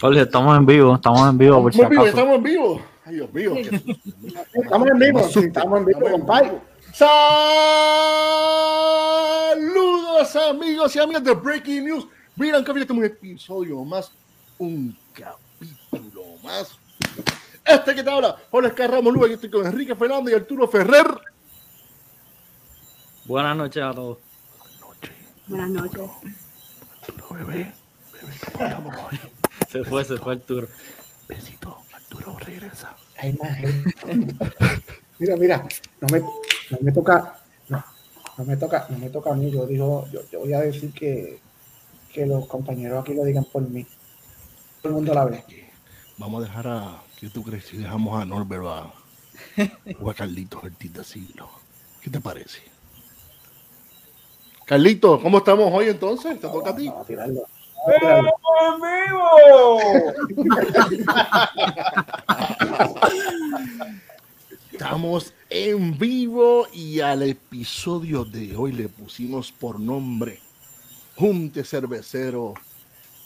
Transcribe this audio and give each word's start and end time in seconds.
Jorge, 0.00 0.20
estamos 0.20 0.56
en 0.56 0.66
vivo, 0.66 0.94
estamos 0.94 1.28
en 1.28 1.38
vivo 1.38 1.62
por 1.62 1.72
si 1.72 1.80
Estamos 1.80 1.96
en 1.96 2.02
vivo, 2.02 2.06
estamos 2.06 2.36
en 2.36 2.42
vivo. 2.42 2.82
Ay, 3.04 3.14
Dios 3.16 3.32
mío. 3.32 3.54
Estamos 4.54 4.88
en 4.88 4.98
vivo, 4.98 5.28
sí, 5.28 5.40
estamos 5.40 5.78
en 5.80 5.86
vivo, 5.86 6.00
compadre. 6.08 6.60
Saludos 6.92 7.16
amigos 10.36 10.94
y 10.94 10.98
amigas 11.00 11.24
de 11.24 11.34
Breaking 11.34 11.84
News. 11.84 12.06
Miren 12.36 12.64
que 12.64 12.72
viene 12.72 12.92
un 12.92 13.04
episodio 13.04 13.84
más, 13.84 14.12
un 14.58 14.96
capítulo 15.12 16.22
más. 16.44 16.78
Este 17.64 17.94
que 17.94 18.02
te 18.02 18.10
habla, 18.10 18.36
Jorge 18.50 18.72
Carramos 18.72 19.12
Lugo, 19.12 19.26
y 19.26 19.32
estoy 19.32 19.50
con 19.50 19.66
Enrique 19.66 19.96
Fernández 19.96 20.32
y 20.32 20.36
Arturo 20.36 20.68
Ferrer. 20.68 21.06
Buenas 23.24 23.56
noches 23.56 23.82
a 23.82 23.92
todos. 23.92 24.18
Buenas 25.48 25.70
noches. 25.70 26.00
Arturo, 27.08 27.34
bebé, 27.34 27.42
bebé, 27.42 27.42
¿cómo 27.42 27.50
estamos 27.50 27.58
hoy? 27.58 27.81
Se 29.70 29.84
fue, 29.84 30.04
se 30.04 30.16
fue 30.16 30.34
Arturo. 30.34 30.68
Besito, 31.28 31.78
Arturo, 31.92 32.36
regresa. 32.38 32.96
Hay 33.18 33.32
más 33.34 33.56
gente. 33.56 33.94
Mira, 35.18 35.36
mira, 35.36 35.68
no 36.00 36.08
me, 36.08 36.18
no 36.20 36.78
me 36.80 36.90
toca, 36.90 37.38
no, 37.68 37.84
no 38.38 38.44
me 38.44 38.56
toca, 38.56 38.86
no 38.88 38.98
me 38.98 39.08
toca 39.08 39.30
a 39.30 39.34
mí. 39.34 39.52
Yo 39.52 39.66
digo, 39.66 40.08
yo, 40.10 40.20
yo 40.32 40.40
voy 40.40 40.52
a 40.52 40.60
decir 40.60 40.92
que, 40.92 41.38
que 42.12 42.26
los 42.26 42.46
compañeros 42.46 43.02
aquí 43.02 43.14
lo 43.14 43.22
digan 43.22 43.44
por 43.44 43.62
mí. 43.62 43.86
Todo 44.80 44.88
el 44.88 44.94
mundo 44.94 45.14
la 45.14 45.26
ve. 45.26 45.44
Vamos 46.18 46.42
a 46.42 46.46
dejar 46.48 46.66
a, 46.66 47.02
¿qué 47.20 47.28
tú 47.28 47.44
crees 47.44 47.66
si 47.66 47.76
dejamos 47.76 48.20
a 48.20 48.24
Norbert 48.24 48.64
a, 48.66 48.92
o 50.00 50.10
a 50.10 50.14
Carlitos 50.14 50.64
Ortiz 50.64 50.92
de 50.92 51.04
Siglo? 51.04 51.48
¿Qué 52.00 52.10
te 52.10 52.20
parece? 52.20 52.60
Carlitos, 54.64 55.20
¿cómo 55.22 55.38
estamos 55.38 55.70
hoy 55.72 55.88
entonces? 55.88 56.40
¿Te 56.40 56.48
toca 56.48 56.70
a 56.70 56.76
ti? 56.76 56.88
Vamos 56.88 57.04
a 57.04 57.06
tirarlo. 57.06 57.42
Vamos 57.86 58.32
a 58.62 58.76
tirarlo. 58.80 59.78
Estamos 64.72 65.32
en 65.50 65.98
vivo 65.98 66.66
y 66.72 67.00
al 67.00 67.22
episodio 67.22 68.24
de 68.24 68.56
hoy 68.56 68.72
le 68.72 68.88
pusimos 68.88 69.52
por 69.52 69.78
nombre 69.78 70.40
Junte 71.16 71.62
Cervecero 71.64 72.54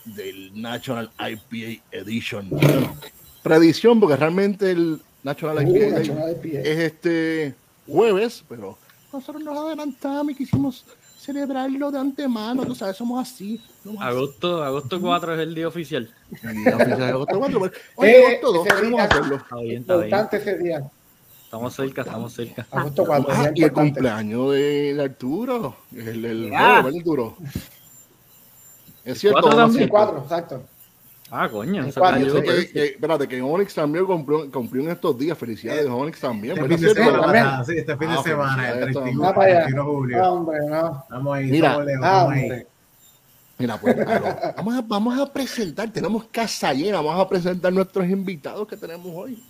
del 0.04 0.60
National 0.60 1.10
IPA 1.18 1.82
Edition. 1.92 2.48
Bueno, 2.50 2.96
Tradición, 3.42 4.00
porque 4.00 4.16
realmente 4.16 4.70
el 4.70 5.00
National 5.22 5.58
Uh, 5.66 5.76
IPA 5.76 5.98
National 5.98 6.36
IPA. 6.44 6.58
es 6.60 6.78
este 6.78 7.54
jueves, 7.86 8.44
pero 8.48 8.76
nosotros 9.12 9.42
nos 9.44 9.56
adelantamos 9.56 10.32
y 10.32 10.34
quisimos 10.34 10.84
celebrarlo 11.26 11.90
de 11.90 11.98
antemano, 11.98 12.64
tú 12.64 12.74
sabes, 12.74 12.96
somos 12.96 13.20
así. 13.20 13.60
somos 13.82 14.00
así. 14.02 14.08
Agosto, 14.16 14.62
agosto 14.62 15.00
4 15.00 15.34
es 15.34 15.40
el 15.40 15.54
día 15.54 15.68
oficial. 15.68 16.08
De 16.42 17.04
agosto 17.04 17.38
hoy 17.38 17.70
Eh, 18.08 18.26
agosto 18.38 18.52
dos, 18.52 18.66
ese 18.66 18.74
vamos 18.76 18.86
a 18.86 18.88
día- 18.88 19.04
hacerlo. 19.04 19.36
Está 19.36 19.56
bien, 19.56 19.80
está 19.82 19.94
bien. 19.96 20.04
Importante 20.06 20.36
ese 20.36 20.58
día. 20.58 20.90
Estamos 21.44 21.74
cerca, 21.74 22.02
estamos 22.02 22.32
cerca. 22.32 22.66
Agosto 22.70 23.04
4. 23.06 23.26
Ah, 23.32 23.42
día 23.50 23.52
y 23.54 23.62
el 23.64 23.72
cumpleaños 23.72 24.52
de, 24.52 25.02
Arturo, 25.02 25.76
el, 25.94 26.24
el 26.24 26.36
Mira. 26.44 26.58
jueves, 26.58 26.84
¿verdad, 26.84 26.98
Arturo. 26.98 27.36
Es 29.04 29.18
cierto, 29.20 29.40
cuatro 29.40 29.56
vamos 29.56 29.62
a 29.62 29.66
también? 29.66 29.84
Sí, 29.84 29.90
cuatro, 29.90 30.18
exacto. 30.22 30.62
Ah, 31.30 31.48
coño. 31.50 31.84
Cuatro, 31.96 32.20
Yo 32.24 32.36
sé 32.36 32.42
que, 32.42 32.68
que- 32.72 32.84
espérate, 32.86 33.26
que 33.26 33.42
Onyx 33.42 33.74
también 33.74 34.06
cumplió, 34.06 34.48
cumplió 34.50 34.82
en 34.84 34.90
estos 34.90 35.18
días. 35.18 35.36
Felicidades, 35.36 35.86
Onyx 35.86 36.20
también. 36.20 36.56
Este 36.56 36.68
fin 36.76 36.86
de 36.86 36.94
semana. 36.94 37.20
semana, 37.32 37.64
sí, 37.64 37.72
este 37.76 37.96
fin 37.96 38.08
de 38.08 38.14
Ah, 38.14 38.22
semana, 38.22 38.52
el 38.68 38.78
felicidades, 38.78 38.92
31, 38.94 39.22
Va 39.22 39.34
para 39.34 39.46
allá. 39.50 39.60
31 39.64 39.82
de 39.90 39.96
julio. 39.96 40.32
Hombre, 40.32 40.58
no. 40.68 41.04
Vamos 41.10 41.36
ahí, 41.36 41.46
Mira. 41.46 41.72
somos 41.72 41.86
Leo, 41.86 42.00
Ah, 42.04 42.10
vamos 42.24 42.32
ahí. 42.32 42.62
Mira, 43.58 43.80
pues, 43.80 43.94
claro, 44.04 44.36
vamos, 44.56 44.74
a, 44.76 44.80
vamos 44.82 45.18
a 45.18 45.32
presentar, 45.32 45.90
tenemos 45.90 46.24
casa 46.30 46.72
llena, 46.74 47.00
vamos 47.00 47.20
a 47.24 47.28
presentar 47.28 47.72
nuestros 47.72 48.06
invitados 48.08 48.68
que 48.68 48.76
tenemos 48.76 49.06
hoy. 49.14 49.42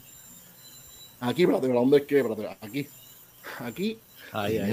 Aquí, 1.21 1.43
espérate, 1.43 1.69
¿dónde 1.69 1.99
es 1.99 2.03
que? 2.05 2.19
Espérate, 2.21 2.57
aquí. 2.61 2.89
Aquí 3.61 3.99
Ahí, 4.33 4.59
ahí. 4.59 4.71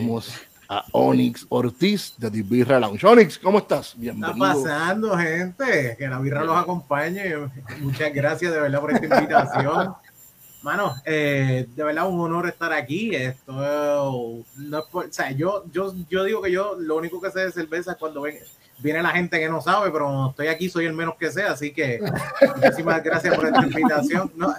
A 0.69 0.85
Onyx 0.91 1.45
Ortiz 1.49 2.13
de 2.17 2.31
The 2.31 2.41
Birra 2.41 2.79
Lounge. 2.79 3.05
Onyx, 3.05 3.37
¿cómo 3.39 3.59
estás? 3.59 3.93
¿Qué 3.93 4.01
Bienvenido. 4.01 4.31
está 4.45 4.53
pasando, 4.63 5.17
gente? 5.17 5.95
Que 5.97 6.07
la 6.07 6.19
birra 6.19 6.43
los 6.43 6.57
acompañe. 6.57 7.33
Muchas 7.79 8.13
gracias 8.13 8.53
de 8.53 8.59
verdad 8.59 8.79
por 8.81 8.91
esta 8.93 9.17
invitación. 9.19 9.93
Mano, 10.61 10.95
eh, 11.05 11.67
de 11.75 11.83
verdad 11.83 12.07
un 12.07 12.19
honor 12.21 12.47
estar 12.47 12.71
aquí. 12.71 13.13
Esto 13.13 14.43
no 14.55 14.79
es 14.79 14.85
por- 14.85 15.05
o 15.07 15.11
sea, 15.11 15.31
yo, 15.31 15.65
yo, 15.71 15.93
yo 16.09 16.23
digo 16.23 16.41
que 16.41 16.51
yo 16.51 16.75
lo 16.79 16.95
único 16.95 17.19
que 17.21 17.31
sé 17.31 17.41
de 17.41 17.51
cerveza 17.51 17.91
es 17.91 17.97
cuando 17.97 18.21
ven, 18.21 18.37
viene 18.79 19.03
la 19.03 19.09
gente 19.09 19.39
que 19.39 19.49
no 19.49 19.61
sabe, 19.61 19.91
pero 19.91 20.29
estoy 20.29 20.47
aquí 20.47 20.69
soy 20.69 20.85
el 20.85 20.93
menos 20.93 21.15
que 21.19 21.29
sé, 21.31 21.43
así 21.43 21.73
que 21.73 21.99
muchísimas 22.55 23.03
gracias 23.03 23.35
por 23.35 23.45
esta 23.47 23.61
invitación. 23.65 24.31
No, 24.37 24.55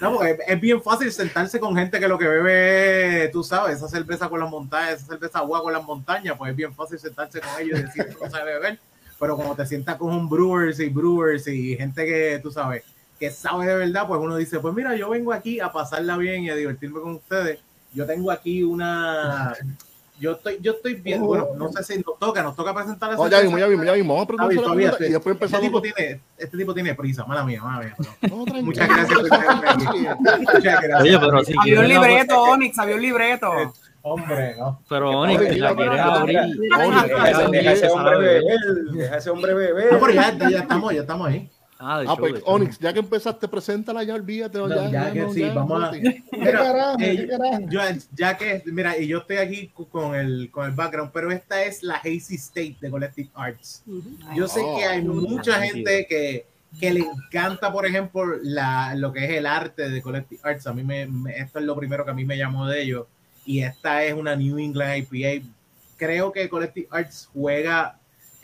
no, 0.00 0.14
porque 0.14 0.32
es, 0.32 0.38
es 0.46 0.60
bien 0.60 0.82
fácil 0.82 1.10
sentarse 1.12 1.58
con 1.58 1.76
gente 1.76 1.98
que 1.98 2.08
lo 2.08 2.18
que 2.18 2.28
bebe, 2.28 3.28
tú 3.32 3.42
sabes, 3.42 3.76
esa 3.76 3.88
cerveza 3.88 4.28
con 4.28 4.40
las 4.40 4.50
montañas, 4.50 5.00
esa 5.00 5.06
cerveza 5.06 5.38
agua 5.38 5.62
con 5.62 5.72
las 5.72 5.84
montañas, 5.84 6.36
pues 6.36 6.50
es 6.50 6.56
bien 6.56 6.74
fácil 6.74 6.98
sentarse 6.98 7.40
con 7.40 7.50
ellos 7.60 7.80
y 7.80 7.82
decir 7.82 8.16
no 8.20 8.30
sabe 8.30 8.54
beber. 8.54 8.78
Pero 9.18 9.36
como 9.36 9.56
te 9.56 9.64
sientas 9.64 9.96
con 9.96 10.14
un 10.14 10.28
brewers 10.28 10.78
y 10.78 10.88
brewers 10.90 11.46
y 11.48 11.76
gente 11.76 12.04
que 12.04 12.38
tú 12.42 12.50
sabes 12.50 12.84
que 13.18 13.30
sabe 13.30 13.66
de 13.66 13.74
verdad, 13.76 14.06
pues 14.06 14.20
uno 14.20 14.36
dice, 14.36 14.60
pues 14.60 14.74
mira, 14.74 14.94
yo 14.94 15.08
vengo 15.10 15.32
aquí 15.32 15.60
a 15.60 15.72
pasarla 15.72 16.16
bien 16.16 16.44
y 16.44 16.50
a 16.50 16.54
divertirme 16.54 17.00
con 17.00 17.14
ustedes. 17.14 17.58
Yo 17.92 18.06
tengo 18.06 18.30
aquí 18.30 18.62
una, 18.62 19.54
yo 20.18 20.32
estoy, 20.32 20.58
yo 20.60 20.72
estoy 20.72 20.94
bien, 20.94 21.20
bueno, 21.22 21.48
no 21.56 21.70
sé 21.72 21.82
si 21.84 21.96
nos 21.98 22.18
toca, 22.18 22.42
nos 22.42 22.56
toca 22.56 22.74
presentar 22.74 23.10
la 23.12 23.18
Oh, 23.18 23.28
ya 23.28 23.40
mismo, 23.42 23.58
ya 23.58 23.66
mismo, 23.66 23.84
ya 23.84 23.92
mismo. 23.92 24.14
Vamos 24.14 24.28
a 24.28 24.32
Ah, 24.44 24.48
bien, 24.48 24.60
preguntar 24.60 24.64
todavía, 24.64 25.08
y 25.08 25.12
después 25.12 25.34
este 25.34 25.44
empezamos. 25.44 25.66
tipo 25.66 25.82
tiene, 25.82 26.20
este 26.38 26.56
tipo 26.58 26.74
tiene 26.74 26.94
prisa, 26.94 27.24
mala 27.24 27.44
mía, 27.44 27.62
mala 27.62 27.84
mía. 27.84 27.94
pero- 28.20 28.36
No. 28.36 28.62
Muchas 28.62 28.88
gracias 28.88 29.18
por 29.18 29.28
tenerme 29.28 29.68
aquí. 29.68 29.86
Muchas 30.40 30.62
gracias. 30.82 31.02
Oye, 31.02 31.18
pero 31.18 31.44
si 31.44 31.54
Había 31.60 31.80
un 31.80 31.88
libreto, 31.88 32.42
Onyx, 32.42 32.78
había 32.78 32.94
un 32.96 33.02
libreto. 33.02 33.52
Hombre, 34.02 34.54
no. 34.56 34.80
pero 34.88 35.10
Onyx, 35.10 35.48
si 35.48 35.58
la 35.58 35.74
quieres 35.74 36.00
abrir. 36.00 36.38
Deja, 37.50 37.72
ese 37.72 37.88
hombre 37.88 38.16
beber, 38.18 38.44
deja 38.92 39.16
ese 39.16 39.30
hombre 39.30 39.54
beber. 39.54 39.92
No, 39.92 40.00
pero 40.00 40.12
ya, 40.12 40.48
ya 40.48 40.58
estamos, 40.60 40.94
ya 40.94 41.00
estamos 41.00 41.26
ahí. 41.28 41.50
Ah, 41.78 42.00
de 42.00 42.06
Ah, 42.06 42.14
show, 42.14 42.18
pues. 42.18 42.42
Onyx, 42.46 42.78
ya 42.78 42.92
que 42.92 43.00
empezaste, 43.00 43.46
preséntala 43.48 44.02
ya, 44.02 44.14
olvídate. 44.14 44.56
No, 44.58 44.68
ya, 44.68 44.90
ya 44.90 45.12
que 45.12 45.20
no, 45.20 45.32
sí, 45.32 45.40
ya, 45.40 45.52
vamos 45.52 45.84
a-. 45.84 45.90
¿Qué 45.90 46.22
carajo? 46.42 46.96
eh, 47.00 47.16
¿Qué 47.16 47.28
carajo? 47.28 47.58
Yo, 47.68 47.80
ya 48.14 48.36
que, 48.38 48.62
mira, 48.66 48.96
y 48.98 49.06
yo 49.06 49.18
estoy 49.18 49.36
aquí 49.36 49.70
con 49.90 50.14
el, 50.14 50.50
con 50.50 50.66
el 50.66 50.72
background, 50.72 51.10
pero 51.12 51.30
esta 51.30 51.62
es 51.64 51.82
la 51.82 51.96
Hazy 51.96 52.36
State 52.36 52.76
de 52.80 52.90
Collective 52.90 53.28
Arts. 53.34 53.82
Yo 54.34 54.48
sé 54.48 54.60
Oh. 54.64 54.76
que 54.78 54.84
hay 54.84 55.02
mucha 55.02 55.58
Nítido. 55.60 55.74
gente 55.74 56.06
que, 56.08 56.46
que 56.80 56.92
le 56.94 57.00
encanta, 57.00 57.70
por 57.72 57.84
ejemplo, 57.86 58.24
la, 58.42 58.94
lo 58.94 59.12
que 59.12 59.24
es 59.24 59.30
el 59.32 59.44
arte 59.46 59.90
de 59.90 60.00
Collective 60.02 60.40
Arts. 60.44 60.66
A 60.66 60.72
mí 60.72 60.82
me, 60.82 61.06
me- 61.06 61.36
esto 61.38 61.58
es 61.58 61.64
lo 61.66 61.76
primero 61.76 62.04
que 62.04 62.10
a 62.10 62.14
mí 62.14 62.24
me 62.24 62.38
llamó 62.38 62.66
de 62.66 62.82
ellos. 62.82 63.06
Y 63.44 63.60
esta 63.62 64.02
es 64.02 64.14
una 64.14 64.34
New 64.34 64.58
England 64.58 65.06
IPA. 65.10 65.46
Creo 65.98 66.32
que 66.32 66.48
Collective 66.48 66.88
Arts 66.90 67.28
juega 67.32 67.98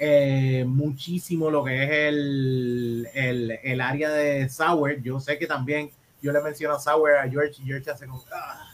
eh, 0.04 0.64
muchísimo 0.66 1.48
lo 1.48 1.62
que 1.62 1.84
es 1.84 1.90
el, 2.08 3.08
el, 3.14 3.58
el 3.62 3.80
área 3.80 4.10
de 4.10 4.48
Sour. 4.48 5.00
Yo 5.00 5.20
sé 5.20 5.38
que 5.38 5.46
también 5.46 5.90
yo 6.20 6.32
le 6.32 6.40
menciono 6.42 6.78
Sour 6.80 7.12
a 7.14 7.28
George 7.28 7.62
y 7.62 7.66
George 7.66 7.88
hace 7.90 8.06
como... 8.06 8.24
"Ah". 8.34 8.68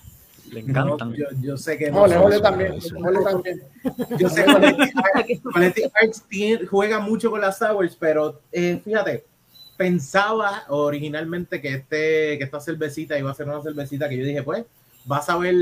Le 0.51 0.63
No, 0.63 0.71
encantan. 0.95 1.13
yo, 1.13 1.27
yo 1.43 1.59
sé 1.59 1.77
que 1.77 1.91
no 1.91 2.09
son- 2.09 2.17
ole 2.23 2.41
también. 2.41 2.73
Ole 3.05 3.19
también. 3.23 3.63
yo 4.19 4.31
sé 4.31 4.47
que 5.27 5.39
Collective 5.43 5.91
Arts- 6.03 6.25
juega 6.71 7.01
mucho 7.01 7.31
con 7.31 7.43
las 7.43 7.59
sours, 7.59 7.95
pero 8.01 8.41
eh, 8.51 8.81
fíjate, 8.83 9.27
pensaba 9.77 10.65
originalmente 10.69 11.61
que 11.61 11.75
este 11.75 12.39
que 12.39 12.45
esta 12.45 12.61
cervecita 12.61 13.19
iba 13.19 13.31
a 13.31 13.35
ser 13.35 13.47
una 13.47 13.63
cervecita 13.63 14.09
que 14.09 14.17
yo 14.17 14.25
dije, 14.25 14.43
pues, 14.43 14.65
vas 15.05 15.29
a 15.29 15.37
ver 15.37 15.55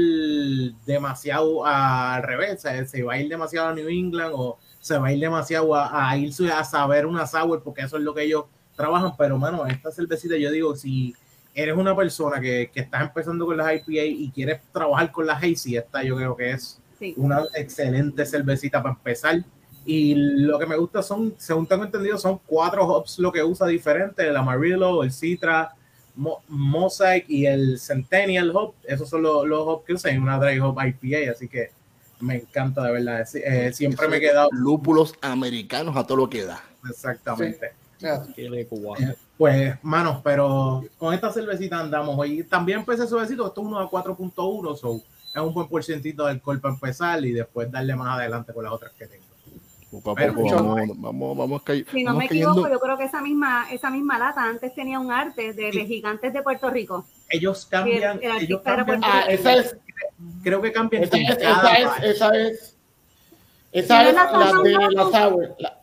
demasiado 0.87 1.67
al 1.67 2.23
revés, 2.23 2.55
o 2.55 2.59
sea, 2.61 2.87
se 2.87 3.03
va 3.03 3.15
a 3.15 3.21
ir 3.21 3.29
demasiado 3.29 3.69
a 3.71 3.75
New 3.75 3.89
England 3.89 4.33
o 4.37 4.57
se 4.87 4.97
va 4.99 5.09
a 5.09 5.13
ir 5.13 5.19
demasiado 5.21 5.75
a, 5.75 6.11
a 6.11 6.17
irse 6.17 6.49
a 6.51 6.63
saber 6.63 7.07
una 7.07 7.27
sour 7.27 7.61
porque 7.63 7.83
eso 7.83 7.97
es 7.97 8.03
lo 8.05 8.15
que 8.15 8.23
ellos 8.23 8.45
trabajan, 8.77 9.17
pero 9.17 9.37
mano, 9.37 9.67
esta 9.67 9.91
cervecita 9.91 10.37
yo 10.37 10.51
digo, 10.53 10.77
si 10.77 11.13
eres 11.55 11.75
una 11.77 11.97
persona 11.97 12.41
que, 12.41 12.71
que 12.73 12.81
estás 12.81 13.03
empezando 13.03 13.47
con 13.47 13.57
las 13.57 13.67
IPA 13.75 14.05
y 14.05 14.31
quieres 14.31 14.61
trabajar 14.73 15.11
con 15.11 15.27
las 15.27 15.43
Hazy, 15.43 15.77
esta 15.77 16.03
yo 16.05 16.15
creo 16.17 16.37
que 16.37 16.51
es 16.53 16.81
Sí. 16.99 17.15
una 17.17 17.43
excelente 17.55 18.25
cervecita 18.25 18.83
para 18.83 18.95
empezar. 18.95 19.43
Y 19.85 20.15
lo 20.15 20.59
que 20.59 20.67
me 20.67 20.77
gusta 20.77 21.03
son, 21.03 21.35
según 21.37 21.67
tengo 21.67 21.85
entendido, 21.85 22.17
son 22.19 22.41
cuatro 22.47 22.87
hops 22.87 23.19
lo 23.19 23.31
que 23.33 23.43
usa 23.43 23.67
diferente: 23.67 24.27
el 24.27 24.37
Amarillo, 24.37 25.03
el 25.03 25.13
Citra, 25.13 25.75
Mo- 26.15 26.41
Mosaic 26.49 27.25
y 27.29 27.45
el 27.47 27.79
Centennial 27.79 28.51
Hop. 28.55 28.75
Esos 28.85 29.09
son 29.11 29.23
los, 29.23 29.47
los 29.47 29.61
hops 29.67 29.85
que 29.87 29.93
usan 29.95 30.15
en 30.15 30.23
una 30.23 30.39
dry 30.39 30.59
hop 30.59 30.77
IPA. 30.81 31.33
Así 31.33 31.49
que 31.49 31.71
me 32.21 32.37
encanta 32.37 32.83
de 32.85 32.93
verdad. 32.93 33.27
Sí, 33.27 33.41
eh, 33.45 33.73
siempre 33.73 34.09
me 34.09 34.17
he 34.17 34.21
quedado 34.21 34.49
Lúpulos 34.53 35.15
americanos 35.21 35.97
a 35.97 36.05
todo 36.07 36.17
lo 36.19 36.29
que 36.31 36.45
da. 36.45 36.63
exactamente. 36.89 37.73
Guau. 38.71 38.95
Eh, 38.99 39.15
Pues, 39.39 39.75
manos, 39.83 40.21
pero 40.25 40.85
con 40.99 41.13
esta 41.13 41.31
cervecita 41.33 41.79
andamos 41.81 42.15
hoy. 42.19 42.43
También 42.45 42.79
empecé 42.81 43.07
suavecito, 43.07 43.47
esto 43.47 43.61
es 43.61 43.67
uno 43.67 43.79
a 43.79 43.91
4.1, 43.91 44.77
so 44.77 44.97
es 45.35 45.43
un 45.43 45.53
buen 45.53 45.69
porcentito 45.69 46.25
de 46.25 46.31
alcohol 46.33 46.59
para 46.61 46.75
empezar 46.75 47.23
y 47.25 47.33
después 47.33 47.71
darle 47.71 47.95
más 47.95 48.19
adelante 48.19 48.53
con 48.55 48.65
las 48.65 48.73
otras 48.73 48.93
que 48.93 49.07
tengo. 49.07 49.25
Poco 49.91 50.11
a 50.11 50.15
Pero 50.15 50.35
poco 50.35 50.55
vamos, 50.57 50.89
vamos, 50.97 51.37
vamos, 51.39 51.63
cay- 51.63 51.85
Si 51.91 52.03
no 52.03 52.15
me 52.15 52.27
cayendo. 52.27 52.51
equivoco, 52.53 52.73
yo 52.73 52.81
creo 52.81 52.99
que 52.99 53.05
esa 53.05 53.21
misma, 53.23 53.67
esa 53.71 53.91
misma 53.91 54.19
lata 54.19 54.43
antes 54.43 54.75
tenía 54.75 54.99
un 54.99 55.13
arte 55.13 55.53
de, 55.53 55.71
de 55.71 55.87
gigantes 55.87 56.33
de 56.33 56.43
Puerto 56.43 56.71
Rico. 56.71 57.07
Ellos 57.29 57.67
cambian, 57.67 58.19
el- 58.23 58.31
el 58.31 58.43
ellos 58.45 58.63
cambian, 58.63 59.01
Ah, 59.05 59.25
esa 59.29 59.55
es, 59.55 59.77
creo 60.43 60.61
que 60.63 60.73
cambian 60.73 61.05
esa 61.05 61.17
esa 61.17 61.75
es, 61.77 62.03
esa 62.05 62.37
es, 62.37 62.77
¿Y 63.73 63.79
esa 63.81 64.09
es 64.09 64.15
la 64.15 64.63
de 64.63 64.73
la 64.95 65.05
sour. 65.11 65.55
La, 65.59 65.81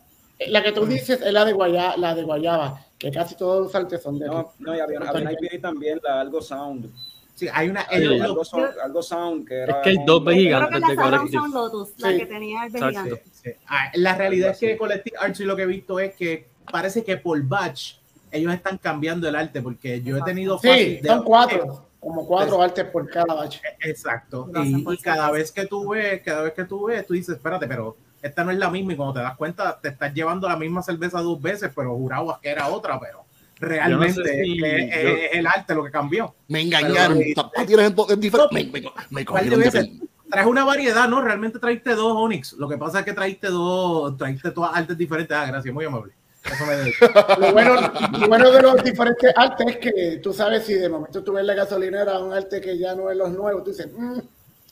la 0.48 0.64
que 0.64 0.72
tú 0.72 0.86
dices 0.86 1.22
es 1.22 1.34
la 1.34 1.46
de 1.46 1.54
guayaba, 1.54 1.98
la 1.98 2.16
de 2.16 2.24
guayaba, 2.24 2.86
que 2.98 3.12
casi 3.12 3.36
todos 3.36 3.66
los 3.66 3.76
artes 3.76 4.02
son 4.02 4.18
de 4.20 4.26
aquí. 4.26 4.36
No, 4.36 4.54
no, 4.60 4.76
y 4.76 4.80
había, 4.80 5.00
había 5.00 5.22
una 5.22 5.32
IPA 5.34 5.62
también, 5.62 6.00
la 6.04 6.22
Algo 6.22 6.42
Sound. 6.42 6.92
Sí, 7.36 7.48
hay 7.52 7.68
una, 7.70 7.82
Algo, 7.82 8.12
ellos- 8.14 8.22
algo, 8.22 8.46
sound, 8.46 8.70
algo 8.84 9.02
Sound 9.04 9.48
que 9.48 9.56
era. 9.56 9.78
Es 9.78 9.84
que 9.84 9.90
hay 9.90 9.98
dos 10.06 10.24
que 10.24 10.34
gigantes 10.36 10.80
la 10.82 10.88
de 10.88 10.96
Collective. 10.96 11.32
Sound 11.32 11.54
Lotus, 11.56 11.90
la 11.98 12.10
Sí. 12.12 12.18
que 12.20 12.26
tenía 12.28 12.66
el 12.66 12.72
de 12.72 12.78
Exacto. 12.78 13.02
gigante. 13.04 13.24
Sí. 13.32 13.50
Ah, 13.68 13.92
la 13.96 14.16
realidad 14.16 14.52
es 14.52 14.60
que 14.60 14.78
Collective 14.78 15.18
Arts 15.20 15.40
lo 15.40 15.56
que 15.56 15.64
he 15.64 15.66
visto 15.66 16.00
es 16.00 16.14
que 16.16 16.48
parece 16.72 17.04
que 17.04 17.18
por 17.18 17.42
batch 17.42 17.96
ellos 18.34 18.54
están 18.54 18.78
cambiando 18.78 19.28
el 19.30 19.36
arte 19.36 19.62
porque 19.62 20.02
yo 20.02 20.18
he 20.18 20.22
tenido 20.24 20.58
Sí, 20.60 20.68
de- 20.68 21.02
son 21.08 21.24
cuatro, 21.24 21.86
como 22.00 22.28
cuatro 22.28 22.62
artes 22.62 22.86
por 22.86 23.10
cada 23.10 23.34
batch. 23.34 23.60
Exacto. 23.82 24.50
Lo 24.52 24.60
hacen 24.62 24.86
Y, 24.90 24.98
cada 24.98 25.32
vez 25.32 25.52
que 25.52 25.66
tú 25.66 25.90
ves, 25.90 26.22
cada 26.24 26.42
vez 26.44 26.54
que 26.54 26.66
tú 26.66 26.86
ves, 26.86 27.06
tú 27.06 27.14
dices, 27.14 27.36
espérate, 27.38 27.68
pero 27.68 27.96
esta 28.22 28.44
no 28.44 28.52
es 28.52 28.58
la 28.58 28.70
misma 28.70 28.94
y 28.94 28.96
cuando 28.96 29.14
te 29.16 29.20
das 29.22 29.36
cuenta 29.38 29.80
te 29.82 29.90
estás 29.90 30.14
llevando 30.14 30.48
la 30.50 30.56
misma 30.58 30.82
cerveza 30.82 31.22
dos 31.22 31.42
veces, 31.42 31.72
pero 31.76 31.96
jurabas 31.96 32.40
que 32.40 32.50
era 32.50 32.68
otra, 32.68 33.00
pero 33.00 33.24
realmente 33.60 34.16
Yo 34.16 34.22
no 34.22 34.28
sé 34.28 34.44
si- 34.44 34.64
es, 34.64 34.96
es- 34.96 35.04
yo- 35.04 35.10
es 35.10 35.30
el 35.34 35.48
arte 35.48 35.76
lo 35.76 35.84
que 35.84 35.92
cambió. 35.92 36.34
Me 36.48 36.62
engañaron. 36.62 37.18
Pero- 37.20 37.36
Tampoco 37.36 37.66
tienes 37.66 37.86
entonces 37.88 38.20
diferente. 38.20 38.54
Me, 38.56 38.64
me, 38.66 38.72
me 38.72 39.26
¿Cuál 39.26 39.26
cogieron 39.26 39.60
de 39.60 39.66
de 39.70 39.72
veces? 39.80 39.90
Traes 40.30 40.48
una 40.48 40.66
variedad, 40.66 41.08
¿no? 41.08 41.22
Realmente 41.22 41.60
traiste 41.60 41.94
dos 41.94 42.14
Onyx. 42.16 42.54
Lo 42.54 42.68
que 42.68 42.76
pasa 42.78 43.00
es 43.00 43.06
que 43.06 43.14
traiste 43.14 43.48
dos, 43.48 44.18
traiste 44.18 44.50
todas 44.50 44.72
artes 44.76 44.98
diferentes. 44.98 45.38
Ah, 45.38 45.46
gracias, 45.46 45.72
muy 45.74 45.86
amable. 45.86 46.12
Eso 46.52 46.66
me 46.66 46.76
dedico. 46.76 47.06
Lo 47.40 47.54
bueno, 47.54 47.76
lo 48.20 48.28
bueno 48.28 48.52
de 48.52 48.62
los 48.62 48.84
diferentes 48.84 49.34
artes 49.36 49.68
es 49.68 49.78
que 49.78 50.20
tú 50.22 50.34
sabes 50.34 50.66
si 50.66 50.74
de 50.74 50.90
momento 50.90 51.24
tú 51.24 51.34
ves 51.34 51.46
la 51.46 51.54
gasolinera 51.54 52.20
un 52.20 52.34
arte 52.34 52.60
que 52.62 52.78
ya 52.78 52.94
no 52.96 53.10
es 53.10 53.18
los 53.18 53.32
nuevos, 53.32 53.64
tú 53.64 53.72
dices, 53.72 53.88
mm, 53.96 54.20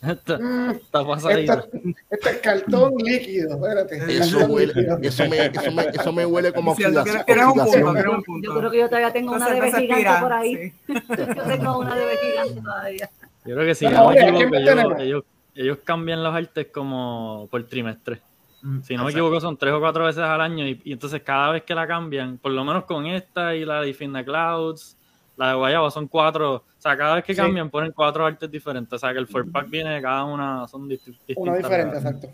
Está, 0.04 0.40
mm, 0.40 0.72
está 0.72 1.06
pasadito. 1.06 1.54
esto, 1.54 1.70
esto 2.10 2.30
es 2.30 2.38
cartón 2.38 2.94
líquido, 2.98 3.54
espérate. 3.56 3.98
Eso 4.18 4.40
cartón 4.40 4.52
huele, 4.52 4.74
líquido. 4.74 4.98
eso 5.02 5.28
me, 5.28 5.46
eso 5.46 5.72
me, 5.72 5.84
eso 5.94 6.12
me 6.12 6.26
huele 6.26 6.52
como 6.54 6.76
Cierto, 6.76 7.02
oxidación. 7.02 7.26
tienes 7.26 7.46
un 7.46 7.54
punto, 7.54 7.70
oxidación. 7.70 7.94
tienes 7.96 8.14
un 8.18 8.24
punto. 8.24 8.48
Yo 8.54 8.58
creo 8.60 8.72
que 8.72 8.78
yo 8.80 8.86
todavía 8.90 9.14
tengo 9.14 9.34
una 9.34 9.50
de 9.52 9.72
gigante 9.72 10.22
por 10.22 10.34
ahí. 10.34 10.56
sí. 10.56 10.74
Yo 11.38 11.44
tengo 11.44 11.78
una 11.80 11.96
de 11.96 12.18
gigante 12.18 12.62
todavía. 12.62 13.10
Yo 13.46 13.56
creo 13.56 13.66
que 13.68 13.76
si 13.76 13.86
No, 13.86 13.92
no 13.92 14.00
me 14.02 14.08
oye, 14.08 14.20
¿a 14.20 14.24
equivoco, 14.24 14.38
quién 14.50 14.54
ellos, 14.64 14.76
tenemos? 14.76 15.00
ellos, 15.00 15.24
ellos 15.56 15.78
cambian 15.84 16.24
los 16.24 16.34
artes 16.36 16.68
como 16.74 17.48
por 17.52 17.64
trimestre. 17.68 18.22
Mm, 18.64 18.82
Si 18.82 18.96
no 18.96 19.06
me 19.06 19.12
equivoco, 19.12 19.40
son 19.40 19.58
tres 19.58 19.74
o 19.74 19.80
cuatro 19.80 20.06
veces 20.06 20.24
al 20.24 20.42
año. 20.42 20.68
Y, 20.68 20.82
y 20.84 20.94
entonces 20.94 21.22
cada 21.24 21.52
vez 21.52 21.64
que 21.64 21.76
la 21.76 21.88
cambian, 21.88 22.38
por 22.38 22.52
lo 22.52 22.64
menos 22.64 22.86
con 22.86 23.06
esta 23.06 23.56
y 23.56 23.66
la 23.66 23.82
de 23.82 23.88
Defend 23.88 24.16
the 24.16 24.26
Clouds, 24.26 24.98
la 25.38 25.50
de 25.50 25.56
Guayaba, 25.56 25.90
son 25.92 26.08
cuatro. 26.08 26.56
O 26.56 26.64
sea, 26.78 26.96
cada 26.98 27.16
vez 27.16 27.24
que 27.24 27.34
Sí. 27.34 27.42
cambian, 27.42 27.70
ponen 27.70 27.92
cuatro 27.92 28.26
artes 28.26 28.50
diferentes. 28.52 28.94
O 28.94 29.00
sea, 29.00 29.14
que 29.14 29.20
el 29.20 29.28
four 29.28 29.50
pack 29.52 29.70
viene 29.70 29.92
de 29.92 30.02
cada 30.02 30.24
una, 30.26 30.68
son 30.68 30.84
disti- 30.88 31.06
distintas. 31.28 31.38
Uno 31.38 31.56
diferente, 31.58 31.98
exacto. 31.98 32.28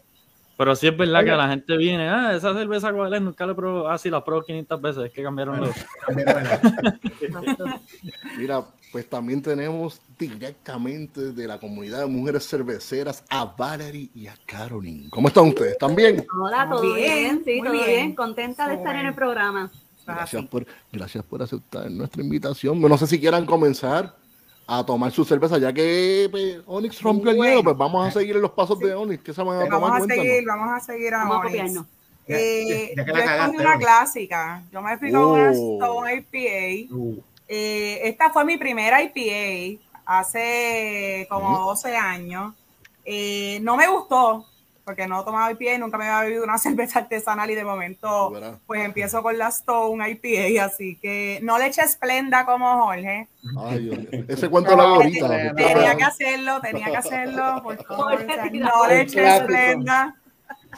Pero 0.57 0.75
sí 0.75 0.88
es 0.88 0.97
verdad 0.97 1.21
Oye. 1.21 1.29
que 1.29 1.38
la 1.38 1.47
gente 1.50 1.77
viene, 1.77 2.09
ah, 2.09 2.35
esa 2.35 2.51
cerveza 2.56 2.91
cuál 2.91 3.13
es, 3.13 3.21
nunca 3.21 3.45
la 3.45 3.53
probó. 3.56 3.88
Ah, 3.88 3.97
sí, 4.00 4.09
la 4.09 4.23
probó 4.25 4.41
500 4.41 4.81
veces, 4.81 5.03
es 5.06 5.12
que 5.13 5.21
cambiaron 5.21 5.62
los. 5.62 5.69
Mira, 8.38 8.63
pues 8.97 9.07
también 9.07 9.44
tenemos 9.44 10.01
directamente 10.17 11.31
de 11.31 11.47
la 11.47 11.59
comunidad 11.59 11.99
de 11.99 12.07
mujeres 12.07 12.47
cerveceras 12.47 13.23
a 13.29 13.45
Valerie 13.45 14.09
y 14.15 14.25
a 14.25 14.33
Caroline. 14.47 15.07
¿Cómo 15.11 15.27
están 15.27 15.49
ustedes? 15.49 15.73
¿Están 15.73 15.94
bien? 15.95 16.25
Hola, 16.41 16.67
todo 16.67 16.81
Bien, 16.81 16.95
bien, 16.95 17.41
sí, 17.45 17.51
muy 17.59 17.67
todo 17.67 17.71
bien. 17.73 17.85
bien. 17.85 18.15
Contenta 18.15 18.63
de 18.67 18.73
Muy 18.73 18.77
estar 18.79 18.95
en 18.95 19.01
bien. 19.01 19.09
el 19.09 19.13
programa. 19.13 19.71
Gracias 20.03 20.45
por, 20.47 20.65
gracias 20.91 21.23
por 21.25 21.44
aceptar 21.44 21.91
nuestra 21.91 22.23
invitación. 22.23 22.81
No 22.81 22.97
sé 22.97 23.05
si 23.05 23.19
quieran 23.19 23.45
comenzar 23.45 24.15
a 24.65 24.83
tomar 24.83 25.11
su 25.11 25.23
cerveza, 25.25 25.59
ya 25.59 25.71
que 25.71 26.27
pues, 26.31 26.57
Onyx 26.65 26.99
rompió 27.03 27.29
el 27.29 27.38
hielo, 27.38 27.63
pues 27.63 27.77
vamos 27.77 28.07
a 28.07 28.09
seguir 28.09 28.35
en 28.38 28.41
los 28.41 28.51
pasos 28.51 28.79
de 28.79 28.95
Onyx. 28.95 29.21
¿Qué 29.21 29.31
se 29.31 29.44
van 29.44 29.57
a 29.57 29.65
Vamos 29.65 29.69
tomar? 29.69 29.91
a 29.91 29.97
Cuéntanos. 29.99 30.25
seguir, 30.25 30.44
vamos 30.47 30.69
a 30.75 30.79
seguir 30.79 31.13
a 31.13 31.17
Vamos 31.19 31.35
a 31.35 31.39
Onyx. 31.41 31.51
copiarnos. 31.51 31.85
Eh, 32.29 32.94
Ya- 32.95 33.03
ya 33.03 33.05
que 33.05 33.11
yo 33.11 33.17
la 33.17 33.23
escogí 33.23 33.38
cagaste, 33.38 33.57
una 33.61 33.77
clásica. 33.77 34.63
Yo 34.73 34.81
me 34.81 34.97
fui 34.97 35.11
con 35.11 35.21
una 35.23 35.51
Oh. 35.51 35.77
Stone 35.77 36.13
IPA. 36.15 36.95
Uh, 36.95 37.21
Eh, 37.47 38.01
esta 38.03 38.29
fue 38.31 38.45
mi 38.45 38.57
primera 38.57 39.01
IPA 39.01 39.81
hace 40.05 41.25
como 41.29 41.51
Ujú. 41.53 41.65
12 41.69 41.95
años. 41.95 42.53
Eh, 43.05 43.59
no 43.61 43.77
me 43.77 43.88
gustó 43.88 44.45
porque 44.83 45.05
no 45.05 45.23
tomaba 45.25 45.51
IPA 45.51 45.73
y 45.73 45.77
nunca 45.79 45.97
me 45.97 46.05
había 46.07 46.27
bebido 46.27 46.44
una 46.45 46.57
cerveza 46.57 46.99
artesanal 46.99 47.49
y 47.51 47.55
de 47.55 47.63
momento 47.65 48.31
¿Verdad? 48.31 48.57
pues 48.65 48.83
empiezo 48.85 49.21
con 49.21 49.38
la 49.38 49.49
Stone 49.49 50.09
IPA, 50.09 50.65
así 50.65 50.97
que 51.01 51.39
no 51.44 51.57
le 51.57 51.67
eché 51.67 51.81
esplenda 51.81 52.45
como 52.45 52.85
Jorge. 52.85 53.27
Ay. 53.59 54.25
Ese 54.29 54.49
cuento 54.49 54.71
hago 54.71 54.95
ahorita. 54.95 55.53
Tenía 55.55 55.95
que 55.97 56.03
hacerlo, 56.03 56.61
tenía 56.61 56.85
que 56.85 56.97
hacerlo, 56.97 57.61
por 57.63 57.83
favor. 57.85 58.25
No 58.53 58.88
le 58.88 59.01
eché 59.01 59.27
esplenda. 59.38 60.15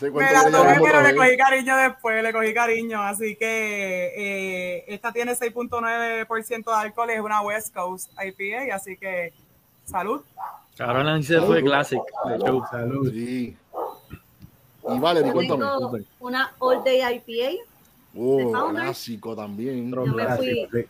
Me 0.01 0.31
la 0.31 0.49
tomé, 0.51 0.77
pero 0.83 1.01
le 1.01 1.15
cogí 1.15 1.37
cariño 1.37 1.77
después, 1.77 2.23
le 2.23 2.31
cogí 2.33 2.53
cariño. 2.53 3.01
Así 3.01 3.35
que 3.35 4.13
eh, 4.77 4.85
esta 4.87 5.11
tiene 5.11 5.33
6.9% 5.33 6.63
de 6.65 6.73
alcohol, 6.73 7.09
es 7.09 7.19
una 7.19 7.41
West 7.41 7.73
Coast 7.73 8.11
IPA, 8.13 8.75
así 8.75 8.97
que 8.97 9.33
salud. 9.85 10.21
Caroline 10.77 11.23
se 11.23 11.41
fue 11.41 11.61
Classic. 11.63 11.99
salud. 12.71 13.11
Sí. 13.11 13.57
Y 14.87 14.99
Valerie, 14.99 15.27
Yo 15.29 15.33
cuéntame. 15.33 16.05
una 16.19 16.53
All 16.59 16.83
Day 16.83 17.01
IPA. 17.15 17.63
Oh, 18.15 18.69
clásico 18.71 19.35
también. 19.35 19.91
Yo 19.91 20.05
me 20.05 20.35
fui, 20.37 20.67
Sí. 20.71 20.85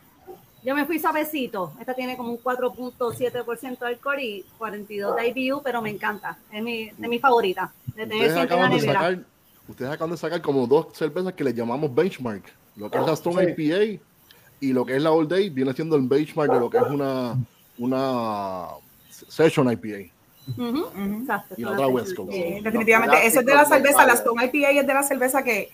Yo 0.63 0.75
me 0.75 0.85
fui 0.85 0.99
suavecito. 0.99 1.73
Esta 1.79 1.93
tiene 1.93 2.17
como 2.17 2.31
un 2.31 2.39
4.7% 2.39 3.79
de 3.79 3.87
alcohol 3.87 4.19
y 4.19 4.45
42 4.57 5.15
de 5.15 5.27
IBU, 5.29 5.61
pero 5.63 5.81
me 5.81 5.89
encanta. 5.89 6.37
Es 6.51 6.61
mi, 6.61 6.89
de 6.89 7.07
mi 7.07 7.19
favorita. 7.19 7.71
De 7.95 8.03
Ustedes 8.03 8.37
acaban, 8.37 8.71
de 8.71 8.79
sacar, 8.79 9.19
ustedes 9.67 9.91
acaban 9.91 10.11
de 10.11 10.17
sacar 10.17 10.41
como 10.41 10.67
dos 10.67 10.87
cervezas 10.93 11.33
que 11.33 11.43
le 11.43 11.53
llamamos 11.53 11.93
benchmark. 11.93 12.43
Lo 12.75 12.89
que 12.89 12.97
es 12.97 13.05
la 13.05 13.13
Stone 13.13 13.55
Sí. 13.55 13.63
IPA 13.63 14.01
y 14.61 14.73
lo 14.73 14.85
que 14.85 14.95
es 14.95 15.01
la 15.01 15.11
All 15.11 15.27
Day 15.27 15.49
viene 15.49 15.73
siendo 15.73 15.95
el 15.95 16.07
benchmark 16.07 16.51
de 16.51 16.59
lo 16.59 16.69
que 16.69 16.77
es 16.77 16.87
una, 16.87 17.35
una 17.77 18.67
Session 19.09 19.71
IPA. 19.71 20.11
Y 21.57 21.61
la 21.61 21.71
otra 21.71 21.87
West 21.87 22.15
Coast. 22.15 22.31
Sí, 22.31 22.59
definitivamente. 22.61 23.25
Eso 23.25 23.41
es 23.41 23.45
de 23.45 23.53
la 23.53 23.65
cerveza, 23.65 24.05
la 24.05 24.13
Stone 24.13 24.45
IPA 24.45 24.69
es 24.71 24.87
de 24.87 24.93
la 24.93 25.03
cerveza 25.03 25.43
que 25.43 25.69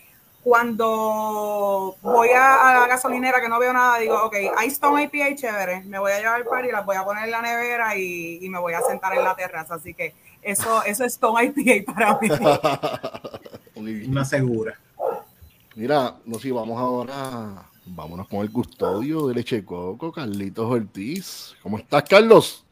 cuando 0.46 1.96
voy 2.04 2.30
a, 2.30 2.70
a 2.70 2.82
la 2.82 2.88
gasolinera 2.88 3.42
que 3.42 3.50
no 3.50 3.58
veo 3.58 3.74
nada, 3.74 3.98
digo, 3.98 4.16
ok, 4.26 4.36
hay 4.56 4.68
Stone 4.68 5.02
IPA 5.02 5.34
chévere, 5.34 5.82
me 5.86 5.98
voy 5.98 6.12
a 6.12 6.20
llevar 6.20 6.40
el 6.40 6.46
par 6.46 6.64
y 6.64 6.72
las 6.72 6.86
voy 6.86 6.96
a 6.96 7.04
poner 7.04 7.24
en 7.24 7.32
la 7.32 7.42
nevera 7.42 7.98
y, 7.98 8.38
y 8.46 8.48
me 8.48 8.60
voy 8.60 8.74
a 8.74 8.82
sentar 8.82 9.18
en 9.18 9.24
la 9.24 9.36
terraza. 9.36 9.74
Así 9.74 9.96
que 9.96 10.14
eso, 10.44 10.84
eso 10.84 11.04
es 11.04 11.14
Stone 11.14 11.52
IPA 11.56 11.92
para 11.92 12.20
mí. 12.20 12.30
Una 14.08 14.24
segura. 14.24 14.78
Mira, 15.74 16.14
no 16.26 16.38
sé, 16.38 16.52
vamos 16.52 16.80
ahora, 16.80 17.66
vámonos 17.84 18.28
con 18.28 18.42
el 18.42 18.52
custodio 18.52 19.26
de 19.26 19.34
Leche 19.34 19.66
Coco, 19.66 20.12
Carlitos 20.12 20.70
Ortiz. 20.70 21.56
¿Cómo 21.64 21.80
estás, 21.80 22.04
Carlos? 22.04 22.65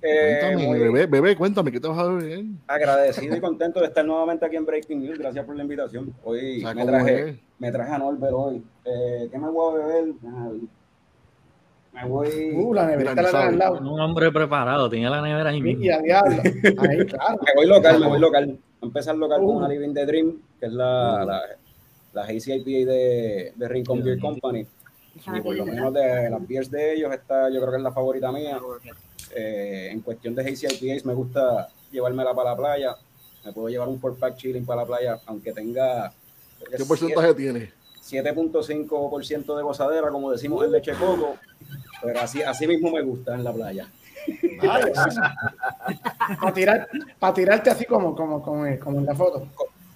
Eh, 0.00 0.38
Cuéntame, 0.40 0.66
muy 0.66 0.78
bebé, 0.78 1.06
bebé, 1.06 1.36
cuéntame, 1.36 1.72
¿qué 1.72 1.80
te 1.80 1.88
vas 1.88 1.98
a 1.98 2.04
beber? 2.04 2.44
agradecido 2.68 3.36
y 3.36 3.40
contento 3.40 3.80
de 3.80 3.86
estar 3.86 4.04
nuevamente 4.04 4.46
aquí 4.46 4.56
en 4.56 4.64
Breaking 4.64 5.00
News. 5.02 5.18
Gracias 5.18 5.44
por 5.44 5.56
la 5.56 5.62
invitación. 5.62 6.14
Hoy 6.22 6.62
me 6.64 6.72
¿cómo 6.74 6.86
traje, 6.86 7.38
me 7.58 7.72
traje 7.72 7.92
a 7.92 7.98
Norbert 7.98 8.32
hoy. 8.32 8.62
Eh, 8.84 9.28
¿Qué 9.30 9.38
me 9.38 9.48
voy 9.50 9.74
a 9.74 9.84
beber? 9.86 10.14
Ah, 10.26 10.50
Me 11.94 12.04
voy. 12.08 12.52
Uh, 12.54 12.74
la 12.74 12.86
nevera 12.86 13.10
al 13.12 13.58
lado. 13.58 13.78
Un 13.80 14.00
hombre 14.00 14.30
preparado, 14.30 14.88
tenía 14.88 15.10
la 15.10 15.20
nevera 15.20 15.50
ahí 15.50 15.60
mismo. 15.60 15.82
Y 15.84 15.90
a 15.90 15.98
diablo. 16.00 16.42
Ahí, 16.44 17.04
claro. 17.06 17.40
Me 17.44 17.52
voy 17.56 17.66
local, 17.66 18.00
me 18.00 18.06
voy 18.06 18.20
local. 18.20 18.46
Voy 18.46 18.58
a 18.82 18.86
empezar 18.86 19.16
local 19.16 19.38
con 19.40 19.48
Uh. 19.48 19.58
una 19.58 19.68
Living 19.68 19.94
the 19.94 20.06
Dream, 20.06 20.40
que 20.60 20.66
es 20.66 20.72
la, 20.72 21.24
Uh. 21.24 21.26
la, 21.26 21.42
la 22.12 22.32
IPA 22.32 22.62
de, 22.88 23.52
de 23.56 23.68
Rincon 23.68 24.04
Beer 24.04 24.20
Company. 24.20 24.64
Y 25.34 25.40
por 25.40 25.56
lo 25.56 25.66
menos 25.66 25.92
de 25.92 26.30
las 26.30 26.46
beers 26.46 26.70
de 26.70 26.94
ellos, 26.94 27.12
esta 27.12 27.48
yo 27.50 27.58
creo 27.58 27.72
que 27.72 27.76
es 27.78 27.82
la 27.82 27.90
favorita 27.90 28.30
mía. 28.30 28.60
Eh, 29.34 29.88
en 29.92 30.00
cuestión 30.00 30.34
de 30.34 30.42
Hazy 30.42 30.66
IPAs, 30.66 31.04
me 31.04 31.14
gusta 31.14 31.68
llevármela 31.90 32.34
para 32.34 32.50
la 32.50 32.56
playa. 32.56 32.96
Me 33.44 33.52
puedo 33.52 33.68
llevar 33.68 33.88
un 33.88 34.00
4-pack 34.00 34.36
chilling 34.36 34.66
para 34.66 34.82
la 34.82 34.86
playa, 34.86 35.20
aunque 35.26 35.52
tenga 35.52 36.12
¿Qué 36.76 36.84
porcentaje 36.84 37.34
tiene? 37.34 37.72
7.5% 38.02 39.56
de 39.56 39.62
gozadera, 39.62 40.10
como 40.10 40.30
decimos 40.30 40.64
en 40.64 40.72
leche 40.72 40.92
coco. 40.92 41.36
Pero 42.02 42.20
así, 42.20 42.42
así 42.42 42.66
mismo 42.66 42.90
me 42.90 43.02
gusta 43.02 43.34
en 43.34 43.44
la 43.44 43.52
playa. 43.52 43.88
Para 46.40 46.52
tirar, 46.52 46.88
para 47.18 47.32
tirarte 47.32 47.70
así 47.70 47.86
como, 47.86 48.14
como, 48.14 48.42
como, 48.42 48.78
como 48.78 48.98
en 48.98 49.06
la 49.06 49.14
foto. 49.14 49.48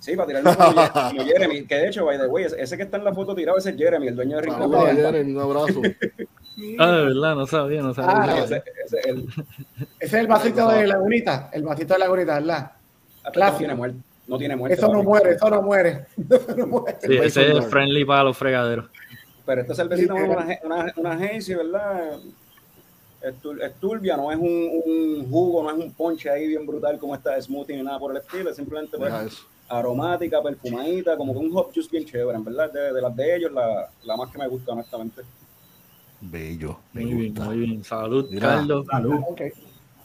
Sí, 0.02 0.16
para 0.16 0.26
tirarlo 0.26 0.50
como, 0.56 1.24
Jeremy, 1.24 1.64
que 1.64 1.76
de 1.76 1.86
hecho, 1.88 2.04
by 2.04 2.18
the 2.18 2.26
way, 2.26 2.44
ese, 2.58 2.76
que 2.76 2.82
está 2.82 2.96
en 2.96 3.04
la 3.04 3.14
foto 3.14 3.36
tirado 3.36 3.56
ese 3.58 3.70
es 3.70 3.76
Jeremy, 3.76 4.08
el 4.08 4.16
dueño 4.16 4.34
de 4.36 4.42
Rincón. 4.42 4.62
Saludos 4.62 4.88
a 4.88 4.94
Jeremy, 4.96 5.32
un 5.32 5.40
abrazo. 5.40 5.80
Ah, 6.80 6.90
de 6.90 7.02
verdad, 7.04 7.34
no 7.36 7.46
sabía, 7.46 7.82
no 7.82 7.94
sabía. 7.94 8.34
Ah, 8.34 8.38
Ese, 8.44 8.62
ese, 8.84 9.00
el, 9.08 9.28
Ese 9.28 9.88
es 10.00 10.12
el 10.14 10.26
vasito 10.26 10.68
de 10.70 10.88
Lagunita, 10.88 11.50
el 11.52 11.62
vasito 11.62 11.94
de 11.94 12.00
Lagunita, 12.00 12.34
¿verdad? 12.40 12.72
no 13.24 13.30
Clásico. 13.30 13.58
tiene 13.58 13.74
muerte. 13.76 13.98
No 14.26 14.38
tiene 14.38 14.56
muerte. 14.56 14.74
Eso 14.76 14.92
no 14.92 15.02
muere, 15.04 15.30
eso 15.34 15.48
no 15.50 15.62
muere. 15.62 16.06
Eso 16.30 16.56
no 16.56 16.66
muere. 16.66 16.96
Sí, 17.00 17.16
ese 17.18 17.48
es 17.48 17.54
Dart. 17.54 17.70
friendly 17.70 18.04
para 18.04 18.24
los 18.24 18.36
fregaderos. 18.36 18.86
Pero 19.46 19.60
esta 19.60 19.74
cervecita 19.76 20.14
es 20.16 20.28
una, 20.28 20.58
una, 20.64 20.92
una 20.96 21.12
agencia, 21.12 21.56
¿verdad? 21.58 22.18
Es, 23.22 23.34
tur- 23.40 23.62
es 23.62 23.74
turbia, 23.76 24.16
no 24.16 24.30
es 24.32 24.38
un, 24.38 24.82
un 24.84 25.30
jugo, 25.30 25.62
no 25.62 25.70
es 25.70 25.76
un 25.76 25.92
ponche 25.92 26.28
ahí 26.28 26.48
bien 26.48 26.66
brutal 26.66 26.98
como 26.98 27.14
esta 27.14 27.34
de 27.36 27.42
smoothie 27.42 27.76
ni 27.76 27.82
nada 27.84 27.98
por 28.00 28.10
el 28.10 28.16
estilo, 28.18 28.50
es 28.50 28.56
simplemente 28.56 28.98
pues. 28.98 29.12
Aromática, 29.78 30.42
perfumadita, 30.42 31.16
como 31.16 31.32
que 31.32 31.38
un 31.38 31.56
hop 31.56 31.72
juice 31.72 31.88
bien 31.90 32.04
chévere, 32.04 32.36
en 32.36 32.44
verdad, 32.44 32.72
de, 32.72 32.92
de 32.92 33.00
las 33.00 33.16
de 33.16 33.36
ellos, 33.36 33.52
la, 33.52 33.88
la 34.04 34.16
más 34.16 34.30
que 34.30 34.38
me 34.38 34.48
gusta, 34.48 34.72
honestamente. 34.72 35.22
Bello, 36.20 36.78
me 36.92 37.04
Muy 37.04 37.14
bien, 37.14 37.34
muy 37.34 37.56
bien. 37.58 37.84
Salud, 37.84 38.28
Mira. 38.30 38.48
Carlos. 38.48 38.86
Ok. 39.28 39.42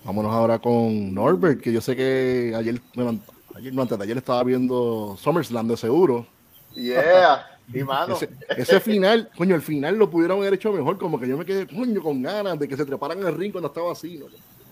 Vámonos 0.03 0.33
ahora 0.33 0.57
con 0.59 1.13
Norbert, 1.13 1.61
que 1.61 1.71
yo 1.71 1.81
sé 1.81 1.95
que 1.95 2.53
ayer, 2.55 2.79
bueno, 2.95 3.19
ayer 3.55 3.73
no 3.73 3.81
antes 3.81 3.97
de 3.97 4.03
ayer 4.03 4.17
estaba 4.17 4.43
viendo 4.43 5.15
SummerSlam 5.17 5.67
de 5.67 5.77
seguro. 5.77 6.25
Yeah, 6.73 7.45
y 7.73 7.83
mano. 7.83 8.15
Ese, 8.15 8.29
ese 8.49 8.79
final, 8.79 9.29
coño, 9.37 9.53
el 9.53 9.61
final 9.61 9.97
lo 9.97 10.09
pudieron 10.09 10.39
haber 10.39 10.53
hecho 10.53 10.71
mejor, 10.71 10.97
como 10.97 11.19
que 11.19 11.27
yo 11.27 11.37
me 11.37 11.45
quedé, 11.45 11.67
coño, 11.67 12.01
con 12.01 12.21
ganas 12.21 12.57
de 12.57 12.67
que 12.67 12.77
se 12.77 12.85
treparan 12.85 13.19
en 13.19 13.27
el 13.27 13.35
ring 13.35 13.51
cuando 13.51 13.67
estaba 13.67 13.91
así. 13.91 14.17
¿no? 14.17 14.27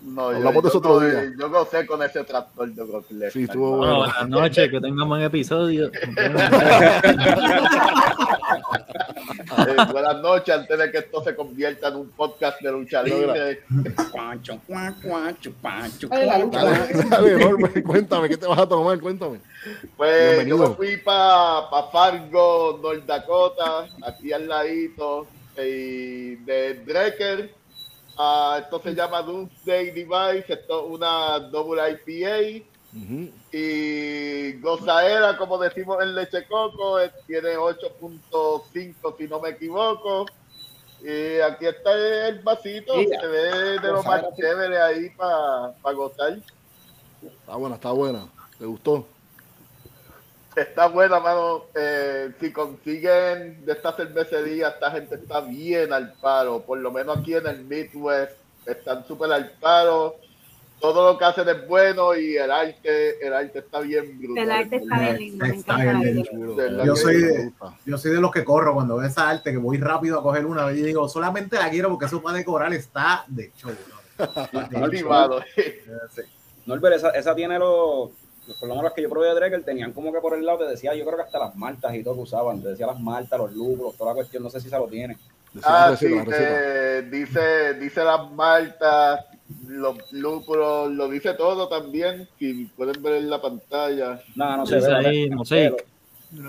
No, 0.05 0.31
yo, 0.31 0.37
Hablamos 0.37 0.63
de 0.63 0.69
eso 0.69 0.81
yo, 0.81 0.89
otro 0.89 1.01
yo, 1.01 1.09
día. 1.09 1.33
yo 1.37 1.49
gocé 1.49 1.85
con 1.85 2.03
ese 2.03 2.23
tractor 2.23 2.69
de 2.69 2.83
Brock. 2.83 3.05
Sí, 3.31 3.45
Bueno, 3.47 3.97
buenas 3.97 4.29
noches, 4.29 4.69
que 4.69 4.79
tengan 4.79 5.09
buen 5.09 5.21
episodio. 5.23 5.91
Eh, 9.57 9.75
buenas 9.91 10.21
noches, 10.21 10.53
antes 10.55 10.77
de 10.77 10.91
que 10.91 10.97
esto 10.99 11.23
se 11.23 11.35
convierta 11.35 11.87
en 11.87 11.95
un 11.95 12.09
podcast 12.09 12.61
de 12.61 12.71
lucha 12.71 13.01
libre. 13.01 13.63
Pancho, 14.13 14.59
cuan, 14.67 14.93
cuancho, 15.01 15.51
pancho, 15.61 16.09
cuan. 16.09 16.51
Dale, 16.51 17.03
dale, 17.09 17.37
Norbert, 17.37 17.83
cuéntame, 17.85 18.29
¿qué 18.29 18.37
te 18.37 18.47
vas 18.47 18.59
a 18.59 18.67
tomar? 18.67 18.99
Cuéntame. 18.99 19.39
Pues 19.97 20.27
Bienvenido. 20.27 20.57
yo 20.57 20.69
me 20.69 20.75
fui 20.75 20.97
para 20.97 21.69
pa 21.69 21.89
Fargo, 21.91 22.79
North 22.81 23.05
Dakota, 23.05 23.87
aquí 24.05 24.31
al 24.31 24.47
ladito, 24.47 25.27
y 25.57 26.35
de 26.35 26.81
Drecker. 26.85 27.53
Ah, 28.17 28.59
esto 28.61 28.81
se 28.81 28.95
llama 28.95 29.21
Doomsday 29.21 29.91
Device, 29.91 30.53
esto 30.53 30.85
es 30.85 30.91
una 30.93 31.39
double 31.39 31.81
IPA. 31.91 32.65
Ujú. 32.95 33.29
Y 33.51 34.53
gozaera, 34.61 35.37
como 35.37 35.57
decimos 35.57 36.01
en 36.01 36.15
Leche 36.15 36.47
Coco, 36.47 36.99
eh, 36.99 37.11
tiene 37.27 37.57
8.5 37.57 39.15
si 39.17 39.27
no 39.27 39.41
me 39.41 39.49
equivoco. 39.49 40.25
Y 41.01 41.39
aquí 41.41 41.65
está 41.65 41.93
el 42.27 42.39
vasito, 42.39 42.93
se 42.95 43.27
ve 43.27 43.79
de 43.79 43.87
lo 43.91 44.01
más 44.01 44.23
chévere 44.35 44.81
ahí 44.81 45.09
para 45.11 45.93
gozar. 45.93 46.39
Está 47.21 47.55
buena, 47.55 47.75
está 47.75 47.91
buena. 47.91 48.27
¿Te 48.57 48.65
gustó? 48.65 49.05
Está 50.55 50.87
buena, 50.87 51.19
mano. 51.19 51.65
Eh, 51.75 52.31
si 52.39 52.51
consiguen 52.51 53.65
de 53.65 53.73
esta 53.73 53.91
cervecería, 53.93 54.69
esta 54.69 54.91
gente 54.91 55.15
está 55.15 55.41
bien 55.41 55.91
al 55.91 56.13
paro. 56.13 56.61
Por 56.61 56.79
lo 56.79 56.91
menos 56.91 57.17
aquí 57.17 57.33
en 57.35 57.45
el 57.47 57.63
Midwest 57.65 58.31
están 58.65 59.05
súper 59.05 59.31
al 59.31 59.51
paro. 59.59 60.15
Todo 60.79 61.11
lo 61.13 61.17
que 61.17 61.25
hacen 61.25 61.47
es 61.47 61.67
bueno 61.67 62.15
y 62.15 62.35
el 62.37 62.51
arte, 62.51 63.25
el 63.25 63.33
arte 63.33 63.59
está 63.59 63.79
bien 63.79 64.17
brutal. 64.19 64.43
El 64.43 64.51
arte 64.51 64.75
está 64.77 64.99
bien 64.99 65.17
lindo, 65.17 65.45
me 65.45 65.55
Está 65.55 65.75
bien. 65.77 66.01
De 66.55 66.85
Yo 66.85 66.93
que 66.93 66.99
soy 66.99 67.21
de-. 67.21 67.51
Yo 67.85 67.97
soy 67.97 68.11
de 68.11 68.21
los 68.21 68.31
que 68.31 68.43
corro 68.43 68.73
cuando 68.73 68.97
veo 68.97 69.07
esa 69.07 69.29
arte, 69.29 69.51
que 69.51 69.57
voy 69.57 69.77
rápido 69.77 70.19
a 70.19 70.23
coger 70.23 70.45
una 70.45 70.71
y 70.71 70.81
digo, 70.81 71.07
solamente 71.09 71.57
la 71.57 71.69
quiero 71.69 71.89
porque 71.89 72.05
eso 72.05 72.21
para 72.21 72.37
decorar 72.37 72.73
está 72.73 73.23
de 73.27 73.51
show. 73.57 73.71
¿no? 73.71 73.95
Sí, 74.91 75.03
mano. 75.03 75.39
Norbert, 76.65 76.95
esa, 76.95 77.09
esa 77.11 77.35
tiene 77.35 77.59
los- 77.59 78.11
por 78.59 78.69
lo 78.69 78.75
menos 78.75 78.93
que 78.93 79.01
yo 79.01 79.09
probé 79.09 79.27
de 79.29 79.35
Drecker 79.35 79.63
tenían 79.63 79.91
como 79.93 80.11
que 80.13 80.19
por 80.19 80.33
el 80.37 80.45
lado 80.45 80.59
te 80.59 80.65
decía, 80.67 80.93
yo 80.95 81.03
creo 81.05 81.17
que 81.17 81.23
hasta 81.23 81.39
las 81.39 81.55
maltas 81.55 81.93
y 81.95 82.03
todo 82.03 82.15
que 82.15 82.21
usaban, 82.21 82.61
te 82.61 82.69
decía 82.69 82.87
las 82.87 82.99
maltas, 82.99 83.39
los 83.39 83.53
lúpulos, 83.53 83.95
toda 83.97 84.11
la 84.11 84.15
cuestión, 84.15 84.43
no 84.43 84.49
sé 84.49 84.59
si 84.61 84.69
se 84.69 84.77
lo 84.77 84.87
tiene. 84.87 85.17
Decía 85.53 85.71
la 85.71 85.85
Ah, 85.85 85.89
receta, 85.91 86.23
sí, 86.25 86.31
te- 86.31 87.01
dice, 87.03 87.73
dice 87.75 88.03
las 88.03 88.29
maltas, 88.31 89.25
los 89.67 90.11
lúpulos, 90.11 90.91
lo 90.91 91.07
dice 91.07 91.33
todo 91.35 91.67
también. 91.69 92.27
Si 92.37 92.65
pueden 92.75 93.01
ver 93.01 93.13
en 93.13 93.29
la 93.29 93.41
pantalla. 93.41 94.21
No, 94.35 94.57
no 94.57 94.65
sé. 94.65 94.75
Dice 94.75 94.87
ve, 94.89 94.95
ahí, 95.07 95.29
no 95.29 95.45
sé. 95.45 95.73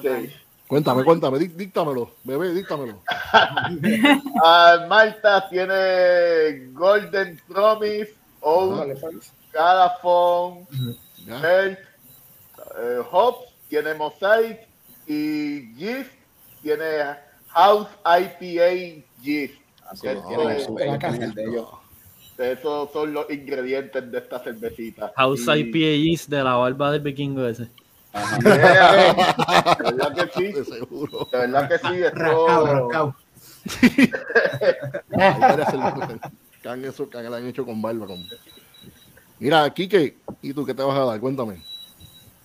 Sí. 0.03 0.33
Cuéntame, 0.67 1.05
cuéntame, 1.05 1.39
dí- 1.39 1.47
díctamelo, 1.55 2.11
bebé, 2.25 2.53
díctamelo. 2.53 3.01
Ah, 4.45 4.85
Malta 4.89 5.49
tiene 5.49 6.71
Golden 6.73 7.41
Promise, 7.49 8.15
Old, 8.41 8.79
Vale, 8.79 8.97
pues. 8.97 9.33
Calafón, 9.53 10.67
Eh, 11.29 11.77
Hops, 13.11 13.49
tiene 13.69 13.95
Mosaic 13.95 14.67
y 15.07 15.73
Gist 15.77 16.11
tiene 16.63 16.87
House 17.49 17.89
IPA 18.05 19.03
Gist. 19.23 19.55
Esos 22.39 22.93
son 22.93 23.13
los 23.15 23.31
ingredientes 23.31 24.11
de 24.11 24.19
esta 24.19 24.39
cervecita. 24.41 25.13
House 25.17 25.47
Y- 25.47 25.61
IPAs 25.61 26.29
de 26.29 26.45
la 26.45 26.55
barba 26.55 26.93
del 26.93 27.01
vikingo 27.01 27.47
ese. 27.47 27.69
Ajá. 28.13 28.39
Yeah, 28.41 29.75
de 29.77 29.83
verdad 29.85 30.15
que 30.15 30.31
sí, 30.41 30.53
De 30.53 30.65
seguro. 30.77 31.29
de 31.31 31.39
verdad 31.39 31.69
que 31.69 31.79
sí, 31.79 32.03
esto. 32.03 33.15
Hay 35.19 35.41
varias 35.41 35.71
cervezas 35.71 36.21
que 36.63 36.69
han, 36.69 36.85
eso, 36.85 37.09
que 37.11 37.23
la 37.23 37.37
han 37.37 37.47
hecho 37.47 37.65
con 37.67 37.81
barba. 37.83 38.07
Con... 38.07 38.27
Mira, 39.39 39.69
Kike, 39.73 40.17
¿y 40.43 40.53
tú 40.53 40.65
qué 40.65 40.75
te 40.75 40.83
vas 40.83 40.97
a 40.97 41.05
dar? 41.05 41.21
Cuéntame. 41.21 41.57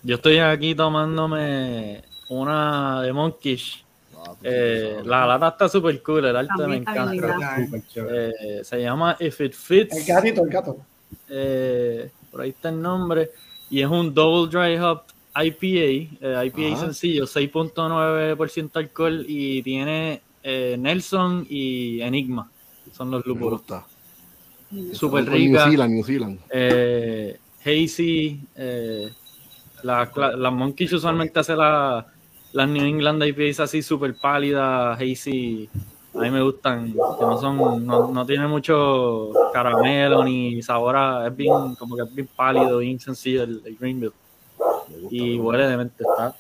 Yo 0.04 0.16
estoy 0.16 0.40
aquí 0.40 0.76
tomándome 0.76 2.04
una 2.30 3.02
de 3.02 3.14
Monkish. 3.14 3.84
Ah, 4.16 4.34
Eh, 4.44 4.90
sabes. 4.92 5.06
la 5.06 5.26
lata 5.28 5.48
está 5.50 5.70
súper 5.70 6.02
cool, 6.04 6.26
el 6.26 6.36
arte 6.36 6.68
me 6.68 6.78
encanta. 6.78 7.14
Eh, 8.10 8.62
se 8.64 8.82
llama 8.82 9.16
If 9.20 9.40
It 9.42 9.54
Fits. 9.54 9.96
El 9.98 10.06
gatito, 10.06 10.44
el 10.44 10.50
gato. 10.50 10.78
Eh, 11.30 12.12
por 12.32 12.42
ahí 12.42 12.50
está 12.50 12.70
el 12.70 12.82
nombre. 12.82 13.30
Y 13.70 13.82
es 13.82 13.88
un 13.88 14.14
Double 14.14 14.50
Dry 14.52 14.78
Hop 14.80 15.04
IPA. 15.34 16.18
eh, 16.22 16.46
IPA 16.48 16.74
Ajá. 16.74 16.86
sencillo, 16.86 17.26
6.9% 17.26 18.80
alcohol. 18.80 19.24
Y 19.28 19.62
tiene 19.64 20.22
eh, 20.44 20.76
Nelson 20.78 21.46
y 21.50 22.02
Enigma. 22.02 22.50
Son 22.92 23.12
los 23.12 23.26
Me 23.26 23.30
lúpulos. 23.34 23.60
gusta. 23.62 23.86
Súper 24.94 25.26
rica. 25.30 25.66
New 25.66 25.70
Zealand, 25.72 25.94
New 25.94 26.04
Zealand. 26.04 26.40
Eh, 26.50 27.40
hazy. 27.66 28.40
Eh, 28.56 29.10
la- 29.84 30.10
la- 30.16 30.36
las 30.36 30.54
Monkeys 30.54 30.94
usualmente 30.94 31.40
hace 31.40 31.56
la, 31.56 32.06
las 32.54 32.70
New 32.70 32.86
England 32.86 33.24
IPAs 33.24 33.60
así 33.62 33.82
súper 33.82 34.16
pálidas, 34.16 34.98
hazy. 35.00 35.70
A 36.14 36.20
mí 36.20 36.30
me 36.30 36.42
gustan, 36.42 36.92
que 36.92 36.98
no 36.98 37.40
son, 37.40 37.86
no, 37.86 38.12
no 38.12 38.26
tiene 38.26 38.46
mucho 38.46 39.32
caramelo 39.54 40.24
ni 40.26 40.62
sabor 40.62 40.96
a, 40.98 41.28
es 41.28 41.36
bien, 41.36 41.76
como 41.80 41.96
que 41.96 42.02
es 42.04 42.14
bien 42.14 42.30
pálido, 42.36 42.80
bien 42.80 43.00
sencillo 43.00 43.44
el, 43.44 43.62
el 43.66 43.78
Greenville. 43.78 44.12
Y 45.10 45.38
huele 45.40 45.68
de 45.68 45.78
mente, 45.78 46.04
está 46.04 46.36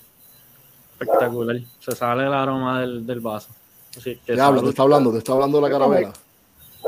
espectacular. 1.00 1.58
Se 1.80 1.92
sale 1.94 2.26
el 2.26 2.34
aroma 2.34 2.82
del, 2.82 3.06
del 3.06 3.20
vaso. 3.22 3.50
Así 3.98 4.18
que 4.26 4.36
Te 4.36 4.42
habla, 4.42 4.62
te 4.62 4.70
está 4.70 4.84
hablando, 4.84 5.12
te 5.12 5.18
está 5.20 5.34
hablando 5.34 5.58
de 5.58 5.62
la 5.64 5.70
carabela. 5.70 6.14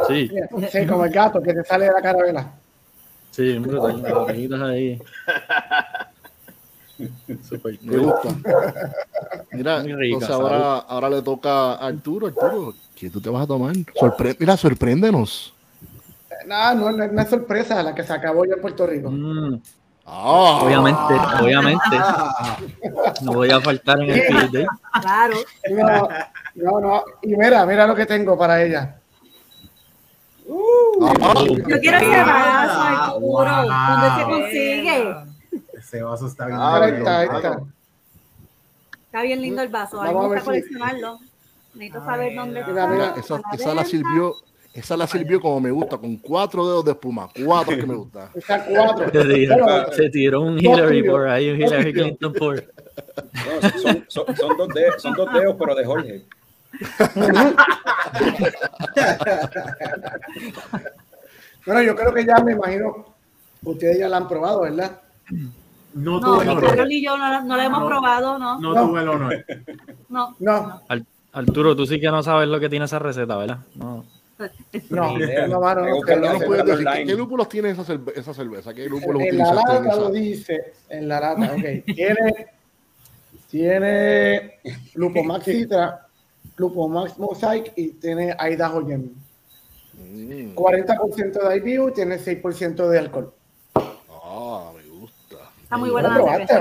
Sí, 0.08 0.30
Mira, 0.32 0.48
Sí, 0.72 0.88
como 0.88 1.06
el 1.06 1.12
gato 1.12 1.42
que 1.42 1.54
te 1.54 1.64
sale 1.64 1.86
de 1.86 1.92
la 1.92 2.02
carabela. 2.02 2.52
sí, 3.32 3.58
brutal. 3.60 4.02
Las 4.02 4.12
orejitas 4.14 4.62
ahí. 4.62 5.02
Super 7.48 7.78
Me 7.82 7.98
cool. 7.98 8.06
gusta. 8.06 8.30
Mira, 9.52 9.82
rica, 9.82 10.04
entonces 10.06 10.30
ahora, 10.30 10.78
ahora 10.80 11.10
le 11.10 11.22
toca 11.22 11.74
a 11.74 11.88
Arturo. 11.88 12.28
Arturo, 12.28 12.74
¿qué 12.96 13.10
tú 13.10 13.20
te 13.20 13.30
vas 13.30 13.44
a 13.44 13.48
tomar? 13.48 13.74
Sorpre- 13.96 14.36
Mira, 14.40 14.56
sorpréndenos. 14.58 15.54
No, 16.46 16.76
no, 16.76 16.92
no, 16.92 17.08
no 17.08 17.22
es 17.22 17.30
sorpresa 17.30 17.82
la 17.84 17.94
que 17.96 18.04
se 18.04 18.14
acabó 18.14 18.46
ya 18.46 18.54
en 18.56 18.62
Puerto 18.62 18.86
Rico. 18.88 19.10
Mm, 19.12 19.60
Ah, 20.06 20.60
obviamente, 20.64 21.14
obviamente. 21.42 21.96
No 23.22 23.32
voy 23.34 23.50
a 23.52 23.62
faltar 23.62 24.02
en 24.02 24.10
el. 24.10 24.68
Claro. 25.02 25.36
No, 25.70 26.10
no, 26.56 26.80
no. 26.82 27.04
Y 27.22 27.36
mira, 27.38 27.66
mira 27.66 27.88
lo 27.88 27.96
que 27.96 28.06
tengo 28.06 28.38
para 28.38 28.62
ella. 28.62 29.00
Ah, 30.52 31.46
Yo 31.46 31.80
quiero 31.80 31.98
ese 31.98 32.10
vaso, 32.10 32.82
Arturo. 32.82 33.20
Wow. 33.20 33.46
¿Dónde 33.46 34.10
se 34.18 34.24
consigue? 34.24 35.16
ese 35.78 36.04
vaso 36.04 36.28
está 36.28 36.46
bien. 36.48 36.58
Ah, 36.62 36.78
bueno. 36.80 36.98
está, 36.98 37.20
ahí 37.20 37.28
está. 37.34 37.62
Está 39.06 39.22
bien 39.22 39.42
lindo 39.42 39.62
el 39.62 39.70
vaso. 39.70 40.02
A 40.02 40.08
mí 40.08 40.14
Vamos 40.14 40.26
a 40.26 40.30
me 40.30 40.36
gusta 40.36 40.40
si- 40.42 40.46
coleccionarlo. 40.46 41.20
Necesito 41.76 42.06
saber 42.06 42.36
dónde 42.36 42.60
Mira, 42.62 42.68
está. 42.70 42.88
mira, 42.88 43.06
Mira, 43.12 43.20
esa, 43.20 43.34
la 43.36 43.44
esa 43.54 43.68
la 43.70 43.74
venta. 43.76 43.90
sirvió, 43.90 44.34
esa 44.74 44.98
la 44.98 45.08
sirvió 45.08 45.42
como 45.42 45.60
me 45.60 45.72
gusta, 45.72 45.98
con 45.98 46.18
cuatro 46.18 46.68
dedos 46.68 46.86
de 46.86 46.92
espuma, 46.92 47.30
cuatro 47.46 47.76
que 47.76 47.86
me 47.86 47.96
gusta. 47.96 48.30
Está 48.36 48.66
cuatro. 48.66 49.06
Se 49.12 49.26
tiró, 49.34 49.56
Pero, 49.66 49.92
se 49.94 50.10
tiró 50.10 50.42
un 50.42 50.60
Hillary 50.60 51.04
por 51.04 51.28
ahí, 51.28 51.50
un 51.52 51.62
Hillary. 51.62 51.94
Clinton 51.94 52.34
por. 52.34 52.56
No, 53.34 53.70
son, 53.82 54.06
son, 54.08 54.36
son 54.36 54.58
dos 54.58 54.68
de- 54.70 55.00
son 55.00 55.14
dos 55.14 55.32
dedos, 55.34 55.56
pero 55.60 55.76
de 55.76 55.86
Jorge. 55.86 56.26
Bueno, 61.66 61.82
yo 61.82 61.96
creo 61.96 62.14
que 62.14 62.26
ya 62.26 62.38
me 62.44 62.54
imagino, 62.54 63.06
ustedes 63.64 64.00
ya 64.00 64.10
la 64.10 64.18
han 64.18 64.28
probado, 64.28 64.62
¿verdad? 64.62 65.00
No 65.94 66.20
No, 66.20 66.38
tuve 66.38 66.44
el 66.52 66.56
ni. 66.60 66.62
Carol 66.68 66.92
y 66.92 67.04
yo 67.06 67.18
no, 67.18 67.30
la- 67.30 67.42
no 67.42 67.56
la 67.56 67.66
hemos 67.66 67.80
No. 67.82 67.88
probado, 67.88 68.38
no. 68.40 68.60
No 68.60 68.74
No. 68.74 68.88
tuve 68.88 69.02
el 69.02 69.08
honor. 69.10 69.46
No. 70.10 70.36
No, 70.40 70.82
Arturo, 71.32 71.76
tú 71.76 71.86
sí 71.86 72.00
que 72.00 72.08
no 72.12 72.22
sabes 72.22 72.48
lo 72.50 72.60
que 72.60 72.70
tiene 72.70 72.86
esa 72.86 73.00
receta, 73.00 73.38
¿verdad? 73.38 73.60
No. 73.76 74.06
no, 74.90 75.18
no, 75.48 75.62
mano, 75.62 75.82
no, 75.82 75.90
no, 75.96 76.02
¿Qué 76.02 76.16
no. 76.18 76.40
¿Qué, 76.40 77.06
qué 77.06 77.16
lúpulos 77.16 77.48
tiene 77.48 77.70
esa, 77.70 77.84
cerve- 77.84 78.12
esa 78.16 78.34
cerveza? 78.34 78.74
¿Qué 78.74 78.90
lúpulos 78.90 79.22
En 79.22 79.38
la 79.38 79.50
en 79.50 79.56
lata 79.56 79.96
lo 79.96 80.10
dice, 80.12 80.74
en 80.90 81.08
la 81.08 81.20
lata, 81.20 81.54
ok. 81.54 81.86
Tiene, 81.86 82.48
tiene 83.50 84.60
Lupomax 84.96 85.46
Citra, 86.54 86.58
Lupomax 86.58 87.18
Mosaic 87.18 87.74
y 87.76 87.90
tiene 87.92 88.36
Idaho 88.40 88.86
Gem. 88.86 89.10
Mm. 89.96 90.56
40% 90.56 91.48
de 91.50 91.58
IBU, 91.58 91.92
tiene 91.92 92.18
6% 92.20 92.88
de 92.90 93.00
alcohol. 93.00 93.34
Ah, 93.76 94.72
me 94.76 94.84
gusta. 95.00 95.36
Está 95.62 95.78
muy 95.78 95.90
¿Lo 95.90 95.94
buena 95.94 96.10
la 96.10 96.16
probaste? 96.16 96.56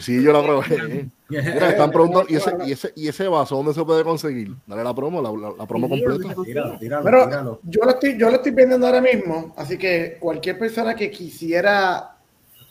Sí, 0.00 0.22
yo 0.22 0.32
la 0.32 0.42
probé. 0.42 1.08
Mira, 1.28 1.68
están 1.70 1.90
preguntando, 1.90 2.26
¿y 2.28 2.36
ese, 2.36 2.52
y, 2.66 2.72
ese, 2.72 2.92
¿y 2.96 3.08
ese 3.08 3.28
vaso 3.28 3.56
dónde 3.56 3.74
se 3.74 3.84
puede 3.84 4.02
conseguir? 4.02 4.54
Dale 4.66 4.82
la 4.84 4.94
promo, 4.94 5.20
la, 5.22 5.30
la- 5.30 5.54
la 5.56 5.66
promo 5.66 5.86
Sí, 5.88 6.02
completa. 6.02 6.34
Pero 6.44 6.78
tíralo. 6.78 7.60
yo 7.62 7.84
lo 7.84 7.90
estoy, 7.90 8.18
yo 8.18 8.30
lo 8.30 8.36
estoy 8.36 8.52
vendiendo 8.52 8.86
ahora 8.86 9.00
mismo, 9.00 9.52
así 9.56 9.76
que 9.78 10.16
cualquier 10.20 10.58
persona 10.58 10.94
que 10.96 11.10
quisiera 11.10 12.16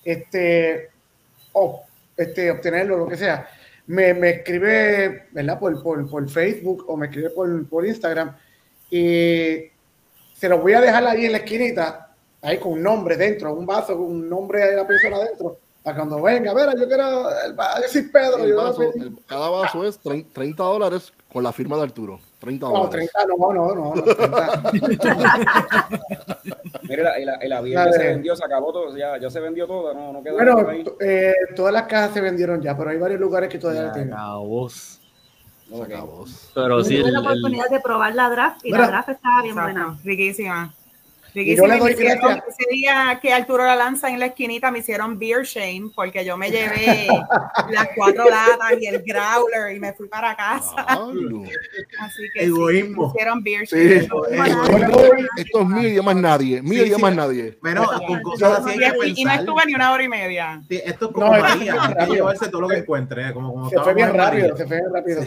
este, 0.04 0.90
o- 1.54 1.82
este 2.16 2.50
obtenerlo, 2.52 2.98
lo 2.98 3.08
que 3.08 3.18
sea, 3.18 3.48
me, 3.88 4.14
me 4.14 4.30
escribe, 4.32 5.28
¿verdad? 5.32 5.60
Por, 5.60 5.82
por, 5.82 6.10
por 6.10 6.30
Facebook 6.30 6.86
o 6.88 6.96
me 6.98 7.08
escribe 7.08 7.30
por, 7.32 7.68
por 7.68 7.86
Instagram 7.86 8.36
y 8.90 9.64
se 10.34 10.50
los 10.50 10.62
voy 10.62 10.74
a 10.74 10.82
dejar 10.82 11.06
ahí 11.08 11.26
en 11.26 11.32
la 11.34 11.38
esquinita, 11.40 12.16
ahí 12.42 12.58
con 12.60 12.74
un 12.74 12.84
nombre 12.84 13.18
dentro, 13.18 13.54
un 13.54 13.66
vaso 13.66 13.94
con 13.98 14.06
un 14.06 14.30
nombre 14.30 14.66
de 14.66 14.76
la 14.76 14.86
persona 14.88 15.20
dentro, 15.20 15.58
para 15.84 15.98
cuando 15.98 16.22
venga, 16.22 16.52
a 16.52 16.54
ver, 16.54 16.70
yo 16.80 16.88
quiero, 16.88 17.30
el 17.46 17.56
Pedro, 18.12 18.38
El 18.44 18.54
vaso- 18.54 18.94
cada 19.26 19.50
vaso 19.50 19.86
es 19.86 20.00
trein- 20.02 20.28
30 20.34 20.64
dólares 20.64 21.12
con 21.32 21.44
la 21.44 21.52
firma 21.52 21.76
de 21.78 21.84
Arturo. 21.84 22.20
30 22.40 22.66
No, 22.68 22.72
dólares. 22.86 23.10
30, 23.12 23.36
no, 23.38 23.54
no, 23.54 23.76
no, 23.76 23.96
no, 23.96 24.02
30. 24.04 24.72
Mire, 26.84 27.04
la, 27.04 27.20
y 27.20 27.26
la, 27.26 27.46
y 27.46 27.48
la 27.50 27.62
beer 27.62 27.76
Dale. 27.76 27.92
que 27.92 27.98
se 27.98 28.08
vendió, 28.08 28.36
se 28.36 28.46
acabó 28.46 28.72
todo, 28.72 28.96
ya, 28.96 29.18
ya 29.20 29.30
se 29.30 29.40
vendió 29.40 29.66
toda, 29.68 29.94
no, 29.94 30.14
no 30.14 30.24
queda 30.24 30.34
Bueno, 30.34 30.70
ahí. 30.70 30.86
eh, 31.00 31.34
todas 31.56 31.74
las 31.74 31.84
cajas 31.84 32.14
se 32.14 32.22
vendieron 32.22 32.62
ya, 32.62 32.78
pero 32.78 32.90
hay 32.92 32.98
varios 32.98 33.20
lugares 33.20 33.50
que 33.50 33.58
todavía 33.58 33.84
la 33.84 33.92
tienen. 33.94 34.14
Acabos. 34.14 35.00
Se 35.70 35.82
acabó. 35.84 36.26
Pero 36.56 36.84
sí, 36.84 36.98
Tuve 36.98 37.08
el, 37.08 37.14
la 37.14 37.20
el- 37.20 37.26
oportunidad 37.26 37.70
de 37.70 37.80
probar 37.82 38.16
la 38.16 38.30
draft 38.30 38.66
y 38.66 38.72
Mira. 38.72 38.84
la 38.86 38.88
draft 38.88 39.10
estaba 39.10 39.42
bien 39.42 39.58
Exacto, 39.58 39.74
buena. 39.82 40.00
Riquísima. 40.04 40.74
Y 41.44 41.56
yo 41.56 41.68
le 41.68 41.78
doy 41.78 41.92
hicieron- 41.94 42.20
gracias. 42.22 42.58
Ese 42.60 42.70
día 42.72 43.20
que 43.22 43.34
Arturo 43.34 43.66
la 43.66 43.76
lanza 43.76 44.10
en 44.10 44.20
la 44.20 44.28
esquinita 44.28 44.72
me 44.72 44.80
hicieron 44.80 45.18
beer 45.20 45.44
shame 45.44 45.92
porque 45.96 46.24
yo 46.26 46.38
me 46.38 46.50
llevé 46.50 47.08
las 47.72 47.90
cuatro 47.96 48.26
latas 48.30 48.74
y 48.80 48.88
el 48.88 49.04
growler 49.04 49.76
y 49.76 49.80
me 49.80 49.94
fui 49.94 50.08
para 50.08 50.36
casa. 50.36 50.76
Así 52.00 52.24
que 52.34 52.40
sí, 52.42 52.46
Egoísmo. 52.46 53.04
me 53.04 53.08
hicieron 53.10 53.44
beer 53.44 53.68
Sí. 53.68 53.76
shame. 53.76 54.08
Doy- 54.08 55.28
Esto 55.38 55.62
es 55.62 55.68
mío 55.68 56.02
y 56.02 56.06
más 56.06 56.16
nadie. 56.16 56.62
Mío 56.62 56.84
Sí, 56.84 56.90
y 56.92 56.94
sí. 56.96 57.02
más 57.02 57.16
nadie. 57.16 57.58
Con 58.08 58.22
cosas 58.22 58.60
así 58.66 58.84
hay 58.84 58.92
que 59.00 59.08
Y, 59.08 59.14
y 59.22 59.26
no 59.26 59.32
estuve 59.34 59.62
ni 59.66 59.76
una 59.76 59.92
hora 59.92 60.04
y 60.04 60.08
media. 60.08 60.62
Sí, 60.70 60.82
Esto 60.86 61.08
es 61.08 61.12
como 61.14 61.28
No, 61.28 61.36
es 61.36 61.42
que 61.44 61.50
María, 61.72 61.84
hay 61.98 62.08
que 62.08 62.14
llevarse 62.16 62.50
todo 62.50 62.62
lo 62.62 62.68
que 62.68 62.78
encuentre. 62.78 63.34
Como, 63.34 63.54
como 63.54 63.70
Se 63.70 63.80
fue 63.80 63.94
bien 63.94 64.10
en 64.10 64.16
rápido, 64.16 64.42
María. 64.50 64.58
se 64.58 64.68
fue 64.68 64.78
bien 64.78 64.94
rápido. 64.94 65.22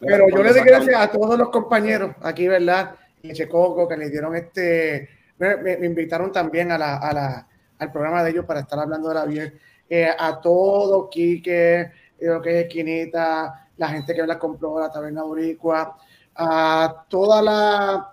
Pero 0.00 0.28
yo 0.30 0.42
le 0.42 0.52
doy 0.52 0.60
gracias 0.62 1.00
a 1.00 1.10
todos 1.10 1.38
los 1.38 1.50
compañeros 1.50 2.12
aquí, 2.22 2.46
¿verdad? 2.48 2.94
Leche 3.22 3.48
Coco, 3.48 3.88
que 3.88 3.96
le 3.96 4.10
dieron 4.10 4.36
este. 4.36 5.08
Me, 5.38 5.56
me- 5.56 5.76
me 5.76 5.86
invitaron 5.86 6.32
también 6.32 6.72
a 6.72 6.78
la, 6.78 6.96
a 6.96 7.12
la- 7.12 7.46
al 7.78 7.92
programa 7.92 8.22
de 8.24 8.30
ellos 8.30 8.44
para 8.46 8.60
estar 8.60 8.78
hablando 8.78 9.08
de 9.08 9.14
la 9.14 9.24
bien. 9.26 9.58
Eh, 9.88 10.08
a 10.18 10.40
todo, 10.40 11.08
Quique, 11.10 11.80
eh, 11.80 11.90
lo 12.20 12.40
que 12.42 12.60
es 12.60 12.66
Esquinita, 12.66 13.68
la 13.76 13.88
gente 13.88 14.14
que 14.14 14.26
la 14.26 14.38
compró, 14.38 14.80
la 14.80 14.90
Taberna 14.90 15.22
Boricua, 15.22 15.96
a 16.34 17.04
toda 17.08 17.42
la 17.42 18.12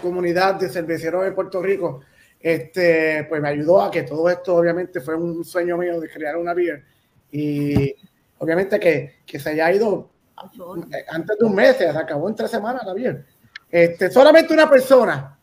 comunidad 0.00 0.54
de 0.56 0.68
cerveceros 0.68 1.24
de 1.24 1.32
Puerto 1.32 1.62
Rico, 1.62 2.00
este, 2.40 3.24
pues 3.28 3.40
me 3.40 3.48
ayudó 3.48 3.82
a 3.82 3.90
que 3.90 4.02
todo 4.02 4.28
esto, 4.28 4.56
obviamente, 4.56 5.00
fue 5.00 5.14
un 5.14 5.44
sueño 5.44 5.76
mío 5.78 6.00
de 6.00 6.08
crear 6.10 6.36
una 6.36 6.54
beer. 6.54 6.84
Y 7.30 7.94
obviamente 8.38 8.78
que, 8.78 9.20
que 9.24 9.38
se 9.38 9.50
haya 9.50 9.72
ido 9.72 10.10
antes 11.08 11.38
de 11.38 11.44
un 11.46 11.54
mes, 11.54 11.76
se 11.76 11.88
acabó 11.88 12.28
en 12.28 12.34
tres 12.34 12.50
semanas 12.50 12.84
la 12.84 12.94
beer. 12.94 13.24
Este, 13.70 14.10
solamente 14.10 14.52
una 14.52 14.68
persona, 14.68 15.38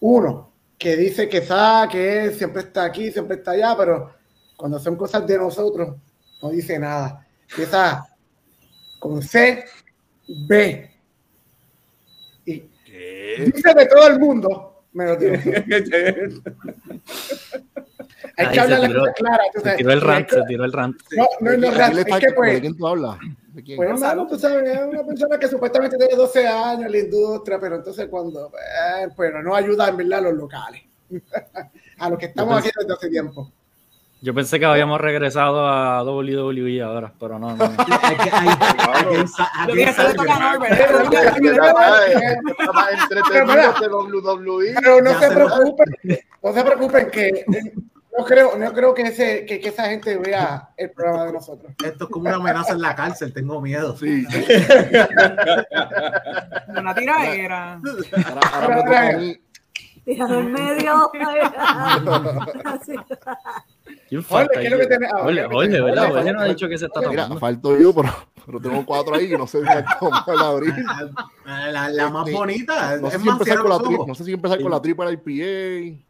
uno, 0.00 0.52
que 0.78 0.96
dice 0.96 1.28
que 1.28 1.42
sabe, 1.42 1.88
que 1.92 2.24
él 2.24 2.34
siempre 2.34 2.62
está 2.62 2.84
aquí, 2.84 3.10
siempre 3.10 3.36
está 3.36 3.52
allá, 3.52 3.74
pero 3.76 4.12
cuando 4.56 4.78
son 4.78 4.96
cosas 4.96 5.26
de 5.26 5.38
nosotros, 5.38 5.96
no 6.42 6.50
dice 6.50 6.78
nada. 6.78 7.26
Empieza 7.50 8.06
con 8.98 9.22
C, 9.22 9.64
B. 10.46 10.90
Y 12.44 12.60
¿Qué? 12.84 13.50
dice 13.54 13.74
de 13.74 13.86
todo 13.86 14.08
el 14.08 14.20
mundo, 14.20 14.84
menos 14.92 15.18
de. 15.18 16.42
Hay 18.36 18.46
Ahí 18.46 18.52
que 18.52 18.60
hablar 18.60 18.80
las 18.80 18.92
cosas 18.92 19.14
claras. 19.16 19.46
se 19.62 19.76
tiró 19.76 19.92
el 19.92 20.00
rant, 20.00 20.28
se 20.30 20.42
tiró 20.44 20.64
el 20.64 20.72
rant. 20.72 20.96
No, 21.16 21.26
no, 21.40 21.56
no, 21.56 21.68
¿A 21.68 21.72
quién 21.72 21.94
le 21.94 22.00
es 22.02 22.06
que 22.18 22.26
¿De 22.26 22.32
pues, 22.34 22.60
quién 22.60 22.76
tú 22.76 22.86
hablas? 22.86 23.18
¿De 23.58 23.64
quién? 23.64 23.76
pues 23.76 24.00
tú 24.28 24.38
sabes, 24.38 24.70
es 24.70 24.78
una 24.86 25.02
persona 25.02 25.36
que 25.36 25.48
supuestamente 25.48 25.96
tiene 25.96 26.14
12 26.14 26.46
años 26.46 26.86
en 26.86 26.92
la 26.92 26.98
industria, 26.98 27.58
pero 27.58 27.74
entonces 27.74 28.06
cuando, 28.08 28.52
eh, 28.54 29.08
pero 29.16 29.42
no 29.42 29.52
ayuda 29.52 29.88
en 29.88 29.96
verdad 29.96 30.20
a 30.20 30.22
los 30.22 30.34
locales, 30.34 30.82
a 31.98 32.08
los 32.08 32.20
que 32.20 32.26
estamos 32.26 32.54
Yo 32.54 32.60
aquí 32.60 32.70
desde 32.78 32.92
hace 32.92 33.08
tiempo. 33.08 33.50
Yo 34.20 34.32
pensé 34.32 34.60
que 34.60 34.64
habíamos 34.64 35.00
regresado 35.00 35.66
a 35.66 36.04
WWE 36.04 36.82
ahora, 36.82 37.12
pero 37.18 37.40
no, 37.40 37.56
no. 37.56 37.64
Lo 39.66 39.74
que 39.74 39.92
se 39.92 40.04
le 40.04 40.14
toca 40.14 40.36
a 40.36 40.38
Norbert. 40.38 40.78
Pero, 40.78 41.02
no 45.02 45.18
se 45.18 45.30
preocupen, 45.32 45.96
no 46.44 46.52
se 46.52 46.62
preocupen 46.62 47.10
que 47.10 47.44
no 48.18 48.24
creo, 48.24 48.58
no 48.58 48.72
creo 48.72 48.94
que, 48.94 49.02
ese, 49.02 49.46
que, 49.46 49.60
que 49.60 49.68
esa 49.68 49.84
gente 49.84 50.18
vea 50.18 50.70
el 50.76 50.90
programa 50.90 51.26
de 51.26 51.32
nosotros. 51.34 51.72
Esto 51.84 52.04
es 52.04 52.10
como 52.10 52.28
una 52.28 52.34
amenaza 52.36 52.72
en 52.72 52.80
la 52.82 52.96
cárcel, 52.96 53.32
tengo 53.32 53.60
miedo. 53.60 53.96
Sí. 53.96 54.26
Una 56.68 56.94
tiradera. 56.94 57.80
Ahora, 58.54 58.76
ahora. 58.76 59.18
Tirado 60.04 60.40
en 60.40 60.52
medio. 60.52 61.12
Así. 62.64 62.94
¿Quién 64.08 64.22
Jorge, 64.22 64.46
falta 64.46 64.60
¿qué 64.60 64.66
es 64.66 64.72
lo 64.72 64.78
que? 64.78 64.94
Ah, 64.94 65.18
Jorge, 65.22 65.42
Jorge, 65.42 65.48
Jorge, 65.48 65.80
¿verdad? 65.80 66.08
Jorge 66.08 66.32
no 66.32 66.40
ha 66.40 66.44
dicho 66.46 66.68
que 66.68 66.78
se 66.78 66.86
está 66.86 67.00
Mira, 67.00 67.24
tomando. 67.24 67.38
falto 67.38 67.78
yo, 67.78 67.94
pero, 67.94 68.08
pero 68.48 68.60
tengo 68.60 68.82
cuatro 68.86 69.14
ahí 69.14 69.28
que 69.28 69.36
no 69.36 69.46
sé 69.46 69.60
cómo 70.00 70.10
abrir. 70.40 70.74
La, 71.44 71.70
la- 71.70 71.88
la 71.90 72.08
más 72.10 72.32
bonita. 72.32 72.96
No 72.96 73.10
sé 73.10 73.16
es 73.16 73.22
si 73.22 73.28
más, 73.28 73.38
empezar 73.38 73.58
con 73.58 73.68
la 73.68 73.76
tri- 73.78 74.06
no 74.06 74.14
sé 74.14 74.24
si 74.24 74.32
empezar 74.32 74.62
con 74.62 74.70
la 74.70 74.80
triple 74.80 75.12
IPA. 75.12 75.30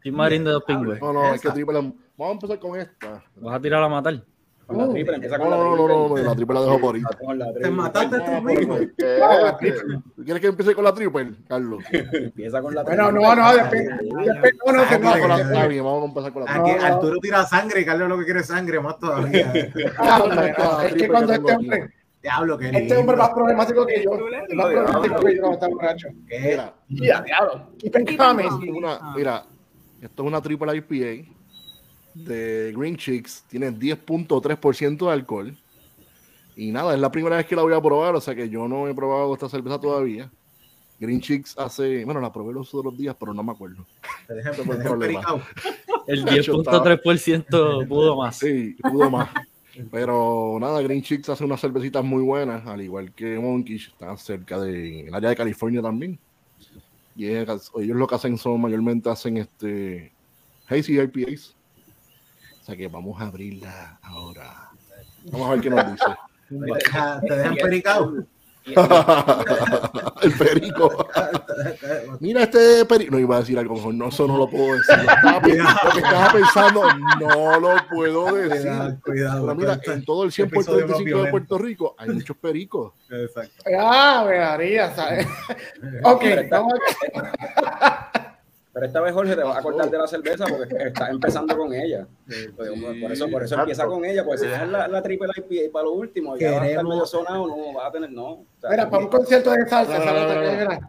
De 0.03 0.39
dos 0.39 0.63
pingües. 0.63 1.01
No, 1.01 1.11
no, 1.11 1.33
es 1.33 1.41
que 1.41 1.49
triple. 1.51 1.73
Vamos 1.75 1.95
a 2.17 2.31
empezar 2.31 2.59
con 2.59 2.79
esta. 2.79 3.21
Vas 3.35 3.55
a 3.55 3.59
tirar 3.61 3.83
a 3.83 3.89
matar. 3.89 4.23
Con 4.65 4.77
la 4.77 4.87
triple, 4.87 5.15
empieza 5.15 5.35
No, 5.37 5.43
con 5.45 5.49
no, 5.51 5.57
no, 5.57 5.63
triple. 5.73 5.87
no, 5.87 6.07
no, 6.09 6.17
la 6.29 6.35
triple 6.35 6.53
la 6.55 6.61
dejo 6.61 6.79
por 6.79 6.95
ahí. 6.95 7.01
Te 7.01 7.15
triple. 7.53 7.71
mataste 7.71 8.19
tú 8.19 8.41
mismo. 8.43 8.77
¿Tú 10.15 10.23
quieres 10.23 10.41
que 10.41 10.47
empiece 10.47 10.75
con 10.75 10.83
la 10.83 10.93
triple, 10.93 11.31
Carlos? 11.47 11.83
Empieza 11.91 12.61
con 12.61 12.75
la 12.75 12.83
triple. 12.85 13.03
Bueno, 13.03 13.19
no, 13.19 13.35
no, 13.35 13.53
después, 13.53 13.87
después 13.87 14.55
no, 14.65 14.73
no, 14.73 14.79
Vamos 14.79 14.91
a 14.91 14.95
empezar 14.95 15.19
con 15.21 15.29
la- 15.29 15.37
no, 15.37 15.43
Está 15.43 15.67
bien, 15.67 15.83
vamos 15.83 16.03
a 16.03 16.05
empezar 16.05 16.33
con 16.33 16.45
la 16.45 16.51
Aquí 16.53 16.71
No, 16.71 16.77
no. 16.77 16.85
Arturo 16.85 17.19
tira 17.19 17.45
sangre 17.45 17.81
y 17.81 17.85
Carlos 17.85 18.09
lo 18.09 18.19
que 18.19 18.25
quiere 18.25 18.39
es 18.41 18.45
sangre, 18.47 18.79
más 18.79 18.99
todavía. 18.99 19.51
Ah, 19.97 20.21
hombre, 20.23 20.53
no, 20.57 20.81
es 20.81 20.93
que 20.93 21.07
cuando 21.07 21.33
este 21.33 21.55
hombre, 21.55 21.89
Diablo, 22.21 22.57
que 22.57 22.67
este 22.69 22.97
hombre 22.97 23.13
es 23.15 23.19
más 23.19 23.29
problemático 23.29 23.85
que 23.85 24.03
yo, 24.03 24.11
más 24.55 24.65
problemático 24.67 25.19
que 25.21 25.35
yo 25.35 25.41
cuando 25.41 25.53
está 25.53 25.67
borracho. 25.69 26.07
Mira, 26.89 27.21
diablo. 27.21 27.69
Esto 27.81 27.97
es 27.99 28.69
una, 28.69 29.13
mira, 29.15 29.45
esto 30.01 30.23
es 30.23 30.27
una 30.27 30.41
triple 30.41 30.75
IPA 30.75 31.29
de 32.15 32.73
Green 32.75 32.97
Chicks, 32.97 33.43
tiene 33.47 33.71
10.3% 33.71 35.05
de 35.07 35.11
alcohol. 35.13 35.55
Y 36.57 36.71
nada, 36.71 36.93
es 36.93 36.99
la 36.99 37.09
primera 37.09 37.37
vez 37.37 37.45
que 37.45 37.55
la 37.55 37.61
voy 37.61 37.73
a 37.73 37.79
probar, 37.81 38.13
o 38.15 38.19
sea 38.21 38.35
que 38.35 38.49
yo 38.49 38.67
no 38.67 38.87
he 38.89 38.93
probado 38.93 39.33
esta 39.33 39.47
cerveza 39.47 39.79
todavía. 39.79 40.29
Green 40.99 41.21
Chicks 41.21 41.57
hace, 41.57 42.03
bueno, 42.03 42.19
la 42.19 42.33
probé 42.33 42.51
los 42.53 42.73
otros 42.75 42.97
días, 42.97 43.15
pero 43.17 43.33
no 43.33 43.41
me 43.41 43.53
acuerdo. 43.53 43.85
Te 44.27 44.33
dejé- 44.33 44.49
Ese 44.49 44.59
te 44.61 44.65
fue 44.65 44.75
el 44.75 44.79
dejé 44.79 44.89
problema. 44.89 45.21
pericao. 45.21 45.41
El 46.07 46.25
Nacho, 46.25 46.53
10.3% 46.63 47.87
pudo 47.87 48.17
más. 48.17 48.35
Sí, 48.35 48.75
pudo 48.91 49.09
más. 49.09 49.29
Pero 49.91 50.57
nada, 50.59 50.81
Green 50.81 51.01
Chicks 51.01 51.29
hace 51.29 51.43
unas 51.43 51.61
cervecitas 51.61 52.03
muy 52.03 52.23
buenas, 52.23 52.65
al 52.67 52.81
igual 52.81 53.11
que 53.13 53.39
Monkish, 53.39 53.89
están 53.89 54.17
cerca 54.17 54.59
del 54.59 55.13
área 55.13 55.29
de 55.29 55.35
California 55.35 55.81
también. 55.81 56.19
Y 57.15 57.27
ellos, 57.27 57.71
lo 57.75 58.07
que 58.07 58.15
hacen 58.15 58.37
son, 58.37 58.61
mayormente 58.61 59.09
hacen 59.09 59.37
este 59.37 60.11
Hazy 60.67 60.99
IPAs. 60.99 61.55
O 62.61 62.63
sea 62.63 62.77
que 62.77 62.87
vamos 62.87 63.19
a 63.21 63.27
abrirla 63.27 63.99
ahora. 64.01 64.69
Vamos 65.31 65.47
a 65.47 65.51
ver 65.51 65.61
qué 65.61 65.69
nos 65.69 65.91
dice. 65.91 66.05
Te 67.27 67.35
dejan 67.35 67.55
pericado. 67.55 68.25
el 70.21 70.31
perico. 70.33 71.07
Mira 72.19 72.43
este 72.43 72.85
perico. 72.85 73.11
No 73.11 73.19
iba 73.19 73.37
a 73.37 73.39
decir 73.39 73.57
algo, 73.57 73.75
mejor 73.75 73.93
no, 73.93 74.09
eso 74.09 74.27
no 74.27 74.37
lo 74.37 74.49
puedo 74.49 74.75
decir. 74.75 74.99
Estaba, 74.99 75.39
lo 75.83 75.91
que 75.91 75.99
estaba 75.99 76.31
pensando, 76.31 76.83
no 77.19 77.59
lo 77.59 77.75
puedo 77.89 78.35
decir. 78.35 78.61
Cuidado, 78.61 78.97
cuidado. 79.03 79.45
Pero 79.45 79.55
mira, 79.55 79.79
en 79.93 80.05
todo 80.05 80.23
el 80.23 80.29
este 80.29 80.43
episodio 80.43 80.87
más 80.87 80.97
125 80.97 81.23
de. 81.23 81.31
Puerto 81.31 81.57
Rico 81.57 81.95
hay 81.97 82.09
muchos 82.09 82.37
pericos. 82.37 82.93
Exacto. 83.09 83.63
Ah, 83.77 84.25
me 84.27 84.37
haría, 84.37 84.93
¿sabes? 84.95 85.27
Ok, 86.03 86.23
vamos 86.49 86.73
a... 87.15 88.28
Pero 88.79 88.87
esta 88.87 89.01
vez 89.01 89.13
Jorge 89.13 89.35
te 89.35 89.43
vas 89.43 89.57
a 89.57 89.59
acordar 89.59 89.89
de 89.91 89.97
la 89.97 90.07
cerveza 90.07 90.45
porque 90.47 90.73
estás 90.87 91.09
empezando 91.09 91.57
con 91.57 91.73
ella. 91.73 92.07
Pues, 92.55 92.69
Por 93.01 93.11
eso, 93.11 93.29
por 93.29 93.43
eso 93.43 93.55
empieza 93.59 93.85
con 93.85 94.05
ella, 94.05 94.23
pues 94.23 94.39
si 94.39 94.47
dejas 94.47 94.69
la, 94.69 94.87
la 94.87 95.03
triple 95.03 95.27
IPA 95.35 95.73
para 95.73 95.83
lo 95.83 95.91
último, 95.91 96.37
ya 96.37 96.51
vas 96.51 96.61
a 96.61 96.67
estar 96.69 96.85
medio 96.85 97.05
sonado, 97.05 97.45
no 97.45 97.73
vas 97.73 97.87
a 97.87 97.91
tener, 97.91 98.09
no. 98.09 98.25
O 98.29 98.45
sea, 98.61 98.69
Mira, 98.69 98.89
para 98.89 99.03
un 99.03 99.09
concierto 99.09 99.51
de 99.51 99.67
salsa, 99.67 99.97
No, 99.99 100.05
esa. 100.05 100.79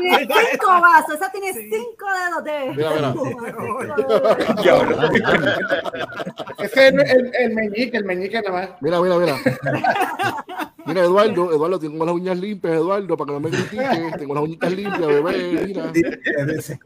Tiene 0.00 0.26
cinco 0.50 0.68
vasos, 0.68 1.14
esa 1.16 1.30
tiene 1.30 1.52
cinco 1.52 2.06
dedos 2.14 2.44
de. 2.44 2.70
Mira, 2.76 2.90
mira. 2.94 3.12
Cinco 3.12 3.44
dedos 3.44 5.12
de- 5.12 6.64
Ese 6.64 6.88
es 6.88 6.94
el, 6.94 7.00
el, 7.00 7.30
el 7.34 7.54
meñique, 7.54 7.96
el 7.98 8.04
meñique 8.06 8.40
nada 8.40 8.52
más. 8.52 8.70
Mira, 8.80 9.00
mira, 9.02 9.16
mira. 9.18 9.36
Mira, 10.86 11.02
Eduardo, 11.02 11.52
Eduardo, 11.52 11.78
tengo 11.78 12.04
las 12.04 12.14
uñas 12.14 12.38
limpias, 12.38 12.74
Eduardo, 12.74 13.16
para 13.16 13.26
que 13.26 13.32
no 13.32 13.40
me 13.40 13.50
critiques. 13.50 14.16
Tengo 14.18 14.34
las 14.34 14.44
uñitas 14.44 14.72
limpias, 14.72 15.06
bebé. 15.06 15.66
Mira. 15.66 15.92
Dicen, 15.92 16.78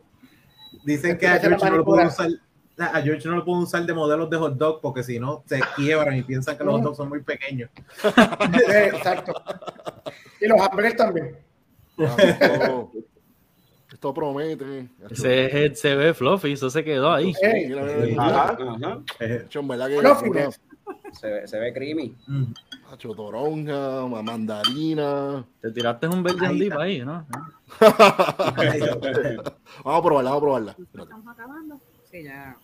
dicen 0.85 1.19
que 1.19 1.27
a 1.27 1.39
George 1.39 1.71
no 1.71 1.77
lo 1.79 1.85
pueden 1.85 2.07
usar. 2.07 2.31
A 2.79 3.03
George 3.03 3.29
no 3.29 3.37
lo 3.37 3.45
pueden 3.45 3.63
usar 3.63 3.85
de 3.85 3.93
modelos 3.93 4.31
de 4.31 4.37
hot 4.37 4.55
dog 4.57 4.81
porque 4.81 5.03
si 5.03 5.19
no 5.19 5.43
se 5.47 5.61
quiebran 5.75 6.17
y 6.17 6.23
piensan 6.23 6.57
que 6.57 6.63
los 6.63 6.75
hot 6.75 6.83
dogs 6.83 6.97
son 6.97 7.09
muy 7.09 7.23
pequeños. 7.23 7.71
Eh, 8.69 8.91
exacto. 8.95 9.33
Y 10.41 10.47
los 10.47 10.61
hamburgues 10.61 10.97
también. 10.97 11.37
Esto, 13.93 14.15
promete. 14.15 14.89
Ese 15.11 15.47
head 15.47 15.75
se 15.75 15.97
ve 15.97 16.15
fluffy, 16.15 16.53
eso 16.53 16.71
se 16.71 16.85
quedó 16.85 17.11
ahí. 17.11 17.33
Ey, 17.43 17.67
Mira, 17.67 17.83
mira, 17.83 17.97
mira. 18.05 18.23
Ajá. 18.23 18.59
Ajá, 18.61 19.01
Hecho, 19.19 19.59
en 19.61 19.69
verdad 19.69 19.89
que 19.89 19.99
Fluffiness. 19.99 20.61
Se, 21.13 21.27
ve- 21.29 21.47
se 21.47 21.59
ve 21.59 21.73
creamy. 21.73 22.15
mm. 22.27 22.45
Hacho, 22.93 23.15
toronja, 23.15 24.07
ma- 24.07 24.23
mandarina. 24.23 25.45
Te 25.61 25.71
tiraste 25.73 26.09
un 26.09 26.23
verde 26.23 26.47
Ahí 26.47 26.59
dip 26.61 26.73
está. 26.73 26.83
ahí, 26.83 27.05
¿no? 27.05 27.27
Vamos 29.85 30.01
a 30.01 30.03
probarla, 30.03 30.31
vamos 30.31 30.37
a 30.37 30.41
probarla. 30.41 30.77
Estamos 30.95 31.29
acabando. 31.29 31.81
Sí, 32.11 32.23
ya. 32.25 32.57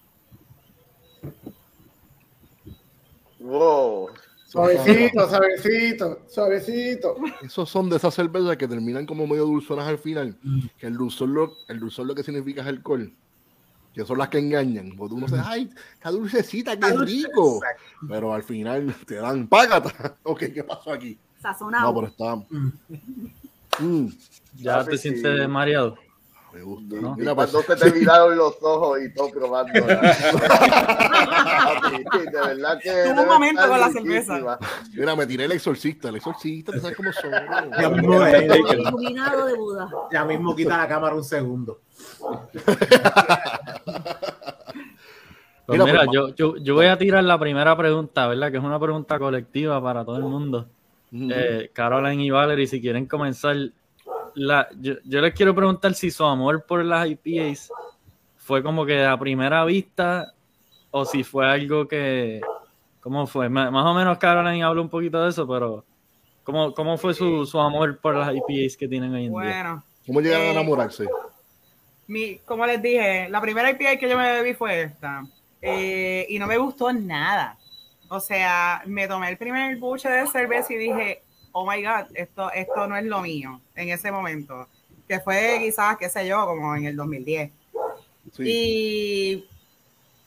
Wow. 3.40 4.08
Suavecito, 4.46 5.28
suavecito, 5.28 6.22
suavecito. 6.28 7.16
Esos 7.42 7.68
son 7.68 7.90
de 7.90 7.96
esas 7.96 8.14
cervezas 8.14 8.56
que 8.56 8.68
terminan 8.68 9.04
como 9.04 9.26
medio 9.26 9.44
dulzonas 9.46 9.86
al 9.88 9.98
final. 9.98 10.38
Que 10.78 10.86
el 10.86 10.96
dulzor, 10.96 11.28
lo, 11.28 11.52
el 11.68 11.80
dulzor 11.80 12.06
lo 12.06 12.14
que 12.14 12.22
significa 12.22 12.62
es 12.62 12.68
alcohol. 12.68 13.12
Que 13.94 14.04
son 14.04 14.18
las 14.18 14.28
que 14.28 14.38
engañan. 14.38 14.94
Porque 14.96 15.14
uno 15.14 15.26
dice, 15.26 15.40
ay, 15.44 15.70
está 15.94 16.10
dulcecita, 16.10 16.76
qué 16.76 16.92
rico. 16.98 17.60
Pero 18.08 18.34
al 18.34 18.42
final 18.42 18.92
te 19.06 19.14
dan 19.16 19.46
págata. 19.46 20.16
Ok, 20.24 20.40
¿qué 20.52 20.64
pasó 20.64 20.92
aquí? 20.92 21.16
Sazonado. 21.40 21.92
No, 21.92 21.94
pero 21.94 22.06
está. 22.08 22.34
Mm, 23.78 24.08
Ya 24.56 24.84
te 24.84 24.98
sí. 24.98 25.10
sientes 25.10 25.48
mareado. 25.48 25.96
me 26.52 26.62
gusta. 26.62 26.96
¿No? 27.00 27.14
Mira, 27.16 27.32
Y 27.32 27.34
pues, 27.34 27.50
cuando 27.50 27.74
se 27.74 27.90
te 27.90 27.92
miraron 27.98 28.36
los 28.36 28.54
ojos 28.62 28.98
y 29.02 29.12
todo 29.14 29.30
probando. 29.30 29.72
de 29.74 29.84
verdad 32.30 32.78
que. 32.82 32.90
Tuvo 33.04 33.22
un 33.22 33.28
momento 33.28 33.68
con 33.68 33.80
la 33.80 33.88
riquísima. 33.88 34.58
mira, 34.94 35.16
me 35.16 35.26
tiré 35.26 35.44
el 35.44 35.52
exorcista. 35.52 36.08
El 36.08 36.16
exorcista, 36.16 36.72
¿tú 36.72 36.80
sabes 36.80 36.96
cómo 36.96 37.12
son? 37.12 37.30
Ya 37.80 37.88
mismo, 37.90 38.24
El 38.24 38.80
iluminado 38.80 39.46
de 39.46 39.54
Buda. 39.54 39.88
ya 40.12 40.24
mismo 40.24 40.54
quita 40.56 40.78
la 40.78 40.88
cámara 40.88 41.14
un 41.14 41.24
segundo. 41.24 41.80
Pues 45.66 45.80
Mira, 45.80 46.04
pues, 46.04 46.08
yo, 46.12 46.34
yo, 46.34 46.56
yo 46.58 46.74
voy 46.74 46.86
a 46.86 46.98
tirar 46.98 47.24
la 47.24 47.38
primera 47.38 47.74
pregunta, 47.74 48.28
¿verdad? 48.28 48.50
Que 48.50 48.58
es 48.58 48.62
una 48.62 48.78
pregunta 48.78 49.18
colectiva 49.18 49.82
para 49.82 50.04
todo 50.04 50.18
el 50.18 50.24
mundo. 50.24 50.68
Mm. 51.10 51.30
Eh, 51.34 51.70
Caroline 51.72 52.22
y 52.22 52.28
Valerie, 52.30 52.66
si 52.66 52.82
quieren 52.82 53.06
comenzar, 53.06 53.56
la, 54.34 54.68
yo, 54.78 54.94
yo 55.04 55.20
les 55.22 55.32
quiero 55.32 55.54
preguntar 55.54 55.94
si 55.94 56.10
su 56.10 56.22
amor 56.24 56.64
por 56.66 56.84
las 56.84 57.08
IPAs 57.08 57.70
fue 58.36 58.62
como 58.62 58.84
que 58.84 59.04
a 59.04 59.16
primera 59.16 59.64
vista 59.64 60.34
o 60.90 61.06
si 61.06 61.24
fue 61.24 61.46
algo 61.50 61.88
que, 61.88 62.42
¿cómo 63.00 63.26
fue? 63.26 63.48
Más 63.48 63.86
o 63.86 63.94
menos 63.94 64.18
Caroline 64.18 64.62
habla 64.62 64.82
un 64.82 64.90
poquito 64.90 65.22
de 65.22 65.30
eso, 65.30 65.48
pero 65.48 65.82
¿cómo, 66.42 66.74
cómo 66.74 66.98
fue 66.98 67.14
su, 67.14 67.46
su 67.46 67.58
amor 67.58 67.98
por 68.00 68.16
las 68.16 68.34
IPAs 68.34 68.76
que 68.76 68.86
tienen 68.86 69.14
hoy 69.14 69.26
en 69.26 69.32
día? 69.32 69.40
Bueno, 69.40 69.84
¿Cómo 70.06 70.20
llegaron 70.20 70.48
a 70.48 70.50
Eh, 70.50 70.52
enamorarse? 70.52 71.08
Mi, 72.06 72.38
como 72.38 72.66
les 72.66 72.80
dije, 72.82 73.28
la 73.28 73.40
primera 73.40 73.70
IPA 73.70 73.96
que 73.96 74.08
yo 74.08 74.16
me 74.16 74.32
bebí 74.32 74.54
fue 74.54 74.82
esta. 74.82 75.24
Eh, 75.60 76.26
y 76.28 76.38
no 76.38 76.46
me 76.46 76.58
gustó 76.58 76.92
nada. 76.92 77.56
O 78.08 78.20
sea, 78.20 78.82
me 78.86 79.08
tomé 79.08 79.30
el 79.30 79.38
primer 79.38 79.76
buche 79.76 80.08
de 80.08 80.26
cerveza 80.26 80.72
y 80.72 80.76
dije, 80.76 81.22
oh 81.52 81.68
my 81.68 81.82
God, 81.82 82.06
esto, 82.14 82.50
esto 82.52 82.86
no 82.86 82.96
es 82.96 83.04
lo 83.04 83.22
mío 83.22 83.60
en 83.74 83.88
ese 83.88 84.12
momento. 84.12 84.68
Que 85.08 85.20
fue 85.20 85.58
quizás, 85.60 85.96
qué 85.96 86.08
sé 86.08 86.26
yo, 86.26 86.44
como 86.46 86.76
en 86.76 86.84
el 86.84 86.96
2010. 86.96 87.50
Sí. 88.32 88.42
Y, 88.44 89.48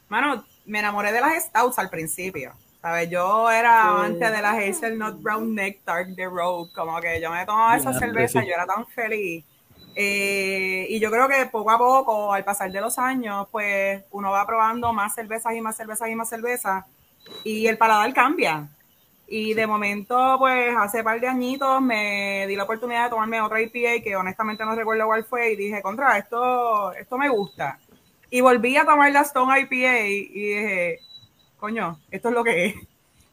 mano, 0.09 0.43
me 0.65 0.79
enamoré 0.79 1.11
de 1.11 1.21
las 1.21 1.43
stouts 1.45 1.77
al 1.79 1.89
principio. 1.89 2.53
¿Sabes? 2.81 3.09
Yo 3.09 3.49
era 3.49 3.89
amante 3.89 4.29
de 4.29 4.41
las 4.41 4.55
Hazelnut 4.55 5.21
Brown 5.21 5.53
Nectar 5.53 6.07
de 6.07 6.25
Rogue. 6.25 6.71
Como 6.73 6.99
que 7.01 7.19
yo 7.19 7.31
me 7.31 7.45
tomaba 7.45 7.75
esa 7.75 7.93
cerveza, 7.93 8.41
sí. 8.41 8.47
yo 8.47 8.53
era 8.53 8.65
tan 8.65 8.85
feliz. 8.87 9.43
Eh, 9.99 10.85
y 10.89 10.99
yo 10.99 11.09
creo 11.09 11.27
que 11.27 11.47
poco 11.47 11.71
a 11.71 11.77
poco, 11.79 12.31
al 12.31 12.43
pasar 12.43 12.71
de 12.71 12.79
los 12.79 12.99
años, 12.99 13.47
pues 13.51 14.03
uno 14.11 14.29
va 14.29 14.45
probando 14.45 14.93
más 14.93 15.15
cervezas 15.15 15.55
y 15.55 15.61
más 15.61 15.75
cervezas 15.75 16.07
y 16.07 16.15
más 16.15 16.29
cervezas. 16.29 16.85
Y 17.43 17.65
el 17.65 17.79
paladar 17.79 18.13
cambia. 18.13 18.69
Y 19.27 19.55
de 19.55 19.65
momento, 19.65 20.35
pues 20.37 20.75
hace 20.77 21.03
par 21.03 21.19
de 21.19 21.27
añitos 21.27 21.81
me 21.81 22.45
di 22.47 22.55
la 22.55 22.65
oportunidad 22.65 23.05
de 23.05 23.09
tomarme 23.09 23.41
otra 23.41 23.59
IPA 23.59 24.03
que 24.03 24.15
honestamente 24.15 24.63
no 24.63 24.75
recuerdo 24.75 25.07
cuál 25.07 25.23
fue 25.23 25.53
y 25.53 25.55
dije, 25.55 25.81
contra, 25.81 26.15
esto, 26.19 26.93
esto 26.93 27.17
me 27.17 27.29
gusta. 27.29 27.79
Y 28.29 28.41
volví 28.41 28.77
a 28.77 28.85
tomar 28.85 29.11
la 29.11 29.21
Stone 29.21 29.61
IPA 29.61 29.99
y 30.05 30.27
dije, 30.27 30.99
coño, 31.57 31.99
esto 32.11 32.29
es 32.29 32.35
lo 32.35 32.43
que 32.43 32.65
es. 32.67 32.75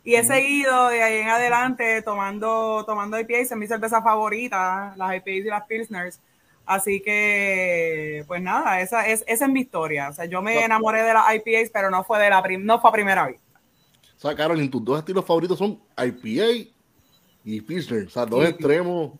Y 0.02 0.14
he 0.14 0.24
seguido 0.24 0.88
de 0.88 1.02
ahí 1.02 1.18
en 1.18 1.28
adelante 1.28 2.00
tomando, 2.00 2.84
tomando 2.86 3.20
IPAs 3.20 3.52
en 3.52 3.58
mi 3.58 3.66
cerveza 3.66 4.00
favorita, 4.00 4.94
las 4.96 5.14
IPAs 5.16 5.28
y 5.28 5.42
las 5.42 5.66
Pilsners. 5.66 6.20
Así 6.66 7.00
que, 7.02 8.24
pues 8.26 8.40
nada, 8.42 8.80
esa 8.80 9.06
es, 9.06 9.22
esa 9.26 9.44
es 9.44 9.50
mi 9.50 9.60
historia. 9.60 10.08
O 10.08 10.12
sea, 10.12 10.24
yo 10.24 10.40
me 10.42 10.64
enamoré 10.64 11.02
de 11.02 11.12
las 11.12 11.24
IPAs, 11.34 11.70
pero 11.72 11.90
no 11.90 12.04
fue 12.04 12.18
de 12.20 12.30
la 12.30 12.42
prim- 12.42 12.64
no 12.64 12.80
fue 12.80 12.90
a 12.90 12.92
primera 12.92 13.26
vez. 13.26 13.40
O 14.16 14.20
sea, 14.20 14.34
Carolyn, 14.34 14.70
tus 14.70 14.82
dos 14.84 14.98
estilos 14.98 15.24
favoritos 15.24 15.58
son 15.58 15.78
IPA 15.96 16.70
y 17.44 17.60
Pilsner. 17.60 18.06
O 18.06 18.10
sea, 18.10 18.24
dos 18.24 18.42
Sí. 18.44 18.50
extremos. 18.50 19.12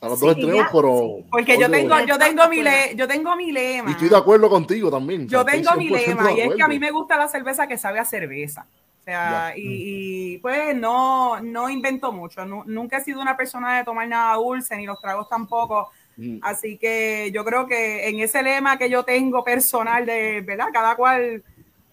A 0.00 0.08
los 0.08 0.20
Sí, 0.20 0.26
dos 0.26 0.36
extremos, 0.36 0.60
ya, 0.64 0.70
pero. 0.72 1.16
Porque 1.28 1.58
yo 1.58 1.68
tengo, 1.68 1.98
yo 2.06 2.16
tengo 2.18 2.48
mi 2.48 2.62
le, 2.62 2.94
yo 2.94 3.08
tengo 3.08 3.34
mi 3.34 3.48
Y 3.48 3.52
lema. 3.52 3.90
estoy 3.90 4.08
de 4.08 4.16
acuerdo 4.16 4.48
contigo 4.48 4.90
también. 4.90 5.26
o 5.26 5.28
sea, 5.28 5.40
Yo 5.40 5.44
tengo 5.44 5.72
mi 5.74 5.88
100% 5.88 6.06
lema 6.06 6.32
y 6.32 6.40
es 6.42 6.54
que 6.54 6.62
a 6.62 6.68
mí 6.68 6.78
me 6.78 6.92
gusta 6.92 7.16
la 7.16 7.26
cerveza 7.26 7.66
que 7.66 7.76
sabe 7.76 7.98
a 7.98 8.04
cerveza. 8.04 8.66
O 9.00 9.02
sea, 9.10 9.54
y, 9.56 10.34
y, 10.34 10.38
pues 10.38 10.76
no, 10.76 11.40
no 11.40 11.68
invento 11.70 12.12
mucho. 12.12 12.44
Nu- 12.44 12.62
nunca 12.66 12.98
he 12.98 13.00
sido 13.02 13.20
una 13.22 13.36
persona 13.36 13.78
de 13.78 13.84
tomar 13.84 14.06
nada 14.06 14.34
dulce, 14.34 14.76
ni 14.76 14.84
los 14.86 15.00
tragos 15.00 15.28
tampoco. 15.28 15.90
Mm. 16.18 16.38
Así 16.42 16.76
que 16.76 17.30
yo 17.32 17.44
creo 17.44 17.66
que 17.66 18.08
en 18.08 18.18
ese 18.20 18.42
lema 18.42 18.76
que 18.76 18.90
yo 18.90 19.04
tengo 19.04 19.42
personal 19.44 20.04
de, 20.04 20.42
¿verdad? 20.42 20.66
Cada 20.72 20.94
cual 20.96 21.42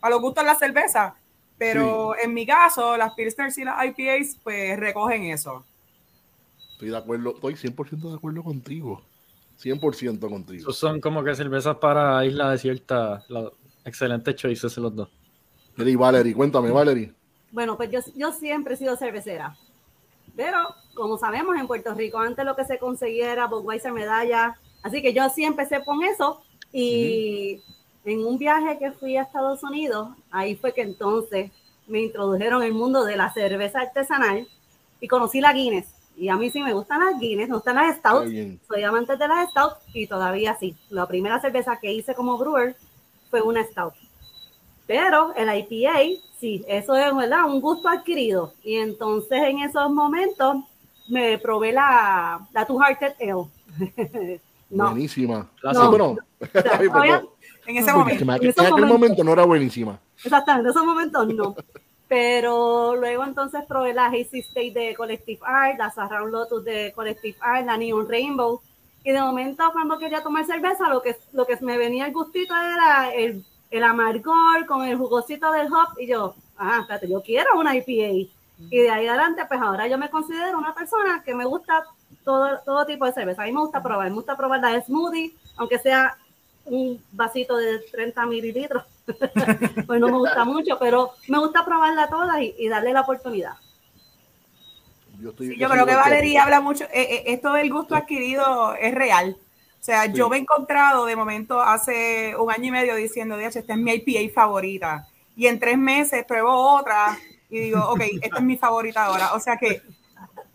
a 0.01 0.09
los 0.09 0.19
gustos 0.19 0.43
la 0.43 0.55
cerveza. 0.55 1.15
Pero 1.57 2.17
en 2.21 2.33
mi 2.33 2.45
caso, 2.45 2.97
las 2.97 3.13
Pilsners 3.13 3.57
y 3.59 3.63
las 3.63 3.77
IPAs, 3.85 4.37
pues 4.43 4.77
recogen 4.77 5.23
eso. 5.25 5.63
Estoy 6.73 6.89
de 6.89 6.97
acuerdo, 6.97 7.35
estoy 7.35 7.53
100% 7.55 8.09
de 8.09 8.15
acuerdo 8.15 8.43
contigo. 8.43 9.01
100% 9.57 10.27
contigo. 10.29 10.59
Esos 10.59 10.77
son 10.77 10.99
como 10.99 11.23
que 11.23 11.33
cervezas 11.33 11.77
para 11.77 12.25
isla 12.25 12.51
desierta, 12.51 13.23
la- 13.29 13.49
excelentes 13.85 14.35
choices 14.35 14.75
los 14.77 14.93
dos. 14.93 15.09
Y 15.77 15.95
Valerie, 15.95 16.33
cuéntame, 16.33 16.71
Valerie. 16.71 17.13
Bueno, 17.51 17.77
pues 17.77 17.89
yo, 17.89 17.99
yo 18.15 18.33
siempre 18.33 18.73
he 18.73 18.77
sido 18.77 18.97
cervecera. 18.97 19.55
Pero, 20.35 20.57
como 20.95 21.17
sabemos, 21.17 21.55
en 21.57 21.67
Puerto 21.67 21.93
Rico 21.93 22.17
antes 22.17 22.43
lo 22.43 22.55
que 22.55 22.65
se 22.65 22.79
conseguía 22.79 23.31
era 23.31 23.47
Budweiser 23.47 23.91
medalla. 23.91 24.57
Así 24.81 25.01
que 25.01 25.13
yo 25.13 25.29
sí 25.29 25.43
empecé 25.43 25.83
con 25.83 26.01
eso. 26.03 26.41
Y 26.71 27.61
en 28.03 28.25
un 28.25 28.37
viaje 28.37 28.79
que 28.79 28.91
fui 28.91 29.17
a 29.17 29.23
Estados 29.23 29.61
Unidos, 29.63 30.09
ahí 30.31 30.55
fue 30.55 30.73
que 30.73 30.81
entonces 30.81 31.51
me 31.87 32.01
introdujeron 32.01 32.63
el 32.63 32.73
mundo 32.73 33.03
de 33.03 33.15
la 33.15 33.31
cerveza 33.31 33.81
artesanal 33.81 34.47
y 34.99 35.07
conocí 35.07 35.41
la 35.41 35.53
Guinness. 35.53 35.87
Y 36.17 36.29
a 36.29 36.37
mí 36.37 36.49
sí 36.49 36.61
me 36.61 36.73
gustan 36.73 37.03
las 37.03 37.19
Guinness, 37.19 37.49
me 37.49 37.55
gustan 37.55 37.75
las 37.75 37.97
Stouts. 37.97 38.31
Soy 38.67 38.83
amante 38.83 39.17
de 39.17 39.27
las 39.27 39.49
Stouts 39.51 39.77
y 39.93 40.07
todavía 40.07 40.55
sí. 40.59 40.75
La 40.89 41.07
primera 41.07 41.39
cerveza 41.41 41.77
que 41.79 41.93
hice 41.93 42.15
como 42.15 42.37
brewer 42.37 42.75
fue 43.29 43.41
una 43.41 43.63
Stout. 43.63 43.93
Pero 44.87 45.33
el 45.35 45.49
IPA, 45.49 46.21
sí, 46.39 46.63
eso 46.67 46.95
es 46.95 47.15
¿verdad? 47.15 47.45
un 47.45 47.59
gusto 47.59 47.89
adquirido. 47.89 48.53
Y 48.63 48.75
entonces 48.75 49.41
en 49.43 49.59
esos 49.59 49.91
momentos 49.91 50.57
me 51.07 51.37
probé 51.37 51.71
la, 51.71 52.39
la 52.53 52.65
Two 52.65 52.79
Hearted 52.79 53.13
Ale. 53.19 54.39
no. 54.69 54.89
Buenísima. 54.91 55.49
La 55.61 55.73
Sí, 55.73 55.79
No. 55.79 55.91
bueno. 55.91 57.29
En 57.67 57.77
ese 57.77 57.89
En 57.89 57.95
momento. 57.95 58.23
aquel- 58.25 58.29
en 58.29 58.45
en 58.45 58.49
aquel 58.51 58.69
momentos. 58.71 58.89
momento 58.89 59.23
no 59.23 59.33
era 59.33 59.43
buenísima. 59.45 59.99
Exactamente, 60.23 60.67
en 60.69 60.71
esos 60.71 60.85
momentos 60.85 61.27
no. 61.33 61.55
Pero 62.07 62.95
luego 62.95 63.23
entonces 63.23 63.63
probé 63.67 63.93
la 63.93 64.05
Hazy 64.07 64.39
State 64.39 64.71
de 64.73 64.93
Collective 64.95 65.39
Art, 65.43 65.77
la 65.79 65.91
Surround 65.91 66.31
Lotus 66.31 66.63
de 66.63 66.91
Collective 66.95 67.35
Art, 67.41 67.65
la 67.65 67.77
Neon 67.77 68.07
Rainbow. 68.07 68.61
Y 69.03 69.11
de 69.11 69.19
momento 69.21 69.63
cuando 69.73 69.97
quería 69.97 70.21
tomar 70.21 70.45
cerveza, 70.45 70.87
lo 70.89 71.01
que, 71.01 71.15
lo 71.33 71.45
que 71.45 71.57
me 71.61 71.77
venía 71.77 72.05
el 72.05 72.13
gustito 72.13 72.53
era 72.55 73.11
el, 73.13 73.43
el 73.71 73.83
amargor 73.83 74.65
con 74.67 74.85
el 74.85 74.97
jugosito 74.97 75.51
del 75.51 75.67
hop. 75.67 75.99
Y 75.99 76.07
yo, 76.07 76.35
ah, 76.57 76.79
espérate, 76.81 77.09
yo 77.09 77.21
quiero 77.23 77.59
una 77.59 77.75
IPA. 77.75 78.31
Y 78.57 78.79
de 78.79 78.89
ahí 78.89 79.07
adelante, 79.07 79.43
pues 79.47 79.61
ahora 79.61 79.87
yo 79.87 79.97
me 79.97 80.09
considero 80.09 80.57
una 80.57 80.73
persona 80.73 81.21
que 81.23 81.35
me 81.35 81.45
gusta 81.45 81.83
todo, 82.23 82.59
todo 82.65 82.85
tipo 82.85 83.05
de 83.05 83.13
cerveza. 83.13 83.43
A 83.43 83.45
mí 83.45 83.51
me 83.51 83.59
gusta 83.59 83.81
probar, 83.81 84.09
me 84.09 84.15
gusta 84.15 84.37
probar 84.37 84.59
la 84.61 84.81
smoothie, 84.81 85.35
aunque 85.57 85.79
sea 85.79 86.17
un 86.65 87.01
vasito 87.11 87.57
de 87.57 87.79
30 87.91 88.25
mililitros. 88.25 88.83
pues 89.87 89.99
no 89.99 90.07
me 90.07 90.17
gusta 90.17 90.45
mucho, 90.45 90.79
pero 90.79 91.11
me 91.27 91.37
gusta 91.37 91.63
probarla 91.63 92.09
toda 92.09 92.41
y, 92.41 92.55
y 92.57 92.67
darle 92.67 92.93
la 92.93 93.01
oportunidad. 93.01 93.53
Yo, 95.19 95.29
estoy, 95.29 95.49
Sí, 95.49 95.57
yo 95.57 95.67
soy 95.67 95.75
creo 95.75 95.85
que 95.85 95.95
Valeria 95.95 96.43
habla 96.43 96.61
mucho, 96.61 96.85
eh, 96.85 96.89
eh, 96.93 97.23
esto 97.27 97.53
del 97.53 97.71
gusto 97.71 97.95
adquirido 97.95 98.73
es 98.75 98.93
real. 98.93 99.37
O 99.79 99.83
sea, 99.85 100.07
yo 100.07 100.29
me 100.29 100.37
he 100.37 100.39
encontrado 100.39 101.05
de 101.05 101.15
momento 101.15 101.61
hace 101.61 102.35
un 102.35 102.51
año 102.51 102.65
y 102.65 102.71
medio 102.71 102.95
diciendo, 102.95 103.37
"Dios, 103.37 103.55
esta 103.55 103.73
es 103.73 103.79
mi 103.79 103.91
IPA 103.93 104.33
favorita. 104.33 105.07
Y 105.35 105.45
en 105.45 105.59
tres 105.59 105.77
meses 105.77 106.25
pruebo 106.25 106.75
otra 106.75 107.15
y 107.55 107.59
digo, 107.65 107.79
ok, 107.89 108.01
esta 108.21 108.37
es 108.37 108.43
mi 108.43 108.57
favorita 108.57 109.05
ahora. 109.05 109.33
O 109.33 109.39
sea 109.39 109.57
que 109.57 109.81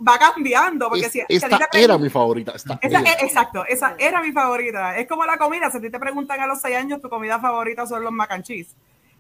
va 0.06 0.18
cambiando. 0.18 0.88
Porque 0.88 1.06
Es- 1.06 1.12
si, 1.12 1.22
esta 1.28 1.58
te 1.70 1.82
era 1.82 1.98
mi 1.98 2.08
favorita. 2.08 2.52
Esta 2.52 2.78
esa, 2.82 3.00
era. 3.00 3.12
eh, 3.12 3.16
exacto, 3.22 3.64
esa 3.66 3.94
era 3.98 4.22
mi 4.22 4.32
favorita. 4.32 4.96
Es 4.98 5.06
como 5.08 5.24
la 5.24 5.36
comida. 5.38 5.70
Si 5.70 5.78
a 5.78 5.80
ti 5.80 5.90
te 5.90 5.98
preguntan 5.98 6.40
a 6.40 6.46
los 6.46 6.60
6 6.60 6.76
años, 6.76 7.00
tu 7.00 7.08
comida 7.08 7.38
favorita 7.38 7.86
son 7.86 8.02
los 8.04 8.12
mac 8.12 8.30
and 8.32 8.44
cheese. 8.44 8.74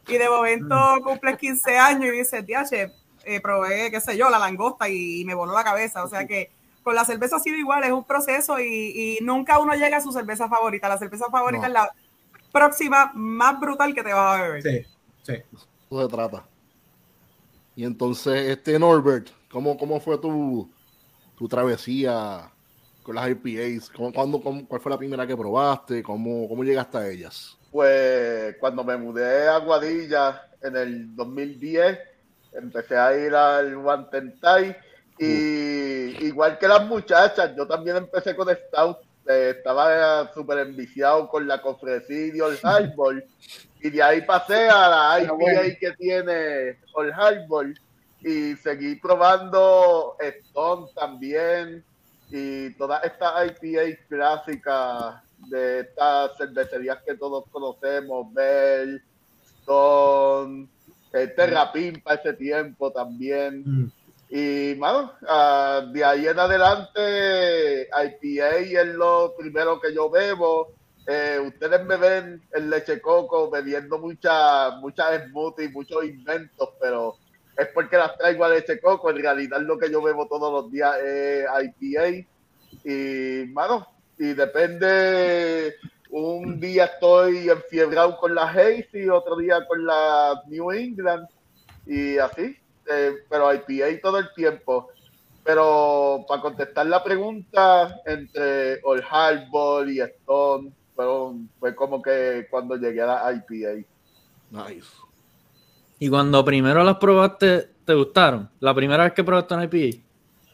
Y 0.08 0.14
de 0.16 0.28
momento 0.28 0.76
cumples 1.04 1.36
15 1.36 1.78
años 1.78 2.06
y 2.14 2.18
dices, 2.18 2.44
diache, 2.46 2.90
eh, 3.24 3.40
probé, 3.40 3.90
qué 3.90 4.00
sé 4.00 4.16
yo, 4.16 4.30
la 4.30 4.38
langosta 4.38 4.88
y, 4.88 5.24
me 5.24 5.34
voló 5.34 5.52
la 5.52 5.62
cabeza. 5.64 6.02
O 6.04 6.08
sea 6.08 6.26
que 6.26 6.50
con 6.82 6.94
la 6.94 7.04
cerveza 7.04 7.36
ha 7.36 7.40
sido 7.40 7.56
igual, 7.58 7.84
es 7.84 7.92
un 7.92 8.04
proceso 8.04 8.58
y, 8.58 9.18
y 9.18 9.18
nunca 9.22 9.58
uno 9.58 9.74
llega 9.74 9.98
a 9.98 10.00
su 10.00 10.12
cerveza 10.12 10.48
favorita. 10.48 10.88
La 10.88 10.96
cerveza 10.98 11.26
favorita 11.30 11.62
No. 11.62 11.66
es 11.68 11.72
la 11.74 11.92
próxima 12.52 13.12
más 13.14 13.60
brutal 13.60 13.94
que 13.94 14.02
te 14.02 14.12
vas 14.12 14.38
a 14.38 14.42
beber. 14.42 14.62
Sí, 14.62 14.86
sí. 15.22 15.32
Eso 15.90 16.02
se 16.02 16.08
trata. 16.08 16.44
Y 17.76 17.84
entonces, 17.84 18.48
este 18.48 18.78
Norbert, 18.78 19.28
¿cómo, 19.50 19.76
cómo 19.78 20.00
fue 20.00 20.18
tu, 20.18 20.70
tu 21.36 21.48
travesía 21.48 22.50
con 23.02 23.14
las 23.14 23.30
IPAs? 23.30 23.90
¿Cómo, 23.90 24.12
cuándo, 24.12 24.40
cómo- 24.42 24.66
¿Cuál 24.66 24.80
fue 24.80 24.90
la 24.90 24.98
primera 24.98 25.26
que 25.26 25.36
probaste? 25.36 26.02
¿Cómo, 26.02 26.48
cómo 26.48 26.62
llegaste 26.64 26.98
a 26.98 27.08
ellas? 27.08 27.56
Pues 27.70 28.56
cuando 28.58 28.82
me 28.84 28.96
mudé 28.96 29.48
a 29.48 29.58
Guadilla 29.58 30.42
en 30.62 30.76
el 30.76 31.14
2010, 31.16 31.98
empecé 32.52 32.96
a 32.96 33.16
ir 33.16 33.34
al 33.34 33.76
Guantentai 33.76 34.76
y 35.18 36.26
igual 36.26 36.58
que 36.58 36.66
las 36.66 36.84
muchachas, 36.86 37.54
yo 37.56 37.66
también 37.66 37.96
empecé 37.96 38.34
con 38.34 38.48
Stout. 38.48 38.96
Eh, 39.28 39.54
estaba 39.56 40.32
súper 40.32 40.58
enviciado 40.58 41.28
con 41.28 41.46
la 41.46 41.60
Cofrecidio, 41.60 42.48
el 42.48 42.58
Highball 42.58 43.24
y 43.82 43.90
de 43.90 44.02
ahí 44.02 44.22
pasé 44.22 44.68
a 44.68 44.88
la 44.88 45.20
IPA 45.22 45.32
bueno. 45.32 45.60
que 45.78 45.92
tiene 45.92 46.68
el 46.68 47.12
Highball 47.18 47.78
y 48.22 48.56
seguí 48.56 48.96
probando 48.96 50.16
Stone 50.20 50.88
también 50.94 51.84
y 52.30 52.70
todas 52.74 53.04
estas 53.04 53.50
IPA 53.50 53.98
clásicas 54.08 55.22
de 55.48 55.80
estas 55.80 56.36
cervecerías 56.36 56.98
que 57.02 57.14
todos 57.14 57.44
conocemos, 57.50 58.32
Bell, 58.32 59.02
Stone, 59.60 60.68
eh, 61.12 61.26
Terrapin 61.28 62.00
para 62.00 62.20
ese 62.20 62.32
tiempo 62.34 62.92
también. 62.92 63.62
Mm. 63.64 63.92
Y, 64.32 64.76
mano, 64.78 65.12
ah, 65.28 65.84
de 65.92 66.04
ahí 66.04 66.28
en 66.28 66.38
adelante, 66.38 67.88
IPA 67.88 68.56
es 68.80 68.86
lo 68.94 69.34
primero 69.36 69.80
que 69.80 69.92
yo 69.92 70.08
bebo. 70.08 70.72
Eh, 71.04 71.40
ustedes 71.44 71.84
me 71.84 71.96
ven 71.96 72.40
en 72.52 72.70
leche 72.70 73.00
coco 73.00 73.50
bebiendo 73.50 73.98
muchas 73.98 74.76
muchas 74.76 75.26
smoothies, 75.26 75.72
muchos 75.72 76.04
inventos, 76.04 76.68
pero 76.80 77.16
es 77.56 77.66
porque 77.74 77.96
las 77.96 78.16
traigo 78.16 78.44
a 78.44 78.50
leche 78.50 78.80
coco. 78.80 79.10
En 79.10 79.20
realidad, 79.20 79.60
lo 79.62 79.76
que 79.76 79.90
yo 79.90 80.00
bebo 80.00 80.28
todos 80.28 80.52
los 80.52 80.70
días 80.70 80.96
es 81.02 81.46
IPA. 81.80 82.28
Y, 82.84 83.46
mano, 83.52 83.88
y 84.16 84.32
depende. 84.32 85.74
Un 86.10 86.60
día 86.60 86.84
estoy 86.84 87.50
enfiebrado 87.50 88.16
con 88.16 88.34
la 88.34 88.48
Hazy, 88.48 89.08
otro 89.08 89.36
día 89.36 89.66
con 89.66 89.84
la 89.84 90.40
New 90.46 90.70
England, 90.72 91.28
y 91.86 92.18
así 92.18 92.56
eh, 92.88 93.12
pero 93.28 93.52
IPA 93.52 94.00
todo 94.02 94.18
el 94.18 94.32
tiempo. 94.34 94.88
Pero 95.42 96.24
para 96.28 96.42
contestar 96.42 96.86
la 96.86 97.02
pregunta, 97.02 97.96
entre 98.06 98.80
Old 98.84 99.02
Hardball 99.02 99.90
y 99.90 100.00
Stone, 100.00 100.70
fueron, 100.94 101.48
fue 101.58 101.74
como 101.74 102.02
que 102.02 102.46
cuando 102.50 102.76
llegué 102.76 103.00
a 103.02 103.06
la 103.06 103.32
IPA. 103.32 103.86
Nice. 104.50 104.86
Y 105.98 106.08
cuando 106.08 106.44
primero 106.44 106.84
las 106.84 106.96
probaste, 106.98 107.68
¿te 107.84 107.94
gustaron? 107.94 108.50
La 108.60 108.74
primera 108.74 109.04
vez 109.04 109.12
que 109.12 109.24
probaste 109.24 109.54
una 109.54 109.64
IPA. 109.64 109.98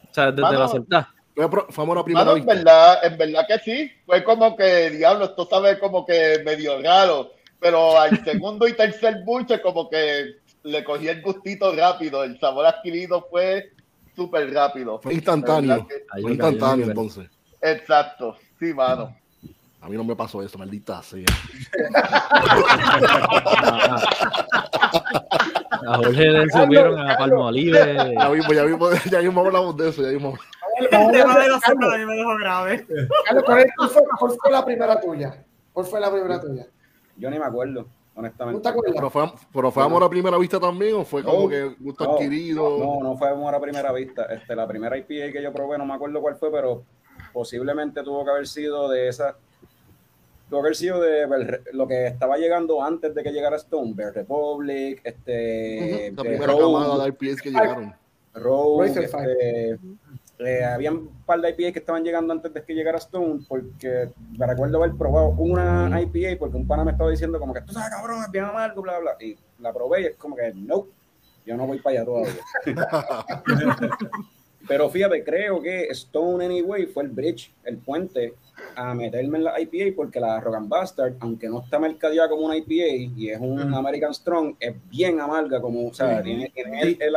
O 0.09 0.13
sea, 0.13 0.31
desde 0.31 0.41
Mano, 0.41 0.59
la 0.59 0.65
aceptar. 0.65 1.07
Fue, 1.35 1.49
pro- 1.49 1.67
fue 1.69 1.83
amor 1.83 1.99
a 1.99 2.03
primera 2.03 2.25
Mano, 2.25 2.37
en 2.37 2.45
verdad, 2.45 3.05
en 3.05 3.17
verdad 3.17 3.45
que 3.47 3.59
sí. 3.59 3.91
Fue 4.05 4.23
como 4.23 4.55
que, 4.55 4.89
diablo, 4.89 5.25
esto 5.25 5.45
sabe 5.45 5.77
como 5.79 6.05
que 6.05 6.41
medio 6.45 6.81
raro. 6.81 7.31
Pero 7.59 7.99
al 7.99 8.09
segundo 8.23 8.67
y 8.67 8.73
tercer 8.73 9.23
buche, 9.23 9.61
como 9.61 9.89
que 9.89 10.37
le 10.67 10.83
cogí 10.83 11.07
el 11.07 11.21
gustito 11.21 11.73
rápido. 11.75 12.23
El 12.23 12.39
sabor 12.39 12.65
adquirido 12.65 13.25
fue 13.29 13.71
súper 14.15 14.53
rápido. 14.53 14.99
Fue 14.99 15.13
instantáneo. 15.13 15.87
Que- 15.87 16.21
Fue 16.21 16.31
instantáneo 16.31 16.87
entonces. 16.87 17.29
Exacto, 17.61 18.35
sí, 18.59 18.73
mano. 18.73 19.15
A 19.79 19.89
mí 19.89 19.95
no 19.95 20.03
me 20.03 20.15
pasó 20.15 20.41
eso, 20.41 20.57
maldita 20.57 21.01
sea. 21.01 21.23
A 25.87 25.97
Jorge 25.97 26.29
le 26.29 26.49
subieron 26.49 26.99
a 26.99 27.17
Palmolive. 27.17 28.13
Ya 28.19 28.29
mismo, 28.29 28.53
ya 28.53 28.63
mismo, 28.65 28.89
ya 29.11 29.19
mismo 29.21 29.41
hablamos 29.45 29.77
de 29.77 29.89
eso, 29.89 30.01
ya 30.01 30.09
mismo. 30.09 30.37
El 30.79 30.89
tema 30.89 31.39
de 31.39 31.47
los 31.49 31.61
Carlos, 31.61 31.85
otros 31.85 31.93
a 31.93 31.97
mí 31.97 32.05
me 32.05 32.15
dejó 32.15 32.35
grave. 32.37 32.87
Carlos, 33.25 33.43
¿cuál, 33.45 34.31
fue, 34.41 34.51
la 34.51 34.65
primera 34.65 34.99
tuya? 34.99 35.43
¿Cuál 35.73 35.85
fue 35.85 35.99
la 35.99 36.11
primera 36.11 36.41
tuya? 36.41 36.67
Yo 37.15 37.29
ni 37.29 37.39
me 37.39 37.45
acuerdo, 37.45 37.83
¿Tú 37.83 37.87
honestamente. 38.17 38.61
te 38.61 38.69
acuerdas? 38.69 38.95
Pero 38.95 39.09
fue, 39.09 39.31
pero 39.53 39.71
fue 39.71 39.83
amor 39.83 40.03
a 40.03 40.09
primera 40.09 40.37
vista 40.37 40.59
también, 40.59 40.95
o 40.95 41.05
fue 41.05 41.23
como 41.23 41.43
No, 41.43 41.49
que 41.49 41.63
gusto 41.79 42.03
no, 42.03 42.13
adquirido. 42.13 42.77
No, 42.77 42.99
no 43.01 43.17
fue 43.17 43.29
amor 43.29 43.53
a 43.55 43.59
primera 43.61 43.91
vista. 43.93 44.25
Este, 44.25 44.55
la 44.55 44.67
primera 44.67 44.97
IPA 44.97 45.31
que 45.31 45.41
yo 45.41 45.53
probé, 45.53 45.77
no 45.77 45.85
me 45.85 45.93
acuerdo 45.93 46.19
cuál 46.21 46.35
fue, 46.35 46.51
pero 46.51 46.83
posiblemente 47.31 48.03
tuvo 48.03 48.25
que 48.25 48.31
haber 48.31 48.47
sido 48.47 48.89
de 48.89 49.07
esa. 49.07 49.35
Tuvo 50.49 50.61
que 50.61 50.67
haber 50.67 50.75
sido 50.75 51.01
de 51.01 51.27
Bel- 51.27 51.61
lo 51.73 51.87
que 51.87 52.07
estaba 52.07 52.37
llegando 52.37 52.81
antes 52.81 53.13
de 53.13 53.21
que 53.23 53.31
llegara 53.31 53.57
Stone, 53.57 53.93
Bear 53.93 54.13
Republic, 54.13 55.01
este, 55.03 56.11
Ujú, 56.11 56.15
La 56.15 56.23
de 56.23 56.29
primera 56.29 56.53
Rogue, 56.53 56.73
camada 56.73 57.03
de 57.03 57.09
IPAs 57.09 57.41
que 57.41 57.49
llegaron. 57.51 57.95
Este, 58.85 59.79
eh, 60.39 60.63
había 60.63 60.91
un 60.91 61.09
par 61.25 61.41
de 61.41 61.49
IPA 61.49 61.73
que 61.73 61.79
estaban 61.79 62.03
llegando 62.03 62.31
antes 62.31 62.53
de 62.53 62.63
que 62.63 62.73
llegara 62.73 62.99
Stone, 62.99 63.45
porque 63.47 64.09
me 64.37 64.45
recuerdo 64.45 64.77
haber 64.77 64.95
probado 64.95 65.29
una 65.29 65.99
IPA 66.01 66.37
porque 66.39 66.57
un 66.57 66.67
pana 66.67 66.83
me 66.83 66.91
estaba 66.91 67.09
diciendo 67.09 67.39
como 67.39 67.53
que 67.53 67.61
tú 67.61 67.73
sabes 67.73 67.89
cabrón, 67.89 68.23
es 68.23 68.31
bien 68.31 68.45
amargo, 68.45 68.81
bla, 68.81 68.99
bla, 68.99 69.17
y 69.19 69.35
la 69.59 69.73
probé 69.73 70.01
y 70.01 70.05
es 70.05 70.15
como 70.15 70.35
que 70.35 70.53
no, 70.53 70.87
yo 71.45 71.57
no 71.57 71.65
voy 71.65 71.79
para 71.79 71.97
allá 71.97 72.05
todavía. 72.05 72.41
Pero 74.67 74.89
fíjate, 74.89 75.23
creo 75.23 75.61
que 75.61 75.85
Stone 75.87 76.45
Anyway 76.45 76.87
fue 76.87 77.03
el 77.03 77.09
bridge, 77.09 77.53
el 77.63 77.77
puente 77.77 78.33
a 78.77 78.93
meterme 78.93 79.39
en 79.39 79.43
la 79.45 79.59
IPA 79.59 79.95
porque 79.95 80.19
la 80.19 80.39
Rogan 80.39 80.69
Bastard, 80.69 81.15
aunque 81.19 81.49
no 81.49 81.61
está 81.63 81.79
mercadeada 81.79 82.29
como 82.29 82.43
una 82.43 82.55
IPA 82.57 82.87
y 83.17 83.29
es 83.29 83.39
un. 83.39 83.73
American 83.73 84.13
Strong, 84.13 84.55
es 84.59 84.75
bien 84.87 85.19
amarga, 85.19 85.59
como, 85.59 85.87
o 85.87 85.93
sea, 85.93 86.21
tiene, 86.21 86.51
tiene 86.53 86.81
el, 86.81 86.97
el, 87.01 87.15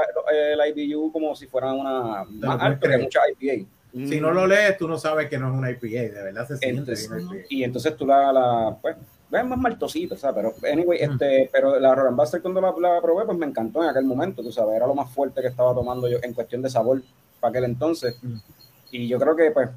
el 0.59 0.79
IBU 0.79 1.13
como 1.13 1.37
si 1.37 1.47
fuera 1.47 1.73
una 1.73 2.25
lo 2.25 2.47
más 2.47 2.61
alto 2.63 2.81
que 2.81 2.87
creer. 2.87 3.03
mucha 3.03 3.21
IPA. 3.39 3.69
Si 3.93 4.21
no 4.21 4.31
lo 4.31 4.47
lees, 4.47 4.79
tú 4.79 4.89
no 4.89 4.97
sabes 4.99 5.29
que 5.29 5.37
no 5.37 5.49
es 5.53 5.59
una 5.59 5.71
IPA, 5.71 5.87
de 5.87 6.23
verdad 6.23 6.49
se 6.49 6.57
siente 6.57 6.93
Entonces, 6.93 7.11
bien 7.11 7.41
IPA. 7.41 7.47
y 7.51 7.65
entonces 7.65 7.97
tú 7.97 8.07
la, 8.07 8.33
la 8.33 8.77
pues, 8.81 8.97
es 9.31 9.45
más 9.45 9.59
maltosita, 9.59 10.15
o 10.15 10.19
sea, 10.19 10.35
pero 10.35 10.55
anyway, 10.73 10.99
este, 11.03 11.51
pero 11.53 11.79
la 11.79 11.95
Rogan 11.95 12.17
Buster 12.17 12.41
cuando 12.41 12.61
la, 12.63 12.73
la 12.81 13.03
probé, 13.03 13.27
pues 13.27 13.37
me 13.37 13.47
encantó 13.47 13.83
en 13.83 13.91
aquel 13.91 14.05
momento, 14.05 14.43
tú 14.43 14.51
sabes, 14.51 14.77
era 14.77 14.87
lo 14.87 14.95
más 14.95 15.13
fuerte 15.13 15.43
que 15.43 15.49
estaba 15.49 15.75
tomando 15.75 16.09
yo 16.09 16.19
en 16.23 16.33
cuestión 16.33 16.63
de 16.63 16.71
sabor 16.71 17.03
para 17.39 17.51
aquel 17.51 17.65
entonces. 17.65 18.19
Y 18.91 19.07
yo 19.09 19.19
creo 19.19 19.37
que 19.37 19.51
pues 19.51 19.69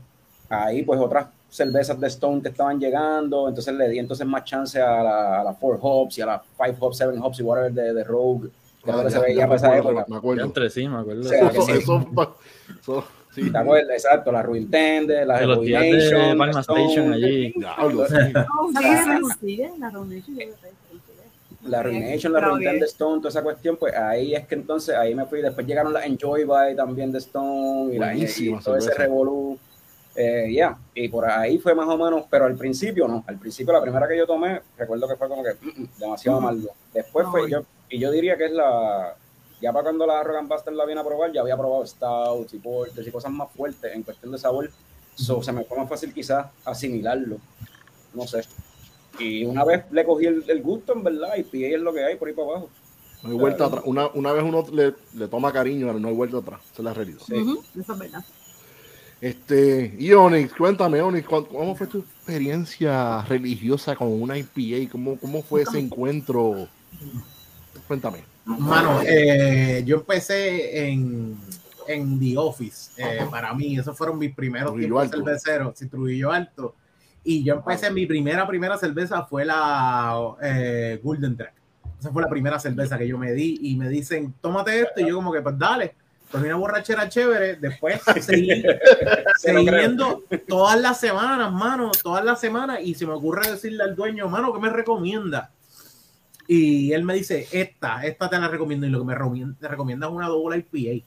ahí 0.49 0.83
pues 0.83 0.99
otras 0.99 1.27
cervezas 1.53 1.99
de 1.99 2.07
Stone 2.07 2.41
que 2.41 2.49
estaban 2.49 2.79
llegando, 2.79 3.47
entonces 3.47 3.73
le 3.75 3.87
di 3.89 3.99
entonces 3.99 4.25
más 4.25 4.43
chance 4.43 4.81
a 4.81 5.03
la, 5.03 5.41
a 5.41 5.43
la 5.43 5.53
Four 5.53 5.77
Hops 5.81 6.17
y 6.17 6.21
a 6.21 6.25
la 6.25 6.39
Five 6.57 6.75
Hops, 6.79 6.97
Seven 6.97 7.19
Hops 7.21 7.39
y 7.39 7.43
whatever 7.43 7.71
de, 7.71 7.93
de 7.93 8.03
Rogue. 8.03 8.49
Que 8.83 8.91
Ah, 8.91 8.95
ahora 8.95 9.09
ya, 9.09 9.15
se 9.17 9.19
veía 9.23 9.35
ya 9.37 9.43
para 9.47 9.55
esa 9.55 9.69
me 9.69 9.75
acuerdo, 9.77 9.99
época. 9.99 10.11
me 10.11 10.17
acuerdo. 10.17 10.43
Entre 10.45 10.69
sí, 10.69 10.89
me 10.89 10.97
acuerdo. 10.97 11.21
O 11.21 11.23
sea, 11.25 11.39
Eso, 11.47 11.51
que 11.51 11.61
sí. 11.61 11.71
eso- 11.79 12.05
eso- 12.81 13.05
sí. 13.33 13.51
¿Te 13.51 13.57
acuerdas? 13.57 13.91
Exacto, 14.03 14.31
la 14.31 14.41
Ruin 14.41 14.69
Tender, 14.69 15.25
la 15.27 15.39
De 15.39 15.45
los 15.45 15.61
días 15.61 15.83
de 15.83 16.35
Palma 16.37 16.59
Station 16.59 17.13
allí. 17.13 17.53
La 21.65 21.81
Ruination, 21.81 22.33
la 22.33 22.39
Pero 22.39 22.49
Ruin 22.51 22.59
bien. 22.59 22.71
Tender 22.73 22.89
Stone, 22.89 23.17
toda 23.19 23.29
esa 23.29 23.41
cuestión, 23.41 23.77
pues 23.77 23.95
ahí 23.95 24.35
es 24.35 24.45
que 24.47 24.55
entonces 24.55 24.95
ahí 24.95 25.15
me 25.15 25.25
fui. 25.25 25.41
Después 25.41 25.65
llegaron 25.65 25.93
las 25.93 26.05
Enjoy 26.05 26.43
By 26.43 26.75
también 26.75 27.11
de 27.11 27.19
Stone 27.19 27.95
y, 27.95 27.99
la, 27.99 28.13
y 28.13 28.25
todo 28.61 28.75
ese 28.75 28.93
revolú. 28.95 29.57
Eh, 30.15 30.53
ya, 30.53 30.77
y 30.93 31.07
por 31.09 31.25
ahí 31.25 31.57
fue 31.57 31.73
más 31.73 31.87
o 31.87 31.97
menos, 31.97 32.25
pero 32.29 32.45
al 32.45 32.55
principio 32.55 33.07
no. 33.07 33.23
Al 33.25 33.39
principio, 33.39 33.73
la 33.73 33.81
primera 33.81 34.07
que 34.07 34.17
yo 34.17 34.27
tomé, 34.27 34.61
recuerdo 34.77 35.07
que 35.07 35.15
fue 35.15 35.27
como 35.27 35.43
que 35.43 35.53
mm, 35.53 35.81
mm, 35.81 35.87
demasiado 35.97 36.37
amargo. 36.37 36.69
Después 36.93 37.27
fue, 37.31 37.49
yo, 37.49 37.63
y 37.89 37.99
yo 37.99 38.11
diría 38.11 38.37
que 38.37 38.45
es 38.45 38.51
la. 38.51 39.15
Ya 39.59 39.71
para 39.71 39.83
cuando 39.83 40.05
la 40.05 40.21
Rogan 40.23 40.47
Buster 40.47 40.73
la 40.73 40.85
vine 40.85 40.99
a 40.99 41.03
probar, 41.03 41.31
ya 41.31 41.41
había 41.41 41.57
probado 41.57 41.85
Stouts 41.87 42.53
y 42.53 42.59
Porters 42.59 43.07
y 43.07 43.11
cosas 43.11 43.31
más 43.31 43.49
fuertes 43.51 43.93
en 43.93 44.03
cuestión 44.03 44.31
de 44.31 44.37
sabor. 44.37 44.69
So, 45.15 45.41
se 45.41 45.51
me 45.51 45.63
fue 45.63 45.77
más 45.77 45.89
fácil 45.89 46.13
quizás 46.13 46.47
asimilarlo. 46.65 47.37
No 48.13 48.27
sé. 48.27 48.41
Y 49.19 49.45
una 49.45 49.63
vez 49.63 49.85
le 49.91 50.05
cogí 50.05 50.25
el, 50.25 50.43
el 50.47 50.61
gusto, 50.61 50.93
en 50.93 51.03
verdad, 51.03 51.37
y 51.37 51.43
pillé 51.43 51.75
es 51.75 51.81
lo 51.81 51.93
que 51.93 52.03
hay 52.03 52.17
por 52.17 52.27
ahí 52.27 52.33
para 52.33 52.49
abajo. 52.49 52.69
No 53.23 53.29
hay 53.29 53.37
vuelta 53.37 53.65
atrás. 53.65 53.83
Una, 53.85 54.07
una 54.13 54.33
vez 54.33 54.43
uno 54.43 54.65
le, 54.71 54.93
le 55.13 55.27
toma 55.27 55.53
cariño, 55.53 55.93
no 55.93 56.07
hay 56.09 56.13
vuelta 56.13 56.37
atrás. 56.37 56.59
Es 56.73 56.79
la 56.79 56.93
realidad. 56.93 57.19
Sí. 57.25 57.33
Ujú, 57.33 57.63
Eso 57.79 57.93
es 57.93 57.99
verdad. 57.99 58.23
Este, 59.23 59.95
y 59.97 60.11
Onyx, 60.11 60.53
cuéntame, 60.53 60.99
Onyx, 61.01 61.25
¿cu- 61.25 61.47
¿cómo 61.47 61.73
fue 61.77 61.87
tu 61.87 61.99
experiencia 61.99 63.21
religiosa 63.21 63.95
con 63.95 64.09
una 64.21 64.37
IPA? 64.37 64.91
¿Cómo, 64.91 65.17
cómo 65.17 65.41
fue 65.41 65.61
ese 65.61 65.79
encuentro? 65.79 66.67
Cuéntame. 67.87 68.19
Mano, 68.43 68.99
eh, 69.07 69.81
yo 69.85 69.95
empecé 69.95 70.89
en, 70.89 71.37
en 71.87 72.19
The 72.19 72.37
Office. 72.37 72.91
eh, 73.01 73.25
para 73.31 73.53
mí, 73.53 73.77
esos 73.79 73.97
fueron 73.97 74.17
mis 74.19 74.35
primeros 74.35 74.75
tiempos 74.75 75.09
cerveceros. 75.09 75.77
Sí, 75.79 75.87
Trujillo 75.87 76.29
Alto. 76.29 76.75
Y 77.23 77.45
yo 77.45 77.53
empecé, 77.53 77.89
mi 77.91 78.05
primera, 78.05 78.45
primera 78.45 78.77
cerveza 78.77 79.23
fue 79.23 79.45
la 79.45 80.19
eh, 80.41 80.99
Golden 81.01 81.37
Track. 81.37 81.53
Esa 81.97 82.11
fue 82.11 82.21
la 82.21 82.27
primera 82.29 82.59
cerveza 82.59 82.97
que 82.97 83.07
yo 83.07 83.17
me 83.17 83.31
di. 83.31 83.57
Y 83.61 83.77
me 83.77 83.87
dicen, 83.87 84.33
tómate 84.41 84.81
esto. 84.81 84.99
Y 84.99 85.07
yo, 85.07 85.15
como 85.15 85.31
que, 85.31 85.41
pues 85.41 85.57
dale. 85.57 85.95
Pues 86.33 86.45
una 86.45 86.55
borrachera 86.55 87.07
chévere. 87.07 87.57
Después 87.57 88.01
seguí, 88.21 88.63
yendo 89.43 90.23
todas 90.47 90.81
las 90.81 90.99
semanas, 90.99 91.53
mano. 91.53 91.91
Todas 92.01 92.25
las 92.25 92.39
semanas. 92.39 92.79
Y 92.81 92.95
se 92.95 93.05
me 93.05 93.13
ocurre 93.13 93.51
decirle 93.51 93.83
al 93.83 93.95
dueño, 93.95 94.27
mano, 94.27 94.51
¿qué 94.51 94.59
me 94.59 94.71
recomienda? 94.71 95.51
Y 96.47 96.91
él 96.91 97.03
me 97.03 97.13
dice, 97.13 97.47
esta, 97.51 98.03
esta 98.03 98.31
te 98.31 98.39
la 98.39 98.47
recomiendo. 98.47 98.87
Y 98.87 98.89
lo 98.89 98.97
que 99.01 99.05
me 99.05 99.13
recomienda, 99.13 100.07
es 100.07 100.11
una 100.11 100.27
doble 100.27 100.65
IPA. 100.71 101.05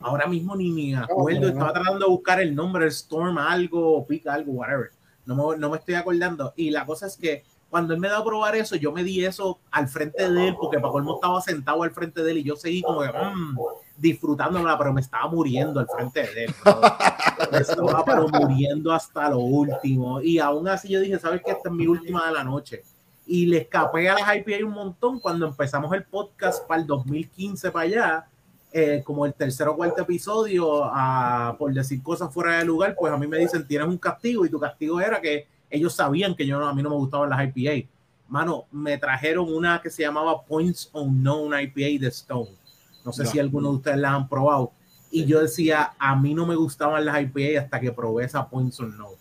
Ahora 0.00 0.26
mismo 0.26 0.56
ni 0.56 0.72
me 0.72 0.96
acuerdo. 0.96 1.22
bueno. 1.22 1.46
Estaba 1.46 1.72
tratando 1.72 2.06
de 2.06 2.10
buscar 2.10 2.40
el 2.40 2.52
nombre, 2.52 2.88
Storm 2.88 3.38
algo, 3.38 4.04
Pica 4.08 4.34
algo, 4.34 4.54
whatever. 4.54 4.90
No 5.24 5.36
me, 5.36 5.56
no 5.56 5.70
me 5.70 5.76
estoy 5.76 5.94
acordando. 5.94 6.52
Y 6.56 6.70
la 6.70 6.84
cosa 6.84 7.06
es 7.06 7.16
que 7.16 7.44
cuando 7.74 7.92
él 7.92 7.98
me 7.98 8.06
da 8.06 8.18
a 8.18 8.24
probar 8.24 8.54
eso, 8.54 8.76
yo 8.76 8.92
me 8.92 9.02
di 9.02 9.24
eso 9.24 9.58
al 9.72 9.88
frente 9.88 10.30
de 10.30 10.46
él, 10.46 10.54
porque 10.54 10.78
para 10.78 10.92
colmo 10.92 11.16
estaba 11.16 11.40
sentado 11.40 11.82
al 11.82 11.90
frente 11.90 12.22
de 12.22 12.30
él 12.30 12.38
y 12.38 12.44
yo 12.44 12.54
seguí 12.54 12.82
como 12.82 13.00
que, 13.00 13.08
mm, 13.08 13.58
disfrutándola, 13.96 14.78
pero 14.78 14.92
me 14.92 15.00
estaba 15.00 15.26
muriendo 15.26 15.80
al 15.80 15.88
frente 15.88 16.20
de 16.22 16.44
él. 16.44 16.54
Me 17.50 17.58
estaba 17.58 18.04
pero 18.04 18.28
muriendo 18.28 18.92
hasta 18.92 19.28
lo 19.28 19.40
último. 19.40 20.20
Y 20.20 20.38
aún 20.38 20.68
así 20.68 20.86
yo 20.88 21.00
dije, 21.00 21.18
¿sabes 21.18 21.42
qué? 21.44 21.50
Esta 21.50 21.68
es 21.68 21.74
mi 21.74 21.88
última 21.88 22.24
de 22.28 22.32
la 22.34 22.44
noche. 22.44 22.84
Y 23.26 23.46
le 23.46 23.56
escapé 23.58 24.08
a 24.08 24.14
las 24.14 24.36
IPA 24.36 24.64
un 24.66 24.72
montón 24.72 25.18
cuando 25.18 25.44
empezamos 25.48 25.92
el 25.94 26.04
podcast 26.04 26.64
para 26.68 26.80
el 26.80 26.86
2015 26.86 27.72
para 27.72 27.84
allá. 27.86 28.26
eh, 28.76 29.02
como 29.04 29.26
el 29.26 29.34
tercer 29.34 29.66
o 29.68 29.76
cuarto 29.76 30.02
episodio, 30.02 30.82
ah, 30.84 31.54
por 31.58 31.72
decir 31.72 32.00
cosas 32.02 32.32
fuera 32.32 32.58
de 32.58 32.64
lugar, 32.64 32.94
pues 32.98 33.12
a 33.12 33.16
mí 33.16 33.26
me 33.26 33.38
dicen, 33.38 33.66
tienes 33.66 33.86
un 33.88 33.98
castigo 33.98 34.44
y 34.46 34.48
tu 34.48 34.60
castigo 34.60 35.00
era 35.00 35.20
que 35.20 35.46
ellos 35.74 35.94
sabían 35.94 36.34
que 36.34 36.46
yo 36.46 36.58
no, 36.58 36.68
a 36.68 36.74
mí 36.74 36.82
no 36.82 36.90
me 36.90 36.96
gustaban 36.96 37.30
las 37.30 37.40
IPA. 37.54 37.88
Mano, 38.28 38.64
me 38.72 38.96
trajeron 38.98 39.52
una 39.52 39.80
que 39.82 39.90
se 39.90 40.02
llamaba 40.02 40.42
Points 40.44 40.88
Unknown 40.92 41.52
IPA 41.60 42.00
de 42.00 42.08
Stone. 42.08 42.50
No 43.04 43.12
sé 43.12 43.24
Ya. 43.24 43.30
si 43.30 43.38
alguno 43.38 43.70
de 43.70 43.76
ustedes 43.76 43.98
la 43.98 44.14
han 44.14 44.28
probado. 44.28 44.72
Y 45.10 45.26
yo 45.26 45.40
decía, 45.40 45.92
a 45.98 46.16
mí 46.16 46.34
no 46.34 46.46
me 46.46 46.54
gustaban 46.56 47.04
las 47.04 47.20
IPA 47.20 47.60
hasta 47.60 47.80
que 47.80 47.92
probé 47.92 48.24
esa 48.24 48.48
Points 48.48 48.80
Unknown. 48.80 49.14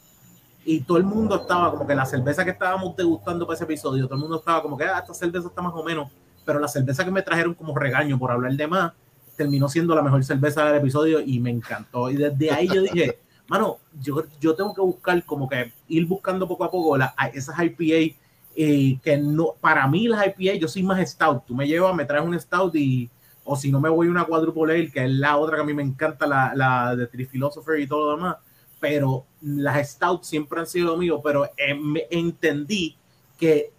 Y 0.66 0.80
todo 0.82 0.98
el 0.98 1.04
mundo 1.04 1.36
estaba 1.36 1.72
como 1.72 1.86
que 1.86 1.94
la 1.94 2.06
cerveza 2.06 2.46
que 2.46 2.52
estábamos 2.52 2.96
degustando 2.96 3.46
para 3.46 3.56
ese 3.56 3.66
episodio, 3.66 4.06
todo 4.06 4.16
el 4.16 4.22
mundo 4.22 4.38
estaba 4.38 4.62
como 4.62 4.78
que 4.78 4.86
ah, 4.86 5.00
esta 5.00 5.14
cerveza 5.14 5.48
está 5.50 5.62
más 5.62 5.74
o 5.76 5.84
menos, 5.84 6.10
pero 6.46 6.60
la 6.60 6.70
cerveza 6.70 7.04
que 7.04 7.12
me 7.12 7.22
trajeron 7.22 7.54
como 7.54 7.76
regaño 7.78 8.18
por 8.18 8.32
hablar 8.32 8.54
de 8.54 8.68
más, 8.68 8.94
terminó 9.36 9.68
siendo 9.68 9.94
la 9.94 10.02
mejor 10.02 10.24
cerveza 10.24 10.64
del 10.66 10.76
episodio 10.78 11.20
y 11.20 11.40
me 11.40 11.50
encantó. 11.50 12.10
Y 12.10 12.16
desde 12.16 12.52
ahí 12.52 12.68
yo 12.68 12.82
dije, 12.82 13.20
mano, 13.48 13.78
yo, 14.02 14.24
yo 14.40 14.56
tengo 14.56 14.74
que 14.74 14.82
buscar 14.82 15.24
como 15.26 15.48
que 15.50 15.72
ir 15.88 16.06
buscando 16.06 16.48
poco 16.48 16.64
a 16.64 16.72
poco 16.72 16.98
la- 16.98 17.14
a 17.18 17.28
esas 17.28 17.56
IPA 17.60 18.16
eh, 18.56 19.00
que 19.04 19.18
no, 19.18 19.56
para 19.60 19.88
mí 19.88 20.08
las 20.08 20.26
IPA, 20.28 20.56
yo 20.60 20.68
soy 20.68 20.84
más 20.84 21.00
stout. 21.10 21.44
Tú 21.46 21.56
me 21.56 21.68
llevas, 21.68 21.96
me 21.96 22.06
traes 22.06 22.24
un 22.26 22.40
stout 22.40 22.76
y, 22.76 23.10
o 23.44 23.56
si 23.56 23.72
no 23.72 23.80
me 23.82 23.90
voy 23.90 24.08
a 24.08 24.12
una 24.12 24.26
quadruple 24.26 24.74
ale, 24.74 24.92
que 24.92 25.04
es 25.06 25.12
la 25.12 25.38
otra 25.38 25.56
que 25.58 25.62
a 25.64 25.66
mí 25.66 25.74
me 25.74 25.84
encanta, 25.84 26.28
la, 26.28 26.54
la 26.56 26.96
de 26.96 27.08
Tri 27.08 27.26
Philosopher 27.26 27.80
y 27.80 27.88
todo 27.88 28.12
lo 28.12 28.18
demás. 28.18 28.38
Pero 28.80 29.26
las 29.42 29.90
stout 29.92 30.24
siempre 30.24 30.60
han 30.60 30.68
sido 30.68 30.88
lo 30.88 30.98
mío, 30.98 31.20
pero 31.24 31.46
eh, 31.58 31.74
me- 31.74 32.06
entendí 32.12 32.96
que 33.40 33.72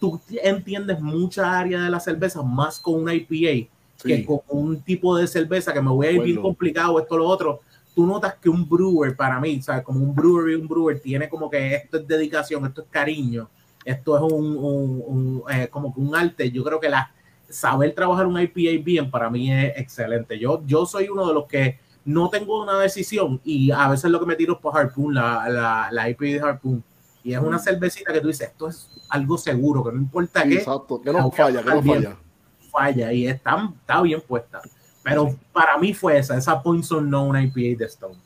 tú 0.00 0.20
entiendes 0.42 1.00
mucha 1.00 1.58
área 1.58 1.80
de 1.82 1.90
la 1.90 2.00
cerveza 2.00 2.42
más 2.42 2.78
con 2.80 2.94
una 3.02 3.14
IPA 3.14 3.68
que 4.02 4.16
Sí. 4.18 4.24
con 4.24 4.40
un 4.48 4.80
tipo 4.82 5.16
de 5.16 5.26
cerveza 5.26 5.72
que 5.72 5.80
me 5.82 5.90
voy 5.90 6.06
a 6.06 6.10
ir 6.12 6.22
bien 6.22 6.38
Acuerdo. 6.38 6.42
complicado, 6.42 6.98
esto, 7.00 7.16
lo 7.18 7.26
otro, 7.26 7.60
tú 7.98 8.06
notas 8.06 8.36
que 8.40 8.48
un 8.48 8.68
brewer 8.68 9.16
para 9.16 9.40
mí, 9.40 9.60
¿sabes? 9.60 9.82
Como 9.82 9.98
un 9.98 10.14
brewer 10.14 10.52
y 10.52 10.54
un 10.54 10.68
brewer 10.68 11.00
tiene 11.00 11.28
como 11.28 11.50
que 11.50 11.74
esto 11.74 11.96
es 11.98 12.06
dedicación, 12.06 12.64
esto 12.64 12.82
es 12.82 12.86
cariño, 12.88 13.48
esto 13.84 14.16
es 14.16 14.22
un, 14.32 14.56
un- 14.56 15.02
un, 15.06 15.42
eh, 15.52 15.66
como 15.68 15.92
que 15.92 16.00
un 16.00 16.14
arte. 16.14 16.48
Yo 16.52 16.62
creo 16.62 16.78
que 16.78 16.88
la, 16.88 17.10
saber 17.48 17.92
trabajar 17.96 18.26
un 18.28 18.40
IPA 18.40 18.84
bien 18.84 19.10
para 19.10 19.28
mí 19.30 19.52
es 19.52 19.72
excelente. 19.76 20.38
Yo, 20.38 20.62
yo 20.64 20.86
soy 20.86 21.08
uno 21.08 21.26
de 21.26 21.34
los 21.34 21.46
que 21.46 21.80
no 22.04 22.30
tengo 22.30 22.62
una 22.62 22.78
decisión 22.78 23.40
y 23.44 23.72
a 23.72 23.88
veces 23.88 24.10
lo 24.12 24.20
que 24.20 24.26
me 24.26 24.36
tiro 24.36 24.52
es 24.54 24.60
por 24.60 24.78
Harpoon, 24.78 25.12
la, 25.14 25.48
la, 25.48 25.88
la 25.90 26.08
IPA 26.08 26.24
de 26.26 26.40
Harpoon. 26.40 26.84
Y 27.24 27.32
es 27.32 27.40
una 27.40 27.58
cervecita 27.58 28.12
que 28.12 28.20
tú 28.20 28.28
dices, 28.28 28.48
esto 28.48 28.68
es 28.68 28.88
algo 29.08 29.36
seguro, 29.36 29.82
que 29.82 29.90
no 29.90 29.98
importa 29.98 30.44
Sí, 30.44 30.50
qué, 30.50 30.54
exacto. 30.58 31.00
Que 31.02 31.12
no 31.12 31.30
falla, 31.32 31.64
que 31.64 31.70
no 31.70 31.82
falla. 31.82 32.16
falla 32.70 33.12
y 33.12 33.26
está, 33.26 33.70
está 33.80 34.00
bien 34.02 34.20
puesta. 34.26 34.60
Pero 35.08 35.36
para 35.52 35.78
mí 35.78 35.94
fue 35.94 36.18
esa, 36.18 36.36
esa 36.36 36.62
Points 36.62 36.90
Unknown 36.90 37.40
IPA 37.42 37.78
de 37.78 37.84
Stone. 37.86 38.16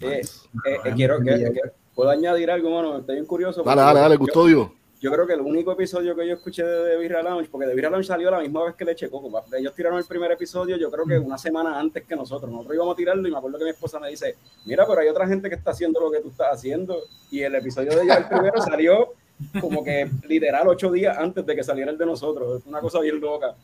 Eh, 0.00 0.22
eh, 0.66 0.76
eh, 0.84 0.92
quiero 0.94 1.20
que, 1.20 1.52
puedo 1.94 2.10
añadir 2.10 2.50
algo, 2.50 2.70
mano, 2.70 2.98
estoy 2.98 3.16
bien 3.16 3.26
curioso. 3.26 3.62
Dale, 3.62 3.82
dale, 3.82 4.00
dale, 4.00 4.18
custodio. 4.18 4.72
Yo 5.00 5.10
creo 5.10 5.26
que 5.26 5.32
el 5.32 5.40
único 5.40 5.72
episodio 5.72 6.14
que 6.14 6.26
yo 6.26 6.34
escuché 6.34 6.62
de, 6.62 6.84
de 6.84 6.96
Birra 6.98 7.22
Lounge, 7.22 7.48
porque 7.50 7.66
de 7.66 7.74
Birra 7.74 7.88
Lounge 7.88 8.06
salió 8.06 8.30
la 8.30 8.40
misma 8.40 8.64
vez 8.64 8.74
que 8.74 8.84
le 8.84 8.94
checó, 8.94 9.22
ellos 9.56 9.74
tiraron 9.74 9.98
el 9.98 10.04
primer 10.04 10.30
episodio, 10.30 10.76
yo 10.76 10.90
creo 10.90 11.06
que 11.06 11.18
una 11.18 11.38
semana 11.38 11.78
antes 11.78 12.04
que 12.04 12.14
nosotros. 12.14 12.50
Nosotros 12.50 12.74
íbamos 12.74 12.94
a 12.94 12.96
tirarlo 12.96 13.26
y 13.26 13.30
me 13.30 13.38
acuerdo 13.38 13.58
que 13.58 13.64
mi 13.64 13.70
esposa 13.70 13.98
me 13.98 14.10
dice, 14.10 14.36
mira, 14.66 14.86
pero 14.86 15.00
hay 15.00 15.08
otra 15.08 15.26
gente 15.26 15.48
que 15.48 15.54
está 15.54 15.70
haciendo 15.70 16.00
lo 16.00 16.10
que 16.10 16.20
tú 16.20 16.28
estás 16.28 16.48
haciendo. 16.52 16.98
Y 17.30 17.40
el 17.40 17.54
episodio 17.54 17.96
de 17.96 18.02
ellos, 18.02 18.16
el 18.18 18.28
primero, 18.28 18.60
salió 18.60 19.14
como 19.58 19.82
que 19.82 20.10
literal 20.28 20.68
ocho 20.68 20.90
días 20.90 21.16
antes 21.16 21.46
de 21.46 21.56
que 21.56 21.64
saliera 21.64 21.90
el 21.90 21.96
de 21.96 22.04
nosotros. 22.04 22.60
Es 22.60 22.66
una 22.66 22.80
cosa 22.80 23.00
bien 23.00 23.20
loca. 23.20 23.54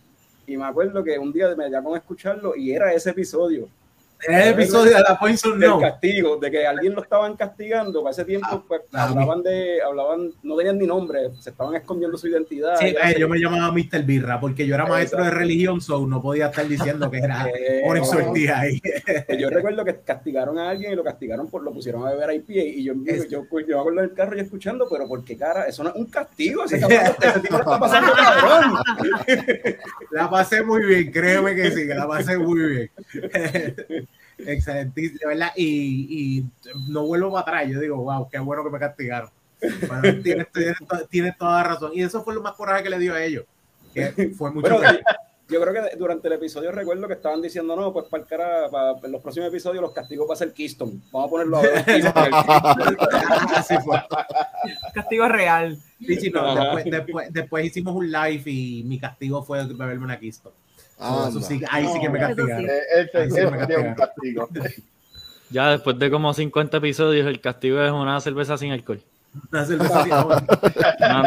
Y 0.47 0.57
me 0.57 0.65
acuerdo 0.65 1.03
que 1.03 1.19
un 1.19 1.33
día 1.33 1.55
me 1.57 1.69
llamó 1.69 1.95
a 1.95 1.99
escucharlo 1.99 2.55
y 2.57 2.73
era 2.73 2.93
ese 2.93 3.11
episodio 3.11 3.69
El 4.27 4.49
episodio 4.49 4.97
de 4.97 5.03
la 5.03 5.19
Points 5.19 5.43
del 5.43 5.81
castigo, 5.81 6.37
de 6.37 6.51
que 6.51 6.67
alguien 6.67 6.95
lo 6.95 7.03
estaban 7.03 7.37
castigando. 7.37 8.03
Para 8.03 8.13
ese 8.13 8.25
tiempo, 8.25 8.65
pues, 8.67 8.83
ah, 8.93 9.05
hablaban 9.05 9.43
de, 9.43 9.83
hablaban, 9.83 10.33
no 10.43 10.57
tenían 10.57 10.79
ni 10.79 10.87
nombre, 10.87 11.31
se 11.39 11.51
estaban 11.51 11.75
escondiendo 11.75 12.17
su 12.17 12.29
identidad. 12.29 12.77
Sí, 12.79 12.87
eh, 12.87 13.17
yo 13.19 13.29
me 13.29 13.39
llamaba 13.39 13.73
Mr. 13.73 14.03
Birra 14.05 14.41
porque 14.41 14.67
yo 14.67 14.75
era 14.75 14.87
maestro 14.87 15.23
de 15.23 15.31
religión, 15.31 15.81
so 15.81 16.07
no 16.07 16.21
podía 16.21 16.47
estar 16.47 16.67
diciendo 16.67 17.11
que 17.11 17.19
era 17.19 17.47
Eh, 17.57 17.83
Onyx 17.87 18.13
no, 18.13 18.29
Ortiz 18.29 18.51
ahí. 18.51 18.83
Yo 19.39 19.51
recuerdo 19.51 19.85
que 19.85 20.01
castigaron 20.01 20.59
a 20.59 20.71
alguien 20.71 20.93
y 20.93 20.97
lo 20.97 21.05
castigaron 21.05 21.49
por 21.49 21.63
lo 21.63 21.73
pusieron 21.73 22.07
a 22.07 22.11
beber 22.11 22.35
IPA 22.35 22.53
y 22.53 22.85
yo, 22.85 22.95
yo, 22.95 23.15
yo, 23.29 23.61
yo 23.61 23.77
me 23.77 23.81
acuerdo 23.81 24.01
del 24.01 24.15
carro 24.15 24.37
y 24.37 24.41
escuchando, 24.41 24.87
pero 24.91 25.07
¿por 25.07 25.25
qué 25.25 25.37
cara? 25.37 25.67
Eso 25.67 25.83
no 25.85 25.91
es 25.91 25.97
un 25.97 26.07
castigo, 26.07 26.65
ese, 26.65 26.81
cabrón, 26.81 27.01
ese 27.21 27.41
tipo 27.41 27.55
lo 27.55 27.63
está 27.63 27.79
pasando 27.79 28.13
cabrón. 28.17 28.79
La 30.11 30.31
pasé 30.31 30.63
muy 30.63 30.85
bien, 30.85 31.11
créeme 31.11 31.55
que 31.55 31.71
sí, 31.71 31.87
que 31.87 31.95
la 31.95 32.07
pasé 32.07 32.37
muy 32.39 32.61
bien. 32.61 32.91
Excelente, 34.39 35.01
de 35.01 35.27
verdad. 35.27 35.53
Y, 35.57 36.39
y 36.39 36.45
no 36.89 37.07
vuelvo 37.07 37.33
para 37.33 37.59
atrás. 37.59 37.73
Yo 37.73 37.81
digo, 37.81 37.97
wow, 37.97 38.29
qué 38.29 38.39
bueno 38.39 38.65
que 38.65 38.71
me 38.71 38.79
castigaron. 38.79 39.31
Bueno, 39.89 40.03
tienes, 40.23 40.53
tienes 40.53 40.77
tienes 41.11 41.39
toda 41.39 41.63
la 41.63 41.69
razón. 41.69 41.93
Y 41.95 42.03
eso 42.03 42.23
fue 42.23 42.35
lo 42.35 42.43
más 42.43 42.55
coraje 42.55 42.85
que 42.85 42.91
le 42.91 42.99
dio 42.99 43.15
a 43.15 43.23
ellos. 43.23 43.45
Que 43.95 44.33
fue 44.37 44.51
mucho 44.51 44.69
Bueno, 44.69 44.81
peor. 44.81 45.01
yo 45.49 45.61
creo 45.61 45.73
que 45.73 45.97
durante 45.97 46.29
el 46.29 46.35
episodio 46.35 46.73
recuerdo 46.73 47.07
que 47.07 47.15
estaban 47.15 47.41
diciendo, 47.41 47.77
no, 47.77 47.93
pues 47.93 48.07
para, 48.07 48.23
el 48.23 48.29
cara, 48.29 48.71
para 48.71 48.99
en 49.03 49.13
los 49.13 49.23
próximos 49.23 49.49
episodios 49.49 49.81
los 49.81 49.93
castigos 49.93 50.29
va 50.29 50.35
a 50.35 50.37
ser 50.37 50.53
Keystone. 50.53 51.01
Vamos 51.13 51.29
a 51.29 51.31
ponerlo 51.31 51.57
a 51.59 51.63
ver. 51.63 51.85
Así 53.55 53.75
fue. 53.83 54.03
Castigo 54.93 55.29
real. 55.29 55.79
Sí, 55.99 56.17
sí, 56.17 56.31
no, 56.31 56.55
después, 56.55 56.85
después, 56.85 57.33
después 57.33 57.65
hicimos 57.65 57.95
un 57.95 58.11
live 58.11 58.43
y 58.45 58.83
mi 58.85 58.99
castigo 58.99 59.43
fue 59.43 59.65
beberme 59.67 60.05
una 60.05 60.19
Kisto. 60.19 60.53
Ah, 60.99 61.27
Eso 61.29 61.39
anda. 61.39 61.49
sí, 61.49 61.61
ahí 61.71 61.87
sí 61.89 62.01
que 62.01 62.09
me 62.09 62.19
Eso 62.19 62.27
castigaron. 62.29 62.65
sí. 62.65 62.71
Eh, 62.71 63.11
Ese, 63.15 63.51
me 63.51 63.89
un 63.89 63.95
castigo. 63.95 64.49
Ya 65.51 65.71
después 65.71 65.99
de 65.99 66.11
como 66.11 66.33
50 66.35 66.77
episodios, 66.79 67.27
el 67.27 67.41
castigo 67.41 67.81
es 67.83 67.93
una 67.93 68.21
cerveza 68.21 68.57
sin 68.59 68.73
alcohol. 68.73 69.01
Una 69.53 69.65
cerveza 69.65 70.01
así, 70.01 70.11
ahora. 70.11 70.43
No, 71.01 71.23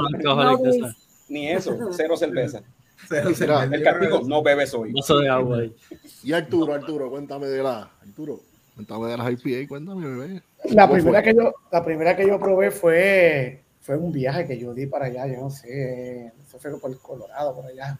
no, 0.10 0.58
no 0.58 0.66
esa. 0.68 0.96
Ni 1.28 1.48
eso, 1.50 1.78
cero 1.92 2.16
cerveza. 2.16 2.60
Cero 3.08 3.30
cerveza. 3.34 3.64
El 3.64 3.82
castigo, 3.82 4.20
no 4.26 4.42
bebes 4.42 4.74
hoy. 4.74 4.92
Vaso 4.92 5.18
de 5.18 5.28
agua 5.28 5.58
ahí. 5.58 5.74
Y 6.22 6.32
Arturo, 6.32 6.74
Arturo, 6.74 7.08
cuéntame 7.10 7.46
de 7.46 7.62
la. 7.62 7.88
Arturo, 8.02 8.40
cuéntame 8.74 9.06
de 9.08 9.16
las 9.16 9.30
IPA, 9.32 9.68
cuéntame, 9.68 10.06
bebé. 10.08 10.42
La 10.70 10.82
¿Cómo 10.88 10.94
primera, 10.94 11.22
fue? 11.22 11.30
que 11.32 11.38
yo, 11.38 11.54
la 11.70 11.84
primera 11.84 12.16
que 12.16 12.26
yo 12.26 12.38
probé 12.38 12.70
fue, 12.70 13.60
fue 13.80 13.96
un 13.96 14.10
viaje 14.12 14.46
que 14.46 14.58
yo 14.58 14.74
di 14.74 14.86
para 14.86 15.06
allá, 15.06 15.26
yo 15.26 15.40
no 15.42 15.50
sé, 15.50 16.26
eso 16.26 16.58
fue 16.58 16.78
por 16.78 16.98
Colorado, 17.00 17.54
por 17.54 17.66
allá. 17.66 17.98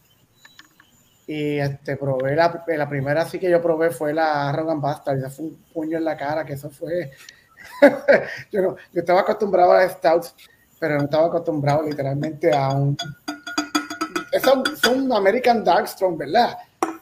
Y 1.27 1.59
este, 1.59 1.97
probé 1.97 2.37
la, 2.37 2.63
la 2.67 2.89
primera 2.89 3.25
sí 3.25 3.39
que 3.39 3.49
yo 3.51 3.63
probé 3.63 3.91
fue 3.91 4.13
la 4.13 4.53
Rogan 4.53 4.81
Bastard, 4.81 5.19
esa 5.19 5.31
fue 5.31 5.47
un 5.47 5.57
puño 5.73 5.97
en 5.99 6.05
la 6.05 6.17
cara, 6.17 6.45
que 6.45 6.53
eso 6.55 6.69
fue... 6.71 7.11
yo, 8.53 8.61
no, 8.63 8.77
yo 8.93 9.01
estaba 9.01 9.21
acostumbrado 9.21 9.73
a 9.73 9.89
Stouts, 9.89 10.35
pero 10.79 10.99
no 10.99 11.05
estaba 11.05 11.27
acostumbrado 11.29 11.83
literalmente 11.83 12.55
a 12.55 12.69
un... 12.71 12.97
Son, 14.43 14.63
son 14.77 15.13
American 15.13 15.63
Dark 15.65 15.87
Strong, 15.89 16.19
¿verdad? 16.19 16.59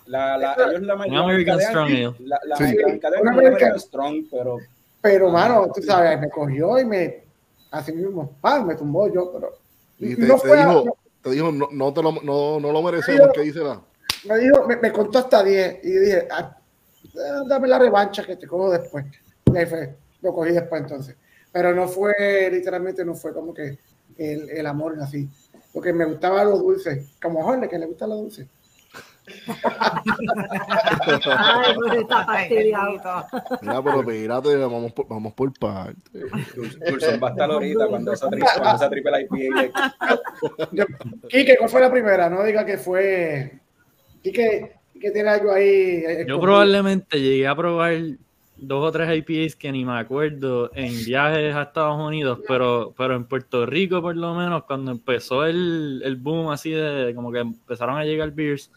La, 0.06 0.36
la, 0.36 0.54
ellos 0.68 0.82
la 0.82 0.94
Un 0.94 1.16
American 1.16 1.56
la- 1.56 1.62
Strong 1.64 1.86
Ale. 1.90 2.14
La, 2.20 2.40
la, 2.44 2.56
Sí. 2.56 2.64
American- 2.64 3.28
American 3.28 3.80
Strong, 3.80 4.24
pero 4.30 4.58
Pero, 5.00 5.30
mano, 5.30 5.68
tú 5.74 5.82
sabes, 5.82 6.20
me 6.20 6.28
cogió 6.30 6.78
y 6.78 6.84
me... 6.84 7.24
Así 7.70 7.90
mismo, 7.92 8.36
ah, 8.42 8.60
me 8.60 8.74
tumbó 8.76 9.10
yo, 9.12 9.32
pero... 9.32 9.52
Y 9.98 10.12
y 10.12 10.16
te, 10.16 10.26
no 10.26 10.34
te 10.38 10.48
fue 10.48 10.60
a- 10.60 10.66
dijo, 10.66 10.96
te 11.22 11.30
dijo 11.30 11.50
no, 11.52 11.68
no, 11.72 11.92
te 11.92 12.02
lo, 12.02 12.12
no, 12.22 12.60
no 12.60 12.70
lo 12.72 12.82
merecemos, 12.82 13.28
¿qué 13.34 13.40
dice 13.40 13.60
la? 13.60 13.80
Me 14.24 14.38
dijo, 14.38 14.66
me, 14.66 14.76
me 14.76 14.92
contó 14.92 15.18
hasta 15.18 15.42
10 15.42 15.80
y 15.84 15.90
dije, 15.90 16.28
ah, 16.30 16.56
eh, 17.04 17.42
dame 17.48 17.68
la 17.68 17.78
revancha 17.78 18.24
que 18.24 18.36
te 18.36 18.46
cojo 18.46 18.70
después. 18.70 19.04
Y 19.52 19.56
ahí 19.56 19.66
fue, 19.66 19.94
lo 20.22 20.32
cogí 20.32 20.52
después 20.52 20.82
entonces. 20.82 21.16
Pero 21.52 21.74
no 21.74 21.86
fue, 21.88 22.48
literalmente 22.50 23.04
no 23.04 23.14
fue 23.14 23.32
como 23.34 23.52
que 23.52 23.78
el, 24.18 24.48
el 24.50 24.66
amor 24.66 24.96
así. 25.00 25.28
Porque 25.72 25.92
me 25.92 26.04
gustaba 26.04 26.44
lo 26.44 26.58
dulce, 26.58 27.06
como 27.22 27.40
a 27.40 27.44
Jorge 27.44 27.68
que 27.68 27.78
le 27.78 27.86
gusta 27.86 28.06
lo 28.06 28.16
dulce. 28.16 28.46
Ay, 31.36 31.74
pues 31.74 32.00
está 32.00 32.24
fastidiado. 32.26 33.26
Mira, 33.60 33.82
pero 33.82 34.00
espérate, 34.00 34.56
vamos 34.56 34.92
por, 34.92 35.08
vamos 35.08 35.32
por 35.34 35.52
parte. 35.58 36.00
Dulce 36.88 37.18
va 37.18 37.28
a 37.28 37.30
estar 37.30 37.50
ahorita 37.50 37.86
cuando 37.88 38.12
esa, 38.12 38.28
tri- 38.28 38.40
cuando 38.54 38.76
esa 38.76 38.90
triple 38.90 39.20
IPA 39.22 39.70
Quique, 41.28 41.56
¿cuál 41.56 41.70
fue 41.70 41.80
la 41.80 41.90
primera? 41.90 42.28
No 42.28 42.42
diga 42.42 42.64
que 42.66 42.78
fue. 42.78 43.60
Quique, 44.22 44.72
Quique 44.92 45.10
tiene 45.10 45.28
algo 45.30 45.52
ahí. 45.52 45.64
eh, 46.06 46.24
Yo 46.28 46.40
probablemente 46.40 47.20
llegué 47.20 47.46
a 47.46 47.54
probar 47.56 47.94
dos 48.56 48.84
o 48.84 48.92
tres 48.92 49.08
IPAs 49.26 49.56
que 49.56 49.72
ni 49.72 49.84
me 49.84 49.98
acuerdo 49.98 50.70
en 50.74 51.04
viajes 51.04 51.54
a 51.54 51.62
Estados 51.62 51.98
Unidos, 52.00 52.38
pero, 52.46 52.94
pero 52.96 53.16
en 53.16 53.24
Puerto 53.24 53.66
Rico 53.66 54.00
por 54.00 54.16
lo 54.16 54.34
menos 54.34 54.64
cuando 54.64 54.92
empezó 54.92 55.44
el, 55.44 56.00
el 56.04 56.16
boom 56.16 56.50
así 56.50 56.70
de 56.70 57.12
como 57.14 57.32
que 57.32 57.40
empezaron 57.40 57.96
a 57.98 58.04
llegar 58.04 58.30
beers, 58.30 58.70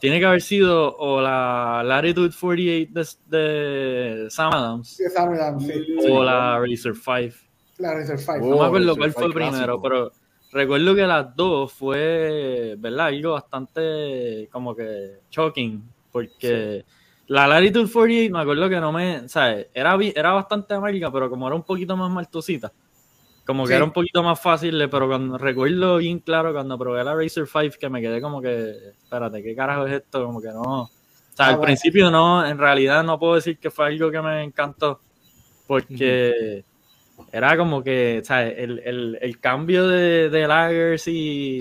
tiene 0.00 0.18
que 0.18 0.26
haber 0.26 0.42
sido 0.42 0.96
o 0.96 1.20
la 1.20 1.82
Latitude 1.84 2.30
48 2.40 3.18
de, 3.26 3.38
de 3.38 4.30
Sam 4.30 4.52
Adams 4.52 4.88
Sí, 4.96 5.04
me 5.30 5.36
da, 5.38 5.58
sí. 5.60 5.72
o 6.10 6.24
la 6.24 6.58
Razer 6.58 6.94
5. 6.96 7.36
La 7.78 7.94
Razer 7.94 8.18
Five. 8.18 8.38
Oh. 8.42 8.50
No 8.50 8.58
me 8.58 8.64
acuerdo 8.66 8.86
Razer 8.96 8.98
cuál 8.98 9.12
fue 9.12 9.22
5 9.24 9.34
primero, 9.34 9.80
clásico. 9.80 9.82
pero 9.82 10.12
recuerdo 10.54 10.94
que 10.94 11.06
las 11.06 11.34
dos 11.36 11.72
fue, 11.72 12.76
¿verdad? 12.78 13.08
Algo 13.08 13.32
bastante 13.32 14.48
como 14.50 14.74
que 14.74 15.18
shocking, 15.30 15.82
porque 16.12 16.84
la 17.26 17.46
Latitude 17.48 17.90
48 17.90 18.32
me 18.32 18.40
acuerdo 18.40 18.68
que 18.70 18.80
no 18.80 18.92
me, 18.92 19.28
¿sabes? 19.28 19.66
Era, 19.74 19.98
era 20.14 20.32
bastante 20.32 20.72
amarga, 20.74 21.12
pero 21.12 21.28
como 21.28 21.46
era 21.48 21.56
un 21.56 21.64
poquito 21.64 21.96
más 21.96 22.10
maltosita, 22.10 22.72
como 23.44 23.64
que 23.64 23.70
Sí. 23.70 23.74
era 23.74 23.84
un 23.84 23.92
poquito 23.92 24.22
más 24.22 24.40
fácil, 24.40 24.88
pero 24.90 25.08
cuando, 25.08 25.36
recuerdo 25.36 25.98
bien 25.98 26.20
claro 26.20 26.52
cuando 26.52 26.78
probé 26.78 27.02
la 27.04 27.14
Razer 27.14 27.46
5 27.46 27.76
que 27.78 27.90
me 27.90 28.00
quedé 28.00 28.20
como 28.22 28.40
que, 28.40 28.70
espérate, 29.02 29.42
¿qué 29.42 29.54
carajo 29.56 29.86
es 29.86 29.94
esto? 29.94 30.24
Como 30.24 30.40
que 30.40 30.48
no... 30.48 30.82
O 30.82 30.90
sea, 31.36 31.46
Ah, 31.46 31.48
al 31.48 31.56
bueno. 31.56 31.66
principio 31.66 32.10
no, 32.12 32.46
en 32.46 32.56
realidad 32.58 33.02
no 33.02 33.18
puedo 33.18 33.34
decir 33.34 33.58
que 33.58 33.70
fue 33.70 33.86
algo 33.86 34.08
que 34.10 34.22
me 34.22 34.44
encantó, 34.44 35.00
porque 35.66 36.64
era 37.32 37.56
como 37.56 37.82
que, 37.82 38.20
¿sabes? 38.24 38.54
El, 38.58 38.78
el, 38.84 39.18
el 39.20 39.40
cambio 39.40 39.86
de, 39.88 40.30
de 40.30 40.46
lagers 40.46 41.06
y, 41.08 41.58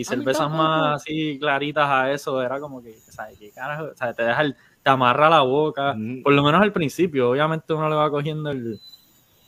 y 0.00 0.04
cervezas 0.04 0.50
más 0.50 1.02
así 1.02 1.38
claritas 1.38 1.88
a 1.88 2.12
eso 2.12 2.42
era 2.42 2.58
como 2.60 2.82
que, 2.82 2.92
¿sabes? 3.08 3.38
¿Qué 3.38 3.50
carajo? 3.50 3.84
O 3.92 3.96
sea, 3.96 4.12
te 4.14 4.22
deja 4.24 4.42
el- 4.42 4.56
te 4.82 4.90
amarra 4.90 5.30
la 5.30 5.42
boca, 5.42 5.92
Ujú. 5.92 6.22
por 6.24 6.32
lo 6.32 6.42
menos 6.42 6.60
al 6.60 6.72
principio, 6.72 7.30
obviamente 7.30 7.72
uno 7.72 7.88
le 7.88 7.94
va 7.94 8.10
cogiendo 8.10 8.50
el, 8.50 8.80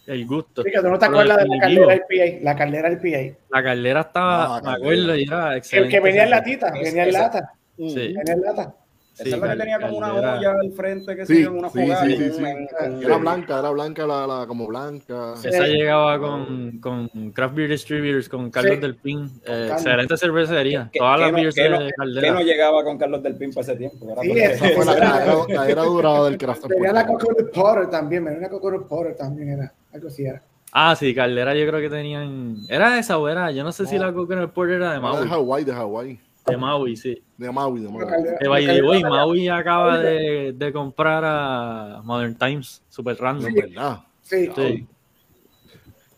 el 0.07 0.27
gusto. 0.27 0.63
Sí, 0.63 0.71
que 0.71 0.81
tú 0.81 0.89
no 0.89 0.97
te 0.99 1.07
acuerdas 1.07 1.39
de 1.39 1.49
la 1.49 1.59
caldera 1.61 1.95
IPA. 1.97 2.45
La 2.45 2.57
caldera 2.57 2.93
IPA. 2.93 3.37
La 3.51 3.63
caldera 3.65 4.01
estaba, 4.03 4.59
Ah, 4.59 4.61
me 4.63 4.73
acuerdo, 4.75 5.17
y 5.17 5.25
era 5.25 5.53
El 5.53 5.59
excelente. 5.59 5.91
que 5.91 6.01
venía 6.01 6.23
en 6.25 6.31
latita, 6.31 6.73
venía 6.73 7.03
en 7.05 7.13
lata. 7.13 7.53
Sí. 7.77 7.95
Venía 8.15 8.23
en 8.35 8.41
lata. 8.43 8.75
Esa 9.15 9.23
Sí, 9.23 9.31
es 9.33 9.39
la 9.39 9.53
que 9.53 9.57
tenía 9.59 9.79
como 9.81 9.99
una 9.99 10.07
caldera. 10.09 10.39
olla 10.39 10.51
al 10.61 10.73
frente 10.73 11.15
que 11.15 11.25
Sí, 11.27 11.35
se 11.37 11.43
en 11.43 11.49
una 11.51 11.71
sí, 11.71 11.79
fogata. 11.81 12.05
sí, 12.05 12.15
un- 12.15 13.03
Era 13.05 13.17
blanca, 13.19 13.59
era 13.61 13.71
blanca, 13.71 14.07
la, 14.09 14.27
la 14.27 14.47
como 14.49 14.67
blanca. 14.67 15.37
Sí. 15.37 15.49
Esa 15.49 15.67
llegaba 15.69 16.19
con, 16.19 16.79
con 16.81 17.09
Craft 17.33 17.55
Beer 17.55 17.71
Distributors, 17.71 18.29
con 18.29 18.51
Carlos 18.51 18.75
Sí. 18.75 18.81
del 18.81 18.97
Pin. 18.97 19.31
Eh, 19.47 19.69
excelente 19.73 20.17
cervecería. 20.17 20.91
que- 20.93 20.99
Todas 20.99 21.17
que 21.17 21.23
las 21.23 21.31
no- 21.33 21.37
beers 21.39 21.55
que 21.55 21.69
no- 21.69 21.79
de 21.79 21.87
que 21.87 21.93
Caldera. 21.93 22.33
no 22.33 22.41
llegaba 22.41 22.83
con 22.83 22.99
Carlos 22.99 23.23
del 23.23 23.37
Pin 23.37 23.53
para 23.55 23.63
ese 23.63 23.77
tiempo. 23.77 24.11
Era 24.11 24.21
Sí, 24.23 24.29
porque- 24.29 24.45
Esa 24.47 24.59
fue 24.71 24.85
la, 24.85 24.93
Esa 24.93 24.95
la 24.95 25.07
era- 25.07 25.25
era, 25.25 25.55
la 25.65 25.69
era 25.71 25.83
dorada 25.85 26.25
del 26.25 26.37
craft. 26.39 26.65
en 26.65 26.69
Venía 26.71 26.93
la. 26.93 27.07
Coconut 27.07 27.53
Porter 27.53 27.91
también, 27.91 28.25
venía 28.25 28.39
una 28.41 28.49
Coconut 28.49 28.89
Porter 28.89 29.15
también 29.15 29.49
era. 29.51 29.73
Algo 29.93 30.09
así 30.09 30.25
era. 30.27 30.43
Ah, 30.73 30.97
sí, 30.97 31.15
Caldera 31.15 31.55
yo 31.55 31.69
creo 31.69 31.81
que 31.81 31.89
tenían... 31.89 32.57
¿Era 32.69 32.99
esa 32.99 33.17
o 33.19 33.29
era? 33.29 33.53
Yo 33.53 33.63
no 33.63 33.71
sé 33.71 33.87
si 33.87 33.97
No. 33.97 34.07
la 34.07 34.13
Coconut 34.13 34.51
Porter 34.51 34.75
era 34.75 34.91
de 34.91 34.97
Era 34.99 35.07
de 35.09 35.15
Maui. 35.19 35.29
Hawái, 35.29 35.65
de 35.65 35.73
Hawái. 35.73 36.21
De 36.47 36.57
Maui, 36.57 36.97
sí. 36.97 37.23
De 37.39 37.51
Maui, 37.51 37.81
de 37.81 37.89
Maui. 37.89 38.05
De 38.41 38.49
way, 38.83 39.03
Maui 39.03 39.49
acaba 39.49 39.99
de, 39.99 40.53
de 40.53 40.73
comprar 40.73 41.25
a 41.25 42.03
Modern 42.05 42.37
Times, 42.37 42.83
super 42.89 43.17
random. 43.19 43.51
Sí. 43.53 43.61
¿Verdad? 43.61 44.01
Sí, 44.23 44.51
Sí. 44.55 44.87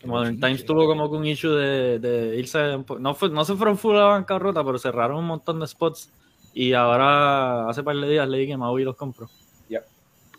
Modern 0.05 0.39
Times 0.39 0.65
tuvo 0.65 0.85
como 0.85 1.09
que 1.09 1.17
un 1.17 1.25
issue 1.25 1.49
de, 1.51 1.99
de 1.99 2.37
irse, 2.37 2.77
no, 2.99 3.13
fue, 3.15 3.29
no 3.29 3.43
se 3.43 3.55
fueron 3.55 3.77
full 3.77 3.95
a 3.95 3.99
la 3.99 4.05
bancarrota, 4.05 4.63
pero 4.63 4.77
cerraron 4.77 5.17
un 5.17 5.25
montón 5.25 5.59
de 5.59 5.67
spots 5.67 6.09
y 6.53 6.71
ahora 6.73 7.67
hace 7.69 7.83
par 7.83 7.95
de 7.97 8.07
días 8.09 8.27
leí 8.29 8.47
que 8.47 8.55
Maui 8.55 8.83
los 8.83 8.95
compró. 8.95 9.27
Yep. 9.69 9.83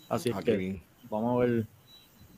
Así 0.07 0.29
es 0.29 0.35
Ah, 0.35 0.41
que 0.41 0.55
bien. 0.57 0.81
vamos 1.09 1.41
a 1.41 1.45
ver. 1.45 1.67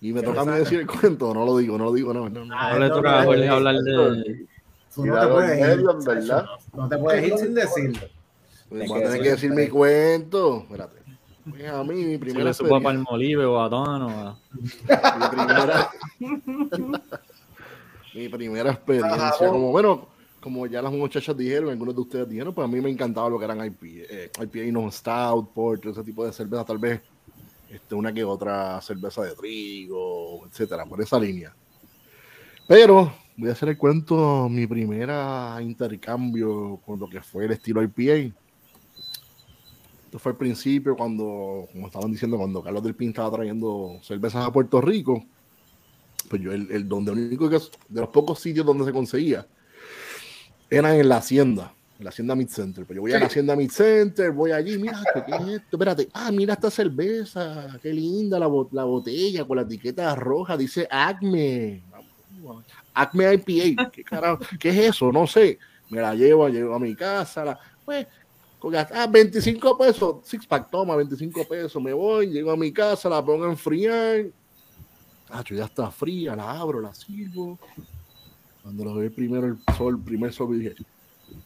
Y 0.01 0.11
me 0.13 0.21
toca 0.23 0.41
a 0.41 0.45
mí 0.45 0.51
decir 0.53 0.79
el 0.79 0.87
cuento, 0.87 1.33
no 1.33 1.45
lo 1.45 1.57
digo, 1.57 1.77
no 1.77 1.85
lo 1.85 1.93
digo, 1.93 2.13
no, 2.13 2.27
no, 2.27 2.43
no. 2.43 2.53
Ah, 2.55 2.71
Ahora 2.71 2.79
le 2.79 2.89
no, 2.89 2.95
toca 2.95 3.17
a 3.19 3.21
no, 3.21 3.27
Jorge 3.27 3.45
no, 3.45 3.53
hablar 3.53 3.75
de... 3.75 4.45
Tú 4.93 5.05
no 5.05 5.19
te 5.21 5.27
puedes 5.27 5.59
ir. 5.77 5.83
verdad. 6.05 6.45
No 6.73 6.89
te 6.89 6.97
puedes 6.97 7.27
ir 7.27 7.37
sin 7.37 7.53
decirlo. 7.53 7.99
Pues 8.69 8.87
voy 8.89 8.99
que 9.01 9.05
a 9.05 9.09
tener 9.11 9.11
decir- 9.11 9.23
que 9.23 9.29
decir 9.29 9.51
mi 9.51 9.67
cuento. 9.67 10.61
Espérate. 10.63 11.01
Pues 11.49 11.67
a 11.69 11.83
mí, 11.83 11.95
mi 11.95 12.11
Si 12.13 12.17
primera 12.19 12.45
le 12.45 12.53
supo 12.53 12.75
a 12.75 12.77
experiencia. 12.77 13.05
Palmolive 13.05 13.45
o 13.45 13.59
a 13.61 13.69
Don 13.69 14.01
o 14.03 14.09
a... 14.09 14.37
mi 15.17 15.27
primera, 15.35 15.89
mi 18.13 18.29
primera 18.29 18.71
experiencia, 18.71 19.13
Ajá, 19.15 19.35
bueno. 19.39 19.53
como 19.53 19.71
bueno, 19.71 20.07
como 20.39 20.67
ya 20.67 20.81
las 20.81 20.91
muchachas 20.91 21.35
dijeron, 21.37 21.69
algunos 21.69 21.95
de 21.95 22.01
ustedes 22.01 22.29
dijeron, 22.29 22.53
pues 22.53 22.65
a 22.65 22.67
mí 22.67 22.79
me 22.81 22.89
encantaba 22.89 23.29
lo 23.29 23.39
que 23.39 23.45
eran 23.45 23.63
IPA, 23.65 23.85
eh, 23.85 24.31
IPA 24.41 24.71
no 24.71 24.91
stout, 24.91 25.49
porter, 25.53 25.91
ese 25.91 26.03
tipo 26.03 26.25
de 26.25 26.31
cerveza, 26.33 26.63
tal 26.65 26.77
vez 26.77 27.01
este, 27.69 27.95
una 27.95 28.13
que 28.13 28.23
otra 28.23 28.79
cerveza 28.81 29.23
de 29.23 29.33
trigo, 29.35 30.45
etcétera, 30.47 30.85
por 30.85 31.01
esa 31.01 31.19
línea. 31.19 31.53
Pero 32.67 33.13
voy 33.37 33.49
a 33.49 33.53
hacer 33.53 33.69
el 33.69 33.77
cuento, 33.77 34.47
mi 34.49 34.67
primera 34.67 35.57
intercambio 35.61 36.79
con 36.85 36.99
lo 36.99 37.09
que 37.09 37.21
fue 37.21 37.45
el 37.45 37.51
estilo 37.51 37.81
IPA. 37.81 38.35
Esto 40.05 40.19
fue 40.19 40.33
al 40.33 40.37
principio 40.37 40.95
cuando, 40.95 41.67
como 41.71 41.87
estaban 41.87 42.11
diciendo, 42.11 42.37
cuando 42.37 42.61
Carlos 42.61 42.83
del 42.83 42.95
Pin 42.95 43.09
estaba 43.09 43.31
trayendo 43.31 43.99
cervezas 44.01 44.45
a 44.45 44.51
Puerto 44.51 44.81
Rico. 44.81 45.23
Pues 46.29 46.41
yo, 46.41 46.51
el, 46.51 46.69
el 46.71 46.87
donde 46.87 47.11
único 47.11 47.49
que, 47.49 47.57
de 47.89 48.01
los 48.01 48.09
pocos 48.09 48.39
sitios 48.39 48.65
donde 48.65 48.85
se 48.85 48.91
conseguía, 48.91 49.47
era 50.69 50.95
en 50.95 51.09
la 51.09 51.17
hacienda, 51.17 51.73
en 51.97 52.05
la 52.05 52.09
hacienda 52.09 52.35
Mid 52.35 52.47
Center. 52.47 52.85
Pues 52.85 52.95
yo 52.95 53.01
voy 53.01 53.13
a 53.13 53.19
la 53.19 53.25
hacienda 53.25 53.55
Mid 53.55 53.71
Center, 53.71 54.31
voy 54.31 54.51
allí, 54.51 54.77
mira, 54.77 55.01
¿qué 55.13 55.35
es 55.35 55.47
esto? 55.47 55.77
Espérate, 55.77 56.09
ah, 56.13 56.31
mira 56.31 56.53
esta 56.53 56.69
cerveza, 56.69 57.79
qué 57.81 57.93
linda 57.93 58.37
la, 58.39 58.49
la 58.71 58.83
botella 58.83 59.45
con 59.45 59.57
la 59.57 59.63
etiqueta 59.63 60.15
roja, 60.15 60.57
dice 60.57 60.87
Acme. 60.89 61.83
Acme 62.93 63.33
IPA, 63.33 63.89
¿qué 63.91 64.03
carajo? 64.03 64.39
¿Qué 64.59 64.69
es 64.69 64.77
eso? 64.95 65.11
No 65.11 65.25
sé. 65.27 65.57
Me 65.89 65.99
la 66.01 66.15
llevo, 66.15 66.47
llevo 66.47 66.75
a 66.75 66.79
mi 66.79 66.95
casa, 66.95 67.43
la, 67.43 67.59
pues, 67.83 68.07
Con 68.59 68.71
gas- 68.71 68.91
ah, 68.93 69.07
25 69.07 69.77
pesos, 69.77 70.17
six 70.23 70.45
pack, 70.45 70.69
toma, 70.69 70.95
25 70.95 71.45
pesos, 71.47 71.81
me 71.81 71.91
voy, 71.93 72.27
llego 72.27 72.51
a 72.51 72.55
mi 72.57 72.71
casa, 72.71 73.09
la 73.09 73.23
pongo 73.25 73.45
a 73.45 73.49
enfriar. 73.49 74.25
Ah, 75.29 75.43
ya 75.49 75.65
está 75.65 75.89
fría, 75.91 76.35
la 76.35 76.51
abro, 76.59 76.79
la 76.81 76.93
sirvo. 76.93 77.57
Cuando 78.61 78.85
lo 78.85 78.95
ve 78.95 79.09
primero 79.09 79.47
el 79.47 79.57
sol, 79.75 79.95
el 79.97 80.03
primer 80.03 80.31
sol, 80.31 80.57
dije, 80.57 80.75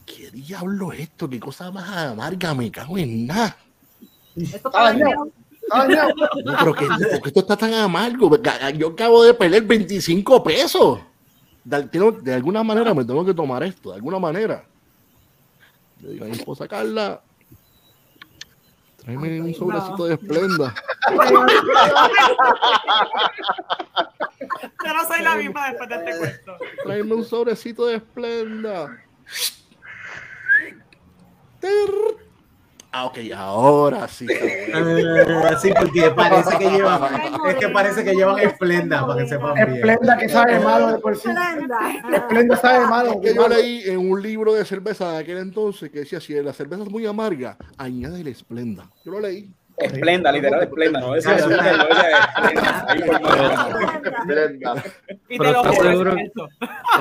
¿qué 0.05 0.29
diablo 0.31 0.91
es 0.91 1.01
esto? 1.01 1.29
¿Qué 1.29 1.39
cosa 1.39 1.71
más 1.71 1.87
amarga? 1.89 2.53
Me 2.53 2.69
cago 2.69 2.97
en 2.97 3.25
nada. 3.27 3.55
Esto 4.35 4.55
Está 4.69 4.83
dañado. 4.83 5.31
No, 6.45 6.53
pero 6.59 6.73
que, 6.75 6.85
¿por 6.85 7.21
qué 7.21 7.27
esto 7.29 7.39
está 7.39 7.57
tan 7.57 7.73
amargo? 7.73 8.29
Yo 8.77 8.89
acabo 8.89 9.23
de 9.23 9.33
perder 9.33 9.63
25 9.63 10.43
pesos. 10.43 10.99
De, 11.65 12.33
alguna 12.33 12.63
manera 12.63 12.93
me 12.93 13.03
tengo 13.03 13.25
que 13.25 13.33
tomar 13.33 13.63
esto, 13.63 13.89
de 13.89 13.95
alguna 13.95 14.19
manera. 14.19 14.63
Le 15.99 16.11
digo 16.11 16.25
a 16.25 16.27
mi 16.27 16.33
esposa 16.35 16.67
Carla, 16.67 17.23
tráeme 18.97 19.41
un 19.41 19.53
sobrecito 19.55 20.05
de 20.05 20.13
esplenda. 20.13 20.75
Yo 24.85 24.93
no 24.93 25.07
soy 25.07 25.23
la 25.23 25.35
misma 25.37 25.69
después 25.69 25.89
de 25.89 25.95
este 25.95 26.17
cuento. 26.19 26.57
Tráeme 26.83 27.13
un 27.15 27.25
sobrecito 27.25 27.87
de 27.87 27.95
esplenda. 27.95 29.03
Ah, 32.97 33.07
ok, 33.07 33.17
ahora 33.35 34.07
sí. 34.07 34.25
Eh, 34.77 35.57
sí, 35.61 35.69
porque 35.77 36.11
parece 36.11 36.57
que 36.57 36.69
llevan, 36.69 37.01
es 37.47 37.55
que 37.55 37.69
parece 37.69 38.03
que 38.03 38.13
llevan 38.13 38.39
esplenda 38.39 39.05
para 39.05 39.21
que 39.21 39.29
sepan 39.29 39.53
bien. 39.53 39.75
Esplenda 39.75 40.17
que 40.17 40.29
sabe 40.29 40.59
malo 40.59 40.93
de 40.93 40.99
por 40.99 41.17
sí. 41.17 41.29
Esplenda. 41.29 41.77
Esplenda 42.13 42.57
sabe 42.57 42.87
malo. 42.87 43.19
Que 43.21 43.33
yo 43.33 43.47
leí 43.47 43.83
en 43.85 43.99
un 44.09 44.21
libro 44.21 44.53
de 44.53 44.63
cerveza 44.65 45.11
de 45.11 45.17
aquel 45.17 45.37
entonces 45.39 45.91
que 45.91 45.99
decía, 45.99 46.21
si 46.21 46.33
la 46.41 46.53
cerveza 46.53 46.83
es 46.83 46.89
muy 46.89 47.05
amarga, 47.05 47.57
añade 47.77 48.23
la 48.23 48.29
esplenda. 48.29 48.89
Yo 49.03 49.11
lo 49.11 49.19
leí. 49.19 49.49
Esplenda, 49.77 50.31
literal, 50.31 50.63
esplenda, 50.63 50.99
no 51.01 51.13
decía 51.13 51.35
esplenda. 51.35 51.87
Ahí 52.87 53.01
por 53.01 53.15
Esplenda. 53.15 54.23
Brenda. 54.25 54.83
Y 55.29 55.37
Pero 55.37 55.61
te 55.61 55.67
lo 55.67 55.73
¿estás 55.73 55.83
seguro? 55.83 56.15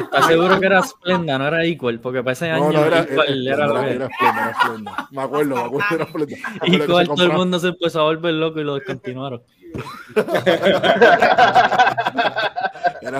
¿Estás 0.00 0.26
seguro 0.26 0.60
que 0.60 0.66
era 0.66 0.82
Splenda, 0.82 1.38
no 1.38 1.48
era 1.48 1.64
Equal? 1.64 2.00
Porque 2.00 2.22
para 2.22 2.32
ese 2.32 2.50
año 2.50 2.72
No, 2.72 2.72
no, 2.72 2.84
era, 2.84 3.00
Equal 3.00 3.46
era, 3.46 3.56
era 3.56 3.66
lo 3.66 3.78
era, 3.78 3.88
que 3.88 3.94
era 3.94 4.06
esplenda, 4.06 4.42
era 4.42 4.50
esplenda. 4.50 5.08
Me 5.12 5.22
acuerdo, 5.22 5.54
me 5.54 5.60
acuerdo, 5.62 5.94
era 5.94 6.04
esplenda. 6.04 6.36
Equal 6.84 7.06
todo 7.06 7.24
el 7.24 7.32
mundo 7.32 7.58
se 7.60 7.68
empezó 7.68 8.00
a 8.00 8.04
volver 8.04 8.34
loco 8.34 8.60
y 8.60 8.64
lo 8.64 8.74
descontinuaron. 8.74 9.42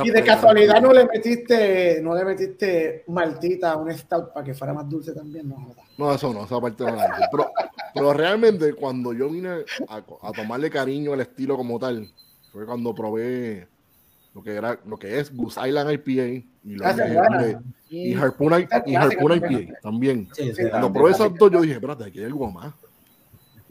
Y 0.04 0.10
de 0.10 0.24
casualidad 0.24 0.80
no 0.80 0.92
le 0.92 1.06
metiste, 1.06 2.00
no 2.02 2.14
le 2.14 2.24
metiste 2.24 3.04
maltita 3.08 3.72
a 3.72 3.76
un 3.76 3.92
stout 3.92 4.32
para 4.32 4.44
que 4.44 4.54
fuera 4.54 4.72
más 4.72 4.88
dulce 4.88 5.12
también, 5.12 5.48
no 5.48 5.56
jodas. 5.56 5.84
No, 5.98 6.12
eso 6.14 6.32
no, 6.32 6.44
esa 6.44 6.60
parte 6.60 6.84
no 6.84 6.94
la. 6.96 7.14
Pero, 7.30 7.50
pero 7.94 8.12
realmente 8.12 8.72
cuando 8.74 9.12
yo 9.12 9.28
vine 9.28 9.64
a, 9.88 9.96
a 9.96 10.32
tomarle 10.32 10.70
cariño 10.70 11.12
al 11.12 11.20
estilo 11.20 11.56
como 11.56 11.78
tal, 11.78 12.08
fue 12.52 12.66
cuando 12.66 12.94
probé 12.94 13.68
lo 14.34 14.42
que 14.42 14.54
era, 14.54 14.78
lo 14.86 14.96
que 14.96 15.18
es 15.20 15.34
Goose 15.34 15.68
Island 15.68 15.90
IPA 15.92 16.44
y, 16.64 16.74
lo 16.74 16.84
Ah, 16.86 16.94
y- 17.88 18.10
y 18.10 18.14
Harpoon, 18.14 18.60
I- 18.60 18.68
y 18.86 18.94
Harpoon 18.96 19.32
IPA 19.36 19.78
también. 19.80 20.28
Sí, 20.32 20.52
sí, 20.54 20.68
Cuando 20.70 20.92
probé 20.92 21.12
esas 21.12 21.34
dos, 21.38 21.50
yo 21.50 21.60
dije, 21.60 21.74
espérate, 21.74 22.04
aquí 22.04 22.18
hay 22.18 22.24
algo 22.26 22.50
más. 22.50 22.74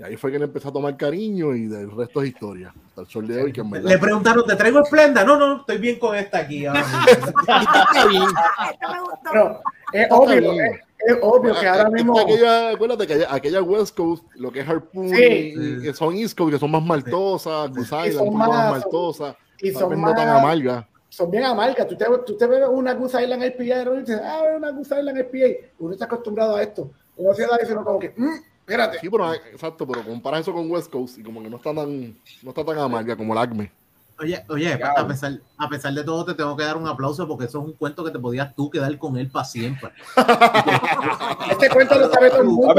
Y 0.04 0.06
ahí 0.06 0.18
fue 0.18 0.32
que 0.32 0.38
le 0.40 0.46
empecé 0.46 0.68
a 0.68 0.72
tomar 0.72 0.98
cariño 0.98 1.56
y 1.56 1.68
del 1.68 1.90
resto 1.92 2.22
es 2.22 2.30
historia. 2.30 2.74
Hasta 2.90 3.02
el 3.02 3.08
sol 3.08 3.26
de 3.28 3.42
hoy, 3.42 3.54
que 3.54 3.62
en 3.62 3.70
verdad. 3.70 3.90
Le 3.90 3.98
preguntaron, 3.98 4.46
¿te 4.46 4.56
traigo 4.56 4.80
esplenda? 4.82 5.24
No, 5.24 5.38
no, 5.38 5.62
estoy 5.62 5.78
bien 5.78 5.98
con 5.98 6.16
esta 6.16 6.40
aquí. 6.40 6.66
ahora 6.66 6.82
mismo. 6.84 7.30
Está 7.40 8.08
bien, 8.08 8.24
Esta 8.72 8.92
me 8.94 9.00
gustó. 9.02 9.18
Pero 9.32 9.60
es 9.94 10.02
está 10.04 10.16
obvio, 10.16 10.52
bien. 10.52 10.66
es, 10.66 10.82
es 11.08 11.18
obvio 11.22 11.60
que 11.60 11.68
ahora 11.68 11.84
Ah, 11.88 11.90
mismo. 11.90 12.20
Aquella, 12.20 12.70
acuérdate 12.72 13.08
que 13.08 13.14
aquella, 13.14 13.34
aquella 13.34 13.62
West 13.62 13.96
Coast, 13.96 14.26
lo 14.36 14.52
que 14.52 14.60
es 14.62 14.68
Harpoon, 14.68 15.10
Sí. 15.10 15.54
y, 15.56 15.88
y 15.90 15.94
son 15.94 16.16
East 16.16 16.38
Coast, 16.38 16.54
que 16.54 16.60
son 16.60 16.72
más 16.72 16.84
maltosas, 16.84 17.70
Goose 17.70 18.08
Island, 18.10 18.28
son 18.28 18.38
más, 18.38 18.50
más- 18.50 18.72
maltosas, 18.72 19.36
y 19.60 19.72
son 19.72 20.02
no 20.02 20.14
tan 20.14 20.28
más- 20.28 20.40
amargas. 20.40 20.86
son 21.10 21.32
bien 21.32 21.44
amargas. 21.46 21.88
Tú 21.88 21.96
te, 21.96 22.06
tú 22.26 22.36
te 22.38 22.46
bebes 22.48 22.68
una 22.70 22.94
Goose 22.94 23.22
Island 23.24 23.44
IPA 23.46 23.64
y 23.64 24.00
dices, 24.00 24.20
ah, 24.24 24.42
una 24.58 24.72
Goose 24.72 25.00
Island 25.00 25.20
IPA. 25.20 25.68
Uno 25.80 25.94
está 25.94 26.06
acostumbrado 26.06 26.56
a 26.58 26.64
esto. 26.64 26.92
Uno 27.16 27.34
se 27.36 27.44
da 27.44 27.60
y 27.66 27.72
uno 27.72 27.84
como 27.86 28.00
que, 28.00 28.14
mm, 28.18 28.34
espérate. 28.64 29.00
Sí, 29.00 29.10
pero 29.10 29.34
exacto, 29.34 29.86
pero 29.88 30.04
comparas 30.04 30.42
eso 30.42 30.54
con 30.54 30.70
West 30.72 30.92
Coast 30.92 31.18
y 31.18 31.24
como 31.24 31.42
que 31.42 31.50
no 31.50 31.58
está 31.58 31.74
tan, 31.74 32.16
no 32.42 32.50
está 32.50 32.66
tan 32.66 32.78
amarga 32.78 33.16
como 33.16 33.34
el 33.34 33.40
Acme. 33.40 33.72
Oye, 34.20 34.46
oye, 34.48 34.74
a 34.74 35.08
pesar, 35.08 35.40
a 35.58 35.68
pesar 35.68 35.92
de 35.92 36.04
todo 36.04 36.24
te 36.24 36.36
tengo 36.36 36.56
que 36.56 36.64
dar 36.64 36.78
un 36.78 36.88
aplauso 36.88 37.28
porque 37.28 37.46
eso 37.46 37.60
es 37.60 37.66
un 37.66 37.74
cuento 37.74 38.04
que 38.04 38.12
te 38.12 38.20
podías 38.20 38.56
tú 38.56 38.70
quedar 38.70 38.96
con 39.00 39.18
él 39.18 39.30
para 39.30 39.44
siempre. 39.44 39.90
Este 41.50 41.70
cuento 41.70 41.98
lo 41.98 42.10
sabe 42.12 42.30
todo 42.30 42.42
el 42.42 42.48
mundo. 42.48 42.76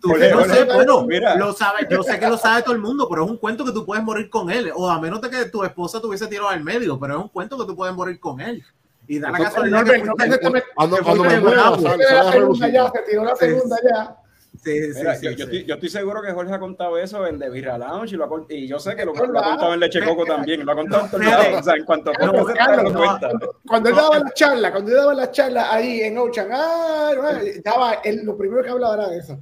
Tú, 0.00 0.08
no 0.08 0.44
sé, 0.44 0.64
bueno, 0.64 1.04
mira. 1.04 1.36
lo 1.36 1.52
sabes, 1.52 1.86
yo 1.88 2.02
sé 2.02 2.18
que 2.18 2.28
lo 2.28 2.36
sabe 2.36 2.62
todo 2.62 2.74
el 2.74 2.80
mundo, 2.80 3.08
pero 3.08 3.24
es 3.24 3.30
un 3.30 3.36
cuento 3.36 3.64
que 3.64 3.72
tú 3.72 3.86
puedes 3.86 4.02
morir 4.04 4.28
con 4.28 4.50
él, 4.50 4.72
o 4.74 4.90
a 4.90 5.00
menos 5.00 5.20
de 5.20 5.30
que 5.30 5.44
tu 5.46 5.62
esposa 5.62 6.00
tuviese 6.00 6.26
tirado 6.26 6.48
al 6.48 6.62
medio, 6.62 6.98
pero 6.98 7.16
es 7.16 7.22
un 7.22 7.28
cuento 7.28 7.56
que 7.56 7.64
tú 7.64 7.76
puedes 7.76 7.94
morir 7.94 8.18
con 8.18 8.40
él. 8.40 8.64
Y 9.06 9.18
da 9.18 9.30
la 9.30 9.38
casualidad 9.38 9.84
no, 9.84 9.92
que 9.92 9.98
no, 9.98 10.14
fuiste- 10.14 10.40
no, 10.42 10.50
no, 10.50 10.56
no, 10.58 11.04
Cuando, 11.04 11.24
me 11.24 11.30
sale, 11.30 11.36
Se 11.36 11.42
tiró 11.42 12.04
la 12.14 12.22
a 12.22 12.32
segunda 12.32 12.72
ya, 12.72 12.90
se 12.90 13.02
tiró 13.02 13.24
la 13.24 14.21
Sí. 14.62 14.70
Sí, 14.70 14.92
sí, 14.92 14.98
Mira, 15.00 15.16
sí, 15.16 15.24
yo, 15.24 15.30
sí. 15.32 15.36
yo 15.36 15.44
estoy, 15.44 15.64
yo 15.64 15.74
estoy 15.74 15.88
seguro 15.88 16.22
que 16.22 16.30
Jorge 16.30 16.54
ha 16.54 16.58
contado 16.60 16.96
eso 16.96 17.26
en 17.26 17.36
The 17.36 17.50
Birra 17.50 17.78
Lounge 17.78 18.14
y, 18.14 18.16
lo 18.16 18.24
ha, 18.24 18.44
y 18.48 18.68
yo 18.68 18.78
sé 18.78 18.94
que 18.94 19.04
lo, 19.04 19.10
ha 19.12 19.16
contado 19.16 19.74
en 19.74 19.80
Leche 19.80 20.04
Coco 20.04 20.24
también, 20.24 20.64
lo 20.64 20.70
ha 20.70 20.76
contado 20.76 21.08
en. 21.20 21.54
O 21.54 21.62
sea, 21.62 21.74
cuanto 21.84 22.10
a 22.10 22.26
No, 22.26 22.32
podcast 22.32 22.48
se 22.48 22.58
Carlos, 22.58 22.84
lo 22.84 22.90
no. 22.90 22.98
cuenta. 22.98 23.30
Cuando 23.66 23.88
él 23.88 23.96
daba 23.96 24.18
la 24.20 24.30
charla, 24.32 24.70
cuando 24.70 24.90
él 24.92 24.96
daba 24.96 25.14
la 25.14 25.30
charla 25.32 25.74
ahí 25.74 26.02
en 26.02 26.16
Ocean, 26.16 26.48
ah, 26.52 27.10
no, 27.16 27.22
daba, 27.64 27.94
él, 28.04 28.20
lo 28.22 28.36
primero 28.36 28.62
que 28.62 28.70
hablaba 28.70 28.94
era 28.94 29.08
de 29.08 29.18
eso. 29.18 29.38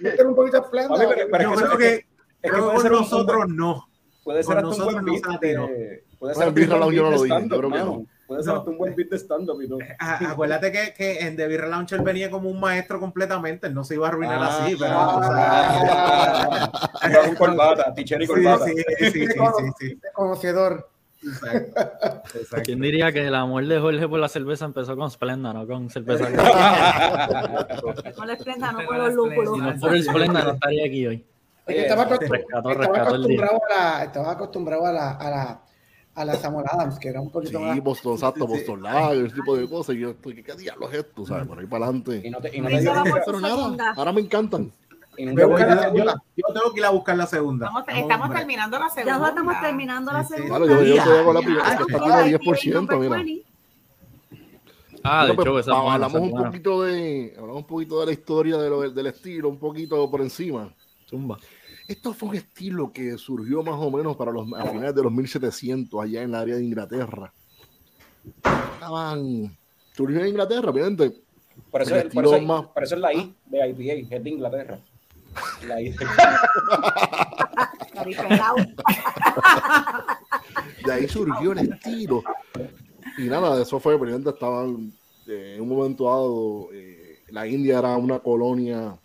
Meter 0.00 0.26
un 0.26 0.34
poquito 0.34 0.60
de 0.60 1.42
Yo 1.42 1.52
creo 1.54 1.78
que, 1.78 2.06
es 2.42 2.52
puede 2.52 2.80
ser 2.80 2.90
nosotros 2.90 3.48
no. 3.48 3.88
Puede 4.24 4.42
ser 4.42 4.56
hasta 4.56 4.68
un 4.68 4.78
nosotros 4.78 5.02
buen 5.02 5.04
beat. 5.04 5.68
Puede 6.18 6.34
ser 6.34 6.48
un 6.48 6.54
beat 6.54 6.68
creo 6.68 7.70
que 7.70 7.78
no. 7.78 8.06
Mano. 8.34 8.42
Puede 8.42 8.42
ser 8.44 8.52
No. 8.52 8.58
hasta 8.60 8.70
un 8.70 8.78
buen 8.78 8.94
beat 8.96 9.08
de 9.10 9.16
stand-up 9.18 9.60
y 9.62 9.68
todo. 9.68 9.78
A- 9.98 10.30
Acuérdate 10.30 10.72
que, 10.72 10.94
que 10.96 11.18
en 11.26 11.36
The 11.36 11.46
Beer 11.48 11.68
Launcher 11.68 12.02
venía 12.02 12.30
como 12.30 12.48
un 12.50 12.60
maestro 12.60 13.00
completamente, 13.00 13.66
él 13.66 13.74
no 13.74 13.84
se 13.84 13.94
iba 13.94 14.06
a 14.06 14.10
arruinar 14.10 14.38
Ah, 14.42 14.64
así, 14.64 14.76
pero. 14.78 14.92
ah, 14.94 16.70
Iba 17.10 17.22
con 17.26 17.34
corbata, 17.36 17.92
t-shirt 17.94 18.22
y 18.22 18.26
sí, 18.26 18.32
corbata. 18.32 18.64
sí, 18.64 18.72
sí, 18.76 19.10
sí, 19.10 19.26
sí, 19.26 19.26
sí. 19.78 19.98
Conocedor. 20.12 20.88
Exacto. 21.26 21.80
Exacto. 22.38 22.62
¿Quién 22.64 22.80
diría 22.80 23.10
que 23.10 23.26
el 23.26 23.34
amor 23.34 23.66
de 23.66 23.80
Jorge 23.80 24.06
por 24.06 24.18
la 24.20 24.28
cerveza 24.28 24.66
empezó 24.66 24.94
con 24.94 25.10
Splenda, 25.10 25.54
no 25.54 25.66
con 25.66 25.88
cerveza? 25.88 26.28
No 28.18 28.24
le 28.26 28.32
esplenda, 28.34 28.72
no 28.72 28.84
por 28.84 28.96
los 28.96 29.14
lúpulos. 29.14 29.54
si 29.54 29.60
no 29.86 29.92
el 29.92 30.02
Splenda, 30.04 30.42
no 30.42 30.50
estaría 30.52 30.84
aquí 30.86 31.06
hoy. 31.06 31.24
Estaba, 31.66 32.06
acostum- 32.06 32.44
acostumbrado 32.52 33.60
a 33.70 33.74
la, 33.74 34.04
estaba 34.04 34.32
acostumbrado 34.32 34.86
a 34.86 34.92
la, 34.92 35.10
a 35.12 35.30
la, 35.30 35.60
a 36.16 36.24
la 36.24 36.36
Samuel 36.36 36.66
Adams, 36.70 36.98
que 36.98 37.08
era 37.08 37.20
un 37.20 37.30
poquito 37.30 37.58
Sí, 37.58 37.64
más. 37.64 37.80
Boston, 37.82 38.14
exacto, 38.14 38.46
Boston 38.46 38.82
Lager, 38.82 39.26
ese 39.26 39.34
tipo 39.34 39.56
de 39.56 39.68
cosas. 39.68 39.96
Y 39.96 40.00
yo 40.00 40.10
estoy, 40.10 40.42
¿qué 40.42 40.54
diablos 40.54 40.92
es 40.92 40.98
esto? 41.00 41.26
¿Sabes? 41.26 41.46
Por 41.46 41.58
ahí 41.58 41.66
para 41.66 41.86
Y 41.86 41.88
adelante. 41.88 42.30
no 42.30 42.40
te, 42.40 42.56
y 42.56 42.60
no 42.60 42.68
te 42.68 43.22
Pero 43.26 43.40
nada, 43.40 43.92
ahora 43.96 44.12
me 44.12 44.20
encantan. 44.20 44.70
y 45.16 45.26
Yo, 45.26 45.34
te 45.34 45.44
voy- 45.44 45.62
dio- 45.62 45.94
yo- 45.94 46.04
yo- 46.04 46.14
yo 46.36 46.46
tengo 46.54 46.72
que 46.72 46.80
ir 46.80 46.86
a 46.86 46.90
buscar 46.90 47.16
la 47.16 47.26
segunda. 47.26 47.66
Estamos, 47.66 48.30
terminando 48.34 48.78
la 48.78 48.88
Ya 48.88 48.90
segunda. 48.94 49.18
no 49.18 49.26
estamos 49.28 49.60
terminando 49.60 50.12
la 50.12 50.24
Sí, 50.24 50.28
sí. 50.28 50.34
segunda. 50.42 50.56
Claro, 50.66 50.80
yo, 50.80 50.82
yo 50.86 50.94
Ya, 50.96 51.04
te 51.04 51.18
hago 51.18 51.32
la 51.32 51.40
ya. 51.40 51.46
primera. 51.46 51.64
Ah, 51.68 51.84
tiene 51.86 52.12
ahí 52.14 52.30
10%, 52.30 52.74
number 52.74 52.98
mira. 52.98 53.16
20. 53.16 53.44
Ah, 55.06 55.26
de 55.26 55.32
hecho, 55.32 55.42
pues, 55.52 55.66
esa 55.66 55.76
hablamos 55.92 56.14
un 56.20 56.30
poquito 56.44 56.82
de 56.82 57.34
hablamos 57.36 57.58
un 57.62 57.66
poquito 57.66 58.00
de 58.00 58.06
la 58.06 58.12
historia 58.12 58.56
de 58.56 58.70
lo- 58.70 58.90
del 58.90 59.06
estilo, 59.06 59.48
un 59.50 59.58
poquito 59.58 60.10
por 60.10 60.20
encima. 60.22 60.72
Zumba. 61.08 61.38
Esto 61.86 62.14
fue 62.14 62.30
un 62.30 62.34
estilo 62.36 62.92
que 62.92 63.18
surgió 63.18 63.62
más 63.62 63.74
o 63.78 63.90
menos 63.90 64.16
para 64.16 64.32
los 64.32 64.50
a 64.54 64.64
finales 64.66 64.94
de 64.94 65.02
los 65.02 65.12
1700 65.12 66.02
allá 66.02 66.22
en 66.22 66.32
la 66.32 66.40
área 66.40 66.56
de 66.56 66.64
Inglaterra. 66.64 67.32
Estaban 68.74 69.56
surgió 69.92 70.20
en 70.20 70.28
Inglaterra, 70.28 70.70
obviamente. 70.70 71.12
Por 71.70 71.82
eso, 71.82 71.94
el 71.96 72.06
es- 72.08 72.14
por, 72.14 72.24
eso, 72.24 72.40
más- 72.40 72.66
por 72.68 72.82
eso 72.84 72.94
es 72.94 73.00
la 73.00 73.12
I 73.12 73.34
de 73.46 73.68
IPA, 73.68 74.16
es 74.16 74.24
de 74.24 74.30
Inglaterra. 74.30 74.78
La 75.68 75.80
I. 75.82 75.94
Caripelao. 77.92 78.56
De 80.84 80.92
ahí 80.92 81.08
surgió 81.08 81.52
el 81.52 81.58
estilo. 81.72 82.22
Y 83.18 83.22
nada, 83.24 83.60
eso 83.60 83.78
fue, 83.78 83.96
estaban 84.30 84.92
eh, 85.26 85.54
en 85.56 85.62
un 85.62 85.68
momento 85.68 86.04
dado, 86.04 86.68
eh, 86.72 87.20
la 87.28 87.46
India 87.46 87.78
era 87.78 87.96
una 87.96 88.18
colonia 88.18 88.96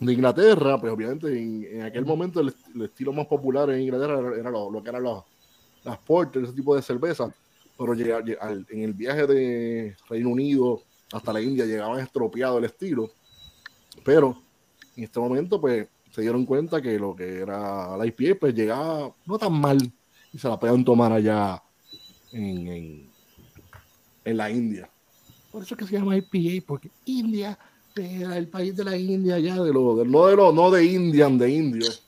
de 0.00 0.12
Inglaterra, 0.12 0.80
pues 0.80 0.92
obviamente 0.92 1.28
en, 1.38 1.64
en 1.64 1.82
aquel 1.82 2.04
momento 2.04 2.40
el, 2.40 2.48
est- 2.48 2.66
el 2.74 2.82
estilo 2.82 3.12
más 3.12 3.26
popular 3.26 3.68
en 3.70 3.82
Inglaterra 3.82 4.18
era, 4.18 4.36
era 4.36 4.50
lo, 4.50 4.70
lo 4.70 4.82
que 4.82 4.88
eran 4.90 5.02
los- 5.02 5.24
las 5.84 5.98
porter, 5.98 6.42
ese 6.44 6.52
tipo 6.52 6.74
de 6.74 6.82
cerveza. 6.82 7.32
Pero 7.76 7.94
llega- 7.94 8.20
llega- 8.24 8.40
al- 8.42 8.66
en 8.70 8.82
el 8.82 8.92
viaje 8.94 9.26
de 9.26 9.96
Reino 10.08 10.30
Unido 10.30 10.82
hasta 11.12 11.32
la 11.32 11.40
India 11.40 11.66
llegaban 11.66 12.00
estropeado 12.00 12.58
el 12.58 12.64
estilo. 12.64 13.10
Pero 14.04 14.36
en 14.96 15.04
este 15.04 15.20
momento, 15.20 15.60
pues 15.60 15.86
se 16.10 16.22
dieron 16.22 16.44
cuenta 16.46 16.80
que 16.80 16.98
lo 16.98 17.14
que 17.14 17.40
era 17.40 17.96
la 17.96 18.06
IPA, 18.06 18.38
pues 18.40 18.54
llegaba 18.54 19.12
no 19.26 19.38
tan 19.38 19.52
mal 19.52 19.78
y 20.32 20.38
se 20.38 20.48
la 20.48 20.58
podían 20.58 20.84
tomar 20.84 21.12
allá 21.12 21.62
en, 22.32 22.68
en, 22.68 23.10
en 24.24 24.36
la 24.36 24.50
India. 24.50 24.88
Por 25.50 25.62
eso 25.62 25.74
es 25.74 25.78
que 25.78 25.86
se 25.86 25.98
llama 25.98 26.16
IPA, 26.16 26.64
porque 26.66 26.90
India 27.04 27.58
era 27.96 28.38
el 28.38 28.48
país 28.48 28.76
de 28.76 28.84
la 28.84 28.96
India 28.96 29.38
ya, 29.38 29.54
de 29.62 29.72
lo, 29.72 29.96
de- 29.96 30.04
no 30.06 30.26
de 30.26 30.36
lo, 30.36 30.52
no 30.52 30.70
de 30.70 30.84
Indian, 30.84 31.36
de 31.38 31.50
indios. 31.50 32.02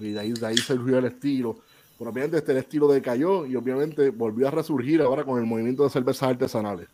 Y 0.00 0.12
de 0.12 0.20
ahí, 0.20 0.32
de 0.32 0.46
ahí 0.46 0.56
surgió 0.56 0.98
el 0.98 1.06
estilo. 1.06 1.58
Pero 1.98 2.10
obviamente 2.10 2.36
este 2.38 2.56
estilo 2.58 2.88
decayó 2.88 3.44
y 3.46 3.56
obviamente 3.56 4.10
volvió 4.10 4.46
a 4.48 4.50
resurgir 4.52 5.00
ahora 5.02 5.24
con 5.24 5.38
el 5.40 5.46
movimiento 5.46 5.82
de 5.84 5.90
cervezas 5.90 6.28
artesanales. 6.30 6.88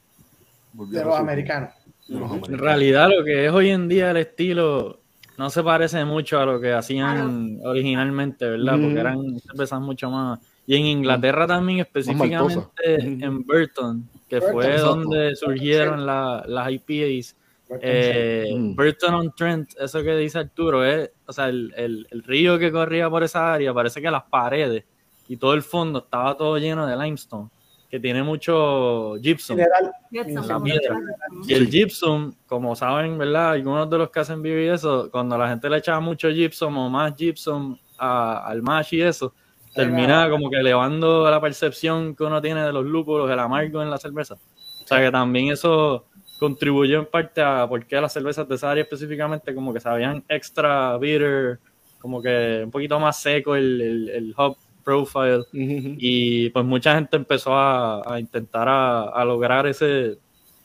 Volvió 0.72 0.98
De 0.98 1.04
los 1.04 1.14
americanos. 1.18 1.70
De 2.08 2.18
los 2.18 2.48
En 2.48 2.58
realidad, 2.58 3.08
lo 3.16 3.24
que 3.24 3.46
es 3.46 3.52
hoy 3.52 3.70
en 3.70 3.88
día 3.88 4.10
el 4.10 4.16
estilo 4.18 5.00
no 5.36 5.50
se 5.50 5.62
parece 5.62 6.04
mucho 6.04 6.38
a 6.38 6.46
lo 6.46 6.60
que 6.60 6.72
hacían 6.72 7.58
originalmente, 7.64 8.46
¿verdad? 8.48 8.72
Porque 8.74 8.94
Mm. 8.94 8.98
eran 8.98 9.40
cervezas 9.40 9.80
mucho 9.80 10.10
más. 10.10 10.40
Y 10.66 10.76
en 10.76 10.86
Inglaterra 10.86 11.46
también, 11.46 11.80
específicamente 11.80 12.64
en 12.86 13.44
Burton, 13.44 14.08
que 14.28 14.36
Burton, 14.36 14.52
fue 14.54 14.66
exacto. 14.70 14.94
donde 14.94 15.36
surgieron 15.36 16.06
la- 16.06 16.42
las 16.46 16.70
IPAs. 16.70 17.36
Eh, 17.80 18.50
Mm. 18.54 18.74
Burton 18.76 19.14
on 19.14 19.34
Trent, 19.34 19.70
eso 19.80 20.02
que 20.02 20.14
dice 20.16 20.38
Arturo, 20.38 20.84
es, 20.84 21.10
o 21.26 21.32
sea, 21.32 21.48
el, 21.48 21.72
el- 21.76 22.06
el 22.10 22.22
río 22.22 22.58
que 22.58 22.70
corría 22.70 23.08
por 23.08 23.22
esa 23.24 23.54
área, 23.54 23.72
parece 23.72 24.02
que 24.02 24.10
las 24.10 24.24
paredes 24.24 24.84
y 25.28 25.36
todo 25.36 25.54
el 25.54 25.62
fondo 25.62 26.00
estaba 26.00 26.36
todo 26.36 26.58
lleno 26.58 26.86
de 26.86 26.94
limestone, 26.96 27.48
que 27.90 27.98
tiene 27.98 28.22
mucho 28.22 29.14
gypsum. 29.16 29.56
General, 29.56 29.92
La 30.10 30.60
piedra. 30.62 31.00
Y 31.46 31.54
el 31.54 31.70
gypsum, 31.70 32.34
como 32.46 32.76
saben, 32.76 33.16
¿verdad? 33.16 33.52
Algunos 33.52 33.88
de 33.88 33.98
los 33.98 34.10
que 34.10 34.20
hacen 34.20 34.42
vivir 34.42 34.70
eso, 34.70 35.08
cuando 35.10 35.38
la 35.38 35.48
gente 35.48 35.70
le 35.70 35.78
echaba 35.78 36.00
mucho 36.00 36.28
gypsum 36.28 36.76
o 36.76 36.90
más 36.90 37.16
gypsum 37.16 37.76
a- 37.98 38.46
al 38.46 38.60
mash 38.62 38.94
y 38.94 39.00
eso, 39.02 39.32
termina 39.74 40.28
como 40.30 40.50
que 40.50 40.58
elevando 40.58 41.28
la 41.30 41.40
percepción 41.40 42.14
que 42.14 42.24
uno 42.24 42.40
tiene 42.42 42.62
de 42.64 42.72
los 42.72 42.84
lúpulos, 42.84 43.30
el 43.30 43.38
amargo 43.38 43.82
en 43.82 43.90
la 43.90 43.96
cerveza. 43.98 44.34
O 44.34 44.86
sea 44.86 45.00
que 45.00 45.10
también 45.10 45.50
eso 45.50 46.04
contribuyó 46.38 46.98
en 46.98 47.06
parte 47.06 47.40
a 47.42 47.66
por 47.68 47.84
qué 47.86 48.00
las 48.00 48.12
cervezas 48.12 48.48
de 48.48 48.54
esa 48.56 48.70
área 48.70 48.82
específicamente 48.82 49.54
como 49.54 49.72
que 49.72 49.80
sabían 49.80 50.22
extra 50.28 50.96
bitter, 50.98 51.58
como 52.00 52.20
que 52.20 52.62
un 52.64 52.70
poquito 52.70 52.98
más 53.00 53.18
seco 53.20 53.54
el, 53.56 53.80
el, 53.80 54.08
el 54.10 54.34
hop 54.36 54.56
profile. 54.84 55.44
Y 55.98 56.50
pues 56.50 56.64
mucha 56.64 56.94
gente 56.94 57.16
empezó 57.16 57.54
a, 57.56 58.02
a 58.14 58.20
intentar 58.20 58.68
a, 58.68 59.04
a 59.04 59.24
lograr 59.24 59.66
ese, 59.66 60.18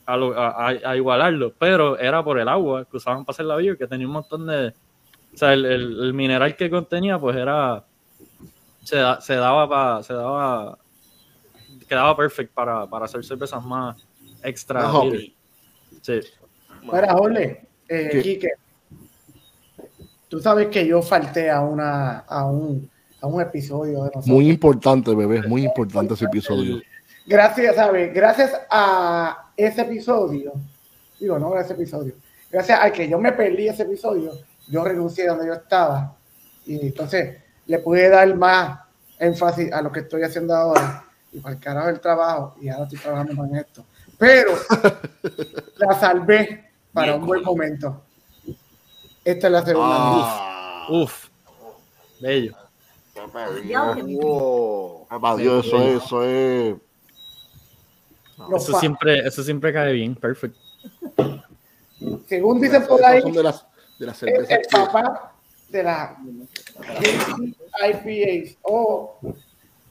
a, 0.06 0.68
a- 0.84 0.96
igualarlo, 0.96 1.54
pero 1.58 1.96
era 1.98 2.22
por 2.22 2.38
el 2.38 2.48
agua 2.48 2.84
que 2.84 2.96
usaban 2.98 3.24
para 3.24 3.34
hacer 3.34 3.46
la 3.46 3.56
beer, 3.56 3.78
que 3.78 3.86
tenía 3.86 4.06
un 4.06 4.12
montón 4.12 4.46
de, 4.46 4.68
o 5.32 5.36
sea, 5.36 5.52
el, 5.54 5.64
el- 5.64 6.00
el 6.02 6.12
mineral 6.14 6.54
que 6.56 6.68
contenía 6.68 7.18
pues 7.18 7.36
era, 7.36 7.84
se, 8.82 8.96
da- 8.96 9.20
se 9.20 9.36
daba 9.36 9.68
para, 9.68 10.02
se 10.02 10.12
daba, 10.12 10.76
quedaba 11.88 12.16
perfect 12.16 12.52
para, 12.52 12.86
para 12.86 13.04
hacer 13.06 13.24
cervezas 13.24 13.64
más 13.64 13.96
extra. 14.42 14.82
Bitter. 15.04 15.30
Sí. 16.00 16.20
Mira, 16.82 17.12
Jorge, 17.12 17.68
eh, 17.88 18.38
tú 20.28 20.40
sabes 20.40 20.68
que 20.68 20.86
yo 20.86 21.02
falté 21.02 21.50
a, 21.50 21.60
una, 21.60 22.20
a, 22.20 22.46
un, 22.46 22.88
a 23.20 23.26
un 23.26 23.42
episodio 23.42 24.04
de 24.04 24.06
nosotros. 24.06 24.26
Muy 24.26 24.48
importante, 24.48 25.14
bebé, 25.14 25.42
muy 25.42 25.64
importante 25.64 26.14
ese 26.14 26.24
episodio. 26.24 26.80
Gracias, 27.26 27.76
¿sabes? 27.76 28.14
Gracias 28.14 28.52
a 28.70 29.52
ese 29.56 29.82
episodio, 29.82 30.52
digo, 31.18 31.38
no 31.38 31.52
a 31.54 31.60
ese 31.60 31.74
episodio, 31.74 32.14
gracias 32.50 32.80
a 32.82 32.90
que 32.90 33.08
yo 33.08 33.18
me 33.18 33.32
perdí 33.32 33.68
ese 33.68 33.82
episodio, 33.82 34.32
yo 34.68 34.84
renuncié 34.84 35.26
donde 35.26 35.46
yo 35.46 35.52
estaba 35.52 36.16
y 36.64 36.86
entonces 36.86 37.36
le 37.66 37.78
pude 37.80 38.08
dar 38.08 38.34
más 38.36 38.80
énfasis 39.18 39.72
a 39.72 39.82
lo 39.82 39.92
que 39.92 40.00
estoy 40.00 40.22
haciendo 40.22 40.54
ahora 40.54 41.04
y 41.32 41.40
para 41.40 41.54
el 41.54 41.60
carajo 41.60 41.88
el 41.88 42.00
trabajo 42.00 42.56
y 42.60 42.68
ahora 42.68 42.84
estoy 42.84 42.98
trabajando 42.98 43.44
en 43.44 43.56
esto. 43.56 43.84
Pero 44.20 44.52
la 45.78 45.98
salvé 45.98 46.70
para 46.92 47.16
un 47.16 47.26
buen 47.26 47.42
momento. 47.42 48.02
Esta 49.24 49.46
es 49.46 49.52
la 49.52 49.64
segunda. 49.64 49.96
Ah, 49.98 50.86
Uf, 50.90 51.28
bello. 52.20 52.54
Wow. 54.20 55.36
Dios, 55.38 55.66
eso 55.66 55.78
es, 55.82 56.04
eso 56.04 56.24
es. 56.24 56.74
Los 58.48 58.62
Eso 58.68 58.78
siempre, 58.78 59.18
eso 59.26 59.42
siempre 59.42 59.72
cae 59.72 59.92
bien, 59.92 60.14
perfecto. 60.14 60.58
según 62.26 62.60
dicen 62.60 62.86
por 62.86 63.04
ahí, 63.04 63.20
de 63.22 63.42
las, 63.42 63.66
de 63.98 64.06
las 64.06 64.22
el 64.22 64.46
que- 64.46 64.60
papá 64.70 65.32
de 65.68 65.82
la 65.82 66.16
IPAs 67.88 68.56
o 68.62 69.18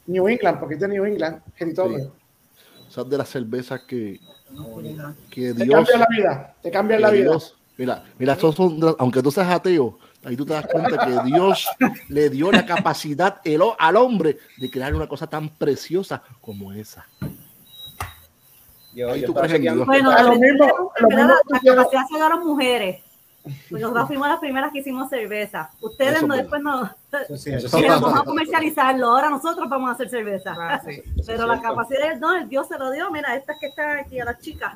New 0.08 0.28
England, 0.28 0.60
porque 0.60 0.76
es 0.76 0.82
de 0.82 0.88
New 0.88 1.06
England, 1.06 1.42
territorio. 1.58 2.12
Esas 2.90 3.10
de 3.10 3.18
las 3.18 3.30
cervezas 3.30 3.82
que, 3.82 4.20
que 5.30 5.54
Te 5.54 5.64
Dios. 5.66 5.76
cambia 5.88 5.98
la 5.98 6.08
vida, 6.10 6.56
te 6.62 6.72
cambia 6.72 7.00
la 7.00 7.10
vida. 7.12 7.24
Dios- 7.30 7.56
mira, 7.78 8.04
mira, 8.18 8.34
estos 8.34 8.56
son, 8.56 8.80
aunque 8.98 9.22
tú 9.22 9.32
seas 9.32 9.50
ateo, 9.50 10.00
ahí 10.24 10.36
tú 10.36 10.46
te 10.46 10.54
das 10.54 10.66
cuenta 10.68 11.06
que 11.06 11.30
Dios 11.30 11.68
le 12.10 12.30
dio 12.30 12.52
la 12.52 12.66
capacidad 12.66 13.40
el 13.44 13.62
al 13.78 13.96
hombre 13.96 14.38
de 14.58 14.70
crear 14.70 14.94
una 14.96 15.08
cosa 15.08 15.28
tan 15.28 15.50
preciosa 15.50 16.24
como 16.42 16.74
esa. 16.74 17.06
Yo, 18.94 19.12
Ahí 19.12 19.22
yo 19.22 19.28
tú 19.28 19.32
estaba 19.34 19.48
crees 19.48 19.52
en 19.54 19.58
chequeando. 19.62 19.76
Dios. 19.86 19.88
Bueno, 19.88 20.12
A 20.12 20.24
lo 20.24 20.34
la- 20.34 20.40
mismo- 20.40 20.66
la- 20.66 21.02
lo 21.02 21.08
mismo 21.10 21.34
la, 21.48 21.58
hicieron- 21.58 21.78
capacidad 21.84 22.08
se 22.08 22.14
llegaron 22.16 22.46
mujeres. 22.48 23.04
Pues 23.70 23.82
nosotros 23.82 24.08
fuimos 24.08 24.28
las 24.28 24.40
primeras 24.40 24.72
que 24.72 24.80
hicimos 24.80 25.10
cerveza. 25.10 25.70
Ustedes 25.82 26.18
Eso 26.18 26.28
no, 26.28 26.34
es 26.36 26.42
después 26.42 26.62
no. 26.62 26.92
Eso 27.30 27.38
sí, 27.38 27.52
vamos 27.88 28.20
a 28.20 28.24
comercializarlo. 28.24 29.08
Ahora 29.08 29.30
nosotros 29.30 29.68
vamos 29.70 29.90
a 29.90 29.94
hacer 29.94 30.10
cerveza. 30.10 30.56
Ah, 30.58 30.82
sí. 30.86 31.02
Pero 31.26 31.48
la 31.48 31.62
capacidad 31.62 32.10
del 32.10 32.20
don, 32.20 32.36
el 32.38 32.50
Dios 32.50 32.68
se 32.68 32.78
lo 32.78 32.92
dio. 32.92 33.10
Mira, 33.12 33.36
estas 33.36 33.58
que 33.60 33.68
están 33.68 33.98
aquí 34.00 34.20
a 34.20 34.26
las 34.26 34.40
chicas. 34.40 34.74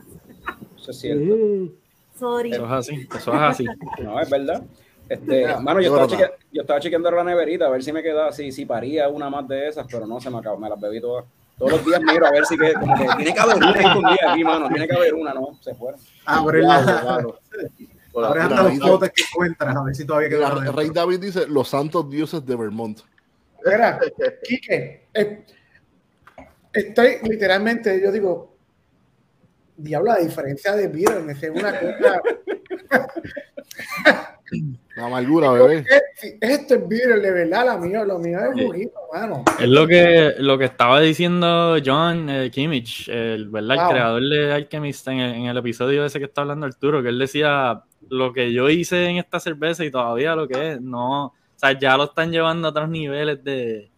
Eso 0.78 0.92
es 0.92 1.00
cierto. 1.00 1.36
Sorry. 2.20 2.52
Eso 2.54 2.66
es 2.66 2.72
así, 2.72 3.08
eso 3.16 3.34
es 3.34 3.42
así. 3.42 3.66
No, 4.02 4.20
es 4.20 4.30
verdad. 4.30 4.62
Este, 5.10 5.26
Mira, 5.42 5.60
mano, 5.60 5.82
yo 5.82 5.96
es 5.98 6.02
estaba, 6.02 6.24
cheque- 6.24 6.34
yo 6.52 6.62
estaba 6.62 6.80
chequeando 6.80 7.12
la 7.12 7.24
neverita 7.24 7.66
a 7.66 7.70
ver 7.70 7.84
si 7.84 7.92
me 7.92 8.02
quedaba, 8.02 8.32
si, 8.32 8.52
si 8.52 8.66
paría 8.66 9.10
una 9.10 9.30
más 9.30 9.48
de 9.48 9.68
esas, 9.68 9.86
pero 9.92 10.08
no 10.08 10.20
se 10.22 10.30
me 10.30 10.38
acabó, 10.38 10.58
me 10.58 10.70
las 10.70 10.80
bebí 10.80 11.02
todas. 11.02 11.26
Todos 11.58 11.74
los 11.74 11.86
días 11.86 12.02
miro 12.02 12.26
a 12.26 12.32
ver 12.32 12.46
si 12.46 12.58
que, 12.58 12.74
como 12.74 12.96
que 12.96 13.08
tiene 13.18 13.34
que 13.34 13.40
haber 13.40 13.56
una 13.58 13.72
escondida 13.72 14.32
aquí, 14.32 14.44
mano, 14.44 14.68
tiene 14.70 14.88
que 14.88 14.96
haber 14.96 15.14
una, 15.14 15.34
no, 15.34 15.58
se 15.62 15.76
fueron. 15.76 16.00
Abre 16.26 16.60
Diablo, 16.62 16.86
la- 16.94 17.02
diablo. 17.02 17.40
Abre 18.16 18.42
hasta 18.42 18.64
los 18.64 18.80
botes 18.80 19.12
que 19.12 19.24
encuentras, 19.24 19.76
a 19.76 19.84
ver 19.84 19.96
si 19.96 20.06
todavía 20.06 20.30
queda 20.30 20.56
dentro. 20.56 20.72
Rey 20.74 20.90
David 20.90 21.20
dice 21.20 21.48
los 21.48 21.68
santos 21.68 22.10
dioses 22.10 22.46
de 22.46 22.56
Vermont. 22.56 23.00
Mira, 23.66 24.00
Quique, 24.44 25.08
eh, 25.14 25.46
estoy 26.72 27.18
literalmente, 27.24 28.02
yo 28.02 28.12
digo, 28.12 28.56
diablo, 29.78 30.12
la 30.12 30.20
diferencia 30.20 30.76
de 30.76 30.88
vida 30.88 31.20
me 31.20 31.36
sé 31.36 31.50
una 31.50 31.80
cosa. 31.80 32.22
La 34.96 35.06
amargura, 35.06 35.52
bebé. 35.52 35.86
Esto 36.42 36.76
es 36.76 36.88
beer, 36.88 37.22
de 37.22 37.32
verdad, 37.32 37.66
la 37.66 37.78
mía, 37.78 38.04
lo 38.06 38.20
mío 38.20 38.40
es 38.40 38.64
juguito, 38.64 39.00
mano. 39.12 39.44
Es 39.60 39.68
lo 39.68 39.88
que, 39.88 40.36
lo 40.38 40.58
que 40.58 40.66
estaba 40.66 41.02
diciendo 41.02 41.78
John 41.84 42.30
eh, 42.30 42.52
Kimmich, 42.52 43.10
el, 43.10 43.50
¿verdad? 43.50 43.78
el 43.86 43.92
creador 43.92 44.22
de 44.22 44.54
Alchemist, 44.54 45.08
en 45.08 45.20
el, 45.20 45.36
en 45.36 45.46
el 45.46 45.58
episodio 45.58 46.06
ese 46.06 46.20
que 46.20 46.26
está 46.26 46.42
hablando 46.42 46.68
Arturo, 46.68 47.02
que 47.02 47.10
él 47.10 47.18
decía, 47.18 47.84
lo 48.14 48.32
que 48.32 48.54
yo 48.54 48.70
hice 48.70 49.06
en 49.06 49.18
esta 49.18 49.40
cerveza 49.40 49.84
y 49.84 49.92
todavía 49.92 50.36
lo 50.36 50.48
que 50.48 50.74
es, 50.74 50.82
no, 50.82 51.26
o 51.26 51.34
sea, 51.56 51.78
ya 51.78 51.98
lo 51.98 52.06
están 52.06 52.32
llevando 52.32 52.68
a 52.68 52.72
otros 52.72 52.90
niveles 52.90 53.44
de... 53.44 53.90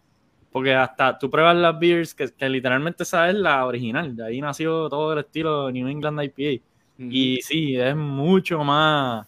Porque 0.50 0.74
hasta 0.74 1.18
tú 1.18 1.28
pruebas 1.30 1.54
las 1.56 1.78
beers, 1.78 2.14
que, 2.14 2.28
que 2.32 2.48
literalmente 2.48 3.02
esa 3.02 3.28
es 3.28 3.34
la 3.34 3.66
original, 3.66 4.16
de 4.16 4.24
ahí 4.24 4.40
nació 4.40 4.88
todo 4.88 5.12
el 5.12 5.18
estilo 5.18 5.70
New 5.70 5.86
England 5.86 6.22
IPA. 6.22 6.62
Y 6.98 7.40
sí, 7.42 7.76
es 7.76 7.94
mucho 7.94 8.64
más, 8.64 9.26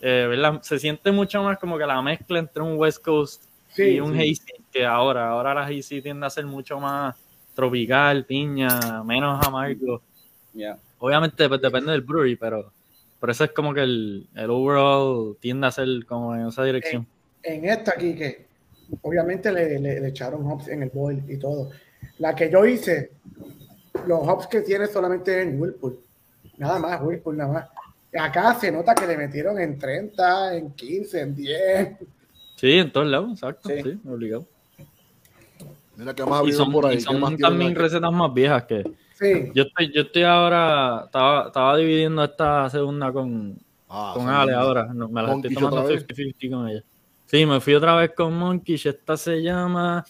eh, 0.00 0.26
¿verdad? 0.28 0.60
Se 0.62 0.80
siente 0.80 1.12
mucho 1.12 1.40
más 1.44 1.56
como 1.58 1.78
que 1.78 1.86
la 1.86 2.02
mezcla 2.02 2.40
entre 2.40 2.62
un 2.62 2.76
West 2.76 3.04
Coast 3.04 3.44
Sí, 3.76 3.82
y 3.82 4.00
un 4.00 4.14
sí. 4.14 4.18
hazy 4.18 4.64
que 4.72 4.86
ahora. 4.86 5.28
Ahora 5.28 5.52
la 5.54 5.66
hazy 5.66 6.00
tiende 6.00 6.26
a 6.26 6.30
ser 6.30 6.46
mucho 6.46 6.80
más 6.80 7.14
tropical, 7.54 8.24
piña, 8.24 9.04
menos 9.04 9.46
amargo. 9.46 10.02
Ya. 10.54 10.78
Obviamente 10.98 11.46
pues, 11.46 11.60
depende 11.60 11.92
del 11.92 12.00
brewery, 12.00 12.36
pero 12.36 12.72
por 13.20 13.30
eso 13.30 13.44
es 13.44 13.50
como 13.52 13.72
que 13.74 13.80
el, 13.82 14.28
el 14.34 14.50
overall 14.50 15.36
tiende 15.40 15.66
a 15.66 15.70
ser 15.70 15.88
como 16.06 16.34
en 16.34 16.46
esa 16.48 16.64
dirección. 16.64 17.06
En 17.42 17.64
esta 17.64 17.92
aquí, 17.92 18.14
que 18.14 18.46
obviamente 19.02 19.50
le, 19.52 19.78
le- 19.78 20.00
le 20.00 20.08
echaron 20.08 20.46
hops 20.50 20.68
en 20.68 20.82
el 20.82 20.90
boil 20.90 21.22
y 21.28 21.36
todo. 21.38 21.70
La 22.18 22.34
que 22.34 22.50
yo 22.50 22.64
hice, 22.66 23.10
los 24.06 24.20
hops 24.26 24.46
que 24.46 24.60
tiene 24.62 24.86
solamente 24.86 25.42
en 25.42 25.60
Whirlpool. 25.60 25.98
Nada 26.58 26.78
más, 26.78 27.00
Whirlpool 27.02 27.36
nada 27.36 27.52
más. 27.52 27.68
Acá 28.18 28.54
se 28.54 28.70
nota 28.72 28.94
que 28.94 29.06
le 29.06 29.16
metieron 29.16 29.58
en 29.58 29.78
30, 29.78 30.56
en 30.56 30.70
15, 30.72 31.20
en 31.20 31.34
10. 31.34 31.88
Sí, 32.56 32.72
en 32.78 32.90
todos 32.90 33.06
lados, 33.06 33.32
exacto, 33.32 33.68
Sí. 33.68 33.82
sí, 33.82 33.98
obligado. 34.08 34.46
Mira 35.96 36.14
que 36.14 36.24
más 36.24 36.42
ha 36.42 36.48
Y 36.48 36.52
son, 36.52 36.72
por 36.72 36.86
ahí. 36.86 36.94
y 36.94 36.96
¿Qué 36.98 37.04
son 37.04 37.36
también 37.38 37.74
recetas 37.74 38.12
más 38.12 38.32
viejas 38.32 38.64
que... 38.64 38.84
Sí. 39.18 39.50
Yo 39.54 39.62
estoy, 39.62 39.92
yo 39.94 40.02
estoy 40.02 40.22
ahora, 40.24 41.02
estaba, 41.06 41.46
estaba 41.46 41.76
dividiendo 41.76 42.22
esta 42.22 42.68
segunda 42.70 43.10
con, 43.12 43.58
Ah, 43.88 44.12
con 44.14 44.28
Ale 44.28 44.52
ahora. 44.52 44.88
No, 44.92 45.08
me 45.08 45.22
la 45.22 45.34
estoy 45.34 45.54
tomando 45.54 45.80
otra 45.80 45.94
vez. 45.94 46.06
50-50 46.06 46.50
con 46.50 46.68
ella. 46.68 46.82
Sí, 47.26 47.46
me 47.46 47.60
fui 47.60 47.74
otra 47.74 47.94
vez 47.96 48.10
con 48.14 48.36
Monkish. 48.36 48.86
Esta 48.86 49.16
se 49.16 49.42
llama 49.42 50.04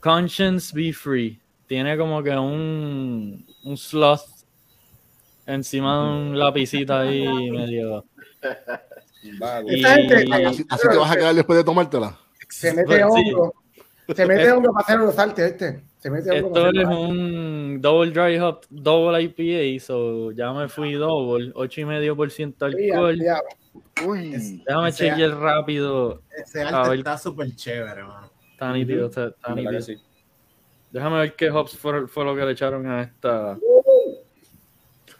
Conscience 0.00 0.72
Be 0.74 0.92
Free. 0.92 1.40
Tiene 1.66 1.96
como 1.96 2.22
que 2.22 2.30
un, 2.30 3.46
un 3.64 3.76
sloth 3.76 4.20
encima 5.46 5.96
de 5.96 6.02
un 6.12 6.38
lapicito 6.38 6.94
ahí 6.94 7.24
medio. 7.50 8.04
Y- 9.22 9.84
Así, 9.84 10.64
así 10.68 10.88
te 10.90 10.96
vas 10.96 11.10
a 11.10 11.16
quedar 11.16 11.34
después 11.34 11.56
de 11.58 11.64
tomártela. 11.64 12.16
Se 12.48 12.72
mete 12.74 12.96
Sí. 12.96 13.02
hongo. 13.02 13.54
Se 14.14 14.26
mete 14.26 14.52
hongo 14.52 14.72
para 14.72 14.84
hacer 14.84 14.98
los 15.00 15.14
saltos, 15.14 15.44
¿viste? 15.44 15.82
Se 16.02 16.10
mete 16.10 16.42
hongo 16.42 16.48
Esto 16.66 16.80
es 16.80 16.88
un 16.88 17.80
double 17.80 18.10
dry 18.10 18.36
hop, 18.40 18.62
double 18.70 19.22
IPA, 19.22 19.80
so 19.84 20.32
ya 20.32 20.52
me 20.52 20.68
fui 20.68 20.94
double, 20.94 21.52
8,5% 21.54 22.60
alcohol. 22.60 23.16
Ya, 23.16 23.24
ya. 23.24 24.04
Uy, 24.04 24.62
Déjame 24.66 24.88
Ese- 24.88 25.08
chequear 25.10 25.38
rápido. 25.38 26.22
Ese 26.36 26.62
arte 26.62 26.96
está 26.96 27.16
súper 27.16 27.54
chévere, 27.54 28.02
mano. 28.02 28.28
Está 28.50 28.72
nítido, 28.72 29.06
está, 29.06 29.28
está 29.28 29.54
nítido. 29.54 29.80
sí. 29.80 29.96
Déjame 30.90 31.18
ver 31.18 31.36
qué 31.36 31.50
hops 31.50 31.78
fue, 31.78 32.08
fue 32.08 32.24
lo 32.24 32.34
que 32.34 32.44
le 32.46 32.50
echaron 32.50 32.84
a 32.88 33.02
esta. 33.02 33.56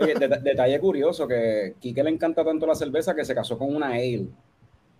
Oye, 0.01 0.15
detalle 0.15 0.81
curioso 0.81 1.29
que 1.29 1.77
Kike 1.79 2.03
le 2.03 2.11
encanta 2.11 2.45
tanto 2.45 2.67
la 2.67 2.75
cerveza 2.75 3.15
que 3.15 3.25
se 3.25 3.37
casó 3.37 3.57
con 3.57 3.73
una 3.75 3.91
ale. 3.91 4.27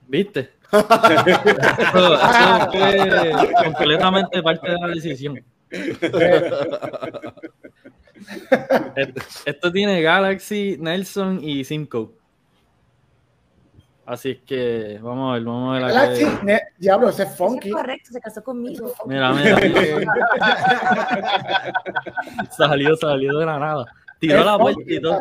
¿Viste? 0.07 0.51
Eso, 0.73 2.15
eso 2.15 2.71
fue 2.71 3.53
completamente 3.65 4.43
parte 4.43 4.71
de 4.71 4.79
la 4.79 4.89
decisión. 4.89 5.45
Esto, 9.47 9.73
tiene 9.73 10.03
Galaxy, 10.03 10.77
Nelson 10.79 11.41
y 11.43 11.65
Simcoe. 11.65 12.11
Así 14.05 14.33
es 14.33 14.41
que 14.41 14.99
vamos 15.01 15.31
a 15.31 15.35
ver, 15.35 15.45
vamos 15.45 15.71
a 15.71 15.75
ver 15.75 15.83
la 15.83 15.93
Galaxy, 15.93 16.27
diablo, 16.79 17.09
ese 17.09 17.23
es 17.23 17.37
funky. 17.37 17.69
es 17.69 17.75
correcto, 17.75 18.11
se 18.13 18.21
casó 18.21 18.45
conmigo. 18.45 18.93
Mira, 19.07 19.33
mira, 19.33 19.57
mira. 19.57 20.05
salió, 22.57 22.95
salió 22.97 23.39
de 23.39 23.47
la 23.47 23.59
nada. 23.59 23.87
Tiró 24.19 24.45
la 24.45 24.57
vuelta 24.57 24.83
y 24.87 25.01
todo. 25.01 25.21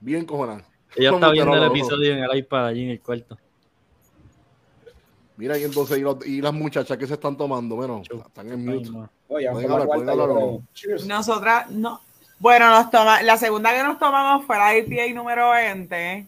Bien 0.00 0.26
cojonada. 0.26 0.62
Ella 0.94 1.10
está 1.10 1.30
viendo 1.30 1.54
el 1.54 1.64
episodio 1.64 2.12
en 2.12 2.24
el 2.24 2.36
iPad 2.36 2.66
allí 2.66 2.84
en 2.84 2.90
el 2.90 3.00
cuarto. 3.00 3.38
Mira, 5.36 5.58
y 5.58 5.64
entonces, 5.64 5.98
y, 5.98 6.00
los- 6.00 6.24
y 6.26 6.40
las 6.40 6.52
muchachas 6.52 6.96
que 6.96 7.06
se 7.06 7.14
están 7.14 7.36
tomando, 7.36 7.76
bueno, 7.76 8.02
están 8.26 8.48
en 8.50 8.64
mute. 8.64 8.90
Oye, 9.28 9.48
hablar, 9.48 9.84
cuarta. 9.86 10.14
Nosotras, 11.06 11.70
no. 11.70 12.00
Bueno, 12.38 12.70
nos 12.70 12.90
toma, 12.90 13.22
la 13.22 13.36
segunda 13.36 13.72
que 13.74 13.82
nos 13.82 13.98
tomamos 13.98 14.46
fue 14.46 14.56
la 14.56 14.76
IPA 14.76 15.14
número 15.14 15.50
20. 15.50 16.26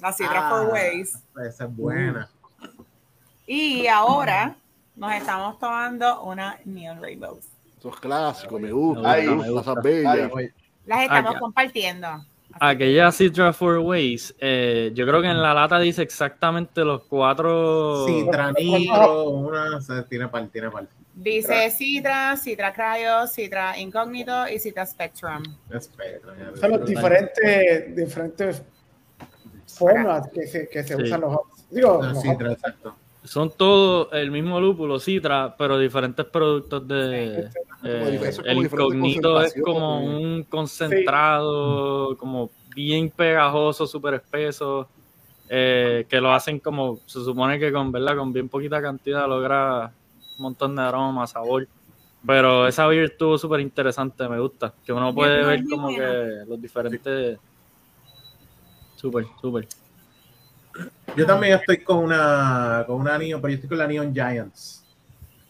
La 0.00 0.12
Citra 0.12 0.46
Ah. 0.48 0.50
Four 0.50 0.72
Ways. 0.72 1.18
Esa 1.46 1.64
es 1.64 1.76
buena. 1.76 2.28
Y 3.46 3.86
ahora 3.88 4.56
nos 4.94 5.12
estamos 5.14 5.58
tomando 5.58 6.22
una 6.22 6.58
Neon 6.64 7.00
Rainbows. 7.00 7.44
Eso 7.78 7.88
es 7.90 7.96
clásico, 7.96 8.58
me 8.58 8.70
gusta. 8.72 9.02
Me 9.02 9.08
Ay, 9.08 9.26
me 9.28 9.34
gusta, 9.50 9.50
me 9.50 9.60
esas 9.60 9.82
bellas. 9.82 10.30
Ay, 10.36 10.50
Las 10.86 11.02
estamos 11.02 11.34
compartiendo. 11.36 12.24
Aquella 12.60 13.10
Citra 13.12 13.52
Four 13.52 13.78
Ways, 13.78 14.34
eh, 14.38 14.90
yo 14.94 15.06
creo 15.06 15.20
que 15.20 15.28
en 15.28 15.40
la 15.40 15.54
lata 15.54 15.78
dice 15.78 16.02
exactamente 16.02 16.84
los 16.84 17.02
cuatro. 17.04 18.06
Citra 18.06 18.52
Nitro, 18.52 19.30
una, 19.30 19.76
o 19.76 19.80
sea, 19.80 20.02
tiene 20.04 20.28
par, 20.28 20.46
tiene 20.48 20.70
par. 20.70 20.86
Dice 21.14 21.70
Citra, 21.70 22.36
Citra 22.36 22.72
Cryo, 22.72 23.26
Citra 23.26 23.78
Incógnito 23.78 24.48
y 24.48 24.58
Citra 24.58 24.86
Spectrum. 24.86 25.42
Espera, 25.70 26.18
ya 26.38 26.60
Son 26.60 26.70
los 26.70 26.86
diferentes, 26.88 27.96
diferentes 27.96 28.62
formas 29.66 30.28
que 30.32 30.46
se, 30.46 30.68
que 30.68 30.82
se 30.84 30.96
Sí. 30.96 31.02
usan 31.02 31.20
los. 31.22 31.36
Digo, 31.70 32.00
Ah, 32.02 32.08
los 32.12 32.22
Citra, 32.22 32.52
exacto. 32.52 32.94
Son 33.28 33.50
todos 33.50 34.08
el 34.12 34.30
mismo 34.30 34.58
lúpulo, 34.58 34.98
Citra, 34.98 35.54
pero 35.56 35.78
diferentes 35.78 36.24
productos 36.24 36.88
de. 36.88 37.50
eh, 37.84 38.32
el 38.44 38.62
diferentes 38.62 38.64
incógnito 38.64 39.42
es 39.42 39.54
como 39.62 40.02
un 40.02 40.44
concentrado, 40.44 42.16
como 42.16 42.50
bien 42.74 43.10
pegajoso, 43.10 43.86
súper 43.86 44.14
espeso, 44.14 44.88
eh, 45.50 46.06
que 46.08 46.22
lo 46.22 46.32
hacen 46.32 46.58
como, 46.58 47.00
se 47.04 47.22
supone 47.22 47.58
que 47.58 47.70
con, 47.70 47.92
¿verdad? 47.92 48.16
con 48.16 48.32
bien 48.32 48.48
poquita 48.48 48.80
cantidad 48.80 49.28
logra 49.28 49.92
un 50.38 50.42
montón 50.42 50.74
de 50.74 50.82
aroma, 50.82 51.26
sabor. 51.26 51.68
Pero 52.26 52.66
esa 52.66 52.86
beer 52.86 53.04
estuvo 53.04 53.36
súper 53.36 53.60
interesante, 53.60 54.26
me 54.26 54.40
gusta. 54.40 54.72
Que 54.86 54.92
uno 54.92 55.14
puede 55.14 55.44
ver 55.44 55.64
como 55.68 55.90
que 55.90 56.44
los 56.48 56.60
diferentes. 56.60 57.38
Súper, 58.96 59.26
súper. 59.38 59.68
Yo 61.16 61.26
también 61.26 61.54
estoy 61.54 61.78
con 61.78 61.98
una, 61.98 62.84
con 62.86 63.00
una 63.00 63.18
Neon, 63.18 63.40
pero 63.40 63.50
yo 63.50 63.54
estoy 63.56 63.68
con 63.68 63.78
la 63.78 63.86
Neon 63.86 64.12
Giants. 64.12 64.84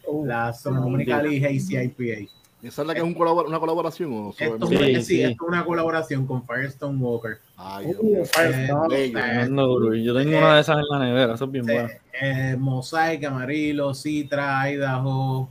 Uh, 0.07 0.25
La 0.25 0.53
Sonoma 0.53 1.05
Cali 1.05 1.45
Hazy 1.45 1.77
IPA. 1.77 2.31
¿Esa 2.63 2.83
es 2.83 2.89
la 2.89 2.95
que 2.95 3.01
es 3.01 3.05
un 3.07 3.15
colabor- 3.15 3.47
una 3.47 3.61
colaboración 3.61 4.11
o 4.13 4.33
solo 4.33 4.55
Esto, 4.55 4.71
es- 4.73 4.79
Sí, 4.81 4.95
sí, 4.97 5.03
sí. 5.03 5.23
esto 5.23 5.45
es 5.45 5.49
una 5.49 5.65
colaboración 5.65 6.27
con 6.27 6.45
Firestone 6.47 6.99
Walker. 6.99 7.39
Ay, 7.57 7.87
uh, 7.97 8.03
mío. 8.03 8.25
Firestone. 8.25 9.05
Eh. 9.05 10.03
Yo 10.03 10.15
tengo 10.15 10.39
una 10.39 10.55
de 10.57 10.61
esas 10.61 10.79
en 10.79 10.85
la 10.91 10.99
nevera, 10.99 11.35
eso 11.35 11.45
es 11.45 11.51
bien 11.53 11.65
Sí, 11.67 11.73
bueno. 11.73 11.89
eh, 12.21 12.57
Mosaic, 12.59 13.23
Amarillo, 13.25 13.95
Citra, 13.95 14.69
Idaho, 14.71 15.49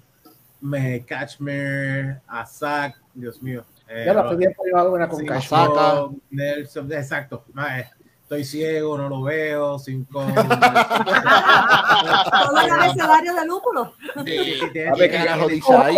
me, 0.59 1.05
Cashmere, 1.05 2.17
Azak, 2.28 2.97
Dios 3.13 3.41
mío. 3.41 3.63
eh, 3.88 4.03
Ya 4.05 4.13
la 4.13 4.21
estoy 4.21 4.38
bien 4.38 4.53
con 5.07 5.19
sí, 5.19 5.25
cash. 5.25 5.47
Saca. 5.47 5.93
Rock, 5.95 6.13
Nelson, 6.32 6.91
exacto. 6.91 7.45
Ah, 7.55 7.80
eh, 7.80 7.89
Estoy 8.28 8.43
ciego, 8.43 8.97
no 8.97 9.07
lo 9.07 9.21
veo, 9.23 9.80
cinco. 9.80 10.19
Todo 12.43 12.59
el 12.61 12.69
abecedario 12.71 13.34
de 13.34 13.45
lúpulo. 13.45 13.93
A 14.17 14.23
ver, 14.23 14.97
¿qué 14.97 15.09
carajo 15.09 15.47
dice 15.47 15.73
ahí? 15.73 15.95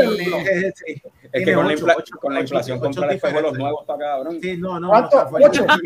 Sí, 0.75 1.01
Es 1.32 1.43
que 1.43 1.53
con 1.55 1.67
la, 1.67 1.73
ocho, 1.73 1.86
infla- 1.88 1.95
ocho, 1.97 2.17
con 2.21 2.34
la 2.36 2.41
inflación 2.41 2.77
ocho 2.77 2.84
comprar 2.86 3.09
diferentes. 3.13 3.53
nuevos 3.57 3.82
está 3.82 3.97
cabrón. 3.97 4.38
Sí, 4.43 4.57
no, 4.57 4.80
no. 4.80 4.89
¿Cuánto? 4.89 5.15
no, 5.17 5.23
o 5.23 5.53
sea, 5.53 5.80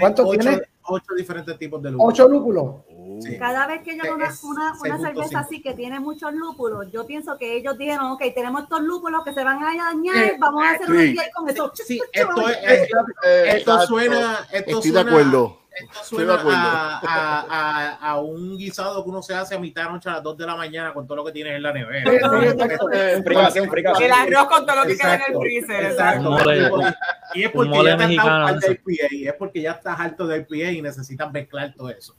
¿Cuánto 0.00 0.30
tiene? 0.30 0.62
Ocho 0.84 1.14
diferentes 1.14 1.58
tipos 1.58 1.82
de 1.82 1.90
luz. 1.90 2.00
Ocho 2.06 2.26
lúpulos. 2.26 2.76
Sí. 3.20 3.38
Cada 3.38 3.66
vez 3.66 3.82
que 3.82 3.96
yo 3.96 4.02
una, 4.14 4.32
una, 4.42 4.72
una 4.80 4.98
cerveza 4.98 5.28
cinco. 5.28 5.38
así 5.38 5.62
que 5.62 5.74
tiene 5.74 6.00
muchos 6.00 6.32
lúpulos, 6.34 6.90
yo 6.92 7.06
pienso 7.06 7.36
que 7.38 7.56
ellos 7.56 7.76
dijeron, 7.78 8.12
ok, 8.12 8.22
tenemos 8.34 8.62
estos 8.64 8.80
lúpulos 8.82 9.24
que 9.24 9.32
se 9.34 9.42
van 9.44 9.62
a 9.62 9.74
dañar, 9.76 10.14
Sí. 10.30 10.36
vamos 10.38 10.64
a 10.64 10.70
hacer 10.70 10.86
Sí. 10.86 11.16
un 11.16 11.16
con 11.34 11.48
eso. 11.48 11.72
Sí, 11.74 12.00
esto, 12.12 12.48
es, 12.48 12.56
Eh, 12.58 12.88
esto 13.56 13.72
exacto. 13.72 13.86
suena. 13.86 14.46
Esto 14.52 14.70
Estoy 14.78 14.90
de 14.92 15.00
acuerdo. 15.00 15.58
Esto 15.72 16.04
suena 16.04 16.34
a, 16.34 16.98
a, 17.00 17.40
a, 17.48 18.10
a 18.10 18.20
un 18.20 18.58
guisado 18.58 19.02
que 19.04 19.08
uno 19.10 19.22
se 19.22 19.34
hace 19.34 19.54
a 19.54 19.58
mitad 19.58 19.84
de 19.84 19.90
noche 19.92 20.08
a 20.10 20.14
las 20.14 20.22
2 20.22 20.36
de 20.36 20.46
la 20.46 20.56
mañana 20.56 20.92
con 20.92 21.06
todo 21.06 21.16
lo 21.18 21.24
que 21.24 21.32
tienes 21.32 21.54
en 21.56 21.62
la 21.62 21.72
nevera. 21.72 22.10
El 22.10 22.24
arroz 22.24 22.54
con 24.48 24.66
todo 24.66 24.76
lo 24.76 24.82
que 24.86 24.96
queda 24.96 25.14
en 25.16 25.22
el 25.32 25.38
freezer. 25.40 25.84
Exacto. 25.86 26.30
Un 26.30 26.36
mole- 26.38 26.94
Y 27.34 27.44
es 27.44 27.50
porque 27.50 27.84
ya 27.84 27.96
de 27.96 28.04
eso. 28.04 28.72
IPA, 28.72 29.14
y 29.14 29.28
es 29.28 29.34
porque 29.34 29.62
ya 29.62 29.72
estás 29.72 29.98
harto 30.00 30.26
de 30.26 30.38
IPA 30.38 30.70
y 30.72 30.82
necesitas 30.82 31.32
mezclar 31.32 31.72
todo 31.74 31.90
eso. 31.90 32.14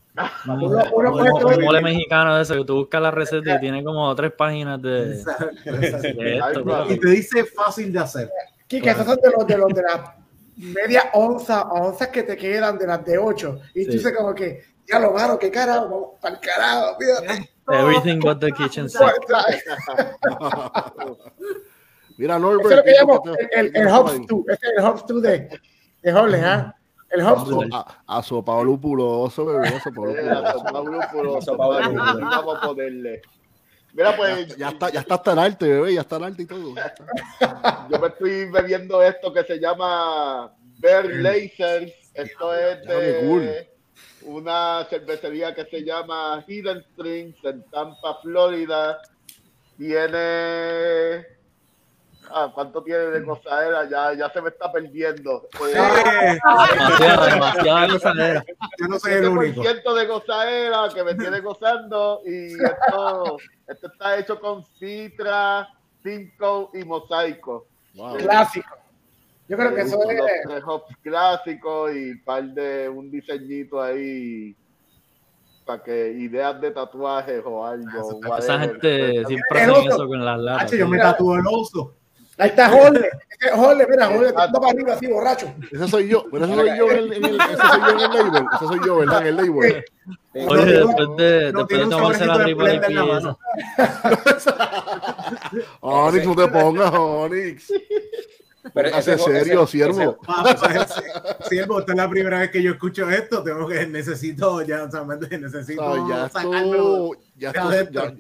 Uno- 0.45 0.83
uno 0.93 1.11
puede 1.11 1.31
Un 1.31 1.39
comer- 1.41 1.61
mole 1.61 1.81
mexicano 1.81 2.35
de 2.35 2.41
eso, 2.43 2.55
que 2.55 2.65
tú 2.65 2.75
buscas 2.75 3.01
la 3.01 3.11
receta 3.11 3.55
y 3.55 3.59
tiene 3.61 3.83
como 3.83 4.13
tres 4.15 4.31
páginas 4.31 4.81
de, 4.81 5.13
Exacto, 5.15 6.23
esto. 6.23 6.85
Y 6.89 6.99
te 6.99 7.09
dice 7.09 7.45
fácil 7.45 7.91
de 7.93 7.99
hacer. 7.99 8.29
Kike, 8.67 8.89
esos 8.89 9.05
son 9.05 9.17
de 9.21 9.29
los 9.31 9.47
de 9.47 9.57
los 9.57 9.67
de 9.73 9.81
las 9.81 9.99
media 10.61 11.09
onza, 11.13 11.63
onzas 11.63 12.07
que 12.09 12.23
te 12.23 12.37
quedan 12.37 12.77
de 12.77 12.87
las 12.87 13.03
de 13.05 13.17
8. 13.17 13.59
Y 13.75 13.85
tú 13.85 13.91
dices 13.93 14.13
como 14.15 14.33
que, 14.35 14.63
ya 14.87 14.99
lo 14.99 15.11
mano, 15.11 15.37
qué 15.39 15.49
carajo, 15.51 15.85
vamos 15.89 16.09
para 16.21 16.35
el 16.35 16.41
carajo, 16.41 16.97
fíjate. 16.99 17.49
Everything 17.71 18.19
but 18.19 18.39
the 18.39 18.51
kitchen 18.57 18.89
sink. 18.89 19.01
Mira, 22.17 22.37
Norbert. 22.37 22.71
es 22.71 22.75
lo 22.77 22.83
que 22.83 22.91
¿qué 22.91 22.97
llamo 22.99 23.21
te- 23.21 23.29
el, 23.31 23.49
el, 23.51 23.65
el 23.67 23.71
te- 23.73 23.91
Hobbs 23.91 24.27
2. 24.27 24.39
Este 24.49 24.67
es 24.67 24.73
el 24.77 24.83
Hobbs 24.83 25.05
2 25.07 25.21
de, 25.21 25.59
de 26.03 26.13
Holland, 26.13 26.45
¿ah? 26.45 26.75
El 27.09 27.21
Hobbs 27.23 27.49
2. 27.49 27.65
A, 27.73 28.03
a, 28.07 28.17
a 28.17 28.23
su 28.23 28.43
Pablo 28.43 28.77
Puloso, 28.79 29.45
bebé, 29.45 29.67
a 29.69 29.79
su 29.81 29.93
Pablo 29.93 30.11
Eh, 30.17 30.21
Puloso. 30.23 30.63
Pablo 30.65 30.99
Puloso, 31.11 31.37
Eso, 31.39 31.57
Pablo 31.57 31.79
Pablo, 31.79 31.91
Puloso. 32.13 32.29
Vamos 32.29 32.57
a 32.61 32.67
ponerle. 32.67 33.21
Mira, 33.93 34.15
pues 34.15 34.55
Ya 34.57 34.69
está, 34.69 34.89
ya 34.89 35.01
está 35.01 35.15
hasta 35.15 35.33
el 35.33 35.39
arte, 35.39 35.67
bebé, 35.67 35.93
ya 35.95 36.01
está 36.01 36.17
el 36.17 36.23
arte 36.23 36.43
y 36.43 36.45
todo. 36.45 36.73
yo 37.89 37.99
me 37.99 38.07
estoy 38.07 38.45
bebiendo 38.49 39.03
esto 39.03 39.33
que 39.33 39.43
se 39.43 39.59
llama 39.59 40.53
Bear 40.79 41.05
Lasers. 41.05 41.91
Esto 42.13 42.53
es 42.53 42.85
de 42.85 43.67
una 44.23 44.85
cervecería 44.89 45.53
que 45.55 45.65
se 45.65 45.83
llama 45.83 46.43
Hidden 46.47 46.79
Springs 46.79 47.37
en 47.43 47.63
Tampa, 47.69 48.19
Florida. 48.21 49.01
Tiene. 49.77 51.25
Ah, 52.33 52.51
¿Cuánto 52.53 52.81
tiene 52.83 52.99
de 52.99 53.21
gozadera? 53.21 53.89
Ya, 53.89 54.13
ya 54.13 54.29
se 54.31 54.41
me 54.41 54.49
está 54.49 54.71
perdiendo. 54.71 55.47
Demasiada, 55.59 57.25
demasiada 57.29 57.87
gozadera. 57.87 58.43
Yo 58.79 58.87
no 58.87 58.99
soy 58.99 59.13
el 59.13 59.27
único. 59.27 59.61
7% 59.63 59.93
de 59.93 60.05
gozadera 60.07 60.89
que 60.93 61.03
me 61.03 61.15
tiene 61.15 61.39
gozando 61.41 62.21
y 62.25 62.53
esto, 62.53 63.37
esto 63.67 63.87
está 63.91 64.17
hecho 64.17 64.39
con 64.39 64.63
citra, 64.79 65.67
cinco 66.03 66.71
y 66.73 66.83
mosaico. 66.83 67.67
Wow. 67.95 68.17
Clásico. 68.17 68.69
Yo 69.47 69.57
creo 69.57 69.75
que 69.75 69.81
eso 69.81 69.97
los 69.97 70.09
es. 70.09 70.41
tres 70.47 70.63
hops 70.65 70.95
clásicos 71.03 71.91
y 71.93 72.15
par 72.15 72.43
de 72.45 72.87
un 72.87 73.11
diseñito 73.11 73.81
ahí 73.81 74.55
para 75.65 75.83
que 75.83 76.11
ideas 76.13 76.59
de 76.61 76.71
tatuajes 76.71 77.41
o 77.45 77.65
algo. 77.65 77.85
Está- 77.89 78.29
whatever. 78.29 78.39
Esa 78.39 78.59
gente 78.59 79.25
siempre 79.25 79.69
oso. 79.69 79.89
eso 79.89 80.07
con 80.07 80.23
las 80.23 80.39
latas. 80.39 80.71
Yo 80.71 80.87
me 80.87 80.97
tatúo 80.97 81.35
el 81.35 81.43
oso. 81.51 81.95
Ahí 82.41 82.49
está 82.49 82.69
Jorge. 82.69 83.07
Jorge, 83.55 83.87
mira, 83.87 84.07
Jorge 84.07 84.29
está 84.29 84.51
para 84.51 84.69
arriba 84.69 84.93
así, 84.93 85.05
borracho. 85.07 85.53
Ese 85.71 85.87
soy 85.87 86.07
yo, 86.07 86.25
pero 86.31 86.45
ese 86.45 86.55
soy 86.55 86.77
yo 86.77 86.89
en 86.89 86.97
el, 86.97 87.13
en 87.13 87.25
el, 87.25 87.35
ese 87.35 87.57
soy 87.57 87.79
yo 87.79 87.89
en 87.91 87.99
el 87.99 88.11
label. 88.11 88.45
Ese 88.55 88.65
soy 88.65 88.79
yo, 88.85 88.97
¿verdad? 88.97 89.21
En 89.21 89.27
el 89.27 89.35
label. 89.35 89.85
Oye, 90.33 90.65
después 90.65 91.09
de, 91.17 91.51
No 91.53 91.59
después 91.59 91.79
de 91.79 91.83
un 91.83 91.89
tomarse 91.89 92.25
la 92.25 92.37
de. 92.39 92.53
Onyx, 95.81 96.25
no 96.25 96.35
te 96.35 96.47
pongas. 96.47 96.91
Pero 98.73 98.95
Hace 98.95 99.17
serio, 99.17 99.67
siervo. 99.67 100.19
Siervo, 101.49 101.79
esta 101.79 101.91
es 101.93 101.97
la 101.97 102.09
primera 102.09 102.39
vez 102.39 102.51
que 102.51 102.61
yo 102.63 102.71
escucho 102.71 103.09
esto. 103.09 103.43
Tengo 103.43 103.67
que 103.67 103.85
necesito 103.87 104.61
ya, 104.61 104.83
o 104.83 104.91
sea, 104.91 105.03
necesito 105.03 106.07
ya 106.07 106.29
ya. 107.91 108.13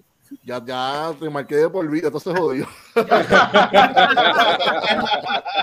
Ya, 0.43 0.63
ya, 0.65 1.13
te 1.19 1.29
marqué 1.29 1.55
de 1.55 1.69
por 1.69 1.87
vida, 1.89 2.07
entonces 2.07 2.37
jodido. 2.37 2.67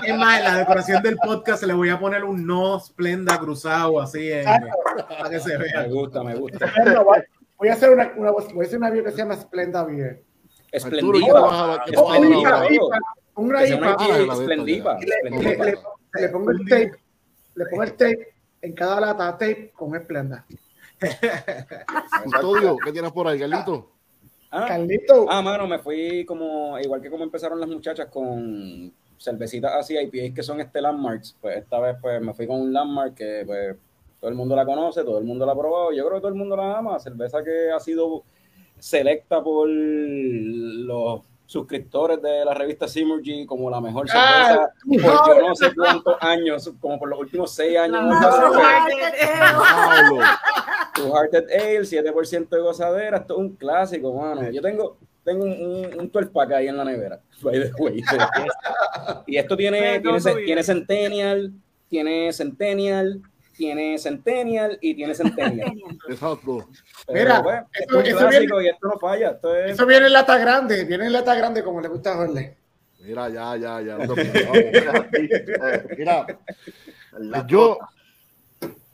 Es 0.03 0.17
más, 0.17 0.39
en 0.39 0.43
la 0.45 0.57
decoración 0.57 1.01
del 1.03 1.17
podcast 1.17 1.63
le 1.63 1.73
voy 1.73 1.89
a 1.89 1.99
poner 1.99 2.23
un 2.23 2.45
no 2.45 2.79
Splenda 2.79 3.37
cruzado 3.39 3.99
así 4.01 4.31
en, 4.31 4.45
para 4.45 5.29
que 5.29 5.39
se 5.39 5.57
Me 5.57 5.65
vea. 5.65 5.83
gusta, 5.87 6.23
me 6.23 6.35
gusta. 6.35 6.71
Bueno, 6.83 7.03
voy- 7.57 7.69
a 7.69 7.73
hacer 7.73 7.89
una, 7.91 8.11
una, 8.15 8.31
voy 8.31 8.43
a 8.61 8.67
hacer 8.67 8.77
una 8.77 8.89
beer 8.89 9.03
que 9.03 9.11
se 9.11 9.17
llama 9.17 9.35
Splenda 9.35 9.83
Beer. 9.83 10.23
Arturo, 10.73 11.19
¿qué 11.19 11.25
te 11.25 11.31
vas 11.33 11.53
a 11.61 11.67
dar? 11.67 11.83
¿Qué 11.85 11.91
te 11.91 11.97
vas 11.97 12.07
a 12.07 12.11
dar 12.11 12.21
Esplendipa, 12.23 12.55
ahora? 12.55 12.69
loco. 12.69 12.89
Una 13.35 13.67
IPA. 13.67 13.95
Ah, 13.99 14.07
esta, 14.19 16.19
Le, 16.19 16.29
pongo 16.29 16.51
el 16.51 16.59
tape, 16.67 16.91
le 17.55 17.65
pongo 17.65 17.83
el 17.83 17.91
tape 17.93 18.33
en 18.61 18.73
cada 18.73 18.99
lata 19.01 19.31
tape 19.33 19.71
con 19.75 19.99
Splenda. 20.01 20.45
Custodio, 22.23 22.77
¿qué 22.83 22.91
tienes 22.91 23.11
por 23.11 23.27
ahí, 23.27 23.39
Carlito? 23.39 23.91
Ah, 24.51 24.65
Carlito, 24.67 25.27
Ah, 25.29 25.41
mano, 25.41 25.67
me 25.67 25.79
fui 25.79 26.25
como, 26.25 26.79
igual 26.79 27.01
que 27.01 27.09
como 27.09 27.23
empezaron 27.23 27.59
las 27.59 27.69
muchachas 27.69 28.07
con 28.07 28.91
cervecitas 29.19 29.73
así, 29.73 29.97
IPAs 29.97 30.33
que 30.33 30.43
son 30.43 30.59
este 30.61 30.81
landmarks, 30.81 31.35
pues 31.41 31.57
esta 31.57 31.79
vez 31.79 31.97
pues 32.01 32.21
me 32.21 32.33
fui 32.33 32.47
con 32.47 32.61
un 32.61 32.73
landmark 32.73 33.15
que 33.15 33.43
pues 33.45 33.75
todo 34.19 34.29
el 34.29 34.35
mundo 34.35 34.55
la 34.55 34.65
conoce, 34.65 35.03
todo 35.03 35.19
el 35.19 35.25
mundo 35.25 35.45
la 35.45 35.51
ha 35.51 35.57
probado, 35.57 35.91
yo 35.91 36.03
creo 36.05 36.15
que 36.15 36.21
todo 36.21 36.31
el 36.31 36.37
mundo 36.37 36.55
la 36.55 36.77
ama, 36.77 36.99
cerveza 36.99 37.43
que 37.43 37.69
ha 37.71 37.79
sido 37.79 38.23
selecta 38.79 39.43
por 39.43 39.67
los 39.67 41.21
suscriptores 41.49 42.21
de 42.21 42.45
la 42.45 42.53
revista 42.53 42.87
Symergy 42.87 43.43
como 43.47 43.71
la 43.71 43.81
mejor 43.81 44.05
Ah, 44.13 44.69
cerveza 44.87 45.23
por 45.25 45.35
yo 45.35 45.47
no 45.47 45.55
sé 45.55 45.73
cuántos 45.75 46.15
años, 46.21 46.71
como 46.79 46.99
por 46.99 47.09
los 47.09 47.17
últimos 47.19 47.51
seis 47.55 47.75
años. 47.75 48.03
No, 48.03 48.19
tu 50.93 51.11
Hearted 51.15 51.49
Ale, 51.49 51.79
7% 51.81 52.49
de 52.49 52.59
gozadera, 52.61 53.17
esto 53.17 53.33
es 53.33 53.39
un 53.39 53.55
clásico, 53.55 54.13
mano. 54.13 54.47
Yo 54.51 54.61
tengo, 54.61 54.97
tengo 55.23 55.43
un, 55.45 55.51
un, 55.53 55.99
un 55.99 56.11
12 56.11 56.27
pack 56.27 56.51
ahí 56.51 56.67
en 56.67 56.77
la 56.77 56.85
nevera. 56.85 57.19
by 57.41 57.59
the 57.59 57.71
way. 57.81 58.03
y 59.25 59.37
esto 59.37 59.57
tiene, 59.57 60.01
tiene, 60.01 60.19
tiene 60.45 60.63
Centennial, 60.63 61.51
tiene 61.89 62.31
Centennial, 62.31 63.23
tiene 63.59 63.99
Centennial 63.99 64.77
y 64.81 64.95
tiene 64.95 65.13
Centennial. 65.13 65.73
Exacto. 66.07 66.69
Pero, 67.05 67.19
Mira, 67.19 67.39
eso- 67.39 67.67
esto 67.73 67.99
es 67.99 68.03
un 68.03 68.05
eso 68.07 68.17
clásico 68.29 68.57
viene- 68.57 68.63
y 68.63 68.69
esto 68.73 68.87
no 68.87 68.99
falla. 68.99 69.29
Esto 69.31 69.55
es, 69.55 69.71
eso 69.71 69.85
viene 69.85 70.05
en 70.07 70.13
lata 70.13 70.37
grande, 70.37 70.85
viene 70.85 71.05
en 71.07 71.11
lata 71.13 71.35
grande 71.35 71.61
como 71.63 71.81
le 71.81 71.89
gusta 71.89 72.13
a 72.13 72.15
Jorge. 72.15 72.57
Mira, 73.01 73.29
ya, 73.29 73.57
ya, 73.57 73.81
ya. 73.81 73.97
no. 74.07 74.15
Mira, 75.97 76.25
La 77.19 77.45
yo. 77.47 77.77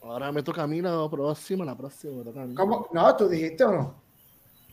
Ahora 0.02 0.32
me 0.32 0.42
toca 0.44 0.64
a 0.64 0.68
mí 0.68 0.82
la 0.82 1.08
próxima, 1.10 1.64
la 1.66 1.76
próxima 1.78 2.18
me 2.18 2.24
toca 2.24 2.42
a 2.42 2.46
mí. 2.46 2.56
¿Cómo? 2.56 2.90
No, 2.92 3.16
tú 3.16 3.28
dijiste 3.30 3.64
o 3.66 3.72
no. 3.72 3.96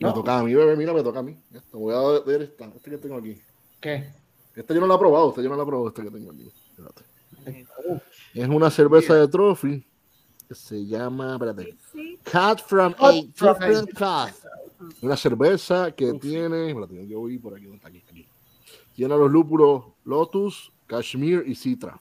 Me 0.00 0.08
No. 0.08 0.14
toca 0.14 0.38
a 0.38 0.42
mí, 0.42 0.54
bebé, 0.54 0.74
mira, 0.76 0.92
me 0.94 1.02
toca 1.02 1.18
a 1.20 1.22
mí. 1.22 1.36
Esto, 1.54 1.78
voy 1.78 1.94
a 1.94 2.20
ver 2.24 2.42
esta, 2.42 2.64
este 2.66 2.90
que 2.90 2.98
tengo 2.98 3.16
aquí. 3.18 3.40
¿Qué? 3.80 4.08
Este 4.56 4.74
yo 4.74 4.80
no 4.80 4.86
lo 4.86 4.96
he 4.96 4.98
probado, 4.98 5.28
este 5.30 5.42
yo 5.42 5.48
no 5.50 5.56
lo 5.56 5.62
he 5.62 5.66
probado, 5.66 5.88
este 5.88 6.02
que 6.02 6.10
tengo 6.10 6.30
aquí. 6.32 6.50
Espérate. 6.70 7.02
Es 8.34 8.48
una 8.48 8.70
cerveza 8.70 9.14
de 9.14 9.28
trophy 9.28 9.84
que 10.48 10.54
se 10.54 10.86
llama, 10.86 11.34
espérate, 11.34 11.76
Cat 12.22 12.60
from 12.66 12.94
a 12.98 13.12
Different 13.12 13.92
Cat. 13.92 14.34
Una 15.02 15.16
cerveza 15.16 15.92
que 15.92 16.14
tiene, 16.14 16.68
espérate, 16.70 17.06
yo 17.06 17.20
voy 17.20 17.38
por 17.38 17.54
aquí, 17.54 17.64
¿dónde 17.64 17.76
está 17.76 17.88
aquí? 17.88 18.02
aquí. 18.08 18.28
Tiene 18.94 19.16
los 19.16 19.30
lúpulos 19.30 19.84
Lotus, 20.04 20.72
Kashmir 20.86 21.44
y 21.46 21.54
Citra. 21.54 21.98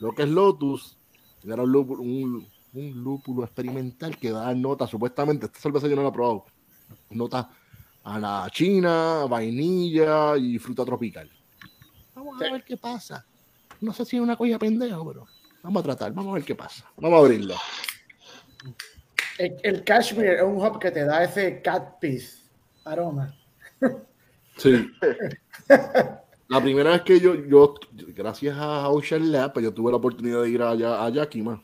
Lo 0.00 0.12
que 0.12 0.22
es 0.22 0.28
Lotus, 0.28 0.98
era 1.44 1.62
un 1.62 1.72
lúpulo, 1.72 2.02
un, 2.02 2.46
un 2.74 3.04
lúpulo 3.04 3.44
experimental 3.44 4.16
que 4.18 4.30
da 4.30 4.52
notas, 4.54 4.90
supuestamente, 4.90 5.46
esta 5.46 5.60
cerveza 5.60 5.88
yo 5.88 5.96
no 5.96 6.02
la 6.02 6.08
he 6.08 6.12
probado, 6.12 6.44
notas 7.10 7.46
a 8.02 8.18
la 8.18 8.48
china, 8.52 9.24
vainilla 9.28 10.36
y 10.36 10.58
fruta 10.58 10.84
tropical. 10.84 11.30
Vamos 12.14 12.40
a 12.40 12.52
ver 12.52 12.64
qué 12.64 12.76
pasa. 12.76 13.24
No 13.80 13.92
sé 13.92 14.04
si 14.04 14.16
es 14.16 14.22
una 14.22 14.36
cosa 14.36 14.58
pendeja, 14.58 14.96
pero 15.06 15.26
vamos 15.62 15.80
a 15.80 15.84
tratar, 15.84 16.12
vamos 16.12 16.32
a 16.32 16.34
ver 16.34 16.44
qué 16.44 16.54
pasa. 16.54 16.84
Vamos 16.96 17.16
a 17.18 17.20
abrirla. 17.20 17.56
El, 19.38 19.56
el 19.62 19.84
cashmere 19.84 20.36
es 20.36 20.42
un 20.42 20.60
hop 20.64 20.78
que 20.80 20.90
te 20.90 21.04
da 21.04 21.22
ese 21.24 21.62
cat 21.62 21.98
piece 22.00 22.38
aroma. 22.84 23.34
Sí. 24.56 24.90
La 26.48 26.62
primera 26.62 26.90
vez 26.92 27.02
que 27.02 27.20
yo, 27.20 27.34
yo 27.46 27.74
gracias 27.92 28.56
a 28.56 28.88
Ocean 28.88 29.30
Lab, 29.30 29.52
pues 29.52 29.64
yo 29.64 29.74
tuve 29.74 29.90
la 29.90 29.98
oportunidad 29.98 30.42
de 30.42 30.48
ir 30.50 30.62
allá 30.62 31.04
a 31.04 31.10
Yakima 31.10 31.62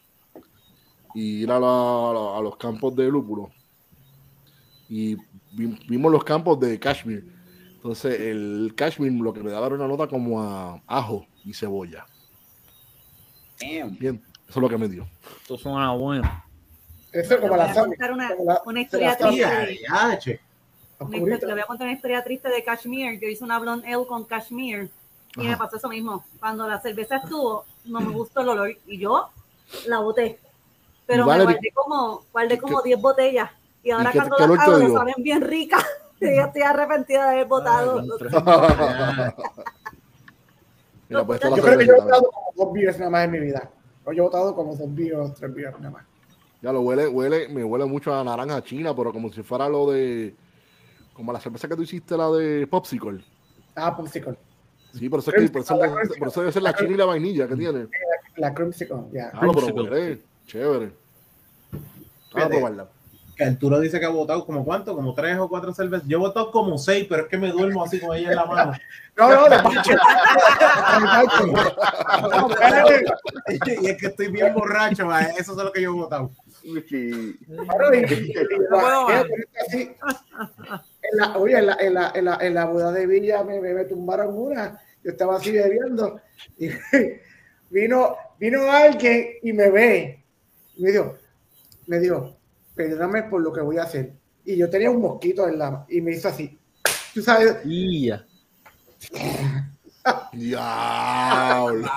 y 1.15 1.43
ir 1.43 1.51
a, 1.51 1.59
la- 1.59 2.41
los 2.43 2.57
campos 2.59 2.95
de 2.95 3.09
lúpulo. 3.09 3.51
Y 4.91 5.17
vi- 5.53 5.79
vimos 5.89 6.13
los 6.13 6.23
campos 6.23 6.61
de 6.61 6.79
Kashmir. 6.79 7.25
Entonces, 7.77 8.21
el 8.21 8.75
Kashmir 8.77 9.11
lo 9.13 9.33
que 9.33 9.43
me 9.43 9.51
daba 9.51 9.67
era 9.69 9.77
una 9.77 9.89
nota 9.89 10.07
como 10.07 10.43
a 10.43 10.83
ajo 10.87 11.27
y 11.45 11.53
cebolla. 11.55 12.07
damn. 13.61 13.97
Bien, 13.99 14.23
eso 14.49 14.59
es 14.59 14.63
lo 14.63 14.69
que 14.69 14.79
me 14.79 14.89
dio. 14.89 15.07
Esto 15.43 15.57
suena 15.59 15.93
bueno. 15.93 16.45
Eso 17.13 17.35
es 17.35 17.41
como 17.41 17.57
la 17.57 17.73
sal. 17.73 17.91
una, 18.13 18.31
como 18.31 18.45
la- 18.45 18.63
una 18.67 18.81
historia 18.81 19.17
triste. 19.17 19.47
una 19.47 21.17
historia- 21.17 21.47
le 21.47 21.53
voy 21.53 21.63
a 21.63 21.67
contar 21.67 21.87
una 21.87 21.95
historia 21.95 22.25
triste 22.25 22.49
de 22.49 22.65
Kashmir. 22.65 23.21
Yo 23.21 23.29
hice 23.29 23.45
una 23.45 23.59
blonde 23.59 23.87
ale 23.93 24.07
con 24.07 24.25
Kashmir 24.25 24.91
y 25.37 25.43
me 25.47 25.57
pasó 25.57 25.77
eso 25.77 25.89
mismo. 25.89 26.25
Cuando 26.41 26.67
la 26.67 26.81
cerveza 26.81 27.17
estuvo, 27.17 27.65
no 27.85 28.01
me 28.01 28.13
gustó 28.13 28.41
el 28.41 28.49
olor 28.49 28.77
y 28.87 28.99
yo 28.99 29.31
la 29.87 29.99
boté. 30.01 30.39
Pero 31.07 31.25
Y 31.25 31.27
me 31.29 31.45
guardé 31.45 31.71
como, 31.75 32.23
guardé 32.33 32.55
¿qué- 32.57 32.61
como 32.61 32.83
10 32.83 33.01
botellas 33.01 33.51
y 33.83 33.91
ahora 33.91 34.11
qué- 34.11 34.19
cuando 34.19 34.39
las 34.57 34.81
dio? 34.81 34.93
saben 34.97 35.15
bien 35.19 35.41
ricas. 35.43 35.85
Y 36.21 36.25
yo 36.37 36.43
estoy 36.47 36.63
arrepentida 36.63 37.25
de 37.27 37.31
haber 37.35 37.47
botado. 37.47 38.03
Mira, 38.03 39.35
la 41.09 41.21
Yo 41.21 41.63
creo 41.63 41.79
que 41.79 41.87
yo 41.87 41.95
he 41.95 42.01
votado 42.01 42.31
como 42.31 42.53
dos 42.57 42.73
beers 42.73 42.99
nada 42.99 43.11
más 43.11 43.25
en 43.25 43.31
mi 43.31 43.41
vida. 43.41 43.71
Yo 44.07 44.13
he 44.13 44.21
votado 44.21 44.55
como 44.55 44.75
dos 44.75 44.95
beers, 44.95 45.35
tres 45.35 45.55
beers 45.55 45.79
nada 45.79 45.91
más. 45.91 46.05
Ya 46.63 46.73
lo 46.73 46.81
huele, 46.81 47.07
huele, 47.07 47.49
me 47.49 47.63
huele 47.63 47.85
mucho 47.85 48.15
a 48.15 48.25
naranja 48.25 48.63
china, 48.63 48.95
pero 48.97 49.13
como 49.13 49.31
si 49.31 49.43
fuera 49.43 49.69
lo 49.69 49.91
de, 49.91 50.35
como 51.13 51.33
la 51.33 51.41
cerveza 51.41 51.69
que 51.69 51.77
tú 51.77 51.83
hiciste, 51.83 52.17
la 52.17 52.31
de 52.31 52.67
Popsicle. 52.67 53.23
Ah, 53.75 53.95
Popsicle. 53.95 54.37
Sí, 54.95 55.09
por 55.09 55.19
eso, 55.19 55.33
es 55.35 55.43
que, 55.43 55.49
por 55.51 55.63
eso, 55.63 55.79
por 56.19 56.29
eso 56.29 56.41
debe 56.41 56.53
ser 56.53 56.63
la 56.63 56.73
china 56.75 56.93
y 56.93 56.97
la 56.97 57.05
vainilla 57.05 57.49
que 57.49 57.57
tiene. 57.57 57.89
La 58.37 58.55
Crimsicle, 58.55 58.97
ya. 59.13 59.31
Claro, 59.31 59.53
pero 59.53 59.67
Creamsicle. 59.67 59.91
huele 59.91 60.23
chévere. 60.47 60.93
Vamos 62.33 62.47
a 62.47 62.49
probarla. 62.49 62.89
Que 63.37 63.45
Arturo 63.45 63.81
dice 63.81 63.99
que 63.99 64.07
ha 64.07 64.11
votado 64.11 64.45
como 64.47 64.65
cuánto, 64.65 64.95
como 64.95 65.13
tres 65.15 65.39
o 65.39 65.49
cuatro 65.49 65.75
cervezas. 65.75 66.07
Yo 66.07 66.19
he 66.19 66.21
votado 66.21 66.51
como 66.51 66.79
seis, 66.79 67.07
pero 67.09 67.23
es 67.25 67.29
que 67.29 67.37
me 67.37 67.51
duermo 67.51 67.83
así 67.83 67.99
con 67.99 68.17
ella 68.17 68.31
en 68.31 68.37
la 68.37 68.47
mano. 68.47 68.73
No, 69.17 69.29
no, 69.29 69.45
de 69.45 69.63
Pacho. 69.63 69.93
No, 72.23 72.51
espérate. 72.51 73.05
y 73.83 73.87
es 73.87 73.97
que 73.97 74.07
estoy 74.07 74.29
bien 74.29 74.55
borracho, 74.55 75.07
va, 75.07 75.23
eso 75.23 75.53
es 75.53 75.59
lo 75.59 75.73
que 75.73 75.83
yo 75.83 75.91
he 75.91 75.95
votado. 75.95 76.31
Sí. 76.89 77.37
En 81.03 81.19
la, 81.19 81.37
oye, 81.37 81.59
en 81.59 81.67
la, 81.67 81.77
en 81.81 81.95
la, 81.95 82.13
en 82.15 82.25
la, 82.25 82.39
en 82.41 82.55
la 82.55 82.65
boda 82.65 82.93
de 82.93 83.07
Villa 83.07 83.45
me, 83.45 83.61
me, 83.61 83.75
me 83.75 83.85
tumbaron 83.85 84.37
una. 84.37 84.81
Yo 85.03 85.11
estaba 85.11 85.37
así 85.37 85.53
bebiendo. 85.53 86.21
Y 86.57 86.71
vino, 87.71 88.17
vino 88.39 88.71
alguien 88.71 89.27
y 89.43 89.53
me 89.53 89.71
ve. 89.71 90.25
Y 90.77 90.83
me 90.83 90.91
dijo, 90.91 91.17
me 91.87 91.99
dijo, 91.99 92.37
perdóname 92.75 93.25
por 93.25 93.43
lo 93.43 93.53
que 93.53 93.61
voy 93.61 93.79
a 93.79 93.85
hacer. 93.85 94.15
Y 94.45 94.57
yo 94.57 94.69
tenía 94.69 94.91
un 94.91 95.01
mosquito 95.01 95.49
en 95.49 95.59
la 95.59 95.87
y 95.89 96.01
me 96.01 96.13
hizo 96.13 96.29
así. 96.29 96.59
Tú 97.15 97.23
sabes, 97.23 97.59
Y 97.65 98.07
ya. 98.07 98.25
Diablo. 100.33 101.89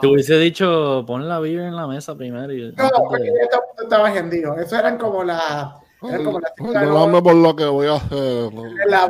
Te 0.00 0.06
hubiese 0.06 0.38
dicho, 0.38 1.04
pon 1.06 1.28
la 1.28 1.40
beer 1.40 1.60
en 1.60 1.76
la 1.76 1.86
mesa 1.86 2.14
primero. 2.14 2.52
Y, 2.52 2.72
no, 2.72 2.90
porque 2.96 3.26
yo 3.26 3.32
estaba, 3.42 3.64
estaba 3.82 4.16
hendido. 4.16 4.56
Eso 4.58 4.78
eran 4.78 4.96
como 4.98 5.24
las. 5.24 5.72
Eran 6.02 6.24
como 6.24 6.38
las 6.38 6.52
Perdóname 6.52 7.22
por 7.22 7.34
lo 7.34 7.56
que 7.56 7.64
voy 7.64 7.88
a 7.88 7.94
hacer. 7.94 8.52
la 8.86 9.06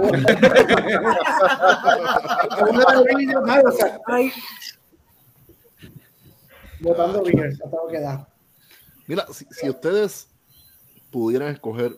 botando. 6.80 7.22
Mira, 9.06 9.26
si, 9.32 9.46
si 9.50 9.68
ustedes 9.68 10.27
pudieran 11.10 11.48
escoger 11.48 11.96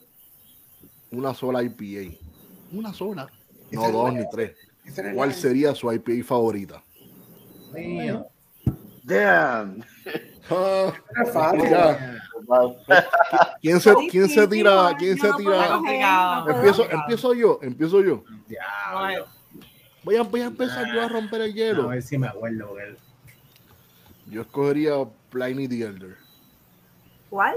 una 1.10 1.34
sola 1.34 1.62
IPA, 1.62 2.16
una 2.72 2.92
sola, 2.92 3.28
no 3.70 3.90
dos 3.90 4.12
ni 4.14 4.28
tres, 4.30 4.56
¿Cuál 5.14 5.32
sería 5.34 5.74
su 5.74 5.92
IPA 5.92 6.24
favorita? 6.24 6.82
Mío. 7.72 8.26
Damn. 9.04 9.82
Fácil. 11.32 11.70
ya. 11.70 12.22
¿Quién 13.60 13.80
se, 13.80 13.94
quién 14.10 14.28
se 14.28 14.46
tira? 14.48 14.92
¿Quién 14.98 15.16
se 15.18 15.30
tira? 15.34 15.80
Empiezo, 16.48 16.90
empiezo 16.90 17.34
yo, 17.34 17.58
empiezo 17.62 18.02
yo. 18.02 18.24
Voy 20.02 20.16
a, 20.16 20.22
voy 20.22 20.40
a 20.40 20.46
empezar 20.46 20.86
yo 20.92 21.02
a 21.02 21.08
romper 21.08 21.42
el 21.42 21.50
A 21.50 21.54
hielo. 21.54 21.88
ver 21.88 22.02
si 22.02 22.18
me 22.18 22.26
acuerdo. 22.26 22.74
Yo 24.26 24.42
escogería 24.42 24.92
Pliny 25.30 25.68
the 25.68 25.82
Elder. 25.82 26.16
¿Cuál? 27.28 27.56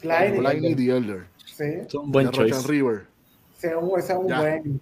Pliny. 0.00 0.38
Pliny 0.38 0.74
the 0.74 0.96
Elder. 0.96 1.26
Sí, 1.44 1.64
Es 1.64 1.94
un 1.94 2.10
buen 2.12 2.30
choice. 2.30 2.66
River. 2.68 3.06
ese 3.56 3.68
es 3.68 3.74
un, 3.80 3.98
ese 3.98 4.12
es 4.12 4.18
un 4.18 4.28
Ya. 4.28 4.40
buen. 4.40 4.80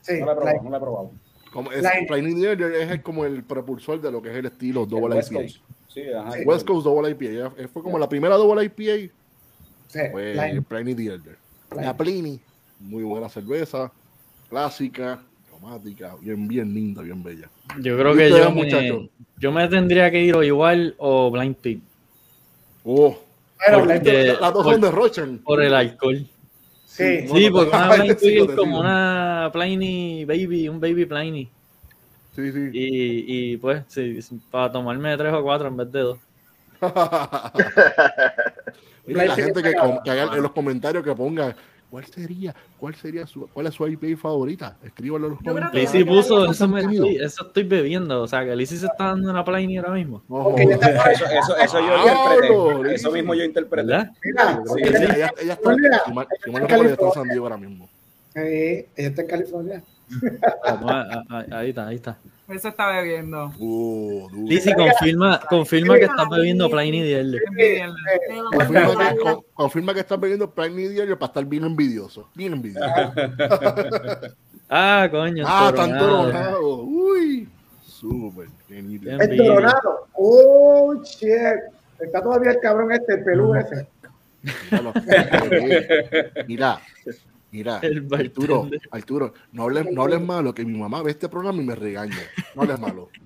Sí, 0.00 0.20
No 0.20 0.26
la 0.26 0.32
he 0.32 0.34
probado, 0.36 0.42
Pliny. 0.58 0.64
no 0.64 0.70
la 0.70 0.76
he 0.76 0.80
probado. 0.80 1.10
Como 1.52 1.72
es, 1.72 1.82
the 1.82 2.50
Elder 2.52 2.72
es 2.74 2.90
el- 2.90 3.02
como 3.02 3.24
el 3.24 3.42
propulsor 3.42 4.00
de 4.00 4.12
lo 4.12 4.20
que 4.20 4.30
es 4.30 4.36
el 4.36 4.46
estilo 4.46 4.84
Double 4.84 5.16
West 5.16 5.32
IPA. 5.32 5.40
Coast. 5.42 5.56
Sí, 5.88 6.02
ajá. 6.14 6.36
West 6.44 6.66
Coast 6.66 6.84
Double 6.84 7.10
IPA. 7.10 7.24
Ya 7.58 7.68
Fue 7.68 7.82
como 7.82 7.98
la 7.98 8.08
primera 8.08 8.36
Double 8.36 8.62
IPA. 8.64 9.12
Sí, 9.88 9.98
Fue 10.12 10.34
Pliny. 10.34 10.60
Pliny 10.60 10.94
the 10.94 11.06
Elder. 11.14 11.38
La 11.74 11.96
Pliny, 11.96 12.40
muy 12.78 13.02
buena 13.04 13.28
cerveza, 13.30 13.90
clásica, 14.50 15.22
aromática, 15.48 16.14
bien, 16.20 16.46
bien 16.46 16.72
linda, 16.74 17.02
bien 17.02 17.22
bella. 17.22 17.48
Yo 17.80 17.96
creo 17.98 18.14
¿Y 18.14 18.18
que 18.18 18.30
yo 18.30 18.50
muchachos? 18.50 19.02
me, 19.02 19.10
yo 19.38 19.52
me 19.52 19.68
tendría 19.68 20.10
que 20.10 20.22
ir 20.22 20.34
o 20.36 20.42
igual 20.42 20.94
o 20.98 21.30
Blind 21.30 21.56
Pig 21.56 21.80
Oh, 22.84 23.18
Porque- 23.72 24.36
las 24.40 24.52
dos 24.52 24.64
son 24.64 24.80
de 24.80 24.90
Rochan. 24.90 25.38
por 25.38 25.62
el 25.62 25.74
alcohol. 25.74 26.26
Sí, 26.86 27.28
Sí, 27.28 27.50
porque 27.50 27.76
una 27.76 27.94
Blind 27.94 28.16
te 28.16 28.56
como 28.56 28.80
una 28.80 29.50
Pliny 29.52 30.24
Baby, 30.24 30.68
un 30.68 30.80
Baby 30.80 31.06
Pliny. 31.06 31.48
Sí, 32.34 32.52
sí. 32.52 32.70
Y, 32.72 33.52
y 33.52 33.56
pues, 33.56 33.82
sí, 33.88 34.18
para 34.50 34.70
tomarme 34.72 35.16
tres 35.16 35.32
o 35.32 35.42
cuatro 35.42 35.68
en 35.68 35.76
vez 35.76 35.92
de 35.92 36.00
dos. 36.00 36.18
Mira, 39.06 39.24
la 39.26 39.34
gente 39.34 39.62
que, 39.62 39.72
que 40.04 40.10
haga 40.10 40.36
en 40.36 40.42
los 40.42 40.52
comentarios 40.52 41.02
que 41.04 41.14
ponga 41.14 41.54
cuál 41.90 42.04
sería, 42.06 42.54
cuál 42.78 42.94
sería 42.94 43.26
su, 43.26 43.46
cuál 43.48 43.66
es 43.66 43.74
su 43.74 43.86
IPA 43.86 44.20
favorita. 44.20 44.76
Escríbanlo 44.84 45.28
en 45.28 45.32
los 45.34 45.42
comentarios. 45.42 45.92
Lizzy 45.94 46.04
puso, 46.04 46.50
Eso 46.50 46.68
me 46.68 46.80
eso 47.24 47.46
estoy 47.46 47.62
bebiendo. 47.64 48.22
O 48.22 48.28
sea, 48.28 48.44
que 48.44 48.54
Lizzy 48.56 48.76
se 48.76 48.86
está 48.86 49.06
dando 49.06 49.30
una 49.30 49.44
Pliny 49.44 49.78
ahora 49.78 49.92
mismo. 49.92 50.22
Está 50.56 50.94
por 50.96 51.08
ahí. 51.08 51.14
Eso, 51.14 51.24
eso, 51.26 51.56
eso 51.56 51.80
yo 51.80 51.96
interpreté. 52.08 52.94
Eso 52.94 53.10
mismo 53.12 53.34
yo 53.34 53.44
interpreté. 53.44 53.86
¿Verdad? 53.88 54.12
Mira, 54.24 54.62
sí, 54.66 54.82
ella, 55.16 55.32
ella, 55.40 55.52
está, 55.54 55.76
Mira, 55.76 56.00
si 56.06 56.12
mal- 56.12 56.26
si 56.44 56.50
mal 56.50 56.62
ella 56.62 56.66
está 56.66 56.76
en 56.76 56.82
California. 56.82 57.14
San 57.14 57.28
Diego 57.28 57.44
ahora 57.46 57.56
mismo. 57.56 57.88
sí, 58.34 58.40
ella 58.40 58.86
está 58.96 59.22
en 59.22 59.28
California. 59.28 59.82
A- 60.64 60.72
a- 60.72 61.24
a- 61.28 61.58
ahí 61.58 61.68
está, 61.70 61.86
ahí 61.88 61.96
está. 61.96 62.18
Eso 62.48 62.68
está 62.68 62.88
bebiendo. 62.90 63.52
Uh. 63.58 64.28
Lizzy, 64.46 64.72
confirma, 64.72 65.38
confirma 65.50 65.96
que 65.96 66.04
estás 66.04 66.28
bebiendo 66.30 66.70
Pliny 66.70 67.02
de 67.02 67.20
Elder. 67.20 67.42
Envidiarle. 67.46 67.94
Me 68.28 68.36
lo 68.36 68.50
Confirma 68.50 69.14
con- 69.22 69.44
confirma 69.52 69.94
que 69.94 70.00
estás 70.00 70.18
bebiendo 70.18 70.50
Pliny 70.50 70.88
Diario 70.88 71.18
para 71.18 71.28
estar 71.28 71.44
bien 71.44 71.64
envidioso. 71.64 72.28
Bien 72.34 72.52
envidioso. 72.54 72.86
Ah, 74.70 75.08
coño. 75.10 75.44
ah, 75.46 75.72
tan 75.74 75.96
toronado. 75.98 76.82
Uy. 76.82 77.48
Súper. 77.86 78.48
El 78.68 79.36
Toronado. 79.38 80.08
Oh, 80.12 81.02
shit. 81.02 81.30
Está 81.98 82.22
todavía 82.22 82.50
el 82.50 82.60
cabrón 82.60 82.92
este, 82.92 83.14
el 83.14 83.24
pelú 83.24 83.54
ese. 83.54 83.86
Mira, 86.46 86.80
mira, 87.50 87.78
El 87.82 88.08
Arturo. 88.12 88.68
Arturo, 88.90 89.34
no 89.52 89.64
hables, 89.64 89.86
no 89.90 90.02
hables 90.02 90.20
malo, 90.20 90.54
que 90.54 90.64
mi 90.64 90.78
mamá 90.78 91.02
ve 91.02 91.12
este 91.12 91.28
programa 91.28 91.62
y 91.62 91.66
me 91.66 91.74
regaña. 91.74 92.16
No 92.54 92.62
hables 92.62 92.80
malo. 92.80 93.08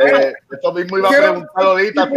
Eh, 0.00 0.32
esto 0.50 0.72
mismo 0.72 0.98
iba 0.98 1.08
a 1.08 1.12
preguntar 1.12 1.48
ahorita. 1.54 2.10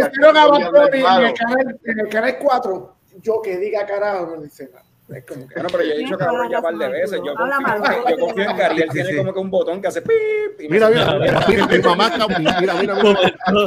en 1.84 2.00
el 2.00 2.08
canal 2.08 2.38
4. 2.40 2.96
Yo 3.22 3.40
que 3.40 3.56
diga 3.58 3.86
carajo, 3.86 4.34
no 4.34 4.42
dice 4.42 4.68
nada. 4.72 4.84
Es 5.08 5.24
como 5.26 5.46
que. 5.46 5.54
Bueno, 5.54 5.68
pero 5.72 5.84
yo 5.84 5.92
he 5.92 5.98
dicho 5.98 6.16
cabrón 6.16 6.48
ya 6.50 6.58
un 6.58 6.62
par 6.62 6.74
de 6.76 6.88
veces. 6.88 7.20
Yo 7.24 7.34
confío, 7.34 8.08
yo 8.08 8.16
confío 8.18 8.50
en 8.50 8.56
que 8.56 8.62
Ariel 8.62 8.88
tiene 8.90 9.16
como 9.16 9.34
que 9.34 9.40
un 9.40 9.50
botón 9.50 9.82
que 9.82 9.88
hace 9.88 10.00
pip. 10.02 10.60
y 10.60 10.68
Mira, 10.68 10.88
mira, 10.88 11.18
mira, 11.18 11.44
mira, 11.48 11.66
mi 11.66 11.78
mamá, 11.80 12.06
acaba- 12.06 12.38
mira, 12.38 12.60
mira, 12.60 12.74
mira, 12.94 12.94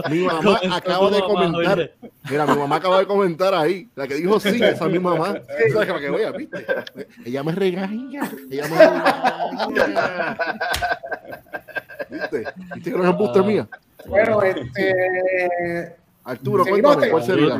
mi 0.10 0.20
mamá 0.26 0.60
acaba 0.78 1.10
de 1.12 1.20
comentar. 1.22 1.92
Mira, 2.30 2.46
mi 2.48 2.56
mamá 2.56 2.76
acaba 2.78 3.00
de 3.00 3.06
comentar 3.06 3.54
ahí. 3.54 3.88
La 3.96 4.08
que 4.08 4.16
dijo 4.16 4.40
sí, 4.40 4.60
esa 4.64 4.86
es 4.86 4.92
mi 4.92 4.98
mamá. 5.00 5.40
¿Sabes 5.74 5.86
para 5.88 6.00
que 6.00 6.10
vea, 6.10 6.32
viste? 6.32 6.66
Ella 7.26 7.44
me 7.44 7.52
regaña. 7.52 8.32
Ella 8.50 8.64
me 8.68 8.78
regaña. 8.78 10.38
¿Viste? 12.10 12.44
¿Viste 12.76 12.92
que 12.92 12.98
no 12.98 13.04
es 13.04 13.10
embuste 13.10 13.42
mía? 13.44 13.68
Bueno, 14.08 14.42
este. 14.42 15.96
Arturo, 16.26 16.64
Sí, 16.64 16.70
cuéntame, 16.72 17.06
no, 17.06 17.12
¿cuál 17.12 17.24
sería? 17.24 17.46
No- 17.50 17.56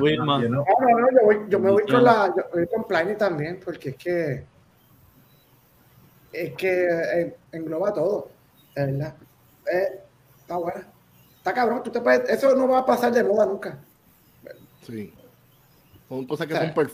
No, 0.50 1.00
no, 1.00 1.12
yo, 1.12 1.24
voy, 1.24 1.40
yo 1.50 1.60
me 1.60 1.72
voy 1.72 1.84
con 1.84 2.04
la. 2.04 2.34
Yo 2.36 2.44
voy 2.52 2.68
con 2.68 2.84
Pliny 2.86 3.16
también, 3.16 3.60
porque 3.64 3.90
es 3.90 3.96
que. 3.96 4.44
Es 6.34 6.54
que 6.56 6.88
eh, 6.88 7.36
engloba 7.52 7.94
todo, 7.94 8.30
de 8.76 8.86
verdad. 8.88 9.16
Eh, 9.72 10.00
está 10.40 10.58
buena. 10.58 10.88
Está 11.38 11.54
cabrón, 11.54 11.84
tú 11.84 11.92
te 11.92 12.02
puedes. 12.02 12.28
Eso 12.30 12.56
no 12.56 12.68
va 12.68 12.80
a 12.80 12.86
pasar 12.86 13.14
de 13.14 13.24
moda 13.24 13.46
nunca. 13.46 13.78
Sí. 14.86 15.14
Son 16.10 16.26
cosas 16.26 16.48
que 16.48 16.56
son 16.56 16.74
per- 16.74 16.92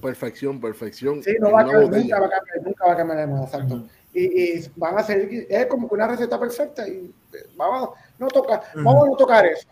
perfección, 0.00 0.60
perfección. 0.60 1.22
Sí, 1.22 1.36
no 1.40 1.52
va 1.52 1.60
a 1.62 1.64
cambiar, 1.66 1.90
nunca 2.02 2.20
va 2.20 2.26
a 2.26 2.30
cambiar, 2.30 2.62
nunca 2.64 2.86
va 2.86 2.92
a 2.92 2.96
cambiar 2.96 3.18
de 3.20 3.26
moda, 3.28 3.44
exacto. 3.44 3.84
y, 4.12 4.42
y 4.58 4.70
van 4.76 4.98
a 4.98 5.02
ser, 5.02 5.28
es 5.48 5.66
como 5.66 5.88
que 5.88 5.94
una 5.94 6.06
receta 6.08 6.38
perfecta 6.38 6.86
y 6.86 7.12
eh, 7.32 7.46
vamos, 7.56 7.90
no 8.18 8.28
toca, 8.28 8.62
vamos 8.74 9.04
a 9.04 9.10
no 9.10 9.16
tocar 9.16 9.46
eso. 9.46 9.66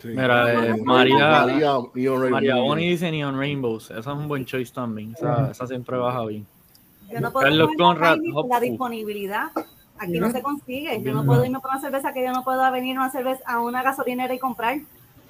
Sí. 0.00 0.08
Mira, 0.08 0.52
eh, 0.52 0.76
María- 0.84 0.84
María- 0.84 1.28
María 1.40 1.72
Neon 1.94 2.20
Rainbow. 2.20 2.30
María 2.30 2.56
Boni 2.56 2.88
dice 2.88 3.10
Neon 3.10 3.38
Rainbows. 3.38 3.90
Esa 3.90 3.98
es 4.00 4.06
un 4.06 4.28
buen 4.28 4.44
choice 4.44 4.72
también. 4.72 5.12
Esa, 5.14 5.50
esa 5.50 5.66
siempre 5.66 5.96
baja 5.96 6.24
bien. 6.26 6.46
Yo 7.10 7.20
no 7.20 7.32
puedo 7.32 7.44
Carlos 7.44 7.70
Conrad, 7.78 8.18
la 8.48 8.60
disponibilidad. 8.60 9.46
Aquí 9.98 10.18
no 10.20 10.26
Ujú. 10.26 10.36
se 10.36 10.42
consigue. 10.42 11.02
Yo 11.02 11.14
no 11.14 11.24
puedo 11.24 11.44
irme 11.44 11.60
por 11.60 11.70
una 11.70 11.80
cerveza 11.80 12.12
que 12.12 12.22
yo 12.24 12.32
no 12.32 12.44
puedo 12.44 12.70
venir 12.72 12.96
a 12.96 13.00
una 13.02 13.10
cerveza 13.10 13.42
a 13.46 13.60
una 13.60 13.82
gasolinera 13.82 14.34
y 14.34 14.38
comprar. 14.38 14.78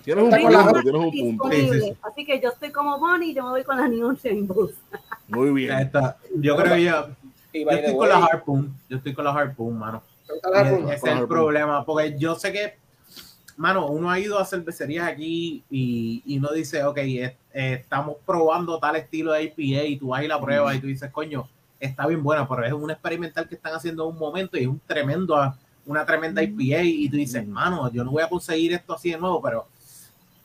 Tienes 0.04 0.24
un 0.24 0.30
punto, 0.30 0.80
tienes 0.82 0.94
un 0.94 1.10
punto. 1.10 1.10
Disponible. 1.10 1.72
Sí, 1.72 1.80
sí, 1.80 1.86
sí. 1.88 1.96
Así 2.02 2.24
que 2.24 2.40
yo 2.40 2.50
estoy 2.50 2.70
como 2.70 2.98
Bonnie 2.98 3.30
y 3.30 3.34
yo 3.34 3.44
me 3.44 3.50
voy 3.50 3.64
con 3.64 3.76
la 3.76 3.88
Neon 3.88 4.18
Rainbows. 4.22 4.72
Muy 5.28 5.50
bien. 5.50 5.78
está. 5.78 6.16
Yo 6.36 6.56
creo 6.56 6.74
que 6.74 6.82
yo, 6.84 7.06
yo 7.52 7.70
estoy 7.70 7.96
con 7.96 8.08
la 8.08 8.16
Harpoon. 8.24 8.74
Yo 8.88 8.96
estoy 8.98 9.14
con 9.14 9.24
la 9.24 9.30
Harpoon, 9.32 9.78
mano. 9.78 10.02
Ese 10.92 10.94
es 10.94 11.04
el 11.18 11.26
problema, 11.28 11.84
porque 11.84 12.16
yo 12.18 12.34
sé 12.34 12.52
que, 12.52 12.78
mano, 13.56 13.86
uno 13.86 14.10
ha 14.10 14.18
ido 14.18 14.38
a 14.38 14.44
cervecerías 14.44 15.06
aquí 15.08 15.62
y, 15.70 16.22
y 16.26 16.38
uno 16.38 16.50
dice, 16.52 16.84
ok, 16.84 16.98
eh, 16.98 17.36
eh, 17.54 17.72
estamos 17.80 18.16
probando 18.24 18.78
tal 18.78 18.96
estilo 18.96 19.32
de 19.32 19.44
IPA 19.44 19.84
y 19.84 19.96
tú 19.96 20.08
vas 20.08 20.22
y 20.22 20.28
la 20.28 20.40
pruebas 20.40 20.76
y 20.76 20.80
tú 20.80 20.86
dices, 20.86 21.10
coño, 21.10 21.48
está 21.80 22.06
bien 22.06 22.22
buena, 22.22 22.48
pero 22.48 22.64
es 22.64 22.72
un 22.72 22.90
experimental 22.90 23.48
que 23.48 23.54
están 23.54 23.74
haciendo 23.74 24.04
en 24.08 24.14
un 24.14 24.18
momento 24.18 24.56
y 24.56 24.62
es 24.62 24.66
un 24.68 24.80
tremendo, 24.86 25.54
una 25.86 26.04
tremenda 26.04 26.42
IPA 26.42 26.82
y 26.82 27.08
tú 27.08 27.16
dices, 27.16 27.46
mano, 27.46 27.90
yo 27.92 28.04
no 28.04 28.10
voy 28.10 28.22
a 28.22 28.28
conseguir 28.28 28.72
esto 28.74 28.94
así 28.94 29.10
de 29.10 29.18
nuevo, 29.18 29.40
pero 29.40 29.66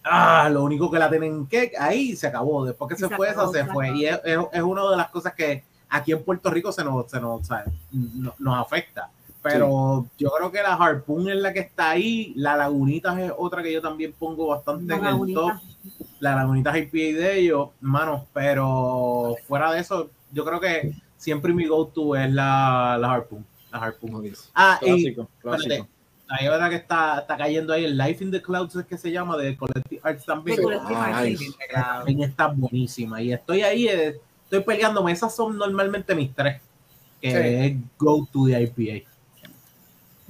ah, 0.04 0.50
lo 0.52 0.64
único 0.64 0.90
que 0.90 1.00
la 1.00 1.10
tienen 1.10 1.46
que 1.48 1.72
ahí 1.80 2.16
se 2.16 2.28
acabó, 2.28 2.66
después 2.66 2.90
que 2.90 2.96
se, 2.96 3.08
se 3.08 3.16
fue 3.16 3.30
acabó, 3.30 3.52
esa 3.54 3.66
se 3.66 3.72
fue 3.72 3.90
y 3.98 4.06
es, 4.06 4.20
es, 4.24 4.40
es 4.54 4.62
una 4.62 4.90
de 4.90 4.98
las 4.98 5.10
cosas 5.10 5.34
que 5.34 5.64
aquí 5.90 6.12
en 6.12 6.24
Puerto 6.24 6.50
Rico 6.50 6.72
se 6.72 6.84
nos, 6.84 7.10
se 7.10 7.20
nos. 7.20 7.42
No- 7.92 8.34
nos 8.40 8.58
afecta. 8.58 9.10
Pero 9.44 10.06
yo 10.18 10.30
creo 10.38 10.52
que 10.52 10.62
la 10.62 10.76
Harpoon 10.76 11.30
es 11.30 11.38
la 11.38 11.52
que 11.52 11.62
está 11.62 11.92
ahí. 11.92 12.34
La 12.36 12.56
Lagunitas 12.56 13.18
es 13.18 13.32
otra 13.36 13.64
que 13.64 13.74
yo 13.74 13.82
también 13.82 14.14
pongo 14.14 14.48
bastante 14.48 14.86
La 14.96 15.10
en 15.10 15.30
el 15.30 15.34
top. 15.34 15.52
La 16.20 16.36
Lagunitas 16.36 16.78
IPA 16.78 16.98
de 17.20 17.40
ellos, 17.40 17.70
mano. 17.80 18.28
Pero 18.34 19.36
fuera 19.48 19.72
de 19.72 19.80
eso, 19.80 20.10
yo 20.32 20.46
creo 20.46 20.60
que 20.60 20.94
siempre 21.18 21.54
mi 21.54 21.66
go-to 21.66 22.16
es 22.16 22.32
la, 22.32 22.98
la 23.00 23.12
Harpoon. 23.14 23.44
La 23.72 23.80
Harpoon. 23.80 24.32
Ah, 24.54 24.78
y 24.82 24.86
Clásico, 24.86 25.22
espérate, 25.38 25.64
clásico. 25.64 25.88
ahí 26.30 26.48
verdad 26.48 26.70
que 26.70 26.76
está, 26.76 27.20
está 27.22 27.38
cayendo 27.38 27.74
ahí 27.74 27.86
el 27.86 27.98
Life 27.98 28.24
in 28.24 28.30
the 28.32 28.42
Clouds, 28.42 28.76
es 28.76 28.86
que 28.86 28.98
se 28.98 29.12
llama, 29.12 29.38
de 29.38 29.58
Collective 29.58 30.02
Arts 30.04 30.26
también. 30.26 30.62
Collective 30.62 30.96
Ah. 31.74 31.96
También 31.98 32.30
está 32.30 32.48
buenísima. 32.48 33.22
Y 33.24 33.34
estoy 33.34 33.64
ahí, 33.64 33.88
eh, 33.88 34.20
estoy 34.44 34.60
peleándome. 34.60 35.12
Esas 35.12 35.36
son 35.36 35.58
normalmente 35.58 36.14
mis 36.14 36.32
tres. 36.36 36.62
Que 37.20 37.32
Sí. 37.32 37.38
es 37.38 37.98
go-to 37.98 38.46
de 38.46 38.62
IPA. 38.62 39.11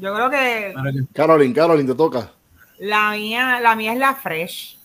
Yo 0.02 0.14
creo 0.16 0.30
que 0.32 0.74
Pero 0.74 1.06
Caroline, 1.14 1.54
Caroline, 1.54 1.88
te 1.89 1.95
toca. 1.95 2.32
la 2.80 3.12
mía, 3.12 3.60
la 3.62 3.76
mía 3.76 3.93
es 3.93 3.99
la 3.99 4.16
fresh. 4.16 4.78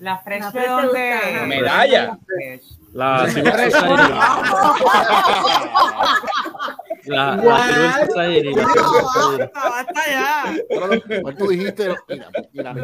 La 0.00 0.18
fresh 0.18 0.40
La 0.40 0.46
de 0.50 0.52
fresh 0.52 0.64
te 0.64 0.70
donde. 0.70 1.14
gusta. 1.14 1.46
Medalla. 1.46 2.18
La 2.26 2.26
fresh. 2.26 2.92
La. 2.92 3.26
La, 7.06 7.34
la 7.36 8.06
Society. 8.06 8.54
la 8.54 8.62
No, 8.62 8.92
basta, 8.92 9.50
basta 9.54 10.02
ya. 10.06 10.54
No, 10.70 10.80
¿Cuánto 11.22 11.48
dijiste? 11.48 11.94
Mira, 12.08 12.28
mira, 12.52 12.74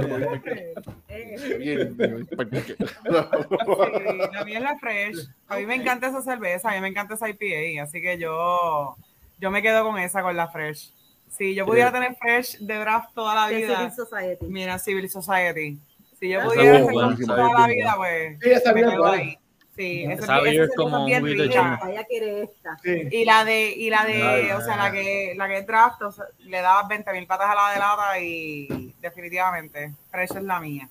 la 4.33 4.45
mía 4.45 4.59
es 4.59 4.64
la 4.64 4.77
fresh. 4.79 5.29
A 5.49 5.57
mí 5.57 5.66
me 5.66 5.74
encanta 5.77 6.09
esa 6.09 6.22
cerveza, 6.22 6.70
a 6.70 6.74
mí 6.74 6.81
me 6.81 6.89
encanta 6.89 7.14
esa 7.14 7.29
IPA, 7.29 7.83
así 7.83 8.01
que 8.01 8.18
yo, 8.18 8.97
yo 9.39 9.51
me 9.51 9.62
quedo 9.62 9.85
con 9.85 9.99
esa, 9.99 10.22
con 10.22 10.37
la 10.37 10.49
fresh. 10.49 10.93
Si 11.37 11.55
yo 11.55 11.66
pudiera 11.66 11.93
tener 11.93 12.14
fresh 12.16 12.59
de 12.59 12.74
draft 12.78 13.14
toda 13.14 13.34
la 13.34 13.49
de 13.49 13.57
vida, 13.57 13.76
Civil 13.76 13.93
Society. 13.93 14.47
mira 14.47 14.78
Civil 14.78 15.11
Society. 15.11 15.78
Si 16.18 16.28
yo 16.30 16.43
pudiera 16.45 16.78
es 16.78 16.87
sí, 16.87 16.93
toda 17.26 17.47
es 17.49 17.59
la 17.59 17.66
vida, 17.66 17.95
pues 17.97 18.39
Sí, 18.43 18.51
esa 18.51 18.72
me 18.72 18.84
buena. 18.99 19.11
ahí. 19.12 19.39
Sí, 19.76 20.05
esa, 20.09 20.26
cerveza 20.41 20.72
como 20.74 21.07
es 21.07 21.22
bien 21.22 21.39
rica. 21.39 21.80
Ella 21.87 22.05
quiere 22.05 22.43
esta. 22.45 22.78
Sí. 22.82 23.03
Y 23.11 23.24
la 23.26 23.45
de, 23.45 23.70
y 23.76 23.91
la 23.91 24.07
de, 24.07 24.55
o 24.55 24.61
sea, 24.62 24.76
la 24.78 24.91
que, 24.91 25.34
la 25.37 25.47
que 25.49 25.59
es 25.59 25.66
draft, 25.66 26.01
o 26.01 26.11
sea, 26.12 26.24
le 26.39 26.62
dabas 26.62 26.89
20 26.89 27.12
mil 27.12 27.26
patas 27.26 27.51
a 27.51 27.55
la 27.55 27.72
de 27.72 27.78
lata 27.78 28.18
y 28.18 28.95
definitivamente, 29.03 29.93
fresh 30.11 30.30
es 30.37 30.43
la 30.43 30.59
mía. 30.61 30.89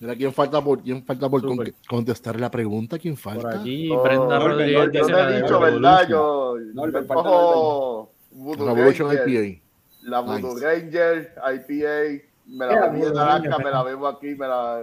Mira, 0.00 0.14
¿quién 0.16 0.34
falta 0.34 0.60
por, 0.60 0.82
quién 0.82 1.02
falta 1.04 1.30
por 1.30 1.40
con- 1.40 1.74
contestar 1.88 2.38
la 2.38 2.50
pregunta? 2.50 2.98
¿Quién 2.98 3.16
falta? 3.16 3.42
Por 3.50 3.56
aquí, 3.60 3.88
Oh, 3.90 4.02
Brenda 4.02 4.38
no, 4.38 4.48
Rodríguez 4.48 4.90
yo, 4.92 5.08
la 5.08 5.30
he 5.30 5.42
dicho. 5.42 5.60
¿verdad? 5.60 6.08
Yo, 6.08 6.54
No, 6.74 6.90
yo 6.90 7.06
cojo 7.06 8.11
Voodoo 8.32 8.66
Revolution 8.74 9.08
Ranger, 9.08 9.28
IPA. 9.44 9.62
la 10.02 10.20
Voodoo 10.20 10.54
Nice. 10.54 10.64
Ranger, 10.64 11.34
IPA, 11.36 12.24
me 12.46 12.66
la 12.66 12.80
bebí 12.86 12.86
en 12.86 13.08
Voodoo 13.08 13.14
naranja, 13.14 13.58
me 13.58 13.70
la 13.70 13.82
bebo 13.82 14.08
aquí, 14.08 14.34
me 14.34 14.46
la, 14.48 14.82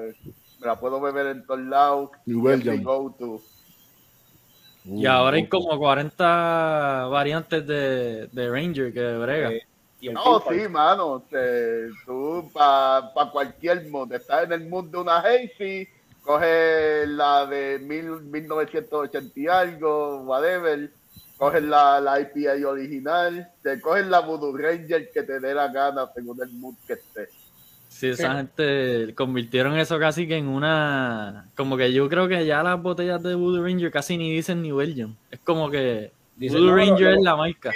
me 0.59 0.67
la 0.67 0.79
puedo 0.79 0.99
beber 1.01 1.27
en 1.27 1.45
todos 1.45 1.59
lados. 1.61 2.09
New 2.25 2.37
mi 2.39 2.43
Belgium. 2.47 2.83
go-to. 2.83 3.41
Y 4.85 5.05
ahora 5.05 5.35
hay 5.37 5.47
como 5.47 5.77
40 5.77 7.07
variantes 7.11 7.67
de, 7.67 8.27
de 8.27 8.49
Ranger 8.49 8.93
que 8.93 9.17
brega. 9.17 9.51
Eh, 9.51 9.61
y 10.01 10.07
el 10.07 10.13
No, 10.13 10.41
sí, 10.49 10.67
mano. 10.69 11.21
te- 11.29 11.89
tú, 12.05 12.49
para 12.53 13.11
cualquier 13.31 13.87
mood, 13.89 14.11
estás 14.13 14.45
en 14.45 14.53
el 14.53 14.67
mood 14.69 14.85
de 14.85 14.97
una 14.97 15.17
Hazy, 15.19 15.87
coges 16.23 17.07
la 17.09 17.45
de 17.45 17.79
mil, 17.79 18.21
1980 18.21 19.39
y 19.39 19.47
algo, 19.47 20.21
whatever, 20.21 20.89
coges 21.39 21.63
la, 21.63 21.99
la 22.01 22.19
IPA 22.19 22.67
original, 22.67 23.49
te 23.63 23.79
coges 23.81 24.05
la 24.05 24.19
Voodoo 24.19 24.55
Ranger 24.55 25.09
que 25.09 25.23
te 25.23 25.39
dé 25.39 25.55
la 25.55 25.69
gana 25.69 26.05
según 26.13 26.37
el 26.43 26.51
mood 26.51 26.75
que 26.85 26.93
estés. 26.93 27.29
Sí, 27.87 28.09
esa 28.09 28.35
gente 28.35 29.15
convirtieron 29.15 29.75
eso 29.77 29.97
casi 29.97 30.27
que 30.27 30.37
en 30.37 30.47
una. 30.47 31.49
Como 31.55 31.75
que 31.75 31.91
yo 31.91 32.07
creo 32.07 32.27
que 32.27 32.45
ya 32.45 32.61
las 32.61 32.79
botellas 32.81 33.23
de 33.23 33.33
Voodoo 33.35 33.63
Ranger 33.63 33.89
casi 33.91 34.17
ni 34.17 34.31
dicen 34.31 34.61
New 34.61 34.75
Belgium. 34.77 35.15
Es 35.31 35.39
como 35.39 35.71
que 35.71 36.11
Voodoo 36.37 36.67
no, 36.67 36.75
Ranger 36.75 37.13
es 37.13 37.21
la 37.21 37.35
marca. 37.35 37.71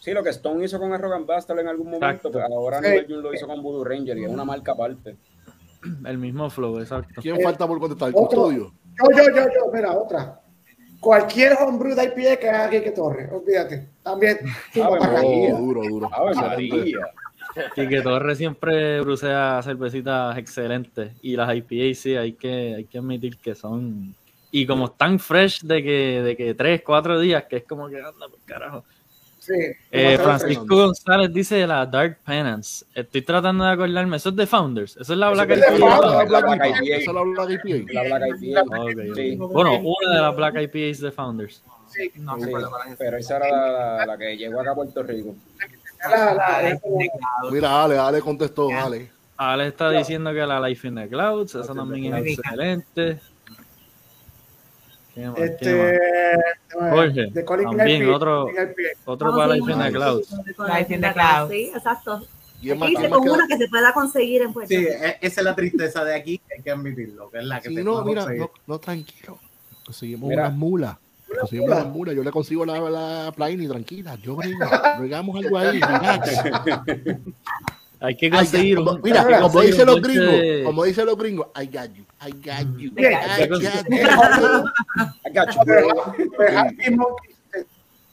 Sí, 0.00 0.12
lo 0.12 0.22
que 0.22 0.30
Stone 0.30 0.64
hizo 0.64 0.78
con 0.78 0.92
Arrogant 0.92 1.26
Bastard 1.26 1.58
en 1.60 1.68
algún 1.68 1.86
momento, 1.86 2.06
Exacto. 2.06 2.32
pues 2.32 2.44
ahora 2.44 2.78
Sí. 2.78 2.84
New 2.88 2.96
Belgium 2.96 3.20
lo 3.22 3.34
hizo 3.34 3.46
con 3.46 3.62
Voodoo 3.62 3.84
Ranger 3.84 4.16
y 4.18 4.24
es 4.24 4.30
una 4.30 4.44
marca 4.44 4.72
aparte. 4.72 5.16
El 6.04 6.18
mismo 6.18 6.48
flow, 6.50 6.78
exacto. 6.80 7.20
¿Quién 7.20 7.40
falta 7.40 7.66
por 7.66 7.78
contestar? 7.78 8.08
¿El 8.08 8.14
Otro. 8.16 8.42
custodio? 8.42 8.72
Yo, 8.98 9.10
yo, 9.16 9.22
yo, 9.34 9.42
yo, 9.54 9.72
mira, 9.72 9.92
otra. 9.92 10.40
Cualquier 11.02 11.54
homebrew 11.54 11.96
de 11.96 12.04
IPA 12.04 12.36
que 12.36 12.48
haga 12.48 12.70
Quique 12.70 12.92
Torres, 12.92 13.28
olvídate. 13.32 13.88
También. 14.04 14.38
Oh, 14.76 15.58
duro, 15.58 15.82
duro. 15.82 16.10
Quique 17.74 18.00
Torres 18.02 18.38
siempre 18.38 19.00
brucea 19.00 19.60
cervecitas 19.64 20.38
excelentes. 20.38 21.10
Y 21.20 21.34
las 21.34 21.52
IPA 21.56 21.94
sí, 21.96 22.14
hay 22.14 22.34
que, 22.34 22.76
hay 22.76 22.84
que 22.84 22.98
admitir 22.98 23.36
que 23.38 23.56
son. 23.56 24.14
Y 24.52 24.64
como 24.64 24.84
están 24.86 25.18
fresh 25.18 25.62
de 25.62 25.82
que, 25.82 26.22
de 26.22 26.36
que 26.36 26.54
3, 26.54 26.82
4 26.86 27.18
días, 27.18 27.46
que 27.46 27.56
es 27.56 27.64
como 27.64 27.88
que 27.88 27.96
anda 27.96 28.28
por 28.28 28.38
carajo. 28.44 28.84
Sí. 29.42 29.54
Eh, 29.90 30.18
Francisco. 30.22 30.64
González 30.68 31.32
dice 31.32 31.66
la 31.66 31.84
Dark 31.84 32.18
Penance. 32.24 32.84
Estoy 32.94 33.22
tratando 33.22 33.64
de 33.64 33.72
acordarme. 33.72 34.16
Eso 34.16 34.28
es 34.28 34.36
de 34.36 34.46
Founders. 34.46 34.96
Eso 34.96 35.12
es 35.14 35.18
la 35.18 35.30
Black 35.30 35.50
IPA. 35.50 35.72
Bueno, 39.36 39.80
una 39.80 40.14
de 40.14 40.20
las 40.20 40.36
Black 40.36 40.54
IPAs 40.62 41.00
de 41.00 41.10
Founders. 41.10 41.62
Sí. 41.88 42.12
No 42.16 42.38
Sí, 42.38 42.50
pero 42.98 43.16
esa 43.18 43.36
era 43.38 43.50
la, 43.98 44.06
la 44.06 44.16
que 44.18 44.36
llegó 44.36 44.60
acá 44.60 44.70
a 44.70 44.74
Puerto 44.74 45.02
Rico. 45.02 45.34
La- 46.08 46.78
Mira, 47.50 47.84
Ale, 47.84 47.98
Ale 47.98 48.20
contestó, 48.20 48.68
Ale. 48.70 49.10
Ale 49.36 49.66
está 49.68 49.90
diciendo 49.90 50.32
que 50.32 50.46
la 50.46 50.60
Life 50.68 50.86
in 50.86 50.94
the 50.94 51.08
Clouds, 51.08 51.54
esa 51.56 51.74
también 51.74 52.14
es 52.14 52.22
Clouds. 52.22 52.38
excelente. 52.38 53.20
¿Qué 55.14 55.26
más? 55.26 55.34
¿Qué 55.36 55.44
Este, 55.44 55.98
más? 56.80 56.90
Jorge, 56.90 57.26
de 57.30 57.44
Colin 57.44 57.76
también 57.76 58.02
IPA, 58.02 58.16
otro-. 58.16 58.46
Otro 59.04 59.30
para 59.36 59.44
a 59.52 59.56
Life 59.56 59.70
in 59.72 59.78
the 59.78 59.84
seguir 59.84 59.96
Clouds. 59.98 60.28
con 60.56 60.68
Life 60.68 60.94
in 60.94 61.00
the 61.00 61.12
Clouds. 61.12 61.50
Sí, 61.52 61.70
exacto. 61.74 62.26
¿Quién 62.60 62.78
más, 62.78 62.88
Dice 62.90 63.00
quién 63.00 63.10
más 63.10 63.18
con 63.20 63.30
una 63.30 63.46
que 63.48 63.56
se 63.58 63.68
pueda 63.68 63.92
conseguir 63.92 64.42
en 64.42 64.52
Puerto 64.52 64.68
Sí, 64.68 64.76
e- 64.76 65.18
esa 65.20 65.40
es 65.40 65.44
la 65.44 65.54
tristeza 65.56 66.04
de 66.04 66.14
aquí, 66.14 66.40
hay 66.56 66.62
que 66.62 66.70
admitirlo, 66.70 67.28
que 67.30 67.38
es 67.38 67.44
la 67.44 67.60
que 67.60 67.68
Sí, 67.70 67.74
te 67.74 67.82
no, 67.84 68.04
mira, 68.04 68.20
conseguir. 68.22 68.40
no, 68.42 68.50
no, 68.66 68.78
tranquilo. 68.78 69.38
Conseguimos 69.84 70.28
Mira. 70.30 70.42
unas 70.44 70.54
mulas. 70.56 70.96
Conseguimos 71.40 71.70
mula. 71.70 71.80
unas 71.82 71.92
mulas. 71.92 72.14
Yo 72.14 72.22
le 72.22 72.30
consigo 72.30 72.64
la, 72.64 72.78
la 72.78 73.32
Pliny, 73.34 73.66
tranquila. 73.66 74.14
Yo 74.16 74.36
brigo. 74.36 74.58
Bregamos 75.00 75.36
algo 75.44 75.58
ahí. 75.58 75.80
Hay 78.04 78.16
que 78.16 78.30
conseguir 78.30 78.76
como- 78.78 78.98
mira, 78.98 79.22
como 79.24 79.40
conseguir 79.42 79.70
dicen 79.72 79.86
los 79.86 80.02
gringos, 80.02 80.26
de- 80.32 80.62
como 80.64 80.84
dicen 80.84 81.06
los 81.06 81.16
gringos, 81.16 81.46
I 81.54 81.66
got 81.66 81.92
you, 81.94 82.04
I 82.20 82.30
got 82.32 82.76
you, 82.76 82.90
I 82.96 83.02
got 83.02 83.86
you. 83.88 84.64
I 85.24 85.30
got 85.32 85.50
you. 85.54 85.60
Pero, 85.64 85.88
pero 86.36 86.58
Happy 86.58 86.90
Monkey 86.96 87.30
te 87.52 87.66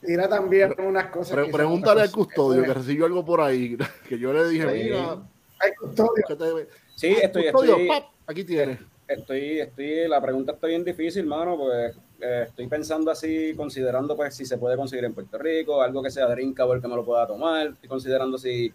tira 0.08 0.30
también 0.30 0.76
unas 0.80 1.08
cosas. 1.08 1.34
Pre- 1.36 1.52
pregúntale 1.52 2.02
al 2.02 2.12
custodio 2.12 2.64
que 2.64 2.74
recibió 2.74 3.06
algo 3.06 3.26
por 3.26 3.42
ahí, 3.42 3.78
que 4.08 4.18
yo 4.20 4.32
le 4.34 4.48
dije, 4.50 4.68
Sí. 4.70 4.84
mira, 4.86 5.18
Ay, 5.60 5.72
custodio. 5.80 6.24
¿qué 6.28 6.36
te- 6.36 6.68
Sí, 6.96 7.08
estoy, 7.22 7.44
custodio, 7.52 7.72
estoy, 7.78 7.88
pap, 7.88 8.04
aquí 8.28 8.44
tienes. 8.44 8.80
estoy, 9.08 9.60
estoy, 9.62 10.08
la 10.08 10.22
pregunta 10.22 10.52
está 10.52 10.68
bien 10.68 10.84
difícil, 10.84 11.26
mano, 11.26 11.58
pues 11.58 11.96
eh, 12.22 12.44
estoy 12.48 12.68
pensando 12.68 13.10
así, 13.10 13.54
considerando 13.56 14.16
pues 14.16 14.36
si 14.36 14.46
se 14.46 14.58
puede 14.58 14.76
conseguir 14.76 15.06
en 15.06 15.14
Puerto 15.14 15.38
Rico, 15.38 15.82
algo 15.82 16.04
que 16.04 16.12
sea 16.12 16.28
drinkable 16.28 16.82
que 16.82 16.88
me 16.88 16.96
lo 16.96 17.06
pueda 17.06 17.26
tomar, 17.26 17.68
estoy 17.68 17.88
considerando 17.90 18.38
si 18.38 18.72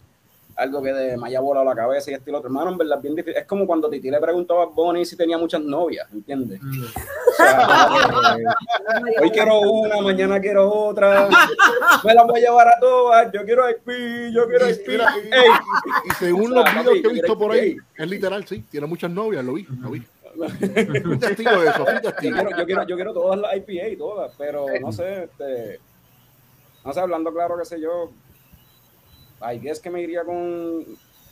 algo 0.56 0.82
que 0.82 0.92
de 0.92 1.16
me 1.16 1.26
haya 1.28 1.40
volado 1.40 1.64
la 1.66 1.74
cabeza 1.74 2.10
y 2.10 2.14
estilo 2.14 2.38
otro, 2.38 2.48
hermano, 2.48 2.70
en 2.70 2.78
verdad 2.78 2.98
es 2.98 3.02
bien 3.02 3.14
difícil, 3.16 3.36
es 3.38 3.46
como 3.46 3.66
cuando 3.66 3.90
Titi 3.90 4.10
le 4.10 4.20
preguntó 4.20 4.60
a 4.62 4.66
Bonnie 4.66 5.04
si 5.04 5.16
tenía 5.16 5.36
muchas 5.36 5.60
novias, 5.62 6.06
¿entiendes? 6.12 6.60
O 6.62 7.32
sea, 7.36 7.88
eh, 8.38 9.14
hoy 9.20 9.30
quiero 9.30 9.60
una, 9.60 10.00
mañana 10.00 10.40
quiero 10.40 10.70
otra, 10.72 11.28
me 12.04 12.14
las 12.14 12.26
voy 12.26 12.38
a 12.40 12.42
llevar 12.44 12.68
a 12.68 12.78
todas, 12.78 13.32
yo 13.32 13.44
quiero 13.44 13.68
IP, 13.68 14.32
yo 14.32 14.46
quiero 14.46 14.68
Y, 14.68 14.72
IP, 14.72 14.88
y- 14.88 14.94
y- 14.94 16.08
y 16.08 16.10
según 16.18 16.52
O 16.52 16.54
los 16.56 16.64
videos 16.64 16.84
papi, 16.86 17.02
que 17.02 17.08
he 17.08 17.12
visto 17.12 17.38
por 17.38 17.52
ahí, 17.52 17.76
es 17.96 18.08
literal, 18.08 18.46
sí, 18.46 18.64
tiene 18.70 18.86
muchas 18.86 19.10
novias, 19.10 19.44
lo 19.44 19.54
vi, 19.54 19.66
lo 19.80 19.90
vi. 19.90 20.02
Fui 20.34 21.18
testigo 21.18 21.60
de 21.60 21.68
eso, 21.68 21.84
fui 21.84 21.94
yo 21.94 22.00
testigo. 22.12 22.34
quiero, 22.36 22.50
yo 22.58 22.66
quiero, 22.66 22.86
yo 22.86 22.96
quiero 22.96 23.12
todas 23.12 23.38
las 23.38 23.56
IPA, 23.56 23.96
todas, 23.98 24.32
pero 24.36 24.66
no 24.80 24.90
sé, 24.92 25.24
este, 25.24 25.80
no 26.84 26.92
sé, 26.92 27.00
hablando 27.00 27.32
claro, 27.32 27.56
qué 27.58 27.64
sé 27.64 27.80
yo, 27.80 28.10
I 29.52 29.58
guess 29.58 29.80
que 29.80 29.90
me 29.90 30.00
iría 30.02 30.24
con, 30.24 30.84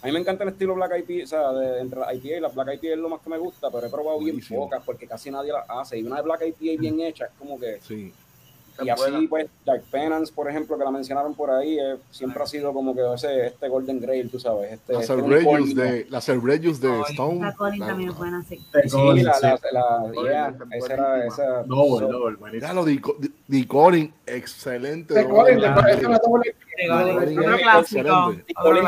a 0.03 0.07
mí 0.07 0.13
me 0.13 0.19
encanta 0.19 0.43
el 0.45 0.51
estilo 0.51 0.75
Black 0.75 0.93
IPA, 1.09 1.25
o 1.25 1.27
sea, 1.27 1.53
de, 1.53 1.81
entre 1.81 2.01
las 2.01 2.15
IPA 2.15 2.37
y 2.37 2.41
las 2.41 2.55
Black 2.55 2.75
IPA 2.75 2.93
es 2.95 2.99
lo 2.99 3.09
más 3.09 3.21
que 3.21 3.31
me 3.31 3.39
gusta, 3.39 3.71
pero 3.71 3.87
he 3.87 3.91
probado 3.91 4.19
bien 4.19 4.41
pocas 4.49 4.83
porque 4.85 5.07
casi 5.07 5.31
nadie 5.31 5.53
las 5.53 5.65
hace, 5.69 5.99
y 5.99 6.03
una 6.05 6.17
de 6.17 6.23
Black 6.23 6.43
IPA 6.47 6.81
bien 6.81 7.01
hecha 7.01 7.27
es 7.27 7.33
como 7.39 7.59
que, 7.59 7.81
Sí. 7.81 8.13
Y 8.85 8.91
así 8.91 9.03
buena. 9.03 9.29
pues, 9.29 9.47
Dark 9.65 9.83
Penance, 9.91 10.33
por 10.33 10.49
ejemplo, 10.51 10.77
que 10.79 10.85
la 10.85 10.91
mencionaron 10.91 11.35
por 11.35 11.51
ahí, 11.51 11.79
eh, 11.79 11.97
siempre 12.11 12.43
ha 12.43 12.47
sido 12.47 12.73
como 12.73 12.95
que 12.95 13.01
ese, 13.15 13.47
este 13.47 13.69
Golden 13.69 14.01
Grail, 14.01 14.31
tú 14.31 14.39
sabes, 14.39 14.73
este, 14.73 14.93
Las 14.95 15.03
este 15.03 15.15
Cerberus 15.15 15.75
de, 15.75 16.07
las 16.11 16.25
Cerberus 16.25 16.81
de 16.81 17.01
Stone. 17.11 17.41
La 17.41 17.53
Colin 17.55 17.81
la- 17.81 17.87
también 17.87 18.11
es 18.11 18.17
buena, 18.19 18.43
sí. 18.43 18.61
La, 18.73 18.81
la, 19.41 19.59
la, 19.73 20.23
yeah, 20.23 20.55
esa 20.73 20.93
era, 20.95 21.27
esa, 21.27 21.63
buenísimo. 21.63 22.51
Mira 22.53 22.73
lo 22.73 22.85
de, 22.85 23.01
Co- 23.01 23.17
de- 23.19 23.31
de 23.49 23.67
Colin, 23.69 24.13
excelente. 24.27 25.15
De 25.15 25.25
Colin, 25.29 25.61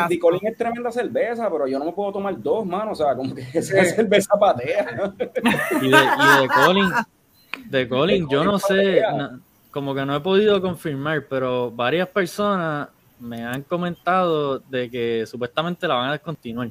de 0.08 0.18
Colin, 0.18 0.40
es 0.46 0.56
tremenda 0.56 0.90
cerveza, 0.90 1.50
pero 1.50 1.66
yo 1.66 1.78
no 1.78 1.84
me 1.86 1.92
puedo 1.92 2.12
tomar 2.12 2.40
dos, 2.40 2.66
mano. 2.66 2.92
O 2.92 2.94
sea, 2.94 3.14
como 3.14 3.34
que 3.34 3.42
esa 3.54 3.84
cerveza 3.84 4.34
patea. 4.38 5.12
Y 5.80 5.88
de, 5.88 5.96
y 5.96 6.40
de 6.42 6.48
Colin, 6.54 6.90
de 7.70 7.88
Colin, 7.88 8.28
yo 8.28 8.44
no 8.44 8.58
sé, 8.58 9.00
na- 9.00 9.40
como 9.74 9.92
que 9.94 10.06
no 10.06 10.14
he 10.16 10.20
podido 10.20 10.62
confirmar, 10.62 11.26
pero 11.28 11.70
varias 11.70 12.08
personas 12.08 12.88
me 13.18 13.44
han 13.44 13.62
comentado 13.64 14.60
de 14.60 14.88
que 14.88 15.24
supuestamente 15.26 15.86
la 15.88 15.96
van 15.96 16.08
a 16.10 16.12
descontinuar. 16.12 16.70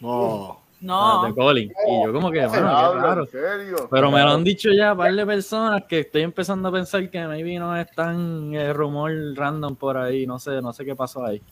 No. 0.00 0.60
No, 0.80 1.34
Colin. 1.34 1.72
Y 1.88 2.04
yo 2.04 2.12
como 2.12 2.30
que, 2.30 2.46
bueno, 2.46 2.68
habla, 2.68 3.26
serio. 3.26 3.88
Pero 3.90 4.10
me 4.12 4.22
lo 4.22 4.30
han 4.30 4.44
dicho 4.44 4.70
ya 4.70 4.94
par 4.94 5.12
de 5.12 5.26
personas 5.26 5.82
que 5.88 6.00
estoy 6.00 6.22
empezando 6.22 6.68
a 6.68 6.72
pensar 6.72 7.10
que 7.10 7.26
maybe 7.26 7.58
no 7.58 7.76
es 7.76 7.90
tan 7.90 8.54
eh, 8.54 8.72
rumor 8.72 9.10
random 9.34 9.74
por 9.74 9.96
ahí, 9.96 10.24
no 10.24 10.38
sé, 10.38 10.62
no 10.62 10.72
sé 10.72 10.84
qué 10.84 10.94
pasó 10.94 11.24
ahí. 11.26 11.42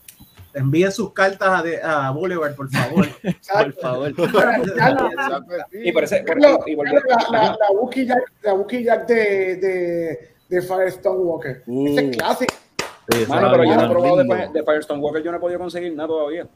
Envíen 0.54 0.92
sus 0.92 1.12
cartas 1.12 1.48
a, 1.58 1.62
de- 1.62 1.82
a 1.82 2.08
Boulevard, 2.12 2.54
por 2.54 2.70
favor. 2.70 3.04
Por 3.52 3.72
favor. 3.74 4.12
Y 5.84 5.92
parece, 5.92 6.22
por- 6.22 6.38
y 6.38 6.42
la, 6.42 6.52
la, 7.32 7.42
la 7.58 7.70
Wookiee 7.72 8.06
Jack, 8.06 8.32
la 8.42 8.54
Wookiee 8.54 8.84
Jack 8.84 9.06
de, 9.08 9.56
de, 9.56 10.35
de 10.48 10.62
Firestone 10.62 11.18
Walker. 11.18 11.62
Uh. 11.66 11.88
Ese 11.88 12.10
es 12.10 12.16
clásico. 12.16 12.54
Sí, 13.08 13.24
Mano, 13.28 13.50
pero 13.52 13.64
yo 13.64 13.76
no 13.76 13.84
he 13.84 13.88
probado 13.88 14.16
de, 14.16 14.48
de 14.52 14.62
Firestone 14.64 15.00
Walker, 15.00 15.22
yo 15.22 15.30
no 15.30 15.36
he 15.36 15.40
podido 15.40 15.58
conseguir 15.60 15.94
nada 15.94 16.08
todavía. 16.08 16.46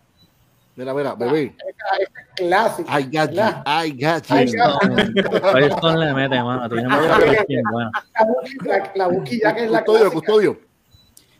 Mira, 0.76 0.94
mira, 0.94 1.14
bebé. 1.14 1.54
Ese 1.58 2.02
es 2.02 2.08
clásico. 2.36 2.88
I 2.90 3.02
got 3.04 3.30
you. 3.30 3.42
I 3.66 3.90
got 3.92 4.26
you. 4.26 5.40
Firestone 5.52 5.98
le 6.06 6.14
mete, 6.14 6.42
mano. 6.42 6.68
Buena. 6.68 6.96
La 6.96 7.18
Wookiee- 7.18 8.64
La, 8.64 8.92
la 8.94 9.08
Wookiee 9.08 9.40
Jack 9.40 9.58
es 9.58 9.70
la 9.70 9.84
Custodio, 9.84 10.10
clásica. 10.10 10.20
custodio. 10.32 10.60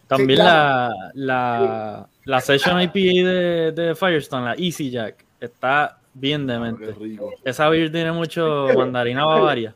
También 0.06 0.38
Sí, 0.40 0.44
la, 0.44 0.90
la, 1.14 2.08
la 2.24 2.40
Session 2.40 2.80
IPA 2.82 2.92
de, 3.28 3.72
de 3.72 3.94
Firestone, 3.94 4.44
la 4.46 4.54
Easy 4.54 4.90
Jack, 4.90 5.24
está 5.40 5.98
bien 6.12 6.46
Qué 6.46 6.52
demente. 6.52 6.92
rico. 6.92 7.30
Esa 7.44 7.68
beer 7.68 7.92
tiene 7.92 8.10
mucho 8.12 8.66
mandarina 8.76 9.24
bavaria. 9.24 9.74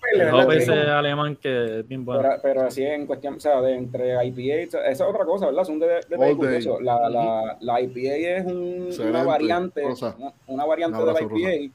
Sí. 0.00 0.56
ese 0.56 0.72
alemán 0.72 1.36
que 1.36 1.80
es 1.80 1.88
bien 1.88 2.04
bueno. 2.04 2.22
Pero, 2.22 2.34
pero 2.42 2.62
así 2.66 2.82
en 2.84 3.06
cuestión, 3.06 3.34
o 3.34 3.40
sea, 3.40 3.60
de 3.60 3.74
entre 3.74 4.24
IPA, 4.26 4.54
esa 4.62 4.88
es 4.88 5.00
otra 5.00 5.24
cosa, 5.24 5.46
¿verdad? 5.46 5.64
Son 5.64 5.78
de, 5.78 5.86
de, 5.86 6.00
de 6.08 6.16
All 6.16 6.36
curioso. 6.36 6.80
La, 6.80 7.08
la, 7.10 7.56
la 7.60 7.80
IPA 7.82 8.14
es 8.16 8.46
un- 8.46 8.88
una 9.08 9.22
variante, 9.24 9.84
una, 9.84 10.32
una 10.46 10.64
variante 10.64 10.98
Un 10.98 11.06
de 11.06 11.12
la 11.12 11.20
IPA. 11.22 11.74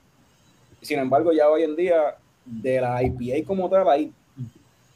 Sin 0.81 0.99
embargo, 0.99 1.31
ya 1.31 1.49
hoy 1.49 1.63
en 1.63 1.75
día, 1.75 2.15
de 2.45 2.81
la 2.81 3.01
IPA 3.03 3.45
como 3.47 3.69
tal, 3.69 3.87
hay 3.89 4.11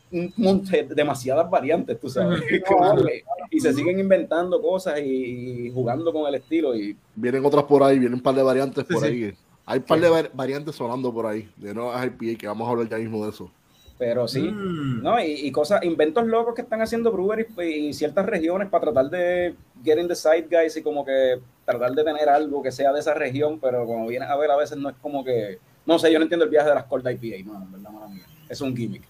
un 0.10 0.64
demasiadas 0.96 1.50
variantes, 1.50 2.00
tú 2.00 2.10
sabes. 2.10 2.40
No, 2.40 2.96
y 3.52 3.60
se 3.60 3.74
siguen 3.74 4.00
inventando 4.00 4.62
cosas 4.62 5.00
y, 5.02 5.68
y 5.68 5.72
jugando 5.72 6.12
con 6.14 6.28
el 6.28 6.36
estilo. 6.36 6.74
Y 6.76 6.96
Vienen 7.16 7.46
otras 7.46 7.66
por 7.66 7.84
ahí, 7.84 8.00
vienen 8.00 8.16
un 8.16 8.22
par 8.24 8.36
de 8.36 8.42
variantes 8.44 8.86
Sí, 8.88 8.94
por 8.94 9.04
sí. 9.04 9.08
ahí. 9.10 9.34
Hay 9.68 9.78
un 9.80 9.84
par 9.86 10.00
de 10.00 10.10
var- 10.10 10.32
variantes 10.34 10.76
sonando 10.76 11.14
por 11.14 11.28
ahí, 11.28 11.48
de 11.58 11.74
nuevas 11.76 12.04
IPA, 12.06 12.38
que 12.40 12.48
vamos 12.48 12.68
a 12.68 12.72
hablar 12.72 12.90
ya 12.90 12.98
mismo 12.98 13.24
de 13.24 13.30
eso. 13.32 13.52
Pero 14.00 14.28
sí, 14.28 14.42
Mm. 14.42 15.04
¿no? 15.04 15.20
Y, 15.20 15.26
y 15.48 15.52
cosas, 15.52 15.84
inventos 15.84 16.26
locos 16.26 16.54
que 16.56 16.62
están 16.62 16.82
haciendo 16.82 17.12
breweries 17.12 17.48
y 17.64 17.94
ciertas 17.94 18.26
regiones 18.26 18.70
para 18.70 18.86
tratar 18.86 19.10
de 19.10 19.56
get 19.84 19.98
in 20.00 20.08
the 20.08 20.16
side 20.16 20.48
guys 20.50 20.76
y 20.78 20.82
como 20.84 21.04
que 21.06 21.40
tratar 21.66 21.92
de 21.94 22.04
tener 22.04 22.30
algo 22.30 22.62
que 22.64 22.72
sea 22.72 22.94
de 22.94 23.00
esa 23.02 23.14
región, 23.14 23.60
pero 23.60 23.86
como 23.86 24.08
vienes 24.08 24.30
a 24.30 24.38
ver, 24.38 24.50
a 24.52 24.56
veces 24.56 24.78
no 24.78 24.90
es 24.90 24.96
como 25.02 25.24
que, 25.24 25.60
no 25.86 26.00
sé, 26.00 26.12
yo 26.14 26.20
no 26.20 26.24
entiendo 26.24 26.46
el 26.46 26.52
viaje 26.52 26.70
de 26.70 26.76
las 26.76 26.86
Cold 26.86 27.06
IPA, 27.10 27.46
no, 27.52 27.62
en 27.62 27.72
verdad, 27.72 27.90
mala 27.92 28.08
mía. 28.08 28.24
Es 28.48 28.62
un 28.62 28.76
gimmick. 28.78 29.04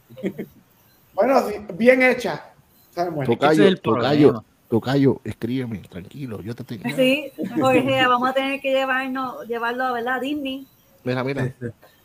Bueno, 1.14 1.44
bien 1.76 2.02
hecha. 2.02 2.46
Tocayo, 3.26 3.68
el 3.68 3.80
tocayo. 3.82 4.44
Tocayo, 4.70 5.22
escríbeme, 5.24 5.80
tranquilo, 5.80 6.42
yo 6.42 6.54
te 6.56 6.64
tengo. 6.64 6.84
Sí, 6.96 7.32
Jorge, 7.60 8.06
vamos 8.08 8.30
a 8.30 8.34
tener 8.34 8.60
que 8.62 8.72
llevarnos, 8.72 9.48
llevarlo 9.48 9.94
¿verdad? 9.94 10.16
a 10.16 10.20
Disney, 10.20 10.68
Mira, 11.04 11.24
mira. 11.24 11.54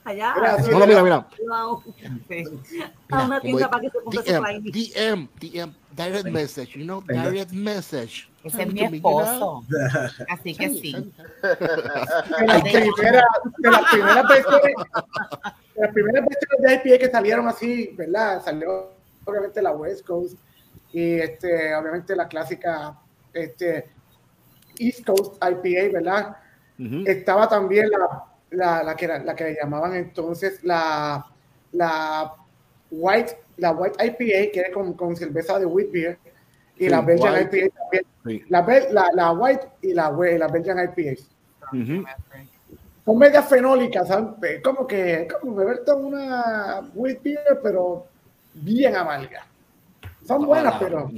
allá, 0.05 0.35
Gracias. 0.37 0.71
No, 0.71 0.79
no, 0.79 0.87
mira, 0.87 1.03
mira. 1.03 1.17
a, 1.53 1.77
Sí. 2.29 2.45
a 3.11 3.25
una 3.25 3.41
tienda 3.41 3.69
para 3.71 3.81
que 3.83 3.91
se 3.91 3.99
ponga 4.01 4.23
su 4.23 4.33
DM. 4.33 4.71
DM, 4.71 5.29
DM, 5.41 5.75
direct 5.97 6.27
message, 6.29 6.79
you 6.79 6.85
know, 6.85 7.03
Venga. 7.05 7.31
direct 7.31 7.53
message. 7.53 8.29
Ese 8.45 8.63
es 8.63 8.73
mi 8.73 8.81
esposo. 8.83 9.65
Así 10.29 10.55
que 10.55 10.69
sí. 10.71 10.93
de 11.43 12.47
las 12.47 12.63
primeras, 12.63 13.25
de 13.59 13.71
las 13.71 13.85
primeras 13.93 14.29
versiones, 14.29 14.75
de 15.75 15.81
las 15.81 15.93
primeras 15.93 16.25
versiones 16.29 16.83
de 16.85 16.91
IPA 16.91 16.99
que 16.99 17.11
salieron 17.11 17.49
así, 17.49 17.91
¿verdad? 17.97 18.43
Salió 18.45 18.91
obviamente 19.25 19.63
la 19.63 19.71
West 19.73 20.05
Coast 20.07 20.37
y 20.93 21.15
este, 21.21 21.75
obviamente 21.75 22.15
la 22.15 22.29
clásica 22.29 22.99
este, 23.33 23.89
East 24.79 25.05
Coast 25.07 25.37
IPA, 25.43 25.93
¿verdad? 25.93 26.37
Ujú. 26.79 27.05
Estaba 27.07 27.49
también 27.49 27.91
la, 27.91 28.25
la, 28.51 28.83
la 28.83 28.97
que, 28.97 29.09
la 29.09 29.35
que 29.35 29.45
le 29.45 29.55
llamaban 29.55 29.95
entonces 29.95 30.63
la, 30.63 31.25
la 31.73 32.35
White, 32.91 33.39
la 33.57 33.73
White 33.73 34.05
IPA, 34.05 34.53
que 34.53 34.61
era 34.61 34.73
con, 34.73 34.93
con 34.95 35.17
cerveza 35.17 35.59
de 35.59 35.67
wheat 35.67 35.91
beer, 35.91 36.19
y 36.77 36.85
Sí, 36.85 36.91
la 36.91 37.01
Belgian 37.01 37.35
white. 37.35 37.59
IPA 37.59 37.75
también. 37.75 38.05
Sí. 38.27 38.45
La, 38.49 39.11
la, 39.13 39.33
White 39.33 39.69
y 39.83 39.95
la, 39.95 40.11
la 40.11 40.49
Belgian 40.49 40.79
IPA. 40.79 41.21
Ujú. 41.73 42.05
Son 43.05 43.19
medias 43.19 43.49
fenólicas, 43.49 44.07
¿sabes? 44.09 44.61
Como 44.63 44.87
que, 44.87 45.27
como 45.41 45.57
beber 45.57 45.85
toda 45.85 45.97
una 45.97 46.91
wheat 46.95 47.23
beer, 47.23 47.61
pero 47.63 48.07
bien 48.55 48.95
amarga. 48.95 49.47
Son 50.27 50.45
buenas, 50.47 50.75
pero 50.79 51.11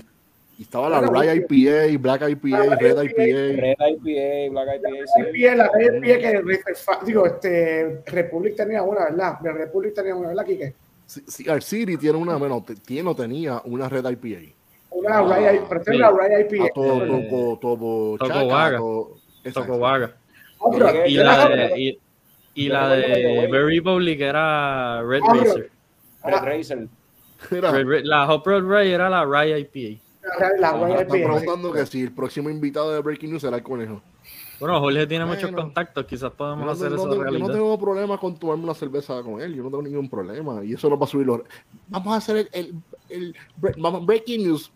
Y 0.57 0.63
estaba 0.63 0.89
la 0.89 1.01
Rye 1.01 1.35
IPA, 1.49 1.99
Black 2.01 2.29
IPA, 2.29 2.65
La 2.65 2.77
Red 2.77 3.03
IPA. 3.03 3.23
IPA. 3.23 3.61
Red 3.61 3.77
IPA, 3.89 4.51
Black 4.53 4.69
IPA, 4.79 5.07
sí. 5.07 5.21
IPA, 5.41 5.55
la 5.57 5.71
IPA 5.83 6.03
que 6.05 7.07
digo, 7.07 7.27
este, 7.27 8.03
Republic 8.07 8.55
tenía 8.57 8.83
una, 8.83 9.05
¿verdad? 9.07 9.39
De 9.41 9.53
Republic 9.53 9.95
tenía 9.95 10.15
una, 10.15 10.29
¿verdad, 10.29 10.45
Kike? 10.47 10.75
Sí, 11.07 11.23
sí, 11.27 11.49
Art 11.51 11.63
City 11.63 11.97
tiene 11.97 12.17
una, 12.19 12.37
bueno, 12.37 12.65
tiene 12.87 13.11
o 13.11 13.15
tenía 13.17 13.61
una 13.65 13.89
Red 13.89 14.07
IPA. 14.11 14.53
Una 14.91 15.19
Ah, 15.19 15.23
Rye, 15.23 15.61
pero 15.69 15.81
sí. 15.81 15.91
tenía 15.91 16.11
una 16.11 16.23
Rye 16.29 16.35
A 16.37 16.41
IPA. 16.41 16.69
todo, 16.75 17.05
Eh, 17.05 17.29
todo, 17.29 17.59
todo, 17.59 18.17
Toco 18.19 18.29
todo- 18.29 19.17
exacto. 19.43 19.61
Toco 19.73 19.79
Vaga. 19.81 20.13
Oh, 20.61 20.75
Y 20.75 20.79
la 20.79 21.49
de, 21.49 21.99
y, 22.55 22.69
la 22.69 22.89
de. 22.91 23.49
Berry 23.51 23.81
Republic 23.81 24.21
era 24.21 25.03
Red. 25.03 25.21
Racer. 25.21 25.71
Red 26.23 26.43
Racer. 26.43 26.89
Mira, 27.51 27.73
la 28.05 28.33
Hop 28.33 28.47
Rod 28.47 28.65
Ray 28.69 28.91
era 28.93 29.09
la 29.11 29.25
Rye 29.25 29.59
IPA. 29.61 30.01
La- 30.61 31.03
IPA. 31.03 31.07
preguntando 31.09 31.73
que 31.73 31.85
si 31.87 32.03
el 32.03 32.13
próximo 32.13 32.49
invitado 32.51 32.93
de 32.93 33.01
Breaking 33.01 33.31
News 33.31 33.43
será 33.43 33.57
el 33.59 33.63
conejo. 33.63 34.01
Bueno, 34.61 34.79
Jorge 34.81 35.07
tiene 35.07 35.25
muchos 35.25 35.43
Bueno. 35.43 35.59
contactos, 35.59 36.07
quizás 36.07 36.31
podemos 36.33 36.65
no, 36.65 36.71
hacer 36.73 36.91
no 36.91 36.97
eso 36.97 37.09
tengo, 37.11 37.25
yo 37.31 37.39
no 37.39 37.51
tengo 37.51 37.79
problema 37.79 38.17
con 38.19 38.39
tomarme 38.39 38.65
una 38.65 38.75
cerveza 38.75 39.21
con 39.23 39.41
él, 39.41 39.55
yo 39.55 39.63
no 39.65 39.69
tengo 39.69 39.83
ningún 39.83 40.09
problema. 40.09 40.65
Y 40.65 40.75
eso 40.75 40.89
no 40.89 40.97
va 40.99 41.05
a 41.05 41.09
subir 41.09 41.27
los. 41.27 41.41
Vamos 41.89 42.15
a 42.15 42.17
hacer 42.19 42.49
el, 42.53 42.83
el, 43.09 43.35
el 43.35 43.35
Breaking 44.03 44.45
News. 44.45 44.71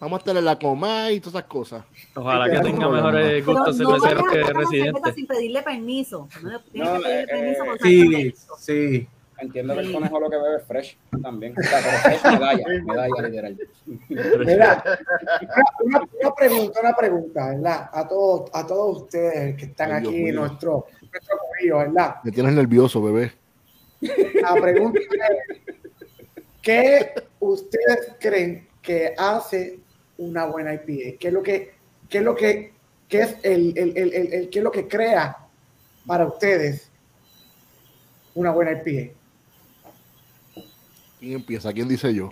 Vamos 0.00 0.16
a 0.16 0.18
estar 0.30 0.42
la 0.42 0.58
coma 0.58 1.12
y 1.12 1.20
todas 1.20 1.34
esas 1.34 1.44
cosas. 1.44 1.84
Ojalá 2.14 2.50
que 2.50 2.58
tenga 2.60 2.78
no, 2.86 2.90
mejores 2.90 3.44
gustos 3.46 3.78
no 3.78 4.00
cerveceros 4.00 4.24
a 4.26 4.30
que 4.32 4.42
residentes. 4.52 5.14
sin 5.14 5.26
pedirle 5.26 5.62
permiso. 5.62 6.28
No, 6.42 6.60
tienes 6.62 6.90
No, 6.90 6.96
que 6.96 7.02
pedirle 7.04 7.22
eh, 7.22 7.26
permiso 7.28 7.64
por 7.66 7.78
Sí, 7.80 8.32
sí. 8.58 9.08
Entiendo 9.40 9.74
que 9.74 9.80
el 9.80 9.92
conejo 9.92 10.20
lo 10.20 10.28
que 10.30 10.36
bebe 10.36 10.56
es 10.56 10.64
fresh 10.64 10.96
también. 11.22 11.54
O 11.58 11.62
sea, 11.62 11.78
pero 11.82 11.98
fresh 12.18 12.32
medalla, 12.32 12.64
medalla 12.84 13.22
literal. 13.28 13.58
Mira, 14.08 14.84
una, 15.84 16.34
pregunta, 16.34 16.80
una 16.80 16.94
pregunta, 16.96 17.48
¿verdad? 17.50 17.90
A 17.92 18.06
todos, 18.06 18.50
a 18.52 18.66
todos 18.66 19.02
ustedes 19.02 19.56
que 19.56 19.64
están 19.66 19.92
Ay, 19.92 20.06
aquí, 20.06 20.32
nuestro, 20.32 20.86
nuestro 21.00 21.38
corillo, 21.48 21.78
¿verdad? 21.78 22.16
Me 22.24 22.30
tienes 22.32 22.52
nervioso, 22.54 23.02
bebé. 23.02 23.32
La 24.42 24.54
pregunta 24.54 24.98
es, 25.00 25.58
¿qué 26.62 27.12
ustedes 27.40 28.14
creen 28.18 28.68
que 28.82 29.14
hace 29.16 29.78
una 30.18 30.46
buena 30.46 30.74
IPA? 30.74 31.18
¿Qué 31.18 31.28
es 31.28 31.32
lo 31.32 31.42
que, 31.42 31.72
qué 32.08 32.18
es 32.18 32.24
lo 32.24 32.34
que, 32.34 32.72
qué 33.08 33.20
es 33.22 33.36
el, 33.42 33.72
el, 33.76 33.96
el, 33.96 34.12
el- 34.14 34.32
el- 34.34 34.50
qué 34.50 34.58
es 34.58 34.62
lo 34.64 34.70
que 34.70 34.86
crea 34.88 35.36
para 36.06 36.26
ustedes 36.26 36.90
una 38.34 38.50
buena 38.52 38.72
IPA? 38.72 39.12
¿Quién 41.20 41.32
empieza? 41.34 41.72
¿Quién 41.72 41.86
dice 41.88 42.12
yo? 42.14 42.30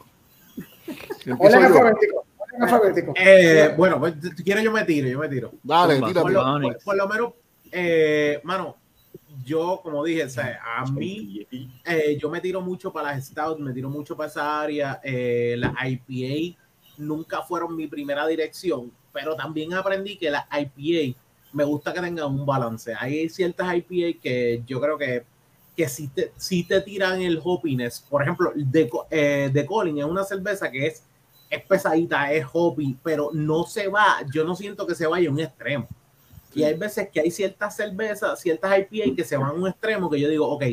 Yo. 1.24 1.34
alfabético, 1.34 2.24
orden 2.38 2.62
alfabético. 2.62 3.14
Eh, 3.16 3.74
bueno, 3.76 3.98
pues, 4.00 4.14
si 4.36 4.42
quieres 4.42 4.64
yo 4.64 4.72
me 4.72 4.84
tiro, 4.84 5.08
yo 5.08 5.18
me 5.18 5.28
tiro. 5.28 5.52
Dale, 5.62 5.94
Tumba. 5.94 6.08
tírate. 6.08 6.22
Por 6.22 6.32
lo, 6.32 6.42
Onyx. 6.42 6.74
por- 6.76 6.84
por 6.84 6.96
lo 6.96 7.08
menos, 7.08 7.32
eh, 7.70 8.40
mano, 8.44 8.76
yo, 9.44 9.80
como 9.82 10.02
dije, 10.04 10.24
o 10.24 10.28
sea, 10.30 10.58
a 10.78 10.86
mí, 10.90 11.46
eh, 11.84 12.16
yo 12.20 12.30
me 12.30 12.40
tiro 12.40 12.60
mucho 12.60 12.92
para 12.92 13.12
las 13.12 13.26
Stouts, 13.26 13.60
me 13.60 13.72
tiro 13.72 13.88
mucho 13.90 14.16
para 14.16 14.28
esa 14.28 14.60
área. 14.62 15.00
Eh, 15.04 15.54
las 15.58 15.74
IPA 15.86 16.58
nunca 16.96 17.42
fueron 17.42 17.76
mi 17.76 17.86
primera 17.86 18.26
dirección, 18.26 18.90
pero 19.12 19.36
también 19.36 19.74
aprendí 19.74 20.16
que 20.16 20.30
las 20.30 20.44
IPA 20.50 21.16
me 21.52 21.64
gusta 21.64 21.92
que 21.92 22.00
tengan 22.00 22.26
un 22.32 22.44
balance. 22.46 22.94
Hay 22.98 23.28
ciertas 23.28 23.74
IPA 23.74 24.18
que 24.20 24.62
yo 24.66 24.80
creo 24.80 24.98
que, 24.98 25.24
que 25.78 25.88
si, 25.88 26.08
te, 26.08 26.32
si 26.36 26.64
te 26.64 26.80
tiran 26.80 27.22
el 27.22 27.40
hoppiness. 27.40 28.00
Por 28.10 28.20
ejemplo, 28.20 28.50
de, 28.56 28.90
eh, 29.12 29.48
de 29.52 29.64
Colin 29.64 30.00
es 30.00 30.04
una 30.04 30.24
cerveza 30.24 30.68
que 30.68 30.88
es, 30.88 31.04
es 31.48 31.62
pesadita, 31.62 32.32
es 32.32 32.44
hoppy, 32.52 32.98
pero 33.00 33.30
no 33.32 33.62
se 33.62 33.86
va, 33.86 34.16
yo 34.34 34.42
no 34.42 34.56
siento 34.56 34.84
que 34.88 34.96
se 34.96 35.06
vaya 35.06 35.28
a 35.28 35.32
un 35.32 35.38
extremo. 35.38 35.86
Y 36.52 36.64
hay 36.64 36.74
veces 36.74 37.10
que 37.10 37.20
hay 37.20 37.30
ciertas 37.30 37.76
cervezas, 37.76 38.40
ciertas 38.40 38.76
IPA 38.76 39.14
que 39.14 39.22
se 39.22 39.36
van 39.36 39.50
a 39.50 39.52
un 39.52 39.68
extremo 39.68 40.10
que 40.10 40.18
yo 40.18 40.28
digo, 40.28 40.48
ok, 40.48 40.64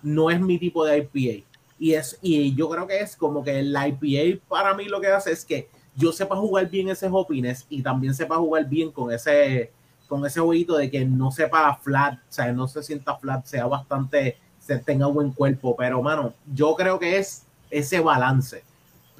no 0.00 0.30
es 0.30 0.40
mi 0.40 0.60
tipo 0.60 0.84
de 0.84 0.98
IPA. 0.98 1.44
Y, 1.80 1.94
es, 1.94 2.16
y 2.22 2.54
yo 2.54 2.68
creo 2.68 2.86
que 2.86 3.00
es 3.00 3.16
como 3.16 3.42
que 3.42 3.64
la 3.64 3.88
IPA 3.88 4.46
para 4.46 4.74
mí 4.74 4.84
lo 4.84 5.00
que 5.00 5.08
hace 5.08 5.32
es 5.32 5.44
que 5.44 5.68
yo 5.96 6.12
sepa 6.12 6.36
jugar 6.36 6.70
bien 6.70 6.88
ese 6.88 7.08
hoppiness 7.08 7.66
y 7.68 7.82
también 7.82 8.14
sepa 8.14 8.36
jugar 8.36 8.68
bien 8.68 8.92
con 8.92 9.12
ese 9.12 9.72
con 10.06 10.24
ese 10.24 10.40
jueguito 10.40 10.76
de 10.76 10.90
que 10.90 11.06
no 11.06 11.30
sepa 11.32 11.74
flat, 11.82 12.14
o 12.14 12.32
sea, 12.32 12.52
no 12.52 12.68
se 12.68 12.82
sienta 12.82 13.16
flat, 13.16 13.46
sea 13.46 13.66
bastante, 13.66 14.36
se 14.64 14.78
tenga 14.78 15.06
buen 15.06 15.32
cuerpo, 15.32 15.74
pero 15.76 16.02
mano, 16.02 16.34
yo 16.54 16.74
creo 16.74 16.98
que 16.98 17.18
es 17.18 17.44
ese 17.70 18.00
balance 18.00 18.62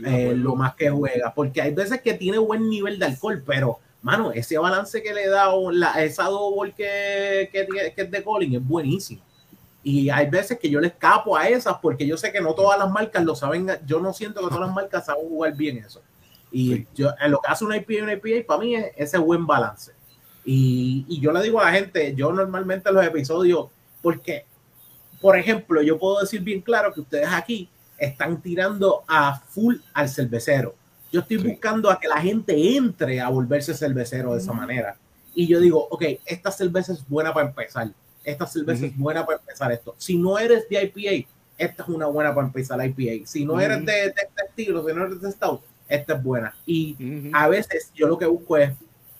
eh, 0.04 0.34
lo 0.36 0.54
más 0.56 0.74
que 0.74 0.90
juega, 0.90 1.32
porque 1.34 1.60
hay 1.60 1.74
veces 1.74 2.00
que 2.00 2.14
tiene 2.14 2.38
buen 2.38 2.68
nivel 2.68 2.98
de 2.98 3.06
alcohol, 3.06 3.42
pero 3.44 3.78
mano, 4.02 4.32
ese 4.32 4.58
balance 4.58 5.02
que 5.02 5.14
le 5.14 5.28
da 5.28 5.50
o 5.50 5.70
la, 5.70 6.02
esa 6.02 6.24
double 6.24 6.72
que, 6.72 7.48
que, 7.52 7.66
que 7.94 8.02
es 8.02 8.10
de 8.10 8.22
Colin 8.22 8.54
es 8.54 8.66
buenísimo. 8.66 9.22
Y 9.84 10.10
hay 10.10 10.28
veces 10.30 10.58
que 10.58 10.70
yo 10.70 10.80
le 10.80 10.88
escapo 10.88 11.36
a 11.36 11.48
esas 11.48 11.76
porque 11.78 12.06
yo 12.06 12.16
sé 12.16 12.30
que 12.30 12.40
no 12.40 12.54
todas 12.54 12.78
las 12.78 12.90
marcas 12.90 13.24
lo 13.24 13.34
saben. 13.34 13.68
Yo 13.84 14.00
no 14.00 14.12
siento 14.12 14.40
que 14.40 14.46
todas 14.46 14.60
las 14.60 14.74
marcas 14.74 15.06
saben 15.06 15.28
jugar 15.28 15.56
bien 15.56 15.78
eso. 15.78 16.02
Y 16.52 16.86
yo, 16.94 17.10
en 17.20 17.30
lo 17.30 17.40
que 17.40 17.48
hace 17.48 17.64
una 17.64 17.76
IPA 17.76 17.92
y 17.92 18.00
una 18.00 18.12
IPA, 18.12 18.46
para 18.46 18.60
mí 18.60 18.76
es 18.76 18.92
ese 18.96 19.18
buen 19.18 19.46
balance. 19.46 19.92
Y, 20.44 21.04
y, 21.08 21.20
yo 21.20 21.32
le 21.32 21.42
digo 21.42 21.60
a 21.60 21.64
la 21.64 21.72
gente, 21.72 22.14
yo 22.14 22.32
normalmente 22.32 22.92
los 22.92 23.04
episodios, 23.04 23.68
porque, 24.02 24.44
por 25.22 25.38
ejemplo, 25.38 25.80
yo 25.82 25.98
puedo 25.98 26.20
decir 26.20 26.40
bien 26.40 26.60
claro 26.60 26.92
que 26.92 27.00
ustedes 27.00 27.28
aquí 27.30 27.68
están 27.96 28.42
tirando 28.42 29.04
a 29.06 29.40
full 29.40 29.76
al 29.94 30.08
cervecero. 30.08 30.74
Yo 31.12 31.20
estoy 31.20 31.38
sí. 31.38 31.48
buscando 31.48 31.90
a 31.90 32.00
que 32.00 32.08
la 32.08 32.20
gente 32.20 32.76
entre 32.76 33.20
a 33.20 33.28
volverse 33.28 33.72
cervecero 33.72 34.32
de 34.32 34.40
esa 34.40 34.52
manera. 34.52 34.96
Y 35.34 35.46
yo 35.46 35.60
digo, 35.60 35.86
ok, 35.90 36.04
esta 36.26 36.50
cerveza 36.50 36.92
es 36.92 37.08
buena 37.08 37.32
para 37.32 37.46
empezar. 37.48 37.88
Esta 38.24 38.46
cerveza 38.46 38.82
uh 38.82 38.86
-huh. 38.86 38.90
es 38.90 38.98
buena 38.98 39.24
para 39.24 39.38
empezar 39.38 39.70
esto. 39.70 39.94
Si 39.96 40.16
no 40.16 40.38
eres 40.38 40.68
de 40.68 40.82
IPA, 40.82 41.28
esta 41.56 41.82
es 41.84 41.88
una 41.88 42.06
buena 42.06 42.34
para 42.34 42.48
empezar 42.48 42.78
la 42.78 42.86
IPA. 42.86 43.26
Si 43.26 43.44
no 43.44 43.54
uh 43.54 43.56
-huh. 43.58 43.62
eres 43.62 43.86
de, 43.86 43.92
de, 43.92 44.08
este 44.08 44.44
estilo, 44.48 44.86
si 44.86 44.94
no 44.94 45.06
eres 45.06 45.20
de 45.20 45.30
Stout, 45.30 45.62
esta 45.88 46.14
es 46.14 46.22
buena. 46.22 46.54
Y 46.66 46.94
uh 46.94 46.96
-huh. 46.98 47.30
a 47.34 47.48
veces 47.48 47.92
yo 47.94 48.08
lo 48.08 48.18
que 48.18 48.26
busco 48.26 48.56
es 48.56 48.72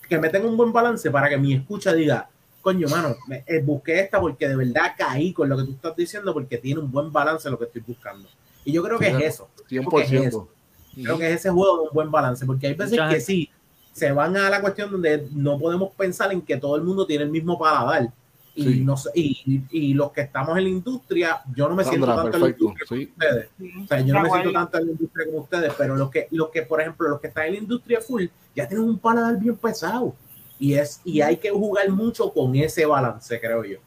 que 0.09 0.17
me 0.19 0.29
tenga 0.29 0.47
un 0.47 0.57
buen 0.57 0.73
balance 0.73 1.09
para 1.09 1.29
que 1.29 1.37
mi 1.37 1.53
escucha 1.53 1.93
diga, 1.93 2.29
coño, 2.63 2.87
mano, 2.87 3.15
me, 3.27 3.43
eh, 3.45 3.61
busqué 3.61 3.99
esta 3.99 4.19
porque 4.19 4.47
de 4.47 4.55
verdad 4.55 4.93
caí 4.97 5.33
con 5.33 5.49
lo 5.49 5.57
que 5.57 5.65
tú 5.65 5.71
estás 5.73 5.95
diciendo 5.95 6.33
porque 6.33 6.57
tiene 6.57 6.79
un 6.79 6.89
buen 6.89 7.11
balance 7.11 7.49
lo 7.49 7.59
que 7.59 7.65
estoy 7.65 7.83
buscando. 7.85 8.27
Y 8.63 8.71
yo 8.71 8.81
creo 8.81 8.97
que 8.97 9.09
claro, 9.09 9.19
es 9.19 9.33
eso. 9.35 9.49
100%. 9.69 9.89
Creo 9.89 9.89
que 9.89 10.01
es, 10.01 10.11
eso. 10.27 10.49
Creo 10.95 11.17
que 11.17 11.27
es 11.29 11.35
ese 11.35 11.49
juego 11.49 11.77
de 11.77 11.83
un 11.89 11.93
buen 11.93 12.09
balance, 12.09 12.45
porque 12.45 12.67
hay 12.67 12.73
veces 12.73 12.97
que 13.09 13.19
sí, 13.19 13.49
se 13.91 14.13
van 14.13 14.37
a 14.37 14.49
la 14.49 14.61
cuestión 14.61 14.89
donde 14.89 15.27
no 15.33 15.59
podemos 15.59 15.91
pensar 15.91 16.31
en 16.31 16.41
que 16.41 16.55
todo 16.55 16.77
el 16.77 16.83
mundo 16.83 17.05
tiene 17.05 17.25
el 17.25 17.29
mismo 17.29 17.59
paladar. 17.59 18.11
Y, 18.55 18.63
sí. 18.63 18.79
no 18.81 18.95
sé, 18.95 19.09
y, 19.15 19.63
y, 19.71 19.93
los 19.95 20.11
que 20.11 20.21
estamos 20.21 20.55
en 20.55 20.63
la 20.63 20.69
industria, 20.69 21.41
yo 21.55 21.67
no 21.67 21.75
me 21.75 21.83
siento 21.83 22.05
tanto 22.05 22.31
perfecto, 22.31 22.37
en 22.37 22.43
la 22.43 22.49
industria 22.49 22.87
como 22.87 23.01
ustedes. 23.01 23.49
O 23.83 23.87
sea, 23.87 24.01
yo 24.01 24.13
no 24.13 24.21
me 24.21 24.29
siento 24.29 24.51
tanto 24.51 24.77
en 24.77 24.85
la 24.85 24.91
industria 24.91 25.25
como 25.25 25.37
ustedes, 25.39 25.73
pero 25.75 25.95
los 25.95 26.11
que, 26.11 26.27
los 26.29 26.49
que, 26.49 26.61
por 26.61 26.79
ejemplo, 26.79 27.09
los 27.09 27.19
que 27.19 27.27
están 27.27 27.47
en 27.47 27.53
la 27.53 27.59
industria 27.59 27.99
full, 27.99 28.25
ya 28.55 28.67
tienen 28.67 28.87
un 28.87 28.99
paladar 28.99 29.39
bien 29.39 29.57
pesado. 29.57 30.15
Y, 30.63 30.75
es, 30.75 31.01
y 31.03 31.19
hay 31.19 31.35
que 31.35 31.49
jugar 31.49 31.89
mucho 31.89 32.31
con 32.31 32.55
ese 32.55 32.85
balance, 32.85 33.37
creo 33.37 33.65
yo. 33.65 33.79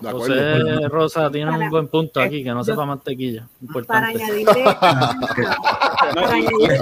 José 0.00 0.88
Rosa 0.88 1.30
tiene 1.30 1.50
un 1.50 1.68
buen 1.68 1.86
punto 1.86 2.18
aquí, 2.18 2.42
que 2.42 2.48
no 2.48 2.64
sepa 2.64 2.86
mantequilla. 2.86 3.46
Importante. 3.60 3.86
Para 3.86 4.06
añadirle. 4.06 4.64
para 6.08 6.32
añadirle 6.32 6.78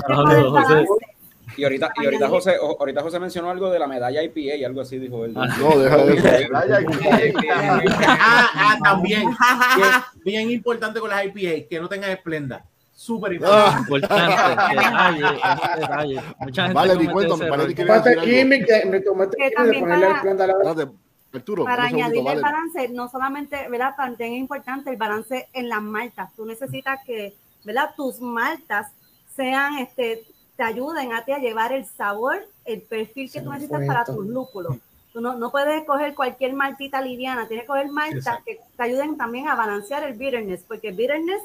y 1.57 1.65
ahorita, 1.65 1.91
y 2.01 2.05
ahorita 2.05 2.29
José, 2.29 2.55
ahorita 2.79 3.03
José 3.03 3.19
mencionó 3.19 3.51
algo 3.51 3.69
de 3.69 3.81
la 3.81 3.89
medalla 3.89 4.23
IPA, 4.23 4.65
algo 4.65 4.83
así 4.83 4.99
dijo 5.01 5.25
él. 5.25 5.33
No, 5.35 5.77
deja 5.77 5.97
de 5.97 6.15
eso. 6.15 6.29
ah, 7.53 8.51
ah, 8.55 8.79
también. 8.85 9.23
Bien, 9.23 9.91
bien, 10.25 10.51
importante 10.53 11.01
con 11.01 11.11
las 11.11 11.25
IPA, 11.25 11.67
que 11.69 11.81
no 11.81 11.89
tengan 11.89 12.11
esplenda. 12.11 12.65
Súper 12.97 13.35
importante. 13.35 14.09
Ah, 14.09 15.13
detalle, 15.21 15.81
detalle. 15.81 16.23
Mucha 16.41 16.63
gente 16.63 16.75
vale, 16.75 16.97
di 16.97 17.07
cuenta, 17.09 17.37
me 17.37 17.47
parece 17.47 17.75
que 17.75 17.93
aquí 17.93 18.45
me, 18.45 19.01
tomaste 19.01 19.37
ponerle 19.55 20.09
la 20.09 20.91
Arturo, 21.35 21.65
para 21.65 21.85
añadirle 21.85 22.23
vale. 22.23 22.37
el 22.39 22.43
balance, 22.43 22.89
no 22.89 23.11
solamente, 23.11 23.69
¿verdad? 23.69 23.95
También 23.99 24.33
es 24.33 24.39
importante 24.39 24.89
el 24.89 24.97
balance 24.97 25.47
en 25.53 25.69
las 25.69 25.83
maltas. 25.83 26.35
Tú 26.35 26.47
necesitas 26.47 27.01
que, 27.05 27.35
¿verdad? 27.65 27.91
Tus 27.95 28.19
maltas 28.23 28.91
sean, 29.35 29.77
este, 29.77 30.25
te 30.57 30.63
ayuden 30.63 31.13
a 31.13 31.23
ti 31.23 31.33
a 31.33 31.39
llevar 31.39 31.73
el 31.73 31.85
sabor, 31.85 32.49
el 32.65 32.81
perfil 32.81 33.31
que 33.31 33.43
tú 33.43 33.51
necesitas 33.51 33.87
para 33.87 34.07
tus 34.07 34.27
lúpulos. 34.27 34.79
Tú 35.13 35.21
no, 35.21 35.35
no 35.35 35.51
puedes 35.51 35.85
coger 35.85 36.15
cualquier 36.15 36.55
maltita 36.55 37.03
liviana, 37.03 37.47
tienes 37.47 37.65
que 37.65 37.69
coger 37.69 37.91
maltas 37.91 38.43
que 38.43 38.59
te 38.75 38.83
ayuden 38.83 39.19
también 39.19 39.49
a 39.49 39.55
balancear 39.55 40.03
el 40.05 40.15
bitterness, 40.15 40.65
porque 40.67 40.89
el 40.89 40.97
bitterness 40.97 41.43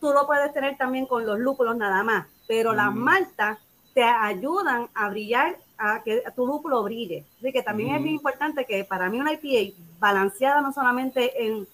tú 0.00 0.12
lo 0.12 0.26
puedes 0.26 0.52
tener 0.52 0.76
también 0.76 1.06
con 1.06 1.26
los 1.26 1.38
lúpulos 1.38 1.76
nada 1.76 2.02
más, 2.02 2.26
pero 2.46 2.72
mm. 2.72 2.76
las 2.76 2.94
maltas 2.94 3.58
te 3.94 4.02
ayudan 4.02 4.88
a 4.94 5.08
brillar, 5.10 5.56
a 5.76 6.02
que 6.02 6.22
tu 6.34 6.46
lúpulo 6.46 6.82
brille. 6.82 7.24
Así 7.38 7.52
que 7.52 7.62
también 7.62 7.92
mm. 7.92 7.94
es 7.96 8.02
bien 8.02 8.14
importante 8.14 8.64
que 8.64 8.84
para 8.84 9.08
mí 9.08 9.20
una 9.20 9.32
IPA 9.32 9.76
balanceada 9.98 10.60
no 10.60 10.72
solamente 10.72 11.46
en, 11.46 11.66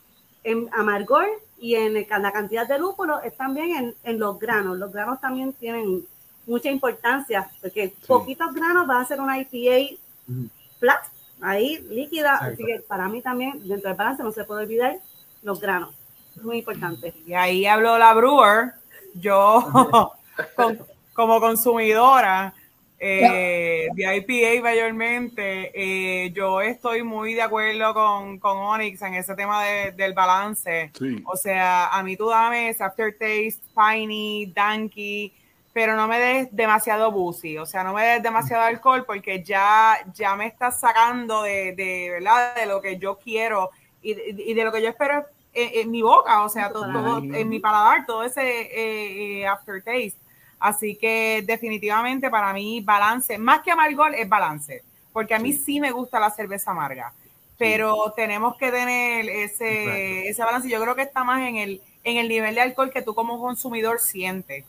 en 0.44 0.69
amargor 0.73 1.27
y 1.59 1.74
en, 1.74 1.97
el, 1.97 2.07
en, 2.11 2.23
la 2.23 2.32
cantidad 2.32 2.66
de 2.66 2.78
lúpulo, 2.78 3.20
es 3.23 3.36
también 3.36 3.77
en, 3.77 3.94
en 4.03 4.19
los 4.19 4.39
granos. 4.39 4.78
Los 4.78 4.93
granos 4.93 5.20
también 5.20 5.53
tienen 5.53 6.05
mucha 6.47 6.70
importancia, 6.70 7.51
porque 7.61 7.89
sí. 7.89 8.07
poquitos 8.07 8.55
granos 8.55 8.89
va 8.89 9.01
a 9.01 9.05
ser 9.05 9.20
una 9.20 9.39
IPA 9.39 9.97
mm. 10.27 10.47
flat, 10.78 11.05
ahí 11.40 11.78
líquida, 11.90 12.35
Exacto. 12.35 12.55
así 12.55 12.65
que 12.65 12.81
para 12.81 13.09
mí 13.09 13.20
también 13.20 13.66
dentro 13.66 13.89
del 13.89 13.98
balance 13.98 14.23
no 14.23 14.32
se 14.32 14.44
puede 14.44 14.62
olvidar 14.62 14.98
los 15.43 15.61
granos, 15.61 15.94
es 16.36 16.42
muy 16.42 16.58
importante. 16.58 17.14
Y 17.26 17.34
ahí 17.34 17.66
habló 17.66 17.98
la 17.98 18.12
brewer, 18.14 18.72
yo 19.14 19.64
con, 20.56 20.78
como 21.12 21.40
consumidora 21.40 22.54
eh, 22.98 23.88
de 23.94 24.16
IPA 24.16 24.62
mayormente, 24.62 25.70
eh, 25.74 26.30
yo 26.32 26.62
estoy 26.62 27.02
muy 27.02 27.34
de 27.34 27.42
acuerdo 27.42 27.92
con, 27.92 28.38
con 28.38 28.56
Onyx 28.56 29.02
en 29.02 29.14
ese 29.14 29.34
tema 29.34 29.64
de, 29.64 29.92
del 29.92 30.14
balance, 30.14 30.90
sí. 30.98 31.22
o 31.26 31.36
sea, 31.36 31.88
a 31.88 32.02
mí 32.02 32.16
tú 32.16 32.28
dame 32.28 32.70
ese 32.70 32.84
aftertaste, 32.84 33.60
piney, 33.74 34.46
danky, 34.46 35.32
pero 35.74 35.94
no 35.94 36.08
me 36.08 36.18
des 36.18 36.48
demasiado 36.56 37.12
boozy, 37.12 37.58
o 37.58 37.66
sea, 37.66 37.84
no 37.84 37.92
me 37.92 38.02
des 38.02 38.22
demasiado 38.22 38.62
alcohol 38.62 39.04
porque 39.04 39.42
ya, 39.42 39.98
ya 40.14 40.34
me 40.34 40.46
estás 40.46 40.80
sacando 40.80 41.42
de, 41.42 41.74
de, 41.74 42.08
¿verdad? 42.12 42.54
de 42.54 42.64
lo 42.64 42.80
que 42.80 42.96
yo 42.96 43.18
quiero 43.18 43.70
y, 44.00 44.12
y 44.12 44.54
de 44.54 44.64
lo 44.64 44.72
que 44.72 44.80
yo 44.80 44.88
espero 44.88 45.26
en, 45.56 45.80
en 45.80 45.90
mi 45.90 46.02
boca, 46.02 46.44
o 46.44 46.48
sea, 46.48 46.70
todo, 46.70 46.92
todo, 46.92 47.18
en 47.18 47.48
mi 47.48 47.58
paladar, 47.58 48.06
todo 48.06 48.22
ese 48.22 48.42
eh, 48.42 49.40
eh, 49.40 49.46
aftertaste. 49.46 50.14
Así 50.58 50.96
que 50.96 51.42
definitivamente 51.46 52.30
para 52.30 52.52
mí 52.52 52.80
balance, 52.80 53.36
más 53.38 53.60
que 53.62 53.70
amargor, 53.70 54.14
es 54.14 54.28
balance, 54.28 54.82
porque 55.12 55.34
a 55.34 55.38
mí 55.38 55.52
sí, 55.52 55.62
sí 55.64 55.80
me 55.80 55.90
gusta 55.90 56.20
la 56.20 56.30
cerveza 56.30 56.70
amarga, 56.70 57.12
pero 57.58 57.94
sí. 58.06 58.12
tenemos 58.16 58.56
que 58.56 58.70
tener 58.70 59.28
ese, 59.28 60.28
ese 60.28 60.42
balance. 60.42 60.68
Yo 60.68 60.80
creo 60.80 60.94
que 60.94 61.02
está 61.02 61.24
más 61.24 61.42
en 61.42 61.56
el, 61.56 61.82
en 62.04 62.16
el 62.16 62.28
nivel 62.28 62.54
de 62.54 62.60
alcohol 62.62 62.90
que 62.90 63.02
tú 63.02 63.14
como 63.14 63.40
consumidor 63.40 64.00
sientes 64.00 64.64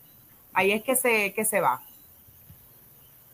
ahí 0.57 0.71
es 0.71 0.83
que 0.83 0.95
se, 0.95 1.33
que 1.33 1.45
se 1.45 1.61
va. 1.61 1.81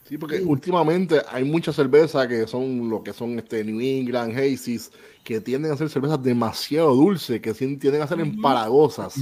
Sí, 0.07 0.17
porque 0.17 0.39
sí. 0.39 0.43
últimamente 0.45 1.21
hay 1.29 1.43
muchas 1.43 1.75
cervezas 1.75 2.27
que 2.27 2.45
son 2.45 2.89
lo 2.89 3.01
que 3.03 3.13
son 3.13 3.39
este 3.39 3.63
New 3.63 3.79
England, 3.79 4.37
Hazy's, 4.37 4.91
que 5.23 5.39
tienden 5.39 5.71
a 5.71 5.77
ser 5.77 5.89
cervezas 5.89 6.21
demasiado 6.21 6.93
dulces, 6.93 7.39
que 7.39 7.53
tienden 7.53 8.01
a 8.01 8.07
ser 8.07 8.19
empalagosas. 8.19 9.15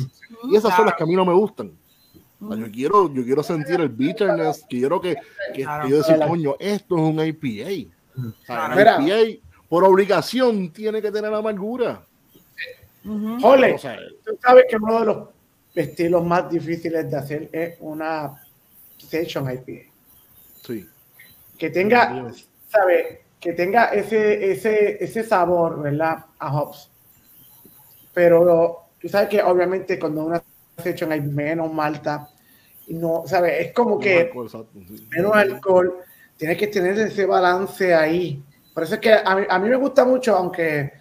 Y 0.50 0.56
esas 0.56 0.76
son 0.76 0.88
las 0.88 0.96
que 0.96 1.04
a 1.04 1.06
mí 1.06 1.14
no 1.14 1.26
me 1.26 1.34
gustan. 1.34 1.72
Yo, 2.40 2.72
quiero, 2.72 3.14
yo 3.14 3.24
quiero 3.24 3.44
sentir 3.44 3.80
el 3.80 3.90
bitterness, 3.90 4.66
quiero 4.68 5.00
que, 5.00 5.16
que 5.54 5.62
claro. 5.62 5.88
yo 5.88 5.98
decir, 5.98 6.18
coño, 6.28 6.56
esto 6.60 6.96
es 6.96 7.02
un 7.02 7.20
IPA. 7.24 7.92
O 8.18 8.46
sea, 8.46 8.72
claro. 8.74 9.04
IPA, 9.04 9.42
por 9.70 9.84
obligación, 9.84 10.72
tiene 10.72 11.04
que 11.04 11.12
tener 11.12 11.32
amargura. 11.32 12.04
Uh 13.06 13.10
-huh. 13.10 13.42
Jole, 13.42 13.74
tú 14.26 14.38
sabes 14.42 14.66
que 14.68 14.76
uno 14.78 15.00
de 15.00 15.06
los 15.06 15.28
estilos 15.76 16.26
más 16.26 16.50
difíciles 16.50 17.10
de 17.10 17.18
hacer 17.18 17.50
es 17.52 17.78
una 17.80 18.44
session 18.98 19.46
IPA. 19.52 19.91
Sí. 20.62 20.88
Que 21.58 21.70
tenga, 21.70 22.32
¿sabe? 22.68 23.24
Que 23.40 23.54
tenga 23.54 23.86
ese, 23.86 24.52
ese, 24.52 25.04
ese 25.04 25.24
sabor, 25.24 25.82
¿verdad? 25.82 26.26
A 26.40 26.56
hops. 26.56 26.90
Pero 28.14 28.90
tú 29.00 29.10
sabes 29.10 29.30
que 29.30 29.42
obviamente 29.42 29.98
cuando 30.00 30.26
una 30.26 30.44
session 30.78 31.12
hay 31.12 31.22
menos 31.22 31.72
malta, 31.72 32.28
no, 32.88 33.24
¿sabes? 33.26 33.68
Es 33.68 33.74
como 33.74 34.00
que 34.00 34.22
alcohol, 34.22 34.50
sí. 34.50 35.08
menos 35.12 35.36
alcohol, 35.36 35.98
tienes 36.38 36.58
que 36.58 36.68
tener 36.68 36.98
ese 37.00 37.26
balance 37.26 37.94
ahí. 37.94 38.44
Por 38.74 38.84
eso 38.84 38.96
es 38.96 39.02
que 39.02 39.14
a 39.14 39.36
mí, 39.36 39.46
a 39.50 39.60
mí 39.60 39.70
me 39.70 39.76
gusta 39.76 40.04
mucho, 40.06 40.36
aunque, 40.36 40.92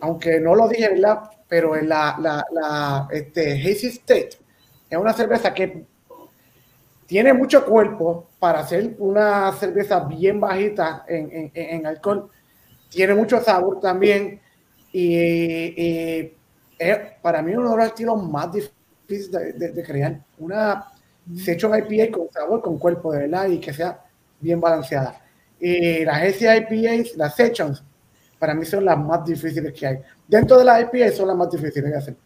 aunque 0.00 0.40
no 0.40 0.54
lo 0.54 0.68
dije, 0.68 0.88
¿verdad? 0.90 1.30
pero 1.50 1.76
en 1.76 1.88
la, 1.88 2.16
la, 2.20 2.46
la 2.52 3.08
este, 3.10 3.60
Hazy 3.60 3.88
State 3.88 4.38
es 4.88 4.96
una 4.96 5.12
cerveza 5.12 5.52
que 5.52 5.84
tiene 7.10 7.32
mucho 7.34 7.66
cuerpo 7.66 8.28
para 8.38 8.60
hacer 8.60 8.94
una 9.00 9.50
cerveza 9.54 9.98
bien 10.04 10.38
bajita 10.38 11.04
en, 11.08 11.28
en, 11.32 11.50
en 11.54 11.84
alcohol. 11.86 12.30
Tiene 12.88 13.16
mucho 13.16 13.40
sabor 13.42 13.80
también 13.80 14.40
y, 14.92 15.16
y, 15.16 16.36
es 16.78 16.98
para 17.20 17.42
mí 17.42 17.52
uno 17.52 17.72
de 17.72 17.76
los 17.78 17.86
estilos 17.86 18.22
más 18.22 18.52
difíciles 18.52 19.32
de, 19.32 19.52
de, 19.54 19.72
de 19.72 19.82
crear. 19.82 20.20
Una 20.38 20.84
session 21.34 21.72
IPA 21.76 22.12
con 22.16 22.30
sabor, 22.30 22.62
con 22.62 22.78
cuerpo 22.78 23.12
de 23.12 23.18
verdad 23.26 23.48
y 23.48 23.58
que 23.58 23.72
sea 23.72 24.04
bien 24.38 24.60
balanceada. 24.60 25.20
Y 25.58 26.04
las 26.04 26.16
Hazy 26.22 26.46
IPAs, 26.46 27.16
las 27.16 27.34
sessions, 27.34 27.82
para 28.38 28.54
mí 28.54 28.64
son 28.64 28.84
las 28.84 28.96
más 28.96 29.24
difíciles 29.24 29.72
que 29.74 29.84
hay. 29.84 29.98
Dentro 30.28 30.56
de 30.58 30.64
las 30.64 30.80
IPA 30.82 31.10
son 31.10 31.26
las 31.26 31.36
más 31.36 31.50
difíciles 31.50 31.90
de 31.90 31.98
hacer. 31.98 32.16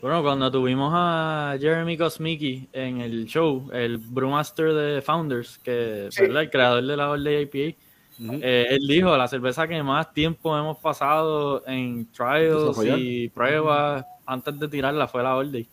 Bueno, 0.00 0.22
cuando 0.22 0.50
tuvimos 0.50 0.92
a 0.94 1.56
Jeremy 1.58 1.96
Kosmicki 1.96 2.68
en 2.72 3.00
el 3.00 3.26
show, 3.26 3.68
el 3.72 3.98
brewmaster 3.98 4.72
de 4.72 5.02
Founders, 5.02 5.58
que 5.58 6.06
sí. 6.10 6.22
¿verdad? 6.22 6.42
el 6.42 6.50
creador 6.50 6.86
de 6.86 6.96
la 6.96 7.10
Old 7.10 7.26
IPA. 7.26 7.76
Eh, 8.20 8.66
él 8.70 8.86
dijo, 8.86 9.16
la 9.16 9.28
cerveza 9.28 9.66
que 9.66 9.82
más 9.82 10.12
tiempo 10.12 10.56
hemos 10.56 10.78
pasado 10.78 11.64
en 11.66 12.06
trials 12.12 12.78
y 12.96 13.28
pruebas 13.28 14.04
antes 14.26 14.58
de 14.58 14.68
tirarla 14.68 15.08
fue 15.08 15.22
la 15.22 15.34
Day. 15.34 15.66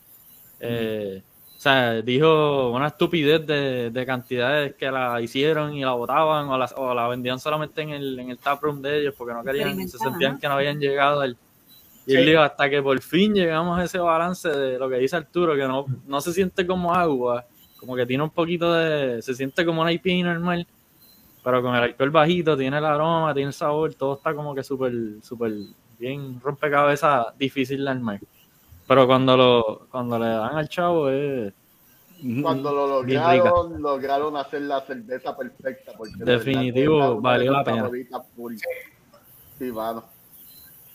Eh, 0.60 1.22
o 1.56 1.60
sea, 1.60 2.02
dijo 2.02 2.70
una 2.70 2.88
estupidez 2.88 3.46
de, 3.46 3.90
de 3.90 4.06
cantidades 4.06 4.74
que 4.74 4.90
la 4.90 5.20
hicieron 5.20 5.74
y 5.74 5.82
la 5.82 5.92
botaban 5.92 6.48
o 6.48 6.58
la, 6.58 6.66
o 6.76 6.94
la 6.94 7.08
vendían 7.08 7.40
solamente 7.40 7.82
en 7.82 7.90
el, 7.90 8.18
en 8.18 8.30
el 8.30 8.38
taproom 8.38 8.80
de 8.82 9.00
ellos 9.00 9.14
porque 9.16 9.34
no 9.34 9.42
querían, 9.42 9.88
se 9.88 9.98
sentían 9.98 10.38
que 10.38 10.48
no 10.48 10.54
habían 10.54 10.78
llegado 10.78 11.20
al... 11.20 11.36
Y 12.06 12.12
Sí. 12.12 12.16
él 12.18 12.26
dijo, 12.26 12.40
hasta 12.40 12.70
que 12.70 12.80
por 12.82 13.00
fin 13.00 13.34
llegamos 13.34 13.78
a 13.78 13.84
ese 13.84 13.98
balance 13.98 14.48
de 14.48 14.78
lo 14.78 14.88
que 14.88 14.96
dice 14.96 15.16
Arturo, 15.16 15.54
que 15.54 15.66
no, 15.66 15.86
no 16.06 16.20
se 16.20 16.32
siente 16.32 16.66
como 16.66 16.94
agua, 16.94 17.44
como 17.78 17.96
que 17.96 18.06
tiene 18.06 18.22
un 18.22 18.30
poquito 18.30 18.72
de... 18.72 19.20
se 19.22 19.34
siente 19.34 19.64
como 19.66 19.82
una 19.82 19.92
IPA 19.92 20.24
normal, 20.34 20.66
pero 21.42 21.62
con 21.62 21.74
el 21.74 21.82
alcohol 21.82 22.10
bajito, 22.10 22.56
tiene 22.56 22.78
el 22.78 22.84
aroma, 22.84 23.34
tiene 23.34 23.48
el 23.48 23.54
sabor, 23.54 23.94
todo 23.94 24.14
está 24.14 24.34
como 24.34 24.54
que 24.54 24.62
súper, 24.62 24.92
súper 25.22 25.52
bien 25.98 26.40
rompecabezas, 26.40 27.36
difícil 27.38 27.84
de 27.84 27.90
armar. 27.90 28.20
Pero 28.86 29.06
cuando 29.06 29.36
lo, 29.36 29.86
cuando 29.90 30.18
le 30.18 30.26
dan 30.26 30.56
al 30.56 30.68
chavo 30.68 31.08
es 31.10 31.52
Ujú. 32.22 32.42
Cuando 32.42 32.72
lo 32.72 32.86
lograron, 32.86 33.82
lograron 33.82 34.36
hacer 34.36 34.62
la 34.62 34.80
cerveza 34.80 35.36
perfecta. 35.36 35.92
Porque 35.96 36.14
de 36.16 36.24
Definitivo, 36.24 37.12
una 37.12 37.20
valió 37.20 37.52
de 37.52 37.58
la 37.58 37.64
pena. 37.64 37.90
Sí, 39.58 39.72
mano. 39.72 40.04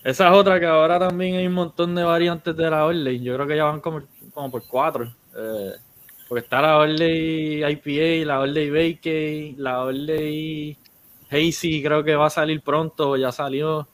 Esa 0.04 0.28
es 0.30 0.34
otra 0.34 0.60
que 0.60 0.66
ahora 0.66 0.98
también 1.00 1.36
hay 1.36 1.48
un 1.48 1.54
montón 1.54 1.94
de 1.96 2.04
variantes 2.04 2.56
de 2.56 2.70
la 2.70 2.86
Orley. 2.86 3.22
Yo 3.22 3.36
creo 3.36 3.48
que 3.48 3.56
ya 3.56 3.66
van 3.66 3.82
como, 3.82 4.02
como 4.34 4.50
por 4.52 4.66
cuatro. 4.68 5.12
Eh, 5.38 5.74
porque 6.28 6.44
está 6.44 6.62
la 6.62 6.78
Orley 6.78 7.64
IPA, 7.64 8.26
la 8.26 8.40
Orley 8.40 8.70
Bakey, 8.70 9.56
la 9.58 9.84
Orley 9.84 10.78
Hazy, 11.30 11.84
creo 11.84 12.04
que 12.04 12.16
va 12.16 12.28
a 12.28 12.30
salir 12.32 12.62
pronto, 12.62 13.16
ya 13.16 13.32
salió. 13.32 13.88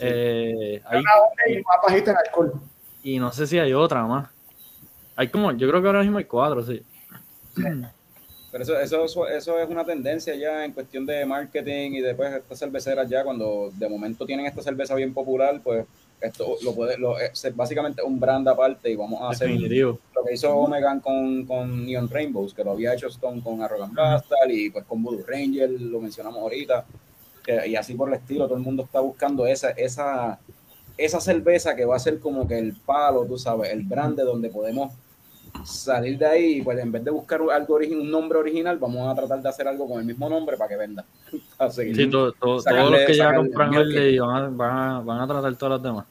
Eh, 0.00 0.82
hay- 0.86 1.02
Y 1.48 1.56
más 1.62 1.76
bajita 1.86 2.10
en 2.10 2.16
alcohol. 2.18 2.52
y 3.02 3.18
no 3.18 3.32
sé 3.32 3.46
si 3.46 3.58
hay 3.58 3.72
otra 3.72 4.04
más. 4.06 4.28
Hay 5.16 5.28
como, 5.28 5.52
yo 5.52 5.68
creo 5.68 5.80
que 5.80 5.86
ahora 5.86 6.02
mismo 6.02 6.18
hay 6.18 6.24
cuatro, 6.24 6.62
sí. 6.64 6.82
Pero 8.54 8.62
eso, 8.62 9.04
eso, 9.04 9.26
eso, 9.26 9.58
es 9.58 9.68
una 9.68 9.84
tendencia 9.84 10.32
ya 10.36 10.64
en 10.64 10.70
cuestión 10.70 11.04
de 11.04 11.26
marketing 11.26 11.90
y 11.94 12.00
después 12.00 12.32
estas 12.34 12.56
cerveceras 12.56 13.10
ya 13.10 13.24
cuando 13.24 13.72
de 13.76 13.88
momento 13.88 14.24
tienen 14.24 14.46
esta 14.46 14.62
cerveza 14.62 14.94
bien 14.94 15.12
popular, 15.12 15.60
pues 15.60 15.84
esto 16.20 16.54
lo 16.62 16.72
puede, 16.72 16.96
lo, 16.96 17.18
es 17.18 17.56
básicamente 17.56 18.00
un 18.00 18.20
brand 18.20 18.46
aparte 18.46 18.92
y 18.92 18.94
vamos 18.94 19.20
a 19.22 19.30
hacer 19.30 19.48
Definitivo. 19.48 19.98
lo 20.14 20.22
que 20.22 20.34
hizo 20.34 20.56
Omegan 20.56 21.00
con, 21.00 21.44
con 21.46 21.84
Neon 21.84 22.08
Rainbows, 22.08 22.54
que 22.54 22.62
lo 22.62 22.70
había 22.70 22.94
hecho 22.94 23.08
Stone 23.08 23.42
con 23.42 23.60
Arrogant 23.60 23.92
Bastard 23.92 24.48
y 24.48 24.70
pues 24.70 24.84
con 24.84 25.02
Voodoo 25.02 25.24
Ranger, 25.26 25.68
lo 25.68 26.00
mencionamos 26.00 26.38
ahorita, 26.38 26.86
y 27.66 27.74
así 27.74 27.94
por 27.94 28.08
el 28.08 28.14
estilo, 28.14 28.46
todo 28.46 28.56
el 28.56 28.62
mundo 28.62 28.84
está 28.84 29.00
buscando 29.00 29.48
esa, 29.48 29.70
esa, 29.70 30.38
esa 30.96 31.20
cerveza 31.20 31.74
que 31.74 31.86
va 31.86 31.96
a 31.96 31.98
ser 31.98 32.20
como 32.20 32.46
que 32.46 32.56
el 32.56 32.76
palo, 32.86 33.26
tú 33.26 33.36
sabes, 33.36 33.72
el 33.72 33.82
brand 33.82 34.16
de 34.16 34.22
donde 34.22 34.48
podemos 34.48 34.92
salir 35.64 36.18
de 36.18 36.26
ahí, 36.26 36.62
pues 36.62 36.78
en 36.78 36.90
vez 36.90 37.04
de 37.04 37.10
buscar 37.10 37.40
algo 37.52 37.76
un 37.76 38.10
nombre 38.10 38.38
original, 38.38 38.78
vamos 38.78 39.10
a 39.10 39.14
tratar 39.14 39.40
de 39.40 39.48
hacer 39.48 39.68
algo 39.68 39.88
con 39.88 40.00
el 40.00 40.04
mismo 40.04 40.28
nombre 40.28 40.56
para 40.56 40.68
que 40.68 40.76
venda. 40.76 41.04
Para 41.56 41.70
seguir. 41.70 41.96
Sí, 41.96 42.02
Sacarle- 42.04 42.34
todos 42.40 42.64
los 42.90 43.00
que 43.06 43.14
ya 43.16 43.34
compran. 43.34 43.74
Orley 43.76 44.18
van 44.18 44.36
a, 44.44 44.48
van, 44.48 44.76
a, 44.78 45.00
van 45.00 45.20
a 45.20 45.26
tratar 45.26 45.56
todas 45.56 45.72
las 45.78 45.82
demás. 45.82 46.06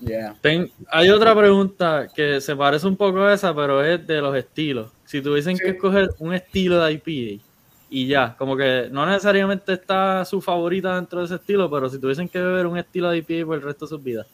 Yeah. 0.00 0.36
Ten- 0.40 0.70
hay 0.90 1.10
otra 1.10 1.34
pregunta 1.36 2.06
que 2.14 2.40
se 2.40 2.54
parece 2.54 2.86
un 2.86 2.96
poco 2.96 3.20
a 3.22 3.34
esa, 3.34 3.54
pero 3.54 3.84
es 3.84 4.06
de 4.06 4.20
los 4.20 4.34
estilos. 4.36 4.90
Si 5.04 5.20
tuviesen 5.20 5.56
Sí. 5.56 5.64
que 5.64 5.70
escoger 5.70 6.10
un 6.18 6.34
estilo 6.34 6.82
de 6.82 6.92
IPA 6.92 7.42
y 7.90 8.06
ya, 8.06 8.36
como 8.36 8.56
que 8.56 8.88
no 8.92 9.04
necesariamente 9.06 9.72
está 9.72 10.24
su 10.24 10.40
favorita 10.40 10.94
dentro 10.94 11.18
de 11.20 11.24
ese 11.26 11.34
estilo, 11.36 11.68
pero 11.70 11.88
si 11.88 11.98
tuviesen 11.98 12.28
que 12.28 12.38
beber 12.38 12.66
un 12.66 12.78
estilo 12.78 13.10
de 13.10 13.18
IPA 13.18 13.46
por 13.46 13.56
el 13.56 13.62
resto 13.62 13.86
de 13.86 13.88
sus 13.88 14.02
vidas. 14.02 14.26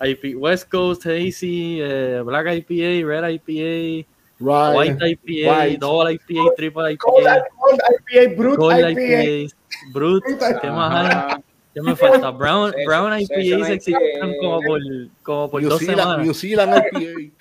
IP, 0.00 0.36
West 0.36 0.68
Coast, 0.70 1.06
Hazy, 1.06 1.80
eh, 1.80 2.22
Black 2.24 2.46
IPA, 2.46 3.06
Red 3.06 3.24
IPA, 3.30 4.06
Right. 4.40 4.76
White 4.76 5.02
IPA, 5.02 5.50
White. 5.50 5.80
Double 5.80 6.12
IPA, 6.12 6.54
Triple 6.56 6.96
Cold, 6.96 7.26
IPA, 7.26 7.44
Cold 7.58 7.80
IPA, 7.90 8.36
Brut 8.36 8.58
Gold 8.58 8.78
IPA. 8.78 9.22
IPA, 9.22 9.54
Brut, 9.92 10.24
¿qué 10.62 10.70
más 10.70 11.34
hay? 11.34 11.42
¿Qué 11.74 11.82
me 11.82 11.96
falta? 11.96 12.30
Brown, 12.30 12.72
Brown 12.86 13.20
IPA 13.20 13.68
existieron 13.72 14.30
IPA. 14.30 14.38
como 14.40 14.60
por, 14.62 14.80
como 15.22 15.50
por 15.50 15.62
dos 15.62 15.80
Zealand, 15.80 16.00
semanas. 16.00 16.24
New 16.24 16.34
Zealand 16.34 16.84
IPA. 16.92 17.32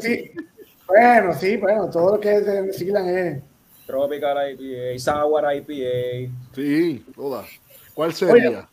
Sí. 0.00 0.30
Bueno, 0.86 1.34
sí, 1.34 1.56
bueno, 1.56 1.88
todo 1.88 2.16
lo 2.16 2.20
que 2.20 2.34
es 2.34 2.46
de 2.46 2.62
New 2.62 2.72
Zealand 2.72 3.08
es. 3.08 3.42
Tropical 3.86 4.52
IPA, 4.52 4.98
Sour 4.98 5.44
IPA. 5.54 6.32
Sí, 6.52 7.04
todas. 7.14 7.46
¿Cuál 7.94 8.12
sería? 8.12 8.68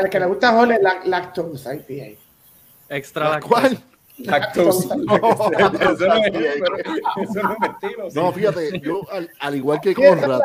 Al 0.00 0.10
que 0.10 0.20
le 0.20 0.26
gusta 0.26 0.52
Jole, 0.52 0.78
la, 0.80 1.00
Lactose 1.04 1.74
IPA. 1.74 2.20
Extra 2.88 3.24
¿La 3.24 3.30
lactosa. 3.32 3.48
cuál? 3.60 3.78
Lactose. 4.18 4.88
No. 4.96 5.16
eso, 5.16 6.06
no 6.06 6.14
es, 6.14 6.26
eso 6.34 7.42
no 7.42 7.52
es 7.52 7.70
estilo. 7.82 8.10
sí. 8.10 8.18
No, 8.18 8.32
fíjate, 8.32 8.80
yo 8.80 9.02
al, 9.12 9.30
al 9.40 9.54
igual 9.56 9.80
que 9.80 9.94
Conrad, 9.94 10.40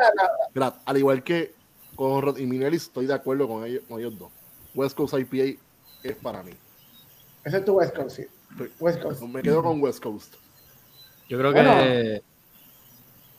al 0.85 0.97
igual 0.97 1.23
que 1.23 1.53
Conrad 1.95 2.37
y 2.37 2.45
Minelli, 2.45 2.77
estoy 2.77 3.05
de 3.05 3.13
acuerdo 3.13 3.47
con 3.47 3.65
ellos, 3.65 3.83
con 3.87 3.99
ellos 3.99 4.17
dos. 4.17 4.29
West 4.75 4.95
Coast 4.97 5.13
IPA 5.17 5.59
es 6.03 6.15
para 6.21 6.43
mí. 6.43 6.51
Ese 7.45 7.57
es 7.57 7.65
tu 7.65 7.73
West 7.73 7.95
Coast, 7.95 8.15
sí. 8.17 8.23
West 8.79 9.01
Coast. 9.01 9.21
Me 9.21 9.41
quedo 9.41 9.63
con 9.63 9.81
West 9.81 10.01
Coast. 10.03 10.35
Yo 11.29 11.37
creo 11.37 11.51
Bueno. 11.53 11.73
que. 11.75 12.21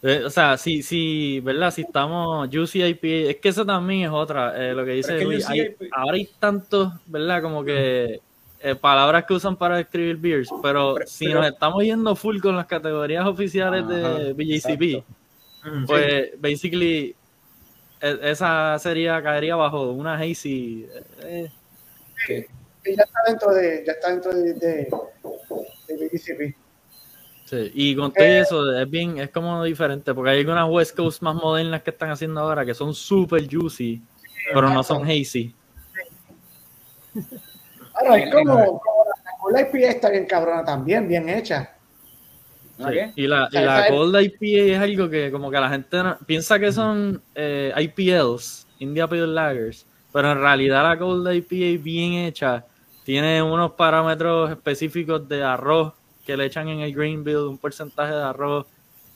eh, 0.02 0.24
o 0.24 0.30
sea, 0.30 0.56
si, 0.56 0.82
si, 0.82 1.40
¿verdad? 1.40 1.70
Si 1.70 1.82
estamos 1.82 2.48
Juicy 2.50 2.82
IPA, 2.84 3.30
es 3.30 3.36
que 3.36 3.48
eso 3.50 3.66
también 3.66 4.04
es 4.04 4.10
otra. 4.10 4.54
eh, 4.56 4.72
lo 4.74 4.84
que 4.84 4.92
dice 4.92 5.08
Pero 5.08 5.18
es 5.18 5.20
que 5.20 5.32
Luis, 5.34 5.46
Juicy 5.46 5.60
hay- 5.60 5.76
ahora 5.92 6.16
hay 6.16 6.30
tantos, 6.38 6.92
¿verdad? 7.06 7.42
Como 7.42 7.62
que 7.64 8.20
eh, 8.62 8.74
palabras 8.74 9.24
que 9.24 9.34
usan 9.34 9.56
para 9.56 9.76
describir 9.76 10.16
beers, 10.16 10.48
pero, 10.62 10.94
Pero- 10.94 11.06
si 11.06 11.26
pero- 11.26 11.40
nos 11.40 11.50
estamos 11.52 11.82
yendo 11.82 12.14
full 12.16 12.40
con 12.40 12.56
las 12.56 12.66
categorías 12.66 13.26
oficiales 13.26 13.86
de 13.88 14.32
BJCP, 14.34 14.82
exacto. 14.98 15.86
pues 15.86 16.30
basically 16.40 17.14
e- 18.00 18.18
esa 18.22 18.78
sería 18.78 19.22
caería 19.22 19.56
bajo 19.56 19.90
una 19.92 20.14
hazy. 20.14 20.86
eh, 21.22 21.50
Que- 22.26 22.46
Y 22.84 22.96
ya 22.96 23.02
está 23.04 23.20
dentro 23.28 23.52
de, 23.52 23.84
ya 23.86 23.92
está 23.92 24.10
dentro 24.10 24.32
de, 24.34 24.54
de, 24.54 24.88
de 25.88 25.96
BBCP. 26.08 26.56
Sí, 27.44 27.70
y 27.74 27.94
con 27.96 28.12
todo 28.12 28.24
eso 28.24 28.78
es 28.80 28.88
bien, 28.90 29.18
es 29.18 29.30
como 29.30 29.62
diferente, 29.62 30.14
porque 30.14 30.30
hay 30.30 30.38
algunas 30.40 30.68
West 30.70 30.96
Coast 30.96 31.20
más 31.22 31.34
modernas 31.34 31.82
que 31.82 31.90
están 31.90 32.10
haciendo 32.10 32.40
ahora 32.40 32.64
que 32.64 32.74
son 32.74 32.94
super 32.94 33.46
juicy, 33.48 34.00
pero 34.54 34.70
no 34.70 34.82
son 34.82 35.02
hazy. 35.04 35.54
Ahora, 38.08 38.18
es 38.18 38.32
como, 38.34 38.54
como 38.54 39.04
la, 39.04 39.22
la 39.24 39.38
Cold 39.40 39.58
IPA 39.74 39.88
está 39.90 40.10
bien 40.10 40.26
cabrona 40.26 40.64
también, 40.64 41.08
bien 41.08 41.28
hecha. 41.28 41.70
Y 43.14 43.26
la, 43.26 43.42
y 43.42 43.46
O 43.46 43.50
sea, 43.50 43.62
la 43.80 43.88
Cold 43.88 44.16
IPA 44.20 44.72
es 44.74 44.78
algo 44.80 45.08
que 45.08 45.30
como 45.30 45.50
que 45.50 45.60
la 45.60 45.68
gente 45.68 46.02
no- 46.02 46.18
piensa 46.26 46.58
que 46.58 46.72
son 46.72 47.22
eh, 47.34 47.72
IPLs, 47.76 48.66
India 48.80 49.06
Pale 49.06 49.26
Lagers, 49.26 49.86
pero 50.12 50.32
en 50.32 50.38
realidad 50.40 50.82
la 50.82 50.98
Cold 50.98 51.32
IPA 51.32 51.82
bien 51.82 52.12
hecha 52.14 52.64
tiene 53.04 53.42
unos 53.42 53.72
parámetros 53.72 54.50
específicos 54.50 55.28
de 55.28 55.42
arroz 55.44 55.92
que 56.26 56.36
le 56.36 56.46
echan 56.46 56.68
en 56.68 56.80
el 56.80 56.94
grain 56.94 57.22
bill, 57.22 57.36
un 57.38 57.58
porcentaje 57.58 58.14
de 58.14 58.22
arroz, 58.22 58.66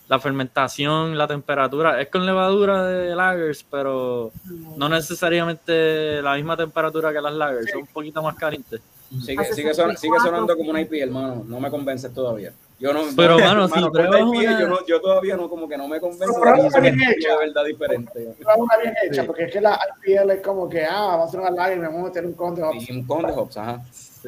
la 0.09 0.19
fermentación, 0.21 1.19
la 1.19 1.27
temperatura, 1.27 2.01
es 2.01 2.09
con 2.09 2.25
levadura 2.25 2.85
de 2.85 3.15
lagers, 3.17 3.65
pero 3.69 4.31
no 4.77 4.89
necesariamente 4.89 6.23
la 6.23 6.35
misma 6.37 6.57
temperatura 6.57 7.13
que 7.13 7.21
las 7.21 7.35
lagers, 7.35 7.71
son 7.71 7.81
un 7.83 7.87
poquito 7.89 8.23
más 8.23 8.37
calientes. 8.37 8.81
Sigue, 9.25 9.45
sigue, 9.53 9.73
son- 9.75 9.97
sigue 9.97 10.15
64. 10.19 10.31
sonando 10.31 10.57
como 10.57 10.71
una 10.71 10.81
IP, 10.81 10.95
hermano. 11.01 11.45
No 11.47 11.61
me 11.61 11.71
convences 11.71 12.13
todavía. 12.13 12.53
Yo 12.79 12.93
no, 12.93 13.03
Pero, 13.17 13.39
no- 13.39 13.45
mano, 13.45 13.69
si 13.69 13.81
con 13.81 13.91
pruebas 13.93 14.13
la 14.13 14.19
IPA, 14.21 14.29
una- 14.51 14.61
yo, 14.61 14.69
no- 14.69 14.87
yo 14.87 15.01
todavía 15.01 15.37
no, 15.37 15.49
como 15.49 15.69
que 15.69 15.79
no 15.79 15.89
me 15.89 15.99
convence 16.01 16.27
Pero 16.43 16.55
de 16.83 16.89
estilo 16.89 17.39
de 17.41 17.47
verdad 17.47 17.65
diferente. 17.65 18.35
Pero 18.37 18.51
una 18.57 18.77
bien 18.83 18.95
hecha, 19.05 19.23
Sí. 19.23 19.27
porque 19.27 19.45
es 19.45 19.53
que 19.53 19.61
la 19.61 19.79
IPL 20.05 20.31
es 20.35 20.41
como 20.43 20.69
que, 20.69 20.85
ah, 20.85 21.07
vamos 21.07 21.21
a 21.21 21.29
hacer 21.29 21.41
una 21.41 21.51
live 21.51 21.77
y 21.77 21.79
me 21.81 21.87
vamos 21.87 22.03
a 22.03 22.05
meter 22.09 22.27
un 22.27 22.33
conde. 22.35 22.63
Y 22.75 22.93
un 22.93 23.07
con 23.07 23.23
de 23.23 23.33
hops, 23.33 23.57
ajá. 23.57 23.81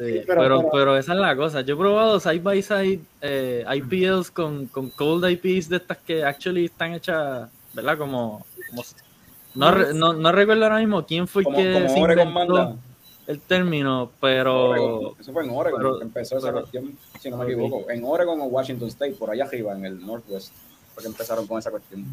Sí, 0.05 0.21
pero- 0.25 0.41
pero, 0.41 0.69
pero- 0.71 0.97
esa 0.97 1.13
es 1.13 1.19
la 1.19 1.35
cosa. 1.35 1.61
Yo 1.61 1.73
he 1.75 1.77
probado 1.77 2.19
side 2.19 2.39
by 2.39 2.61
side 2.61 2.99
eh, 3.21 3.65
IPLs 3.75 4.31
con, 4.31 4.67
con 4.67 4.89
cold 4.91 5.25
IPs 5.29 5.67
de 5.69 5.77
estas 5.77 5.97
que 5.97 6.23
actually 6.23 6.65
están 6.65 6.93
hechas, 6.93 7.49
¿verdad? 7.73 7.97
Como, 7.97 8.45
como- 8.69 8.83
no, 9.55 9.71
no, 9.93 10.13
no 10.13 10.31
recuerdo 10.31 10.63
ahora 10.63 10.77
mismo 10.79 11.05
quién 11.05 11.27
fue 11.27 11.43
Como, 11.43 11.57
que 11.57 11.73
como 11.73 11.89
se 11.89 11.99
inventó 11.99 12.75
el 13.27 13.41
término, 13.41 14.11
pero 14.21 14.69
Oregon. 14.69 15.13
Eso 15.19 15.33
fue 15.33 15.43
en 15.43 15.49
Oregon 15.51 15.79
pero- 15.81 15.97
que 15.97 16.03
empezó 16.03 16.37
esa 16.37 16.51
cuestión, 16.51 16.97
si 17.19 17.29
no 17.29 17.37
me 17.37 17.45
equivoco. 17.45 17.89
En 17.89 18.03
Oregon 18.05 18.39
o 18.41 18.45
Washington 18.45 18.87
State, 18.87 19.13
por 19.13 19.29
allá 19.31 19.45
arriba, 19.45 19.73
en 19.75 19.85
el 19.85 20.05
Northwest, 20.05 20.51
fue 20.93 21.03
que 21.03 21.09
empezaron 21.09 21.45
con 21.45 21.59
esa 21.59 21.71
cuestión. 21.71 22.05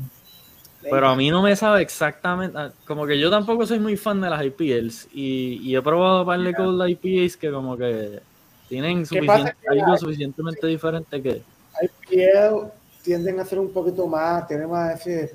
Pero 0.83 1.09
a 1.09 1.17
mí 1.17 1.31
no 1.31 1.43
me 1.43 1.57
sabe 1.57 1.83
exactamente, 1.83 2.57
ah, 2.59 2.71
como 2.87 3.07
que 3.07 3.19
yo 3.19 3.31
tampoco 3.31 3.67
soy 3.67 3.79
muy 3.81 3.97
fan 3.97 4.21
de 4.21 4.31
las 4.31 4.45
IPLs 4.45 5.09
y, 5.13 5.61
y 5.63 5.75
he 5.77 5.83
probado 5.83 6.21
un 6.21 6.27
par 6.27 6.41
de 6.41 6.55
cold 6.55 6.89
IPAs 6.89 7.37
que 7.37 7.51
como 7.51 7.77
que 7.77 8.21
tienen 8.69 9.05
¿Qué 9.07 9.23
pasa? 9.23 9.45
suficien- 9.51 9.57
Que 9.63 9.69
algo 9.81 9.93
la- 9.93 9.99
suficientemente 9.99 10.67
diferente 10.67 11.23
que 11.23 11.43
IPL 11.83 12.69
tienden 13.03 13.41
a 13.41 13.45
ser 13.45 13.59
un 13.59 13.73
poquito 13.73 14.07
más, 14.07 14.47
tiene 14.49 14.67
más 14.67 15.01
ese 15.07 15.35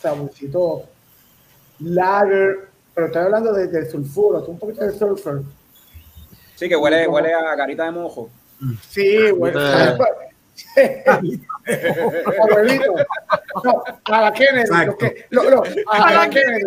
saborcito 0.00 0.82
lager 1.80 2.68
pero 2.94 3.06
estoy 3.08 3.22
hablando 3.22 3.52
de- 3.52 3.66
del 3.66 3.90
sulfuro, 3.90 4.44
un 4.46 4.56
poquito 4.58 4.84
de 4.84 4.96
sulfur. 4.96 5.42
Sí, 6.54 6.68
que 6.68 6.76
huele, 6.76 7.08
huele 7.08 7.34
a 7.34 7.56
garita 7.56 7.84
de 7.86 7.90
mojo. 7.90 8.30
Sí, 8.88 9.32
bueno. 9.36 9.58
Abuelito. 12.42 12.94
No, 13.64 13.82
a 14.04 14.20
la 14.20 14.32
Kennedy. 14.32 14.68
Lo 14.86 14.96
que, 14.98 15.26
lo, 15.30 15.50
lo- 15.50 15.62
a, 15.90 15.96
a 16.08 16.12
la 16.14 16.30
Kennedy. 16.30 16.64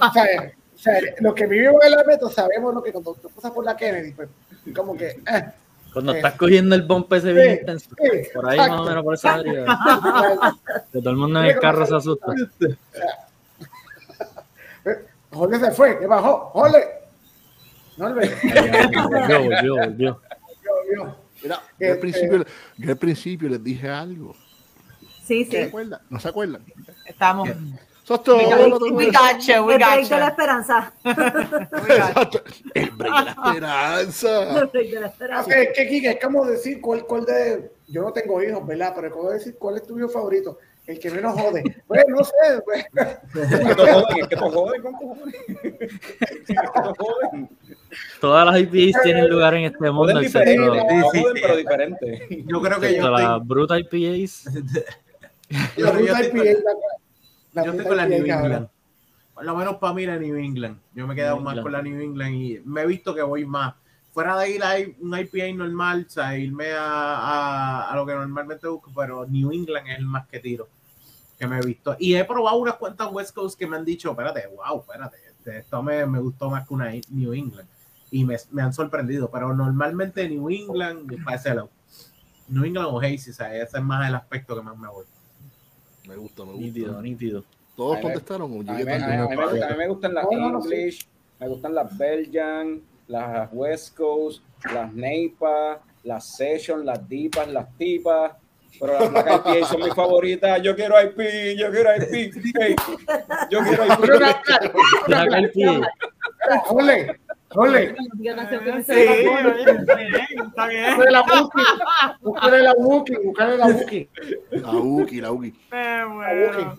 O 0.00 0.12
sea, 0.12 0.52
o 0.74 0.78
sea, 0.78 1.00
los 1.20 1.34
que 1.34 1.46
vivimos 1.46 1.82
en 1.84 1.90
la 1.92 2.04
meta 2.04 2.28
sabemos 2.28 2.74
lo 2.74 2.82
que 2.82 2.92
cuando 2.92 3.14
tú 3.14 3.28
pasas 3.30 3.50
por 3.52 3.64
la 3.64 3.76
Kennedy, 3.76 4.12
pues, 4.12 4.28
como 4.74 4.96
que. 4.96 5.08
eh, 5.08 5.44
Cuando 5.92 6.12
Eh. 6.12 6.16
estás 6.16 6.34
cogiendo 6.34 6.74
el 6.74 6.82
bump 6.82 7.12
ese 7.14 7.32
bien 7.32 7.54
Sí, 7.54 7.60
intenso. 7.60 7.90
sí, 7.90 8.28
Por 8.34 8.48
ahí 8.48 8.56
exacto. 8.58 8.72
más 8.76 8.80
o 8.80 8.84
menos 8.90 9.04
por 9.04 9.14
esa 9.14 9.34
área. 9.34 9.64
Que 10.92 10.98
todo 11.00 11.10
el 11.10 11.16
mundo 11.16 11.40
en 11.40 11.46
el 11.46 11.58
carro 11.58 11.86
se 11.86 11.96
asusta. 11.96 12.26
Jorge 15.32 15.58
se 15.58 15.70
fue, 15.72 15.98
¿qué 15.98 16.06
bajó? 16.06 16.50
Jorge. 16.52 16.84
No, 17.98 18.08
Jorge. 18.08 18.30
Volvió, 19.08 19.40
volvió, 19.42 19.76
volvió. 19.76 21.16
Mira, 21.46 21.62
yo 21.78 21.92
al, 21.92 21.98
principio, 21.98 22.44
yo 22.76 22.90
al 22.90 22.98
principio 22.98 23.48
les 23.48 23.62
dije 23.62 23.88
algo. 23.88 24.34
Sí, 25.24 25.44
¿Se 25.44 25.50
sí. 25.50 25.56
acuerdan? 25.68 26.00
¿No 26.10 26.20
se 26.20 26.28
acuerdan? 26.28 26.62
Estamos. 27.04 27.48
Eso 28.04 28.14
es 28.14 28.22
todo. 28.22 28.36
We 28.36 28.44
got, 28.44 28.80
tengo 28.80 28.96
we 28.96 29.06
got 29.06 29.40
you, 29.40 29.64
we 29.64 29.74
El 29.74 29.78
break 29.80 30.08
de 30.08 30.16
la 30.16 30.26
you. 30.26 30.30
esperanza. 30.30 30.92
Exacto. 31.04 32.42
El 32.74 32.90
break 32.90 33.14
de 33.14 33.24
la 33.24 33.30
esperanza. 33.32 34.60
El 34.60 34.66
break 34.66 34.90
de 34.90 35.00
la 35.00 35.06
esperanza. 35.08 35.50
Ok, 35.50 35.56
que 35.74 35.88
Kike, 35.88 36.10
es 36.10 36.24
como 36.24 36.44
decir 36.46 36.80
cuál, 36.80 37.04
cuál 37.04 37.24
de. 37.24 37.70
Yo 37.88 38.02
no 38.02 38.12
tengo 38.12 38.40
hijos, 38.42 38.64
¿verdad? 38.66 38.92
Pero 38.94 39.08
es 39.08 39.12
como 39.12 39.30
decir 39.30 39.56
cuál 39.58 39.76
es 39.76 39.82
tu 39.86 39.98
hijo 39.98 40.08
favorito. 40.08 40.58
El 40.86 41.00
que 41.00 41.10
menos 41.10 41.32
jode. 41.40 41.64
Pues 41.88 42.04
no 42.06 42.22
sé. 42.22 42.32
pues. 42.64 42.84
Es 43.34 43.58
que 43.58 43.74
todos 43.74 43.90
joden, 43.90 44.18
es 44.22 44.28
que 44.28 44.36
todos 44.36 44.54
joden 44.54 44.82
con 44.82 44.92
cojones. 44.92 45.34
Es 46.20 46.46
que 46.46 46.54
todos 46.74 46.96
joden. 46.98 47.48
Todas 48.20 48.46
las 48.46 48.58
IPAs 48.60 49.02
tienen 49.02 49.28
lugar 49.28 49.54
en 49.54 49.64
este 49.64 49.90
mundo, 49.90 50.18
excepto, 50.20 50.50
Sí, 51.12 51.18
sí. 51.18 51.24
pero 51.42 51.56
diferente. 51.56 52.44
Yo 52.46 52.60
creo 52.62 52.80
que 52.80 52.94
yo 52.96 53.04
estoy, 53.04 53.22
las 53.22 53.46
Brut 53.46 53.70
IPAs. 53.70 54.44
yo, 55.76 55.84
La 55.84 55.92
yo 55.92 55.92
ruta 55.92 56.20
estoy 56.20 56.40
IPA, 56.48 56.60
la- 56.60 56.72
la 57.52 57.64
yo 57.64 57.70
estoy 57.72 57.86
con 57.86 57.96
la 57.96 58.06
New. 58.06 58.18
England. 58.24 58.68
Por 59.34 59.44
lo 59.44 59.54
menos 59.56 59.76
para 59.76 59.92
mí 59.92 60.06
la 60.06 60.16
New 60.16 60.36
England. 60.36 60.78
Yo 60.94 61.06
me 61.06 61.12
he 61.12 61.16
quedado 61.16 61.36
New 61.36 61.44
más 61.44 61.52
England. 61.56 61.62
con 61.64 61.72
la 61.72 61.82
New 61.82 62.00
England 62.00 62.34
y 62.34 62.60
me 62.64 62.82
he 62.82 62.86
visto 62.86 63.14
que 63.14 63.22
voy 63.22 63.44
más. 63.44 63.74
Fuera 64.12 64.38
de 64.38 64.50
ir 64.50 64.64
a 64.64 64.76
un 65.00 65.18
IPA 65.18 65.52
normal, 65.54 66.06
o 66.08 66.10
sea, 66.10 66.38
irme 66.38 66.72
a, 66.72 66.80
a, 66.80 67.92
a 67.92 67.96
lo 67.96 68.06
que 68.06 68.14
normalmente 68.14 68.66
busco, 68.66 68.90
pero 68.96 69.26
New 69.26 69.52
England 69.52 69.88
es 69.88 69.98
el 69.98 70.06
más 70.06 70.26
que 70.26 70.38
tiro 70.40 70.68
que 71.38 71.46
me 71.46 71.58
he 71.58 71.60
visto. 71.60 71.94
Y 71.98 72.14
he 72.14 72.24
probado 72.24 72.56
unas 72.56 72.76
cuantas 72.76 73.12
West 73.12 73.34
Coast 73.34 73.58
que 73.58 73.66
me 73.66 73.76
han 73.76 73.84
dicho, 73.84 74.10
espérate, 74.10 74.46
wow, 74.46 74.80
espérate, 74.80 75.18
este- 75.28 75.58
esto 75.58 75.82
me, 75.82 76.06
me 76.06 76.18
gustó 76.18 76.48
más 76.48 76.66
que 76.66 76.72
una 76.72 76.90
New 77.10 77.34
England. 77.34 77.68
Y 78.16 78.24
me, 78.24 78.36
me 78.50 78.62
han 78.62 78.72
sorprendido, 78.72 79.30
pero 79.30 79.54
normalmente 79.54 80.26
New 80.26 80.48
England, 80.48 81.12
ese 81.34 81.54
lado. 81.54 81.68
New 82.48 82.64
England 82.64 82.88
o 82.90 82.98
Hazy, 82.98 83.28
o 83.28 83.34
sea, 83.34 83.54
ese 83.54 83.76
es 83.76 83.82
más 83.82 84.08
el 84.08 84.14
aspecto 84.14 84.56
que 84.56 84.62
más 84.62 84.74
me 84.78 84.88
voy. 84.88 85.04
Me 86.08 86.16
gusta, 86.16 86.42
me 86.46 86.52
gusta. 86.52 86.64
Nítido, 86.64 87.02
nítido. 87.02 87.44
¿Todos 87.76 87.98
contestaron 87.98 88.50
A 88.70 88.72
mí, 88.72 88.84
me, 88.84 89.88
gustan 89.88 90.14
las 90.14 90.24
No, 90.24 90.30
no, 90.38 90.50
no, 90.50 90.62
sí. 90.62 90.74
English, 90.74 91.06
me 91.38 91.48
gustan 91.48 91.74
las 91.74 91.98
Belgian, 91.98 92.80
las 93.06 93.50
West 93.52 93.94
Coast, 93.94 94.42
las 94.72 94.90
Neipa, 94.94 95.82
las 96.02 96.36
Session, 96.38 96.86
las 96.86 97.06
Dipas, 97.06 97.48
las 97.48 97.68
Tipas. 97.76 98.32
Pero 98.80 98.98
las 98.98 99.10
Black 99.10 99.46
IPA 99.46 99.66
son 99.66 99.82
mis 99.82 99.94
favoritas. 99.94 100.62
Yo 100.62 100.74
quiero 100.74 100.94
IP, 101.02 101.18
yo 101.58 101.70
quiero 101.70 101.94
IP. 101.96 102.32
hey, 102.60 102.76
yo 103.50 103.60
quiero 103.60 103.84
IP. 103.84 104.00
Bien. 107.54 107.94
búscale 110.96 111.10
la 111.10 111.22
Buki, 111.22 111.62
búscale 112.20 112.62
la 112.62 112.74
Buki, 112.74 113.14
búscale 113.24 113.56
la 113.56 113.66
Buki. 113.68 114.08
La 114.50 114.70
Uki, 114.72 115.20
la 115.20 115.32
Uki. 115.32 115.54
Eh, 115.72 116.04
bueno. 116.12 116.76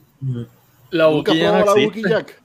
La 0.92 1.10
¿Nunca 1.10 1.32
Buki 1.32 1.40
ya 1.42 1.52
no 1.52 1.76
existe. 1.76 2.10
Jack? 2.10 2.42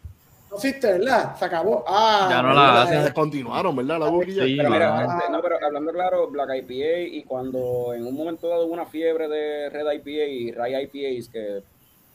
No 0.51 0.57
existe, 0.57 0.93
¿verdad? 0.99 1.37
Se 1.37 1.45
acabó. 1.45 1.85
Ah, 1.89 2.29
Ya 2.31 2.43
no 2.43 2.53
la 2.55 2.83
hacen. 2.83 2.99
Se 2.99 3.05
descontinuaron, 3.05 3.75
¿verdad? 3.75 3.99
La 3.99 4.09
Uki 4.09 4.35
Jack. 4.35 4.47
Sí, 4.47 4.57
Pero 4.57 4.71
mira, 4.71 5.05
este, 5.05 5.33
no, 5.33 5.43
pero 5.43 5.57
hablando 5.65 5.93
claro, 5.93 6.29
Black 6.29 6.51
IPA 6.57 7.01
y 7.17 7.25
cuando 7.25 7.93
en 7.95 8.07
un 8.07 8.15
momento 8.15 8.49
dado 8.49 8.67
hubo 8.67 8.73
una 8.75 8.87
fiebre 8.87 9.29
de 9.29 9.69
Red 9.71 9.93
IPA 9.95 10.11
y 10.11 10.53
Rye 10.53 10.83
IPAs, 10.83 11.29
que 11.29 11.63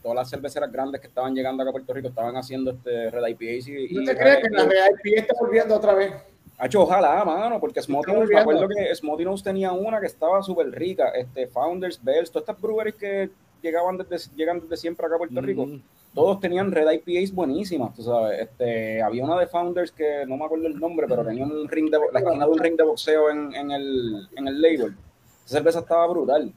todas 0.02 0.16
las 0.16 0.30
cerveceras 0.30 0.70
grandes 0.70 1.00
que 1.00 1.06
estaban 1.06 1.34
llegando 1.34 1.62
acá 1.62 1.70
a 1.70 1.72
Puerto 1.72 1.92
Rico 1.92 2.08
estaban 2.08 2.36
haciendo 2.36 2.70
este 2.70 3.10
Red 3.10 3.26
IPAs 3.26 3.68
y, 3.68 3.94
¿No 3.94 4.04
te 4.04 4.16
crees 4.16 4.38
que 4.38 4.50
la. 4.50 4.64
Real 4.64 4.90
IPA 5.04 5.20
está 5.20 5.34
volviendo 5.40 5.74
otra 5.74 5.94
vez? 5.94 6.12
Hacho, 6.58 6.82
ojalá, 6.82 7.24
mano, 7.24 7.60
porque 7.60 7.80
Nose, 7.88 8.32
me 8.32 8.40
acuerdo 8.40 8.66
que 8.68 9.24
Nose 9.24 9.44
tenía 9.44 9.70
una 9.70 10.00
que 10.00 10.06
estaba 10.06 10.42
súper 10.42 10.70
rica, 10.72 11.10
este, 11.10 11.46
Founders, 11.46 12.02
Bells, 12.02 12.32
todas 12.32 12.48
estas 12.48 12.60
breweries 12.60 12.96
que 12.96 13.30
llegaban 13.62 13.96
desde, 13.96 14.34
llegan 14.34 14.60
desde 14.60 14.76
siempre 14.76 15.06
acá 15.06 15.14
a 15.14 15.18
Puerto 15.18 15.40
Rico, 15.40 15.66
Mm. 15.66 15.80
todos 16.14 16.40
tenían 16.40 16.72
Red 16.72 16.90
IPAs 16.90 17.32
buenísimas, 17.32 17.94
tú 17.94 18.02
sabes, 18.02 18.40
este, 18.40 19.00
había 19.00 19.22
una 19.22 19.38
de 19.38 19.46
Founders 19.46 19.92
que 19.92 20.24
no 20.26 20.36
me 20.36 20.46
acuerdo 20.46 20.66
el 20.66 20.80
nombre, 20.80 21.06
pero 21.08 21.24
tenía 21.24 21.44
un 21.44 21.68
ring 21.68 21.90
de, 21.90 21.98
la 22.12 22.18
esquina 22.18 22.44
de 22.44 22.50
un 22.50 22.58
ring 22.58 22.76
de 22.76 22.82
boxeo 22.82 23.30
en, 23.30 23.54
en 23.54 23.70
el, 23.70 24.28
en 24.34 24.48
el 24.48 24.60
label, 24.60 24.96
esa 25.44 25.58
cerveza 25.58 25.78
estaba 25.78 26.08
brutal. 26.08 26.52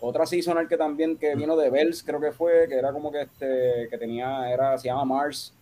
Otra 0.00 0.26
seasonal 0.26 0.68
que 0.68 0.76
también, 0.76 1.16
que 1.16 1.34
vino 1.34 1.56
de 1.56 1.70
Bells, 1.70 2.02
creo 2.02 2.20
que 2.20 2.32
fue, 2.32 2.66
que 2.68 2.76
era 2.76 2.92
como 2.92 3.10
que 3.12 3.22
este, 3.22 3.88
que 3.90 3.98
tenía, 3.98 4.50
era, 4.52 4.76
se 4.78 4.88
llama 4.88 5.04
Mars, 5.04 5.54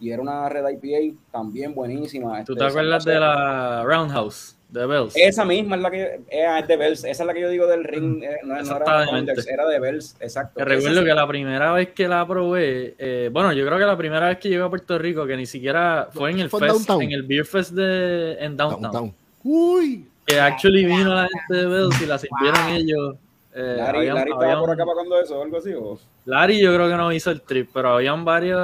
y 0.00 0.10
era 0.10 0.22
una 0.22 0.48
Red 0.48 0.64
IPA 0.82 1.16
también 1.30 1.74
buenísima. 1.74 2.42
¿Tú 2.44 2.52
este, 2.54 2.64
te 2.64 2.70
acuerdas 2.70 3.04
de 3.04 3.20
la 3.20 3.82
Roundhouse 3.84 4.56
de 4.70 4.86
Bells? 4.86 5.12
esa 5.16 5.44
misma 5.44 5.76
es 5.76 5.82
la 5.82 5.90
que 5.90 6.20
eh, 6.30 6.58
es 6.60 6.68
de 6.68 6.76
Bells, 6.76 7.04
esa 7.04 7.22
es 7.22 7.26
la 7.26 7.34
que 7.34 7.40
yo 7.40 7.50
digo 7.50 7.66
del 7.66 7.84
ring, 7.84 8.22
eh, 8.22 8.38
no, 8.44 8.54
no 8.54 8.60
Esa 8.60 8.76
era 8.76 9.14
era 9.52 9.66
de 9.66 9.78
Bells, 9.78 10.16
exacto. 10.20 10.58
Que 10.58 10.64
recuerdo 10.64 11.04
que 11.04 11.12
la 11.12 11.26
primera 11.26 11.72
vez 11.72 11.90
que 11.90 12.08
la 12.08 12.26
probé, 12.26 12.94
eh, 12.98 13.28
bueno, 13.30 13.52
yo 13.52 13.66
creo 13.66 13.78
que 13.78 13.84
la 13.84 13.96
primera 13.96 14.28
vez 14.28 14.38
que 14.38 14.48
llegué 14.48 14.62
a 14.62 14.68
Puerto 14.70 14.98
Rico, 14.98 15.26
que 15.26 15.36
ni 15.36 15.46
siquiera 15.46 16.08
fue 16.12 16.30
en 16.30 16.40
el 16.40 16.48
Fue 16.48 16.60
fest, 16.60 16.72
Downtown. 16.72 17.02
en 17.02 17.12
el 17.12 17.22
Beer 17.24 17.44
Fest 17.44 17.72
de, 17.72 18.38
en 18.40 18.56
Downtown, 18.56 18.82
Downtown. 18.82 19.14
Uy. 19.44 20.06
que 20.24 20.40
actually 20.40 20.86
vino 20.86 21.14
la 21.14 21.28
gente 21.28 21.54
de 21.54 21.66
Bells 21.66 22.00
y 22.00 22.06
la 22.06 22.18
sirvieron 22.18 22.66
Wow. 22.66 22.74
ellos. 22.76 23.16
Eh, 23.52 23.74
Larry, 23.78 23.98
habían- 23.98 24.14
Larry 24.14 24.30
habían- 24.32 24.48
estaba 24.50 24.60
por 24.60 24.70
acá 24.70 24.84
pagando 24.86 25.20
eso 25.20 25.38
o 25.38 25.42
algo 25.42 25.56
así. 25.58 25.72
¿o? 25.74 25.98
Larry 26.24 26.60
yo 26.60 26.72
creo 26.74 26.88
que 26.88 26.94
no 26.96 27.10
hizo 27.12 27.30
el 27.32 27.40
trip, 27.42 27.70
pero 27.74 27.94
habían 27.94 28.24
varios 28.24 28.60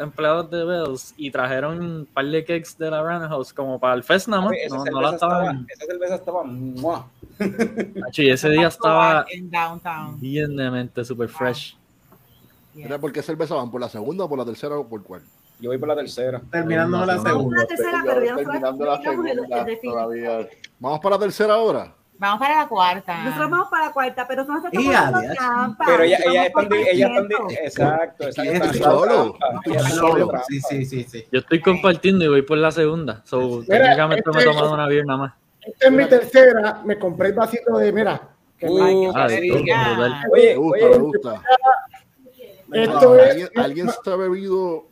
empleados 0.00 0.50
de 0.50 0.62
Bells 0.64 1.14
y 1.16 1.30
trajeron 1.30 1.80
un 1.80 2.06
par 2.06 2.26
de 2.26 2.44
cakes 2.44 2.76
de 2.78 2.90
la 2.90 3.02
Roundhouse 3.02 3.54
como 3.54 3.80
para 3.80 3.94
el 3.94 4.02
fest 4.02 4.28
nada 4.28 4.42
más. 4.42 4.52
Esa, 4.62 4.76
No, 4.76 4.84
no 4.84 4.84
cerveza 4.84 5.00
la 5.08 5.14
estaba, 5.14 5.38
estaban. 5.40 5.66
esa 5.70 5.86
cerveza 5.86 6.14
estaba 6.16 6.44
¡mua! 6.44 7.06
Hacho, 8.08 8.22
y 8.22 8.30
ese 8.30 8.50
día 8.50 8.68
estaba 8.68 9.24
En 9.30 9.50
downtown. 9.50 10.20
bien 10.20 10.54
de 10.54 10.70
mente, 10.70 11.02
super 11.04 11.28
fresh. 11.28 11.76
Mira, 12.74 12.98
¿por 12.98 13.12
qué 13.12 13.22
cerveza 13.22 13.54
van? 13.54 13.70
¿Por 13.70 13.80
la 13.80 13.88
segunda, 13.88 14.28
por 14.28 14.38
la 14.38 14.44
tercera 14.44 14.76
o 14.76 14.86
por 14.86 15.02
cuál? 15.02 15.22
Yo 15.60 15.70
voy 15.70 15.78
por 15.78 15.88
la 15.88 15.96
tercera. 15.96 16.40
Terminando 16.50 16.98
la 17.04 17.16
Vamos 17.16 17.24
Vamos 17.24 17.38
segunda. 17.40 17.56
a 17.56 17.62
la 17.62 17.66
tercera, 17.66 18.02
pero 18.06 18.24
ya 18.24 18.32
no 18.36 18.42
la. 18.84 20.48
Vamos 20.78 21.00
para 21.00 21.16
la 21.16 21.20
tercera 21.20 21.54
ahora. 21.54 21.94
Vamos 22.20 22.38
para 22.38 22.56
la 22.58 22.68
cuarta. 22.68 23.24
Nosotros 23.24 23.50
vamos 23.50 23.68
para 23.70 23.86
la 23.86 23.92
cuarta, 23.92 24.28
pero 24.28 24.44
no 24.44 24.60
se 24.60 24.68
Y 24.72 24.86
está 24.86 25.00
poniendo 25.10 25.18
adiós. 25.18 25.36
trampa. 25.38 25.84
Pero 25.86 26.02
ella, 26.02 26.16
Estamos 26.18 26.28
ella 26.30 26.46
están, 26.46 26.68
ciento. 26.68 27.46
exacto, 27.50 28.24
exacto. 28.26 28.42
Yo 28.44 28.52
estoy 28.52 28.70
están- 28.76 28.92
solo, 28.92 29.36
solo. 29.88 30.36
haciendo. 30.36 30.42
Sí, 30.46 30.60
sí, 30.60 30.84
sí, 30.84 31.04
sí. 31.04 31.24
Yo 31.32 31.38
estoy 31.40 31.62
compartiendo 31.62 32.24
y 32.26 32.28
voy 32.28 32.42
por 32.42 32.58
la 32.58 32.70
segunda. 32.70 33.22
So, 33.24 33.62
técnicamente 33.66 34.30
me 34.30 34.36
he 34.36 34.40
este- 34.42 34.52
tomado 34.52 34.74
una 34.74 34.86
beer 34.86 35.06
nada 35.06 35.18
más. 35.18 35.32
Esta 35.62 35.86
es 35.86 35.92
mi 35.92 36.04
tercera. 36.06 36.82
Me 36.84 36.98
compré 36.98 37.28
el 37.28 37.34
vasito 37.34 37.78
de, 37.78 37.90
mira. 37.90 38.20
que 38.58 38.66
Uh, 38.66 39.10
Ah. 39.14 39.26
Oye, 39.26 40.54
gusta, 40.54 40.86
oye, 40.86 40.88
me 40.90 40.98
gusta. 40.98 41.42
Esto 42.72 43.18
es. 43.18 43.30
¿Alguien, 43.30 43.48
alguien 43.56 43.88
está 43.88 44.16
bebido? 44.16 44.86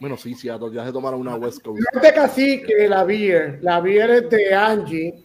Bueno, 0.00 0.16
sí, 0.16 0.34
sí, 0.34 0.48
ya 0.48 0.84
se 0.86 0.92
tomaron 0.92 1.20
una 1.20 1.34
West 1.36 1.62
Coast. 1.62 1.80
No 1.92 2.00
es 2.00 2.02
de 2.08 2.14
cacique 2.14 2.88
la 2.88 3.04
beer. 3.04 3.58
La 3.62 3.80
beer 3.80 4.10
es 4.10 4.30
de 4.30 4.54
Angie, 4.54 5.24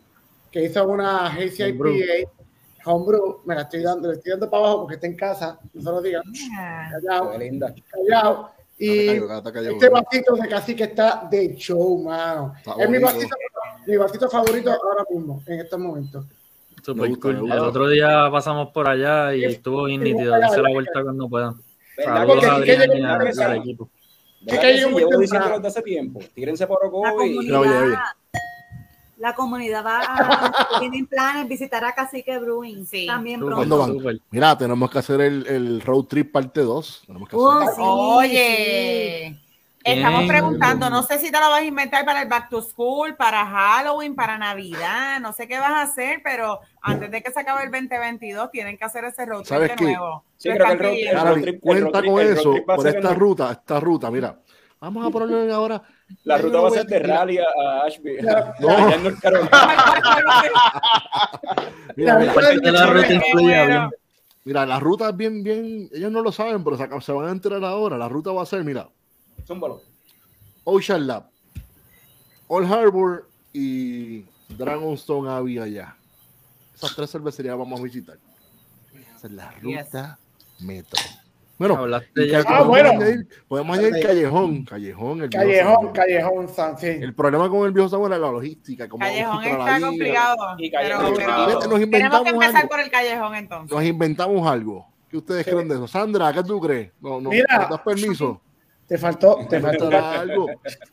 que 0.51 0.65
hizo 0.65 0.87
una 0.87 1.27
Homebrew. 1.29 1.95
IPA. 1.95 2.31
Homebrew. 2.85 3.41
Me 3.45 3.55
la 3.55 3.61
estoy 3.61 3.81
dando, 3.81 4.09
le 4.09 4.15
estoy 4.15 4.31
dando 4.31 4.49
para 4.49 4.63
abajo 4.63 4.81
porque 4.81 4.95
está 4.95 5.07
en 5.07 5.15
casa. 5.15 5.59
No 5.73 5.81
se 5.81 5.89
lo 5.89 6.01
digan. 6.01 6.23
Callado, 6.91 7.31
qué 7.31 7.37
linda. 7.37 7.73
callado. 7.89 8.51
Y 8.77 9.07
Callao, 9.07 9.27
callao, 9.27 9.53
callao. 9.53 9.73
este 9.73 9.89
vasito 9.89 10.35
de 10.35 10.47
cacique 10.49 10.83
está 10.83 11.27
de 11.29 11.55
show, 11.55 12.01
mano. 12.03 12.53
Está 12.57 12.83
es 12.83 12.89
mi 12.89 12.97
vasito, 12.97 13.35
mi 13.85 13.97
vasito 13.97 14.29
favorito 14.29 14.71
ahora 14.71 15.05
mismo, 15.09 15.41
en 15.45 15.59
estos 15.59 15.79
momentos. 15.79 16.25
Super 16.83 17.19
cool. 17.19 17.51
El 17.51 17.59
otro 17.59 17.87
día 17.87 18.27
pasamos 18.31 18.69
por 18.71 18.89
allá 18.89 19.35
y 19.35 19.45
estuvo 19.45 19.83
bien 19.83 20.01
nítido. 20.03 20.33
Dense 20.33 20.61
la 20.61 20.69
vuelta 20.71 21.03
cuando 21.03 21.29
puedan. 21.29 21.55
¿Verdad 21.95 22.15
Saludos 22.15 22.43
a 22.45 22.55
Adrián 22.55 22.89
y 22.97 23.41
al 23.41 23.57
equipo. 23.57 23.89
Llevo 24.41 25.19
diciéndolo 25.19 25.55
desde 25.57 25.67
hace 25.67 25.81
tiempo. 25.83 26.19
Tírense 26.33 26.65
por 26.65 26.79
La 26.81 26.89
Oco 26.89 27.23
y... 27.23 27.37
Mira, 27.37 27.59
oye, 27.59 27.69
comunidad, 27.69 27.83
oye. 27.83 27.95
La 29.21 29.35
comunidad 29.35 29.85
va 29.85 30.01
a, 30.03 30.79
tienen 30.79 31.05
planes 31.05 31.47
visitar 31.47 31.83
a 31.85 31.93
Cacique 31.93 32.37
Brewing 32.39 32.85
Sí. 32.85 33.05
también 33.05 33.39
Súper, 33.39 33.55
¿Cuándo 33.55 33.83
pronto. 33.85 34.09
Mira, 34.31 34.57
tenemos 34.57 34.89
que 34.89 34.99
hacer 34.99 35.21
el, 35.21 35.45
el 35.47 35.81
road 35.81 36.05
trip 36.05 36.31
parte 36.31 36.61
2. 36.61 37.03
Tenemos 37.05 37.29
que 37.29 37.35
Oh, 37.35 37.49
hacer. 37.59 37.75
sí, 37.75 37.81
Oye. 37.83 39.37
Estamos 39.83 40.25
preguntando, 40.27 40.89
no 40.91 41.01
sé 41.01 41.17
si 41.17 41.31
te 41.31 41.39
lo 41.39 41.49
vas 41.49 41.61
a 41.61 41.65
inventar 41.65 42.05
para 42.05 42.21
el 42.21 42.27
back 42.29 42.49
to 42.49 42.61
school, 42.61 43.15
para 43.15 43.43
Halloween, 43.47 44.13
para 44.13 44.37
Navidad, 44.37 45.19
no 45.19 45.33
sé 45.33 45.47
qué 45.47 45.57
vas 45.57 45.71
a 45.71 45.81
hacer, 45.81 46.21
pero 46.23 46.59
antes 46.83 47.09
de 47.09 47.23
que 47.23 47.31
se 47.31 47.39
acabe 47.39 47.63
el 47.63 47.71
2022 47.71 48.51
tienen 48.51 48.77
que 48.77 48.85
hacer 48.85 49.05
ese 49.05 49.25
road 49.25 49.39
trip 49.39 49.47
¿Sabes 49.49 49.69
de 49.69 49.75
qué? 49.77 49.83
nuevo. 49.85 50.23
Sí, 50.37 50.49
Lo 50.49 50.55
creo 50.55 50.67
que 50.67 50.71
están 50.73 50.77
el 50.77 50.79
road- 50.83 50.91
pidiendo. 50.95 51.11
el 51.11 51.17
Ahora, 51.27 51.41
trip- 51.41 51.47
el 51.55 51.59
cuenta 51.61 51.83
road 51.83 51.91
trip- 52.03 52.11
con 52.11 52.21
el 52.21 52.27
road 52.27 52.37
eso 52.39 52.51
trip 52.51 52.65
por 52.67 52.87
esta 52.87 53.13
ruta, 53.15 53.51
esta 53.53 53.79
ruta, 53.79 54.11
mira. 54.11 54.39
Vamos 54.79 55.07
a 55.07 55.09
ponerle 55.09 55.51
ahora. 55.53 55.81
La 56.23 56.37
ruta 56.37 56.59
va 56.59 56.67
a 56.67 56.71
ser 56.71 56.85
de 56.85 56.99
rally 56.99 57.37
a 57.37 57.85
Ashby. 57.85 58.17
No. 58.59 58.69
Allá 58.69 58.95
en 58.95 59.03
North 59.03 59.19
Carolina. 59.19 59.49
Mira, 61.95 62.19
mira, 62.19 62.33
Parte 62.33 62.59
de 62.59 62.71
la 62.71 62.85
ruta 62.85 63.13
incluye 63.13 63.45
Bueno. 63.47 63.63
avión. 63.63 63.91
mira, 64.45 64.65
la 64.65 64.79
ruta 64.79 65.09
es 65.09 65.17
bien, 65.17 65.43
bien, 65.43 65.89
ellos 65.91 66.11
no 66.11 66.21
lo 66.21 66.31
saben, 66.31 66.63
pero 66.63 66.77
se, 67.01 67.11
van 67.11 67.27
a 67.27 67.31
enterar 67.31 67.63
ahora. 67.65 67.97
La 67.97 68.07
ruta 68.07 68.31
va 68.31 68.43
a 68.43 68.45
ser, 68.45 68.63
mira, 68.63 68.87
Zúmbalo. 69.45 69.81
Ocean 70.63 71.05
Lab, 71.07 71.25
Old 72.47 72.71
Harbor 72.71 73.27
y 73.53 74.23
Dragonstone 74.49 75.29
Abbey 75.29 75.59
allá. 75.59 75.95
Esas 76.73 76.95
tres 76.95 77.11
cervecerías 77.11 77.57
vamos 77.57 77.79
a 77.79 77.83
visitar. 77.83 78.17
Esa 79.17 79.27
es 79.27 79.33
la 79.33 79.51
ruta 79.51 80.17
metro. 80.59 81.01
Bueno, 81.67 81.75
Hablaste 81.77 82.27
ya. 82.27 82.39
Ah, 82.39 82.43
podemos 82.43 82.67
bueno. 82.67 82.89
añadir- 82.91 83.27
podemos 83.47 83.77
añadir 83.77 84.03
Callejón, 84.05 84.65
Callejón, 84.65 85.21
el 85.21 85.29
Callejón. 85.29 85.91
Callejón, 85.93 86.47
San, 86.49 86.77
sí. 86.77 86.87
El 86.87 87.13
problema 87.13 87.49
con 87.49 87.67
el 87.67 87.71
viejo 87.71 87.87
Samuel 87.87 88.13
es 88.13 88.19
la 88.19 88.31
logística. 88.31 88.85
A 88.85 88.89
Callejón 88.89 89.43
está 89.43 89.75
allí. 89.75 89.83
complicado. 89.85 90.55
Y 90.57 90.71
Pero, 90.71 90.81
Callejón. 90.97 91.13
pero 91.15 91.45
Vete, 91.45 91.53
nos 91.53 91.79
tenemos 91.91 92.23
que 92.23 92.29
empezar 92.29 92.55
algo. 92.57 92.69
por 92.69 92.79
el 92.79 92.89
callejón 92.89 93.35
entonces. 93.35 93.75
Nos 93.77 93.83
inventamos 93.85 94.47
algo. 94.47 94.87
¿Qué 95.07 95.17
ustedes 95.17 95.45
creen 95.45 95.67
de 95.67 95.75
eso? 95.75 95.87
Sandra, 95.87 96.33
¿qué 96.33 96.43
tú 96.43 96.59
crees? 96.59 96.91
No, 96.99 97.21
no, 97.21 97.29
Mira. 97.29 97.57
¿nos 97.59 97.69
das 97.69 97.81
permiso? 97.81 98.41
Te 98.87 98.97
faltó, 98.97 99.35
te 99.47 99.57
¿Te 99.57 99.59
faltó, 99.61 99.87
algo? 99.87 100.47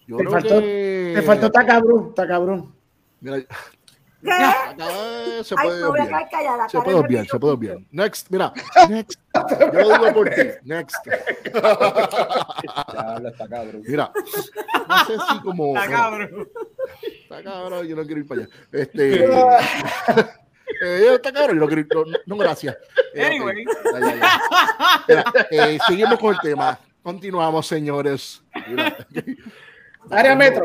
Yo 0.06 0.16
te 0.18 0.22
creo 0.24 0.30
faltó- 0.32 0.60
que... 0.60 1.12
te 1.16 1.22
faltó 1.22 1.46
está 1.46 1.66
cabrón, 1.66 2.06
está 2.10 2.28
cabrón. 2.28 2.74
Mira, 3.20 3.38
Se 4.20 5.54
Ay, 5.56 5.68
puede 5.68 5.80
me 5.80 5.86
voy 5.86 6.00
a 6.00 6.02
obviar. 6.02 6.08
quedar 6.08 6.28
callada. 6.30 6.68
Se 6.68 6.80
puede 6.80 6.96
obviar, 6.96 7.26
se 7.26 7.38
puede 7.38 7.54
obviar. 7.54 7.78
Next, 7.92 8.26
mira, 8.30 8.52
next. 8.88 9.20
Yo 9.72 9.80
lo 9.80 9.88
digo 9.98 10.12
por 10.14 10.30
ti. 10.30 10.42
Next. 10.64 10.96
Diablo, 12.92 13.28
está 13.28 13.48
cabrón. 13.48 13.82
Mira, 13.86 14.10
no 14.88 15.04
sé 15.04 15.12
si 15.30 15.40
como. 15.40 15.76
Está 15.76 15.88
cabrón. 15.88 16.48
Está 17.22 17.42
cabrón, 17.44 17.86
yo 17.86 17.94
no 17.96 18.04
quiero 18.04 18.20
ir 18.20 18.26
para 18.26 18.40
allá. 18.42 18.50
Este. 18.72 19.24
eh, 20.82 21.14
está 21.14 21.32
cabrón, 21.32 21.56
yo 21.56 21.60
no 21.60 21.66
quiero 21.68 21.80
ir. 21.82 21.88
No, 21.94 22.04
no, 22.26 22.36
gracias. 22.36 22.76
Eh. 23.14 23.24
Anyway. 23.24 23.64
Ya, 23.64 24.00
ya, 24.00 24.16
ya. 24.16 24.40
Mira, 25.06 25.24
eh, 25.50 25.78
seguimos 25.86 26.18
con 26.18 26.34
el 26.34 26.40
tema. 26.40 26.76
Continuamos, 27.02 27.66
señores. 27.68 28.42
Mira, 28.66 28.96
Área 30.10 30.34
metro. 30.34 30.64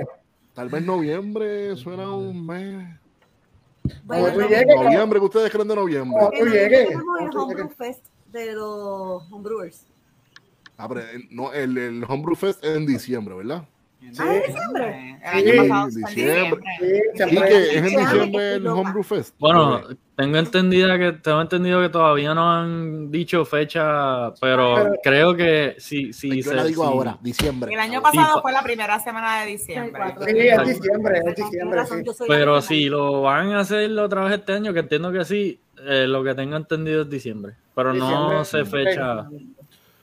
tal 0.53 0.69
vez 0.69 0.81
noviembre 0.83 1.75
suena 1.75 2.09
un 2.11 2.45
mes. 2.45 2.99
Bueno, 4.03 4.33
tú 4.33 4.41
llegues, 4.41 4.75
Noviembre, 4.75 5.19
¿qué 5.19 5.25
ustedes 5.25 5.51
creen 5.51 5.67
de 5.67 5.75
noviembre? 5.75 6.17
Cuando 6.19 6.37
tú 6.37 6.45
llegues. 6.45 6.87
tenemos 6.89 7.19
el 7.21 7.37
Homebrew. 7.37 7.69
Fest 7.69 8.05
de 8.31 8.53
los 8.53 9.31
homebrewers. 9.31 9.85
Ah, 10.77 10.87
pero 10.87 11.01
el, 11.01 11.27
no, 11.29 11.53
el, 11.53 11.77
el 11.77 12.03
Homebrew 12.03 12.35
Fest 12.35 12.63
es 12.63 12.75
en 12.75 12.85
diciembre, 12.85 13.35
¿verdad? 13.35 13.67
Ah, 14.19 14.35
¿en 14.35 14.41
diciembre? 14.43 15.19
El 15.23 15.43
Sí, 15.43 15.49
año 15.51 15.61
pasado 15.69 15.89
fue 15.91 16.01
en 16.01 16.05
diciembre. 16.15 16.33
diciembre. 16.43 16.63
Sí, 16.79 16.85
¿Y 17.13 17.17
siempre- 17.17 17.49
que 17.49 17.57
es 17.63 17.75
en 17.77 17.83
diciembre 17.85 18.53
el. 18.55 18.67
Homebrew 18.67 19.03
Fest? 19.03 19.35
Bueno, 19.39 19.81
tengo 20.15 20.37
entendido 20.37 20.97
que 20.97 21.11
tengo 21.13 21.41
entendido 21.41 21.81
que 21.81 21.89
todavía 21.89 22.33
no 22.33 22.51
han 22.53 23.09
dicho 23.11 23.45
fecha, 23.45 24.33
pero, 24.41 24.75
Pero- 24.75 24.95
creo 25.03 25.35
que 25.35 25.75
sí, 25.79 26.13
sí. 26.13 26.41
Yo 26.41 26.49
se- 26.51 26.55
la 26.55 26.65
digo 26.65 26.83
sí. 26.83 26.89
ahora, 26.91 27.17
diciembre. 27.21 27.73
El 27.73 27.79
año 27.79 28.01
pasado 28.01 28.35
pa- 28.35 28.41
fue 28.41 28.51
la 28.51 28.61
primera 28.63 28.99
semana 28.99 29.41
de 29.41 29.47
diciembre. 29.51 30.03
Sí, 30.25 30.37
es 30.39 30.67
diciembre, 30.67 31.19
es 31.25 31.35
diciembre, 31.35 31.81
Pero 32.27 32.61
si 32.61 32.85
lo 32.89 33.21
van 33.21 33.53
a 33.53 33.61
hacer 33.61 33.97
otra 33.97 34.23
vez 34.25 34.33
este 34.33 34.53
año, 34.53 34.73
que 34.73 34.79
entiendo 34.79 35.11
que 35.11 35.23
sí, 35.25 35.59
eh, 35.85 36.05
lo 36.07 36.23
que 36.23 36.35
tengo 36.35 36.55
entendido 36.57 37.01
es 37.03 37.09
diciembre. 37.09 37.53
Pero 37.75 37.93
no 37.93 38.45
sé 38.45 38.65
fecha. 38.65 39.27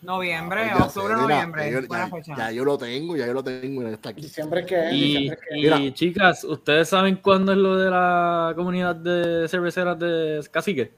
Noviembre, 0.03 0.69
sé, 0.77 0.83
octubre, 0.83 1.15
mira, 1.15 1.21
noviembre. 1.23 1.65
ya 1.71 1.81
yo- 1.81 1.87
Buena 1.87 2.11
ya, 2.23 2.37
ya 2.37 2.51
yo 2.53 2.65
lo 2.65 2.79
tengo, 2.79 3.17
ya 3.17 3.27
yo 3.27 3.35
lo 3.35 3.45
tengo, 3.45 3.81
mira, 3.83 3.91
está 3.93 4.09
aquí. 4.11 4.23
Diciembre 4.23 4.65
que 4.65 4.89
es, 4.89 4.93
Y, 4.95 5.01
diciembre 5.01 5.39
que 5.39 5.55
es. 5.55 5.59
y, 5.59 5.63
Mira. 5.63 5.95
chicas, 5.95 6.45
¿ustedes 6.45 6.89
saben 6.89 7.17
cuándo 7.17 7.53
es 7.53 7.59
lo 7.59 7.77
de 7.77 7.91
la 7.91 8.53
comunidad 8.57 8.97
de 8.97 9.47
cerveceras 9.49 9.99
de 9.99 10.41
Cacique? 10.51 10.93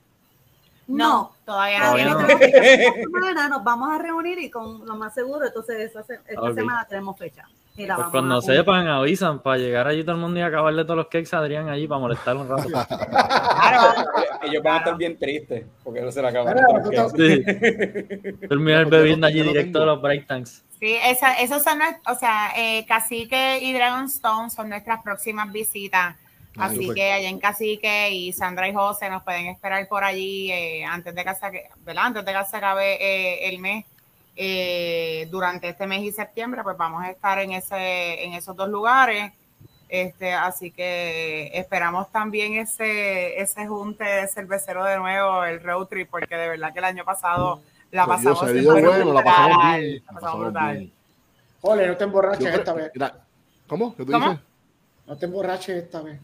No, 0.86 1.32
todavía 1.44 1.78
no. 1.78 1.84
Todavía 1.86 2.08
no. 2.10 2.20
fecha. 2.38 2.46
esta 2.46 2.92
semana 3.00 3.48
nos 3.48 3.64
vamos 3.64 3.90
a 3.92 3.98
reunir 3.98 4.38
y 4.38 4.50
con 4.50 4.84
lo 4.86 4.94
más 4.96 5.14
seguro, 5.14 5.46
entonces 5.46 5.80
esta, 5.80 6.00
esta 6.00 6.40
Ok. 6.40 6.54
semana 6.54 6.86
tenemos 6.88 7.18
fecha. 7.18 7.48
Y 7.74 7.86
la 7.86 7.94
Pues 7.94 7.98
vamos 8.06 8.10
cuando 8.12 8.36
a- 8.36 8.42
sepan, 8.42 8.86
avisan 8.86 9.40
para 9.40 9.56
llegar 9.56 9.86
allí 9.86 10.02
todo 10.02 10.16
el 10.16 10.20
mundo 10.20 10.38
y 10.38 10.42
acabarle 10.42 10.84
todos 10.84 10.96
los 10.96 11.06
cakes 11.06 11.30
a 11.34 11.38
Adrián 11.38 11.68
allí 11.70 11.86
para 11.88 12.00
molestar 12.00 12.36
un 12.36 12.48
rato. 12.48 12.68
Claro. 12.68 13.94
Ellos 14.42 14.62
van 14.62 14.74
a 14.74 14.78
estar 14.78 14.96
bien 14.96 15.18
tristes 15.18 15.64
porque 15.82 16.00
no 16.02 16.10
se 16.12 16.20
le 16.20 16.28
acaban 16.28 16.56
todos 16.56 16.94
los. 16.94 17.12
Sí. 17.12 17.42
Terminar 18.48 18.86
bebiendo 18.86 19.26
allí 19.26 19.42
directo 19.42 19.80
de 19.80 19.86
los 19.86 20.02
break 20.02 20.26
tanks. 20.26 20.62
Sí, 20.78 20.96
esa, 21.04 21.34
esos 21.34 21.62
son, 21.62 21.78
o 22.08 22.14
sea, 22.16 22.52
eh, 22.56 22.84
Cacique 22.86 23.60
y 23.62 23.72
Dragonstone 23.72 24.50
son 24.50 24.68
nuestras 24.68 25.02
próximas 25.02 25.50
visitas. 25.52 26.16
Ah, 26.58 26.66
Así 26.66 26.90
que 26.92 27.12
allá 27.12 27.28
en 27.30 27.38
Cacique 27.38 28.10
y 28.10 28.32
Sandra 28.34 28.68
y 28.68 28.74
José 28.74 29.08
nos 29.08 29.22
pueden 29.22 29.46
esperar 29.46 29.88
por 29.88 30.04
allí 30.04 30.50
eh, 30.52 30.84
antes 30.84 31.14
de 31.14 31.24
que 31.24 31.34
se. 31.34 31.70
Antes 31.96 32.24
de 32.26 32.32
que 32.32 32.44
se 32.44 32.56
acabe 32.56 32.94
eh, 33.00 33.48
el 33.48 33.58
mes. 33.60 33.86
Eh, 34.34 35.28
durante 35.30 35.68
este 35.68 35.86
mes 35.86 36.02
y 36.02 36.12
septiembre, 36.12 36.62
pues 36.62 36.76
vamos 36.76 37.02
a 37.04 37.10
estar 37.10 37.38
en 37.38 37.52
ese, 37.52 38.24
en 38.24 38.32
esos 38.32 38.56
dos 38.56 38.68
lugares. 38.68 39.32
Este, 39.88 40.32
así 40.32 40.70
que 40.70 41.50
esperamos 41.52 42.10
también 42.10 42.54
ese, 42.54 43.38
ese 43.38 43.66
junte 43.66 44.04
de 44.04 44.26
cervecero 44.28 44.84
de 44.84 44.96
nuevo, 44.98 45.44
el 45.44 45.62
road 45.62 45.86
trip, 45.86 46.08
porque 46.10 46.34
de 46.34 46.48
verdad 46.48 46.72
que 46.72 46.78
el 46.78 46.86
año 46.86 47.04
pasado 47.04 47.60
la 47.90 48.04
dio- 48.06 48.14
pasamos 48.14 48.40
se 48.40 48.52
dio 48.54 48.70
súper 48.70 48.84
bueno, 48.86 49.12
la 49.12 49.22
pasamos 49.22 49.50
brutal, 49.58 49.80
bien. 49.82 50.02
la 50.06 50.12
pasamos 50.14 50.40
brutal. 50.40 50.76
bien. 50.78 50.92
Jole, 51.60 51.86
no 51.88 51.96
te 51.98 52.04
emborraches 52.04 52.46
creo- 52.46 52.58
esta 52.58 52.72
vez. 52.72 52.92
¿Cómo? 53.66 53.94
¿Qué 53.94 54.04
tú 54.06 54.12
¿Cómo? 54.12 54.30
dices? 54.30 54.44
No 55.06 55.18
te 55.18 55.26
emborraches 55.26 55.76
esta 55.84 56.00
vez. 56.00 56.18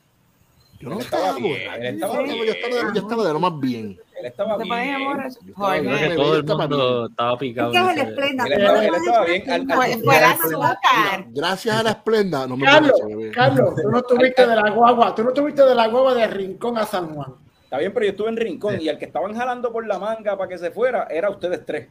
Yo 0.81 0.91
no 0.91 0.99
estaba 1.01 1.23
estaba 1.29 1.39
bien, 1.39 1.59
borracho. 1.65 1.83
él 1.83 1.95
estaba 1.95 2.15
Yo 2.15 2.43
estaba, 2.45 2.95
yo 2.95 3.01
estaba 3.01 3.25
de 3.27 3.33
lo 3.33 3.41
más 3.41 3.61
bien. 3.61 3.99
Él 4.21 4.27
estaba 4.27 4.59
¿Te 4.59 4.67
puedes 4.67 4.85
bien. 4.85 4.99
Yo. 5.47 5.55
Creo 5.55 5.99
que 6.11 6.17
todo 6.17 6.37
el 6.37 6.45
mundo 6.45 7.07
estaba 7.07 7.39
picado. 7.39 7.73
¿Qué 7.73 7.79
es 7.79 7.83
en 7.85 7.91
el 7.91 7.99
ese- 7.99 8.09
Esplenda? 8.11 8.45
Él 8.45 8.53
estaba- 8.53 8.85
él 8.85 8.95
estaba 8.95 9.25
bien. 9.25 9.51
Al- 9.51 9.61
al- 9.61 9.67
Fue, 9.67 9.87
fue 9.87 9.95
el 9.97 10.01
Mira, 10.01 10.31
azúcar. 10.31 11.25
Gracias 11.31 11.77
a 11.77 11.83
la 11.83 11.91
esplenda, 11.91 12.47
no 12.47 12.57
me 12.57 12.65
Carlos, 12.67 12.93
emborraché, 12.95 13.17
bebé. 13.17 13.31
Carlos, 13.35 13.75
tú 13.83 13.91
no 13.91 13.99
estuviste 13.99 14.47
de 14.47 14.57
la 14.57 14.71
guagua, 14.71 15.15
tú 15.15 15.23
no 15.25 15.29
estuviste 15.31 15.63
de 15.65 15.75
la 15.75 15.87
guagua 15.89 16.15
de 16.15 16.27
Rincón 16.27 16.79
a 16.79 16.87
San 16.87 17.15
Juan. 17.15 17.35
Está 17.65 17.79
bien, 17.79 17.93
pero 17.93 18.07
yo 18.07 18.11
estuve 18.13 18.29
en 18.31 18.37
Rincón 18.37 18.81
y 18.81 18.89
el 18.89 18.99
que 18.99 19.05
estaban 19.05 19.35
jalando 19.37 19.71
por 19.73 19.87
la 19.87 19.99
manga 19.99 20.37
para 20.39 20.49
que 20.49 20.59
se 20.59 20.71
fuera 20.71 21.07
era 21.11 21.29
ustedes 21.31 21.65
tres. 21.67 21.89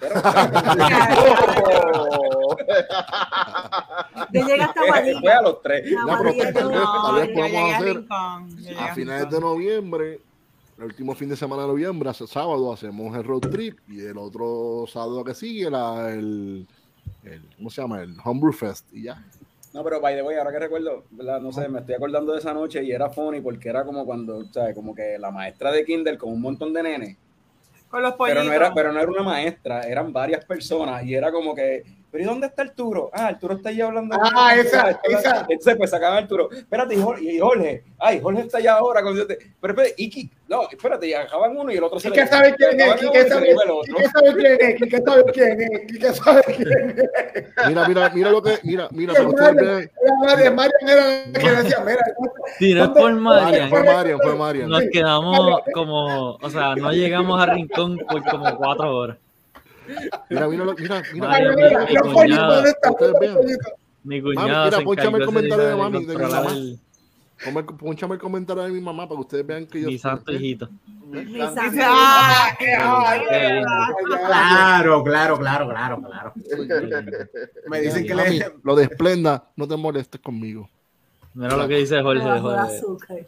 Yo 4.32 4.46
llegué 4.46 4.62
hasta 4.62 4.80
Fue 4.80 4.88
Guadilla. 4.90 5.38
a 5.38 5.42
los 5.42 5.62
tres. 5.62 5.90
La 5.90 6.00
No, 6.02 6.34
yo 6.34 6.42
hacer 6.42 7.96
Rincón, 7.96 8.48
yo 8.50 8.56
llegué 8.68 8.80
a 8.80 8.94
finales 8.94 9.30
de 9.30 9.40
noviembre, 9.40 10.20
el 10.78 10.84
último 10.84 11.14
fin 11.14 11.28
de 11.28 11.36
semana 11.36 11.62
de 11.62 11.68
noviembre, 11.68 12.10
hace 12.10 12.26
sábado, 12.26 12.72
hacemos 12.72 13.16
el 13.16 13.24
road 13.24 13.40
trip 13.50 13.78
y 13.88 14.00
el 14.00 14.18
otro 14.18 14.84
sábado 14.86 15.24
que 15.24 15.34
sigue, 15.34 15.70
la, 15.70 16.10
el, 16.12 16.66
el- 17.24 17.48
¿cómo 17.56 17.70
se 17.70 17.80
llama? 17.82 18.02
El 18.02 18.16
Homebrew 18.24 18.52
Fest 18.52 18.86
y 18.92 19.04
ya. 19.04 19.24
No, 19.74 19.84
pero 19.84 20.00
by 20.00 20.14
the 20.16 20.22
way, 20.22 20.36
ahora 20.36 20.50
que 20.50 20.58
recuerdo, 20.60 21.04
¿verdad? 21.10 21.40
no 21.40 21.52
sé, 21.52 21.68
me 21.68 21.80
estoy 21.80 21.94
acordando 21.94 22.32
de 22.32 22.38
esa 22.38 22.54
noche 22.54 22.82
y 22.82 22.90
era 22.92 23.10
funny 23.10 23.40
porque 23.40 23.68
era 23.68 23.84
como 23.84 24.04
cuando, 24.06 24.44
¿sabes? 24.52 24.74
Como 24.74 24.94
que 24.94 25.18
la 25.18 25.30
maestra 25.30 25.70
de 25.72 25.84
Kindle 25.84 26.16
con 26.18 26.32
un 26.32 26.40
montón 26.40 26.72
de 26.72 26.82
nenes. 26.82 27.16
Con 27.88 28.02
los 28.02 28.12
Pero 28.12 28.18
pollitos. 28.18 28.44
no, 28.46 28.52
era, 28.52 28.74
pero 28.74 28.92
no 28.92 29.00
era 29.00 29.10
una 29.10 29.22
maestra, 29.22 29.82
eran 29.82 30.12
varias 30.12 30.44
personas 30.44 31.04
y 31.04 31.14
era 31.14 31.32
como 31.32 31.54
que, 31.54 31.82
¿pero 32.10 32.24
y 32.24 32.26
dónde 32.26 32.46
está 32.46 32.62
Arturo? 32.62 33.10
Ah, 33.12 33.26
Arturo 33.28 33.54
está 33.54 33.68
allá 33.68 33.86
hablando. 33.86 34.16
Ah, 34.20 34.54
esa, 34.56 34.98
esa. 35.04 35.40
Entonces, 35.48 35.76
pues 35.76 35.90
sacaban 35.90 36.16
a 36.16 36.20
Arturo. 36.22 36.50
Espérate, 36.52 36.94
y 36.94 37.00
Jorge, 37.02 37.24
y 37.24 37.38
Jorge, 37.38 37.84
ay, 37.98 38.20
Jorge 38.20 38.40
está 38.42 38.58
allá 38.58 38.74
ahora. 38.74 39.02
con- 39.02 39.14
Pero 39.16 39.38
espérate, 39.72 39.94
Iki, 39.96 40.30
no, 40.48 40.62
espérate, 40.70 41.06
y 41.08 41.14
acaban 41.14 41.56
uno 41.56 41.70
y 41.72 41.76
el 41.76 41.84
otro 41.84 42.00
se 42.00 42.10
le- 42.10 42.26
sabe 42.26 42.54
quién 42.54 42.80
es, 42.80 43.00
se 43.00 43.28
sabe, 43.28 43.46
quién 44.34 44.58
es, 44.60 44.76
Quique 44.76 44.98
sabe 45.04 45.24
quién 45.32 45.60
es, 45.60 45.80
Quique 45.92 46.12
sabe 46.12 46.42
quién 46.56 46.90
es. 46.98 47.68
Mira, 47.68 47.88
mira, 47.88 48.10
mira 48.14 48.30
lo 48.30 48.42
que, 48.42 48.58
mira, 48.62 48.88
mira, 48.92 49.12
ustedes 49.12 49.54
Marian, 49.54 49.90
Marian, 50.20 50.54
Marian 50.56 50.88
era 50.88 51.04
la 51.04 51.32
que 51.38 51.50
decía, 51.62 51.80
mira, 51.84 52.00
Sí, 52.58 52.74
no 52.74 52.80
es 52.82 52.86
¿dónde- 52.88 53.00
por 53.00 53.14
Marian. 53.14 53.68
Fue 53.68 53.82
Marian, 53.84 54.18
fue 54.20 54.34
Marian. 54.34 54.68
Nos 54.70 54.82
quedamos 54.92 55.60
como, 55.74 56.36
o 56.36 56.50
sea, 56.50 56.74
no 56.74 56.90
llegamos 56.92 57.40
a 57.40 57.46
Rincón 57.46 57.98
por 57.98 58.24
como 58.24 58.56
cuatro 58.56 58.96
horas. 58.96 59.16
Mira, 60.30 60.48
mira, 60.48 60.64
lo- 60.64 60.74
mira, 60.74 61.02
mira. 61.12 61.28
Mira, 61.28 61.38
mira, 61.38 61.86
mira, 61.86 62.04
mi 64.04 64.22
cuñada 64.22 64.64
mira, 64.64 64.78
encargó 64.78 64.94
el 64.94 65.24
comentario 65.26 65.64
día 65.64 65.68
de 65.68 65.76
mami, 65.76 66.04
de 66.04 66.16
mi 66.16 66.22
mamá. 66.22 66.54
Pónchame 67.78 68.14
el 68.14 68.20
comentario 68.20 68.62
de 68.64 68.70
mi 68.70 68.80
mamá 68.80 69.06
para 69.08 69.16
que 69.16 69.20
ustedes 69.22 69.46
vean 69.46 69.66
que 69.66 69.80
yo 69.82 69.88
Mi 69.88 69.98
santo 69.98 70.32
hijito. 70.32 70.68
Mi 71.06 71.24
Dice, 71.24 71.38
santo. 71.54 71.60
lindo. 71.70 73.66
Claro, 74.26 75.04
claro, 75.04 75.38
claro, 75.38 75.68
claro, 75.68 76.02
claro. 76.02 76.32
Me 77.68 77.80
dicen 77.80 78.06
que 78.06 78.14
Mami, 78.14 78.38
le. 78.38 78.52
Lo 78.62 78.74
desplenda, 78.76 79.44
no 79.56 79.68
te 79.68 79.76
molestes 79.76 80.20
conmigo. 80.20 80.68
Mira 81.34 81.56
lo 81.56 81.68
que 81.68 81.76
dice 81.76 82.02
Jorge. 82.02 82.24
De 82.24 82.40
Jorge. 82.40 82.82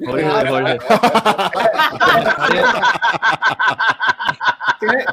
Jorge, 0.04 0.48
Jorge. 0.48 0.78
Tienes, 4.80 5.04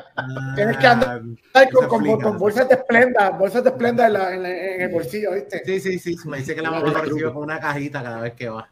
tienes 0.55 0.77
que 0.77 0.87
andar 0.87 1.21
Ay, 1.53 1.67
con, 1.69 1.87
con- 1.87 2.37
bolsas 2.37 2.67
de 2.69 2.75
esplenda, 2.75 3.29
bolsas 3.31 3.63
de 3.63 3.69
esplenda 3.69 4.07
en, 4.07 4.13
la- 4.13 4.33
en 4.33 4.43
la- 4.43 4.49
en 4.75 4.81
el 4.81 4.89
bolsillo, 4.89 5.33
¿viste? 5.33 5.61
Sí, 5.65 5.79
sí, 5.79 5.99
sí. 5.99 6.17
Me 6.29 6.37
dice 6.37 6.55
que 6.55 6.61
la 6.61 6.71
mamá 6.71 6.87
lo 6.89 6.93
recibe 7.01 7.33
con 7.33 7.43
una 7.43 7.59
cajita 7.59 8.01
cada 8.01 8.21
vez 8.21 8.33
que 8.33 8.49
va. 8.49 8.69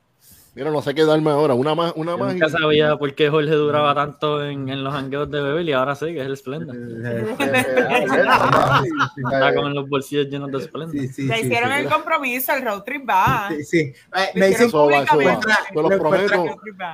Mira, 0.55 0.71
no 0.71 0.81
sé 0.81 0.95
qué 0.95 1.03
darme 1.03 1.31
ahora. 1.31 1.53
Una 1.53 1.75
más, 1.75 1.91
una 1.97 2.13
Yo 2.13 2.17
más. 2.17 2.31
y- 2.31 2.39
nunca 2.39 2.47
sabía 2.49 2.95
por 2.95 3.13
qué 3.13 3.29
Jorge 3.29 3.51
duraba 3.51 3.93
tanto 3.93 4.41
en, 4.41 4.69
en 4.69 4.85
los 4.85 4.93
hangueos 4.93 5.29
de 5.29 5.41
Beverly 5.41 5.71
y 5.71 5.73
ahora 5.73 5.95
sé 5.95 6.13
que 6.13 6.21
es 6.21 6.25
el 6.25 6.37
Splenda. 6.37 6.73
Está 9.17 9.55
con 9.55 9.73
los 9.73 9.89
bolsillos 9.89 10.27
llenos 10.27 10.51
de 10.51 10.61
Splenda. 10.61 10.91
Sí, 10.93 11.07
sí, 11.09 11.27
sí, 11.27 11.33
hicieron 11.45 11.71
sí. 11.71 11.79
el 11.79 11.89
compromiso, 11.89 12.53
el 12.53 12.63
road 12.63 12.83
trip 12.83 13.07
va. 13.09 13.49
Sí, 13.49 13.63
sí. 13.65 13.93
Me 14.35 14.47
dicen 14.47 14.67
hicieron 14.67 14.69
Eso 14.69 14.85
va, 14.87 14.93
eso 14.93 15.05
va. 15.05 15.07
públicamente. 15.11 15.53
Te 15.73 15.81
los 15.81 15.89
Me 15.89 15.97
prometo. 15.97 16.45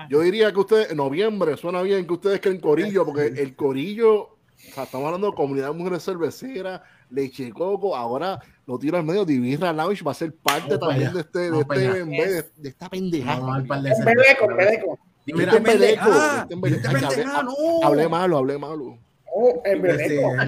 Yo 0.10 0.20
diría 0.22 0.52
que 0.52 0.60
ustedes, 0.60 0.92
en 0.92 0.98
noviembre, 0.98 1.56
suena 1.58 1.82
bien 1.84 2.08
que 2.08 2.14
ustedes 2.14 2.42
creen 2.42 2.60
corillo, 2.60 3.06
porque 3.06 3.28
el 3.28 3.56
corillo, 3.56 4.22
o 4.22 4.38
sea, 4.74 4.84
estamos 4.84 5.06
hablando 5.06 5.28
de 5.28 5.34
comunidad 5.36 5.68
de 5.68 5.74
mujeres 5.74 6.04
cerveceras, 6.04 6.82
leche 7.12 7.52
coco, 7.52 7.96
ahora 7.96 8.40
lo 8.66 8.80
tiro 8.80 8.98
al 8.98 9.04
medio, 9.04 9.26
Divirra 9.26 9.74
Lounge 9.74 10.04
va 10.04 10.12
a 10.12 10.16
ser 10.16 10.34
parte 10.36 10.78
también 10.78 11.14
de 11.14 11.22
este, 11.22 11.52
de 11.52 11.60
este 11.60 11.74
allá. 11.74 11.92
BMB, 11.94 12.12
de, 12.12 12.52
de 12.56 12.70
esta 12.70 12.90
pendejada. 12.90 13.60
De 13.60 13.62
En 13.62 13.70
en 13.70 14.58
Beleco. 14.58 15.00
Este 15.26 15.58
embeleco, 15.58 16.10
ah, 16.12 16.48
este 16.50 17.26
no. 17.26 17.54
Hablé 17.84 18.10
malo, 18.10 18.38
hablé 18.38 18.58
malo. 18.58 18.98
Oh, 19.34 19.64
pendejada. 19.64 20.46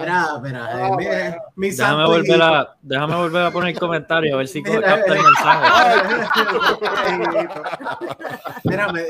Mira, 0.00 0.26
mira, 0.42 0.96
eh, 1.02 1.36
Déjame 1.54 2.06
volver, 2.06 2.40
a, 2.42 2.74
déjame 2.80 3.14
volver 3.14 3.42
a 3.44 3.50
poner 3.50 3.78
comentario 3.78 4.34
a 4.34 4.38
ver 4.38 4.48
si 4.48 4.62
Mira, 4.64 4.80
capta 4.80 5.12
el 5.12 5.18
eh. 5.18 5.22
mensaje. 5.22 5.68
Mira, 8.64 8.90
me, 8.90 9.02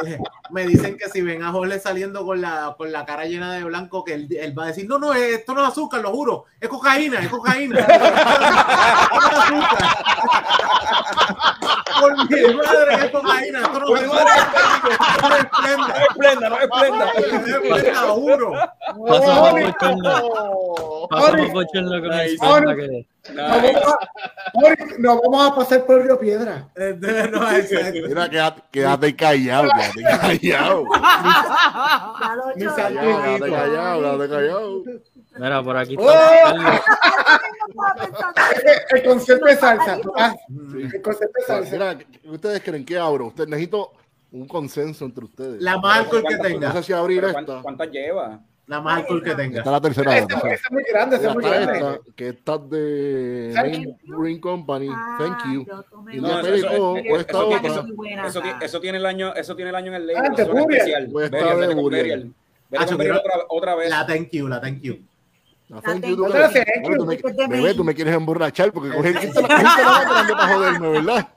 me 0.50 0.66
dicen 0.66 0.96
que 0.98 1.08
si 1.08 1.22
ven 1.22 1.44
a 1.44 1.52
Jorge 1.52 1.78
saliendo 1.78 2.26
con 2.26 2.40
la, 2.40 2.74
con 2.76 2.90
la 2.90 3.06
cara 3.06 3.26
llena 3.26 3.52
de 3.54 3.62
blanco, 3.62 4.02
que 4.02 4.14
él, 4.14 4.26
él 4.30 4.58
va 4.58 4.64
a 4.64 4.68
decir, 4.68 4.88
no, 4.88 4.98
no, 4.98 5.14
esto 5.14 5.54
no 5.54 5.62
es 5.62 5.68
azúcar, 5.68 6.00
lo 6.00 6.10
juro, 6.10 6.46
es 6.60 6.68
cocaína, 6.68 7.20
es 7.20 7.28
cocaína. 7.28 7.78
Esto 7.78 7.92
no 8.00 8.06
es 9.20 9.38
azúcar. 9.38 9.78
Por 12.00 12.16
mi 12.16 12.54
madre, 12.54 12.94
es 13.04 13.10
cocaína, 13.10 13.60
esto 13.60 13.78
no 13.78 13.96
es 13.96 14.02
azúcar. 14.02 14.26
No 16.34 16.34
es 16.34 16.40
no 16.50 16.60
esplenda, 16.60 17.12
lo 18.06 18.14
juro. 18.14 18.52
Pasamos 19.06 19.38
Jorge, 19.38 19.72
bochorno, 21.08 21.52
bochorno 21.52 22.02
con 22.02 22.12
Splenda 22.28 22.76
que 22.76 23.06
Nos 24.98 25.20
vamos, 25.22 25.50
a, 25.50 25.54
pasar 25.54 25.86
por 25.86 26.02
Río 26.02 26.18
Piedra. 26.18 26.68
No, 26.76 27.50
exacto. 27.52 27.98
Mira, 28.08 28.28
quédate, 28.28 28.62
quédate 28.70 29.16
callado, 29.16 29.70
quédate 29.70 30.02
callado. 30.40 30.84
Quédate 32.56 32.94
quédate. 34.28 35.18
Mira, 35.38 35.62
por 35.62 35.76
aquí 35.76 35.94
¡Oh! 35.98 36.10
está 36.10 36.80
Carlos. 38.34 38.62
El, 38.90 39.02
concepto 39.04 39.46
de 39.46 39.56
salsa. 39.56 39.98
ah, 40.16 40.34
el 40.48 41.02
concepto 41.02 41.40
de 41.40 41.46
salsa. 41.46 41.72
Mira, 41.72 41.98
¿qué 41.98 42.28
ustedes 42.28 42.62
creen 42.62 42.84
que 42.84 42.98
abro? 42.98 43.26
Usted 43.26 43.46
necesito 43.46 43.92
un 44.32 44.46
consenso 44.46 45.04
entre 45.04 45.24
ustedes. 45.24 45.62
La 45.62 45.78
más 45.78 46.00
alcohol 46.00 46.24
que 46.28 46.36
No 46.36 46.42
tenga, 46.42 46.72
sé 46.72 46.82
si 46.82 46.92
abrir 46.92 47.18
esta. 47.24 47.32
¿cuántas, 47.32 47.62
¿Cuántas 47.62 47.90
lleva? 47.90 48.40
la 48.66 48.82
más 48.82 48.98
alcohol 48.98 49.22
que 49.22 49.34
tenga. 49.34 49.58
Esta 49.60 49.70
es 49.70 49.72
la 49.72 49.80
tercera. 49.80 50.18
Esa 50.18 50.26
ronda. 50.28 50.52
esa 50.52 50.66
es 50.66 50.70
muy 50.72 50.82
grande, 50.92 51.16
esa 51.16 51.22
Mira, 51.22 51.30
es 51.30 51.34
muy 51.34 51.44
está 51.44 51.60
grande. 51.72 51.78
esta, 51.96 52.14
que 52.14 52.28
esta 52.28 52.54
es 52.56 52.70
de 52.70 53.50
Thank 53.54 53.66
Green, 53.66 53.96
Green 54.04 54.40
Company. 54.40 54.88
Ah, 54.92 55.16
Thank 55.18 55.54
you. 55.54 55.66
Y 56.12 56.20
No, 56.20 56.28
la 56.28 56.34
eso- 56.40 56.42
Perico, 56.50 56.68
eso- 56.68 56.92
o 56.92 56.96
esta 57.16 57.30
eso- 57.32 57.48
otra. 57.48 57.68
eso-. 57.68 57.86
Eso, 58.26 58.40
ti- 58.42 58.48
eso 58.64 58.80
tiene 58.80 58.98
el 58.98 59.06
año, 59.06 59.34
eso 59.34 59.56
tiene 59.56 59.70
el 59.70 59.76
año 59.76 59.86
en 59.88 59.94
el 60.02 60.10
Ah, 60.10 60.12
label. 60.12 60.36
de 60.36 60.42
eso 60.42 60.52
es 60.52 60.58
Burial. 60.60 60.72
especial. 60.80 61.08
Pues 61.10 61.24
está 61.32 61.38
Burial, 61.54 61.68
de 61.68 61.74
Burial. 61.74 62.32
Ah, 62.76 62.84
otra, 62.84 63.34
otra 63.48 63.74
vez. 63.76 63.88
La 63.88 64.06
thank 64.06 64.28
you, 64.32 64.46
la 64.48 64.60
thank 64.60 64.82
you. 64.82 64.98
La 65.70 65.80
thank 65.80 66.04
you, 66.04 66.16
Thank 66.16 66.16
tú 66.16 66.16
you. 66.16 66.24
me- 66.26 66.96
tú 66.96 67.04
me- 67.06 67.16
you. 67.16 67.28
De 67.36 67.46
Bebé, 67.46 67.68
mí. 67.70 67.76
tú 67.76 67.84
me 67.84 67.94
quieres 67.94 68.14
emborrachar 68.14 68.72
porque 68.72 68.90
cogiste 68.90 69.26
la 69.28 69.32
cogiste 69.48 69.82
la 69.82 70.36
para 70.36 70.54
joderme, 70.54 70.88
¿verdad? 70.90 71.28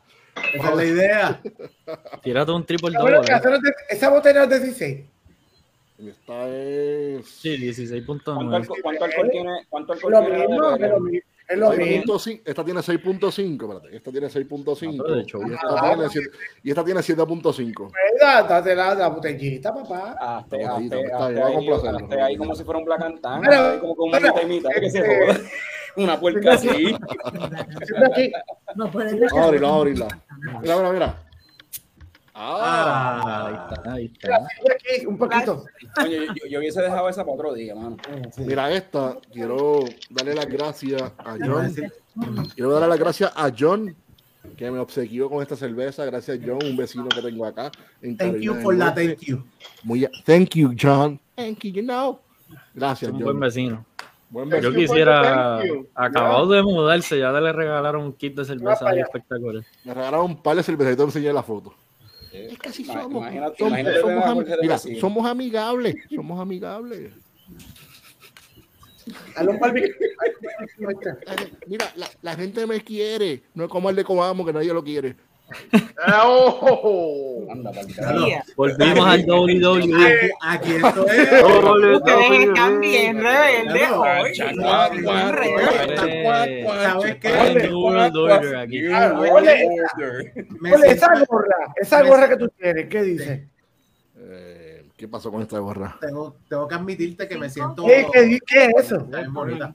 Esa 0.54 0.70
es 0.70 0.76
la 0.76 0.86
idea. 0.86 1.42
Tírate 2.24 2.52
un 2.52 2.66
triple 2.66 2.92
bueno, 3.00 3.18
doble. 3.22 3.34
Esa 3.90 4.10
botella 4.10 4.44
es 4.44 4.50
de 4.50 4.60
16. 4.60 5.00
Y 6.00 6.10
Esta 6.10 6.48
es. 6.50 7.26
Sí, 7.28 7.74
¿Cuánto, 8.06 8.36
16.9. 8.36 8.56
alcohol, 8.56 8.80
cuánto 8.82 9.06
alcohol 9.06 9.30
tiene? 9.32 9.52
¿Cuánto 9.70 9.94
alcohol 9.94 10.14
tiene 10.26 10.44
es 10.44 10.50
lo 10.50 11.00
mismo. 11.00 11.22
Es 11.48 11.58
lo 11.58 11.72
mismo. 11.72 12.14
6.5, 12.16 12.42
esta 12.46 12.64
tiene 12.64 12.80
6.5, 12.80 13.62
espérate, 13.62 13.96
esta 13.98 14.12
tiene 14.12 14.28
6.5 14.28 15.04
Ah, 15.04 15.44
y, 15.50 15.54
esta 15.54 15.82
tiene 15.96 16.10
siete- 16.10 16.30
y 16.64 16.70
esta 16.70 16.84
tiene 16.86 17.02
7.5. 17.02 17.92
Date 18.20 18.48
date 18.50 18.76
la, 18.76 18.96
la 18.96 19.08
botellita, 19.10 19.74
papá. 19.74 20.16
Hazte, 20.20 20.66
ahí, 20.66 22.38
como 22.38 22.56
si 22.56 22.64
fuera 22.64 22.80
un 22.80 22.86
Black 22.86 23.02
and 23.02 23.20
Tan, 23.22 23.42
Mira, 23.42 23.72
ahí 23.74 23.80
como 23.80 23.96
con 23.98 24.10
una 24.10 24.20
mitad 24.22 24.42
y 24.42 24.46
mitad, 24.46 24.70
que 24.80 24.90
se 24.90 25.02
joda. 25.02 25.40
Una 25.96 26.20
puerca 26.20 26.54
así. 26.54 26.96
No 28.76 28.90
puedes 28.92 29.20
Vamos 29.32 29.64
a 29.64 29.76
abrirla. 29.76 30.08
Mira, 30.62 30.78
mira, 30.78 30.92
mira. 30.92 31.24
Ah, 32.34 33.46
Ahí 33.46 33.54
Ah, 33.56 33.70
está, 33.76 33.94
ahí 33.94 34.06
está. 34.06 34.48
siempre 34.48 34.76
aquí, 34.76 35.06
un 35.06 35.18
poquito. 35.18 35.66
Yo, 35.98 36.06
yo- 36.34 36.46
yo 36.50 36.60
hubiese 36.60 36.82
dejado 36.82 37.10
esa 37.10 37.24
para 37.24 37.36
otro 37.36 37.54
día, 37.54 37.76
mano. 37.76 37.98
mira 38.38 38.72
esta. 38.72 39.18
Quiero 39.32 39.84
darle 40.10 40.36
las 40.36 40.46
gracias 40.48 41.02
a 41.18 41.38
John. 41.40 41.74
Quiero 42.56 42.72
darle 42.72 42.88
las 42.88 43.00
gracias 43.00 43.32
a 43.36 43.52
John 43.58 43.96
que 44.58 44.72
me 44.72 44.80
obsequió 44.80 45.30
con 45.30 45.42
esta 45.42 45.56
cerveza. 45.56 46.06
Gracias, 46.06 46.40
John, 46.44 46.60
un 46.66 46.76
vecino 46.78 47.10
que 47.10 47.22
tengo 47.22 47.46
acá. 47.46 47.70
en 48.02 48.18
Thank 48.18 48.32
Carolina 48.32 48.44
you 48.56 48.62
for 48.62 48.76
la 48.76 48.94
thank 48.96 49.20
you. 49.20 49.44
Muy, 49.84 50.08
thank 50.26 50.56
you, 50.56 50.74
John. 50.76 51.20
Thank 51.36 51.60
you, 51.66 51.72
you 51.72 51.84
know. 51.84 52.22
Gracias, 52.74 53.12
Un 53.12 53.18
John. 53.18 53.26
buen 53.26 53.40
vecino. 53.42 53.86
Buen 54.32 54.50
Yo 54.62 54.74
quisiera, 54.74 55.62
acabado 55.94 56.48
de 56.48 56.64
mudarse, 56.64 57.20
ya 57.20 57.32
le 57.34 57.52
regalaron 57.52 58.04
un 58.06 58.14
kit 58.14 58.34
de 58.36 58.46
cerveza 58.46 58.88
ahí 58.90 59.02
espectacular. 59.02 59.64
Me 59.84 59.94
regalaron 59.94 60.26
un 60.32 60.42
par 60.42 60.56
de 60.56 60.64
cervezas 60.64 60.94
y 60.94 60.98
te 60.98 61.04
enseñé 61.04 61.34
la 61.34 61.44
foto. 61.44 61.74
Es 62.32 62.58
que 62.58 62.70
así 62.70 62.86
somos. 62.86 63.12
Imagínate, 63.24 63.58
Somos, 63.58 63.72
imagínate 63.80 64.00
somos 64.00 64.26
am- 64.26 64.46
mira, 64.62 64.78
somos 64.78 65.26
amigables. 65.30 65.96
Somos 66.16 66.40
amigables. 66.40 67.12
Mira, 71.68 71.92
la, 71.96 72.08
la 72.22 72.36
gente 72.36 72.66
me 72.66 72.82
quiere. 72.82 73.44
No 73.54 73.66
es 73.66 73.70
como 73.70 73.90
el 73.90 73.96
de 73.96 74.04
Comamos, 74.04 74.46
que 74.46 74.54
nadie 74.54 74.74
lo 74.74 74.84
quiere. 74.84 75.16
¡Oh! 76.24 77.48
Anda, 77.52 77.72
pa'l 77.72 77.88
Claro. 77.88 78.22
carajo. 78.26 78.44
Volvimos 78.56 79.08
al 79.08 79.26
WWE. 79.26 80.32
Aquí, 80.42 80.72
aquí 80.72 80.72
esto 80.76 81.08
es. 81.08 81.44
Ustedes 81.44 82.48
están 82.48 82.80
bien 82.80 83.18
rebeldes 83.22 83.88
Claro. 83.88 84.02
hoy. 84.24 84.34
Chacuá, 84.34 84.90
Bien 84.90 85.04
cuá, 85.04 85.32
rebeldes. 85.32 86.24
cuá, 86.66 86.84
¿Sabes 86.84 87.16
qué? 87.18 87.28
Ah, 88.94 89.14
esa 90.86 91.08
gorra, 91.28 91.56
esa 91.76 92.04
gorra 92.04 92.30
que 92.30 92.38
tú 92.38 92.48
tienes, 92.50 92.88
¿qué 92.88 93.04
dice? 93.04 93.48
Eh, 94.18 94.86
¿Qué 94.98 95.08
pasó 95.08 95.32
con 95.32 95.42
esta 95.42 95.58
gorra? 95.60 95.98
tengo, 96.00 96.36
tengo 96.48 96.68
que 96.68 96.76
admitirte 96.76 97.28
que 97.28 97.38
me 97.38 97.50
siento. 97.50 97.84
¿Qué, 97.86 98.06
qué, 98.14 98.22
di- 98.24 98.40
qué 98.46 98.66
es 98.66 98.86
eso? 98.86 99.08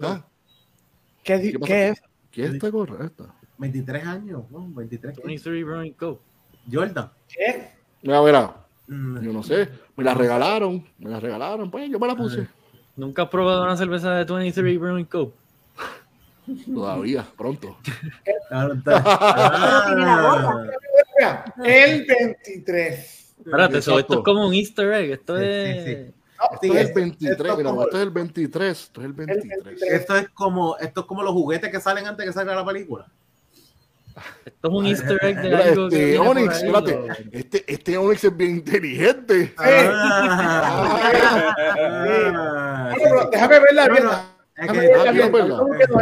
¿Ah? 0.00 0.24
¿Qué, 1.24 1.34
es? 1.88 2.00
¿Qué 2.30 2.44
es 2.44 2.52
esta 2.54 2.68
gorra? 2.68 3.04
Esta? 3.06 3.34
23 3.58 4.06
años, 4.06 4.42
¿no? 4.50 4.66
23. 4.68 5.16
23 5.22 5.64
Brewing 5.64 5.92
Co. 5.94 6.20
Jordan. 6.70 7.10
¿Qué? 7.28 7.70
Mira, 8.02 8.22
mira. 8.22 8.54
Mm, 8.88 9.20
Yo 9.22 9.32
no 9.32 9.42
sé. 9.42 9.68
Me 9.96 10.04
la 10.04 10.14
regalaron. 10.14 10.84
Me 10.98 11.10
la 11.10 11.20
regalaron. 11.20 11.70
Pues 11.70 11.90
yo 11.90 11.98
me 11.98 12.06
la 12.06 12.16
puse. 12.16 12.46
¿Nunca 12.96 13.22
has 13.22 13.28
probado 13.28 13.64
una 13.64 13.76
cerveza 13.76 14.14
de 14.14 14.24
23 14.24 14.78
Brewing 14.80 15.04
Co? 15.06 15.32
Todavía, 16.72 17.26
pronto. 17.36 17.76
Ah, 21.22 21.44
El 21.64 22.04
23. 22.06 23.34
Espérate, 23.38 23.78
eso, 23.78 23.98
esto 23.98 24.14
es 24.18 24.24
como 24.24 24.46
un 24.46 24.54
easter 24.54 24.92
egg. 24.92 25.10
Esto 25.12 25.38
Sí, 25.38 25.44
es. 25.44 25.84
sí, 25.84 25.94
sí. 25.94 26.12
Esto 26.52 26.74
es 26.78 26.88
el 26.88 26.94
23. 26.94 27.56
Mira, 27.56 27.70
como- 27.70 27.82
esto 27.84 27.96
es 27.96 28.02
el 28.02 28.10
23. 28.10 28.78
Esto 28.80 29.00
es 29.00 29.06
el 29.06 29.12
23. 29.14 29.82
Esto 29.82 30.16
es 30.16 30.28
como 30.30 30.76
esto 30.78 31.00
es 31.00 31.06
como 31.06 31.22
los 31.22 31.32
juguetes 31.32 31.70
que 31.70 31.80
salen 31.80 32.06
antes 32.06 32.26
que 32.26 32.32
salga 32.32 32.54
la 32.54 32.64
película. 32.64 33.06
Esto 34.46 34.68
es 34.68 34.74
un 34.74 34.86
easter 34.86 35.18
egg 35.22 35.40
de 35.42 35.54
algo 35.54 35.88
que 35.88 36.14
este 36.14 36.18
Onyx, 36.18 36.54
ahí, 36.54 36.66
espérate. 36.66 36.94
o- 36.94 37.06
Este, 37.32 37.64
este 37.72 37.98
Onyx 37.98 38.24
es 38.24 38.36
bien 38.36 38.50
inteligente. 38.56 39.54
Ah, 39.58 40.92
pero 42.96 43.30
déjame 43.30 43.58
verla 43.60 43.88
bien. 43.88 44.04
Déjame 44.56 44.80
que- 44.80 44.88
verla 44.88 45.08
ah, 45.08 45.12
bien. 45.12 45.30
¿Cómo 45.30 45.72
quedó? 45.76 46.00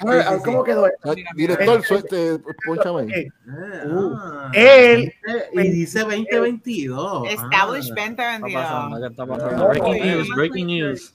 Ah, 0.00 0.10
ver, 0.10 0.24
cómo 0.44 0.64
esto. 0.86 0.98
Ah, 1.04 1.14
Director, 1.36 1.82
suerte, 1.84 2.38
ponchame 2.66 3.02
ahí. 3.14 3.26
Ah, 3.48 4.50
Él- 4.52 5.12
y 5.52 5.68
dice 5.70 6.00
2022. 6.00 7.28
Establishment 7.30 8.18
¿Qué 8.18 8.34
está 8.34 8.46
pasando? 8.52 9.00
¿Qué 9.00 9.06
está 9.06 9.26
pasando? 9.26 9.64
Oh, 9.64 9.68
Breaking 9.68 9.94
sí. 9.94 10.00
news, 10.08 10.28
breaking 10.36 10.66
news. 10.66 11.14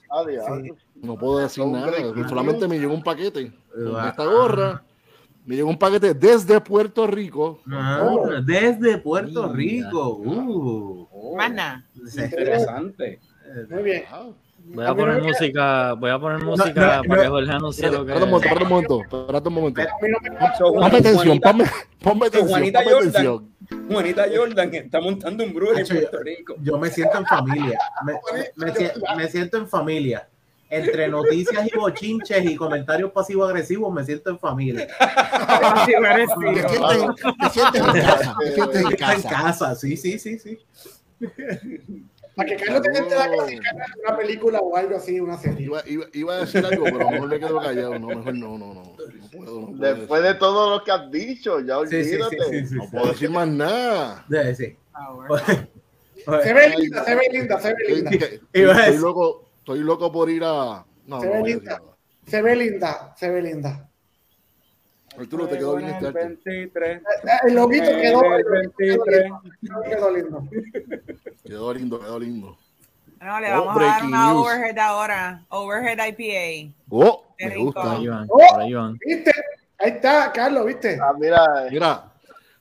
Sí. 0.64 0.70
No 1.02 1.16
puedo 1.16 1.38
decir 1.38 1.64
nada. 1.66 1.92
Solamente 2.28 2.66
me 2.66 2.78
llegó 2.78 2.94
un 2.94 3.02
paquete 3.02 3.52
Ah. 3.96 4.08
esta 4.10 4.24
gorra. 4.24 4.82
Me 5.50 5.56
llegó 5.56 5.68
un 5.68 5.78
paquete 5.78 6.14
desde 6.14 6.60
Puerto 6.60 7.08
Rico. 7.08 7.60
Ah, 7.68 8.08
desde 8.44 8.98
Puerto 8.98 9.48
Mira. 9.48 9.52
Rico. 9.52 10.14
Uh. 10.18 11.08
Oh. 11.10 11.36
Interesante. 12.16 13.18
Muy 13.68 13.82
bien. 13.82 14.04
Voy 14.62 14.86
a 14.86 14.94
poner 14.94 15.20
música, 15.20 15.94
voy 15.94 16.10
a 16.12 16.20
poner 16.20 16.44
música 16.44 16.70
no, 16.98 17.02
para 17.02 17.16
no. 17.16 17.22
que 17.22 17.28
Jorge 17.28 17.50
anuncie 17.50 17.90
lo 17.90 18.06
que 18.06 18.12
Espérate 18.12 18.24
un 18.24 18.30
momento, 18.68 18.98
un 18.98 19.04
un 19.64 19.74
Ponme 20.54 20.86
atención, 20.86 21.16
Juanita, 21.16 21.50
ponme, 21.50 21.64
ponme 22.00 22.26
atención, 22.26 22.48
Juanita 22.50 22.84
Jordan. 22.84 23.08
atención. 23.08 23.54
Juanita 23.90 24.24
Jordan 24.32 24.74
está 24.74 25.00
montando 25.00 25.42
un 25.42 25.52
brewery 25.52 25.80
en 25.80 25.86
Puerto 25.88 26.18
Rico. 26.22 26.54
Yo 26.62 26.78
me 26.78 26.90
siento 26.90 27.18
en 27.18 27.26
familia. 27.26 27.78
Me, 28.04 28.12
me- 28.12 28.66
me 28.66 28.74
si- 28.76 29.16
me 29.16 29.28
siento 29.28 29.56
en 29.56 29.66
familia. 29.66 30.28
Entre 30.70 31.08
noticias 31.08 31.66
y 31.66 31.76
bochinches 31.76 32.44
y 32.44 32.54
comentarios 32.54 33.10
pasivo-agresivos, 33.10 33.92
me 33.92 34.04
siento 34.04 34.30
en 34.30 34.38
familia. 34.38 34.86
Te 34.86 35.84
sientes, 35.84 36.30
te 37.40 37.50
sientes 37.50 37.82
en 37.82 37.92
casa. 38.02 38.36
Te 38.40 38.52
sientes 38.54 38.82
en 38.84 39.22
casa. 39.28 39.74
sí, 39.74 39.96
sí, 39.96 40.18
sí, 40.18 40.38
sí. 40.38 40.58
Para 42.36 42.48
que 42.48 42.56
Carlos 42.56 42.82
te 42.82 42.92
siente 42.94 43.14
la 43.16 43.28
casa 43.28 43.46
una 44.06 44.16
película 44.16 44.60
o 44.60 44.76
algo 44.76 44.96
así, 44.96 45.18
una 45.20 45.36
serie. 45.36 45.66
Iba, 45.66 45.82
iba, 45.86 46.04
iba 46.12 46.34
a 46.34 46.38
decir 46.40 46.64
algo, 46.64 46.84
pero 46.84 47.10
mejor 47.10 47.28
me 47.28 47.38
quedo 47.40 47.60
callado. 47.60 47.98
No, 47.98 48.06
mejor 48.06 48.34
no, 48.34 48.56
no, 48.58 48.72
no. 48.74 48.82
No 48.82 48.96
puedo, 49.32 49.60
no 49.60 49.66
puedo 49.76 49.94
Después 49.94 50.22
de 50.22 50.34
todo 50.34 50.70
lo 50.78 50.84
que 50.84 50.92
has 50.92 51.10
dicho, 51.10 51.60
ya 51.60 51.78
Sí, 51.86 52.04
sí, 52.04 52.10
sí, 52.10 52.14
olvídate. 52.22 52.60
sí, 52.60 52.66
sí, 52.68 52.74
No 52.76 52.84
sí. 52.84 52.88
puedo 52.92 53.06
decir 53.12 53.30
más 53.30 53.48
nada. 53.48 54.24
Debe, 54.28 54.54
sí. 54.54 54.76
Se 56.42 56.52
ve 56.52 56.68
linda, 56.76 57.02
se 57.04 57.14
ve 57.14 57.22
linda, 57.32 57.58
se 57.60 57.68
ve 57.74 57.94
linda. 57.94 58.10
estoy- 58.10 58.40
a 58.70 58.74
decir- 58.86 59.00
loco, 59.00 59.49
estoy 59.60 59.78
loco 59.80 60.10
por 60.10 60.28
ir 60.28 60.42
a. 60.44 60.84
No, 61.06 61.20
Se 61.20 61.26
no 61.26 61.32
ve 61.32 61.38
a 61.38 61.42
linda. 61.42 61.82
Se 62.26 62.42
ve 62.42 62.56
linda, 62.56 63.14
se 63.16 63.30
ve 63.30 63.42
linda. 63.42 63.86
Arturo, 65.18 65.48
te 65.48 65.58
quedó 65.58 65.76
bien 65.76 65.90
este. 65.90 66.10
23. 66.10 66.98
Eh, 67.02 67.02
El 67.48 67.54
loguito 67.54 67.84
quedó, 67.90 68.20
quedó 68.20 68.50
23. 68.50 69.30
lindo, 69.60 69.82
quedó 69.82 70.10
lindo. 70.10 70.48
Quedó 71.44 71.74
lindo, 71.74 72.00
quedó 72.00 72.18
lindo. 72.20 72.58
No, 73.20 73.40
le 73.40 73.52
Oh, 73.52 73.64
vamos 73.66 73.82
a 73.82 73.86
dar 73.86 74.04
una 74.04 74.32
news. 74.32 74.46
overhead 74.46 74.78
ahora. 74.78 75.44
Overhead 75.50 75.98
IPA. 76.06 76.74
Oh, 76.88 77.34
Qué 77.36 77.46
me 77.46 77.54
rico. 77.54 77.64
gusta. 77.66 77.92
Ahí 77.92 78.06
van, 78.08 78.26
Oh. 78.30 78.56
ahí 78.58 78.72
van. 78.72 78.98
¿Viste? 79.04 79.32
Ahí 79.78 79.90
está, 79.90 80.32
Carlos, 80.32 80.66
¿viste? 80.66 80.98
Ah, 81.02 81.12
mira, 81.18 81.44
Mira, 81.70 82.12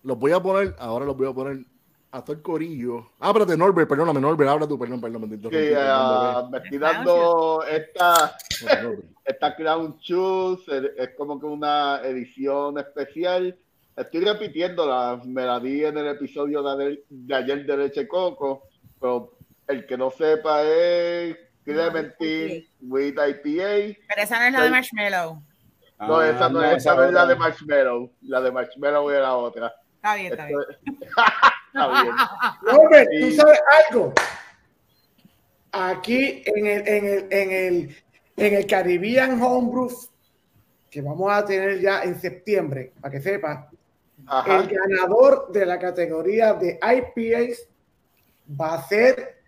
los 0.04 0.18
voy 0.18 0.32
a 0.32 0.40
poner, 0.42 0.76
ahora 0.80 1.06
los 1.06 1.16
voy 1.16 1.30
a 1.30 1.34
poner 1.34 1.66
hasta 2.12 2.32
el 2.32 2.42
corillo. 2.42 3.12
Ah, 3.20 3.28
espérate, 3.30 3.56
Norbert, 3.58 3.88
perdóname, 3.88 4.20
Norbert, 4.20 4.50
habla 4.50 4.68
tú, 4.68 4.78
perdón, 4.80 5.00
perdón, 5.00 5.30
que 5.30 5.38
perdón, 5.38 5.78
ah, 5.78 6.48
me 6.52 6.58
estoy 6.58 6.78
dando 6.78 7.64
esta, 7.70 8.36
esta 9.26 9.56
Crown 9.56 9.98
Shoes, 10.00 10.62
es 10.98 11.10
como 11.18 11.40
que 11.40 11.46
una 11.46 12.02
edición 12.04 12.80
especial. 12.80 13.58
Estoy 13.96 14.22
repitiéndola, 14.22 15.22
me 15.26 15.44
la 15.46 15.60
di 15.60 15.84
en 15.84 15.98
el 15.98 16.08
episodio 16.08 16.64
de, 16.64 16.72
ayer- 16.86 17.04
de 17.10 17.36
ayer 17.36 17.66
de 17.66 17.78
Leche 17.78 18.08
Coco, 18.08 18.64
pero 19.00 19.34
el 19.68 19.86
que 19.86 19.98
no 19.98 20.10
sepa 20.10 20.64
es 20.64 21.36
Clementine 21.66 22.66
with 22.82 23.14
IPA. 23.18 23.98
Pero 24.08 24.22
esa 24.22 24.40
no 24.40 24.46
es 24.46 24.54
la 24.54 24.64
de 24.64 24.70
Marshmallow. 24.72 25.42
No, 26.00 26.16
Ah, 26.20 26.30
esa 26.30 26.48
no, 26.50 26.62
no, 26.62 26.66
es, 26.66 26.78
esa 26.78 26.96
no 26.96 27.04
es 27.04 27.12
la 27.12 27.26
de 27.26 27.36
Marshmallow. 27.36 28.12
La 28.22 28.40
de 28.42 28.52
Marshmallow 28.54 29.10
era 29.12 29.36
otra. 29.36 29.74
Está 29.96 30.16
bien, 30.16 30.32
está 30.32 30.46
bien. 30.46 30.58
Está 31.74 32.02
bien. 32.02 32.16
Robert, 32.62 33.10
¿tú 33.20 33.32
sabes 33.32 33.60
algo? 33.90 34.14
Aquí 35.72 36.44
en 36.46 36.66
el, 36.66 36.88
en 36.88 37.06
el, 37.06 37.28
en 37.30 37.52
el, 37.52 37.98
en 38.38 38.54
el 38.56 38.68
Caribbean 38.68 39.42
Homebrew, 39.42 39.90
que 40.90 41.02
vamos 41.02 41.32
a 41.32 41.46
tener 41.46 41.80
ya 41.80 42.02
en 42.02 42.20
septiembre, 42.20 42.94
para 43.00 43.12
que 43.12 43.22
sepas, 43.22 43.68
Ajá. 44.26 44.58
el 44.58 44.68
ganador 44.68 45.52
de 45.52 45.66
la 45.66 45.78
categoría 45.78 46.54
de 46.54 46.80
IPAs 46.82 47.68
va 48.60 48.76
a 48.76 48.88
ser 48.88 49.40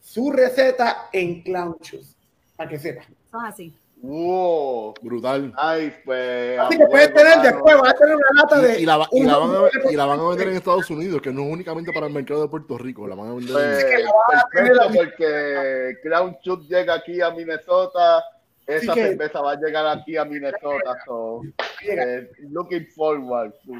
su 0.00 0.32
receta 0.32 1.08
en 1.12 1.42
Clown 1.42 1.76
para 2.56 2.70
que 2.70 2.78
sepas. 2.78 3.06
Son 3.30 3.44
así. 3.44 3.76
Wow. 4.00 4.94
Brutal. 5.02 5.52
Ay, 5.56 5.92
pues. 6.04 6.58
Así 6.60 6.78
que 6.78 6.86
puedes 6.86 7.12
bueno, 7.12 7.20
tener 7.20 7.36
mano. 7.38 7.42
después, 7.50 7.76
vas 7.80 7.90
a 7.90 7.96
tener 7.96 8.16
una 8.16 8.42
lata 8.42 8.58
de. 8.60 8.78
Y, 8.78 8.82
y 8.82 8.86
la, 8.86 8.96
va- 8.96 9.08
y, 9.12 9.22
la 9.24 9.36
van 9.38 9.50
a, 9.50 9.90
y 9.92 9.96
la 9.96 10.04
van 10.06 10.20
a 10.20 10.28
vender 10.28 10.48
en 10.48 10.54
Estados 10.54 10.88
Unidos, 10.90 11.20
que 11.20 11.32
no 11.32 11.42
es 11.42 11.52
únicamente 11.52 11.92
para 11.92 12.06
el 12.06 12.12
mercado 12.12 12.42
de 12.42 12.48
Puerto 12.48 12.78
Rico, 12.78 13.06
la 13.08 13.14
van 13.16 13.30
a 13.30 13.34
vender 13.34 13.52
Pues, 13.52 13.84
en... 13.84 13.90
que 13.90 14.02
la 14.04 14.10
van 14.12 14.38
a 14.38 14.48
tener 14.50 14.72
perfecto, 14.72 14.98
la- 14.98 15.04
porque 15.04 15.96
Crown 16.02 16.36
Chut 16.42 16.68
llega 16.68 16.94
aquí 16.94 17.20
a 17.20 17.30
Minnesota. 17.30 18.24
Esa 18.66 18.92
que- 18.92 19.02
cerveza 19.08 19.40
va 19.40 19.52
a 19.52 19.56
llegar 19.56 19.86
aquí 19.98 20.16
a 20.16 20.24
Minnesota. 20.26 20.96
So, 21.06 21.40
eh, 21.88 22.28
looking 22.50 22.86
forward 22.94 23.52
to. 23.64 23.72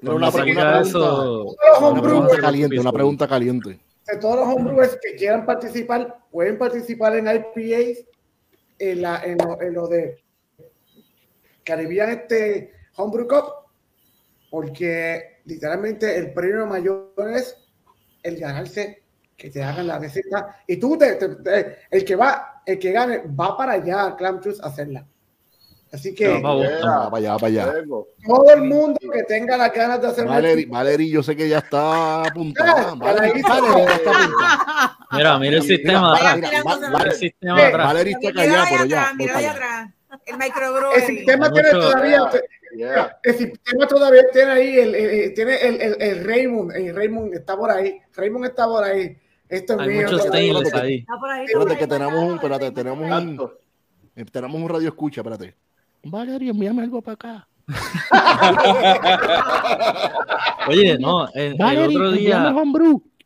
Cuando 0.00 0.16
una, 0.16 0.30
pregunta, 0.32 0.80
eso, 0.80 1.42
una 1.44 1.86
homebrew, 1.86 2.02
pregunta 2.04 2.38
caliente, 2.40 2.78
una 2.80 2.92
pregunta 2.92 3.28
caliente. 3.28 3.78
de 4.06 4.16
todos 4.16 4.36
los 4.36 4.48
homebrewers 4.48 4.98
que 5.02 5.14
quieran 5.16 5.44
participar, 5.44 6.16
pueden 6.32 6.56
participar 6.58 7.14
en 7.16 7.26
IPAs, 7.28 7.98
en, 8.80 9.02
la, 9.02 9.22
en, 9.22 9.38
lo, 9.38 9.60
en 9.60 9.74
lo 9.74 9.86
de 9.86 10.24
Caribbean 11.64 12.10
este 12.10 12.72
Homebrew 12.96 13.28
Cup, 13.28 13.52
porque 14.50 15.40
literalmente 15.44 16.16
el 16.16 16.32
premio 16.32 16.66
mayor 16.66 17.12
es 17.34 17.56
el 18.22 18.38
ganarse, 18.38 19.02
que 19.36 19.50
te 19.50 19.62
hagan 19.62 19.86
la 19.86 19.98
receta, 19.98 20.62
y 20.66 20.76
tú, 20.78 20.98
te, 20.98 21.18
el 21.90 22.04
que 22.04 22.16
va, 22.16 22.62
el 22.66 22.78
que 22.78 22.92
gane, 22.92 23.18
va 23.28 23.56
para 23.56 23.72
allá 23.72 24.06
a 24.06 24.16
Clam 24.16 24.40
a 24.62 24.66
hacerla. 24.66 25.06
Así 25.92 26.14
que. 26.14 26.24
Yeah. 26.24 26.40
Para 26.42 27.16
allá, 27.16 27.36
para 27.36 27.46
allá. 27.48 27.74
Todo 28.24 28.54
el 28.54 28.62
mundo 28.62 28.98
que 29.12 29.22
tenga 29.24 29.56
las 29.56 29.72
ganas 29.72 30.00
de 30.00 30.06
hacer 30.08 30.24
una 30.24 30.34
Valerie, 30.34 30.66
Valerie, 30.66 31.10
yo 31.10 31.22
sé 31.22 31.34
que 31.34 31.48
ya 31.48 31.58
está 31.58 32.22
apuntada. 32.22 32.92
Está 33.34 33.56
apuntada. 33.56 34.96
Mira, 35.12 35.38
mira 35.40 35.56
el 35.56 35.62
sistema 35.64 36.14
mira, 36.14 36.30
atrás. 36.32 36.36
mira, 36.36 36.48
Mira, 36.50 36.76
mira, 36.76 36.88
Mira 36.90 37.04
el 37.10 37.12
sistema 37.16 37.54
Mira, 37.56 37.68
atrás. 37.68 37.86
Valerie 37.88 38.12
está 38.12 38.28
Mira 38.30 38.42
callada, 38.42 38.66
pero 38.70 38.84
ya. 38.84 39.12
mira 39.16 39.36
allá 39.36 39.50
atrás. 39.50 39.90
El 40.26 40.32
El 40.34 40.38
microbrewery. 40.38 41.00
sistema 41.06 41.46
Hay 41.46 41.52
tiene 41.52 41.70
todavía, 41.70 42.30
Yeah. 42.76 43.18
el 43.24 43.34
sistema 43.34 43.86
todavía 43.88 44.22
tiene 44.32 44.50
ahí, 44.52 44.78
el, 44.78 44.94
el- 44.94 45.10
el- 45.10 45.34
tiene 45.34 45.56
el, 45.56 45.80
el, 45.80 45.96
el 46.02 46.24
Raymond, 46.24 46.70
el 46.76 46.94
Raymond 46.94 47.34
está 47.34 47.56
por 47.56 47.68
ahí, 47.68 48.00
Raymond 48.14 48.44
está 48.44 48.64
por 48.66 48.84
ahí. 48.84 49.18
Esto 49.48 49.72
es 49.74 49.80
Hay 49.80 49.88
mío. 49.88 50.02
muchos 50.02 50.22
stainless 50.22 50.74
ahí. 50.74 50.98
Está 50.98 51.14
por 51.18 51.30
ahí. 51.30 51.44
Espérate, 51.46 51.76
que 51.78 51.86
tenemos 51.88 52.22
un, 52.22 52.34
espérate, 52.36 52.70
tenemos 52.70 52.98
un, 53.00 53.50
eh, 54.14 54.24
tenemos 54.30 54.60
un 54.62 54.68
radio 54.68 54.86
escucha, 54.88 55.20
espérate. 55.22 55.56
Valerie, 56.02 56.50
envíame 56.50 56.82
algo 56.82 57.00
para 57.02 57.14
acá. 57.14 57.46
Oye, 60.68 60.98
no, 60.98 61.28
el, 61.34 61.52
el 61.52 61.54
Valerie, 61.56 61.96
otro 61.96 62.10
envíame 62.10 62.18
día. 62.18 62.42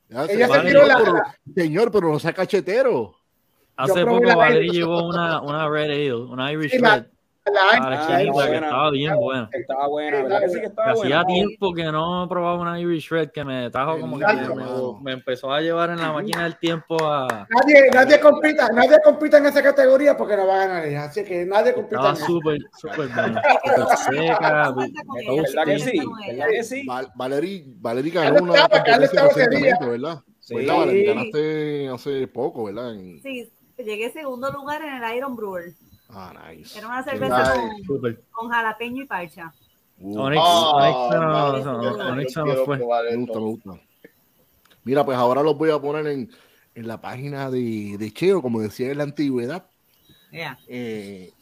Ya 0.09 0.25
Ella 0.25 0.47
se 0.49 0.55
señor, 0.55 0.67
tiró 0.67 0.87
la- 0.87 0.99
pero- 0.99 1.23
Señor, 1.55 1.93
pero 1.93 2.13
no 2.13 2.19
sea 2.19 2.33
cachetero. 2.33 3.15
hace 3.77 4.05
poco 4.05 4.41
Ale. 4.41 4.69
llevó 4.69 5.09
una, 5.09 5.41
una 5.41 5.69
Red 5.69 5.85
Ale, 5.91 6.15
una 6.15 6.53
Irish 6.53 6.73
Sí, 6.73 6.79
Red, 6.79 6.83
La- 6.85 7.07
la 7.53 8.23
estaba 8.23 8.91
bien 8.91 9.17
buena. 9.17 9.49
Estaba 9.53 9.89
buena, 9.89 10.23
¿verdad 10.23 10.41
que 10.41 10.49
sí 10.49 10.61
que 10.61 10.67
estaba 10.67 10.95
buena? 10.95 11.21
Hacía 11.21 11.35
tiempo 11.35 11.75
que 11.75 11.85
no 11.85 12.27
probaba 12.29 12.59
una 12.61 12.81
Irish 12.81 13.11
Red 13.11 13.31
que 13.31 13.45
me 13.45 13.71
trajo 13.71 14.01
como 14.01 14.19
que 14.19 14.25
me, 15.03 15.13
empezó 15.13 15.53
a 15.53 15.61
llevar 15.61 15.91
en 15.91 16.01
la 16.01 16.13
máquina 16.13 16.45
del 16.45 16.59
tiempo 16.59 16.97
a... 17.05 17.47
Nadie, 17.49 17.91
nadie 17.93 18.21
compita, 18.21 18.69
nadie 18.71 18.99
compita 19.05 19.39
en 19.39 19.47
esa 19.47 19.63
categoría 19.63 20.17
porque 20.17 20.37
no 20.37 20.47
va 20.47 20.55
a 20.63 20.67
ganar 20.67 20.85
ella. 20.87 21.05
Así 21.05 21.25
que 21.25 21.45
nadie 21.45 21.75
compita 21.75 21.97
Estaba 21.97 22.11
en 22.11 22.17
esa. 22.17 22.27
súper, 22.27 22.59
súper 22.79 23.09
buena. 23.09 23.43
Súper 23.63 23.97
seca. 23.99 24.75
¿Verdad 24.75 25.65
que 25.65 25.79
sí? 25.79 26.01
¿Verdad 26.27 26.47
que 26.49 26.65
sí? 26.65 26.87
Val- 26.87 27.13
Valerie, 27.15 27.65
Valerie 27.77 28.13
ganó 28.13 28.35
Carlos 28.35 28.43
una 28.43 28.55
estaba, 28.55 28.85
Carlos 28.85 29.11
competencia 29.11 29.29
estaba 29.29 29.29
ese 29.31 29.41
recientemente, 29.41 29.87
¿verdad? 29.87 30.23
Sí. 30.41 30.55
¿Verdad, 30.57 30.77
Valerie? 30.79 31.07
Ganaste 31.07 31.89
hace 31.89 32.29
poco, 32.29 32.65
¿verdad? 32.65 32.95
En- 32.95 33.21
Sí, 33.23 33.51
llegué 33.79 34.11
segundo 34.11 34.51
lugar 34.51 34.83
en 34.83 35.03
el 35.03 35.17
Iron 35.17 35.37
Brewer. 35.37 35.73
Ah, 36.17 36.33
nice. 36.51 36.79
Era 36.79 36.87
una 36.89 37.03
cerveza 37.03 37.55
Nice. 37.57 37.87
con, 38.31 38.49
jalapeño 38.49 39.03
y 39.03 39.07
parcha. 39.07 39.53
Uh, 39.99 40.19
Onyx, 40.19 40.43
Ah, 40.45 41.51
Onyx 41.53 41.65
no- 41.67 42.09
Onyx 42.13 42.65
fue. 42.65 42.77
probar 42.79 43.05
Me 43.05 43.11
esto. 43.11 43.41
gusta, 43.41 43.69
me 43.71 43.73
gusta. 43.75 43.87
Mira, 44.85 45.05
pues 45.05 45.17
ahora 45.17 45.43
los 45.43 45.57
voy 45.57 45.71
a 45.71 45.79
poner 45.81 46.07
en, 46.07 46.31
en 46.75 46.87
la 46.87 47.01
página 47.01 47.51
de, 47.51 47.97
de 47.99 48.13
Cheo, 48.13 48.43
como 48.43 48.61
decía 48.61 48.91
en 48.91 48.99
la 48.99 49.05
antigüedad. 49.05 49.67
Yeah. 50.31 50.59
Eh, 50.69 51.33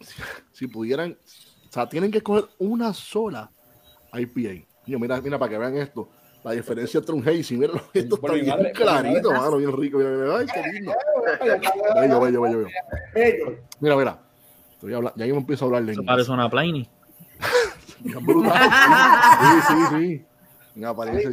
si, 0.00 0.14
si 0.52 0.66
pudieran, 0.68 1.12
o 1.68 1.72
sea, 1.72 1.88
tienen 1.88 2.10
que 2.10 2.22
coger 2.22 2.46
una 2.58 2.92
sola 2.94 3.50
IPA. 4.12 4.64
Mira, 4.86 5.20
mira, 5.20 5.38
para 5.38 5.50
que 5.50 5.58
vean 5.58 5.76
esto. 5.76 6.08
La 6.48 6.54
diferencia 6.54 6.96
entre 6.98 7.14
un 7.14 7.28
hazy, 7.28 7.58
mira, 7.58 7.74
esto 7.92 8.14
está 8.14 8.16
Por 8.22 8.32
mi 8.32 8.40
bien 8.40 8.48
madre, 8.48 8.62
por 8.70 8.72
mi 8.72 8.72
clarito, 8.72 9.30
madre. 9.32 9.44
mano, 9.44 9.56
bien 9.58 9.76
rico. 9.76 9.98
Mira, 9.98 10.10
mira, 10.10 10.38
ay, 10.38 10.46
qué 10.46 10.72
lindo. 10.72 10.92
Bello, 11.94 12.20
bello, 12.20 12.40
bello, 12.40 12.58
bello. 12.58 12.68
Bello. 13.14 13.58
Mira, 13.80 13.96
mira. 13.96 14.18
Estoy 14.72 14.94
habla- 14.94 15.12
ya 15.14 15.26
yo 15.26 15.34
me 15.34 15.40
empiezo 15.40 15.66
a 15.66 15.68
hablar 15.68 15.84
de 15.84 16.02
parece 16.02 16.30
una 16.30 16.48
Pliny. 16.48 16.88
Brutal. 18.22 18.70
Sí, 19.68 19.74
sí, 19.74 20.24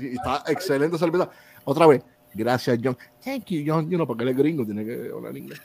sí. 0.02 0.12
Está 0.18 0.44
excelente 0.48 0.98
cerveza. 0.98 1.30
Otra 1.64 1.88
vez. 1.88 2.04
Gracias, 2.34 2.78
John. 2.84 2.98
Thank 3.24 3.46
you, 3.52 3.64
John. 3.66 3.90
You 3.90 3.96
know, 3.96 4.06
porque 4.06 4.24
él 4.24 4.30
es 4.32 4.38
gringo, 4.38 4.66
tiene 4.66 4.84
que 4.84 5.12
hablar 5.16 5.38
inglés. 5.38 5.62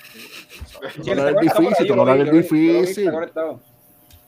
No 1.05 1.41
difícil, 1.41 1.97
no 1.97 2.15
difícil. 2.31 3.11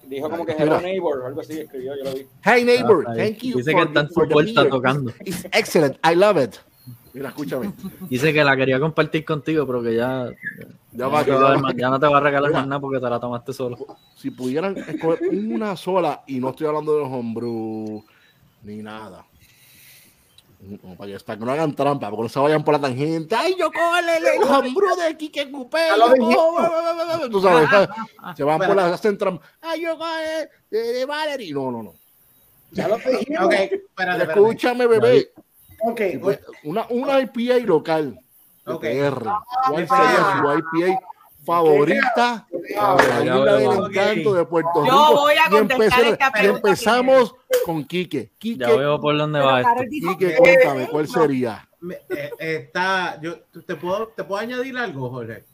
Dijo 0.06 0.28
como 0.28 0.44
que 0.44 0.52
hello 0.52 0.80
neighbor 0.80 1.18
o 1.20 1.26
algo 1.26 1.40
así, 1.40 1.60
escribió, 1.60 1.96
yo 1.96 2.04
lo 2.04 2.14
vi. 2.14 2.26
Hey, 2.44 2.64
neighbor. 2.64 3.04
Ah, 3.06 3.12
ahí. 3.12 3.32
Thank 3.32 3.42
you. 3.42 3.56
Dice 3.58 3.72
for 3.72 3.80
que 3.80 3.88
está 3.88 4.00
en 4.00 4.08
su 4.08 4.28
puerta 4.28 4.68
tocando. 4.68 5.12
It's 5.24 5.46
excellent. 5.52 5.96
I 6.04 6.14
love 6.14 6.42
it. 6.42 6.56
Mira, 7.14 7.28
escúchame. 7.28 7.72
Dice 8.08 8.32
que 8.32 8.42
la 8.42 8.56
quería 8.56 8.80
compartir 8.80 9.24
contigo, 9.24 9.66
pero 9.66 9.82
que 9.82 9.94
ya, 9.94 10.30
Ya 10.92 11.08
va, 11.08 11.24
ya 11.24 11.36
va 11.36 11.72
ya 11.74 11.90
no 11.90 12.00
te 12.00 12.06
va 12.06 12.18
a 12.18 12.20
regalar 12.20 12.50
Mira. 12.50 12.60
más 12.60 12.68
nada 12.68 12.80
porque 12.80 13.00
te 13.00 13.08
la 13.08 13.20
tomaste 13.20 13.52
solo. 13.52 13.76
Si 14.16 14.30
pudieran 14.30 14.76
escoger 14.76 15.28
una 15.30 15.76
sola, 15.76 16.22
y 16.26 16.40
no 16.40 16.50
estoy 16.50 16.66
hablando 16.66 16.94
de 16.94 17.00
los 17.00 17.10
homebrew 17.10 18.02
ni 18.62 18.82
nada. 18.82 19.26
No, 20.62 20.96
para 20.96 21.10
que, 21.10 21.24
para 21.24 21.38
que 21.38 21.44
no 21.44 21.50
hagan 21.50 21.74
trampa, 21.74 22.08
porque 22.08 22.22
no 22.22 22.28
se 22.28 22.38
vayan 22.38 22.62
por 22.62 22.74
la 22.74 22.80
tangente. 22.80 23.34
Ay, 23.34 23.56
yo 23.58 23.70
cojo 23.72 23.96
el, 23.96 24.42
homebrew 24.44 24.96
de 24.96 25.16
Kike 25.16 25.50
Cupé. 25.50 25.88
Tú 27.30 27.42
sabes, 27.42 27.68
se 28.36 28.44
van 28.44 28.60
por 28.60 28.76
la 28.76 28.94
hacen 28.94 29.18
trampa. 29.18 29.44
Ay, 29.60 29.82
yo 29.82 29.98
cojo 29.98 30.08
el 30.18 30.48
de, 30.70 30.92
de 30.92 31.04
Valerie. 31.04 31.52
No, 31.52 31.72
no, 31.72 31.82
no. 31.82 31.94
Ya 32.70 32.86
lo 32.86 32.96
dijimos. 32.96 33.44
Ok, 33.44 33.52
espérate, 33.52 33.74
espérate. 33.74 34.22
Escúchame, 34.22 34.86
bebé. 34.86 35.32
Ok, 35.80 36.00
Pues, 36.20 36.40
Una, 36.62 36.86
una 36.90 37.20
IPA 37.20 37.66
local 37.66 38.18
de. 38.64 38.74
PR. 38.76 39.24
¿Cuál 39.68 39.88
sería 39.88 40.36
su 40.38 40.58
IPA 40.58 41.00
favorita? 41.44 42.46
Ah, 42.78 42.96
La 43.08 43.24
isla 43.24 43.56
del 43.56 43.66
Ok. 43.68 43.90
encanto 43.90 44.34
de 44.34 44.44
Puerto 44.46 44.70
Yo 44.74 44.82
Rico. 44.84 45.20
voy 45.20 45.34
a 45.34 45.50
contestar 45.50 46.04
esta 46.04 46.28
y 46.28 46.30
pregunta 46.32 46.68
empezamos 46.68 47.34
con 47.64 47.84
Quique. 47.84 48.32
Quique, 48.38 48.60
Ya 48.64 48.74
veo 48.76 49.00
por 49.00 49.16
dónde 49.16 49.40
va 49.40 49.60
esto. 49.60 49.82
Quique, 49.90 50.16
que- 50.18 50.36
cuéntame, 50.36 50.88
¿cuál 50.88 51.08
sería? 51.08 51.68
Eh, 52.10 52.30
está, 52.38 53.20
yo, 53.20 53.40
¿te 53.66 53.74
puedo, 53.74 54.08
¿Te 54.08 54.22
puedo 54.24 54.40
añadir 54.40 54.76
algo, 54.78 55.10
Jorge? 55.10 55.44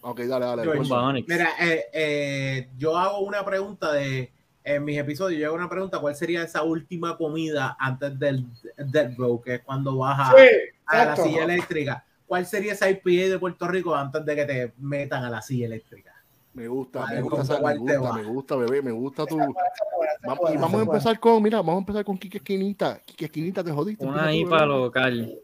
Ok, 0.00 0.20
dale, 0.20 0.46
dale. 0.46 0.62
George. 0.62 1.24
Mira, 1.26 1.50
eh, 1.60 1.84
eh, 1.92 2.68
yo 2.76 2.96
hago 2.96 3.20
una 3.20 3.44
pregunta 3.44 3.92
de, 3.92 4.32
en 4.64 4.84
mis 4.84 4.98
episodios, 4.98 5.40
yo 5.40 5.46
hago 5.46 5.56
una 5.56 5.68
pregunta, 5.68 5.98
¿cuál 6.00 6.14
sería 6.16 6.42
esa 6.42 6.62
última 6.62 7.16
comida 7.16 7.76
antes 7.78 8.18
del 8.18 8.44
Dead 8.76 9.12
Row, 9.16 9.40
que 9.40 9.54
es 9.54 9.60
cuando 9.62 9.96
vas 9.98 10.18
a, 10.30 10.32
sí, 10.36 10.46
a 10.86 11.04
la 11.04 11.16
silla 11.16 11.44
eléctrica? 11.44 12.04
¿Cuál 12.28 12.44
sería 12.46 12.74
esa 12.74 12.88
IPA 12.90 13.30
de 13.30 13.38
Puerto 13.38 13.66
Rico 13.66 13.94
antes 13.96 14.24
de 14.24 14.36
que 14.36 14.44
te 14.44 14.72
metan 14.76 15.24
a 15.24 15.30
la 15.30 15.40
silla 15.42 15.64
eléctrica? 15.66 16.14
Me 16.52 16.68
gusta, 16.68 17.06
me 17.06 17.22
gusta, 17.22 17.36
¿con 17.36 17.44
esa- 17.44 17.60
me 17.60 17.76
gusta, 17.78 18.12
me 18.12 18.22
gusta, 18.24 18.56
bebé, 18.56 18.82
me 18.82 18.90
gusta 18.92 19.24
tu. 19.26 19.38
Y 19.38 20.56
vamos 20.56 20.74
a 20.74 20.82
empezar 20.82 21.18
con, 21.18 21.42
mira, 21.42 21.58
vamos 21.58 21.76
a 21.76 21.78
empezar 21.78 22.04
con 22.04 22.18
Quique 22.18 22.38
Esquinita. 22.38 23.00
Quique 23.06 23.24
Esquinita, 23.26 23.64
te 23.64 23.72
jodiste. 23.72 24.04
Una 24.04 24.32
IPA 24.34 24.66
local. 24.66 25.34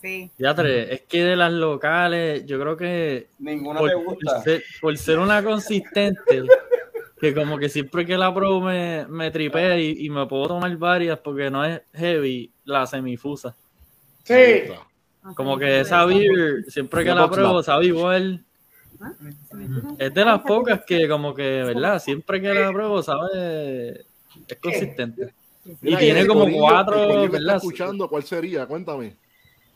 Sí. 0.00 0.30
Ya 0.38 0.54
tres. 0.54 0.90
Es 0.92 1.00
que 1.02 1.24
de 1.24 1.36
las 1.36 1.52
locales, 1.52 2.46
yo 2.46 2.58
creo 2.60 2.76
que 2.76 3.28
Ninguna 3.40 3.80
por, 3.80 3.92
por 3.92 4.14
gusta. 4.14 4.42
ser, 4.42 4.62
por 4.80 4.96
ser 4.96 5.18
una 5.18 5.42
consistente, 5.42 6.44
que 7.20 7.34
como 7.34 7.58
que 7.58 7.68
siempre 7.68 8.06
que 8.06 8.16
la 8.16 8.32
pruebo 8.32 8.60
me, 8.60 9.06
me 9.08 9.30
tripea 9.30 9.76
y, 9.78 10.06
y 10.06 10.08
me 10.10 10.24
puedo 10.26 10.46
tomar 10.48 10.74
varias 10.76 11.18
porque 11.18 11.50
no 11.50 11.64
es 11.64 11.82
heavy, 11.92 12.50
la 12.64 12.86
semifusa. 12.86 13.56
Sí, 14.22 14.34
Me 14.34 14.60
gusta. 14.68 14.87
Como 15.34 15.58
que 15.58 15.80
esa 15.80 16.04
beer, 16.04 16.64
siempre 16.68 17.04
que 17.04 17.14
la 17.14 17.30
pruebo, 17.30 17.62
sabe 17.62 17.86
igual. 17.86 18.44
Es 19.98 20.12
de 20.12 20.24
las 20.24 20.40
pocas 20.42 20.82
que 20.84 21.08
como 21.08 21.34
que, 21.34 21.62
¿verdad? 21.62 22.00
Siempre 22.00 22.40
que 22.40 22.52
la 22.52 22.72
pruebo, 22.72 23.02
sabe, 23.02 24.04
es 24.46 24.58
consistente. 24.60 25.34
Y 25.82 25.96
tiene 25.96 26.26
como 26.26 26.50
cuatro, 26.50 27.28
¿verdad? 27.28 27.56
escuchando, 27.56 28.08
¿cuál 28.08 28.24
sería? 28.24 28.66
Cuéntame. 28.66 29.16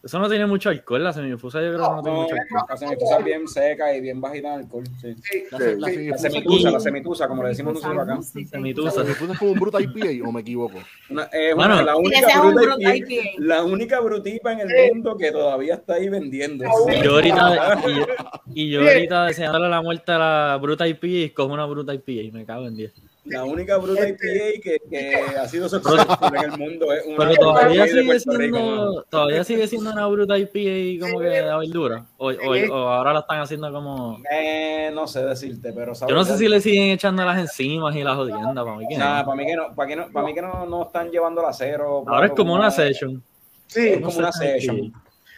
Eso 0.04 0.18
no 0.18 0.28
tiene 0.28 0.46
mucho 0.46 0.68
alcohol, 0.68 1.04
la 1.04 1.12
semifusa 1.12 1.60
yo 1.62 1.68
creo 1.74 1.80
que 1.88 1.94
no 1.94 2.02
tiene 2.02 2.16
No, 2.16 2.22
mucho 2.24 2.34
alcohol. 2.34 2.62
la 2.68 2.76
semitusa 2.76 3.18
es 3.18 3.24
bien 3.24 3.46
seca 3.46 3.94
y 3.94 4.00
bien 4.00 4.20
bajita 4.20 4.48
en 4.54 4.60
alcohol. 4.60 4.84
Sí. 5.00 5.14
sí, 5.22 5.44
La, 5.50 5.58
sí, 5.58 5.64
la 5.78 5.88
sí. 5.88 5.94
semifusa 5.94 6.10
La 6.10 6.18
semitusa, 6.18 6.70
la 6.72 6.80
semitusa, 6.80 7.28
como 7.28 7.42
le 7.44 7.48
decimos 7.50 7.74
nosotros 7.74 8.02
acá. 8.02 8.14
¿La 8.16 8.22
Semitusa. 8.22 8.90
semifusa 8.90 9.32
es 9.32 9.38
como 9.38 9.52
un 9.52 9.60
bruta 9.60 9.78
IPA 9.80 10.28
o 10.28 10.32
me 10.32 10.40
equivoco? 10.40 10.78
Una- 11.08 11.22
es 11.32 11.54
Bueno, 11.54 11.82
la 11.82 11.96
única 11.96 12.40
bruta 12.40 12.60
bruta 12.62 12.94
IPA, 12.96 12.96
IPA. 13.14 13.22
la 13.38 13.64
única 13.64 14.00
brutipa 14.00 14.52
en 14.52 14.60
el 14.60 14.68
mundo 14.92 15.16
que 15.16 15.30
todavía 15.30 15.74
está 15.74 15.94
ahí 15.94 16.08
vendiendo. 16.08 16.64
Y 16.64 17.02
yo 17.04 17.14
ahorita, 17.14 17.82
y 17.86 17.94
yo, 17.94 18.06
y 18.54 18.70
yo 18.70 18.80
ahorita 18.82 19.24
deseándole 19.26 19.68
la 19.68 19.82
muerte 19.82 20.10
a 20.10 20.18
la 20.18 20.58
bruta 20.60 20.88
IPA 20.88 21.06
y 21.06 21.30
cojo 21.30 21.52
una 21.54 21.64
bruta 21.66 21.94
IPA 21.94 22.10
y 22.12 22.32
me 22.32 22.44
cago 22.44 22.66
en 22.66 22.74
10. 22.76 22.92
La 23.24 23.44
única 23.44 23.76
bruta 23.76 24.08
IPA 24.08 24.18
que, 24.62 24.78
que 24.90 25.14
ha 25.14 25.46
sido 25.48 25.68
successful 25.68 26.36
en 26.36 26.42
el 26.52 26.58
mundo 26.58 26.92
es 26.92 27.06
una 27.06 27.18
Pero 27.18 27.30
IPA 27.32 27.40
todavía 27.40 27.86
sigue 27.86 28.02
Rico, 28.12 28.18
siendo, 28.58 29.02
todavía 29.08 29.44
sigue 29.44 29.68
siendo 29.68 29.90
una 29.92 30.06
bruta 30.08 30.36
IPA 30.38 31.06
como 31.06 31.20
que 31.20 31.26
de 31.26 31.42
verdura. 31.42 32.04
O, 32.16 32.30
o- 32.32 32.72
o 32.72 32.88
ahora 32.88 33.12
la 33.12 33.20
están 33.20 33.40
haciendo 33.40 33.70
como. 33.72 34.18
Eh, 34.28 34.90
no 34.92 35.06
sé 35.06 35.24
decirte, 35.24 35.72
pero 35.72 35.92
Yo 35.94 36.14
no 36.14 36.24
sé 36.24 36.36
si 36.36 36.48
le 36.48 36.60
siguen 36.60 36.90
echando 36.90 37.24
las 37.24 37.38
enzimas 37.38 37.94
y 37.94 38.02
las 38.02 38.16
jodiendas 38.16 38.64
para 38.64 38.76
mí 38.76 38.86
que 38.88 38.98
no. 38.98 39.04
Para 39.04 39.34
mí 39.36 39.46
que 39.46 39.54
no, 39.56 39.74
para, 39.74 39.88
que 39.88 39.96
no, 39.96 40.08
para 40.10 40.26
mí 40.26 40.34
que 40.34 40.42
no, 40.42 40.66
no 40.66 40.82
están 40.82 41.10
llevando 41.10 41.42
la 41.42 41.52
cero. 41.52 42.02
Ahora 42.06 42.26
es 42.26 42.32
como 42.32 42.54
una 42.54 42.72
session. 42.72 43.22
Sí, 43.68 43.86
Es 43.88 44.00
como 44.00 44.18
una 44.18 44.32
session. 44.32 44.92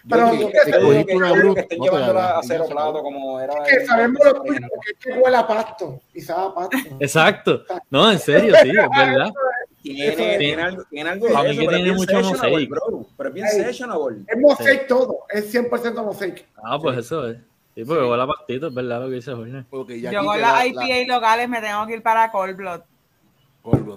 Pero 0.08 0.34
Yo 0.34 0.48
que- 0.50 0.70
te 0.70 0.78
digo 0.78 0.90
que, 0.90 1.14
yo 1.46 1.54
que 1.54 1.60
estén 1.60 1.78
no 1.78 1.84
llevándola 1.84 2.38
a 2.38 2.42
cero 2.42 2.66
plato 2.68 3.02
como 3.02 3.40
era. 3.40 3.54
que 3.64 3.86
sabemos 3.86 4.20
lo 4.24 4.34
porque 4.34 4.56
es 4.58 4.98
que 5.00 5.12
huele 5.12 5.36
a 5.36 5.46
pasto 5.46 6.00
y 6.12 6.20
sabe 6.20 6.48
a 6.48 6.54
pasto. 6.54 6.76
Exacto. 7.00 7.62
No, 7.90 8.10
en 8.12 8.18
serio, 8.18 8.54
sí, 8.62 8.68
es 8.70 8.74
verdad. 8.74 9.32
Tiene, 9.82 10.38
tiene 10.38 10.62
algo, 10.62 10.82
tiene 10.90 11.10
algo 11.10 11.26
de 11.26 11.32
mí 11.34 11.40
eso, 11.40 11.48
que 11.60 11.66
tiene 11.68 11.82
bien 11.82 11.94
mucho 11.96 12.16
sessionable, 12.16 12.50
mosaic. 12.50 12.70
bro. 12.70 13.06
Pero 13.16 13.28
es 13.28 13.34
bien 13.34 13.48
sessionable. 13.48 14.18
Es 14.26 14.38
mosaic 14.40 14.86
todo, 14.86 15.18
es 15.30 15.54
100% 15.54 16.04
mosaic. 16.04 16.46
Ah, 16.62 16.78
pues 16.80 16.98
eso 16.98 17.28
es. 17.28 17.36
Sí, 17.74 17.84
porque 17.84 18.04
huele 18.04 18.22
a 18.22 18.26
pastito, 18.26 18.68
es 18.68 18.74
verdad 18.74 19.00
lo 19.02 19.08
que 19.08 19.14
dice 19.16 19.32
Jorge. 19.32 19.64
Yo 20.00 20.24
con 20.24 20.40
las 20.40 20.66
IPA 20.66 21.14
locales 21.14 21.48
me 21.48 21.60
tengo 21.60 21.86
que 21.86 21.94
ir 21.94 22.02
para 22.02 22.30
Cold 22.30 22.56
Blood. 22.56 22.80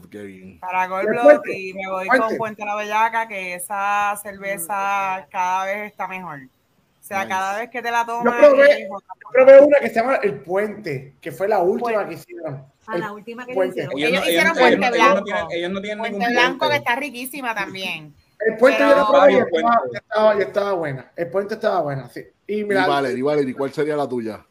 Qué 0.09 0.23
bien. 0.23 0.59
Para 0.59 0.87
Cold 0.87 1.01
Qué 1.05 1.11
Blood 1.11 1.23
fuerte, 1.23 1.59
y 1.59 1.73
me 1.73 1.89
voy 1.89 2.05
fuerte. 2.07 2.25
con 2.27 2.37
Puente 2.37 2.65
la 2.65 2.75
Bellaca, 2.75 3.27
que 3.27 3.55
esa 3.55 4.17
cerveza 4.21 5.27
cada 5.29 5.65
vez 5.65 5.91
está 5.91 6.07
mejor. 6.07 6.39
O 6.39 7.03
sea, 7.07 7.19
Nice. 7.19 7.29
cada 7.29 7.57
vez 7.59 7.69
que 7.69 7.81
te 7.81 7.91
la 7.91 7.99
Yo 8.01 8.05
tomas. 8.05 8.35
probé, 8.45 8.81
es- 8.83 8.89
yo 8.89 8.97
probé 9.33 9.59
una 9.61 9.79
que 9.79 9.89
se 9.89 9.95
llama 9.95 10.15
El 10.23 10.39
Puente, 10.41 11.15
que 11.19 11.31
fue 11.31 11.47
la 11.49 11.59
última 11.59 11.91
Puente. 12.03 12.07
que 12.09 12.13
hicieron. 12.21 12.65
A 12.87 12.95
El 12.95 13.01
la 13.01 13.11
última 13.11 13.45
que 13.45 13.53
Puente. 13.53 13.79
hicieron. 13.81 13.97
Ellos 13.97 14.11
no- 14.11 14.15
Ellos 14.17 14.27
hicieron 14.27 14.45
ellos 14.47 14.59
Puente 14.59 14.85
ellos 14.87 14.97
no 14.97 15.11
Blanco. 15.13 15.23
tienen- 15.25 15.47
ellos 15.51 15.71
no 15.71 15.81
tienen 15.81 15.97
Puente 15.99 16.17
ningún 16.19 16.33
Blanco, 16.33 16.57
puente. 16.59 16.73
que 16.73 16.77
está 16.79 16.95
riquísima 16.95 17.55
también. 17.55 18.13
El 18.39 18.57
puente 18.57 18.77
Pero- 18.79 18.89
yo 18.91 18.97
lo 18.97 19.07
probé 19.09 19.31
y 19.33 19.35
estaba, 19.35 19.49
puentes. 19.49 19.91
y 19.91 19.95
estaba, 19.97 20.35
y 20.35 20.41
estaba 20.41 20.71
buena. 20.73 21.11
El 21.15 21.29
puente 21.29 21.53
estaba 21.55 21.81
buena, 21.81 22.07
sí. 22.09 22.21
Y 22.47 22.59
Y 22.59 22.63
mira, 22.63 22.87
Valerie, 22.87 23.23
Valerie, 23.23 23.53
¿cuál 23.55 23.73
sería 23.73 23.95
la 23.97 24.07
tuya? 24.07 24.45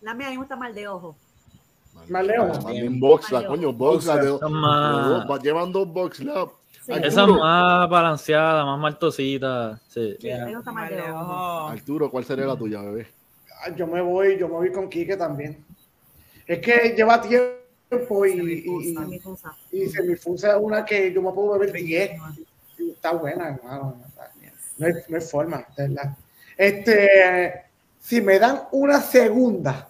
La 0.00 0.14
mía 0.14 0.26
a 0.26 0.30
mí 0.30 0.34
me 0.36 0.40
gusta 0.40 0.56
mal 0.56 0.74
de 0.74 0.88
ojo. 0.88 1.16
Más 2.08 2.26
lejos. 2.26 2.58
También 2.64 3.00
box, 3.00 3.32
la 3.32 3.40
Más 3.40 3.48
coño, 3.48 3.72
box, 3.72 4.06
la 4.06 4.16
de, 4.16 4.28
Son 4.38 4.52
más- 4.52 5.26
de- 5.28 5.38
llevan 5.42 5.72
dos 5.72 5.88
box 5.92 6.20
lab. 6.20 6.48
Sí. 6.84 6.92
Arturo, 6.92 7.08
Esa 7.08 7.22
es 7.22 7.28
más 7.28 7.88
balanceada, 7.88 8.64
más 8.66 8.78
maltosita. 8.78 9.80
Sí. 9.88 10.16
Ojo. 11.12 11.68
Arturo, 11.68 12.10
¿cuál 12.10 12.24
sería 12.24 12.44
la 12.46 12.56
tuya, 12.56 12.82
bebé? 12.82 13.06
Ah, 13.64 13.70
yo 13.74 13.86
me 13.86 14.02
voy, 14.02 14.38
yo 14.38 14.48
me 14.48 14.54
voy 14.54 14.70
con 14.72 14.88
Quique 14.90 15.16
también. 15.16 15.64
Es 16.46 16.58
que 16.60 16.94
lleva 16.94 17.20
tiempo 17.22 18.26
y, 18.26 18.64
y, 18.66 18.96
A 18.96 19.00
mí 19.00 19.08
me 19.08 19.18
gusta. 19.18 19.54
y, 19.72 19.84
y 19.84 19.88
semifusa 19.88 20.50
es 20.50 20.56
una 20.60 20.84
que 20.84 21.10
yo 21.12 21.22
me 21.22 21.32
puedo 21.32 21.58
beber 21.58 21.72
10. 21.72 22.10
Y 22.78 22.90
Está 22.90 23.12
buena, 23.12 23.48
hermano. 23.48 23.96
No 24.76 24.86
hay, 24.86 24.92
no 25.08 25.16
hay 25.16 25.22
forma, 25.22 25.64
verdad. 25.76 26.16
Este, 26.56 27.62
si 28.00 28.20
me 28.20 28.38
dan 28.38 28.62
una 28.72 29.00
segunda, 29.00 29.88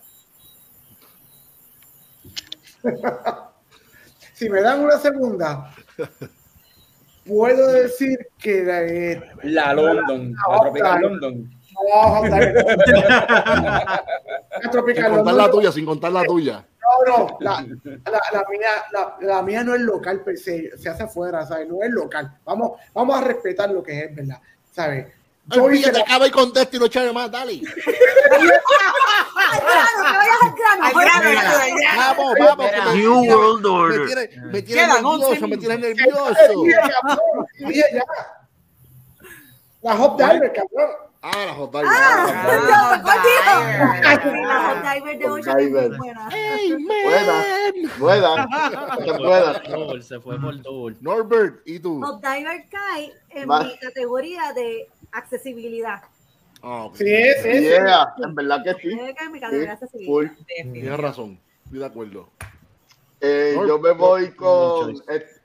si 4.34 4.48
me 4.48 4.60
dan 4.60 4.80
una 4.80 4.98
segunda, 4.98 5.74
puedo 7.26 7.66
decir 7.72 8.18
que 8.38 8.62
la, 8.62 8.82
eh, 8.82 9.22
La 9.44 9.72
London, 9.74 10.34
la 10.48 10.60
Tropical 10.60 11.00
London. 11.00 11.50
no. 11.72 12.24
La 12.26 12.40
Sin 14.60 14.70
Tropical 14.70 15.04
contar 15.04 15.16
London 15.16 15.36
la 15.36 15.50
tuya, 15.50 15.72
sin 15.72 15.84
contar 15.86 16.12
la 16.12 16.24
tuya. 16.24 16.64
No, 17.06 17.18
no, 17.18 17.36
la, 17.40 17.62
la, 17.62 18.20
la 18.32 18.44
mía, 18.48 18.68
la, 18.92 19.16
la 19.20 19.42
mía 19.42 19.64
no 19.64 19.74
es 19.74 19.80
local 19.80 20.22
per 20.22 20.36
se, 20.36 20.76
se 20.76 20.88
hace 20.88 21.04
afuera, 21.04 21.46
¿sabes? 21.46 21.66
No 21.68 21.82
es 21.82 21.90
local. 21.90 22.38
Vamos, 22.44 22.78
vamos 22.92 23.16
a 23.16 23.24
respetar 23.24 23.70
lo 23.70 23.82
que 23.82 24.04
es, 24.04 24.14
¿verdad? 24.14 24.38
¿Sabes? 24.70 25.06
Yo 25.46 25.70
hice 25.70 25.92
te 25.92 26.00
acaba 26.00 26.26
y 26.26 26.30
contesta 26.30 26.76
y 26.76 26.80
no 26.80 26.86
más, 27.12 27.30
dale. 27.30 27.60
Vamos, 31.96 32.34
vamos. 32.38 32.70
que 32.70 32.80
me- 32.82 32.94
New 32.94 33.24
World 33.24 33.62
Me 33.62 33.68
Order. 33.68 34.06
tiene, 34.06 34.30
me 34.52 34.62
tiene 34.62 34.86
nervioso, 34.86 35.48
me 35.48 35.56
tiene 35.56 35.78
nervioso. 35.78 36.64
La 39.82 39.94
Hop 40.02 40.16
Diver, 40.18 40.52
cabrón. 40.52 40.90
Ah, 41.26 41.44
la 41.46 41.54
Hot 41.54 41.72
Diver. 41.72 41.86
Ah, 41.88 42.26
Ah, 42.26 43.00
la 44.02 44.68
Hot 44.68 44.82
Diver 44.94 45.18
de 45.18 45.28
Diver. 45.56 45.90
buena. 47.98 48.48
Se 50.02 50.20
fue 50.20 50.38
por. 50.38 50.54
Norbert, 51.02 51.62
¿y 51.66 51.78
tú? 51.80 52.00
Hot 52.02 52.20
Diver 52.22 52.64
cae 52.70 53.12
en 53.30 53.48
mi 53.48 53.78
categoría 53.78 54.52
de 54.54 54.88
accesibilidad. 55.14 56.02
Ah. 56.62 56.88
Sí, 56.94 57.04
sí, 57.04 57.52
sí. 57.52 57.60
Yeah, 57.60 58.14
en 58.22 58.34
verdad 58.34 58.62
que 58.64 58.74
sí. 58.74 58.98
Tienes 60.72 61.00
razón. 61.00 61.38
Estoy 61.64 61.78
de 61.78 61.86
acuerdo. 61.86 62.28
Eh, 63.20 63.56
yo 63.66 63.78
me 63.78 63.92
voy 63.92 64.30
con. 64.32 64.94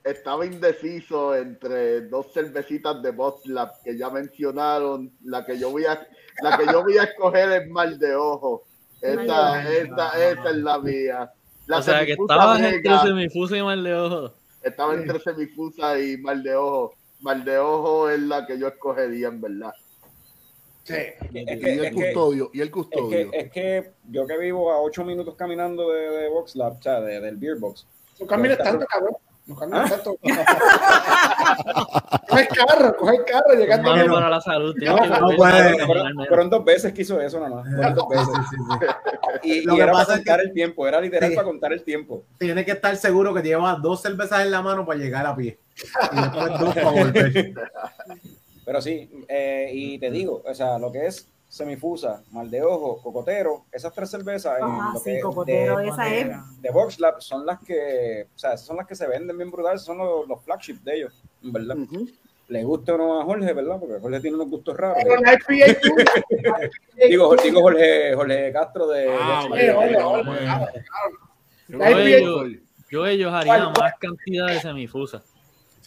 Estaba 0.03 0.45
indeciso 0.45 1.35
entre 1.35 2.01
dos 2.01 2.33
cervecitas 2.33 3.01
de 3.01 3.11
Boslab 3.11 3.81
que 3.83 3.97
ya 3.97 4.09
mencionaron. 4.09 5.11
La 5.23 5.45
que 5.45 5.57
yo 5.57 5.69
voy 5.71 5.85
a, 5.85 6.07
la 6.41 6.57
que 6.57 6.65
yo 6.65 6.83
voy 6.83 6.97
a 6.97 7.03
escoger 7.03 7.51
es 7.51 7.69
Mal 7.69 7.99
de 7.99 8.15
Ojo. 8.15 8.63
Esta, 9.01 9.71
esta, 9.71 10.29
esta 10.29 10.49
es 10.49 10.55
la 10.57 10.79
mía. 10.79 11.31
La 11.67 11.77
O 11.77 11.81
sea 11.81 12.05
que 12.05 12.13
estabas 12.13 12.61
entre 12.61 12.97
semifusa 12.99 13.57
y 13.57 13.61
mal 13.61 13.83
de 13.83 13.93
ojo. 13.93 14.33
estaba 14.63 14.93
entre 14.95 15.19
semifusa 15.19 15.99
y 15.99 16.17
Mal 16.17 16.43
de 16.43 16.55
Ojo. 16.55 16.95
Mal 17.19 17.43
de 17.43 17.57
Ojo 17.57 18.09
es 18.09 18.19
la 18.19 18.45
que 18.45 18.57
yo 18.57 18.67
escogería, 18.67 19.27
en 19.27 19.41
verdad. 19.41 19.73
Sí. 20.83 20.93
Es 20.95 21.17
y 21.31 21.59
que, 21.59 21.73
el 21.73 21.85
es 21.85 21.89
que- 21.95 22.03
custodio, 22.13 22.49
y 22.53 22.61
el 22.61 22.67
es 22.67 22.73
custodio. 22.73 23.09
que, 23.31 23.37
es 23.39 23.51
que 23.51 23.91
yo 24.09 24.25
que 24.25 24.37
vivo 24.37 24.71
a 24.71 24.81
8 24.81 25.03
minutos 25.05 25.35
caminando 25.35 25.89
de, 25.91 26.09
de 26.09 26.29
Box 26.29 26.55
Lab, 26.55 26.77
o 26.79 26.81
sea, 26.81 26.99
de- 27.01 27.19
del 27.19 27.37
Beer 27.37 27.57
Box. 27.57 27.85
No 28.19 28.25
camines 28.27 28.57
tanto, 28.57 28.85
cabrón. 28.87 29.13
No 29.45 29.55
camines 29.55 29.89
tanto. 29.89 30.15
coge 32.29 32.41
el 32.41 32.47
carro, 32.47 32.95
coge 32.97 33.15
el 33.17 33.25
carro 33.25 33.53
llegando. 33.55 33.89
Malo 33.91 34.05
no. 34.07 34.13
para 34.13 34.29
la 34.29 34.41
salud. 34.41 34.75
tienes 34.77 35.09
No, 35.09 35.29
no 35.31 35.35
puede. 35.37 35.85
Fueron, 36.27 36.49
dos 36.49 36.63
veces 36.65 36.93
que 36.93 37.01
hizo 37.01 37.19
eso 37.21 37.39
nada 37.39 37.55
más. 37.63 37.75
Fueron 37.75 37.95
dos 37.95 38.09
veces. 38.09 38.27
Sí, 38.49 38.55
sí, 38.57 38.87
sí. 39.41 39.49
Y, 39.49 39.61
Lo 39.63 39.73
y 39.73 39.77
que 39.77 39.83
era 39.83 39.91
pasa 39.91 40.05
para 40.05 40.13
es 40.15 40.19
contar 40.25 40.39
que- 40.39 40.45
el 40.47 40.53
tiempo, 40.53 40.87
era 40.87 41.01
literal 41.01 41.29
Sí. 41.29 41.35
para 41.35 41.47
contar 41.47 41.73
el 41.73 41.83
tiempo. 41.83 42.23
Tiene 42.37 42.65
que 42.65 42.71
estar 42.71 42.95
seguro 42.95 43.33
que 43.33 43.41
lleva 43.41 43.75
dos 43.75 44.01
cervezas 44.01 44.41
en 44.41 44.51
la 44.51 44.61
mano 44.61 44.85
para 44.85 44.99
llegar 44.99 45.25
a 45.25 45.35
pie. 45.35 45.57
Y 46.11 46.15
después 46.21 46.59
dos 46.59 46.75
para 46.75 46.89
volver. 46.91 47.53
Pero 48.65 48.81
sí, 48.81 49.09
eh, 49.27 49.69
y 49.73 49.97
te 49.99 50.11
digo, 50.11 50.43
o 50.45 50.53
sea, 50.53 50.77
lo 50.77 50.91
que 50.91 51.07
es 51.07 51.27
semifusa, 51.47 52.21
mal 52.31 52.51
de 52.51 52.61
ojo, 52.61 53.01
cocotero, 53.01 53.65
esas 53.71 53.91
tres 53.93 54.11
cervezas 54.11 54.59
en 54.59 54.65
Ah, 54.65 54.91
lo 54.93 54.99
sí, 54.99 55.13
que 55.13 55.19
cocotero, 55.21 55.77
de, 55.77 55.87
esa 55.87 56.13
es. 56.13 56.27
de 56.61 56.69
Box 56.69 56.99
Lab 56.99 57.19
son 57.21 57.43
las 57.45 57.59
que, 57.63 58.27
o 58.35 58.37
sea, 58.37 58.53
esas 58.53 58.67
son 58.67 58.77
las 58.77 58.85
que 58.85 58.93
se 58.95 59.07
venden 59.07 59.35
bien 59.35 59.49
brutales, 59.49 59.81
son 59.81 59.97
los, 59.97 60.27
los 60.27 60.43
flagships 60.43 60.83
de 60.83 60.97
ellos, 60.97 61.23
verdad. 61.41 61.75
Ujú. 61.77 62.07
Le 62.49 62.63
gusta 62.63 62.93
o 62.95 62.97
no 62.97 63.21
a 63.21 63.25
Jorge, 63.25 63.53
¿verdad? 63.53 63.77
Porque 63.79 63.99
Jorge 63.99 64.19
tiene 64.21 64.35
unos 64.35 64.49
gustos 64.49 64.75
raros. 64.77 64.97
Digo, 67.07 67.35
digo 67.35 67.61
Jorge, 67.61 68.13
Jorge 68.15 68.51
Castro 68.51 68.87
de 68.87 69.07
Ah, 69.19 69.45
bueno. 69.47 70.67
Yo 71.67 71.79
soy- 71.79 72.63
Yo 72.91 73.05
ellos 73.05 73.31
harían 73.33 73.71
más 73.79 73.93
cantidad 73.99 74.47
de 74.47 74.59
semifusa. 74.59 75.23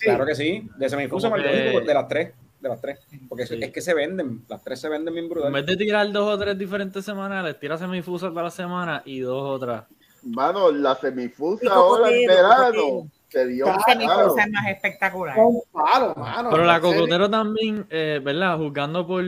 Claro 0.03 0.27
que 0.27 0.35
sí, 0.35 0.69
de 0.77 0.89
semifusa 0.89 1.29
de 1.31 1.43
que- 1.43 1.71
ojo, 1.77 1.81
de 1.87 1.95
las 1.95 2.09
tres, 2.09 2.33
de 2.61 2.69
las 2.69 2.81
tres. 2.81 2.99
Porque 3.29 3.47
Sí. 3.47 3.59
es 3.61 3.71
que 3.71 3.81
se 3.81 3.95
venden, 3.95 4.45
las 4.49 4.63
tres 4.63 4.81
se 4.81 4.89
venden 4.89 5.15
bien 5.15 5.25
En 5.27 5.31
brutales. 5.31 5.53
vez 5.53 5.67
de 5.67 5.77
tirar 5.85 6.11
dos 6.13 6.35
o 6.35 6.39
tres 6.39 6.57
diferentes 6.59 7.05
semanales, 7.05 7.59
tira 7.59 7.77
semifusa 7.79 8.29
para 8.31 8.45
la 8.45 8.51
semana 8.51 9.03
y 9.05 9.21
dos 9.21 9.43
otras. 9.43 9.85
Mano, 10.25 10.71
la 10.71 10.95
semifusa 10.95 11.73
ahora 11.73 12.09
en 12.11 12.27
verano 12.29 13.09
se 13.29 13.47
dio 13.47 13.65
Claro. 13.65 13.81
claro. 13.85 14.01
Semifusa 14.01 14.43
es 14.45 14.51
más 14.53 14.67
espectacular. 14.69 15.37
Mano. 15.73 16.49
Pero 16.51 16.65
la 16.65 16.77
En 16.77 16.83
cocotero 16.83 17.29
también, 17.31 17.87
eh, 17.91 18.21
¿verdad? 18.23 18.57
Juzgando 18.59 19.05
por, 19.07 19.25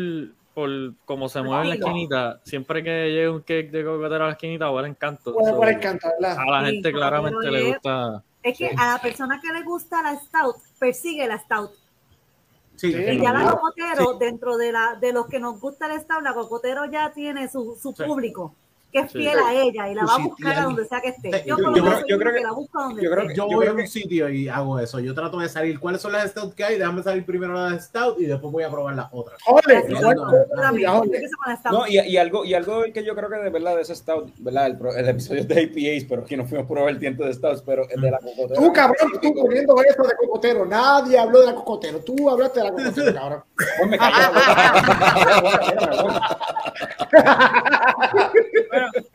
por 0.54 0.70
cómo 1.04 1.28
se 1.28 1.42
mueve 1.42 1.62
en 1.64 1.68
la 1.70 1.74
esquinita, 1.76 2.40
siempre 2.44 2.84
que 2.84 3.10
llega 3.10 3.30
un 3.32 3.40
cake 3.40 3.70
de 3.72 3.84
cocotero 3.84 4.22
a 4.24 4.26
la 4.28 4.32
esquinita, 4.34 4.70
huele 4.70 4.88
encanto. 4.88 5.32
Por 5.34 5.68
encanto, 5.68 6.06
¿verdad? 6.20 6.38
a 6.38 6.50
la 6.62 6.66
gente 6.66 6.92
claramente 6.92 7.50
le 7.50 7.58
es- 7.58 7.74
gusta. 7.74 8.22
Es 8.44 8.58
que 8.58 8.68
a 8.68 8.92
la 8.92 8.98
persona 9.02 9.40
que 9.40 9.52
le 9.52 9.62
gusta 9.62 10.02
la 10.02 10.16
stout, 10.20 10.56
persigue 10.78 11.26
la 11.26 11.38
stout. 11.38 11.70
Sí. 12.76 12.88
Y 12.94 13.20
ya 13.20 13.32
la 13.32 13.50
cocotero, 13.50 14.14
dentro 14.14 14.56
de 14.58 14.70
la 14.70 14.96
de 15.00 15.12
los 15.12 15.26
que 15.28 15.38
nos 15.40 15.58
gusta 15.60 15.86
el 15.92 15.98
stout, 16.00 16.22
la 16.22 16.34
cocotero 16.34 16.84
ya 16.84 17.12
tiene 17.12 17.48
su, 17.48 17.76
su 17.80 17.92
Sí. 17.92 18.04
público, 18.04 18.54
que 18.94 19.00
es 19.00 19.10
Sí. 19.10 19.18
fiel 19.18 19.36
a 19.44 19.52
ella 19.52 19.88
y 19.88 19.94
la 19.96 20.04
va 20.04 20.14
a 20.14 20.18
buscar 20.18 20.56
a 20.56 20.62
donde 20.62 20.84
sea 20.86 21.00
que 21.00 21.08
esté. 21.08 21.42
Yo, 21.44 21.56
creo- 21.56 21.74
yo 22.06 22.16
que 22.16 22.24
que- 22.32 22.40
la 22.40 22.52
busco 22.52 22.80
donde 22.80 23.02
yo 23.02 23.10
creo 23.10 23.22
esté. 23.22 23.34
que- 23.34 23.38
Yo 23.38 23.48
Yo 23.50 23.56
voy 23.56 23.66
a 23.66 23.72
un 23.72 23.76
que- 23.78 23.86
sitio 23.88 24.28
y 24.30 24.48
hago 24.48 24.78
eso. 24.78 25.00
Yo 25.00 25.12
trato 25.14 25.38
de 25.40 25.48
salir 25.48 25.80
cuáles 25.80 26.00
son 26.00 26.12
las 26.12 26.30
stout 26.30 26.54
que 26.54 26.62
hay, 26.62 26.78
déjame 26.78 27.02
salir 27.02 27.26
primero 27.26 27.54
las 27.54 27.86
stout 27.86 28.20
y 28.20 28.26
después 28.26 28.52
voy 28.52 28.62
a 28.62 28.70
probar 28.70 28.94
las 28.94 29.08
otras. 29.10 29.40
Así 29.44 30.84
no, 31.72 31.86
y, 31.88 31.98
y 31.98 32.16
algo, 32.16 32.44
y 32.44 32.54
algo 32.54 32.84
que 32.92 33.04
yo 33.04 33.16
creo 33.16 33.28
que 33.28 33.36
de 33.38 33.50
verdad 33.50 33.74
de 33.74 33.82
ese 33.82 33.96
stout, 33.96 34.30
¿verdad? 34.38 34.66
El, 34.96 35.08
episodio 35.08 35.44
de 35.44 35.62
IPAs, 35.62 36.04
pero 36.08 36.22
aquí 36.22 36.36
no 36.36 36.46
fuimos 36.46 36.66
por 36.68 36.78
el 36.88 36.98
tiempo 37.00 37.24
de 37.24 37.34
stouts, 37.34 37.62
pero 37.62 37.88
el 37.90 38.00
de 38.00 38.10
la 38.12 38.18
cocotera. 38.18 38.60
Tú, 38.60 38.72
cabrón, 38.72 39.10
tú 39.20 39.34
poniendo 39.34 39.74
eso 39.82 40.02
de 40.04 40.14
cocotero. 40.16 40.64
Nadie 40.66 41.18
habló 41.18 41.40
de 41.40 41.46
la 41.46 41.54
cocotero. 41.56 41.98
Tú 41.98 42.30
hablaste 42.30 42.60
de 42.60 42.64
la 42.66 42.72
cocotero, 42.72 43.14
cabrón. 43.14 43.42
Pues 43.56 43.90
me 43.90 43.98
callo, 43.98 44.14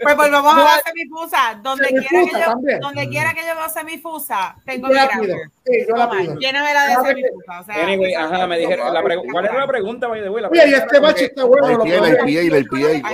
Pues 0.01 0.15
volvamos 0.15 0.53
a 0.53 0.63
la 0.63 0.81
semifusa. 0.85 1.59
Donde 1.61 1.85
semifusa 1.87 2.09
quiera 2.09 2.25
que 2.55 2.71
yo, 2.71 2.79
donde 2.79 3.09
quiera 3.09 3.33
que 3.33 3.41
yo 3.41 3.55
vea 3.55 3.69
semifusa, 3.69 4.55
tengo 4.65 4.87
mi. 4.87 4.93
Sí, 4.93 5.85
yo 5.87 5.95
la 5.95 6.09
Toma, 6.09 6.21
pido. 6.21 6.35
Lléname 6.39 6.73
la 6.73 6.87
de 6.87 6.95
semifusa. 7.07 7.59
O 7.59 7.63
sea, 7.63 7.83
Anyway, 7.83 8.13
ajá, 8.13 8.47
me 8.47 8.57
dijeron, 8.59 8.87
¿cuál 9.31 9.45
era 9.45 9.59
la 9.59 9.67
pregunta, 9.67 10.07
by 10.07 10.21
the 10.21 10.29
way? 10.29 10.41
La 10.43 10.49
Oye, 10.49 10.69
y 10.69 10.73
este 10.73 10.99
bache 10.99 11.25
está 11.25 11.43
bueno. 11.43 11.67
La 11.67 11.73
IPA. 11.73 12.29
IPA, 12.29 12.53
la 12.53 12.57
IPA. 12.59 13.09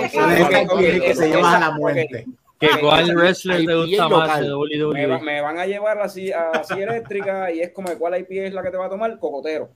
Que 0.78 1.14
se 1.14 1.26
esa- 1.26 1.26
lleva 1.26 1.56
a 1.56 1.60
la 1.60 1.70
muerte. 1.72 2.26
¿Que 2.58 2.68
¿Cuál 2.80 3.04
esa- 3.04 3.12
wrestler 3.14 3.66
te 3.66 3.74
gusta 3.74 4.08
más 4.08 4.40
de 4.40 4.46
local. 4.48 4.70
me, 4.94 5.06
va- 5.06 5.16
WWE? 5.18 5.20
me 5.22 5.40
van 5.42 5.58
a 5.58 5.66
llevar 5.66 5.98
así, 6.00 6.32
así 6.32 6.80
eléctrica 6.80 7.50
y 7.52 7.60
es 7.60 7.70
como 7.72 7.90
de 7.90 7.98
cuál 7.98 8.18
IP 8.18 8.46
es 8.46 8.54
la 8.54 8.62
que 8.62 8.70
te 8.70 8.78
va 8.78 8.86
a 8.86 8.88
tomar, 8.88 9.18
cocotero. 9.18 9.68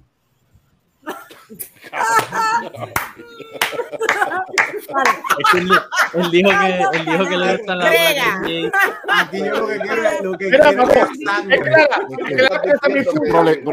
Él, 6.15 6.31
dijo 6.31 6.51
que, 6.51 6.97
él 6.97 7.05
dijo 7.05 7.25
que 7.29 7.37
le 7.37 8.71
Aquí 9.09 9.39
yo 9.39 9.55
lo 9.55 9.67
que 9.67 9.79
quiero 9.79 10.03
es 10.03 10.23
lo 10.23 10.33
que 10.39 10.49
quiero 10.51 10.65
es 10.65 11.09
sangre. 11.25 11.61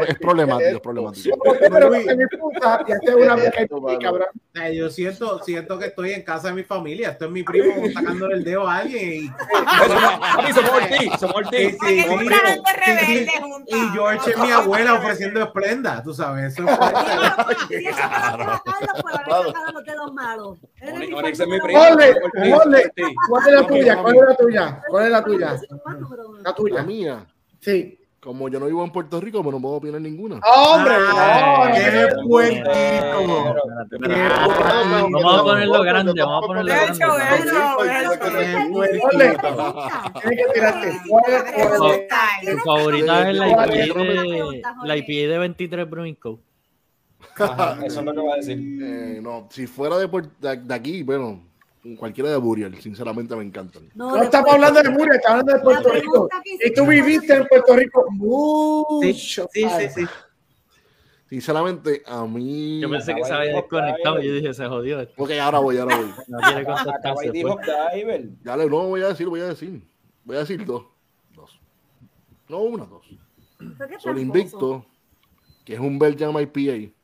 Es 0.08 0.18
problemático, 0.18 0.76
es 0.76 0.80
problemático. 0.80 1.38
Yo 4.74 4.90
siento, 4.90 5.42
siento 5.42 5.78
que 5.78 5.86
estoy 5.86 6.12
en 6.12 6.22
casa 6.22 6.48
de 6.48 6.54
mi 6.54 6.64
familia. 6.64 7.10
Esto 7.10 7.26
es 7.26 7.30
mi 7.30 7.42
primo 7.42 7.74
sacándole 7.92 8.34
el 8.36 8.44
dedo 8.44 8.66
a 8.66 8.78
alguien 8.78 9.24
y, 9.24 9.30
y 13.66 13.90
George 13.92 14.30
es 14.30 14.38
mi 14.38 14.50
abuela 14.50 14.94
ofreciendo 14.94 15.42
esplenda, 15.42 16.02
tú 16.02 16.12
sabes. 16.12 16.52
Eso 16.52 16.68
es 16.68 16.78
¿cuál 23.28 23.46
es 23.46 23.52
la 23.54 23.66
tuya? 23.66 23.96
¿Cuál 24.02 24.16
es 24.16 24.22
la 24.22 24.36
tuya? 24.36 24.82
¿Cuál 24.88 25.04
es 25.06 25.10
la 25.12 25.24
tuya? 25.24 25.46
La 25.54 26.42
La 26.42 26.54
tuya. 26.54 26.82
mía, 26.82 27.26
Sí. 27.60 27.98
como 28.20 28.48
yo 28.48 28.58
no 28.60 28.66
vivo 28.66 28.84
en 28.84 28.90
Puerto 28.90 29.20
Rico, 29.20 29.42
pues 29.42 29.54
no 29.54 29.60
puedo 29.62 29.76
opinar 29.76 30.00
ninguna. 30.00 30.40
¡Hombre! 30.44 30.94
No, 30.98 31.72
¡Qué 31.72 32.08
no, 32.16 32.22
puertito! 32.28 33.56
Espérate. 33.92 34.18
Vamos 35.12 35.38
a 35.38 35.42
ponerlo 35.44 35.82
grande, 35.82 36.22
vamos 36.22 36.44
a 36.44 36.46
ponerlo 36.46 36.72
De 36.72 36.84
hecho, 36.84 37.14
grande. 37.14 37.50
Tienes 40.22 40.36
que 40.36 40.52
tirarte. 40.54 41.00
¿Cuál 41.08 41.32
es- 41.32 41.52
cuál 41.52 41.92
es- 42.42 42.54
Mi 42.54 42.60
favorita 42.60 43.30
es 43.30 43.36
la. 43.36 43.48
IPA 43.48 43.66
de, 43.66 44.62
la 44.84 44.96
IPA 44.96 45.28
de 45.32 45.38
23 45.38 45.90
Brewing 45.90 46.14
Co. 46.16 46.38
Ajá, 47.38 47.78
eso 47.86 48.00
es 48.00 48.06
lo 48.06 48.12
que 48.14 48.20
va 48.20 48.34
a 48.34 48.36
decir. 48.36 48.58
Eh, 48.82 49.20
no, 49.22 49.48
si 49.50 49.66
fuera 49.66 49.98
de, 49.98 50.06
de, 50.40 50.56
de 50.56 50.74
aquí, 50.74 51.02
bueno, 51.02 51.42
cualquiera 51.96 52.30
de 52.30 52.36
Burial, 52.36 52.74
sinceramente 52.80 53.34
me 53.36 53.44
encantan. 53.44 53.88
No 53.94 54.22
estamos 54.22 54.52
hablando 54.54 54.82
de 54.82 54.90
Murcia, 54.90 55.14
estamos 55.16 55.40
hablando 55.40 55.52
de 55.52 55.60
Puerto 55.60 55.90
Rico. 55.90 56.28
Y 56.44 56.72
tú 56.72 56.86
viviste 56.86 57.34
en 57.34 57.46
Puerto 57.46 57.76
Rico 57.76 58.06
mucho. 58.10 59.48
Sí, 59.52 59.66
sí, 59.68 59.88
sí. 59.94 60.06
Sinceramente, 61.28 62.02
a 62.06 62.24
mí. 62.24 62.80
Yo 62.80 62.88
pensé 62.88 63.14
que 63.14 63.22
se 63.22 63.32
había 63.32 63.52
desconectado 63.52 64.20
y 64.22 64.26
yo 64.26 64.34
dije, 64.34 64.54
se 64.54 64.66
jodió. 64.66 65.00
esto. 65.00 65.22
Ok, 65.22 65.30
ahora 65.32 65.58
voy, 65.58 65.76
ahora 65.76 65.96
voy. 65.96 66.10
No 66.28 66.38
quiere 66.38 66.66
pues. 67.14 67.94
Diver. 67.94 68.28
Ya 68.42 68.56
le, 68.56 68.66
no 68.66 68.86
voy 68.86 69.02
a 69.02 69.08
decir, 69.08 69.28
voy 69.28 69.40
a 69.40 69.48
decir. 69.48 69.82
Voy 70.24 70.36
a 70.36 70.40
decir 70.40 70.64
dos. 70.64 70.84
Dos. 71.34 71.60
No, 72.48 72.60
una, 72.60 72.84
dos. 72.86 73.04
Son 73.98 74.18
Invicto, 74.18 74.86
que 75.64 75.74
es 75.74 75.80
un 75.80 75.98
Belgian 75.98 76.32
IPA. 76.32 76.94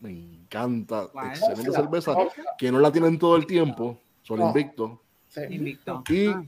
Me 0.00 0.10
encanta. 0.10 1.08
¿Cuál? 1.12 1.28
Excelente 1.30 1.72
cerveza. 1.72 2.14
Que 2.56 2.70
no 2.70 2.78
la 2.78 2.90
tienen 2.92 3.18
todo 3.18 3.36
el 3.36 3.46
tiempo. 3.46 3.98
Son 4.22 4.38
No. 4.38 4.48
Invicto. 4.48 5.00
Sí. 5.28 5.40
Invicto. 5.50 6.02
Y, 6.08 6.26
Ah, 6.28 6.42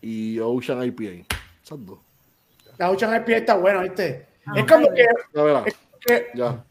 y 0.00 0.38
Ocean 0.38 0.82
IPA. 0.84 1.26
Esas 1.62 1.84
dos. 1.84 1.98
La 2.78 2.90
Ocean 2.90 3.14
IPA 3.22 3.36
está 3.36 3.56
buena, 3.56 3.82
¿viste? 3.82 4.26
Ah, 4.46 4.52
Es 4.56 4.64
como 4.66 4.88
que, 4.94 5.06
Ya 5.34 5.64
que 6.06 6.26
Ya. 6.34 6.64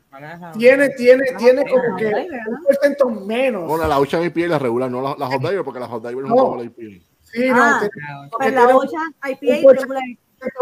tiene, 0.57 0.89
tiene, 0.89 1.23
tiene 1.37 1.69
como 1.69 1.83
Ah, 1.93 1.95
que 1.97 2.05
un 2.07 2.63
por 2.63 2.75
ciento 2.81 3.09
menos. 3.09 3.67
Bueno, 3.67 3.87
la 3.87 3.99
Ocean 3.99 4.23
IPA 4.23 4.39
es 4.41 4.49
la 4.49 4.59
regular, 4.59 4.89
no 4.89 5.01
la, 5.01 5.15
la 5.17 5.27
Hot 5.27 5.41
Diver, 5.41 5.63
porque 5.63 5.79
la 5.79 5.87
Hot 5.87 6.07
Diver 6.07 6.25
no, 6.25 6.35
No. 6.35 6.51
es 6.55 6.57
la 6.59 6.63
IPA. 6.63 7.03
Sí, 7.23 7.49
no, 7.49 7.55
Ah, 7.61 7.79
tiene- 7.81 7.91
porque 8.31 8.37
Pues 8.37 8.53
la 8.53 8.67
un 8.77 8.85
IPA 8.85 9.71
regular. 9.73 10.03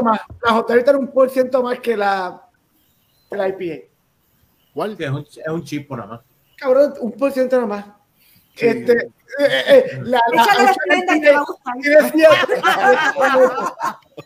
más. 0.02 0.22
La 0.44 0.52
J 0.54 0.84
tiene 0.84 1.00
un 1.00 1.08
por 1.12 1.30
ciento 1.30 1.62
más 1.62 1.80
que 1.80 1.96
la, 1.96 2.42
que 3.30 3.38
la 3.38 3.48
IPA. 3.50 3.86
¿Cuál? 4.76 4.96
Sí, 4.96 5.04
es, 5.06 5.10
un, 5.10 5.22
es 5.22 5.48
un 5.48 5.64
chip 5.64 5.90
nada 5.90 6.06
más. 6.06 6.22
Cabrón, 6.58 6.94
un 7.00 7.12
por 7.14 7.32
ciento 7.32 7.56
nada 7.56 7.68
más. 7.68 7.86
Sí. 8.54 8.68
Este, 8.68 8.92
eh, 8.94 9.08
eh, 9.40 9.64
eh, 9.70 10.00
la, 10.04 10.22
la 10.34 10.46
tiene- 10.86 11.06
tiene 11.82 12.12
siete. 12.12 12.62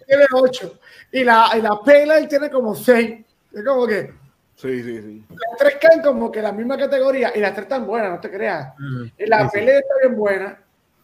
tiene 0.08 0.26
ocho. 0.34 0.80
Y 1.12 1.24
la, 1.24 1.50
y 1.58 1.62
la 1.62 1.80
Ale 1.86 2.28
tiene 2.28 2.50
como 2.50 2.76
seis. 2.76 3.26
Es 3.54 3.64
como 3.64 3.88
que 3.88 4.14
Sí, 4.56 4.84
sí, 4.84 5.02
sí. 5.02 5.26
las 5.30 5.58
tres 5.58 5.78
caen 5.82 6.02
como 6.02 6.30
que 6.30 6.42
la 6.42 6.52
misma 6.52 6.78
categoría 6.78 7.32
y 7.34 7.40
las 7.40 7.54
tres 7.54 7.64
están 7.64 7.88
buenas, 7.88 8.12
no 8.12 8.20
te 8.20 8.30
creas. 8.30 8.74
Mm. 8.78 9.04
La 9.20 9.44
Sí, 9.44 9.46
sí. 9.54 9.58
Pale 9.60 9.62
Ale 9.72 9.78
está 9.80 9.94
bien 10.02 10.16
buena. 10.18 10.60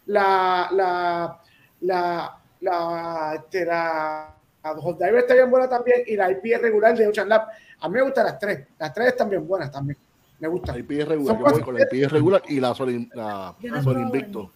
La, 0.07 0.67
la, 0.73 1.41
la, 1.81 2.37
la, 2.59 3.33
este, 3.35 3.65
la, 3.65 4.35
la 4.61 4.69
Hot 4.73 4.97
Diver 4.99 5.15
está 5.19 5.33
bien 5.35 5.49
buena 5.49 5.69
también. 5.69 6.01
Y 6.05 6.15
la 6.17 6.29
IP 6.31 6.43
regular 6.61 6.97
de 6.97 7.07
Ocean 7.07 7.29
Lab. 7.29 7.47
A 7.79 7.87
mí 7.89 7.95
me 7.95 8.01
gustan 8.01 8.25
las 8.25 8.39
tres. 8.39 8.67
Las 8.79 8.93
tres 8.93 9.07
están 9.09 9.29
bien 9.29 9.47
buenas 9.47 9.71
también. 9.71 9.97
Me 10.39 10.47
La 10.47 10.53
gustan. 10.53 10.77
IPA 10.79 10.93
es 10.95 11.07
regular. 11.07 11.27
Son 11.27 11.37
Yo 11.37 11.43
voy 11.43 11.51
cosas- 11.51 11.65
con 11.65 11.75
la 11.75 11.81
IPA 11.83 12.05
es 12.05 12.11
regular 12.11 12.41
y 12.49 12.59
la 12.59 12.75
Sol, 12.75 13.09
la, 13.13 13.55
Invicto. 14.01 14.51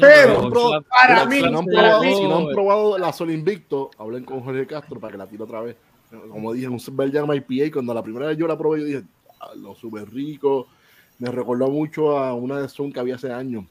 Pero, 0.00 0.48
No, 0.50 0.82
para 0.88 1.24
mí, 1.26 1.36
Si 1.40 1.50
no 1.50 1.58
han 1.58 1.66
probado, 1.66 2.02
si 2.02 2.22
no 2.28 2.36
han 2.38 2.46
probado 2.48 2.98
la 2.98 3.12
Sol 3.12 3.30
Invicto, 3.30 3.90
hablen 3.98 4.24
con 4.24 4.40
Jorge 4.42 4.66
Castro 4.66 5.00
para 5.00 5.12
que 5.12 5.18
la 5.18 5.26
tire 5.26 5.42
otra 5.42 5.60
vez. 5.60 5.76
Como 6.30 6.52
dije, 6.52 6.68
un 6.68 6.80
Belgian 6.92 7.26
IPA, 7.34 7.72
cuando 7.72 7.92
la 7.92 8.02
primera 8.02 8.26
vez 8.26 8.36
yo 8.38 8.46
la 8.46 8.56
probé, 8.56 8.80
yo 8.80 8.86
dije, 8.86 9.02
"Ah, 9.40 9.50
lo 9.56 9.74
súper 9.74 10.08
rico. 10.10 10.68
Me 11.18 11.30
recordó 11.30 11.68
mucho 11.68 12.16
a 12.18 12.34
una 12.34 12.60
de 12.60 12.68
Zoom 12.68 12.92
que 12.92 13.00
había 13.00 13.16
hace 13.16 13.32
años, 13.32 13.64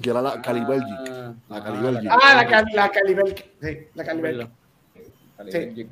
que 0.00 0.10
era 0.10 0.20
la 0.22 0.40
Cali 0.42 0.64
Belgic. 0.64 0.88
Ah, 1.08 1.34
La 1.48 1.56
ah, 1.56 1.64
Cali 1.64 1.78
Belgic. 1.82 2.10
Ah, 2.10 2.34
la, 2.34 2.46
Cali- 2.46 2.72
la 2.72 2.88
Calibel. 2.90 3.34
Sí, 3.62 3.78
la 3.94 4.04
Calibel. 4.04 4.36
Verdad. 4.38 4.52
Cali 5.36 5.52
Sí. 5.52 5.88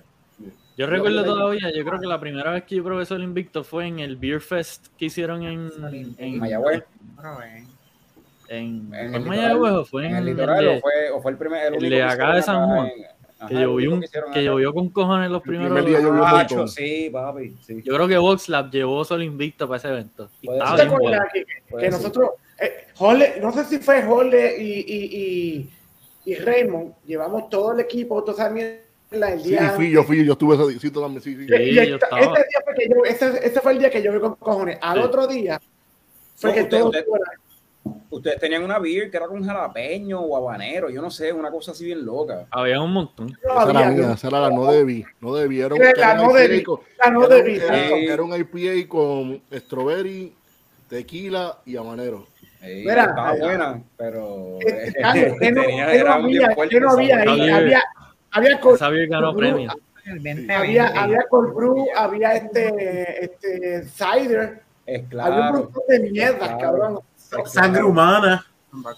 Yo 0.77 0.87
recuerdo 0.87 1.25
todavía, 1.25 1.71
yo 1.75 1.85
creo 1.85 2.01
que 2.01 2.07
la 2.07 2.19
primera 2.19 2.51
vez 2.51 2.65
que 2.65 2.75
yo 2.77 2.85
probé 2.85 3.05
Sol 3.07 3.23
Invicto 3.23 3.63
fue 3.63 3.87
en 3.87 4.01
el 4.01 4.17
Beer 4.17 4.41
Fest 4.41 4.89
que 4.99 5.05
hicieron 5.07 5.43
en, 5.45 5.71
en, 6.19 6.39
Mayagüez. 6.39 6.83
en, 8.49 8.91
En 8.91 8.91
¿fue 8.91 9.05
el 9.07 9.15
en 9.15 9.25
Mayagüez 9.29 9.73
o 9.73 9.85
fue 9.85 10.07
En 10.07 10.11
en, 10.11 10.17
el 10.17 10.29
el 10.29 10.35
litoral 10.35 10.65
de- 10.65 10.77
o 10.77 10.81
fue, 10.81 11.11
o 11.11 11.21
fue 11.23 11.31
el 11.33 11.39
primer. 11.39 11.75
El 11.75 11.91
de 11.91 12.03
acá 12.03 12.35
de 12.35 12.43
San 12.43 12.67
Juan, 12.67 12.87
en- 12.89 13.05
ajá, 13.39 13.49
que 13.49 13.55
llovió, 13.55 13.93
un- 13.95 14.05
que 14.33 14.45
llovió 14.45 14.75
con 14.75 14.89
cojones 14.91 15.31
los 15.31 15.43
primeros 15.43 15.73
primer 15.75 15.85
día 15.85 16.01
llovió 16.01 16.23
un 16.23 16.27
Ah, 16.29 16.47
sí, 16.67 17.09
papi. 17.13 17.57
Sí. 17.63 17.81
Yo 17.85 17.95
creo 17.95 18.09
que 18.09 18.19
Voxlab 18.19 18.71
llevó 18.71 19.05
Sol 19.05 19.23
Invicto 19.23 19.67
para 19.69 19.79
ese 19.79 19.89
evento. 19.89 20.29
Y 20.43 20.51
estaba 20.51 20.73
¿Te 20.73 20.77
ser. 20.79 20.87
bien 20.89 20.97
acuerdas 20.97 21.29
bueno. 21.71 21.83
que, 21.85 21.91
nosotros, 21.91 22.31
eh, 22.61 22.87
Jorge, 22.95 23.39
no 23.41 23.53
sé 23.53 23.65
si 23.65 23.79
fue 23.79 24.03
Jorge 24.03 24.63
y, 24.63 24.73
y, 24.81 25.69
y, 26.27 26.33
y 26.33 26.35
Raymond, 26.37 26.95
llevamos 27.07 27.49
todo 27.49 27.73
el 27.73 27.81
equipo, 27.81 28.23
toda 28.25 28.45
esa 28.45 28.51
mierda 28.51 28.81
el 29.23 29.41
Sí, 29.41 29.49
día. 29.51 29.71
fui, 29.71 29.91
yo 29.91 30.03
fui, 30.05 30.25
yo 30.25 30.33
estuve 30.33 30.55
ese 30.57 30.81
sitio 30.81 31.01
también, 31.03 31.23
sí, 31.23 31.37
sí. 31.37 31.47
Sí, 31.47 31.55
y 31.63 31.75
yo 31.75 31.95
esta- 31.97 32.19
ese, 32.19 32.29
día 32.29 32.61
fue 32.65 32.75
que 32.75 32.89
yo, 32.89 33.05
ese, 33.05 33.47
ese 33.47 33.61
fue 33.61 33.73
el 33.73 33.79
día 33.79 33.91
que 33.91 34.03
yo 34.03 34.13
vi 34.13 34.21
con 34.21 34.35
cojones. 34.37 34.79
Al 34.81 34.99
Sí. 34.99 35.05
otro 35.05 35.27
día 35.27 35.61
fue 36.37 36.51
No, 36.51 36.55
que 36.55 36.63
usted- 36.63 36.79
todo 36.79 36.89
usted-. 36.89 37.05
Ustedes 38.11 38.39
tenían 38.41 38.63
una 38.63 38.79
beer 38.79 39.11
que 39.11 39.17
era 39.17 39.27
con 39.27 39.45
jalapeño 39.45 40.21
o 40.21 40.37
habanero, 40.37 40.89
yo 40.89 41.03
no 41.03 41.11
sé, 41.11 41.33
una 41.33 41.51
cosa 41.51 41.73
así 41.73 41.85
bien 41.85 42.05
loca. 42.07 42.47
Había 42.51 42.81
un 42.81 42.93
montón. 42.93 43.37
No 43.45 43.61
Esa 43.61 43.71
era 43.71 43.81
había, 43.81 43.91
mía, 43.91 44.07
yo- 44.09 44.13
esa 44.15 44.29
era 44.29 44.41
la 44.41 44.51
no 44.51 44.71
debí, 44.73 45.05
no 45.21 45.35
debí. 45.35 45.61
Era 45.61 45.75
un, 45.75 45.81
Era 45.83 45.91
era 45.91 46.15
la 46.15 46.23
no 46.23 46.33
debí, 46.33 46.63
con- 46.63 46.81
la 47.05 47.11
no 47.11 47.25
era 47.27 47.37
un- 47.37 47.43
debí. 47.43 47.57
Era, 47.57 47.89
Sí. 47.89 48.07
era 48.07 48.23
un 48.23 48.33
IPA 48.35 48.89
con 48.89 49.43
strawberry, 49.53 50.33
tequila 50.89 51.59
y 51.67 51.77
habanero. 51.77 52.27
Eh, 52.63 52.85
Mira, 52.87 53.05
estaba 53.05 53.37
eh, 53.37 53.41
buena, 53.41 53.83
pero 53.99 54.59
Este, 54.61 55.01
Carlos, 55.03 55.37
¿qué 55.39 55.53
no, 55.53 55.63
era 55.65 56.15
había? 56.15 56.51
fuerte 56.55 56.75
¿Qué 56.75 56.81
no 56.81 56.87
esa 56.89 56.97
había 56.97 57.19
ahí? 57.21 57.73
Había- 58.35 58.49
Había, 58.49 58.57
había, 58.57 58.61
col- 58.61 58.75
Esa 58.75 58.89
beer 58.91 59.09
ganó 59.09 59.27
Cold 59.29 59.39
premio. 59.39 59.73
había, 60.57 60.87
había 60.89 61.23
cold 61.31 61.55
brew, 61.55 61.87
había 61.97 62.35
este, 62.35 63.25
este 63.25 63.85
cider, 63.85 64.63
Es 64.87 64.99
había 65.01 65.03
un 65.03 65.09
claro. 65.09 65.53
montón 65.55 65.83
de 65.89 66.01
mierdas, 66.11 66.49
claro. 66.49 66.59
cabrón. 66.61 67.01
Sangre 67.47 67.83
humana. 67.83 68.47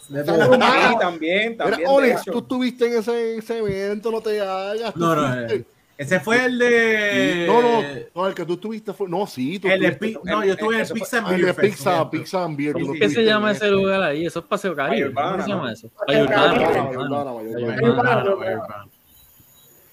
Sangre. 0.09 0.25
Sí, 0.25 0.97
también, 0.99 1.57
también. 1.57 2.17
Tú 2.25 2.39
estuviste 2.39 2.87
en 2.87 2.99
ese, 2.99 3.37
ese 3.37 3.59
evento, 3.59 4.11
no 4.11 4.21
te 4.21 4.41
hagas. 4.41 4.97
No, 4.97 5.15
no, 5.15 5.41
eh, 5.47 5.65
ese 5.99 6.19
fue 6.21 6.45
el 6.47 6.59
de. 6.59 7.45
No, 7.47 7.63
no, 7.63 7.83
no, 8.15 8.27
el 8.27 8.35
que 8.35 8.45
tú 8.45 8.55
estuviste 8.55 8.93
fue. 8.95 9.09
No, 9.09 9.27
sí, 9.27 9.59
tú 9.59 9.69
El 9.69 9.81
de 9.81 9.89
estuviste- 9.89 10.21
no, 10.25 10.45
yo 10.45 10.53
estuve 10.55 10.75
en 10.77 10.81
el 10.83 10.89
Pizza 10.89 11.19
and 11.19 11.27
Ah, 11.27 11.31
Beer 11.31 11.55
pizza, 11.55 12.11
pizza 12.11 12.45
and 12.45 12.57
beer. 12.57 12.75
¿Qué 12.99 13.09
se 13.11 13.23
llama 13.23 13.53
ese 13.53 13.69
lugar 13.71 14.03
ahí? 14.03 14.27
Eso 14.27 14.41
es 14.41 14.45
Paseo 14.47 14.75
Caribe. 14.75 15.13
¿Cómo 15.15 15.43
se 15.43 15.49
llama 15.49 15.73
eso? 15.73 15.91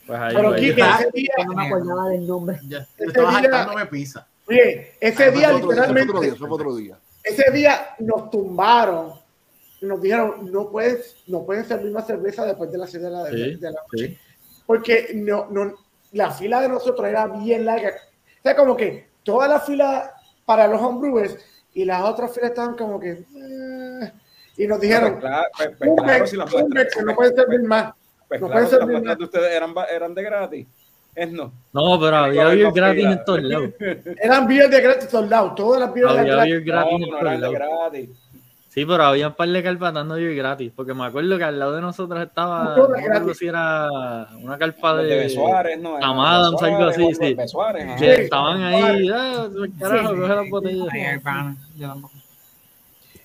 Pues 0.05 0.19
ahí, 0.19 0.35
Pero 0.35 0.49
pues, 0.49 0.61
Kike, 0.61 0.81
ese 0.81 1.09
día, 1.13 1.33
No 1.45 1.53
me 1.53 1.67
acordaba 1.67 2.09
del 2.09 2.27
nombre. 2.27 2.59
Ya, 2.67 2.79
Ese 2.97 3.05
estaba 3.07 3.39
día- 3.41 3.89
pizza. 3.89 4.27
oye, 4.47 4.91
ese 4.99 5.23
Ese 5.27 5.31
día 5.31 5.55
otro- 5.55 5.69
día, 5.71 5.85
literalmente, 5.87 6.27
ese 6.27 6.35
fue 6.35 6.49
otro 6.49 6.75
día. 6.75 6.97
ese 7.23 7.51
día 7.51 7.95
nos 7.99 8.29
tumbaron, 8.29 9.13
nos 9.81 10.01
dijeron, 10.01 10.51
no 10.51 10.69
puedes, 10.69 11.15
no 11.27 11.45
pueden 11.45 11.65
servir 11.65 11.91
más 11.91 12.05
cerveza 12.07 12.45
después 12.45 12.71
de 12.71 12.77
las 12.77 12.89
7 12.89 13.05
de 13.05 13.11
la, 13.11 13.23
de, 13.23 13.31
Sí, 13.31 13.55
de 13.55 13.71
la 13.71 13.79
noche. 13.81 14.07
sí. 14.07 14.17
Porque 14.65 15.11
no, 15.15 15.47
no, 15.49 15.73
la 16.11 16.31
fila 16.31 16.61
de 16.61 16.69
nosotros 16.69 17.07
era 17.07 17.27
bien 17.27 17.65
larga. 17.65 17.89
O 17.89 18.41
sea, 18.43 18.55
como 18.55 18.75
que 18.77 19.07
toda 19.23 19.47
la 19.47 19.59
fila 19.59 20.13
para 20.45 20.67
los 20.67 20.81
homebrewers 20.81 21.37
y 21.73 21.85
las 21.85 22.01
otras 22.03 22.33
filas 22.33 22.49
estaban 22.51 22.75
como 22.75 22.99
que... 22.99 23.11
eh, 23.11 24.11
y 24.57 24.67
nos 24.67 24.77
Pues 24.77 24.81
dijeron, 24.81 25.19
claro, 25.19 25.47
pues- 25.57 25.69
pues 25.77 25.89
"Un 25.89 25.95
claro, 25.97 26.27
si 26.27 26.37
mes, 26.37 26.51
muestras, 26.51 26.87
que 26.93 27.01
no 27.03 27.15
pueden 27.15 27.35
servir 27.35 27.63
más. 27.63 27.93
Pues 28.39 28.41
no 28.41 28.47
claro, 28.49 28.77
las 28.79 28.87
muestras 28.89 29.17
de 29.17 29.23
ustedes 29.23 29.51
eran, 29.51 29.73
eran 29.93 30.13
de 30.15 30.23
gratis. 30.23 30.67
Es 31.15 31.31
no. 31.31 31.51
No, 31.73 31.99
pero 31.99 32.15
había 32.17 32.45
beer 32.47 32.71
gratis 32.73 33.05
en 33.05 33.23
todos 33.25 33.43
lados. 33.43 33.69
Eran 34.21 34.47
beers 34.47 34.71
de 34.71 34.81
gratis 34.81 35.09
soldados, 35.09 35.53
todas 35.53 35.79
las 35.81 35.93
beers 35.93 36.11
de 36.11 36.19
Había 36.19 36.33
gratis. 36.33 36.51
beer 36.53 36.63
gratis 36.63 36.91
No, 36.91 36.95
en 36.97 37.01
no 37.01 37.07
todos 37.07 37.21
eran 37.21 37.33
de 37.35 37.39
lados. 37.41 37.55
gratis. 37.91 38.09
Sí, 38.69 38.83
pero 38.87 39.03
había 39.03 39.27
un 39.27 39.33
par 39.35 39.47
de 39.49 39.61
carpas 39.61 39.93
dando 39.93 40.15
beer 40.15 40.33
gratis. 40.35 40.71
Porque 40.75 40.95
me 40.95 41.05
acuerdo 41.05 41.37
que 41.37 41.43
al 41.43 41.59
lado 41.59 41.75
de 41.75 41.81
nosotros 41.81 42.19
estaba. 42.19 42.63
No, 42.63 42.69
No 42.69 42.75
todas 42.87 43.03
gratis. 43.03 43.37
si 43.37 43.45
era 43.45 43.87
una 44.41 44.57
carpa 44.57 44.95
de 44.97 45.03
de. 45.03 45.15
Besuárez, 45.17 45.79
¿no? 45.79 45.97
Algo 45.97 46.85
así, 46.87 47.13
sí. 47.13 47.33
Besuárez. 47.35 47.99
Que 47.99 48.13
estaban 48.23 48.63
ahí. 48.63 49.07
Ah, 49.13 49.47
carajo, 49.79 50.15
coge 50.15 50.35
las 50.35 50.49
botellas. 50.49 50.87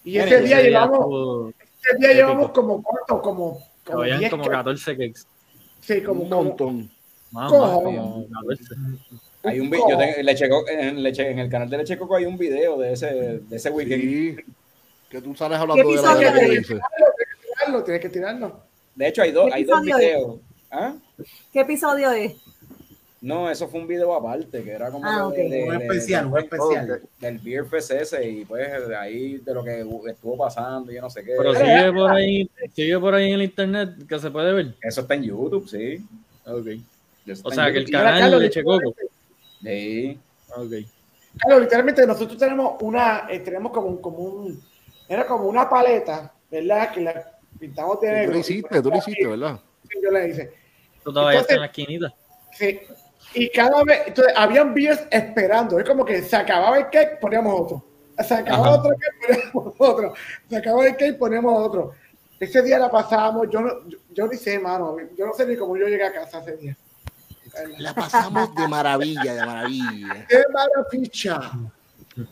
Y 0.04 0.18
ese 0.18 0.40
día 0.42 0.60
llevamos, 0.62 1.54
ese 1.82 1.98
día 1.98 2.12
llevamos 2.14 2.50
como 2.50 2.82
cuánto, 2.82 3.20
como, 3.22 3.58
como 3.88 4.02
Habían 4.02 4.18
10 4.20 4.30
como 4.30 4.44
ca- 4.44 4.50
14 4.50 4.92
cakes. 4.96 5.20
Sí, 5.80 6.02
como 6.02 6.22
Un 6.22 6.28
montón. 6.30 6.90
Como 7.32 8.26
14. 8.32 8.64
Hay 9.44 9.60
un 9.60 9.70
vi- 9.70 9.78
yo 9.78 9.96
tengo- 9.96 10.22
Leche 10.22 10.48
Co- 10.48 10.68
en, 10.68 11.02
Leche- 11.02 11.30
en 11.30 11.38
el 11.38 11.48
canal 11.48 11.70
de 11.70 11.78
Leche 11.78 11.96
Coco 11.96 12.16
hay 12.16 12.24
un 12.26 12.36
video 12.36 12.76
de 12.78 12.92
ese, 12.92 13.06
de 13.40 13.56
ese 13.56 13.70
weekend. 13.70 14.02
Sí. 14.02 14.36
Que 15.08 15.22
tú 15.22 15.34
sales 15.34 15.58
hablando 15.58 15.88
de 15.90 15.96
la 16.02 16.18
que 16.18 16.60
tirarlo, 16.62 17.84
tienes 17.84 18.02
que 18.02 18.08
tirarlo. 18.08 18.60
De 18.94 19.08
hecho, 19.08 19.22
hay 19.22 19.32
dos, 19.32 19.46
¿Qué 19.48 19.54
hay 19.54 19.64
dos 19.64 19.82
videos. 19.82 20.36
¿Ah? 20.70 20.94
¿Qué 21.52 21.60
episodio 21.60 22.10
es? 22.12 22.32
No, 23.20 23.50
eso 23.50 23.66
fue 23.66 23.80
un 23.80 23.88
video 23.88 24.14
aparte, 24.14 24.62
que 24.62 24.70
era 24.70 24.90
como 24.92 25.04
Ah, 25.04 25.16
de- 25.16 25.22
ok. 25.24 25.34
de- 25.34 25.64
Un 25.64 25.78
de- 25.78 25.84
especial, 25.86 26.26
un 26.26 26.38
especial. 26.38 27.02
del 27.18 27.38
Beer 27.38 27.64
Fest 27.66 27.90
ese 27.90 28.28
y 28.28 28.44
pues 28.44 28.88
de 28.88 28.96
ahí 28.96 29.38
de 29.38 29.54
lo 29.54 29.64
que 29.64 29.80
estuvo 30.08 30.36
pasando, 30.38 30.92
yo 30.92 31.00
no 31.00 31.10
sé 31.10 31.24
qué. 31.24 31.34
Pero 31.36 31.52
sigue 31.54 31.92
por 31.92 32.10
ahí, 32.12 32.48
sigue 32.74 32.98
por 33.00 33.14
ahí 33.14 33.28
en 33.28 33.34
el 33.34 33.42
internet 33.42 33.90
que 34.08 34.18
se 34.20 34.30
puede 34.30 34.52
ver. 34.52 34.74
Eso 34.80 35.00
está 35.00 35.14
en 35.14 35.24
YouTube, 35.24 35.68
sí. 35.68 36.04
Ok. 36.46 36.66
Eso 37.26 37.42
O 37.48 37.50
sea, 37.50 37.72
que 37.72 37.78
el 37.78 37.90
canal 37.90 38.38
de 38.40 38.50
Checoco. 38.50 38.80
literalmente- 38.80 39.08
Sí. 39.62 40.18
Ok. 40.54 40.88
Claro, 41.40 41.60
literalmente 41.60 42.06
nosotros 42.06 42.38
tenemos 42.38 42.80
una, 42.82 43.26
eh, 43.28 43.40
tenemos 43.40 43.72
como 43.72 43.88
un, 43.88 43.96
como 44.00 44.18
un, 44.18 44.62
era 45.08 45.26
como 45.26 45.46
una 45.48 45.68
paleta, 45.68 46.32
¿verdad? 46.50 46.92
Que 46.92 47.00
la 47.00 47.32
pintamos 47.58 48.00
de 48.00 48.06
Tú 48.08 48.14
negro. 48.14 48.32
lo 48.34 48.38
hiciste, 48.38 48.80
tú 48.82 48.90
lo 48.90 48.96
hiciste, 48.96 49.26
¿verdad? 49.26 49.58
Sí, 49.90 49.98
Yo 50.02 50.10
le 50.12 50.28
hice. 50.28 50.52
Tú 51.02 51.12
todavía 51.12 51.40
estás 51.40 51.54
en 51.56 51.60
la 51.60 51.66
esquinita. 51.66 52.14
Sí. 52.52 52.80
Y 53.34 53.50
cada 53.50 53.82
vez, 53.84 54.02
entonces, 54.06 54.32
habían 54.36 54.72
beers 54.74 55.06
esperando. 55.10 55.78
Es 55.78 55.86
como 55.88 56.04
que 56.04 56.22
se 56.22 56.36
acababa 56.36 56.78
el 56.78 56.88
cake, 56.90 57.18
poníamos 57.20 57.60
otro. 57.60 57.84
Se 58.26 58.34
acababa 58.34 58.68
Ajá. 58.68 58.78
otro 58.80 58.90
cake, 58.96 59.52
poníamos 59.52 59.74
otro. 59.78 60.14
Se 60.48 60.56
acababa 60.56 60.86
el 60.86 60.96
cake, 60.96 61.18
poníamos 61.18 61.66
otro. 61.66 61.92
Ese 62.40 62.62
día 62.62 62.78
la 62.78 62.90
pasábamos, 62.90 63.48
yo 63.50 63.60
no, 63.60 63.88
yo, 63.88 63.98
yo 64.12 64.26
ni 64.28 64.36
sé, 64.36 64.58
mano. 64.58 64.96
Yo 65.16 65.26
no 65.26 65.32
sé 65.34 65.44
ni 65.46 65.56
cómo 65.56 65.76
yo 65.76 65.86
llegué 65.86 66.04
a 66.04 66.12
casa 66.12 66.40
ese 66.40 66.56
día. 66.56 66.76
La 67.78 67.94
pasamos 67.94 68.54
de 68.54 68.68
maravilla, 68.68 69.34
de 69.34 69.44
maravilla. 69.46 70.26
¡Qué 70.28 70.42
maravilla! 70.52 71.50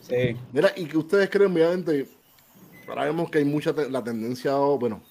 Sí. 0.01 0.37
Mira, 0.51 0.71
y 0.75 0.85
que 0.85 0.97
ustedes 0.97 1.29
creen, 1.29 1.51
obviamente, 1.53 2.07
ahora 2.87 3.05
vemos 3.05 3.29
que 3.29 3.39
hay 3.39 3.45
mucha 3.45 3.73
te- 3.73 3.89
la 3.89 4.03
tendencia, 4.03 4.53
bueno, 4.55 5.01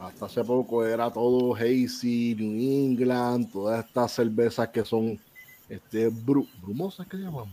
hasta 0.00 0.26
hace 0.26 0.42
poco 0.44 0.84
era 0.84 1.10
todo 1.10 1.54
Hazy, 1.54 2.34
New 2.38 2.86
England, 2.86 3.50
todas 3.52 3.84
estas 3.84 4.12
cervezas 4.12 4.68
que 4.68 4.84
son 4.84 5.18
este, 5.68 6.10
bru- 6.10 6.48
brumosas, 6.62 7.06
¿qué 7.06 7.16
llaman? 7.18 7.46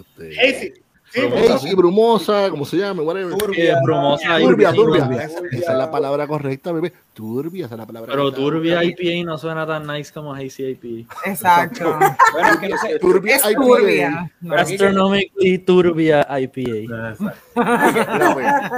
Este, 0.00 0.40
Hazy. 0.40 0.81
Sí, 1.12 1.20
Hey, 1.30 1.48
sí, 1.60 1.74
brumosa, 1.74 2.48
como 2.48 2.64
se 2.64 2.78
llame, 2.78 3.02
whatever. 3.02 3.34
Eh, 3.54 3.74
brumosa 3.82 4.38
Turbia, 4.38 4.72
turbia. 4.72 5.02
turbia. 5.04 5.24
Esa, 5.24 5.40
es 5.72 5.78
la 5.78 5.90
palabra 5.90 6.26
correcta, 6.26 6.72
bebé. 6.72 6.92
Turbia, 7.12 7.66
esa 7.66 7.74
es 7.74 7.78
la 7.78 7.86
palabra 7.86 8.10
Pero 8.10 8.22
correcta. 8.32 8.40
turbia 8.42 8.82
IPA 8.84 9.26
no 9.26 9.36
suena 9.36 9.66
tan 9.66 9.86
nice 9.86 10.10
como 10.10 10.34
IPA. 10.34 11.06
Exacto. 11.26 11.98
Bueno, 12.32 12.60
que 12.60 12.68
no 12.70 12.76
sé. 12.78 12.98
Turbia 12.98 13.36
Es 13.36 13.42
IPA. 13.50 13.60
turbia. 13.62 14.32
No, 14.40 14.54
Astronomically 14.54 15.58
turbia 15.58 16.26
IPA. 16.40 17.14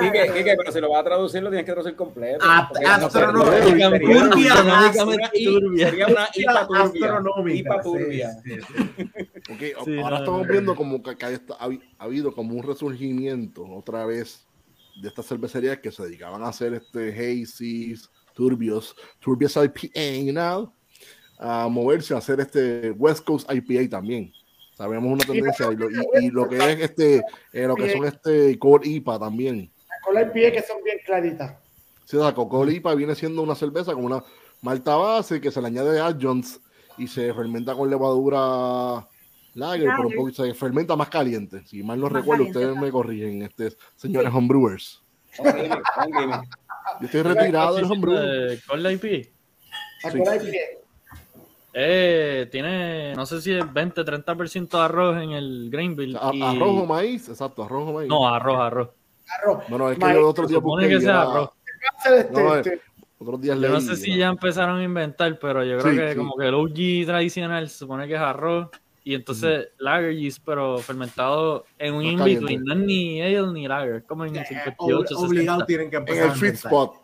Quique, 0.01 0.32
Quique, 0.35 0.55
pero 0.59 0.73
si 0.73 0.81
lo 0.81 0.90
vas 0.90 1.01
a 1.01 1.05
traducir, 1.05 1.43
lo 1.43 1.51
tienes 1.51 1.65
que 1.66 1.73
traducir 1.73 1.94
completo. 1.97 2.44
No, 2.44 2.69
turbia, 3.09 3.11
sería 3.62 3.89
una- 3.89 3.98
turbia. 5.31 5.90
Sería 5.90 6.06
una 6.09 6.28
IPA 6.35 6.66
turbia. 6.66 6.82
Astronómica, 6.82 7.82
turbia. 7.82 8.31
Sí, 9.47 9.73
sí. 9.85 9.99
ahora 9.99 10.11
no, 10.11 10.25
estamos 10.25 10.47
no, 10.47 10.53
viendo 10.53 10.75
como 10.77 11.03
que, 11.03 11.16
que 11.16 11.27
ha, 11.27 11.41
ha 11.59 12.05
habido 12.05 12.35
como 12.35 12.55
un 12.55 12.62
resurgimiento 12.62 13.65
otra 13.66 14.07
vez 14.07 14.47
de 15.01 15.09
estas 15.09 15.27
cervecerías 15.27 15.79
que 15.79 15.91
se 15.91 16.03
dedicaban 16.05 16.43
a 16.43 16.49
hacer 16.49 16.75
este 16.75 17.11
hazies, 17.11 18.09
turbios, 18.35 18.95
turbios 19.21 19.57
IPA, 19.57 20.25
you 20.25 20.33
know, 20.33 20.73
a 21.39 21.69
moverse 21.69 22.15
a 22.15 22.19
hacer 22.19 22.41
este 22.41 22.91
West 22.93 23.25
Coast 23.25 23.51
IPA 23.53 23.91
también. 23.91 24.33
Sabemos 24.77 25.12
una 25.12 25.25
tendencia 25.25 25.71
y 25.73 25.77
lo, 25.77 25.91
y- 25.91 26.27
y 26.27 26.31
lo 26.31 26.49
que 26.49 26.57
es 26.57 26.81
este, 26.81 27.23
eh, 27.53 27.66
lo 27.66 27.77
que 27.77 27.93
son 27.93 28.05
este 28.07 28.59
Core 28.59 28.89
IPA 28.89 29.19
también. 29.19 29.73
Con 30.05 30.15
IPA 30.16 30.53
que 30.53 30.62
son 30.66 30.83
bien 30.83 30.99
claritas. 31.05 31.57
Sí, 32.05 32.16
la 32.16 32.35
Coca-Cola 32.35 32.73
IPA 32.73 32.95
viene 32.95 33.15
siendo 33.15 33.43
una 33.43 33.55
cerveza 33.55 33.95
con 33.95 34.05
una 34.05 34.23
malta 34.62 34.97
base 34.97 35.41
que 35.41 35.51
se 35.51 35.61
le 35.61 35.69
añade 35.69 36.01
adjuncts 36.01 36.61
y 36.99 37.07
se 37.07 37.33
fermenta 37.35 37.75
con 37.75 37.89
levadura 37.91 39.07
lager, 39.55 39.81
pero 39.86 39.97
un 39.98 40.05
Lager. 40.05 40.16
poco, 40.18 40.31
se 40.32 40.55
fermenta 40.55 40.97
más 40.97 41.09
caliente. 41.09 41.62
Si 41.66 41.82
mal 41.82 41.98
no 41.98 42.05
Más 42.06 42.12
recuerdo, 42.14 42.44
caliente, 42.44 42.59
ustedes 42.66 42.81
me 42.82 42.90
corrigen, 42.90 43.43
este, 43.43 43.72
señores 43.97 44.32
homebrewers. 44.35 45.02
Un 45.39 45.52
gimmick. 45.52 46.59
Yo 47.01 47.06
estoy 47.06 47.22
retirado 47.22 47.76
del 47.76 47.85
homebrew. 47.86 48.14
Eh, 48.16 48.60
¿Cuál 48.66 48.82
la? 48.82 48.90
La 48.93 48.98
Sí. 50.10 50.18
Eh, 51.76 52.47
tiene, 52.52 53.14
no 53.14 53.26
sé 53.26 53.40
si 53.40 53.52
es 53.52 53.72
20, 53.72 54.05
30% 54.05 54.76
de 54.78 54.85
arroz 54.85 55.20
en 55.20 55.32
el 55.32 55.70
grain 55.70 55.97
bill. 55.97 56.16
Y- 56.32 56.43
Arroz 56.43 56.82
o 56.82 56.86
maíz, 56.86 57.28
exacto, 57.28 57.64
arroz 57.64 57.89
o 57.89 57.93
maíz. 57.94 58.09
No, 58.09 58.28
arroz, 58.28 58.60
arroz. 58.60 58.89
Arroz. 59.40 59.64
bueno, 59.68 59.90
es 59.90 59.98
que 59.98 60.05
maíz. 60.05 60.16
yo 60.16 60.28
otro 60.28 60.47
día 60.47 60.59
Supone 60.59 60.85
busqué 60.85 60.98
que 60.98 61.05
sea 61.05 61.22
arroz. 61.22 61.51
Este, 62.16 62.32
No, 62.32 62.55
eh, 62.55 62.59
este, 62.60 62.81
otros 63.18 63.40
días 63.40 63.59
Yo 63.59 63.68
no 63.70 63.81
sé 63.81 63.97
si 63.97 64.10
¿no? 64.12 64.16
ya 64.18 64.28
empezaron 64.28 64.78
a 64.78 64.85
inventar, 64.85 65.36
pero 65.40 65.64
yo 65.64 65.78
creo 65.78 65.93
Sí, 65.93 65.98
que 65.98 66.10
sí. 66.12 66.16
como 66.16 66.36
que 66.36 66.47
el 66.47 66.55
OG 66.55 67.06
tradicional 67.06 67.68
se 67.68 67.78
supone 67.78 68.06
que 68.06 68.14
es 68.14 68.20
arroz 68.20 68.68
y 69.06 69.14
entonces 69.14 69.68
lager 69.78 70.14
yeast, 70.16 70.40
pero 70.44 70.78
fermentado 70.78 71.64
en 71.78 71.94
un 71.94 72.05
Más 72.16 72.26
in-between. 72.26 72.64
No 72.64 72.72
es 72.72 72.81
ni 72.81 73.20
ale 73.22 73.52
ni 73.52 73.68
lager, 73.68 74.02
como 74.05 74.24
en 74.24 74.35
Eh, 74.36 74.44
58, 74.48 75.14
ob- 75.14 75.26
Obligado 75.26 75.59
60. 75.60 75.66
tienen 75.66 75.90
que 75.90 75.97
En 75.97 76.02
empezar 76.02 76.24
el 76.24 76.31
a 76.31 76.35
sweet 76.35 76.48
inventar. 76.55 76.72
spot. 76.72 76.94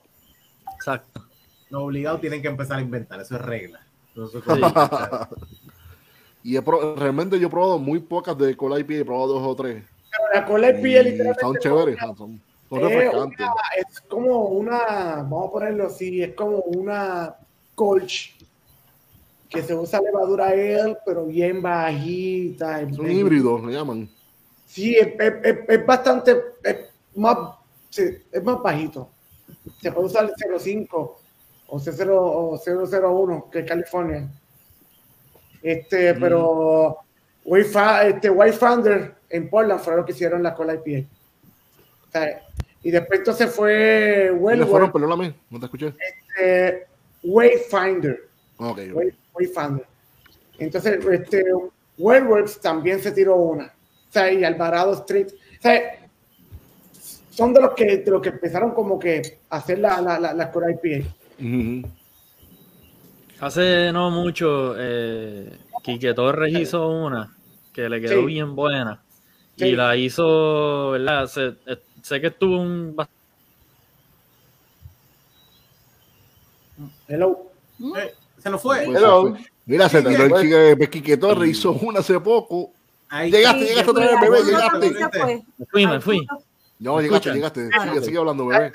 Exacto. 0.77 1.25
No, 1.69 1.81
obligado 1.81 2.19
tienen 2.19 2.41
que 2.43 2.49
empezar 2.49 2.79
a 2.79 2.83
inventar, 2.83 3.21
eso 3.21 3.37
es 3.37 3.43
regla. 3.43 3.81
Entonces, 4.15 4.43
Y 6.43 6.57
he 6.57 6.61
realmente 6.97 7.39
yo 7.39 7.49
he 7.49 7.51
probado 7.51 7.79
muy 7.79 7.99
pocas 8.01 8.37
de 8.39 8.57
Cola 8.57 8.81
IPA, 8.81 8.95
he 8.95 9.05
probado 9.05 9.35
dos 9.35 9.43
o 9.47 9.55
tres. 9.55 9.85
la 10.33 10.45
Cola 10.47 10.71
IPA 10.71 11.03
literalmente 11.03 11.41
son 11.41 11.57
chéveres, 11.59 11.99
son, 12.17 12.17
son 12.17 12.79
es 12.79 12.85
refrescantes. 12.85 13.47
una- 13.47 13.55
es 13.77 14.01
como 14.09 14.45
una, 14.47 14.79
vamos 15.23 15.49
a 15.49 15.53
ponerlo 15.53 15.87
así, 15.87 16.23
es 16.23 16.33
como 16.35 16.57
una 16.61 17.37
colch 17.75 18.35
que 19.51 19.63
se 19.63 19.75
usa 19.75 20.01
levadura 20.01 20.47
ale, 20.49 20.97
pero 21.05 21.27
bien 21.27 21.61
bajita. 21.61 22.81
Es 22.83 22.97
un 22.99 23.11
híbrido, 23.11 23.59
le 23.67 23.73
llaman. 23.75 24.09
Sí, 24.67 24.95
es, 24.95 25.09
es- 25.19 25.59
es- 25.69 25.85
bastante, 25.87 26.37
es 26.63 26.77
más, 27.17 27.37
sí, 27.91 28.03
es 28.31 28.43
más 28.45 28.63
bajito. 28.63 29.11
Se 29.83 29.91
puede 29.91 30.07
usar 30.07 30.25
el 30.25 30.61
05 30.61 31.19
o, 31.67 31.79
C0, 31.79 32.09
o 32.13 32.57
001, 32.59 33.51
que 33.51 33.59
es 33.61 33.67
California. 33.67 34.29
Este, 35.63 36.15
pero 36.15 36.99
Wayfa- 37.45 38.07
este, 38.07 38.31
Wayfinder 38.31 39.15
en 39.29 39.51
Portland 39.51 39.81
fue 39.81 39.97
lo 39.97 40.05
que 40.05 40.13
hicieron 40.13 40.43
la 40.43 40.55
cola 40.55 40.75
IPA. 40.75 41.09
O 42.09 42.13
sea, 42.13 42.43
y 42.83 42.91
después 42.91 43.19
entonces 43.21 43.53
fue 43.55 44.27
¿Quiénes 44.29 44.41
Wellworth, 44.43 44.71
fueron? 44.71 44.93
Perdóname, 44.93 45.35
no 45.51 45.59
te 45.59 45.67
escuché. 45.67 45.95
este, 46.37 46.87
Wayfinder. 47.25 48.29
Ok, 48.57 48.79
Way- 49.35 49.47
Wayfinder. 49.47 49.87
Entonces, 50.59 51.05
este, 51.05 51.45
Wellworks 51.99 52.61
también 52.61 53.01
se 53.01 53.13
tiró 53.13 53.37
una. 53.37 53.67
O 53.67 54.13
sea, 54.13 54.33
y 54.33 54.45
Alvarado 54.45 54.93
Street. 54.95 55.29
O 55.59 55.63
sea, 55.63 55.81
son 57.31 57.55
de 57.55 57.61
los 57.63 57.75
que, 57.75 57.99
de 57.99 58.11
los 58.11 58.21
que 58.21 58.31
empezaron 58.31 58.73
como 58.75 58.99
que 58.99 59.39
a 59.49 59.57
hacer 59.57 59.79
la, 59.79 60.01
la, 60.01 60.19
la, 60.19 60.35
la 60.35 60.51
Cora 60.51 60.69
IPA. 60.71 61.07
Hace 63.41 63.91
no 63.93 64.11
mucho, 64.11 64.75
eh, 64.79 65.51
Quique 65.83 66.13
Torres 66.13 66.53
hizo 66.59 66.89
una 66.91 67.35
que 67.73 67.89
le 67.89 68.01
quedó 68.01 68.21
Sí. 68.21 68.27
bien 68.27 68.55
buena. 68.55 69.01
Sí. 69.57 69.67
Y 69.69 69.73
la 69.77 69.97
hizo, 69.97 70.91
¿verdad? 70.91 71.27
Sé, 71.27 71.55
eh, 71.67 71.79
sé 72.03 72.21
que 72.21 72.27
estuvo 72.29 72.61
un 72.61 72.95
Hello. 77.09 77.47
eh, 77.97 78.15
se 78.43 78.51
nos 78.51 78.61
fue. 78.63 78.85
Pues, 78.87 78.99
Hello. 78.99 79.35
Mira, 79.67 79.89
se 79.89 80.03
tiró 80.03 80.25
el 80.25 80.43
chico 80.43 80.57
de 80.57 80.91
Quique 80.91 81.17
Torres, 81.17 81.51
hizo 81.51 81.73
una 81.73 82.01
hace 82.01 82.19
poco. 82.21 82.73
Ahí 83.09 83.31
Llegaste, 83.31 83.61
Sí, 83.61 83.67
llegaste 83.67 83.91
otra 83.91 84.07
vez, 84.07 84.21
bebé, 84.21 84.45
llegaste. 84.45 85.45
Me 85.59 85.67
fui, 85.67 85.87
me 85.87 86.01
fui. 86.01 86.27
No, 86.79 86.97
¿Me 86.97 87.03
llegaste, 87.03 87.33
llegaste. 87.33 87.69
Sigue, 87.83 88.03
sigue 88.03 88.19
hablando, 88.19 88.47
bebé. 88.47 88.73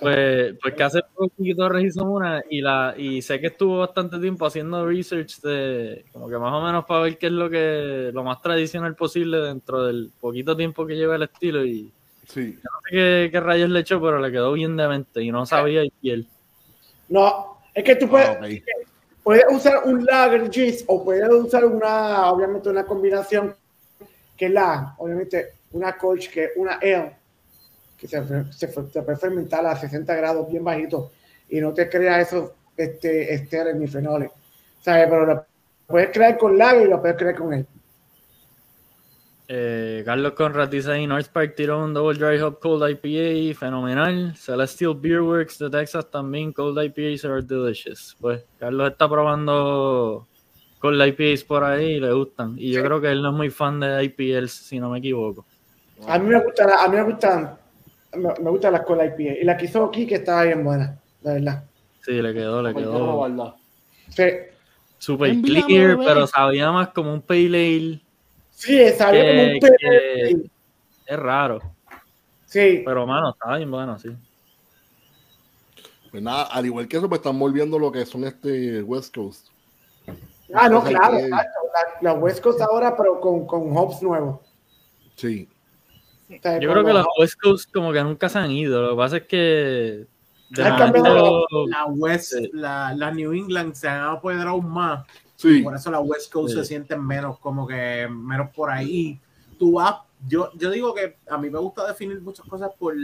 Pues, 0.00 0.54
pues 0.60 0.74
que 0.74 0.82
hace 0.82 1.00
poco 1.14 1.30
Torres 1.56 1.84
hizo 1.84 2.04
una 2.04 2.42
y 2.50 2.60
la 2.60 2.94
y 2.96 3.22
sé 3.22 3.40
que 3.40 3.48
estuvo 3.48 3.78
bastante 3.78 4.18
tiempo 4.18 4.46
haciendo 4.46 4.84
research 4.86 5.40
de 5.42 6.04
como 6.12 6.28
que 6.28 6.38
más 6.38 6.52
o 6.52 6.60
menos 6.60 6.84
para 6.86 7.02
ver 7.02 7.18
qué 7.18 7.26
es 7.26 7.32
lo 7.32 7.48
que 7.48 8.10
lo 8.12 8.24
más 8.24 8.42
tradicional 8.42 8.96
posible 8.96 9.38
dentro 9.38 9.84
del 9.84 10.10
poquito 10.20 10.56
tiempo 10.56 10.86
que 10.86 10.96
lleva 10.96 11.16
el 11.16 11.22
estilo 11.24 11.64
y 11.64 11.92
Sí. 12.26 12.58
no 12.62 12.70
sé 12.84 12.90
qué, 12.90 13.28
qué 13.32 13.40
rayos 13.40 13.70
le 13.70 13.80
echó 13.80 14.00
pero 14.02 14.18
le 14.18 14.30
quedó 14.30 14.52
bien 14.52 14.76
de 14.76 14.86
mente 14.88 15.22
y 15.22 15.30
no 15.30 15.46
sabía 15.46 15.82
y 15.84 15.90
piel 15.90 16.26
No, 17.08 17.57
es 17.74 17.84
que 17.84 17.96
tú 17.96 18.08
puedes, 18.08 18.28
Ah, 18.28 18.38
ok. 18.40 18.62
puedes 19.22 19.44
usar 19.50 19.82
un 19.84 20.04
lager 20.04 20.50
yeast 20.50 20.84
o 20.86 21.04
puedes 21.04 21.28
usar 21.28 21.64
una, 21.64 22.30
obviamente, 22.30 22.68
una 22.68 22.84
combinación 22.84 23.54
que 24.36 24.46
es 24.46 24.52
la, 24.52 24.94
obviamente, 24.98 25.54
una 25.72 25.96
colch 25.96 26.30
que 26.30 26.44
es 26.44 26.50
una 26.56 26.74
ale, 26.74 27.16
que 27.98 28.06
se, 28.06 28.22
se, 28.52 28.68
se 28.68 29.02
puede 29.02 29.16
fermentar 29.16 29.66
a 29.66 29.76
60 29.76 30.14
grados 30.14 30.48
bien 30.50 30.64
bajito 30.64 31.10
y 31.48 31.60
no 31.60 31.74
te 31.74 31.88
crea 31.88 32.20
esos 32.20 32.52
este, 32.76 33.34
esteres 33.34 33.74
ni 33.76 33.86
fenoles. 33.88 34.30
¿Sabes? 34.80 35.06
Pero 35.08 35.26
lo 35.26 35.44
puedes 35.86 36.10
crear 36.10 36.38
con 36.38 36.56
lager 36.56 36.82
y 36.86 36.90
lo 36.90 37.00
puedes 37.00 37.16
crear 37.16 37.34
con 37.34 37.52
él. 37.52 37.66
Eh, 39.50 40.02
Carlos 40.04 40.32
Conrad 40.32 40.68
dice 40.68 40.92
ahí, 40.92 41.06
North 41.06 41.28
Park 41.28 41.54
tiró 41.56 41.82
un 41.82 41.94
Double 41.94 42.18
Dry 42.18 42.38
Hop 42.42 42.58
Cold 42.60 42.82
IPA, 42.90 43.58
fenomenal. 43.58 44.36
Celestial 44.36 44.94
Beer 44.94 45.22
Works 45.22 45.58
de 45.58 45.70
Texas 45.70 46.10
también, 46.10 46.52
Cold 46.52 46.78
IPAs 46.82 47.24
are 47.24 47.40
delicious. 47.42 48.14
Pues 48.20 48.44
Carlos 48.58 48.90
está 48.90 49.08
probando 49.08 50.26
Cold 50.80 51.00
IPAs 51.06 51.44
por 51.44 51.64
ahí 51.64 51.92
y 51.94 52.00
le 52.00 52.12
gustan. 52.12 52.56
Y 52.58 52.72
yo 52.72 52.84
creo 52.84 53.00
que 53.00 53.10
él 53.10 53.22
no 53.22 53.30
es 53.30 53.34
muy 53.36 53.48
fan 53.50 53.80
de 53.80 54.04
IPLs, 54.04 54.52
si 54.52 54.78
no 54.78 54.90
me 54.90 54.98
equivoco. 54.98 55.46
A 56.06 56.18
mí 56.18 56.28
me 56.28 56.44
gusta, 56.44 56.66
la- 56.66 56.84
a 56.84 56.88
mí 56.88 56.96
me 56.96 57.02
gustan, 57.04 57.56
me, 58.16 58.28
me 58.42 58.50
gusta 58.50 58.70
la 58.70 58.84
cola 58.84 59.06
IPA 59.06 59.40
y 59.40 59.44
la 59.44 59.56
que 59.56 59.64
hizo 59.64 59.82
aquí 59.84 60.06
que 60.06 60.16
estaba 60.16 60.44
bien 60.44 60.62
buena, 60.62 61.00
la 61.22 61.32
verdad. 61.32 61.64
Sí, 62.02 62.20
le 62.20 62.34
quedó, 62.34 62.62
le 62.62 62.74
quedó. 62.74 63.54
Sí, 64.10 64.22
super 64.98 65.30
Envíame, 65.30 65.64
clear, 65.66 65.88
bebé. 65.96 66.04
pero 66.06 66.26
sabía 66.26 66.70
más 66.70 66.88
como 66.90 67.12
un 67.14 67.22
pale 67.22 67.46
ale. 67.76 68.00
Sí, 68.58 68.78
como 68.98 69.42
un 69.42 69.60
Que- 69.60 69.60
pez. 69.60 69.76
que- 69.80 70.50
Es 71.06 71.18
raro, 71.18 71.60
Sí, 72.44 72.82
pero 72.84 73.06
mano, 73.06 73.30
estaba 73.30 73.56
bien 73.58 73.70
bueno, 73.70 73.98
sí. 73.98 74.08
Pues 76.10 76.22
nada, 76.22 76.44
al 76.44 76.64
igual 76.66 76.88
que 76.88 76.96
eso, 76.96 77.08
pues 77.08 77.18
están 77.18 77.38
volviendo 77.38 77.78
lo 77.78 77.92
que 77.92 78.04
son 78.06 78.24
este 78.24 78.82
West 78.82 79.14
Coast. 79.14 79.48
Ah, 80.54 80.68
no, 80.68 80.82
claro, 80.82 81.18
que-. 81.18 81.28
La, 81.28 81.46
la 82.00 82.12
West 82.14 82.42
Coast 82.42 82.60
ahora, 82.62 82.96
pero 82.96 83.20
con, 83.20 83.46
con 83.46 83.76
hops 83.76 84.02
nuevos. 84.02 84.40
Sí. 85.16 85.48
O 86.30 86.40
sea, 86.42 86.58
Yo 86.58 86.70
creo 86.70 86.84
que 86.84 86.92
los 86.94 87.06
West 87.18 87.38
Coast 87.40 87.72
como 87.72 87.92
que 87.92 88.02
nunca 88.02 88.28
se 88.28 88.38
han 88.38 88.50
ido. 88.50 88.82
Lo 88.82 88.90
que 88.90 88.96
pasa 88.96 89.16
es 89.18 89.22
que 89.24 90.06
cambiado 90.54 91.44
La 91.68 91.84
West, 91.86 92.32
Sí. 92.32 92.50
la, 92.54 92.94
la 92.96 93.10
New 93.10 93.32
England 93.34 93.74
se 93.74 93.88
han 93.88 94.00
apoderado 94.08 94.48
aún 94.50 94.68
más. 94.70 95.06
Sí. 95.38 95.62
Por 95.62 95.74
eso 95.76 95.88
la 95.92 96.00
West 96.00 96.32
Coast 96.32 96.52
Sí. 96.52 96.58
se 96.60 96.64
sienten 96.64 97.00
menos, 97.06 97.38
como 97.38 97.64
que 97.64 98.08
menos 98.10 98.50
por 98.50 98.70
ahí. 98.70 99.20
Tú 99.56 99.74
vas, 99.74 99.94
yo, 100.26 100.50
yo 100.54 100.68
digo 100.70 100.92
que 100.92 101.16
a 101.30 101.38
mí 101.38 101.48
me 101.48 101.60
gusta 101.60 101.86
definir 101.86 102.20
muchas 102.20 102.44
cosas 102.46 102.72
por, 102.76 102.94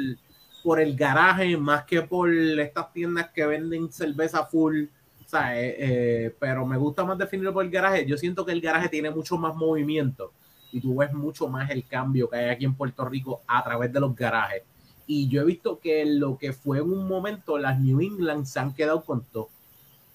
por 0.64 0.80
el 0.80 0.96
garaje, 0.96 1.56
más 1.56 1.84
que 1.84 2.02
por 2.02 2.28
estas 2.34 2.92
tiendas 2.92 3.30
que 3.30 3.46
venden 3.46 3.90
cerveza 3.92 4.44
full. 4.46 4.86
O 5.24 5.28
sea, 5.28 5.56
eh, 5.60 5.76
eh, 5.78 6.34
pero 6.40 6.66
me 6.66 6.76
gusta 6.76 7.04
más 7.04 7.16
definirlo 7.18 7.52
por 7.52 7.64
el 7.64 7.70
garaje. 7.70 8.04
Yo 8.04 8.16
siento 8.16 8.44
que 8.44 8.50
el 8.52 8.60
garaje 8.60 8.88
tiene 8.88 9.10
mucho 9.10 9.36
más 9.38 9.54
movimiento. 9.54 10.32
y 10.72 10.80
tú 10.80 10.96
ves 10.96 11.12
mucho 11.12 11.46
más 11.48 11.70
el 11.70 11.86
cambio 11.86 12.28
que 12.28 12.36
hay 12.36 12.48
aquí 12.50 12.64
en 12.64 12.74
Puerto 12.74 13.04
Rico 13.04 13.42
a 13.46 13.62
través 13.62 13.92
de 13.92 14.00
los 14.00 14.12
garajes. 14.16 14.62
Y 15.06 15.28
yo 15.28 15.42
he 15.42 15.44
visto 15.44 15.78
que 15.78 16.04
lo 16.04 16.36
que 16.36 16.52
fue 16.52 16.78
en 16.78 16.90
un 16.90 17.06
momento 17.06 17.58
las 17.58 17.78
New 17.78 18.00
England 18.00 18.44
se 18.44 18.58
han 18.58 18.74
quedado 18.74 19.04
con 19.04 19.22
todo. 19.22 19.50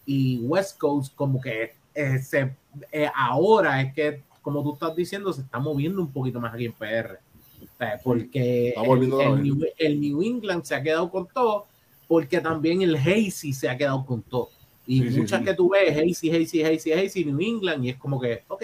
Y 0.05 0.39
West 0.41 0.77
Coast 0.77 1.15
como 1.15 1.39
que 1.39 1.78
eh, 1.93 2.19
se, 2.19 2.55
eh, 2.91 3.09
ahora 3.13 3.81
es 3.81 3.93
que, 3.93 4.23
como 4.41 4.63
tú 4.63 4.73
estás 4.73 4.95
diciendo, 4.95 5.33
se 5.33 5.41
está 5.41 5.59
moviendo 5.59 6.01
un 6.01 6.11
poquito 6.11 6.39
más 6.39 6.53
aquí 6.53 6.65
en 6.65 6.73
PR. 6.73 7.19
O 7.61 7.77
sea, 7.77 7.99
porque 8.03 8.73
el, 8.75 9.03
el. 9.03 9.43
New, 9.43 9.57
el 9.77 10.01
New 10.01 10.21
England 10.21 10.63
se 10.63 10.75
ha 10.75 10.83
quedado 10.83 11.09
con 11.09 11.27
todo, 11.27 11.67
porque 12.07 12.39
también 12.39 12.81
el 12.81 12.95
Hazy 12.95 13.53
se 13.53 13.69
ha 13.69 13.77
quedado 13.77 14.05
con 14.05 14.21
todo. 14.21 14.49
Y 14.87 15.03
Sí, 15.09 15.19
muchas 15.19 15.39
sí. 15.39 15.45
que 15.45 15.53
tú 15.53 15.69
ves, 15.69 15.95
Hazy, 15.95 16.31
Hazy, 16.31 16.63
Hazy, 16.63 16.93
Hazy, 16.93 17.25
New 17.25 17.39
England, 17.39 17.85
y 17.85 17.89
es 17.89 17.97
como 17.97 18.19
que, 18.19 18.43
ok, 18.47 18.63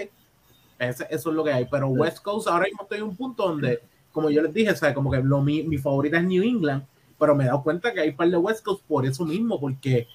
eso 0.79 1.05
es 1.09 1.25
lo 1.25 1.43
que 1.43 1.51
hay. 1.51 1.65
Pero 1.69 1.89
West 1.89 2.19
Coast 2.19 2.47
ahora 2.47 2.65
mismo 2.65 2.83
estoy 2.83 2.97
en 2.97 3.03
un 3.03 3.15
punto 3.15 3.47
donde, 3.47 3.79
como 4.11 4.29
yo 4.29 4.41
les 4.41 4.53
dije, 4.53 4.71
o 4.71 4.75
sea, 4.75 4.93
como 4.93 5.11
que 5.11 5.19
lo, 5.21 5.41
mi, 5.41 5.63
mi 5.63 5.77
favorita 5.77 6.17
es 6.17 6.23
New 6.23 6.43
England, 6.43 6.83
pero 7.19 7.35
me 7.35 7.43
he 7.43 7.47
dado 7.47 7.63
cuenta 7.63 7.93
que 7.93 8.01
hay 8.01 8.09
un 8.09 8.15
par 8.15 8.29
de 8.29 8.37
West 8.37 8.63
Coast 8.63 8.83
por 8.87 9.05
eso 9.05 9.25
mismo, 9.25 9.59
porque 9.59 10.07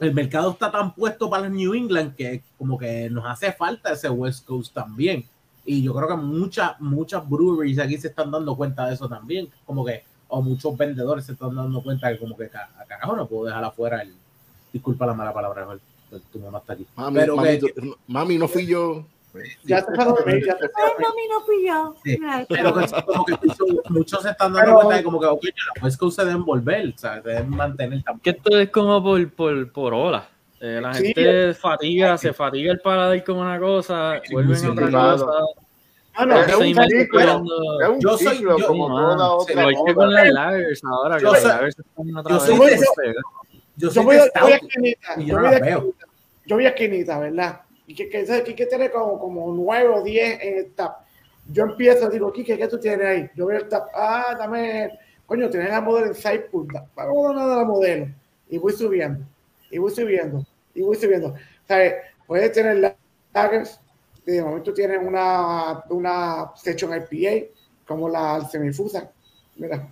el 0.00 0.14
mercado 0.14 0.50
está 0.50 0.70
tan 0.70 0.94
puesto 0.94 1.30
para 1.30 1.44
las 1.44 1.52
New 1.52 1.74
England 1.74 2.14
que 2.16 2.42
como 2.58 2.76
que 2.78 3.08
nos 3.10 3.24
hace 3.26 3.52
falta 3.52 3.92
ese 3.92 4.08
West 4.10 4.44
Coast 4.46 4.72
también. 4.74 5.24
Y 5.64 5.82
yo 5.82 5.94
creo 5.94 6.08
que 6.08 6.16
muchas, 6.16 6.80
muchas 6.80 7.28
breweries 7.28 7.78
aquí 7.78 7.96
se 7.96 8.08
están 8.08 8.30
dando 8.32 8.56
cuenta 8.56 8.86
de 8.88 8.94
eso 8.94 9.08
también. 9.08 9.48
Como 9.64 9.84
que, 9.84 10.02
o 10.28 10.42
muchos 10.42 10.76
vendedores 10.76 11.24
se 11.26 11.32
están 11.32 11.54
dando 11.54 11.80
cuenta 11.82 12.10
que 12.12 12.18
como 12.18 12.36
que 12.36 12.46
a 12.46 12.84
carajo 12.88 13.14
no 13.14 13.28
puedo 13.28 13.44
dejar 13.44 13.62
afuera 13.62 14.02
el, 14.02 14.12
disculpa 14.72 15.06
la 15.06 15.14
mala 15.14 15.32
palabra, 15.32 15.68
tu 16.32 16.38
mamá 16.40 16.58
está 16.58 16.72
aquí. 16.72 16.86
Mami, 16.96 17.20
Pero 17.20 17.36
mami, 17.36 17.58
que- 17.60 17.72
tú- 17.72 17.96
mami, 18.08 18.38
no 18.38 18.48
fui 18.48 18.66
yo. 18.66 19.06
Ya 19.64 19.84
te 19.84 20.04
dormir, 20.04 20.44
ya 20.46 20.56
te 20.56 20.64
Ay, 20.66 20.92
mami, 20.98 21.28
no 21.30 21.40
fui 21.40 21.66
yo. 21.66 21.94
Sí. 22.04 22.18
Mira, 22.20 22.44
Pero 22.48 22.74
que- 22.74 23.02
como 23.06 23.24
que 23.24 23.34
muchos, 23.42 23.66
muchos 23.90 24.22
se 24.22 24.30
están 24.30 24.52
dando 24.52 24.60
Pero- 24.66 24.74
cuenta 24.76 24.96
de 24.96 25.02
como 25.04 25.20
que, 25.20 25.26
ok, 25.26 25.44
West 25.82 25.98
Coast 25.98 26.16
se 26.18 26.24
deben 26.26 26.44
volver, 26.44 26.92
o 26.94 26.98
sea, 26.98 27.20
deben 27.20 27.50
mantener 27.50 28.02
también. 28.02 28.20
que 28.22 28.30
esto 28.30 28.58
es 28.58 28.68
como 28.70 29.02
por, 29.02 29.30
por, 29.32 29.72
por. 29.72 30.22
Eh, 30.60 30.80
la 30.80 30.94
Sí. 30.94 31.06
gente 31.06 31.54
fatiga, 31.54 32.16
se 32.18 32.32
fatiga 32.32 32.72
el 32.72 32.80
paladar 32.80 33.24
con 33.24 33.38
una 33.38 33.58
cosa, 33.58 34.20
vuelven 34.30 34.64
a 34.64 34.70
otra 34.72 34.90
cosa. 34.90 35.26
Ah, 36.14 36.26
no, 36.26 36.36
Es 36.40 36.46
seis 36.54 36.76
un 36.76 36.82
meses 36.82 37.00
ciclo. 37.00 37.18
esperando- 37.20 37.80
Es 37.80 37.88
un 37.88 38.00
Yo 38.00 38.18
soy- 38.18 38.40
yo- 38.42 38.66
como 38.66 38.86
toda 38.88 39.30
otra 39.32 39.52
Igual 39.54 39.74
que 39.74 39.80
cosa. 39.80 39.94
con 39.94 40.12
las 40.14 40.28
lagers 40.30 40.84
ahora, 40.84 41.16
que 41.16 41.22
Yo 41.24 41.32
las 41.32 41.40
soy- 41.42 41.50
lagers 41.50 41.78
están 41.78 42.16
otra 42.16 42.32
yo 42.32 42.38
vez 42.38 42.46
soy. 42.46 42.58
Yo 43.74 43.88
Yo 43.88 43.90
soy 43.90 44.04
voy, 44.04 44.16
de 44.16 44.22
a- 44.22 44.40
voy 44.42 44.52
a 44.52 44.56
Stout 44.58 44.68
esquinita, 44.70 45.14
y 45.16 45.24
yo 45.24 45.36
yo 45.40 45.94
yo 46.44 46.56
voy 46.56 46.66
a 46.66 46.68
esquinita, 46.68 47.18
¿verdad? 47.18 47.60
Y 47.92 47.94
que, 47.94 48.08
que, 48.08 48.24
que 48.24 48.42
Quique 48.42 48.64
tiene 48.64 48.90
como, 48.90 49.18
como 49.18 49.52
9 49.52 49.88
o 49.90 50.02
10 50.02 50.38
en 50.40 50.56
el 50.56 50.72
tap. 50.72 51.04
Yo 51.46 51.64
empiezo, 51.64 52.08
digo, 52.08 52.32
Quique, 52.32 52.56
¿qué 52.56 52.66
tú 52.66 52.80
tienes 52.80 53.06
ahí? 53.06 53.30
Yo 53.36 53.44
veo 53.44 53.58
el 53.58 53.68
tap, 53.68 53.88
ah, 53.94 54.34
dame, 54.38 54.98
coño, 55.26 55.50
tienes 55.50 55.68
la 55.68 55.82
modelo 55.82 56.06
en 56.06 56.14
6 56.14 56.40
puntas, 56.50 56.84
vamos 56.94 57.36
a 57.36 57.46
dar 57.46 57.58
la 57.58 57.64
modelo. 57.64 58.06
Y 58.48 58.56
voy 58.56 58.72
subiendo, 58.72 59.26
y 59.70 59.76
voy 59.76 59.90
subiendo, 59.90 60.46
y 60.74 60.80
voy 60.80 60.96
subiendo. 60.96 61.34
¿Sabes? 61.68 61.96
Puedes 62.26 62.50
tener 62.52 62.96
lagers, 63.34 63.78
y 64.24 64.32
de 64.32 64.42
momento 64.42 64.72
tienes 64.72 64.98
una, 65.06 65.84
una 65.90 66.50
section 66.56 66.92
IPA, 66.94 67.48
como 67.86 68.08
la 68.08 68.40
semifusa. 68.48 69.12
Mira, 69.56 69.86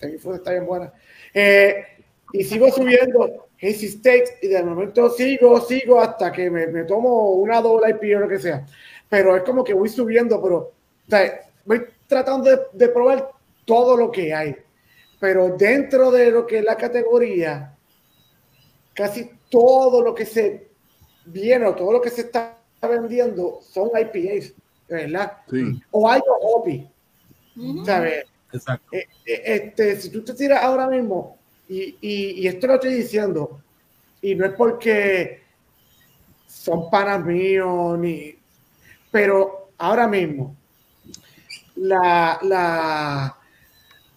semifusa 0.00 0.36
está 0.36 0.52
bien 0.52 0.64
buena. 0.64 0.90
Eh, 1.34 1.84
y 2.32 2.44
sigo 2.44 2.70
subiendo 2.70 3.45
Hazy 3.62 3.88
Steaks 3.88 4.42
y 4.42 4.48
de 4.48 4.62
momento 4.62 5.08
sigo, 5.10 5.60
sigo 5.60 6.00
hasta 6.00 6.30
que 6.30 6.50
me, 6.50 6.66
me 6.66 6.84
tomo 6.84 7.32
una 7.32 7.60
doble 7.60 7.90
IPA 7.90 8.18
o 8.18 8.20
lo 8.20 8.28
que 8.28 8.38
sea. 8.38 8.66
Pero 9.08 9.36
es 9.36 9.42
como 9.42 9.64
que 9.64 9.72
voy 9.72 9.88
subiendo, 9.88 10.42
pero 10.42 10.56
o 10.56 10.72
sea, 11.08 11.40
voy 11.64 11.86
tratando 12.06 12.50
de, 12.50 12.60
de 12.72 12.88
probar 12.88 13.30
todo 13.64 13.96
lo 13.96 14.10
que 14.10 14.34
hay. 14.34 14.56
Pero 15.18 15.56
dentro 15.56 16.10
de 16.10 16.30
lo 16.30 16.46
que 16.46 16.58
es 16.58 16.64
la 16.64 16.76
categoría, 16.76 17.74
casi 18.92 19.30
todo 19.48 20.02
lo 20.02 20.14
que 20.14 20.26
se 20.26 20.68
viene 21.26 21.66
o 21.66 21.74
todo 21.74 21.92
lo 21.92 22.00
que 22.00 22.10
se 22.10 22.22
está 22.22 22.58
vendiendo 22.82 23.60
son 23.62 23.90
IPAs, 23.94 24.52
¿verdad? 24.88 25.38
Sí. 25.50 25.82
O 25.90 26.08
algo 26.08 26.36
hoppy, 26.40 26.88
Ujú. 27.56 27.84
¿sabes? 27.84 28.24
Exacto. 28.52 28.86
Eh, 28.92 29.06
eh, 29.26 29.42
este, 29.44 29.96
si 29.96 30.10
tú 30.10 30.22
te 30.22 30.34
tiras 30.34 30.62
ahora 30.62 30.88
mismo, 30.88 31.38
y, 31.68 31.96
y, 32.00 32.30
y 32.42 32.46
esto 32.48 32.66
lo 32.66 32.74
estoy 32.74 32.94
diciendo, 32.94 33.60
y 34.22 34.34
no 34.34 34.46
es 34.46 34.52
porque 34.52 35.42
son 36.46 36.90
panas 36.90 37.24
míos, 37.24 37.98
ni, 37.98 38.36
pero 39.10 39.70
ahora 39.78 40.06
mismo, 40.08 40.56
la, 41.76 42.38
la, 42.42 43.36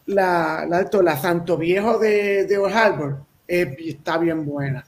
la, 0.06 0.66
la, 0.68 0.90
la 1.04 1.18
Santo 1.18 1.58
Viejo 1.58 2.00
de, 2.00 2.46
de 2.46 2.58
Old 2.58 2.74
Harbor 2.74 3.18
eh, 3.48 3.76
está 3.80 4.18
bien 4.18 4.46
buena. 4.46 4.86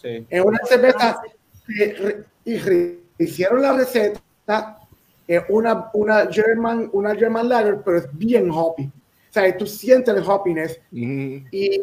Sí. 0.00 0.24
Es 0.28 0.40
una 0.44 0.58
cerveza 0.64 1.20
que 1.66 2.24
re- 2.44 2.98
hicieron 3.18 3.62
la 3.62 3.72
receta, 3.72 4.78
es 5.26 5.42
una, 5.48 5.90
una 5.94 6.26
German, 6.30 6.88
una 6.92 7.14
German 7.14 7.48
Lager, 7.48 7.82
pero 7.84 7.98
es 7.98 8.08
bien 8.12 8.48
hoppy. 8.50 8.90
O 9.28 9.32
sea, 9.32 9.56
tú 9.56 9.66
sientes 9.66 10.14
el 10.14 10.22
hoppiness 10.22 10.80
y, 10.92 11.44
y- 11.50 11.82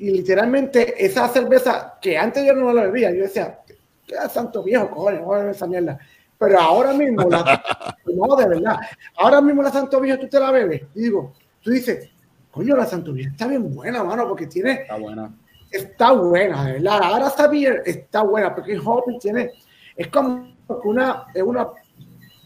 y 0.00 0.10
literalmente 0.12 1.04
esa 1.04 1.26
cerveza 1.28 1.98
que 2.00 2.16
antes 2.16 2.46
yo 2.46 2.52
no 2.54 2.72
la 2.72 2.84
bebía, 2.84 3.10
yo 3.12 3.22
decía, 3.22 3.58
¿qué 4.06 4.14
santo 4.32 4.62
viejo, 4.62 4.88
cojones, 4.90 5.24
voy 5.24 5.34
a 5.34 5.38
beber 5.40 5.54
esa 5.56 5.66
mierda. 5.66 5.98
Pero 6.38 6.60
ahora 6.60 6.92
mismo, 6.92 7.28
la, 7.28 7.60
no, 8.06 8.36
de 8.36 8.46
verdad, 8.48 8.76
ahora 9.16 9.40
mismo 9.40 9.60
la 9.60 9.72
santo 9.72 10.00
viejo 10.00 10.20
tú 10.20 10.28
te 10.28 10.38
la 10.38 10.52
bebes, 10.52 10.82
y 10.94 11.02
digo, 11.02 11.32
tú 11.60 11.70
dices, 11.72 12.08
coño, 12.52 12.76
la 12.76 12.86
santo 12.86 13.12
viejo 13.12 13.32
está 13.32 13.48
bien 13.48 13.74
buena, 13.74 14.04
mano, 14.04 14.28
porque 14.28 14.46
tiene, 14.46 14.82
Está 14.82 14.96
buena. 14.98 15.34
está 15.68 16.12
buena, 16.12 16.64
de 16.66 16.72
verdad. 16.74 17.00
Ahora 17.02 17.26
está 17.26 17.48
bien, 17.48 17.82
está 17.84 18.22
buena, 18.22 18.54
porque 18.54 18.74
el 18.74 18.80
hoppy 18.84 19.18
tiene, 19.18 19.50
es 19.96 20.06
como 20.08 20.54
una, 20.84 21.26
es 21.34 21.42
una 21.42 21.66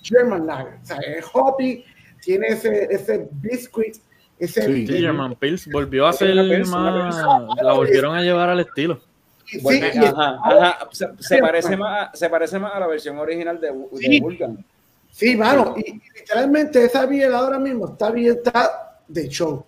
German 0.02 0.46
lager, 0.46 0.78
o 0.82 0.86
sea, 0.86 0.96
es 0.98 1.24
hoppy, 1.34 1.84
tiene 2.22 2.46
ese, 2.48 2.88
ese 2.90 3.28
biscuit, 3.32 3.96
ese, 4.44 4.62
Sí. 4.66 4.86
Sí, 4.86 5.00
German 5.00 5.34
Pills 5.36 5.68
volvió 5.70 6.06
a 6.06 6.12
ser 6.12 6.34
más, 6.66 7.16
la 7.62 7.72
volvieron 7.72 8.14
a 8.16 8.22
llevar 8.22 8.48
al 8.50 8.60
estilo. 8.60 9.00
sí, 9.46 9.60
Vuelve- 9.60 9.92
y- 9.94 9.98
ajá, 9.98 10.38
ajá. 10.42 10.88
Se, 10.92 11.08
se 11.18 11.38
parece 11.38 11.76
más, 11.76 12.08
a- 12.08 12.16
se 12.16 12.28
parece 12.30 12.58
más 12.58 12.74
a 12.74 12.80
la 12.80 12.86
versión 12.86 13.18
original 13.18 13.60
de, 13.60 13.68
de 13.68 13.98
Sí. 13.98 14.20
Vulcan. 14.20 14.64
Sí, 15.10 15.36
mano, 15.36 15.74
y, 15.76 15.90
y 15.90 16.02
literalmente 16.20 16.84
esa 16.84 17.04
biela 17.04 17.38
ahora 17.38 17.58
mismo 17.58 17.86
está 17.88 18.10
bien, 18.10 18.36
está 18.36 18.98
de 19.06 19.28
show. 19.28 19.64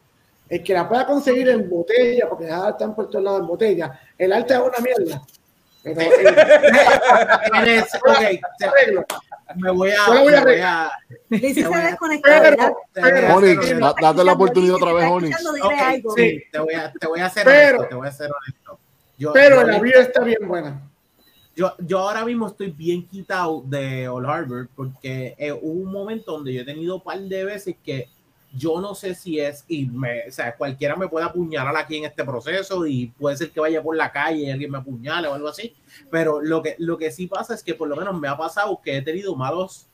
El 0.48 0.62
que 0.62 0.72
la 0.74 0.88
pueda 0.88 1.04
conseguir 1.06 1.48
en 1.50 1.68
botella, 1.68 2.28
porque 2.28 2.46
ya 2.46 2.68
están 2.70 2.94
por 2.94 3.10
todos 3.10 3.24
lados 3.24 3.40
en 3.40 3.46
botella, 3.46 4.00
el 4.16 4.32
arte 4.32 4.54
es 4.54 4.60
una 4.60 4.78
mierda. 4.78 5.22
Pero 5.82 6.00
arreglo. 7.52 9.04
Me 9.56 9.70
voy 9.70 9.90
a. 9.90 10.06
Yo 10.06 10.14
la 10.14 10.20
voy 10.42 10.60
a 10.60 10.90
da- 13.80 13.94
date 14.00 14.24
la 14.24 14.32
oportunidad 14.32 14.74
otra 14.76 14.92
vez, 14.92 15.04
algo. 15.04 16.14
sí, 16.16 16.42
te 16.50 16.58
voy 16.58 16.74
a, 16.74 16.92
te 16.92 17.06
voy 17.06 17.20
a 17.20 17.30
ser 17.30 17.44
Pero- 17.44 17.76
honesto, 17.78 17.88
te 17.88 17.94
voy 17.94 18.08
a 18.08 18.12
ser 18.12 18.30
honesto. 18.32 18.78
Yo, 19.18 19.32
pero 19.32 19.60
yo- 19.60 19.66
la 19.66 19.78
vida 19.80 20.00
está 20.00 20.22
bien 20.24 20.46
buena. 20.46 20.80
yo, 21.54 21.72
yo 21.78 21.98
ahora 22.00 22.24
mismo 22.24 22.48
estoy 22.48 22.70
bien 22.70 23.06
quitado 23.06 23.62
de 23.66 24.08
Old 24.08 24.26
Harbor 24.26 24.68
porque 24.74 25.34
eh, 25.38 25.52
hubo 25.52 25.82
un 25.84 25.92
momento 25.92 26.32
donde 26.32 26.52
yo 26.52 26.62
he 26.62 26.64
tenido 26.64 26.96
un 26.96 27.02
par 27.02 27.20
de 27.20 27.44
veces 27.44 27.76
que 27.84 28.08
yo 28.56 28.80
no 28.80 28.94
sé 28.94 29.14
si 29.14 29.40
es, 29.40 29.64
y 29.68 29.86
me, 29.86 30.28
o 30.28 30.32
sea, 30.32 30.54
cualquiera 30.54 30.96
me 30.96 31.08
puede 31.08 31.26
apuñalar 31.26 31.76
aquí 31.76 31.96
en 31.96 32.04
este 32.04 32.24
proceso 32.24 32.86
y 32.86 33.06
puede 33.06 33.36
ser 33.36 33.50
que 33.50 33.60
vaya 33.60 33.82
por 33.82 33.96
la 33.96 34.12
calle 34.12 34.44
y 34.44 34.50
alguien 34.50 34.70
me 34.70 34.78
apuñale 34.78 35.28
o 35.28 35.34
algo 35.34 35.48
así, 35.48 35.74
pero 36.10 36.40
lo 36.40 36.62
que, 36.62 36.76
lo 36.78 36.96
que 36.96 37.10
sí 37.10 37.26
pasa 37.26 37.54
es 37.54 37.62
que 37.62 37.74
por 37.74 37.88
lo 37.88 37.96
menos 37.96 38.18
me 38.18 38.28
ha 38.28 38.36
pasado 38.36 38.80
que 38.82 38.96
he 38.96 39.02
tenido 39.02 39.34
malos, 39.34 39.86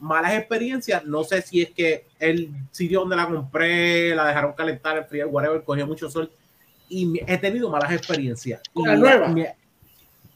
malas 0.00 0.34
experiencias, 0.34 1.04
no 1.04 1.24
sé 1.24 1.42
si 1.42 1.62
es 1.62 1.70
que 1.70 2.06
el 2.18 2.50
sitio 2.70 3.00
donde 3.00 3.16
la 3.16 3.26
compré, 3.26 4.14
la 4.14 4.26
dejaron 4.28 4.52
calentar, 4.54 4.96
el 4.96 5.04
frío, 5.04 5.28
whatever, 5.28 5.62
cogió 5.62 5.86
mucho 5.86 6.10
sol 6.10 6.30
y 6.88 7.20
he 7.26 7.38
tenido 7.38 7.70
malas 7.70 7.92
experiencias. 7.92 8.62
¿Con 8.72 8.88
las 8.88 8.98
nuevas? 8.98 9.36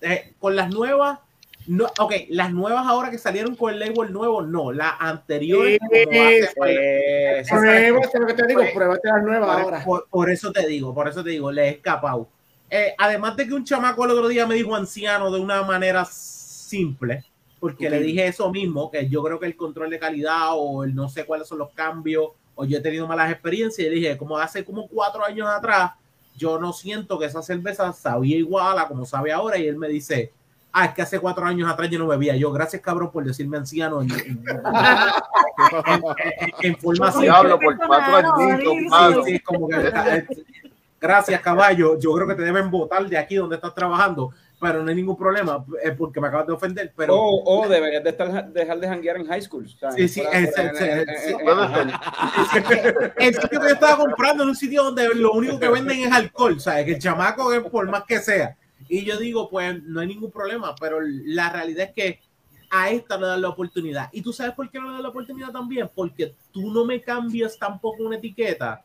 eh, 0.00 0.32
con 0.38 0.56
las 0.56 0.70
nuevas, 0.70 1.20
no, 1.66 1.86
ok, 1.98 2.12
las 2.30 2.52
nuevas 2.52 2.86
ahora 2.86 3.10
que 3.10 3.18
salieron 3.18 3.54
con 3.54 3.72
el 3.72 3.78
label 3.78 4.12
nuevo, 4.12 4.42
no, 4.42 4.72
las 4.72 4.94
anteriores. 4.98 5.78
Eh, 5.82 7.36
Exacto. 7.38 7.60
Pruébate 7.60 8.18
lo 8.18 8.26
que 8.26 8.34
te 8.34 8.46
digo, 8.46 8.60
Pues, 8.60 8.72
pruébate 8.74 9.08
las 9.08 9.22
nuevas 9.22 9.50
por, 9.50 9.60
ahora. 9.62 9.84
por- 9.84 10.08
por 10.08 10.30
eso 10.30 10.52
te 10.52 10.66
digo, 10.66 10.94
por 10.94 11.08
eso 11.08 11.22
te 11.22 11.30
digo, 11.30 11.52
le 11.52 11.64
he 11.66 11.68
escapado. 11.70 12.28
Eh, 12.70 12.94
además 12.98 13.36
de 13.36 13.46
que 13.48 13.54
un 13.54 13.64
chamaco 13.64 14.04
el 14.04 14.12
otro 14.12 14.28
día 14.28 14.46
me 14.46 14.54
dijo 14.54 14.74
anciano 14.74 15.30
de 15.30 15.40
una 15.40 15.62
manera 15.62 16.04
simple, 16.04 17.24
porque 17.58 17.86
Ok. 17.86 17.90
le 17.92 18.00
dije 18.00 18.26
eso 18.26 18.50
mismo, 18.50 18.90
que 18.90 19.08
yo 19.08 19.22
creo 19.22 19.38
que 19.38 19.46
el 19.46 19.56
control 19.56 19.90
de 19.90 19.98
calidad 19.98 20.50
o 20.52 20.84
el 20.84 20.94
no 20.94 21.08
sé 21.08 21.24
cuáles 21.24 21.48
son 21.48 21.58
los 21.58 21.70
cambios, 21.70 22.28
o 22.54 22.64
yo 22.64 22.78
he 22.78 22.80
tenido 22.80 23.06
malas 23.06 23.30
experiencias, 23.30 23.86
y 23.86 23.90
dije, 23.90 24.16
como 24.16 24.38
hace 24.38 24.64
como 24.64 24.86
cuatro 24.88 25.24
años 25.24 25.48
atrás, 25.48 25.92
yo 26.36 26.58
no 26.58 26.72
siento 26.72 27.18
que 27.18 27.26
esa 27.26 27.42
cerveza 27.42 27.92
sabía 27.92 28.36
igual 28.36 28.78
a 28.78 28.86
como 28.88 29.04
sabe 29.04 29.32
ahora, 29.32 29.58
y 29.58 29.66
él 29.66 29.76
me 29.76 29.88
dice, 29.88 30.32
Ah, 30.72 30.84
es 30.86 30.94
que 30.94 31.02
hace 31.02 31.18
cuatro 31.18 31.44
años 31.44 31.70
atrás 31.70 31.90
yo 31.90 31.98
no 31.98 32.06
bebía. 32.06 32.36
Yo, 32.36 32.52
gracias 32.52 32.80
cabrón 32.80 33.10
por 33.10 33.24
decirme 33.24 33.56
anciano 33.56 34.02
en, 34.02 34.10
en, 34.12 34.18
en- 34.20 34.44
en- 36.40 36.52
en 36.62 36.76
forma 36.78 37.08
así. 37.08 37.22
Diablo, 37.22 37.58
por 37.58 37.76
cuatro 37.76 38.36
mano. 38.88 39.24
Sí, 39.24 39.40
como 39.40 39.68
que, 39.68 39.76
eh, 39.76 40.26
gracias, 41.00 41.40
caballo. 41.40 41.98
Yo 41.98 42.12
creo 42.12 42.26
que 42.28 42.34
te 42.34 42.42
deben 42.42 42.70
votar 42.70 43.04
de 43.06 43.18
aquí 43.18 43.34
donde 43.36 43.56
estás 43.56 43.74
trabajando, 43.74 44.30
pero 44.60 44.82
no 44.82 44.90
hay 44.90 44.94
ningún 44.94 45.16
problema, 45.16 45.64
eh, 45.82 45.90
porque 45.92 46.20
me 46.20 46.28
acabas 46.28 46.46
de 46.46 46.52
ofender. 46.52 46.92
Pero 46.96 47.16
O, 47.16 47.62
o 47.62 47.68
deberías 47.68 48.04
de 48.04 48.10
estar, 48.10 48.48
dejar 48.52 48.78
de 48.78 48.86
janguear 48.88 49.16
en 49.16 49.26
high 49.26 49.42
school. 49.42 49.66
¿sabes? 49.78 49.96
Sí, 49.96 50.08
sí, 50.08 50.20
en- 50.30 50.44
en- 50.56 50.76
en- 50.76 51.08
en- 53.18 53.34
sitio 53.40 53.60
que 53.60 53.66
yo 53.68 53.74
estaba 53.74 53.96
comprando 53.96 54.44
es 54.44 54.48
un 54.50 54.56
sitio 54.56 54.84
donde 54.84 55.08
lo 55.14 55.32
único 55.32 55.58
que 55.58 55.68
venden 55.68 56.00
es 56.00 56.12
alcohol, 56.12 56.60
¿sabes? 56.60 56.84
Que 56.84 56.92
el 56.92 56.98
chamaco 57.00 57.52
es 57.52 57.60
por 57.62 57.88
más 57.90 58.04
que 58.04 58.18
sea. 58.20 58.56
Y 58.92 59.04
yo 59.04 59.16
digo, 59.18 59.48
pues 59.48 59.80
no 59.84 60.00
hay 60.00 60.08
ningún 60.08 60.32
problema, 60.32 60.74
pero 60.74 60.98
la 61.00 61.48
realidad 61.50 61.86
es 61.88 61.92
que 61.94 62.20
a 62.70 62.90
esta 62.90 63.16
le 63.16 63.26
dan 63.28 63.40
la 63.42 63.48
oportunidad. 63.50 64.08
¿Y 64.12 64.20
tú 64.20 64.32
sabes 64.32 64.52
por 64.54 64.68
qué 64.68 64.78
no 64.80 64.86
le 64.88 64.94
dan 64.94 65.02
la 65.04 65.08
oportunidad 65.10 65.52
también? 65.52 65.88
Porque 65.94 66.34
tú 66.50 66.72
no 66.72 66.84
me 66.84 67.00
cambias 67.00 67.56
tampoco 67.56 68.02
una 68.02 68.16
etiqueta 68.16 68.84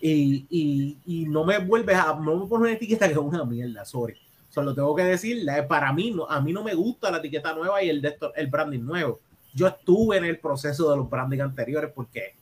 y, 0.00 0.46
y, 0.48 0.96
y 1.04 1.26
no 1.26 1.44
me 1.44 1.58
vuelves 1.58 1.94
a, 1.96 2.14
no 2.14 2.36
me 2.36 2.46
pones 2.46 2.66
una 2.68 2.72
etiqueta 2.72 3.06
que 3.06 3.12
es 3.12 3.18
una 3.18 3.44
mierda, 3.44 3.84
sorry. 3.84 4.16
Solo 4.48 4.74
tengo 4.74 4.94
que 4.94 5.04
decir, 5.04 5.46
para 5.68 5.92
mí, 5.92 6.10
no, 6.10 6.26
a 6.26 6.40
mí 6.40 6.52
no 6.52 6.62
me 6.64 6.74
gusta 6.74 7.10
la 7.10 7.18
etiqueta 7.18 7.52
nueva 7.54 7.82
y 7.82 7.90
el, 7.90 8.00
de 8.00 8.08
esto- 8.08 8.34
el 8.34 8.46
branding 8.46 8.80
nuevo. 8.80 9.20
Yo 9.52 9.66
estuve 9.66 10.16
en 10.16 10.24
el 10.24 10.38
proceso 10.38 10.90
de 10.90 10.96
los 10.96 11.10
branding 11.10 11.40
anteriores 11.40 11.90
porque 11.94 12.34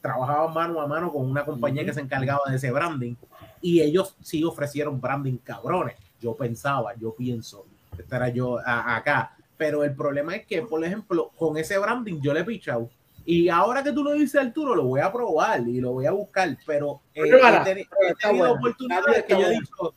trabajaba 0.00 0.48
mano 0.52 0.80
a 0.80 0.86
mano 0.86 1.12
con 1.12 1.28
una 1.30 1.44
compañía 1.44 1.84
que 1.84 1.92
se 1.92 2.00
encargaba 2.00 2.40
de 2.48 2.56
ese 2.56 2.70
branding 2.70 3.14
y 3.60 3.80
ellos 3.82 4.16
sí 4.22 4.42
ofrecieron 4.42 5.00
branding 5.00 5.36
cabrones. 5.38 5.96
Yo 6.26 6.34
pensaba, 6.34 6.92
yo 6.98 7.14
pienso, 7.14 7.64
estará 7.96 8.28
yo 8.30 8.58
a- 8.58 8.96
acá. 8.96 9.36
Pero 9.56 9.84
el 9.84 9.94
problema 9.94 10.34
es 10.34 10.44
que, 10.44 10.60
por 10.62 10.84
ejemplo, 10.84 11.30
con 11.36 11.56
ese 11.56 11.78
branding 11.78 12.20
yo 12.20 12.34
le 12.34 12.40
he 12.40 12.44
pichado. 12.44 12.90
Y 13.24 13.48
ahora 13.48 13.80
que 13.84 13.92
tú 13.92 14.02
lo 14.02 14.10
dices, 14.12 14.40
Arturo, 14.40 14.74
lo 14.74 14.82
voy 14.86 15.00
a 15.00 15.12
probar 15.12 15.60
y 15.68 15.80
lo 15.80 15.92
voy 15.92 16.06
a 16.06 16.10
buscar. 16.10 16.48
Pero 16.66 17.00
eh, 17.14 17.20
he, 17.24 17.30
teni- 17.30 17.86
he 18.02 18.08
está 18.10 18.28
tenido 18.28 18.46
buena. 18.48 18.52
oportunidades 18.54 19.18
Está 19.18 19.26
que 19.36 19.40
yo 19.40 19.46
he 19.46 19.50
dicho, 19.52 19.94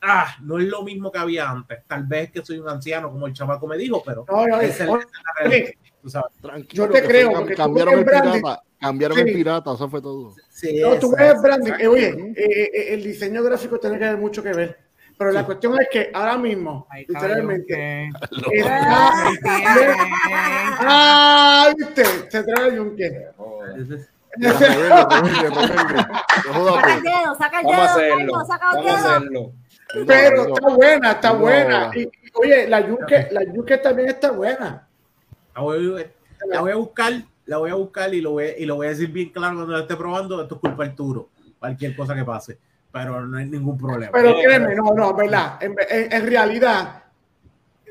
ah, 0.00 0.34
no 0.40 0.58
es 0.58 0.64
lo 0.66 0.82
mismo 0.82 1.12
que 1.12 1.18
había 1.18 1.50
antes. 1.50 1.80
Tal 1.86 2.04
vez 2.04 2.30
que 2.32 2.42
soy 2.42 2.58
un 2.58 2.70
anciano, 2.70 3.10
como 3.10 3.26
el 3.26 3.34
chamaco 3.34 3.66
me 3.66 3.76
dijo, 3.76 4.02
pero 4.02 4.24
No, 4.26 4.46
no, 4.46 4.60
esa 4.62 4.84
es 4.84 4.90
oye, 4.90 5.04
la 5.04 5.48
realidad, 5.50 5.70
tú 6.00 6.08
sabes. 6.08 6.32
Tranquilo, 6.40 6.86
Yo 6.86 6.90
te 6.90 7.02
creo, 7.06 7.30
fue- 7.32 7.38
porque 7.40 7.54
cambiaron 7.54 7.98
el 7.98 8.04
pirata, 8.06 8.62
cambiaron 8.80 9.18
Sí. 9.18 9.24
el 9.24 9.32
pirata, 9.34 9.74
eso 9.74 9.88
fue 9.90 10.00
todo. 10.00 10.34
Sí, 10.48 10.80
No, 10.80 10.98
tú 10.98 11.12
esa- 11.14 11.32
ves 11.34 11.42
branding. 11.42 11.72
eh, 11.78 11.86
oye, 11.86 12.08
eh, 12.34 12.70
eh, 12.74 12.94
el 12.94 13.04
diseño 13.04 13.42
gráfico 13.44 13.78
tiene 13.78 13.98
que 13.98 14.04
ver 14.06 14.16
mucho 14.18 14.42
que 14.42 14.52
ver. 14.52 14.85
Pero 15.18 15.32
la 15.32 15.46
cuestión 15.46 15.80
es 15.80 15.88
que 15.90 16.10
ahora 16.12 16.36
mismo, 16.36 16.86
Ay, 16.90 17.06
literalmente, 17.08 18.10
cabrón, 18.12 18.52
está. 18.52 19.74
que- 19.74 19.96
¡Ah! 20.80 21.72
¿Viste? 21.76 22.04
Se 22.30 22.42
trae 22.42 22.68
el 22.68 22.76
yunque. 22.76 23.26
Saca 24.42 26.94
el 26.96 27.02
dedo, 27.02 27.34
saca 27.36 27.60
el 27.60 27.66
dedo, 27.66 27.82
hacerlo. 27.82 28.44
Saca 28.46 28.70
el 28.78 28.84
dedo. 28.84 28.94
hacerlo. 28.96 29.52
Pero 30.06 30.48
No, 30.48 30.54
está 30.54 30.68
buena, 30.74 31.10
está 31.12 31.32
No. 31.32 31.38
buena. 31.38 31.90
Y, 31.94 32.00
y, 32.02 32.10
oye, 32.34 32.68
la 32.68 32.86
yunque, 32.86 33.28
la 33.30 33.44
yunque 33.44 33.78
también 33.78 34.08
está 34.08 34.32
buena. 34.32 34.86
La 35.54 35.62
voy, 35.62 36.06
la 36.48 36.60
voy 36.60 36.72
a 36.72 36.76
buscar, 36.76 37.12
la 37.46 37.56
voy 37.58 37.70
a 37.70 37.74
buscar 37.74 38.12
y 38.12 38.20
lo 38.20 38.32
voy, 38.32 38.52
y 38.58 38.66
lo 38.66 38.76
voy 38.76 38.88
a 38.88 38.90
decir 38.90 39.08
bien 39.10 39.30
claro 39.30 39.54
cuando 39.56 39.72
la 39.72 39.80
esté 39.82 39.96
probando. 39.96 40.42
Esto 40.42 40.56
es 40.56 40.60
culpa 40.60 40.84
de 40.84 40.90
Arturo. 40.90 41.30
Cualquier 41.58 41.96
cosa 41.96 42.14
que 42.14 42.24
pase. 42.24 42.58
Pero 43.04 43.26
no 43.26 43.38
hay 43.38 43.46
ningún 43.46 43.76
problema. 43.78 44.12
Pero 44.12 44.34
créeme, 44.42 44.74
no, 44.74 44.92
no, 44.94 45.14
verdad. 45.14 45.58
En, 45.62 45.74
en- 45.90 46.12
en 46.12 46.26
realidad, 46.26 47.02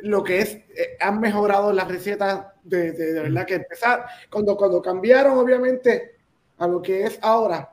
lo 0.03 0.23
que 0.23 0.39
es, 0.39 0.55
eh, 0.55 0.97
han 0.99 1.19
mejorado 1.19 1.71
las 1.73 1.87
recetas 1.87 2.45
de, 2.63 2.91
de, 2.93 3.13
de 3.13 3.21
verdad 3.21 3.45
que 3.45 3.55
empezar, 3.55 4.05
cuando, 4.29 4.55
cuando 4.57 4.81
cambiaron, 4.81 5.37
obviamente, 5.37 6.15
a 6.57 6.67
lo 6.67 6.81
que 6.81 7.03
es 7.05 7.19
ahora, 7.21 7.69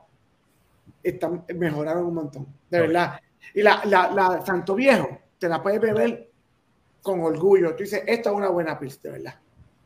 están, 1.01 1.45
mejoraron 1.55 2.05
un 2.05 2.13
montón, 2.13 2.47
de 2.69 2.79
verdad. 2.81 3.19
Y 3.53 3.61
la, 3.61 3.81
la, 3.85 4.09
la 4.11 4.45
Santo 4.45 4.75
Viejo, 4.75 5.19
te 5.37 5.47
la 5.49 5.61
puedes 5.61 5.79
beber 5.81 6.29
con 7.01 7.21
orgullo. 7.21 7.75
Tú 7.75 7.83
dices, 7.83 8.03
esta 8.07 8.29
es 8.29 8.35
una 8.35 8.49
buena 8.49 8.79
pils, 8.79 9.01
de 9.01 9.11
verdad. 9.11 9.35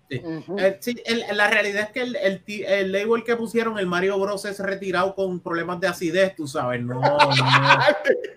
Sí. 0.10 0.22
Eh, 0.58 0.78
sí, 0.80 1.02
el- 1.06 1.26
la 1.36 1.50
realidad 1.50 1.84
es 1.84 1.90
que 1.90 2.02
el, 2.02 2.16
el, 2.16 2.42
el 2.48 2.92
label 2.94 3.24
que 3.26 3.36
pusieron, 3.36 3.78
el 3.78 3.88
Mario 3.88 4.18
Bros, 4.20 4.46
es 4.46 4.58
retirado 4.60 5.14
con 5.14 5.42
problemas 5.42 5.80
de 5.82 5.88
acidez, 5.88 6.34
tú 6.36 6.48
sabes. 6.48 6.82
No, 6.82 7.02
no, 7.02 7.18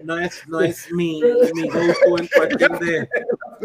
no 0.03 0.19
es, 0.19 0.43
no 0.49 0.61
es 0.61 0.91
mi, 0.93 1.21
mi 1.55 1.69
go-to 1.69 2.19
en 2.19 2.29
cuestión 2.37 2.79
de. 2.81 3.09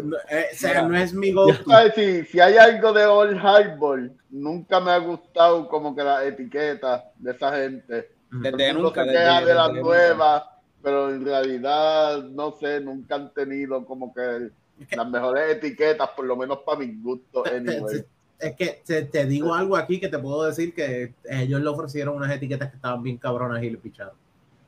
no, 0.03 0.17
eh, 0.29 0.45
o 0.53 0.55
sea, 0.55 0.81
no 0.83 0.95
es 0.95 1.13
mi 1.13 1.31
go-to. 1.31 1.71
Si, 1.95 2.23
si 2.25 2.39
hay 2.39 2.57
algo 2.57 2.93
de 2.93 3.05
Old 3.05 3.37
Hardball, 3.39 4.11
nunca 4.29 4.79
me 4.79 4.91
ha 4.91 4.97
gustado 4.99 5.67
como 5.67 5.95
que 5.95 6.03
la 6.03 6.23
etiqueta 6.25 7.05
de 7.17 7.31
esa 7.31 7.55
gente. 7.55 8.11
Desde 8.31 8.71
Uno 8.71 8.81
nunca. 8.83 9.03
se 9.03 9.09
desde- 9.09 9.23
queja 9.23 9.45
de 9.45 9.53
las 9.55 9.67
desde 9.69 9.81
nuevas, 9.81 10.43
pero 10.83 11.09
en 11.09 11.25
realidad, 11.25 12.21
no 12.23 12.51
sé, 12.51 12.81
nunca 12.81 13.15
han 13.15 13.33
tenido 13.33 13.83
como 13.85 14.13
que 14.13 14.49
las 14.91 15.09
mejores 15.09 15.55
etiquetas, 15.57 16.09
por 16.09 16.25
lo 16.25 16.35
menos 16.35 16.59
para 16.65 16.79
mis 16.79 17.01
gustos, 17.01 17.47
anyway. 17.51 18.05
Es 18.37 18.55
que 18.55 18.81
te, 18.85 19.03
te 19.03 19.25
digo 19.25 19.53
algo 19.53 19.77
aquí 19.77 19.99
que 19.99 20.09
te 20.09 20.19
puedo 20.19 20.43
decir 20.43 20.73
que 20.73 21.13
ellos 21.23 21.61
le 21.61 21.69
ofrecieron 21.69 22.17
unas 22.17 22.31
etiquetas 22.31 22.69
que 22.69 22.75
estaban 22.75 23.01
bien 23.01 23.17
cabronas 23.17 23.63
y 23.63 23.69
le 23.69 23.77
picharon. 23.77 24.13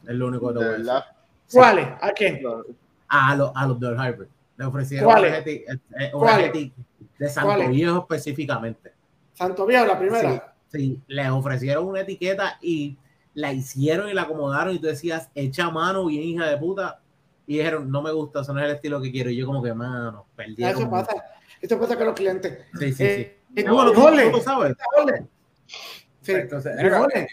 Es 0.08 0.16
lo 0.16 0.28
único 0.28 0.48
que 0.48 0.54
te 0.54 0.60
De 0.60 0.66
voy 0.66 0.90
a 0.90 0.94
decir. 0.94 1.04
¿Cuáles? 1.52 1.88
¿A 2.02 2.12
quién? 2.12 2.40
A, 3.10 3.36
los 3.36 3.52
a 3.54 3.68
los 3.68 3.80
del 3.80 4.00
Harvard. 4.00 4.28
Le 4.58 4.66
ofrecieron 4.66 5.06
¿Cuáles? 5.12 5.32
unas 5.32 5.46
eti- 5.46 5.64
eh, 5.68 5.80
eh, 6.00 6.72
de 7.20 7.30
Santo 7.30 7.50
¿Cuáles? 7.50 7.70
Viejo 7.70 8.00
específicamente. 8.00 8.94
Santo 9.34 9.66
Viejo, 9.66 9.86
la 9.86 10.00
primera. 10.00 10.56
Sí, 10.68 10.78
sí, 10.78 11.02
les 11.08 11.30
ofrecieron 11.30 11.86
una 11.88 12.02
etiqueta 12.02 12.58
y 12.62 12.98
la 13.34 13.54
hicieron 13.54 14.10
y 14.10 14.14
la 14.14 14.24
acomodaron 14.24 14.74
y 14.76 14.80
tú 14.80 14.88
decías, 14.88 15.30
echa 15.36 15.70
mano, 15.70 16.06
bien 16.06 16.24
hija 16.24 16.48
de 16.48 16.58
puta. 16.58 17.02
Y 17.48 17.58
dijeron, 17.58 17.90
no 17.90 18.02
me 18.02 18.12
gusta, 18.12 18.42
eso 18.42 18.54
no 18.54 18.60
es 18.60 18.66
el 18.66 18.76
estilo 18.76 19.02
que 19.02 19.10
quiero. 19.12 19.30
Y 19.30 19.38
yo 19.38 19.46
como 19.48 19.64
que, 19.64 19.74
mano, 19.74 20.28
perdí. 20.36 20.58
Ya, 20.58 20.72
Eso 20.72 20.90
pasa. 20.90 21.16
Esto 21.62 21.80
pasa 21.80 21.96
con 21.96 22.06
los 22.08 22.16
clientes. 22.16 22.66
Sí, 22.78 22.92
sí, 22.94 23.04
Eh, 23.04 23.40
sí. 23.48 23.54
eh, 23.62 23.64
No, 23.64 23.74
bueno, 23.74 23.92
tú, 23.92 24.02
frijoles, 24.02 24.26
tú 24.32 24.38
lo 24.38 24.44
sabes. 24.44 24.76
frijoles. 24.78 25.22
Sí, 26.22 26.32
Entonces, 26.34 26.76
frijoles. 26.80 27.28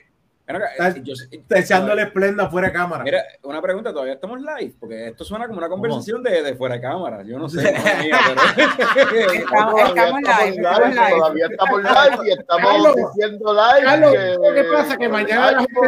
Estás- 0.46 0.96
eh, 0.96 1.00
yo- 1.02 1.14
Está 1.30 1.58
echándole 1.58 2.02
esplenda 2.02 2.50
fuera 2.50 2.66
de 2.68 2.74
cámara. 2.74 3.02
Mira, 3.02 3.22
una 3.44 3.62
pregunta, 3.62 3.92
todavía 3.92 4.12
estamos 4.12 4.38
live, 4.40 4.74
porque 4.78 5.08
esto 5.08 5.24
suena 5.24 5.46
como 5.46 5.56
una 5.58 5.70
conversación 5.70 6.22
de, 6.22 6.42
de 6.42 6.54
fuera 6.54 6.74
de 6.74 6.82
cámara. 6.82 7.22
Yo 7.22 7.38
no 7.38 7.48
sé. 7.48 7.62
mía, 8.02 8.18
pero- 8.28 9.32
Estamos, 9.32 9.74
Todavía 9.74 9.86
estamos 9.86 10.20
live, 10.20 10.56
estamos 10.56 10.88
live. 10.90 11.10
Todavía 11.16 11.46
estamos 11.46 11.82
live 11.82 12.28
y 12.28 12.32
estamos 12.32 12.70
Carlos, 12.70 12.94
diciendo 12.96 13.54
live. 13.54 13.84
Carlos, 13.84 14.12
que- 14.12 14.54
¿qué 14.54 14.64
pasa? 14.64 14.96
Que 14.98 15.08
mañana 15.08 15.52
la 15.52 15.58
gente- 15.60 15.80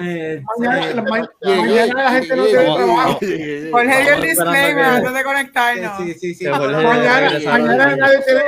Eh, 0.00 0.42
Mañana, 0.58 0.86
la- 0.86 0.94
no 2.36 2.44
tiene 2.44 2.64
trabajo. 2.64 3.18
Jorge 3.20 3.26
el 3.28 3.66
Estamos 3.66 3.84
esperando 3.84 4.22
disclaimer 4.26 4.74
que- 4.74 4.90
antes 4.90 5.14
de 5.14 5.24
conectarnos. 5.24 5.96
Sí, 5.98 6.14
sí, 6.14 6.34
sí. 6.34 6.44
Que 6.46 6.50
Jorge 6.50 6.72
Mañana, 6.82 7.20
regresa 7.28 7.50
mañana 7.50 7.84
al- 7.84 7.98
nadie 7.98 8.18
tiene. 8.24 8.40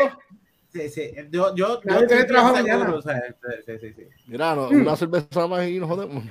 Sí, 0.73 0.89
sí. 0.89 1.12
Yo, 1.32 1.55
yo, 1.57 1.81
trabajo 1.81 2.55
mañana. 2.55 2.95
sí, 3.66 3.78
sí, 3.78 3.93
sí. 3.93 4.07
Mira, 4.31 4.55
no, 4.55 4.69
una 4.69 4.94
cerveza 4.97 5.47
más 5.48 5.66
y 5.66 5.81
nos 5.81 5.89
jodemos. 5.89 6.23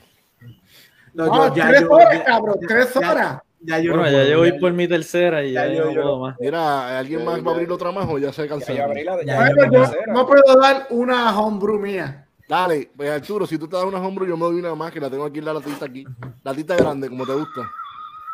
No, 1.13 1.25
No, 1.25 1.47
yo- 1.49 1.55
ya 1.55 1.67
tres 1.67 1.81
yo- 1.81 1.89
horas, 1.91 2.13
ya- 2.13 2.23
cabrón, 2.23 2.55
ya- 2.61 2.67
tres 2.67 2.93
ya- 2.93 3.11
horas. 3.11 3.41
Ya 3.61 3.79
yo 3.79 3.91
Bueno, 3.91 4.03
no 4.05 4.09
ya 4.09 4.17
puedo, 4.19 4.29
yo 4.31 4.37
voy 4.39 4.51
ya- 4.53 4.59
por 4.59 4.71
mi 4.71 4.87
tercera 4.87 5.43
y 5.43 5.51
ya, 5.51 5.67
Ya 5.67 5.73
yo 5.73 5.79
yo- 5.79 5.85
no 5.87 5.93
puedo 6.01 6.19
más. 6.19 6.35
Mira, 6.39 6.97
¿alguien 6.97 7.25
más 7.25 7.45
va 7.45 7.51
a 7.51 7.53
abrir 7.55 7.69
otra 7.73 7.91
más 7.91 8.07
o 8.09 8.17
ya 8.17 8.31
se 8.31 8.43
Ya 8.43 8.47
yo 8.47 8.55
cansaron? 8.55 8.81
abrí 8.91 9.03
la- 9.03 9.17
ya 9.17 9.23
Ya, 9.25 9.33
yo 9.33 9.35
Bueno, 9.35 9.49
abrí 9.49 9.59
la 9.59 9.65
yo 9.65 9.91
tercera. 9.91 10.13
no 10.13 10.25
puedo 10.27 10.61
dar 10.61 10.87
una 10.91 11.37
homebrew 11.39 11.77
mía. 11.79 12.25
Dale, 12.47 12.89
pues 12.95 13.09
Arturo, 13.11 13.45
si 13.45 13.57
tú 13.57 13.67
te 13.67 13.75
das 13.75 13.83
una 13.85 13.99
hombro, 13.99 14.25
yo 14.25 14.37
me 14.37 14.45
doy 14.45 14.59
una 14.59 14.73
más 14.75 14.91
que 14.93 14.99
la 15.01 15.09
tengo 15.09 15.25
aquí 15.25 15.39
en 15.39 15.45
la 15.45 15.53
latita 15.53 15.85
aquí. 15.85 16.05
Latita 16.41 16.75
grande, 16.77 17.09
como 17.09 17.25
te 17.25 17.33
gusta. 17.33 17.69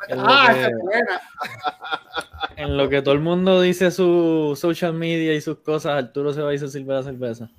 En 0.08 0.20
Ah, 0.20 0.50
que, 0.54 0.60
esa 0.60 0.68
es 0.70 0.78
buena. 0.80 1.22
en 2.58 2.78
lo 2.78 2.88
que 2.88 3.02
todo 3.02 3.14
el 3.16 3.20
mundo 3.22 3.60
dice 3.62 3.90
su 3.92 4.56
social 4.56 4.94
media 4.94 5.34
y 5.34 5.42
sus 5.42 5.58
cosas, 5.58 5.94
Arturo 6.04 6.32
se 6.34 6.42
va 6.44 6.54
y 6.54 6.60
se 6.60 6.68
sirve 6.70 6.94
la 6.94 7.02
cerveza. 7.04 7.50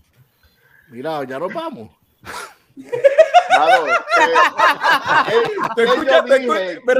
Mira, 0.91 1.25
ya 1.25 1.39
nos 1.39 1.53
vamos. 1.53 1.91
Eh, 2.77 2.83
eh, 5.29 5.43
¿qué 5.75 5.83
escuchas? 5.85 6.25
yo 6.27 6.55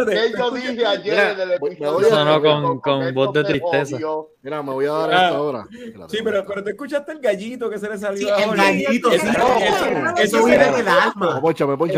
¿te 0.07 0.33
yo 0.39 0.51
dije 0.53 0.87
ayer 0.87 1.51
episodio? 1.61 2.09
Sonó 2.09 2.81
con- 2.81 3.15
voz 3.15 3.33
de 3.35 3.45
tristeza. 3.45 3.99
Mira, 4.43 4.63
me 4.63 4.73
voy 4.73 4.87
a 4.87 4.93
dar 4.93 5.13
Ah, 5.13 5.19
a 5.21 5.25
esta 5.27 5.43
hora. 5.43 5.67
Sí, 6.09 6.19
pero, 6.25 6.45
pero 6.47 6.65
te 6.65 6.71
escuchaste 6.71 7.13
el 7.13 7.21
gallito 7.21 7.69
que 7.69 7.79
se 7.79 7.89
le 7.89 7.99
salió 7.99 8.27
Sí, 8.27 8.31
a 8.33 8.45
el 8.45 8.57
gallito, 8.57 9.11
sí, 9.11 9.17
Eso- 9.19 10.17
eso 10.17 10.45
viene 10.47 10.71
del 10.73 10.89
alma. 10.89 11.41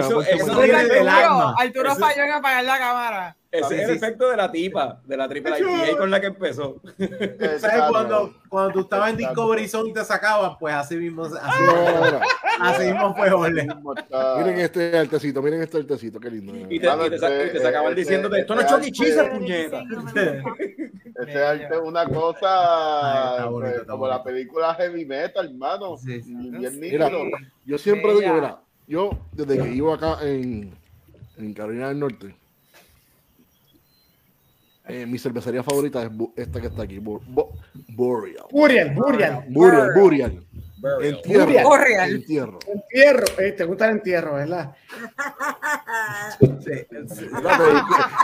Eso- 0.02 0.20
viene 0.60 0.84
del 0.88 1.08
alma. 1.08 1.54
Arturo 1.58 1.94
falló 1.94 2.22
en 2.24 2.32
apagar 2.32 2.64
la 2.64 2.78
cámara. 2.78 3.36
Ese 3.50 3.64
es 3.64 3.70
el 3.72 3.78
Sí, 3.78 3.86
sí. 3.92 3.96
efecto 3.96 4.28
de 4.28 4.36
la 4.36 4.52
tipa, 4.52 5.00
de 5.06 5.16
la 5.16 5.26
triple 5.26 5.58
IPA 5.58 5.96
con 5.96 6.10
la 6.10 6.20
que 6.20 6.26
empezó. 6.26 6.82
¿Sabes 7.58 7.82
cuando, 7.88 8.34
cuando 8.48 8.72
tú 8.74 8.80
estabas 8.80 9.10
en. 9.10 9.16
Discovery 9.16 9.66
Zone 9.66 9.88
y 9.88 9.92
te 9.94 10.04
sacaban? 10.04 10.58
Pues 10.58 10.74
así 10.74 10.96
mismo, 10.96 11.24
así, 11.24 11.62
mira, 11.62 12.20
así 12.60 12.84
mismo 12.92 13.14
fue. 13.16 13.30
Mismo 13.64 13.94
está- 13.94 14.36
Miren 14.38 14.58
este 14.60 14.98
altecito, 14.98 15.40
miren 15.40 15.62
este 15.62 15.78
altecito, 15.78 16.20
qué 16.20 16.30
lindo. 16.30 16.54
Y 16.68 16.78
te, 16.78 16.86
y 16.86 17.10
te, 17.10 17.18
sa- 17.18 17.44
y 17.46 17.50
te 17.52 17.58
sacaban 17.60 17.92
Ese- 17.92 18.00
diciéndote, 18.00 18.40
esto 18.40 18.54
no 18.54 18.60
es 18.60 18.66
Chucky 18.66 18.92
Cheese, 18.92 19.20
ese- 19.20 19.30
puñeta. 19.30 19.82
Ese 21.26 21.44
arte 21.44 21.68
es 21.74 21.80
una 21.82 22.04
cosa 22.06 23.46
bonito, 23.46 23.74
pues, 23.76 23.88
como 23.88 24.06
la 24.06 24.22
película 24.22 24.74
Heavy 24.74 25.04
Metal, 25.04 25.46
hermano. 25.46 25.96
Sí, 25.96 26.22
sí. 26.22 26.32
Bien 26.34 26.78
Mira, 26.78 27.10
yo 27.64 27.78
siempre 27.78 28.14
digo, 28.14 28.34
mira, 28.34 28.58
yo 28.86 29.10
desde 29.32 29.56
que 29.56 29.68
vivo 29.68 29.92
acá 29.94 30.18
en, 30.22 30.72
en 31.38 31.54
Carolina 31.54 31.88
del 31.88 31.98
Norte, 31.98 32.36
eh, 34.88 35.06
mi 35.06 35.18
cervecería 35.18 35.62
favorita 35.62 36.02
es 36.02 36.10
esta 36.36 36.60
que 36.60 36.66
está 36.68 36.82
aquí, 36.82 36.98
Bo- 36.98 37.20
Bo- 37.26 37.52
Boreal. 37.94 38.46
Burial, 38.50 38.94
Burial. 38.94 39.44
Burial, 39.48 39.90
Burial. 39.94 39.94
Burial. 39.94 40.44
Entierro. 41.02 41.68
Burial. 41.68 42.10
Entierro. 42.10 42.58
Entierro. 42.72 43.24
Eh, 43.38 43.52
te 43.52 43.64
gusta 43.64 43.86
el 43.86 43.90
entierro, 43.92 44.34
¿verdad? 44.34 44.76
Sí, 46.38 46.46
sí. 47.14 47.24
Espérate, 47.24 47.64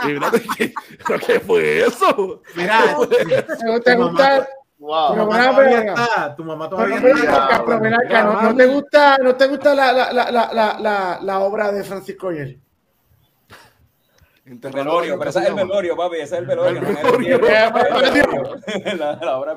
¿qué- 0.03 0.13
espérate, 0.13 0.41
¿qué, 0.57 0.73
¿pero 1.05 1.19
qué 1.19 1.39
fue 1.41 1.85
eso? 1.85 2.41
Mira, 2.55 2.97
¿Te, 3.09 3.25
te 3.25 3.95
Tu 3.95 3.99
mamá- 3.99 4.09
gusta? 4.09 4.47
Wow. 4.77 5.09
Tu 5.13 5.15
mamá 5.15 5.49
todavía 5.51 5.79
está, 5.79 6.35
tu 6.35 6.43
mamá 6.43 6.69
todavía 6.69 6.97
está. 6.97 8.33
¿no, 8.41 8.55
te 8.55 8.65
gusta, 8.67 9.17
no 9.17 9.35
te 9.35 9.47
gusta 9.47 9.73
la, 9.75 9.91
la, 9.93 10.13
la, 10.13 10.31
la, 10.31 10.49
la, 10.53 10.77
la, 10.79 11.19
la 11.21 11.39
obra 11.39 11.71
de 11.71 11.83
Francisco 11.83 12.27
Oyer? 12.27 12.57
Velorio, 14.45 15.17
pero 15.17 15.29
ese 15.31 15.39
es 15.39 15.47
el 15.47 15.55
velorio, 15.55 15.97
papi, 15.97 16.15
ese 16.17 16.23
es 16.23 16.31
el 16.33 16.45
velorio. 16.45 16.81
Eh, 18.67 18.97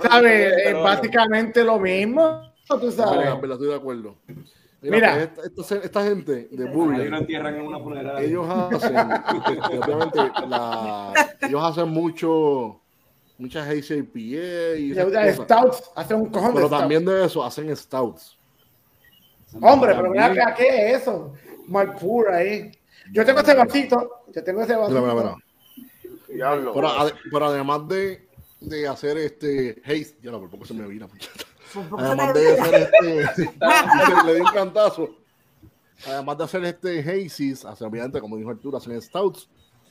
¿Sabes? 0.03 0.55
velorio. 0.55 0.83
básicamente 0.83 1.63
lo 1.65 1.79
mismo, 1.79 2.51
tú 2.67 2.91
sabes. 2.91 3.29
Estoy 3.43 3.67
de 3.69 3.75
acuerdo. 3.75 4.17
Mira, 4.81 4.97
Mira. 4.97 5.33
pues, 5.35 5.47
esta, 5.47 5.63
esta- 5.75 5.87
esta 5.87 6.03
gente 6.05 6.33
de 6.33 6.65
Ahí 6.65 6.69
lo 6.69 6.73
Burial, 6.73 7.15
entierran 7.15 7.55
en 7.57 7.63
una 7.67 7.81
funeraria. 7.81 8.21
ellos 8.27 8.47
hacen, 8.49 8.97
obviamente, 8.97 10.19
la, 10.49 11.13
ellos 11.43 11.63
hacen 11.65 11.89
mucho, 11.89 12.81
muchas 13.39 13.67
ACPA 13.69 14.77
y. 14.79 14.95
Stouts, 15.35 15.91
hace 15.97 16.15
un 16.15 16.27
cojón 16.27 16.51
de 16.51 16.55
Pero 16.55 16.67
Stouts. 16.69 16.81
también 16.81 17.05
de 17.05 17.25
eso 17.25 17.45
hacen 17.45 17.77
stouts. 17.77 18.39
Hombre, 19.61 19.95
pero 19.97 20.13
acá, 20.23 20.55
¿qué 20.55 20.93
es 20.93 21.03
eso? 21.03 21.35
Malpura 21.67 22.37
ahí. 22.37 22.71
Yo 23.13 23.25
tengo 23.25 23.41
ese 23.41 23.55
vasito, 23.55 24.11
yo 24.35 24.45
tengo 24.45 24.63
ese 24.63 24.75
vasito. 24.77 25.01
Mira, 25.01 25.15
mira, 25.15 25.37
mira. 26.29 26.73
Pero, 26.75 26.89
ade- 26.89 27.15
pero 27.33 27.47
además 27.47 27.89
de, 27.89 28.29
de 28.61 28.87
hacer 28.89 29.17
este 29.19 29.81
haze, 29.85 30.17
ya 30.23 30.31
no, 30.31 30.41
por 30.41 30.51
poco 30.51 30.65
se 30.67 30.75
me 30.75 30.87
vira. 30.87 31.09
Además 31.99 32.35
de 32.35 32.61
hacer 32.61 32.91
este, 33.03 33.45
le 34.27 34.35
di 34.35 34.41
un 34.41 34.47
cantazo. 34.53 35.17
Además 36.07 36.39
de 36.39 36.45
hacer 36.45 36.65
este 36.65 37.01
hazes, 37.01 37.65
hacen, 37.65 37.87
obviamente, 37.89 38.21
como 38.21 38.37
dijo 38.37 38.51
Arturo, 38.51 38.77
hacen 38.79 39.01
stouts. 39.03 39.41
Sí, 39.41 39.49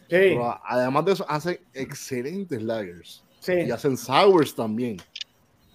Pero 0.09 0.57
además 0.65 1.03
de 1.05 1.11
eso, 1.13 1.25
hacen 1.27 1.59
excelentes 1.73 2.61
lagers. 2.61 3.23
sí. 3.41 3.53
Y 3.53 3.71
hacen 3.71 3.97
sours 3.97 4.55
también. 4.55 4.97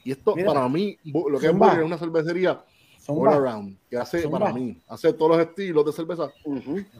Y 0.05 0.12
esto, 0.12 0.35
Mira. 0.35 0.52
para 0.52 0.69
mí, 0.69 0.97
lo 1.05 1.39
que 1.39 1.47
es 1.47 1.52
es 1.52 1.85
una 1.85 1.98
cervecería 1.98 2.60
all 3.09 3.16
Zumba, 3.16 3.35
around, 3.37 3.77
que 3.91 3.97
hace, 3.97 4.23
Zumba. 4.23 4.39
para 4.39 4.53
mí, 4.53 4.77
hace 4.89 5.12
todos 5.12 5.37
los 5.37 5.47
estilos 5.47 5.85
de 5.85 5.93
cerveza 5.93 6.31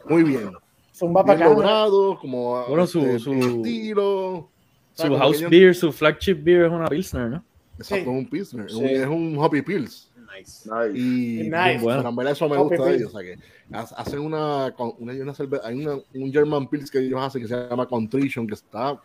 muy 0.09 0.23
bien. 0.23 0.51
zumba 0.93 1.23
Bien 1.23 1.39
logrado, 1.39 2.17
como 2.19 2.63
Bueno, 2.67 2.85
su- 2.87 2.99
este, 2.99 3.19
su- 3.19 3.33
estilo. 3.33 4.49
Su 4.95 5.15
house 5.17 5.49
beer, 5.49 5.73
su 5.73 5.91
flagship 5.91 6.35
beer 6.43 6.65
es 6.65 6.71
una 6.71 6.87
Pilsner, 6.87 7.29
¿no? 7.29 7.43
Exacto, 7.79 7.95
Sí. 7.95 8.01
es 8.01 8.07
un 8.07 8.25
Pilsner, 8.29 8.65
es 8.67 8.73
un- 8.73 8.87
Sí. 8.87 8.93
es 8.93 9.07
un 9.07 9.35
Hoppy 9.39 9.61
Pills. 9.63 10.11
Nice. 10.37 10.69
Nice. 10.69 10.97
Y 10.99 11.49
Nice. 11.49 11.79
bueno. 11.81 12.21
Eso 12.29 12.49
me 12.49 12.57
gusta 12.57 12.83
de 12.85 12.95
ellos. 12.95 13.13
O 13.13 13.17
sea 13.19 13.21
que 13.21 13.39
ha- 13.71 13.81
hacen 14.01 14.19
una, 14.19 14.73
una, 14.99 15.13
una 15.13 15.33
cerve- 15.33 15.61
hay 15.63 15.75
una, 15.83 15.95
un 16.13 16.31
German 16.31 16.67
Pills 16.67 16.89
que 16.91 16.99
ellos 16.99 17.19
hacen 17.21 17.41
que 17.41 17.47
se 17.47 17.55
llama 17.55 17.85
Contrition, 17.87 18.45
que 18.47 18.53
está 18.55 18.99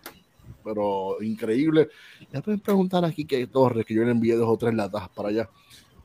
pero 0.64 1.16
increíble. 1.22 1.88
Ya 2.32 2.40
pueden 2.42 2.60
preguntar 2.60 3.04
aquí 3.04 3.24
que 3.24 3.46
Torres, 3.46 3.84
que 3.86 3.94
yo 3.94 4.02
le 4.04 4.10
envié 4.10 4.34
dos 4.36 4.48
o 4.48 4.56
tres 4.56 4.74
latas 4.74 5.08
para 5.10 5.28
allá. 5.30 5.48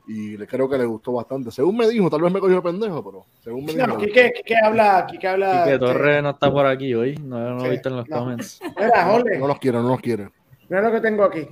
Y 0.06 0.36
le 0.36 0.46
creo 0.46 0.68
que 0.68 0.76
le 0.76 0.84
gustó 0.84 1.12
bastante. 1.12 1.50
Según 1.50 1.78
me 1.78 1.88
dijo, 1.88 2.10
tal 2.10 2.20
vez 2.20 2.30
me 2.32 2.38
cogió 2.38 2.56
de 2.56 2.62
pendejo, 2.62 3.02
pero 3.02 3.24
según 3.42 3.64
me 3.64 3.72
dijo. 3.72 3.86
No, 3.86 3.96
le 3.96 4.06
Quique, 4.06 4.32
Quique 4.36 4.54
habla, 4.62 5.06
Quique 5.10 5.26
habla. 5.26 5.62
Y 5.62 5.64
que 5.64 5.74
este, 5.74 5.86
Torre 5.86 6.20
no 6.20 6.30
está 6.30 6.52
por 6.52 6.66
aquí 6.66 6.94
hoy, 6.94 7.16
no, 7.16 7.38
no 7.38 7.50
lo 7.54 7.60
Sí, 7.60 7.66
he 7.66 7.70
visto 7.70 7.88
en 7.88 7.96
los 7.96 8.08
no. 8.08 8.18
comments. 8.18 8.60
Mira. 8.76 9.04
Jorge, 9.06 9.38
No 9.38 9.46
los 9.46 9.58
quiere, 9.58 9.78
no 9.78 9.88
los 9.88 10.00
quiere. 10.00 10.28
mira 10.68 10.82
lo 10.82 10.92
que 10.92 11.00
tengo 11.00 11.24
aquí. 11.24 11.48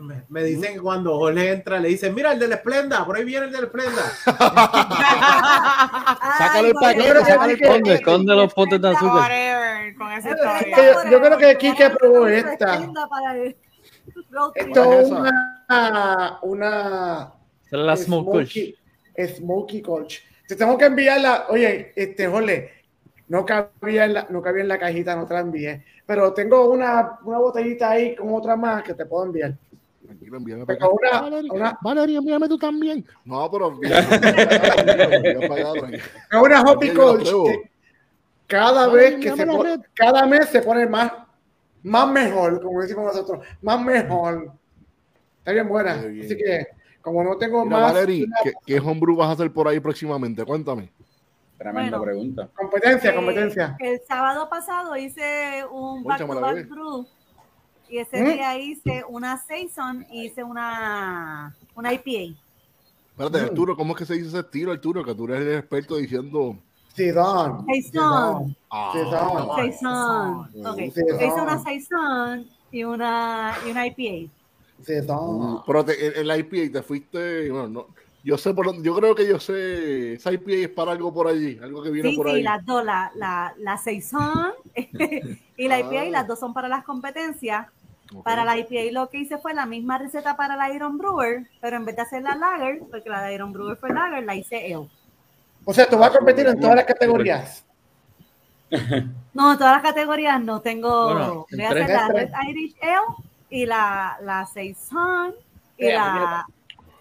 Me, 0.00 0.22
me 0.28 0.44
dicen 0.44 0.74
que 0.74 0.80
cuando 0.80 1.16
Jorge 1.18 1.50
entra, 1.52 1.80
le 1.80 1.88
dicen, 1.88 2.14
mira 2.14 2.30
el 2.32 2.38
del 2.38 2.52
Esplenda, 2.52 3.04
por 3.04 3.16
ahí 3.16 3.24
viene 3.24 3.46
el 3.46 3.52
del 3.52 3.64
Esplenda. 3.64 4.02
Sácale 6.38 6.68
el 6.68 6.74
paquete, 6.74 7.24
sácale 7.24 7.52
el 7.54 7.88
Esconde, 7.90 8.34
los 8.34 8.54
potes 8.54 8.80
de 8.80 8.88
azúcar. 8.90 9.30
Yo 11.10 11.20
creo 11.20 11.38
que 11.38 11.56
Quique 11.58 11.90
probó 11.90 12.26
esta. 12.28 12.80
Esto 14.54 14.84
¿Cuál 14.84 15.00
es 15.00 15.10
una, 15.10 16.38
una 16.42 17.32
la 17.70 17.96
Smoke. 17.96 18.46
Smokey, 18.46 18.76
Smokey 19.36 19.82
Colch. 19.82 20.22
Te 20.46 20.56
tengo 20.56 20.76
que 20.78 20.86
enviarla. 20.86 21.46
Oye, 21.50 21.92
este, 21.94 22.26
Jorge, 22.26 22.72
no 23.28 23.44
cabía 23.44 24.04
en 24.06 24.14
la, 24.14 24.26
no 24.30 24.40
cabía 24.40 24.62
en 24.62 24.68
la 24.68 24.78
cajita, 24.78 25.14
no 25.16 25.26
te 25.26 25.34
la 25.34 25.40
envié. 25.40 25.84
Pero 26.06 26.32
tengo 26.32 26.70
una, 26.70 27.18
una 27.24 27.38
botellita 27.38 27.90
ahí 27.90 28.14
con 28.16 28.32
otra 28.34 28.56
más 28.56 28.82
que 28.82 28.94
te 28.94 29.04
puedo 29.04 29.26
enviar. 29.26 29.54
Tranquilo, 30.06 30.38
envíame 30.38 30.64
Pero 30.64 30.78
para 30.78 30.86
acá. 30.86 30.94
una- 30.94 31.20
Valeria, 31.30 31.52
una- 31.52 31.78
Valeria, 31.82 32.18
envíame 32.18 32.48
tú 32.48 32.56
también. 32.58 33.04
No, 33.26 33.50
pero. 33.50 33.78
Es 33.82 35.36
una 36.32 36.64
pruebo. 36.74 37.44
que 37.44 37.70
cada 38.46 38.88
vez 38.88 39.16
que 39.16 39.36
se 39.36 39.46
pone- 39.46 39.80
cada 39.94 40.26
mes 40.26 40.48
se 40.48 40.62
pone 40.62 40.86
más, 40.86 41.12
más 41.88 42.10
mejor, 42.10 42.60
como 42.62 42.80
decimos 42.82 43.04
nosotros, 43.06 43.44
más 43.62 43.80
mejor. 43.82 44.52
Está 45.38 45.52
bien 45.52 45.68
buena. 45.68 45.94
Bien. 45.96 46.24
Así 46.26 46.36
que, 46.36 46.66
como 47.00 47.24
no 47.24 47.36
tengo 47.36 47.64
Mira, 47.64 47.78
más 47.80 47.92
Valerie, 47.94 48.26
¿qué, 48.44 48.52
¿qué 48.66 48.78
homebrew 48.80 49.16
vas 49.16 49.28
a 49.28 49.32
hacer 49.32 49.52
por 49.52 49.66
ahí 49.68 49.80
próximamente? 49.80 50.44
Cuéntame. 50.44 50.90
Tremenda 51.56 51.98
Bueno. 51.98 52.02
pregunta. 52.04 52.48
competencia, 52.54 53.10
Eh, 53.10 53.14
competencia. 53.14 53.76
El 53.80 54.00
sábado 54.06 54.48
pasado 54.48 54.96
hice 54.96 55.64
un 55.70 56.04
back 56.04 56.18
Pónchamela, 56.18 56.40
to 56.40 56.46
back 56.46 56.54
bebé. 56.54 56.68
brew 56.68 57.06
y 57.88 57.98
ese 57.98 58.22
¿Mm? 58.22 58.32
día 58.32 58.58
hice 58.58 59.04
una 59.08 59.38
Saison 59.38 60.06
y 60.10 60.26
hice 60.26 60.44
una, 60.44 61.56
una 61.74 61.92
IPA. 61.92 62.36
Espérate, 63.10 63.40
Mm. 63.40 63.44
Arturo, 63.50 63.76
¿cómo 63.76 63.94
es 63.94 63.98
que 63.98 64.04
se 64.06 64.14
dice 64.14 64.28
ese 64.28 64.38
estilo, 64.38 64.70
Arturo? 64.70 65.02
Que 65.04 65.14
tú 65.14 65.24
eres 65.24 65.40
el 65.40 65.58
experto 65.58 65.96
diciendo. 65.96 66.56
Sidón. 66.98 67.64
Saison. 67.66 68.56
Saison. 68.92 69.56
Saison. 69.56 70.50
Me 70.54 70.68
Ok. 70.68 70.78
gusta. 70.84 71.24
Hice 71.24 71.40
una 71.40 71.58
Saison 71.62 72.46
y 72.72 72.84
una, 72.84 73.54
y 73.66 73.70
una 73.70 73.86
IPA. 73.86 74.32
Sidón. 74.82 75.42
Uh, 75.54 75.62
pero 75.66 75.84
te, 75.84 76.20
el, 76.20 76.28
el 76.30 76.38
IPA 76.40 76.72
te 76.72 76.82
fuiste. 76.82 77.50
Bueno, 77.50 77.68
no, 77.68 77.86
yo 78.24 78.36
sé 78.36 78.52
por 78.52 78.66
dónde- 78.66 78.82
Yo 78.82 78.94
creo 78.96 79.14
que 79.14 79.26
yo 79.28 79.38
sé. 79.38 80.14
Esa 80.14 80.32
IPA 80.32 80.52
es 80.52 80.68
para 80.70 80.92
algo 80.92 81.12
por 81.14 81.28
allí, 81.28 81.58
algo 81.62 81.82
que 81.82 81.90
viene 81.90 82.10
Sí, 82.10 82.16
por 82.16 82.28
sí, 82.28 82.36
ahí. 82.36 82.42
las 82.42 82.64
dos, 82.66 82.84
la, 82.84 83.10
la, 83.14 83.54
la 83.58 83.76
Saison 83.78 84.52
y 85.56 85.68
la 85.68 85.80
IPA, 85.80 86.04
y 86.06 86.10
las 86.10 86.26
dos 86.26 86.38
son 86.38 86.52
para 86.52 86.68
las 86.68 86.84
competencias. 86.84 87.66
Para 88.24 88.42
la 88.42 88.56
IPA 88.56 88.90
lo 88.92 89.10
que 89.10 89.18
hice 89.18 89.36
fue 89.36 89.52
la 89.52 89.66
misma 89.66 89.98
receta 89.98 90.34
para 90.34 90.56
la 90.56 90.72
Iron 90.72 90.96
Brewer, 90.96 91.46
pero 91.60 91.76
en 91.76 91.84
vez 91.84 91.94
de 91.94 92.02
hacer 92.02 92.22
la 92.22 92.34
Lager, 92.36 92.80
porque 92.90 93.10
la 93.10 93.22
de 93.22 93.34
Iron 93.34 93.52
Brewer 93.52 93.76
fue 93.76 93.90
Lager, 93.92 94.24
la 94.24 94.34
hice 94.34 94.56
Ale. 94.74 94.88
O 95.64 95.72
sea, 95.74 95.86
tú 95.88 95.98
vas 95.98 96.10
a 96.14 96.18
competir 96.18 96.46
en 96.46 96.58
todas 96.58 96.76
las 96.76 96.84
categorías. 96.84 97.64
No, 99.34 99.52
en 99.52 99.58
todas 99.58 99.74
las 99.74 99.82
categorías 99.82 100.40
no 100.42 100.60
tengo. 100.60 101.14
Bueno, 101.14 101.46
voy 101.50 101.62
a 101.64 101.68
hacer 101.70 101.86
tres. 101.86 101.96
la 101.96 102.08
Red 102.08 102.30
Irish 102.48 102.76
Ale 102.82 103.26
y 103.50 103.66
la, 103.66 104.18
la 104.22 104.46
Saison 104.46 105.34
y 105.76 105.86
Eh, 105.86 105.94
la. 105.94 106.46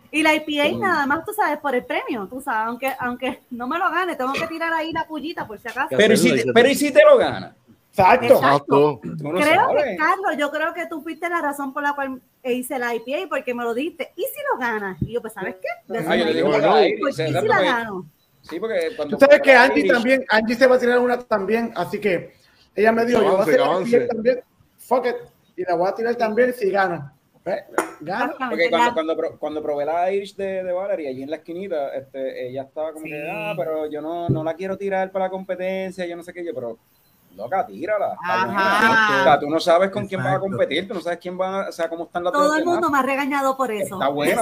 Y 0.10 0.24
la 0.24 0.34
IPA 0.36 0.78
nada 0.80 1.06
más, 1.06 1.26
tú 1.26 1.34
sabes, 1.34 1.60
por 1.60 1.76
el 1.76 1.84
premio, 1.86 2.28
tú 2.28 2.40
sabes, 2.40 2.68
aunque, 2.70 2.94
aunque 2.98 3.42
no 3.52 3.68
me 3.68 3.78
lo 3.78 3.92
gane, 3.92 4.16
tengo 4.16 4.32
que 4.32 4.48
tirar 4.48 4.72
ahí 4.72 4.94
la 4.94 5.06
pullita 5.06 5.46
por 5.46 5.60
si 5.60 5.68
acaso. 5.68 5.90
Pero, 5.98 6.14
¿y 6.14 6.18
si, 6.18 6.32
te- 6.34 6.54
pero 6.54 6.70
¿y 6.70 6.76
si 6.76 6.92
te 6.94 7.04
lo 7.04 7.18
gana? 7.18 7.54
Exacto. 7.92 8.36
Exacto. 8.36 9.00
No 9.04 9.32
Creo 9.32 9.44
sabes. 9.66 9.84
que, 9.84 9.96
Carlos, 9.98 10.38
yo 10.40 10.50
creo 10.50 10.74
que 10.74 10.86
tú 10.86 11.02
fuiste 11.02 11.28
la 11.30 11.42
razón 11.42 11.74
por 11.74 11.84
la 11.84 11.92
cual 11.92 12.22
hice 12.42 12.80
la 12.80 12.96
IPA, 12.96 13.28
porque 13.28 13.54
me 13.54 13.66
lo 13.66 13.74
diste. 13.74 14.14
¿Y 14.16 14.22
si 14.22 14.40
lo 14.54 14.58
ganas? 14.58 14.98
Y 15.02 15.12
yo, 15.12 15.20
pues, 15.22 15.34
¿sabes 15.34 15.56
qué? 15.56 15.94
Ah, 16.08 16.16
yo 16.16 16.24
le 16.26 16.34
digo 16.36 16.50
pues, 17.02 17.20
¿y 17.20 17.26
si 17.26 17.32
la 17.48 17.62
gano? 17.62 18.06
Sí, 18.50 18.60
porque 18.60 18.92
cuando 18.96 19.18
Tú 19.18 19.26
sabes 19.26 19.42
que 19.42 19.54
Angie 19.54 19.84
Irish- 19.84 19.94
también, 19.94 20.26
Angie 20.30 20.56
se 20.56 20.68
va 20.68 20.76
a 20.76 20.80
tirar 20.80 21.00
una 21.00 21.20
también, 21.20 21.72
así 21.76 22.00
que 22.00 22.34
ella 22.76 22.92
me 22.92 23.06
dijo, 23.06 23.22
yo 23.22 23.32
voy 23.32 23.40
a 23.40 23.80
hacer 23.82 24.08
también, 24.08 24.42
fuck 24.78 25.06
it, 25.06 25.16
y 25.56 25.64
la 25.64 25.76
voy 25.76 25.90
a 25.90 25.96
tirar 25.96 26.16
también 26.16 26.54
si 26.54 26.70
gano. 26.70 27.12
¿Eh? 27.46 27.64
Gano. 28.02 28.34
Porque 28.50 28.70
cuando, 28.70 29.38
cuando 29.40 29.62
probé 29.62 29.86
la 29.86 30.12
Irish 30.12 30.36
de, 30.36 30.64
de 30.64 30.72
Valerie 30.74 31.08
allí 31.08 31.24
en 31.24 31.30
la 31.30 31.38
esquinita, 31.38 31.96
este, 31.96 32.48
ella 32.48 32.64
estaba 32.64 32.92
como 32.92 33.06
que, 33.06 33.26
ah, 33.32 33.54
pero 33.58 33.90
yo 33.90 34.02
no, 34.02 34.28
no 34.28 34.44
la 34.44 34.54
quiero 34.54 34.78
tirar 34.78 35.12
para 35.12 35.26
la 35.26 35.32
competencia, 35.32 36.06
yo 36.06 36.18
no 36.18 36.24
sé 36.24 36.34
qué, 36.34 36.44
yo, 36.46 36.54
pero 36.54 36.78
loca, 37.38 37.66
tírala. 37.66 38.18
Ajá. 38.22 39.20
O 39.22 39.24
sea, 39.24 39.40
tú 39.40 39.50
no 39.50 39.60
sabes 39.60 39.92
con 39.92 40.08
quién 40.08 40.24
vas 40.24 40.36
a 40.36 40.40
competir, 40.40 40.88
tú 40.88 40.96
no 40.96 41.02
sabes 41.02 41.20
quién 41.20 41.40
va, 41.40 41.70
o 41.70 41.72
sea, 41.72 41.88
cómo 41.88 42.06
están 42.06 42.24
las 42.24 42.34
Todo 42.34 42.56
el 42.56 42.66
mundo 42.66 42.90
me 42.90 42.98
ha 42.98 43.04
regañado 43.04 43.56
por 43.56 43.72
eso. 43.72 43.96
Está 43.96 44.10
buena. 44.10 44.42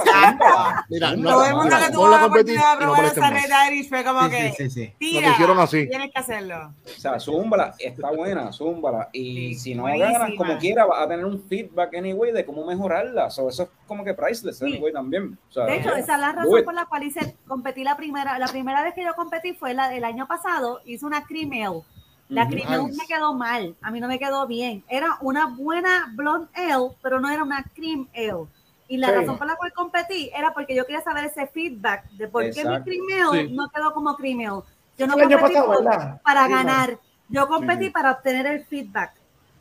Mira. 0.88 1.14
Todo 1.22 1.44
el 1.46 1.54
mundo 1.54 1.76
que 1.76 1.86
no 1.86 1.92
tuvo 1.92 2.08
la 2.08 2.26
oportunidad 2.26 2.72
de 2.78 2.84
probar 2.84 3.04
esa. 3.04 3.30
Red 3.30 3.50
Irish 3.72 3.88
fue 3.88 4.04
como 4.04 4.22
Sí, 4.24 4.30
que 4.30 4.52
sí, 4.52 4.54
sí, 4.56 4.70
sí. 4.70 4.94
tira, 4.98 5.30
hicieron 5.30 5.58
así. 5.60 5.88
tienes 5.88 6.10
que 6.12 6.18
hacerlo. 6.18 6.72
O 6.84 7.00
sea, 7.00 7.20
zúmbala, 7.20 7.74
está 7.78 8.10
buena, 8.10 8.52
zúmbala. 8.52 9.08
Y 9.12 9.54
Sí, 9.54 9.60
si 9.60 9.74
no 9.74 9.82
buenísima. 9.82 10.12
ganas, 10.18 10.30
como 10.36 10.58
quiera, 10.58 10.86
vas 10.86 11.02
a 11.02 11.08
tener 11.08 11.24
un 11.24 11.42
feedback 11.48 11.94
anyway 11.94 12.32
de 12.32 12.44
cómo 12.44 12.64
mejorarla. 12.64 13.30
So, 13.30 13.48
eso 13.48 13.64
es 13.64 13.68
como 13.86 14.04
que 14.04 14.14
priceless 14.14 14.58
Sí. 14.58 14.64
anyway 14.64 14.92
también. 14.92 15.38
O 15.50 15.52
sea, 15.52 15.64
De 15.66 15.76
hecho, 15.76 15.90
esa 15.94 16.14
es 16.14 16.20
la 16.20 16.32
razón 16.32 16.64
por 16.64 16.74
la 16.74 16.86
cual 16.86 17.02
hice, 17.02 17.36
competí 17.46 17.84
la 17.84 17.96
primera, 17.96 18.38
la 18.38 18.46
primera 18.48 18.82
vez 18.82 18.94
que 18.94 19.04
yo 19.04 19.14
competí 19.14 19.52
fue 19.52 19.74
la 19.74 19.88
del 19.88 20.04
año 20.04 20.26
pasado, 20.26 20.80
hice 20.84 21.04
una 21.04 21.24
cream 21.24 21.50
ale. 21.52 21.82
La 22.28 22.48
cream 22.48 22.90
me 22.96 23.06
quedó 23.06 23.34
mal, 23.34 23.76
a 23.80 23.90
mí 23.90 24.00
no 24.00 24.08
me 24.08 24.18
quedó 24.18 24.46
bien. 24.48 24.82
Era 24.88 25.16
una 25.20 25.46
buena 25.46 26.12
blonde 26.14 26.48
ale, 26.54 26.90
pero 27.02 27.20
no 27.20 27.30
era 27.30 27.42
una 27.44 27.62
cream 27.74 28.08
ale. 28.14 28.46
Y 28.88 28.96
la 28.98 29.08
Sí. 29.08 29.14
razón 29.14 29.38
por 29.38 29.46
la 29.46 29.56
cual 29.56 29.72
competí 29.72 30.30
era 30.36 30.52
porque 30.52 30.74
yo 30.74 30.84
quería 30.86 31.02
saber 31.02 31.24
ese 31.24 31.46
feedback 31.46 32.08
de 32.12 32.26
por 32.28 32.42
qué 32.50 32.64
mi 32.64 32.80
cream 32.82 33.04
ale 33.28 33.46
Sí. 33.46 33.52
no 33.52 33.68
quedó 33.70 33.92
como 33.92 34.16
cream 34.16 34.40
ale. 34.40 34.62
Yo 34.98 35.06
no 35.06 35.14
competí 35.14 35.34
pasado, 35.40 35.66
por- 35.66 35.84
¿verdad? 35.84 36.20
para 36.24 36.46
Sí, 36.46 36.52
ganar, 36.52 36.98
yo 37.28 37.46
competí 37.48 37.84
Sí. 37.86 37.90
para 37.90 38.12
obtener 38.12 38.46
el 38.46 38.64
feedback. 38.64 39.12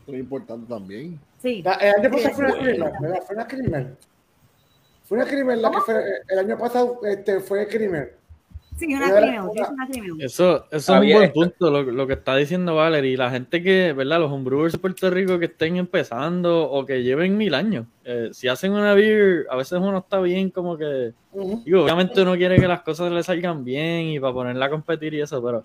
Muy 0.08 0.18
importante 0.18 0.68
también. 0.68 1.20
Sí. 1.42 1.62
La- 1.62 1.74
el 1.74 1.96
año 2.00 2.12
pasado 2.12 2.30
Sí. 2.30 2.34
fue 2.36 2.46
una 2.46 2.58
crimen, 2.58 2.94
¿verdad? 3.02 3.24
Fue 3.26 3.36
una 3.36 3.48
crimen. 3.48 3.98
Fue 5.04 5.18
una 5.18 5.28
crimen 5.28 5.62
la 5.62 5.72
que 5.72 5.82
fue. 5.82 6.04
El 6.28 6.40
año 6.40 6.58
pasado 6.58 7.00
este, 7.04 7.40
fue 7.42 7.68
crimen. 7.68 8.10
Sí, 8.78 8.94
una 8.94 9.06
hice 9.06 9.14
una- 9.40 9.84
ale. 9.84 10.26
Eso, 10.26 10.66
eso 10.70 10.70
es 10.72 10.90
un 10.90 11.12
buen 11.14 11.32
punto, 11.32 11.72
lo, 11.72 11.84
lo 11.84 12.08
que 12.08 12.14
está 12.14 12.36
diciendo 12.36 12.76
Valerie. 12.76 13.16
La 13.16 13.32
gente 13.32 13.64
que, 13.64 13.94
¿verdad? 13.94 14.20
Los 14.20 14.32
homebrewers 14.32 14.74
de 14.74 14.80
Puerto 14.80 15.10
Rico 15.10 15.40
que 15.40 15.46
estén 15.46 15.78
empezando 15.78 16.70
o 16.70 16.86
que 16.86 17.02
lleven 17.04 17.38
mil 17.38 17.54
años. 17.54 17.86
eh, 18.04 18.30
si 18.34 18.48
hacen 18.50 18.74
una 18.74 18.94
beer, 18.94 19.46
a 19.50 19.56
veces 19.56 19.80
uno 19.82 20.00
está 20.00 20.20
bien 20.20 20.50
como 20.50 20.78
que... 20.78 21.14
Digo, 21.64 21.84
obviamente 21.84 22.22
uno 22.22 22.36
quiere 22.36 22.58
que 22.60 22.68
las 22.68 22.82
cosas 22.82 23.12
le 23.12 23.24
salgan 23.24 23.64
bien 23.64 24.08
y 24.08 24.20
para 24.20 24.34
ponerla 24.34 24.66
a 24.66 24.70
competir 24.70 25.14
y 25.14 25.22
eso, 25.22 25.42
pero... 25.44 25.64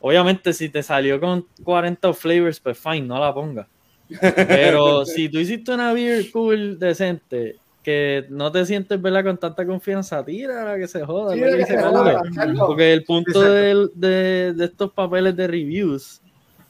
Obviamente 0.00 0.52
si 0.52 0.68
te 0.68 0.82
salió 0.82 1.18
con 1.18 1.46
40 1.62 2.12
flavors, 2.12 2.60
pues 2.60 2.76
fine, 2.76 3.02
no 3.02 3.18
la 3.18 3.32
pongas. 3.32 3.66
Pero 4.20 5.06
si 5.06 5.30
tú 5.30 5.38
hiciste 5.38 5.72
una 5.72 5.94
beer 5.94 6.30
cool, 6.30 6.78
decente, 6.78 7.56
que 7.84 8.26
no 8.30 8.50
te 8.50 8.64
sientes, 8.64 9.00
¿verdad? 9.00 9.22
Con 9.24 9.36
tanta 9.38 9.64
confianza, 9.66 10.24
tírala, 10.24 10.76
que 10.78 10.88
se 10.88 11.04
joda. 11.04 11.34
Que 11.34 11.64
se 11.66 11.78
joda. 11.78 12.22
Porque 12.66 12.92
el 12.92 13.04
punto 13.04 13.40
de, 13.42 13.88
de 13.94 14.64
estos 14.64 14.90
papeles 14.92 15.36
de 15.36 15.46
reviews, 15.46 16.22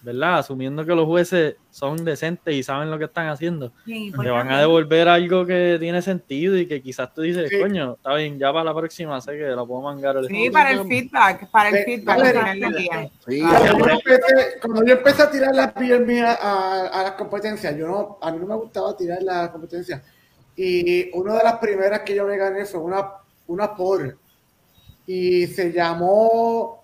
¿verdad? 0.03 0.41
Asumiendo 0.41 0.85
que 0.85 0.95
los 0.95 1.07
jueces 1.07 1.57
son 1.71 2.05
decentes 2.05 2.55
y 2.55 2.63
saben 2.63 2.91
lo 2.91 2.99
que 2.99 3.07
están 3.07 3.29
haciendo, 3.29 3.73
Sí, 3.87 4.13
te 4.21 4.29
van 4.29 4.51
a 4.51 4.61
devolver 4.61 5.09
algo 5.09 5.47
que 5.47 5.77
tiene 5.81 6.03
sentido 6.03 6.59
y 6.59 6.67
que 6.67 6.83
quizás 6.83 7.15
tú 7.15 7.23
dices, 7.23 7.49
Sí. 7.49 7.59
coño, 7.59 7.95
está 7.95 8.15
bien, 8.17 8.39
ya 8.39 8.53
para 8.53 8.65
la 8.65 8.75
próxima 8.75 9.19
sé 9.21 9.33
que 9.33 9.45
la 9.45 9.65
puedo 9.65 9.81
mangar. 9.83 10.17
el 10.19 10.27
Sí, 10.27 10.51
para 10.51 10.73
el 10.73 10.81
feedback, 10.87 11.51
para 11.51 11.69
el 11.71 11.77
Sí, 11.77 11.83
feedback 11.85 12.19
al 12.19 12.27
final 12.33 12.61
del 12.61 12.75
día. 12.75 13.11
Sí, 13.27 13.41
Cuando 13.41 13.79
yo, 13.79 13.95
empecé, 13.95 14.59
cuando 14.61 14.85
yo 14.85 14.93
empecé 14.93 15.23
a 15.23 15.31
tirar 15.31 15.55
las 15.55 15.73
pies 15.73 16.01
mías 16.01 16.39
a, 16.41 16.87
a 16.89 17.03
las 17.05 17.13
competencias, 17.13 17.77
yo 17.77 17.87
no, 17.87 18.19
a 18.21 18.31
mí 18.31 18.39
no 18.39 18.47
me 18.47 18.57
gustaba 18.57 18.97
tirar 18.97 19.23
las 19.23 19.49
competencias. 19.51 20.03
Y 20.57 21.11
una 21.17 21.35
de 21.35 21.43
las 21.45 21.59
primeras 21.59 22.01
que 22.01 22.15
yo 22.15 22.27
me 22.27 22.37
gané 22.37 22.65
fue 22.65 22.81
una, 22.81 23.13
una 23.47 23.75
por. 23.75 24.17
Y 25.07 25.47
se 25.49 25.73
llamó. 25.73 26.83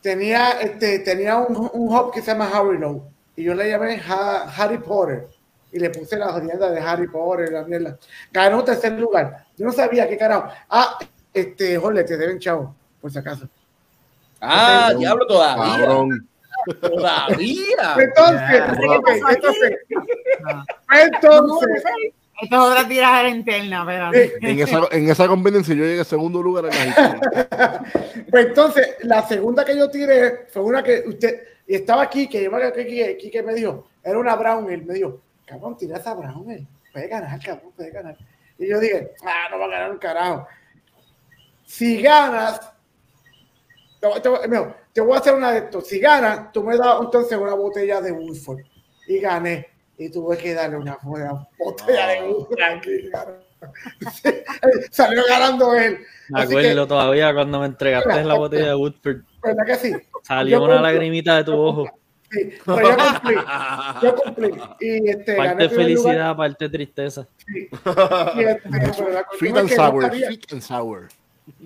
Tenía, 0.00 0.60
este, 0.60 0.98
tenía 1.00 1.36
un, 1.38 1.56
un 1.72 1.94
hub 1.94 2.12
que 2.12 2.20
se 2.20 2.32
llama 2.32 2.50
Harry 2.52 2.78
Low. 2.78 3.04
Y 3.36 3.44
yo 3.44 3.54
le 3.54 3.70
llamé 3.70 4.00
Ha- 4.06 4.52
Harry 4.56 4.78
Potter. 4.78 5.28
Y 5.70 5.78
le 5.78 5.88
puse 5.90 6.18
la 6.18 6.32
jodienda 6.32 6.70
de 6.70 6.80
Harry 6.80 7.08
Potter, 7.08 7.50
la 7.52 7.62
mierda. 7.64 7.96
Ganó 8.30 8.62
tercer 8.62 8.92
lugar. 8.98 9.46
Yo 9.56 9.64
no 9.64 9.72
sabía 9.72 10.06
qué 10.08 10.18
carajo. 10.18 10.48
Ah, 10.68 10.98
este, 11.32 11.78
jole, 11.78 12.04
te 12.04 12.16
deben 12.18 12.38
chavo, 12.38 12.74
por 13.00 13.10
si 13.10 13.18
acaso. 13.18 13.48
Ah, 14.40 14.80
Cabrón. 14.88 14.98
diablo, 15.00 15.26
todavía. 15.26 15.76
cabrón. 15.78 16.28
Todavía. 16.80 17.96
Entonces, 17.98 18.62
entonces, 19.30 19.78
Ah. 20.46 20.64
entonces, 21.04 21.82
Esto 22.42 22.56
es 22.56 22.72
otra 22.72 22.88
tirada 22.88 23.28
interna, 23.28 23.86
pero. 23.86 24.10
En 24.12 24.58
esa, 24.58 24.80
en 24.90 25.08
esa 25.08 25.28
competencia 25.28 25.76
yo 25.76 25.84
llegué 25.84 25.98
en 25.98 26.04
segundo 26.04 26.42
lugar 26.42 26.64
en 26.64 26.70
la 26.70 26.86
historia. 26.86 27.82
pues 28.30 28.46
entonces, 28.46 28.96
la 29.02 29.26
segunda 29.28 29.64
que 29.64 29.76
yo 29.76 29.88
tiré 29.88 30.46
fue 30.48 30.62
una 30.62 30.82
que 30.82 31.04
usted, 31.06 31.40
y 31.68 31.76
estaba 31.76 32.02
aquí, 32.02 32.28
que 32.28 32.42
yo 32.42 32.50
me 32.50 32.56
acuerdo 32.56 32.74
que 32.74 33.42
me 33.44 33.54
dijo, 33.54 33.86
era 34.02 34.18
una 34.18 34.34
Brown 34.34 34.64
Ale, 34.64 34.78
me 34.78 34.94
dijo, 34.94 35.20
cabrón, 35.46 35.76
tira 35.76 35.98
esa 35.98 36.14
Brown 36.14 36.50
Ale, 36.50 36.66
puede 36.92 37.06
ganar, 37.06 37.38
cabrón, 37.40 37.72
puede 37.76 37.90
ganar. 37.92 38.18
Y 38.58 38.68
yo 38.68 38.80
dije, 38.80 39.12
ah, 39.24 39.48
no 39.48 39.60
va 39.60 39.66
a 39.66 39.68
ganar 39.68 39.92
un 39.92 39.98
carajo. 39.98 40.48
Si 41.64 42.02
ganas, 42.02 42.72
te 44.92 45.00
voy 45.00 45.14
a 45.14 45.20
hacer 45.20 45.34
una 45.34 45.52
de 45.52 45.58
estos, 45.58 45.86
si 45.86 46.00
ganas, 46.00 46.50
tú 46.50 46.64
me 46.64 46.76
das 46.76 46.96
entonces 47.00 47.38
una 47.38 47.54
botella 47.54 48.00
de 48.00 48.10
Woodford. 48.10 48.64
Y 49.06 49.20
gané. 49.20 49.71
Y 49.98 50.10
tuve 50.10 50.36
que 50.38 50.54
darle 50.54 50.76
una, 50.78 50.98
una 51.04 51.46
botella 51.58 52.08
de 52.08 52.22
Woodford 52.22 52.60
aquí. 52.62 53.10
Salió 54.90 55.22
ganando 55.28 55.74
él. 55.74 55.98
Me 56.28 56.42
acuerdo 56.42 56.86
todavía 56.86 57.32
cuando 57.34 57.60
me 57.60 57.66
entregaste 57.66 58.24
la 58.24 58.34
botella 58.34 58.68
de 58.68 58.74
Woodford, 58.74 59.18
¿Verdad 59.42 59.64
que 59.66 59.74
sí? 59.76 59.92
salió 60.22 60.58
Yo 60.58 60.64
una 60.64 60.80
lagrimita 60.80 61.36
de 61.36 61.44
tu 61.44 61.52
ojo. 61.54 61.86
Sí, 62.30 62.50
pero 62.64 62.80
yo 62.80 62.96
cumplí. 62.96 63.34
Yo 64.02 64.14
cumplí. 64.16 64.50
Y 64.80 65.10
este, 65.10 65.36
Parte 65.36 65.64
el 65.64 65.68
primer 65.68 65.90
lugar. 65.90 66.02
felicidad, 66.04 66.36
parte 66.36 66.68
tristeza. 66.70 67.26
Y, 67.48 67.62
este, 68.40 68.62
pero 68.70 69.10
la 69.12 69.26
Sweet 69.38 69.56
and 69.56 69.70
no 69.70 69.76
sour, 69.76 70.02
sabía- 70.04 70.26
sweet 70.28 70.52
and 70.52 70.62
sour. 70.62 71.08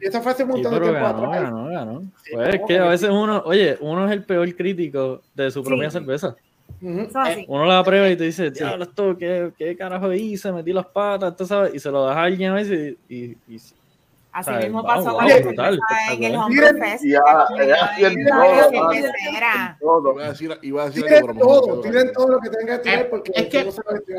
Y 0.00 0.06
eso 0.06 0.22
fue 0.22 0.32
hace 0.32 0.42
un 0.42 0.48
Sí, 0.48 0.52
montón 0.54 0.72
de 0.72 0.80
pero 0.80 0.90
tiempo 0.92 1.06
ganó, 1.06 1.26
atrás. 1.28 1.42
ganó, 1.44 1.66
ganó. 1.68 2.00
Sí, 2.24 2.30
Pues 2.32 2.48
es 2.54 2.60
no, 2.60 2.66
que 2.66 2.78
a 2.78 2.84
veces 2.88 3.10
uno, 3.10 3.42
oye, 3.46 3.76
uno 3.80 4.06
es 4.06 4.12
el 4.12 4.24
peor 4.24 4.56
crítico 4.56 5.22
de 5.34 5.50
su 5.50 5.62
propia 5.62 5.90
Sí. 5.90 5.98
Cerveza. 6.80 7.00
Ujú. 7.00 7.08
Eso 7.08 7.22
es 7.22 7.28
así. 7.36 7.44
Uno 7.48 7.64
la 7.66 7.82
prueba 7.84 8.08
y 8.08 8.16
te 8.16 8.24
dice, 8.24 8.50
diablo, 8.50 8.84
esto, 8.84 9.16
¿qué, 9.18 9.52
¿qué 9.56 9.76
carajo 9.76 10.12
hice? 10.12 10.52
Metí 10.52 10.72
las 10.72 10.86
patas, 10.86 11.34
tú 11.36 11.46
sabes, 11.46 11.74
y 11.74 11.78
se 11.78 11.90
lo 11.90 12.04
das 12.04 12.16
a 12.16 12.22
alguien 12.22 12.50
a 12.52 12.54
veces 12.54 12.96
y, 13.08 13.14
y- 13.16 13.36
y- 13.48 13.60
Así 14.32 14.50
mismo 14.50 14.84
pasó 14.84 15.12
wow, 15.12 15.20
con 15.20 15.42
brutal, 15.44 15.80
en 16.10 16.22
el 16.24 16.38
Miren, 16.50 16.78
Fest. 16.78 17.04
ya, 17.06 17.22
todo. 18.28 18.92
Todo. 19.80 20.12
Iba 20.12 20.24
a 20.24 20.28
decir, 20.28 20.58
iba 20.60 20.82
a 20.82 20.86
decir 20.86 21.02
Tiren 21.04 21.16
algo, 21.18 21.26
pero 21.28 21.34
mejor 21.34 21.60
todo, 21.60 21.66
me 21.66 21.72
quedo 21.72 21.82
tiren 21.82 22.06
ahí. 22.08 22.12
todo 22.12 22.28
lo 22.28 22.40
que 22.40 22.50
tengan 22.50 22.76
que 22.76 22.82
tirar 22.90 23.08
porque 23.08 23.32
es 23.34 23.46
que- 23.46 23.64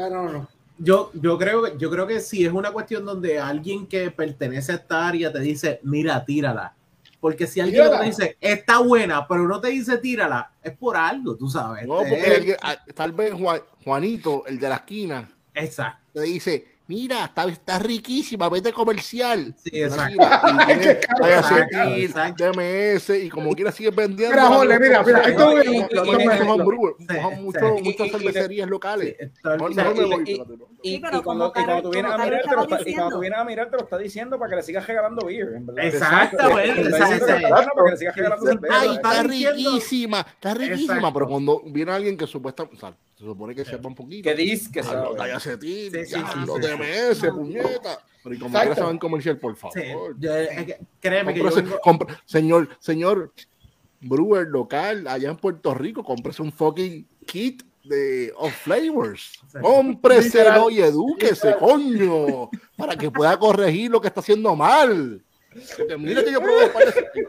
no 0.09 0.21
o 0.21 0.29
no. 0.29 0.47
Yo, 0.79 1.11
yo, 1.13 1.37
creo, 1.37 1.63
que- 1.63 1.77
yo 1.77 1.89
creo 1.91 2.07
que 2.07 2.19
si 2.19 2.45
es 2.45 2.51
una 2.51 2.71
cuestión 2.71 3.05
donde 3.05 3.39
alguien 3.39 3.85
que 3.87 4.09
pertenece 4.11 4.71
a 4.71 4.75
esta 4.75 5.07
área 5.07 5.31
te 5.31 5.39
dice, 5.39 5.79
mira, 5.83 6.23
tírala. 6.25 6.73
Porque 7.19 7.47
si 7.47 7.59
alguien 7.59 7.89
te 7.89 8.03
dice, 8.05 8.37
está 8.39 8.77
buena, 8.79 9.27
pero 9.27 9.47
no 9.47 9.59
te 9.59 9.69
dice 9.69 9.97
tírala, 9.97 10.51
es 10.61 10.71
por 10.77 10.95
algo, 10.95 11.35
tú 11.35 11.49
sabes. 11.49 11.87
No, 11.87 11.97
porque 11.97 12.13
Eh, 12.15 12.35
alguien- 12.35 12.57
ah, 12.61 12.77
tal 12.93 13.11
vez 13.11 13.33
Juan- 13.33 13.61
Juanito, 13.83 14.43
el 14.45 14.59
de 14.59 14.69
la 14.69 14.75
esquina, 14.75 15.27
Exacto. 15.55 15.99
te 16.13 16.21
dice, 16.21 16.67
mira, 16.87 17.25
está, 17.25 17.45
está 17.45 17.79
riquísima, 17.79 18.47
vete 18.49 18.71
comercial. 18.71 19.55
Sí, 19.63 19.81
exacto. 19.81 20.13
Mira, 20.13 20.41
y 20.43 20.57
tiene 20.67 20.91
Exacto, 20.91 21.23
Ayacetil, 21.25 22.03
exacto. 22.05 22.43
DMS, 22.51 23.09
y 23.25 23.29
como 23.29 23.55
quiera 23.55 23.71
sigues 23.71 23.95
vendiendo. 23.95 24.35
Mira, 24.35 24.47
Jorge, 24.47 24.79
mira, 24.79 25.03
mira, 25.03 25.21
esto 25.23 25.51
No, 25.51 25.59
es 25.59 25.67
muchas 27.83 28.11
cervecerías 28.11 28.69
locales. 28.69 29.15
Y- 30.87 30.91
Sí, 30.95 30.99
pero 31.01 31.17
y 31.17 31.21
cuando, 31.21 31.51
como 31.51 31.61
y 31.61 31.65
cuando 31.65 31.83
tú 31.83 31.89
vienes 31.93 32.11
a 32.11 32.17
mirar, 32.17 32.41
te 32.41 32.55
lo 32.55 32.61
está, 32.63 32.63
y 32.63 32.67
cuando 32.67 32.77
diciendo. 32.85 33.09
tú 33.09 33.19
vienes 33.19 33.39
a 33.39 33.43
mirar, 33.43 33.69
te 33.69 33.77
lo 33.77 33.83
está 33.83 33.97
diciendo 33.97 34.39
para 34.39 34.49
que 34.49 34.55
le 34.57 34.63
sigas 34.63 34.87
regalando 34.87 35.25
beer, 35.25 35.53
en 35.55 35.65
verdad. 35.65 36.31
Bueno 36.31 36.47
para 36.47 36.63
que 36.63 37.91
le 37.91 37.97
sigas 37.97 38.15
regalando 38.15 38.45
Sí. 38.45 38.51
cerveza. 38.51 38.79
Ay, 38.81 38.89
está 38.95 39.09
está 39.11 39.23
riquísima, 39.23 40.19
está 40.21 40.53
riquísima, 40.53 40.93
Exacto. 40.95 41.13
pero 41.13 41.27
cuando 41.27 41.61
viene 41.65 41.91
alguien 41.91 42.17
que 42.17 42.27
supuestamente, 42.27 42.77
o 42.77 42.79
sea, 42.79 42.95
se 43.17 43.23
supone 43.23 43.55
que 43.55 43.65
sepa 43.65 43.87
un 43.87 43.95
poquito. 43.95 44.29
Que 44.29 44.35
dices 44.35 44.69
que 44.69 44.83
sabe. 44.83 45.07
Sí, 45.39 45.89
sí, 45.91 45.91
ya, 45.91 46.05
sí, 46.05 46.39
los. 46.45 46.59
DMS, 46.61 47.31
puñeta. 47.31 47.99
Pero 48.23 48.35
y 48.35 48.39
como 48.39 48.49
Exacto. 48.49 48.67
quiera 48.69 48.75
saben 48.75 48.97
comercial, 48.97 49.37
por 49.39 49.55
favor. 49.55 49.73
Sí, 49.79 49.83
yo- 50.19 50.35
es 50.35 50.65
que- 50.65 50.79
créeme 50.99 51.33
que 51.33 51.39
yo 51.39 51.49
señor, 52.25 52.69
señor 52.79 53.31
brewer 54.01 54.47
local 54.47 55.07
allá 55.07 55.29
en 55.29 55.37
Puerto 55.37 55.73
Rico, 55.73 56.03
cómprese 56.03 56.41
un 56.41 56.51
fucking 56.51 57.07
kit 57.25 57.63
de 57.87 58.33
of 58.37 58.53
flavors. 58.53 59.39
Cómpreselo 59.61 60.69
y 60.69 60.81
edúquese, 60.81 61.55
coño, 61.55 62.49
para 62.75 62.95
que 62.95 63.09
pueda 63.11 63.37
corregir 63.37 63.91
lo 63.91 64.01
que 64.01 64.07
está 64.07 64.19
haciendo 64.21 64.55
mal. 64.55 65.21
Porque 65.75 65.97
mira 65.97 66.23
que 66.23 66.31
yo 66.31 66.39
probé 66.39 66.67
par 66.69 66.93
de- 66.93 67.27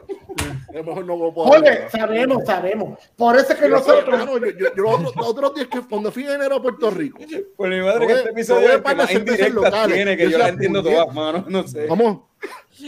A 0.69 0.73
lo 0.75 0.85
mejor 0.85 1.05
no 1.07 1.17
lo 1.17 1.33
puedo 1.33 1.55
hacer. 1.55 1.89
sabemos, 1.91 2.45
sabemos. 2.45 2.99
Por 3.17 3.37
eso 3.37 3.53
es 3.53 3.59
que 3.59 3.69
Yo, 3.71 3.77
nosotros. 3.77 4.05
hermano, 4.21 4.37
yo, 4.39 4.47
yo- 4.51 4.75
yo 4.77 4.83
los 4.83 4.95
otros- 4.97 5.17
los 5.17 5.27
otros 5.29 5.55
días 5.55 5.69
que 5.69 5.81
cuando 5.81 6.13
fui 6.13 6.25
en 6.25 6.33
enero 6.33 6.57
a 6.57 6.63
Puerto 6.63 6.91
Rico, 6.91 7.19
Por 7.57 7.71
mi 7.71 7.81
madre, 7.81 8.07
que 8.07 8.13
este 8.13 8.31
episodio 8.31 8.67
el 8.73 8.77
que 8.77 8.83
par 8.83 8.97
de 8.99 9.07
cervezas 9.07 9.51
locales. 9.51 9.97
tiene, 9.97 10.17
que 10.17 10.25
Yo 10.25 10.31
yo 10.31 10.37
decía, 10.39 10.53
entiendo 10.53 10.83
todas, 10.83 11.15
mano. 11.15 11.45
No 11.49 11.67
sé. 11.67 11.87
vamos, 11.87 12.19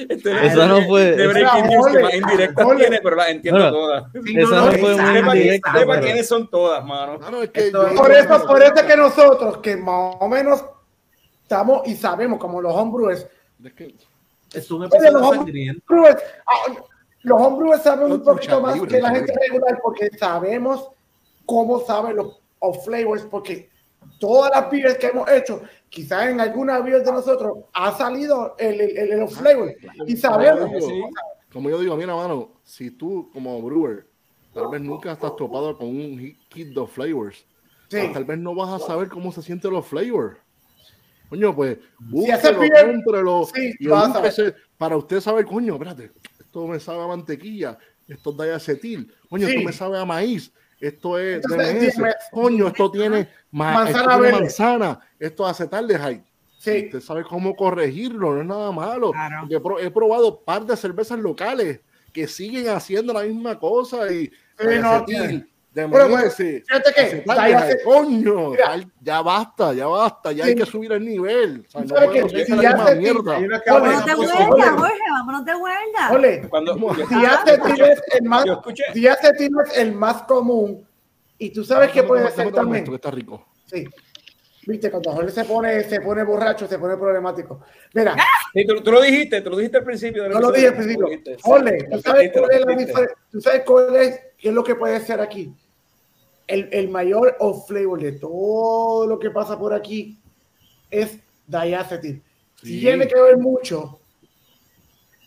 Este- 0.08 0.46
Esa 0.46 0.66
no 0.66 0.82
fue- 0.86 1.12
De 1.16 1.26
Breaking 1.26 1.46
esa- 1.64 1.66
News 1.66 1.86
que 1.86 1.92
Ole, 1.92 2.02
más 2.02 2.14
indirectas 2.14 2.66
Ole. 2.66 2.78
tiene, 2.80 3.00
pero 3.02 3.16
las 3.16 3.28
entiendo 3.28 3.60
Bueno, 3.60 3.76
todas. 3.76 4.04
Sí, 4.12 4.38
Esa 4.38 4.54
no 4.56 4.64
fue 4.66 4.74
esa- 4.74 4.80
muy 4.80 4.90
Sepa, 4.90 5.02
quién- 5.32 5.36
indirecta, 5.36 5.72
sepa 5.72 5.92
pero- 5.92 6.02
quiénes 6.02 6.28
son 6.28 6.50
todas, 6.50 6.84
mano. 6.84 7.18
Mano, 7.18 7.42
es 7.42 7.50
que 7.50 7.60
Esto- 7.66 7.88
yo- 7.90 7.94
Por 7.96 8.12
eso, 8.12 8.46
por 8.46 8.62
eso 8.62 8.74
es 8.74 8.82
que 8.82 8.96
nosotros, 8.96 9.58
que 9.58 9.76
más 9.76 10.16
o 10.20 10.28
menos 10.28 10.64
estamos 11.42 11.82
y 11.86 11.94
sabemos, 11.96 12.38
como 12.38 12.60
los 12.60 12.74
homebrewers, 12.74 13.26
es 13.64 13.72
que- 13.74 13.94
Es 14.52 14.68
un 14.70 14.82
Oye, 14.82 14.88
episodio 14.88 15.12
los 15.18 15.34
sangriento. 15.36 15.82
homebrewers, 15.88 16.22
ah, 16.46 16.72
los 17.22 17.40
homebrewers 17.40 17.82
saben 17.82 18.10
un 18.12 18.22
poquito 18.24 18.60
más 18.60 18.74
libre, 18.74 18.88
que 18.96 19.00
la 19.02 19.10
gente 19.10 19.32
libre. 19.32 19.46
regular 19.48 19.80
porque 19.82 20.10
sabemos 20.18 20.88
cómo 21.46 21.80
saben 21.80 22.16
los 22.16 22.40
of 22.58 22.84
flavors, 22.84 23.22
porque 23.30 23.70
todas 24.18 24.50
las 24.50 24.68
beers 24.70 24.96
que 24.98 25.06
hemos 25.06 25.28
hecho, 25.30 25.62
quizás 25.90 26.28
en 26.28 26.40
alguna 26.40 26.80
beer 26.80 27.04
de 27.04 27.12
nosotros 27.12 27.58
ha 27.74 27.96
salido 27.96 28.54
el, 28.58 28.80
el, 28.80 29.12
el, 29.12 29.28
flavor 29.28 29.74
y 30.06 30.16
sabemos. 30.16 30.70
Como 31.52 31.68
yo 31.68 31.80
digo, 31.80 31.96
mira, 31.96 32.14
mano, 32.14 32.52
si 32.64 32.92
tú 32.92 33.28
como 33.32 33.60
brewer 33.60 34.06
tal 34.54 34.68
vez 34.68 34.80
nunca 34.80 35.12
estás 35.12 35.36
topado 35.36 35.76
con 35.76 35.88
un 35.88 36.36
kit 36.48 36.68
de 36.68 36.86
flavors, 36.86 37.44
Sí. 37.88 37.98
tal 38.12 38.24
vez 38.24 38.38
no 38.38 38.54
vas 38.54 38.80
a 38.80 38.86
saber 38.86 39.08
cómo 39.08 39.32
se 39.32 39.42
sienten 39.42 39.72
los 39.72 39.84
flavors. 39.84 40.36
Coño, 41.28 41.54
pues, 41.54 41.78
búsquelo, 41.98 42.60
beer, 42.60 42.86
cómprelo 42.86 43.48
sí, 43.52 43.74
y 43.80 43.86
vas 43.88 44.10
a 44.10 44.12
saber. 44.12 44.32
edúquese 44.32 44.54
para 44.78 44.96
usted 44.96 45.20
saber, 45.20 45.44
coño, 45.44 45.74
espérate, 45.74 46.12
esto 46.38 46.66
me 46.68 46.78
sabe 46.78 47.02
a 47.02 47.08
mantequilla, 47.08 47.78
esto 48.06 48.30
es 48.30 48.36
diacetil, 48.36 49.12
coño, 49.28 49.46
Sí. 49.48 49.54
esto 49.54 49.66
me 49.66 49.72
sabe 49.72 49.98
a 49.98 50.04
maíz, 50.04 50.52
esto 50.80 51.18
es 51.18 51.36
Entonces, 51.44 51.80
DMS, 51.80 51.96
dime, 51.96 52.10
coño, 52.32 52.68
esto 52.68 52.90
tiene 52.90 53.28
ma- 53.50 53.72
manzana 53.74 54.00
esto 54.00 54.22
tiene 54.22 54.32
manzana, 54.40 55.00
esto 55.18 55.44
es 55.44 55.50
acetaldehyde. 55.50 56.24
Sí. 56.58 56.84
Usted 56.86 57.00
sabe 57.00 57.22
cómo 57.24 57.54
corregirlo, 57.56 58.34
no 58.34 58.40
es 58.40 58.46
nada 58.46 58.72
malo. 58.72 59.12
Claro. 59.12 59.46
He, 59.48 59.60
pro- 59.60 59.78
he 59.78 59.90
probado 59.90 60.40
par 60.40 60.64
de 60.66 60.76
cervezas 60.76 61.18
locales 61.18 61.80
que 62.12 62.26
siguen 62.26 62.68
haciendo 62.68 63.12
la 63.12 63.22
misma 63.22 63.58
cosa 63.58 64.12
y 64.12 64.30
no, 64.80 64.90
acetil, 64.90 65.50
de 65.72 65.88
Pero, 65.88 66.08
MS, 66.08 66.36
Fíjate 66.66 66.92
que 66.92 67.24
Diacetil- 67.24 67.84
coño, 67.84 68.50
Mira. 68.50 68.76
ya, 68.76 68.84
ya 69.00 69.22
basta, 69.22 69.72
ya 69.72 69.86
basta, 69.86 70.32
ya 70.32 70.44
Sí. 70.44 70.50
hay 70.50 70.56
que 70.56 70.66
subir 70.66 70.90
el 70.92 71.04
nivel. 71.04 71.64
O 71.68 71.70
sea, 71.70 71.80
no 71.82 71.88
Si 72.12 72.34
misma 72.34 72.56
Diacetil- 72.56 72.98
mierda. 72.98 73.36
Ole, 73.36 73.60
Vámonos 73.66 74.04
de 74.04 74.14
Ole. 74.14 74.26
huelga, 74.26 74.72
Jorge, 74.72 74.98
vámonos 75.12 75.44
de 75.44 75.54
huelga. 75.54 76.10
Ole, 76.10 76.48
Cuando 76.48 76.76
yo, 76.76 77.06
diacetil 77.08 77.82
es 77.84 78.02
el 78.14 78.24
más, 78.24 78.44
el 79.76 79.92
más 79.94 80.22
común 80.22 80.86
y 81.38 81.50
tú 81.50 81.62
sabes 81.64 81.90
que 81.92 82.02
puede 82.02 82.28
ser 82.32 82.52
también. 82.52 82.78
esto, 82.82 82.90
que 82.90 82.96
está 82.96 83.10
rico. 83.12 83.46
Sí. 83.66 83.86
Viste, 84.66 84.90
cuando 84.90 85.12
Jorge 85.12 85.30
se 85.30 85.44
pone, 85.44 85.82
se 85.84 86.00
pone 86.00 86.22
borracho, 86.22 86.66
se 86.66 86.78
pone 86.78 86.96
problemático. 86.96 87.60
Mira, 87.94 88.14
sí, 88.52 88.66
tú, 88.66 88.82
tú 88.82 88.92
lo 88.92 89.00
dijiste, 89.00 89.40
tú 89.40 89.50
lo 89.50 89.56
dijiste 89.56 89.78
al 89.78 89.84
principio. 89.84 90.28
no 90.28 90.38
lo 90.40 90.52
dije 90.52 90.68
al 90.68 90.74
principio. 90.74 91.06
Jorge, 91.42 91.86
lo 91.88 91.96
¿tú 91.96 92.02
sabes 92.02 92.30
cuál 92.32 92.50
es 92.50 92.60
la 92.66 92.72
diferencia? 92.74 93.16
¿Tú 93.30 93.40
sabes 93.40 93.62
cuál 93.64 93.96
es, 93.96 94.20
qué 94.40 94.48
es 94.48 94.54
lo 94.54 94.64
que 94.64 94.74
puede 94.74 94.98
ser 95.00 95.20
aquí? 95.20 95.54
El, 96.46 96.68
el 96.72 96.88
mayor 96.88 97.36
off 97.38 97.68
flavor 97.68 98.00
de 98.00 98.12
todo 98.12 99.06
lo 99.06 99.18
que 99.18 99.30
pasa 99.30 99.58
por 99.58 99.72
aquí 99.72 100.18
es 100.90 101.18
diacetil. 101.46 102.22
Sí. 102.62 102.80
Tiene 102.80 103.06
que 103.06 103.20
ver 103.20 103.38
mucho 103.38 104.00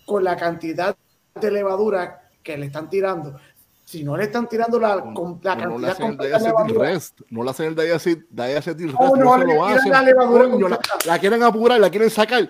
con 0.06 0.24
la 0.24 0.35
cantidad 0.35 0.95
de 1.40 1.51
levadura 1.51 2.30
que 2.43 2.58
le 2.58 2.66
están 2.67 2.90
tirando. 2.90 3.40
Si 3.85 4.03
no 4.03 4.17
le 4.17 4.24
están 4.24 4.48
tirando 4.50 4.80
la, 4.80 5.01
con, 5.14 5.40
la 5.43 5.56
No, 5.56 5.77
no 5.77 5.88
cantidad 5.88 5.92
hacen 5.92 6.06
el 6.06 6.11
completa 6.11 6.38
de 6.40 6.43
levadura, 6.45 6.90
rest, 6.90 7.22
no 7.30 7.43
le 7.43 7.50
hacen 7.50 7.66
el 7.67 7.75
diacetil, 7.75 8.27
diacetil 8.30 8.88
rest, 8.88 9.00
no, 9.00 9.16
no, 9.16 9.40
se 9.40 9.45
le 9.45 9.53
lo 9.56 9.66
hacen. 9.66 9.92
la 9.92 10.01
levadura 10.01 10.50
Coño, 10.50 10.67
la, 11.06 11.19
quieren 11.19 11.43
apurar, 11.43 11.80
la 11.80 11.90
quieren 11.90 12.09
sacar. 12.09 12.50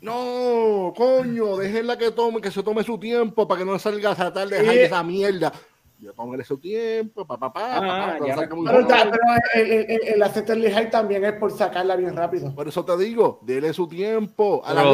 No, 0.00 0.92
coño, 0.96 1.56
déjenla 1.56 1.96
que 1.96 2.10
tome, 2.10 2.40
que 2.40 2.50
se 2.50 2.62
tome 2.62 2.82
su 2.84 2.98
tiempo 2.98 3.48
para 3.48 3.60
que 3.60 3.64
no 3.64 3.78
salga 3.78 4.12
esa 4.12 4.32
tarde 4.32 4.60
Sí. 4.60 4.68
ay, 4.68 4.78
esa 4.80 5.02
mierda. 5.02 5.52
Yo 5.98 6.12
su 6.44 6.58
tiempo, 6.58 7.26
pa, 7.26 7.38
pa, 7.38 7.52
pa, 7.52 7.76
Ah, 7.76 7.80
pa, 7.80 7.86
pa, 8.12 8.18
que 8.18 8.26
ya 8.28 8.34
salga 8.34 8.54
muy 8.54 8.66
Pero, 8.66 8.82
bueno. 8.82 8.88
ta- 8.88 9.10
pero 9.10 9.22
el, 9.54 9.72
el, 9.72 9.90
el, 9.90 10.08
el 10.08 10.22
high 10.70 10.90
también 10.90 11.24
es 11.24 11.32
por 11.34 11.50
sacarla 11.52 11.96
bien 11.96 12.14
rápido. 12.14 12.54
Por 12.54 12.68
eso 12.68 12.84
te 12.84 12.96
digo, 12.98 13.40
dele 13.42 13.72
su 13.72 13.88
tiempo. 13.88 14.62
A 14.64 14.74
las 14.74 14.84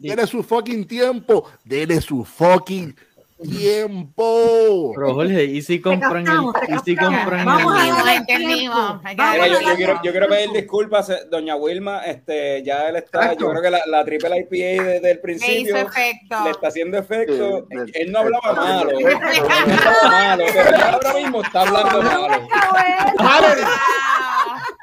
dele 0.00 0.26
su 0.26 0.42
fucking 0.42 0.86
tiempo. 0.86 1.44
Dele 1.64 2.00
su 2.00 2.24
fucking 2.24 2.94
tiempo. 3.38 4.92
Pero 4.94 5.14
Jorge, 5.14 5.44
¿y 5.44 5.62
si 5.62 5.80
compran 5.80 6.26
el, 6.26 6.74
y 6.74 6.78
si 6.84 6.96
compran 6.96 7.44
Vamos 7.44 7.74
a 7.78 7.88
el, 7.88 7.94
darle 7.94 8.14
entendimos. 8.16 9.02
tiempo. 9.02 9.22
Mira, 9.32 9.44
a 9.44 9.46
yo, 9.48 9.60
yo 9.60 9.76
quiero, 9.76 10.00
yo 10.02 10.10
quiero 10.10 10.28
pedir 10.28 10.50
disculpas, 10.52 11.10
eh, 11.10 11.18
doña 11.30 11.56
Wilma, 11.56 12.00
este, 12.04 12.62
ya 12.62 12.88
él 12.88 12.96
está, 12.96 13.34
yo 13.34 13.48
creo 13.50 13.62
que 13.62 13.70
la, 13.70 13.80
la 13.86 14.04
triple 14.04 14.38
IPA 14.38 14.82
desde 14.84 15.10
el 15.10 15.20
principio 15.20 15.60
hizo 15.60 15.76
efecto. 15.76 16.36
le 16.44 16.50
está 16.50 16.68
haciendo 16.68 16.98
efecto. 16.98 17.66
Sí, 17.70 17.76
sí. 17.86 17.92
él 17.94 18.12
no 18.12 18.18
hablaba 18.20 18.52
malo, 18.52 18.90
él 18.90 19.04
no 19.04 19.08
hablaba 19.10 20.02
malo, 20.08 20.44
pero 20.52 20.70
ya 20.70 20.90
ahora 20.92 21.14
mismo 21.14 21.42
está 21.42 21.60
hablando 21.62 22.02
malo. 23.18 23.48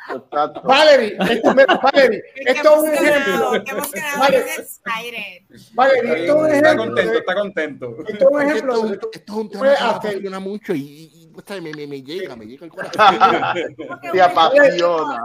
Valerie, 0.08 0.24
Exacto. 0.26 0.62
Valerie, 0.64 1.18
esto, 1.30 1.54
Valerie, 1.82 2.24
esto 2.36 2.76
es 2.76 2.80
un 2.84 2.94
ejemplo. 2.94 3.64
qué 3.66 3.72
emocionado, 3.72 4.20
Vale. 4.20 4.38
estoy 4.38 4.64
excited. 4.64 5.74
Valerie, 5.74 6.12
esto 6.22 6.36
es 6.36 6.42
un 6.42 6.46
Está 6.52 6.58
ejemplo. 6.72 6.86
contento, 6.86 7.12
de- 7.12 7.18
está 7.18 7.36
contento. 7.36 7.96
Esto 8.08 8.14
es 8.14 8.22
un 8.22 8.42
Esto, 8.42 8.52
ejemplo. 8.52 9.00
esto 9.12 9.32
es 9.34 9.38
un 9.38 9.50
tema 9.50 9.64
que 9.64 9.70
me 9.70 9.90
apasiona 9.90 10.40
mucho 10.40 10.74
y, 10.76 11.32
me, 11.62 11.72
me, 11.74 11.88
me 11.88 12.02
llega, 12.04 12.36
me 12.36 12.46
llega 12.46 12.66
el 12.66 12.72
corazón. 12.72 12.94
Te 14.12 14.22
apasiona. 14.22 15.24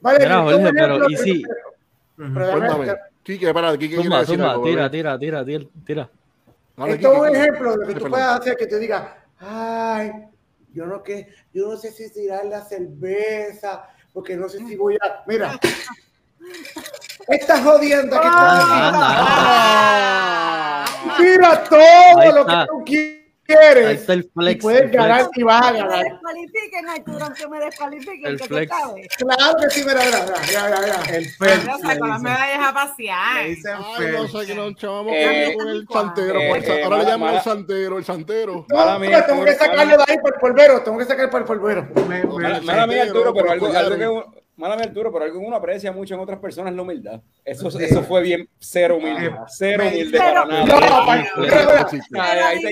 Valerie, 0.00 0.26
Mira, 0.28 0.42
Jorge, 0.42 0.70
pero 0.72 1.08
¿y 1.10 1.16
si- 1.16 1.44
Cuéntame. 2.16 2.94
Quique, 3.22 3.52
Quique 3.78 3.98
algo, 4.14 4.62
tira, 4.64 4.90
tira, 4.90 5.18
tira, 5.18 5.44
tira, 5.44 5.66
tira. 5.84 6.10
Esto 6.86 7.12
es 7.12 7.18
un 7.30 7.36
ejemplo 7.36 7.72
de 7.72 7.76
lo 7.76 7.86
que 7.86 7.94
tú 8.00 8.08
puedes 8.08 8.26
hacer 8.26 8.56
que 8.56 8.66
te 8.66 8.78
diga, 8.78 9.24
ay, 9.38 10.10
yo 10.72 10.86
no 10.86 11.02
que, 11.02 11.28
yo 11.52 11.68
no 11.68 11.76
sé 11.76 11.90
si 11.92 12.10
tirar 12.12 12.44
la 12.46 12.64
cerveza, 12.64 13.88
porque 14.12 14.36
no 14.36 14.48
sé 14.48 14.58
si 14.58 14.76
voy 14.76 14.96
a. 15.00 15.22
Mira, 15.26 15.58
esta 17.28 17.62
jodienda 17.62 18.20
que 18.20 18.26
Anda, 18.26 18.88
anda, 18.88 19.00
Ah. 19.02 20.84
anda. 21.04 21.18
Mira 21.18 21.64
todo 21.64 22.32
lo 22.32 22.46
que 22.46 22.66
tú 22.68 22.84
quieres. 22.84 23.19
Ahí 23.56 23.94
está 23.94 24.12
el 24.14 24.20
y 24.20 24.30
flex. 24.34 24.62
puedes 24.62 24.80
el 24.82 24.88
flex. 24.90 25.02
ganar 25.02 25.28
y 25.34 25.42
vas 25.42 25.62
a 25.66 25.72
Que 25.72 25.72
me 25.82 25.88
ganar. 25.88 26.04
descualifiquen, 26.04 26.88
Arturo, 26.88 27.34
que 27.34 27.48
me 27.48 27.58
descualifiquen, 27.60 28.26
El 28.26 28.36
que 28.40 28.48
tú 28.48 28.54
flex. 28.54 28.70
sabes. 28.76 29.08
Claro 29.18 29.56
que 29.60 29.70
sí, 29.70 29.84
mira, 29.86 30.00
mira, 30.04 30.18
mira, 30.24 30.36
mira, 30.46 30.80
mira, 30.80 30.80
mira. 31.02 31.16
El 31.16 31.24
Fel. 31.30 31.60
Yo 31.66 31.78
sacó 31.78 32.06
las 32.06 32.22
medallas 32.22 32.68
a 32.68 32.74
pasear. 32.74 33.42
Le 33.42 33.48
dicen 33.50 33.72
Ay, 33.76 34.06
no 34.12 34.28
sé 34.28 34.46
que 34.46 34.54
nos 34.54 34.74
chavamos 34.76 35.12
Eh, 35.14 35.54
con 35.56 35.68
el 35.68 35.86
santero. 35.92 36.38
eh, 36.40 36.46
eh, 36.64 36.82
ahora 36.84 36.96
le 36.98 37.02
mala- 37.02 37.02
llaman 37.10 37.28
el 37.28 37.34
mala- 37.34 37.42
santero, 37.42 37.98
el 37.98 38.04
santero. 38.04 38.66
Mala 38.68 38.92
No, 38.94 38.98
mía, 39.00 39.26
tengo 39.26 39.44
que 39.44 39.54
sacarlo 39.54 39.96
de 39.96 40.04
ahí 40.08 40.18
por 40.18 40.34
el 40.34 40.40
polvero, 40.40 40.82
tengo 40.82 40.98
que 40.98 41.04
sacar 41.04 41.30
por 41.30 41.40
el 41.40 41.46
polvero. 41.46 41.88
Me- 42.08 42.24
me- 42.24 42.24
Mala, 42.24 42.60
mala 42.62 42.86
mía, 42.86 43.02
Arturo, 43.04 43.32
pero 43.32 43.44
por 43.44 43.50
algo, 43.50 43.70
que 43.98 44.08
uno- 44.08 44.34
mala 44.60 44.76
mía, 44.76 44.84
Arturo, 44.84 45.10
pero 45.12 45.24
algo 45.24 45.40
que 45.40 45.46
uno 45.46 45.56
aprecia 45.56 45.90
mucho 45.90 46.14
en 46.14 46.20
otras 46.20 46.38
personas 46.38 46.70
es 46.70 46.76
la 46.76 46.82
humildad. 46.82 47.20
Eso, 47.44 47.68
eso 47.68 48.02
fue 48.02 48.22
bien 48.22 48.48
cero 48.58 48.98
humilde, 48.98 49.34
cero 49.48 49.84
humilde 49.88 50.18
Pero- 50.18 50.44
para 50.44 50.64
No, 50.64 50.66
nada. 50.80 51.30
Pero 51.34 52.22
Ay, 52.22 52.38
ahí 52.38 52.62
te, 52.62 52.70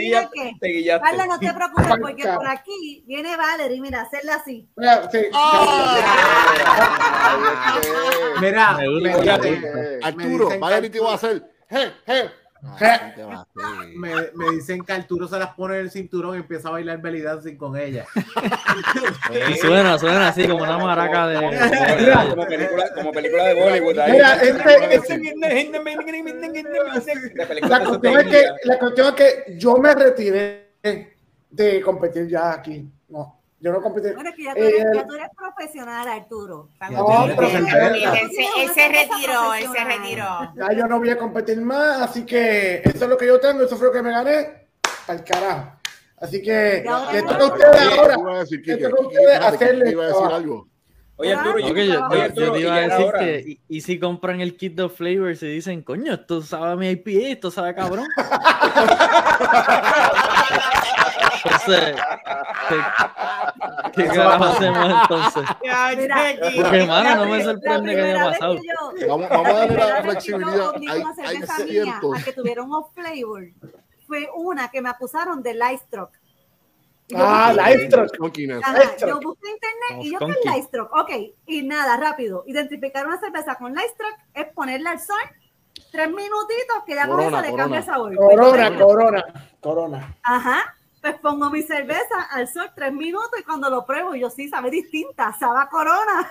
guillaste. 0.69 1.01
Carla, 1.01 1.27
no 1.27 1.39
te 1.39 1.53
preocupes 1.53 1.95
porque 2.01 2.25
por 2.29 2.47
aquí 2.47 3.03
viene 3.07 3.37
Valerie, 3.37 3.81
mira, 3.81 4.03
hacerla 4.03 4.35
así. 4.37 4.69
Mira, 4.77 5.03
sí. 5.11 5.19
Que- 5.19 5.31
Mira, 8.41 8.79
Arturo, 10.03 10.49
y 10.85 10.91
te 10.91 11.01
va 11.01 11.11
a 11.13 11.15
hacer. 11.15 11.43
Je, 11.71 11.93
je. 12.07 12.31
Je. 12.79 13.15
¿Qué 13.15 13.23
va 13.23 13.35
a 13.35 13.41
hacer? 13.43 13.89
Me, 13.97 14.11
me 14.35 14.51
dicen 14.55 14.83
que 14.85 14.93
Arturo 14.93 15.29
se 15.29 15.39
las 15.39 15.55
pone 15.55 15.77
en 15.77 15.83
el 15.83 15.91
cinturón 15.91 16.35
y 16.37 16.39
empieza 16.39 16.69
a 16.69 16.73
bailar 16.73 17.01
belly 17.01 17.21
dancing 17.23 17.57
con 17.57 17.77
ella. 17.77 18.05
Y 19.51 19.55
suena, 19.59 19.99
suena 19.99 20.29
así 20.29 20.47
como 20.47 20.63
una 20.65 20.79
maraca 20.79 21.27
de. 21.29 21.37
como, 22.31 22.47
película, 22.47 22.93
como 22.95 23.13
película 23.13 23.45
de 23.45 23.55
Bollywood. 23.55 23.99
ahí. 23.99 24.13
Mira, 24.13 24.35
este- 24.35 24.95
este- 24.95 25.19
La 27.69 27.81
cuestión, 27.85 28.19
es 28.21 28.27
que, 28.27 28.45
la 28.65 28.79
cuestión 28.79 29.07
es 29.09 29.15
que 29.15 29.45
yo 29.57 29.77
me 29.79 29.95
retiré 29.95 30.73
de 31.51 31.81
competir 31.81 32.27
ya 32.29 32.53
aquí. 32.53 32.89
No, 33.09 33.38
yo 33.61 33.73
no 33.73 33.83
competí. 33.83 34.13
Bueno, 34.15 34.31
es 34.31 34.37
que 34.37 34.45
ya 34.45 34.55
tú 34.55 34.61
eres, 34.61 34.81
Eh, 34.81 34.87
ya 34.95 35.07
tú 35.07 35.15
eres 35.15 35.29
profesional, 35.37 36.09
Arturo. 36.09 36.69
No, 36.91 37.27
ya. 37.27 38.15
Él 38.15 38.31
se, 38.31 38.63
él 38.63 38.71
se 38.75 38.89
retiró, 38.89 39.55
él 39.55 39.67
se 39.73 39.85
retiró. 39.85 40.53
Ya 40.57 40.73
yo 40.73 40.87
no 40.87 40.99
voy 40.99 41.11
a 41.11 41.19
competir 41.19 41.61
más, 41.61 42.03
así 42.03 42.25
que 42.25 42.83
eso 42.85 43.05
es 43.05 43.09
lo 43.09 43.17
que 43.17 43.27
yo 43.27 43.41
tengo, 43.41 43.65
eso 43.65 43.77
fue 43.77 43.89
lo 43.89 43.93
que 43.93 44.03
me 44.03 44.11
gané, 44.11 44.69
el 45.09 45.25
carajo. 45.25 45.73
Así 46.21 46.43
que 46.43 46.85
le 47.13 47.23
toca 47.23 47.39
a 47.39 47.47
ustedes 47.47 47.99
ahora. 47.99 48.15
¿qué 48.15 48.21
iba 48.21 48.35
a 48.35 48.39
decir, 48.41 48.63
le 48.67 48.77
toca 48.77 49.03
a 49.03 49.07
ustedes 49.07 49.41
hacerle 49.41 49.91
iba 49.91 50.05
a 50.05 50.09
decir 50.09 50.27
algo. 50.33 50.69
Oye, 51.21 51.35
Arturo, 51.35 51.59
yo, 51.59 51.67
Oye, 51.73 51.87
yo- 51.89 52.05
Arturo, 52.05 52.47
yo 52.47 52.53
te 52.53 52.61
iba 52.61 52.75
a 52.75 52.81
decir 52.81 52.93
ahora- 53.07 53.19
que, 53.19 53.45
y, 53.47 53.61
y 53.77 53.81
si 53.81 53.99
compran 53.99 54.41
el 54.41 54.57
kit 54.57 54.75
de 54.77 54.89
flavors 54.89 55.43
y 55.43 55.49
dicen, 55.49 55.83
coño, 55.83 56.15
esto 56.15 56.41
sabe 56.43 56.73
a 56.73 56.77
mi 56.77 56.89
IPA, 56.91 57.11
esto 57.33 57.51
sabe 57.51 57.75
cabrón. 57.75 58.07
Entonces, 61.45 61.95
¿qué, 62.69 62.77
qué 64.03 64.09
carajo 64.09 64.45
hacemos 64.45 65.03
entonces? 65.03 65.45
Porque, 66.57 66.85
mano, 66.87 67.09
La 67.11 67.17
no 67.17 67.27
me 67.27 67.43
sorprende 67.45 67.95
la 67.95 68.03
que 68.03 68.03
haya 68.13 68.25
pasado. 68.25 68.55
que 68.57 68.61
yo- 69.01 69.09
Vamos, 69.09 69.29
vamos 69.31 69.49
a 69.49 69.53
darle 69.53 69.77
la 69.77 69.97
yo 69.99 70.03
flexibilidad. 70.11 70.73
Hay, 70.77 71.03
hay 71.25 71.43
ciertos. 71.67 72.19
a 72.19 72.23
que 72.25 72.33
tuviera 72.33 72.63
un 72.63 72.73
off 72.73 72.93
flavor. 72.95 73.45
Fue 74.07 74.29
una 74.37 74.69
que 74.71 74.81
me 74.83 74.89
acusaron 74.89 75.43
de 75.43 75.55
Lightstroke. 75.55 76.13
Y 76.13 76.18
yo 76.18 76.18
Ah, 77.15 77.53
Lightstroke. 77.55 78.17
yo 78.17 79.21
busqué 79.21 79.51
internet 79.51 80.03
y 80.05 80.13
yo 80.13 80.19
con. 80.19 80.35
Lightstroke. 80.45 80.93
Ok, 80.93 81.11
y 81.47 81.63
nada, 81.63 81.97
rápido. 81.97 82.45
Identificar 82.47 83.07
una 83.07 83.19
cerveza 83.19 83.55
con 83.55 83.75
Lightstroke 83.75 84.19
es 84.35 84.47
ponerla 84.53 84.91
al 84.91 85.01
sol, 85.01 85.17
tres 85.91 86.09
minutitos, 86.09 86.85
que 86.87 86.95
ya 86.95 87.09
con 87.09 87.21
eso 87.21 87.31
le 87.31 87.37
corona. 87.51 87.57
cambia 87.57 87.79
el 87.79 87.85
sabor. 87.85 88.15
Corona, 88.17 88.69
Pues, 88.69 88.83
corona, 88.83 89.25
corona. 89.61 90.17
Ajá. 90.23 90.75
Pues 91.01 91.15
pongo 91.21 91.49
mi 91.51 91.63
cerveza 91.63 92.23
al 92.31 92.49
sol 92.49 92.71
tres 92.75 92.93
minutos 92.93 93.31
y 93.41 93.45
cuando 93.45 93.71
lo 93.71 93.87
pruebo, 93.87 94.15
yo 94.17 94.29
sí 94.31 94.49
sabe 94.49 94.69
distinta, 94.71 95.33
sabe 95.39 95.61
a 95.61 95.69
corona. 95.69 96.31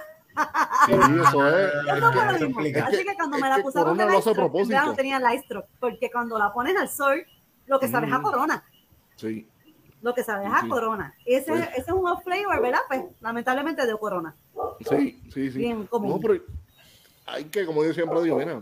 Sí, 0.86 0.92
eso 0.94 1.48
es. 1.48 1.72
Eso 1.98 2.12
fue 2.12 2.26
lo 2.40 2.48
mismo. 2.48 2.60
Así 2.86 3.04
que- 3.04 3.16
cuando 3.16 3.38
me 3.40 3.50
la 3.50 3.56
acusaron 3.56 3.98
de 3.98 4.06
propósito. 4.36 4.70
ya 4.72 4.84
no 4.86 4.94
tenía 4.94 5.20
Lightstroke, 5.20 5.68
porque 5.80 6.12
cuando 6.12 6.38
la 6.38 6.54
pones 6.54 6.76
al 6.78 6.90
sol, 6.90 7.26
lo 7.66 7.80
que 7.80 7.88
sabes 7.88 8.10
es 8.10 8.16
a 8.16 8.20
Mm. 8.20 8.24
corona. 8.24 8.64
Sí. 9.16 9.48
Lo 10.02 10.14
que 10.14 10.24
sabes 10.24 10.48
es 10.48 10.60
Sí. 10.62 10.66
a 10.66 10.70
corona. 10.70 11.14
Ese, 11.26 11.52
Pues- 11.52 11.70
ese 11.70 11.82
es 11.82 11.90
un 11.90 12.08
off 12.08 12.24
flavor, 12.24 12.62
¿verdad? 12.62 12.80
Pues 12.88 13.04
lamentablemente 13.22 13.86
de 13.86 13.98
corona. 13.98 14.36
Sí, 14.90 15.22
sí, 15.34 15.52
sí. 15.52 15.58
Bien 15.58 15.86
común. 15.88 16.10
No, 16.12 16.20
pero 16.20 16.42
hay 17.26 17.46
que, 17.46 17.66
como 17.66 17.84
yo 17.84 17.94
siempre 17.94 18.22
digo, 18.22 18.38
mira, 18.38 18.62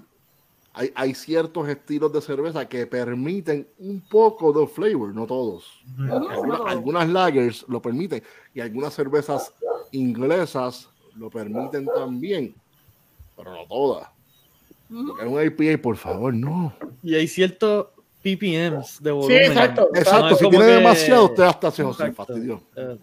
hay, 0.73 0.91
hay 0.95 1.13
ciertos 1.13 1.67
estilos 1.69 2.11
de 2.11 2.21
cerveza 2.21 2.67
que 2.67 2.85
permiten 2.87 3.67
un 3.79 4.01
poco 4.01 4.51
de 4.53 4.67
flavor, 4.67 5.13
no 5.13 5.25
todos. 5.25 5.83
Algunas, 5.99 6.43
no. 6.43 6.65
algunas 6.67 7.09
lagers 7.09 7.65
lo 7.67 7.81
permiten 7.81 8.23
y 8.53 8.59
algunas 8.61 8.93
cervezas 8.93 9.53
inglesas 9.91 10.89
lo 11.15 11.29
permiten 11.29 11.85
también, 11.85 12.53
pero 13.37 13.51
no 13.53 13.65
todas. 13.67 14.09
Porque 14.89 15.23
es 15.25 15.31
un 15.31 15.41
IPA, 15.41 15.81
por 15.81 15.95
favor, 15.97 16.33
no. 16.33 16.73
Y 17.01 17.15
hay 17.15 17.27
ciertos 17.27 17.87
ppms 18.25 19.01
de 19.03 19.09
Sí, 19.11 19.15
volumen. 19.15 19.37
exacto. 19.43 19.89
Exacto, 19.93 20.29
es 20.29 20.37
si 20.39 20.49
tiene 20.49 20.65
que- 20.65 20.71
demasiado, 20.71 21.25
usted 21.25 21.43
hasta 21.43 21.71
se 21.71 21.83
Exacto. 21.83 22.25
fastidió. 22.25 22.61
Eh, 22.75 22.97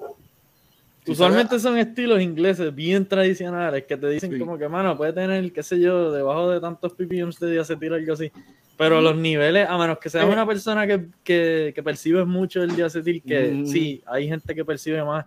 Si 1.05 1.10
usualmente 1.12 1.59
son 1.59 1.76
estilos 1.78 2.20
ingleses 2.20 2.73
bien 2.75 3.07
tradicionales 3.07 3.84
que 3.84 3.97
te 3.97 4.09
dicen 4.09 4.33
Sí. 4.33 4.39
como 4.39 4.57
que, 4.57 4.68
mano, 4.68 4.97
puede 4.97 5.12
tener, 5.12 5.52
qué 5.52 5.62
sé 5.62 5.81
yo, 5.81 6.12
debajo 6.12 6.51
de 6.51 6.60
tantos 6.60 6.92
ppms 6.92 7.41
de 7.41 7.51
diacetil 7.52 7.92
o 7.92 7.94
algo 7.97 8.12
así. 8.12 8.31
Pero 8.76 9.01
los 9.01 9.17
niveles, 9.17 9.68
a 9.68 9.76
menos 9.78 9.99
que 9.99 10.09
seas 10.10 10.26
Sí. 10.26 10.33
una 10.33 10.47
persona 10.47 10.86
que, 10.86 11.07
que, 11.25 11.73
que 11.75 11.83
percibes 11.83 12.25
mucho 12.26 12.62
el 12.62 12.75
diacetil, 12.76 13.20
que 13.23 13.51
Mm. 13.51 13.67
sí, 13.67 14.02
hay 14.07 14.28
gente 14.28 14.55
que 14.55 14.65
percibe 14.65 15.02
más 15.05 15.26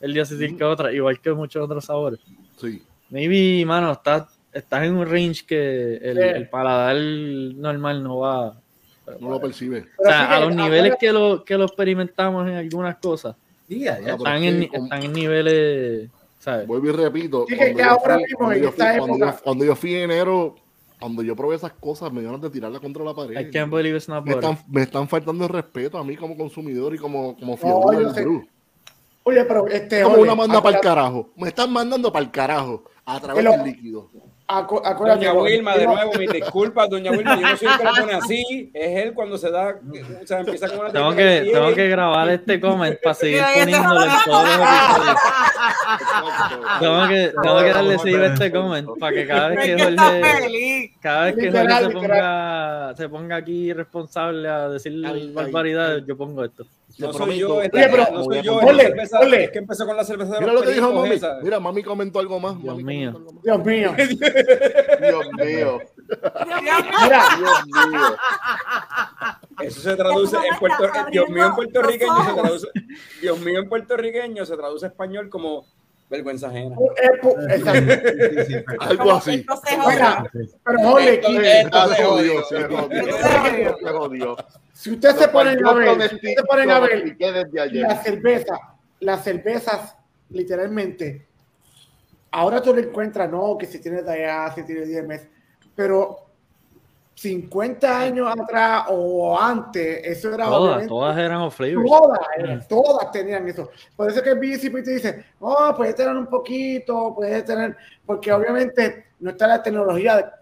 el 0.00 0.14
diacetil 0.14 0.56
que 0.56 0.64
otra, 0.64 0.90
igual 0.92 1.20
que 1.20 1.32
muchos 1.32 1.62
otros 1.62 1.84
sabores. 1.84 2.20
Sí. 2.58 2.82
Maybe, 3.10 3.62
mano, 3.66 3.92
estás, 3.92 4.38
estás 4.54 4.84
en 4.84 4.94
un 4.96 5.06
range 5.06 5.44
que 5.46 5.96
el, 5.96 6.16
Sí. 6.16 6.22
el 6.22 6.48
paladar 6.48 6.96
normal 6.96 8.02
no 8.02 8.18
va. 8.18 8.58
No 9.18 9.30
lo 9.30 9.40
percibe. 9.40 9.86
O 9.98 10.04
sea, 10.04 10.36
a 10.36 10.40
los 10.40 10.54
niveles 10.54 10.94
que 11.00 11.12
lo, 11.12 11.44
que 11.44 11.56
lo 11.56 11.64
experimentamos 11.64 12.46
en 12.48 12.54
algunas 12.54 12.96
cosas, 12.98 13.34
ya. 13.68 13.96
Pero 14.02 14.16
están 14.16 14.44
es 14.44 14.54
en, 14.54 14.62
están 14.62 15.02
en 15.02 15.12
niveles, 15.12 16.10
¿sabes? 16.38 16.66
Vuelvo 16.66 16.88
y 16.88 16.92
repito. 16.92 17.46
Sí, 17.48 17.56
cuando 17.56 17.76
que 17.76 17.82
yo 17.82 17.90
ahora 17.90 18.14
fui- 18.14 18.22
mismo, 18.24 18.38
cuando 18.38 18.54
en 18.56 18.62
yo 18.62 18.68
esta 18.68 18.88
fui- 18.90 18.98
cuando 18.98 19.18
yo- 19.18 19.24
época- 19.26 19.40
Cuando 19.44 19.64
yo 19.64 19.76
fui 19.76 19.94
en 19.94 20.10
enero, 20.10 20.54
cuando 20.98 21.22
yo 21.22 21.34
probé 21.36 21.56
esas 21.56 21.72
cosas, 21.72 22.12
me 22.12 22.20
dieron 22.20 22.40
de 22.40 22.50
tirarla 22.50 22.78
contra 22.80 23.02
la 23.04 23.14
pared. 23.14 23.40
I 23.40 23.50
can't 23.50 23.72
believe 23.72 23.96
it's 23.96 24.08
not 24.08 24.24
me, 24.24 24.32
están, 24.32 24.58
me 24.68 24.82
están 24.82 25.08
faltando 25.08 25.44
el 25.44 25.50
respeto 25.50 25.96
a 25.98 26.04
mí 26.04 26.16
como 26.16 26.36
consumidor 26.36 26.94
y 26.94 26.98
como, 26.98 27.36
como 27.36 27.56
No, 27.62 27.90
del 27.98 28.14
sé. 28.14 28.22
brew. 28.22 28.46
Oye, 29.22 29.44
pero 29.44 29.66
este. 29.68 29.98
Es 30.00 30.04
como 30.04 30.22
una 30.22 30.34
manda 30.34 30.62
para 30.62 30.76
el 30.76 30.82
carajo. 30.82 31.28
Me 31.36 31.48
están 31.48 31.72
mandando 31.72 32.10
para 32.12 32.24
el 32.24 32.30
carajo 32.30 32.84
a 33.04 33.20
través 33.20 33.44
del 33.44 33.64
líquido. 33.64 34.08
Acu- 34.50 34.80
acuérdate, 34.84 35.26
Doña 35.26 35.40
Wilma, 35.40 35.76
de 35.76 35.86
nuevo, 35.86 36.12
mis 36.18 36.30
disculpas, 36.32 36.88
doña 36.90 37.10
Wilma, 37.12 37.36
yo 37.36 37.42
no 37.48 37.56
soy 37.56 37.68
el 37.68 37.78
que 37.78 37.84
lo 37.84 37.94
pone 37.94 38.12
así, 38.14 38.70
es 38.74 39.04
él 39.04 39.12
cuando 39.14 39.38
se 39.38 39.50
da, 39.50 39.76
o 40.22 40.26
sea, 40.26 40.40
empieza 40.40 40.68
con 40.68 40.80
una 40.80 40.92
Tengo 40.92 41.14
que, 41.14 41.50
tengo 41.52 41.74
que 41.74 41.88
grabar 41.88 42.28
este 42.30 42.60
comment 42.60 42.96
para 43.02 43.14
seguir 43.14 43.42
en 43.56 43.70
todos 43.70 44.06
los. 44.06 44.24
Tengo 46.80 47.08
que, 47.08 47.32
tengo 47.42 47.58
que 47.60 47.72
darle 47.72 47.94
a 47.94 48.26
este 48.26 48.50
comment 48.52 48.88
para 48.98 49.12
que 49.16 49.26
cada 49.26 49.48
vez 49.48 49.58
que 49.66 49.78
Jorge, 49.82 50.92
cada 51.00 51.24
vez 51.24 51.34
que 51.36 51.50
Jorge 51.50 51.78
se 51.84 51.90
ponga, 51.90 52.94
se 52.96 53.08
ponga 53.08 53.36
aquí 53.36 53.72
responsable 53.72 54.48
a 54.48 54.68
decir 54.68 54.92
barbaridades, 55.32 56.04
yo 56.06 56.16
pongo 56.16 56.44
esto. 56.44 56.64
Te 57.00 57.06
No 57.06 57.12
soy 57.12 57.38
yo, 57.38 57.54
Oye, 57.56 57.70
pero- 57.72 58.06
no 58.12 58.24
soy 58.24 58.42
yo, 58.42 58.60
ponle, 58.60 58.82
cerveza, 58.84 59.18
ponle. 59.18 59.44
es 59.44 59.50
que 59.50 59.58
empezó 59.58 59.86
con 59.86 59.96
la 59.96 60.04
cerveza 60.04 60.34
de 60.34 60.40
Mira 60.40 60.52
los 60.52 60.62
lo 60.62 60.68
que 60.68 60.74
dijo 60.74 60.92
mami. 60.92 61.10
esa. 61.14 61.38
Mira, 61.42 61.58
mami 61.60 61.82
comentó 61.82 62.18
algo 62.20 62.38
más. 62.40 62.60
Dios 62.62 62.74
mami 62.74 62.84
mío. 62.84 63.08
algo 63.16 63.32
más. 63.32 63.42
Dios 63.42 63.64
mío. 63.64 63.94
Dios 63.96 65.26
mío. 65.38 65.80
Mira, 67.02 67.22
Dios 67.38 67.66
mío. 67.90 68.16
Eso 69.62 69.80
se 69.80 69.96
traduce 69.96 70.36
en 70.36 70.58
Puerto 70.58 70.84
Dios 71.10 71.28
mío 71.28 71.46
en 71.46 71.54
puertorriqueño 71.54 72.24
se 72.24 72.32
traduce 72.40 72.66
Dios 73.20 73.40
mío 73.40 73.58
en 73.60 73.68
puertorriqueño 73.68 74.44
se 74.46 74.56
traduce 74.56 74.86
español 74.86 75.28
como 75.28 75.64
vergüenza 76.08 76.48
ajena. 76.48 76.74
pu- 76.76 77.54
exacto. 77.54 77.92
Sí, 78.08 78.44
sí, 78.46 78.54
sí. 78.54 78.64
Algo 78.80 79.12
así. 79.12 79.46
Mira, 79.88 80.24
pero 80.64 80.78
se 81.94 82.02
jodió, 82.04 82.44
se 82.44 82.62
jodió. 83.94 84.36
Si 84.80 84.90
ustedes 84.90 85.16
se 85.16 85.26
Lo 85.26 85.32
ponen 85.32 85.66
a 85.66 85.72
ver, 85.74 86.08
si 86.08 86.34
se 86.34 86.42
ponen 86.42 86.70
a 86.70 86.80
ver 86.80 86.90
prometí 87.02 87.22
desde 87.22 87.60
ayer. 87.60 87.82
la 87.82 88.02
cerveza, 88.02 88.58
las 89.00 89.22
cervezas, 89.22 89.94
literalmente, 90.30 91.26
ahora 92.30 92.62
tú 92.62 92.74
le 92.74 92.80
encuentras, 92.84 93.30
no, 93.30 93.58
que 93.58 93.66
si 93.66 93.78
tiene 93.78 94.02
DIA, 94.02 94.50
si 94.54 94.62
tiene 94.62 94.86
DMS, 94.86 95.28
pero 95.74 96.30
50 97.14 98.00
años 98.00 98.26
atrás 98.34 98.86
o 98.88 99.38
antes, 99.38 100.00
eso 100.02 100.32
era 100.34 100.46
Todas, 100.46 100.86
todas 100.86 101.18
eran 101.18 101.42
off. 101.42 101.58
Todas, 101.58 102.20
eran- 102.38 102.66
todas 102.66 103.10
tenían 103.12 103.46
eso. 103.48 103.68
Por 103.94 104.08
eso 104.10 104.22
que 104.22 104.30
el 104.30 104.38
BCP 104.38 104.82
te 104.82 104.92
dice, 104.92 105.24
oh, 105.40 105.74
puede 105.76 105.92
tener 105.92 106.16
un 106.16 106.26
poquito, 106.26 107.14
puede 107.14 107.42
tener, 107.42 107.76
porque 108.06 108.32
obviamente 108.32 109.08
no 109.20 109.28
está 109.32 109.46
la 109.46 109.62
tecnología 109.62 110.32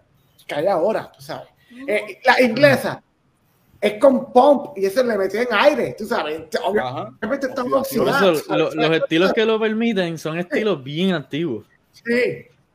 que 0.47 0.55
hay 0.55 0.67
ahora, 0.67 1.11
tú 1.11 1.21
sabes. 1.21 1.49
Eh, 1.85 2.21
la 2.23 2.41
inglesa 2.41 3.03
es 3.81 3.93
con 3.95 4.31
pump 4.33 4.77
y 4.77 4.85
eso 4.85 5.03
le 5.03 5.17
meten 5.17 5.47
aire, 5.51 5.95
tú 5.97 6.05
sabes. 6.05 6.41
Obviamente 6.63 7.47
están 7.47 7.71
oxidados. 7.71 8.41
eso, 8.41 8.55
lo- 8.57 8.71
los 8.71 8.91
estilos 8.97 9.33
que 9.33 9.45
lo 9.45 9.59
permiten 9.59 10.17
son 10.17 10.37
estilos 10.37 10.83
bien 10.83 11.13
antiguos. 11.13 11.65
Sí, 11.91 12.03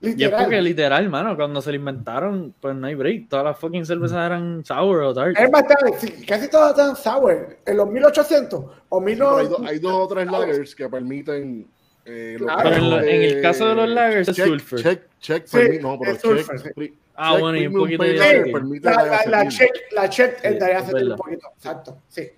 Y 0.00 0.08
es 0.08 0.16
literal. 0.16 0.42
porque 0.44 0.62
literal, 0.62 1.08
mano, 1.08 1.36
cuando 1.36 1.60
se 1.62 1.70
lo 1.70 1.76
inventaron, 1.76 2.54
pues 2.60 2.74
no 2.74 2.86
hay 2.86 2.94
break. 2.94 3.28
Todas 3.28 3.44
las 3.44 3.58
fucking 3.58 3.84
cervezas 3.86 4.24
eran 4.26 4.64
sour 4.64 5.02
o 5.02 5.14
dark. 5.14 5.34
Es 5.38 5.50
bastante, 5.50 5.98
sí, 5.98 6.24
casi 6.26 6.48
todas 6.48 6.70
están 6.70 6.96
sour. 6.96 7.56
En 7.66 7.76
los 7.76 7.88
1800 7.88 8.64
o 8.88 9.04
Pero 9.04 9.36
hay, 9.36 9.46
do- 9.46 9.58
1900. 9.58 9.70
hay 9.70 9.78
dos 9.78 9.92
o 9.94 10.08
tres 10.08 10.26
lagers 10.30 10.74
que 10.74 10.88
permiten. 10.88 11.66
Eh, 12.06 12.36
lo 12.38 12.44
Claro. 12.46 12.62
que 12.62 12.68
Pero 12.68 12.76
en, 12.84 12.90
lo- 12.90 13.00
en 13.00 13.22
el 13.22 13.38
eh, 13.38 13.42
caso 13.42 13.66
de 13.66 13.74
los 13.74 13.88
lagers 13.88 14.28
es 14.28 14.36
check, 14.36 14.46
sulfur. 14.46 14.82
Check, 14.82 15.02
check, 15.20 15.46
Sí, 15.46 15.58
no, 15.80 15.98
pero 15.98 16.12
es 16.12 16.20
check, 16.22 16.58
sí. 16.76 16.94
Ah, 17.16 17.30
check 17.32 17.40
bueno, 17.40 17.58
y 17.58 17.66
un 17.66 17.74
poquito 17.74 18.02
de 18.02 18.50
permite 18.52 18.90
La, 18.90 19.04
la, 19.04 19.22
la 19.26 19.48
check, 19.48 19.70
la 19.92 20.08
check 20.08 20.38
Sí, 20.40 20.46
el 20.48 20.58
de 20.58 20.70
es 20.72 20.76
hace 20.82 20.94
un 21.04 21.16
poquito. 21.16 21.48
Exacto, 21.56 21.98
sí. 22.08 22.28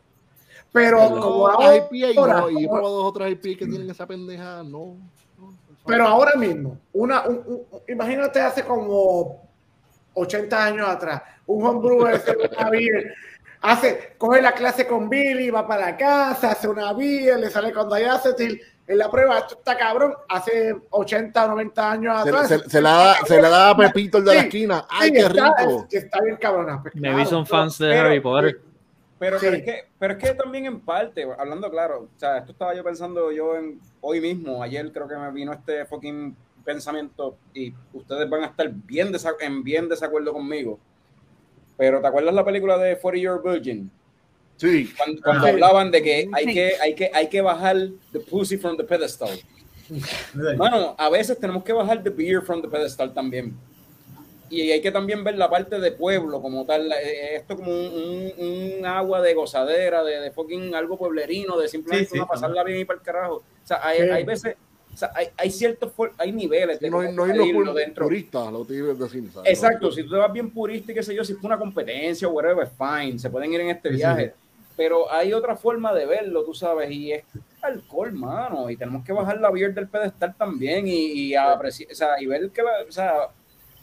Pero 0.72 0.98
como 1.20 1.48
ahora, 1.48 1.76
IPA, 1.90 2.26
no, 2.40 2.50
y 2.50 2.64
he 2.64 2.68
probado 2.68 2.96
dos 2.96 3.04
o 3.06 3.12
tres 3.12 3.32
IPA 3.32 3.58
que 3.58 3.66
tienen 3.66 3.88
esa 3.88 4.06
pendeja, 4.06 4.62
no. 4.62 4.96
no, 5.38 5.54
pero 5.86 6.06
ahora 6.06 6.34
mismo, 6.36 6.78
una, 6.92 7.26
un- 7.26 7.42
un- 7.46 7.66
imagínate 7.88 8.40
hace 8.40 8.62
como 8.64 9.48
80 10.12 10.64
años 10.66 10.86
atrás, 10.88 11.22
un 11.46 11.64
homebrewer 11.66 12.16
hace 12.16 12.36
una 12.36 12.68
beer, 12.70 13.14
hace, 13.62 14.14
coge 14.18 14.42
la 14.42 14.52
clase 14.52 14.86
con 14.86 15.08
Billy, 15.08 15.48
va 15.50 15.66
para 15.66 15.86
la 15.92 15.96
casa, 15.96 16.50
hace 16.50 16.68
una 16.68 16.92
beer, 16.92 17.38
le 17.40 17.48
sale 17.48 17.72
con 17.72 17.88
diacetil, 17.88 18.60
en 18.88 18.98
la 18.98 19.10
prueba, 19.10 19.38
esto 19.38 19.54
está 19.56 19.76
cabrón, 19.76 20.14
hace 20.28 20.76
80 20.90 21.44
o 21.44 21.48
90 21.48 21.90
años 21.90 22.22
Se, 22.22 22.28
atrás. 22.28 22.48
se- 22.48 22.70
se 22.70 22.80
la 22.80 22.90
da, 22.92 23.14
se 23.26 23.36
le 23.42 23.48
da 23.48 23.70
a 23.70 23.76
Pepito 23.76 24.18
el 24.18 24.24
de 24.24 24.34
la 24.34 24.40
esquina. 24.42 24.86
¡Ay, 24.88 25.08
Sí, 25.08 25.14
qué 25.14 25.20
está, 25.20 25.54
rico! 25.56 25.86
es- 25.90 26.04
está 26.04 26.20
bien 26.22 26.36
cabrona. 26.36 26.82
pues, 26.82 26.94
Maybe 26.94 27.14
claro. 27.14 27.30
son 27.30 27.46
fans 27.46 27.78
de 27.78 27.88
pero- 27.88 28.00
Harry 28.02 28.20
Potter. 28.20 28.60
Pero, 29.18 29.38
Sí. 29.38 29.46
pero, 29.46 29.56
es 29.56 29.62
que, 29.64 29.84
pero 29.98 30.12
es 30.14 30.18
que 30.22 30.34
también 30.34 30.66
en 30.66 30.80
parte, 30.80 31.26
hablando 31.38 31.70
claro, 31.70 32.08
o 32.14 32.18
sea, 32.20 32.36
esto 32.38 32.52
estaba 32.52 32.74
yo 32.74 32.84
pensando 32.84 33.32
yo 33.32 33.56
en, 33.56 33.80
hoy 34.02 34.20
mismo, 34.20 34.62
ayer 34.62 34.92
creo 34.92 35.08
que 35.08 35.16
me 35.16 35.30
vino 35.32 35.52
este 35.54 35.86
fucking 35.86 36.36
pensamiento 36.64 37.36
y 37.54 37.72
ustedes 37.94 38.28
van 38.28 38.42
a 38.42 38.46
estar 38.46 38.68
bien 38.70 39.10
en 39.40 39.62
bien 39.64 39.88
desacuerdo 39.88 40.32
conmigo. 40.34 40.78
Pero 41.78 42.00
¿te 42.00 42.06
acuerdas 42.06 42.34
la 42.34 42.44
película 42.44 42.76
de 42.76 42.96
40 42.96 43.18
Year 43.20 43.40
Virgin? 43.42 43.90
Sí, 44.56 44.90
Cuando, 44.96 45.46
hablaban 45.46 45.90
de 45.90 46.02
que 46.02 46.28
hay 46.32 46.46
que, 46.46 46.72
hay, 46.80 46.94
que 46.94 47.10
hay 47.12 47.28
que 47.28 47.40
bajar 47.42 47.76
the 48.12 48.20
pussy 48.20 48.56
from 48.56 48.76
the 48.76 48.84
pedestal. 48.84 49.38
Mano, 50.56 50.94
a 50.98 51.10
veces 51.10 51.38
tenemos 51.38 51.62
que 51.62 51.72
bajar 51.72 52.02
the 52.02 52.10
beer 52.10 52.42
from 52.42 52.62
the 52.62 52.68
pedestal 52.68 53.12
también. 53.12 53.54
Y 54.48 54.70
hay 54.70 54.80
que 54.80 54.92
también 54.92 55.24
ver 55.24 55.36
la 55.36 55.50
parte 55.50 55.80
de 55.80 55.90
pueblo 55.90 56.40
como 56.40 56.64
tal. 56.64 56.90
eh, 56.92 57.34
Esto 57.36 57.56
como 57.56 57.70
un, 57.72 58.32
un- 58.38 58.76
un 58.78 58.86
agua 58.86 59.20
de 59.20 59.34
gozadera, 59.34 60.04
de, 60.04 60.20
de 60.20 60.30
fucking 60.30 60.72
algo 60.74 60.96
pueblerino, 60.96 61.58
de 61.58 61.66
simplemente 61.68 62.06
Sí, 62.06 62.12
sí, 62.12 62.18
una 62.18 62.28
pasarla 62.28 62.62
bien 62.62 62.80
y 62.80 62.84
para 62.84 62.98
el 63.00 63.04
carajo. 63.04 63.34
O 63.36 63.42
sea, 63.66 63.80
hay, 63.84 64.02
hay 64.02 64.22
veces, 64.24 64.54
o 64.94 64.96
sea, 64.96 65.10
hay, 65.16 65.28
hay 65.36 65.50
ciertos, 65.50 65.90
hay 66.16 66.30
niveles 66.30 66.78
de 66.78 66.88
No 66.88 67.00
hay, 67.00 67.12
no 67.12 67.24
hay 67.24 67.52
los 67.52 67.74
dentro. 67.74 68.04
puristas, 68.06 68.52
lo 68.52 68.60
que 68.62 68.68
te 68.72 68.78
iba 68.78 68.92
a 68.92 68.94
decir. 68.94 69.24
¿sabes? 69.34 69.50
Exacto, 69.50 69.90
si 69.90 70.04
tú 70.04 70.10
te 70.10 70.16
vas 70.16 70.32
bien 70.32 70.50
purista 70.50 70.92
y 70.92 70.94
qué 70.94 71.02
sé 71.02 71.12
yo, 71.12 71.24
si 71.24 71.34
fue 71.34 71.48
una 71.48 71.58
competencia 71.58 72.28
o 72.28 72.30
whatever, 72.30 72.68
fine, 72.68 73.18
se 73.18 73.28
pueden 73.28 73.52
ir 73.52 73.60
en 73.62 73.70
este 73.70 73.90
Sí, 73.96 73.96
sí. 73.96 74.30
Pero 74.76 75.10
hay 75.10 75.32
otra 75.32 75.56
forma 75.56 75.92
de 75.94 76.06
verlo, 76.06 76.44
tú 76.44 76.52
sabes, 76.54 76.90
y 76.90 77.12
es 77.12 77.24
alcohol, 77.62 78.12
mano, 78.12 78.68
y 78.70 78.76
tenemos 78.76 79.04
que 79.04 79.12
bajar 79.12 79.40
la 79.40 79.50
beer 79.50 79.72
del 79.74 79.88
pedestal 79.88 80.34
también 80.36 80.86
y, 80.86 80.92
y, 81.12 81.32
apreci- 81.32 81.90
o 81.90 81.94
sea, 81.94 82.20
y 82.20 82.26
ver 82.26 82.50
que, 82.50 82.62
la, 82.62 82.70
o 82.88 82.92
sea, 82.92 83.28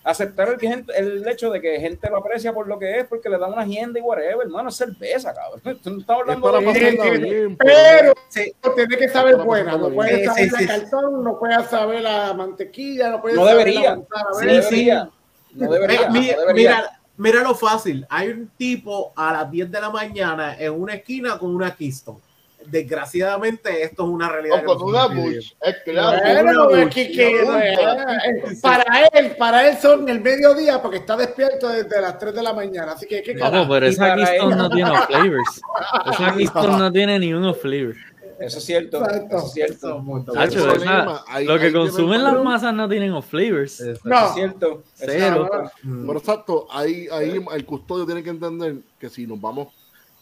aceptar 0.04 0.50
el, 0.50 0.58
que 0.58 0.68
gente, 0.68 0.94
el 0.96 1.28
hecho 1.28 1.50
de 1.50 1.60
que 1.62 1.80
gente 1.80 2.10
lo 2.10 2.18
aprecia 2.18 2.54
por 2.54 2.68
lo 2.68 2.78
que 2.78 3.00
es, 3.00 3.06
porque 3.08 3.30
le 3.30 3.38
da 3.40 3.48
una 3.48 3.64
agenda 3.64 3.98
y 4.00 4.02
whatever, 4.04 4.38
hermano, 4.46 4.70
es 4.70 4.76
cerveza, 4.76 5.34
cabrón. 5.34 5.62
Tú 5.84 5.90
no 5.92 6.00
estás 6.02 6.16
Es 6.18 6.22
hablando 6.22 6.52
para 6.52 6.60
de... 6.60 6.74
sí, 6.74 7.22
bien. 7.24 7.58
Pero 7.58 8.14
Sí. 8.30 8.54
tiene 8.76 8.98
que 8.98 9.10
saber 9.10 9.34
Para 9.34 9.44
buena, 9.46 9.78
no 9.78 9.90
puede 9.92 10.16
bien. 10.18 10.26
saber 10.26 10.44
Sí, 10.44 10.50
sí, 10.50 10.52
la 10.52 10.60
sí. 10.60 10.68
cartón, 10.82 11.24
no 11.24 11.40
puede 11.40 11.64
saber 11.66 12.02
la 12.02 12.34
mantequilla, 12.34 13.10
no 13.10 13.22
puede 13.22 13.36
No 13.36 13.46
saber 13.46 13.66
debería. 13.66 13.90
la 13.92 13.96
manzana 13.96 14.24
No 14.30 14.34
Sí, 14.40 14.46
debería, 14.46 15.10
no 15.54 15.72
debería, 15.72 16.02
Eh, 16.02 16.08
no 16.08 16.14
debería. 16.14 16.54
mira, 16.54 17.00
mira 17.18 17.42
lo 17.44 17.54
fácil. 17.56 18.06
Hay 18.10 18.30
un 18.30 18.48
tipo 18.58 19.14
a 19.16 19.34
las 19.34 19.52
10 19.52 19.72
de 19.72 19.82
la 19.82 19.90
mañana 19.90 20.56
en 20.58 20.74
una 20.74 20.94
esquina 20.96 21.38
con 21.38 21.54
una 21.56 21.76
Keystone. 21.76 22.20
Desgraciadamente, 22.66 23.84
esto 23.84 24.04
es 24.04 24.10
una 24.10 24.30
realidad. 24.30 24.64
O 24.66 24.78
con 24.78 24.90
una 24.90 25.08
bush, 25.08 25.52
es 25.62 25.76
claro. 25.84 26.18
Bueno, 26.44 26.68
Una 26.70 26.84
es 26.84 26.96
que- 26.96 27.42
eh, 27.42 27.46
para 28.62 28.84
él, 29.14 29.36
para 29.38 29.68
él 29.68 29.78
son 29.82 30.08
el 30.08 30.22
mediodía 30.22 30.82
porque 30.82 30.98
está 30.98 31.18
despierto 31.18 31.68
desde 31.70 32.00
las 32.02 32.18
3 32.18 32.34
de 32.34 32.42
la 32.42 32.54
mañana, 32.54 32.94
así 32.94 33.06
que 33.06 33.22
qué 33.22 33.36
carajo. 33.36 33.68
pero 33.70 33.86
esa 33.86 34.16
Keystone 34.16 34.56
no 34.56 34.70
tiene 34.70 34.92
flavors. 35.08 35.62
Esa 36.14 36.34
Keystone 36.36 36.78
no 36.78 36.92
tiene 36.92 37.20
ni 37.20 37.34
uno 37.34 37.54
flavor. 37.54 37.96
Eso 38.46 38.58
es 38.58 38.66
cierto, 38.66 38.98
Exacto. 39.04 39.38
eso 39.38 39.46
es 39.48 39.54
cierto. 39.54 40.04
Eso 40.44 40.72
es 40.74 40.84
ahí- 41.28 41.46
lo 41.46 41.58
que 41.60 41.72
consumen 41.72 42.24
las 42.24 42.44
masas 42.44 42.74
no 42.74 42.90
tienen 42.90 43.12
off 43.14 43.28
flavors. 43.28 43.80
Eso 43.80 44.02
No. 44.04 44.28
es 44.28 44.34
cierto. 44.34 44.84
Eso 45.00 45.12
es 45.12 45.18
Cero. 45.18 45.50
cierto. 45.50 45.72
Mm. 45.84 46.08
Pero 46.08 46.20
exacto, 46.20 46.68
ahí, 46.72 47.08
ahí 47.12 47.44
el 47.54 47.66
custodio 47.66 48.06
tiene 48.06 48.22
que 48.24 48.30
entender 48.32 48.78
que 49.00 49.10
si 49.10 49.26
nos 49.26 49.40
vamos, 49.40 49.68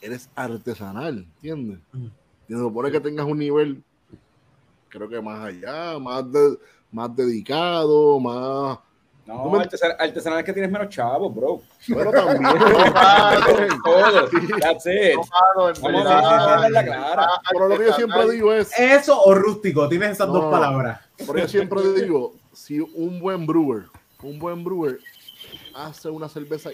eres 0.02 0.30
artesanal, 0.36 1.26
¿entiendes? 1.36 1.80
Mm. 1.94 2.06
Y 2.50 2.54
se 2.54 2.60
supone 2.60 2.92
que 2.92 3.00
tengas 3.00 3.26
un 3.26 3.38
nivel, 3.40 3.82
creo 4.90 5.08
que 5.10 5.22
más 5.22 5.40
allá, 5.46 5.98
más, 6.00 6.32
de- 6.32 6.58
más 6.92 7.16
dedicado, 7.16 8.20
más... 8.20 8.80
No, 9.26 9.46
No 9.46 9.50
me- 9.52 9.60
artesan- 9.60 9.96
artesanal 10.00 10.40
es 10.40 10.46
que 10.46 10.54
tienes 10.54 10.72
menos 10.72 10.90
chavos, 10.90 11.34
bro. 11.34 11.62
Pero 11.88 12.12
también... 12.12 12.42
Todo. 13.84 14.30
That's 14.60 14.86
it. 14.88 15.16
Vamos 15.82 16.06
a 16.06 16.70
la 16.70 16.84
clara. 16.84 17.28
Pero 17.52 17.68
lo 17.68 17.78
que 17.78 17.86
yo 17.86 17.94
siempre 17.94 18.30
digo 18.32 18.54
es, 18.54 18.78
Eso 18.80 19.22
o 19.22 19.34
rústico, 19.36 19.88
tienes 19.88 20.12
esas 20.12 20.28
No. 20.28 20.34
dos 20.34 20.52
palabras. 20.52 21.00
pero 21.18 21.38
yo 21.38 21.48
siempre 21.48 21.82
digo, 21.94 22.34
si 22.52 22.80
un 22.80 23.20
buen 23.20 23.46
brewer, 23.46 23.84
un 24.24 24.40
buen 24.40 24.64
brewer 24.64 25.00
hace 25.76 26.10
una 26.10 26.28
cerveza 26.28 26.72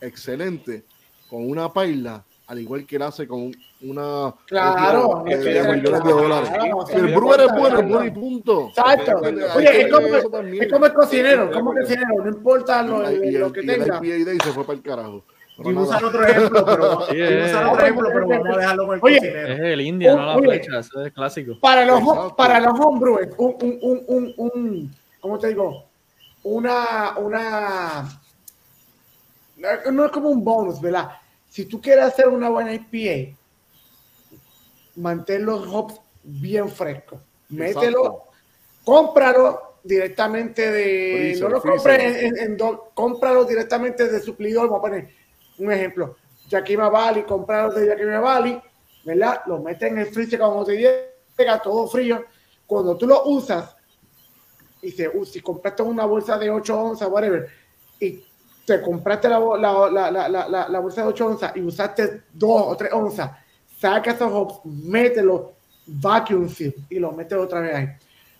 excelente 0.00 0.84
con 1.28 1.48
una 1.48 1.72
paila, 1.72 2.24
al 2.52 2.58
igual 2.60 2.84
que 2.86 2.96
él 2.96 3.02
hace 3.02 3.26
con 3.26 3.50
una 3.80 4.34
Claro, 4.46 5.24
de, 5.26 5.36
millones 5.38 6.04
de 6.04 6.10
dólares. 6.12 6.50
claro, 6.50 6.86
Si 6.86 6.94
el 6.96 7.06
brewer 7.14 7.40
es 7.40 7.52
bueno, 7.58 7.78
es 7.80 7.88
bueno 7.88 8.04
y 8.04 8.10
punto. 8.10 8.68
Exacto. 8.68 9.20
Oye, 9.56 9.80
es 9.82 9.90
como, 9.92 10.06
es 10.06 10.70
como 10.72 10.86
el 10.86 10.92
cocinero, 10.92 11.50
como 11.50 11.72
el 11.72 11.78
cocinero, 11.80 12.14
no 12.22 12.28
importa 12.28 12.82
lo, 12.82 13.10
y, 13.10 13.28
y 13.28 13.30
lo 13.32 13.46
el, 13.46 13.52
que 13.52 13.62
y 13.62 13.70
el 13.70 13.84
tenga. 13.84 13.96
IPA 14.02 14.24
Day 14.30 14.38
se 14.44 14.52
fue 14.52 14.64
para 14.64 14.76
el 14.76 14.82
carajo. 14.82 15.24
Y 15.64 15.72
usan 15.72 16.04
otro 16.04 16.24
ejemplo, 16.26 16.64
pero, 16.64 17.06
Sí, 17.10 17.22
usar 17.22 17.66
otro 17.66 17.82
ejemplo, 17.84 18.08
pero 18.12 18.28
vamos 18.28 18.56
a 18.56 18.60
dejarlo 18.60 18.86
con 18.86 18.94
el 18.96 19.00
Oye, 19.02 19.16
Es 19.16 19.22
cocinero. 19.22 19.66
el 19.68 19.80
India, 19.80 20.14
no 20.14 20.26
la 20.26 20.38
flecha, 20.38 20.78
eso 20.80 21.04
es 21.06 21.12
clásico. 21.14 21.58
Para 21.60 21.86
los, 21.86 22.00
Exacto. 22.00 22.36
para 22.36 22.60
los 22.60 22.78
homebrewers, 22.78 23.34
un, 23.38 23.56
un, 23.62 23.78
un, 23.80 24.04
un, 24.08 24.34
un, 24.36 24.94
¿cómo 25.20 25.38
te 25.38 25.48
digo? 25.48 25.84
Una, 26.42 27.16
una, 27.16 28.08
no 29.90 30.04
es 30.04 30.10
como 30.10 30.28
un 30.28 30.44
bonus, 30.44 30.80
¿verdad? 30.80 31.12
Si 31.52 31.66
tú 31.66 31.82
quieres 31.82 32.04
hacer 32.06 32.28
una 32.28 32.48
buena 32.48 32.72
IPA, 32.72 33.36
mantén 34.96 35.44
los 35.44 35.66
hops 35.66 36.00
bien 36.22 36.66
frescos. 36.70 37.20
Mételo, 37.50 38.24
cómpralo 38.84 39.74
directamente 39.84 40.70
de, 40.70 41.12
Freezer, 41.18 41.42
no 41.42 41.48
lo 41.50 41.60
compres 41.60 42.16
en, 42.16 42.24
en, 42.24 42.38
en 42.38 42.56
do- 42.56 42.90
cómpralo 42.94 43.44
directamente 43.44 44.08
de 44.08 44.20
suplidor. 44.20 44.70
Vamos 44.70 44.78
a 44.78 44.82
poner 44.88 45.08
un 45.58 45.70
ejemplo, 45.70 46.16
Yakima 46.48 46.88
Valley, 46.88 47.24
comprarlo 47.24 47.74
de 47.74 47.86
Yakima 47.86 48.20
Valley, 48.20 48.58
¿verdad? 49.04 49.42
Lo 49.44 49.58
metes 49.60 49.90
en 49.90 49.98
el 49.98 50.06
freezer 50.06 50.38
cuando 50.38 50.64
te 50.64 50.78
llega 50.78 51.60
todo 51.62 51.86
frío. 51.86 52.24
Cuando 52.66 52.96
tú 52.96 53.06
lo 53.06 53.24
usas, 53.24 53.76
y 54.80 54.90
se, 54.90 55.06
uh, 55.06 55.24
si 55.26 55.42
compraste 55.42 55.82
una 55.82 56.06
bolsa 56.06 56.38
de 56.38 56.48
8 56.48 56.80
onzas, 56.82 57.10
whatever, 57.10 57.46
y 58.00 58.24
te 58.64 58.80
compraste 58.80 59.28
la, 59.28 59.38
bo- 59.38 59.56
la, 59.56 59.90
la, 59.90 60.10
la, 60.10 60.28
la, 60.28 60.48
la- 60.48 60.68
la 60.68 60.78
bolsa 60.80 61.02
de 61.02 61.08
8 61.08 61.26
onzas 61.26 61.56
y 61.56 61.60
usaste 61.62 62.22
2 62.32 62.62
o 62.66 62.76
3 62.76 62.92
onzas, 62.92 63.30
saca 63.78 64.12
esos 64.12 64.30
hops, 64.32 64.60
mételo, 64.64 65.52
vacuum 65.86 66.48
seal 66.48 66.74
y 66.88 66.98
lo 66.98 67.12
metes 67.12 67.36
otra 67.38 67.60
vez 67.60 67.74
ahí. 67.74 67.88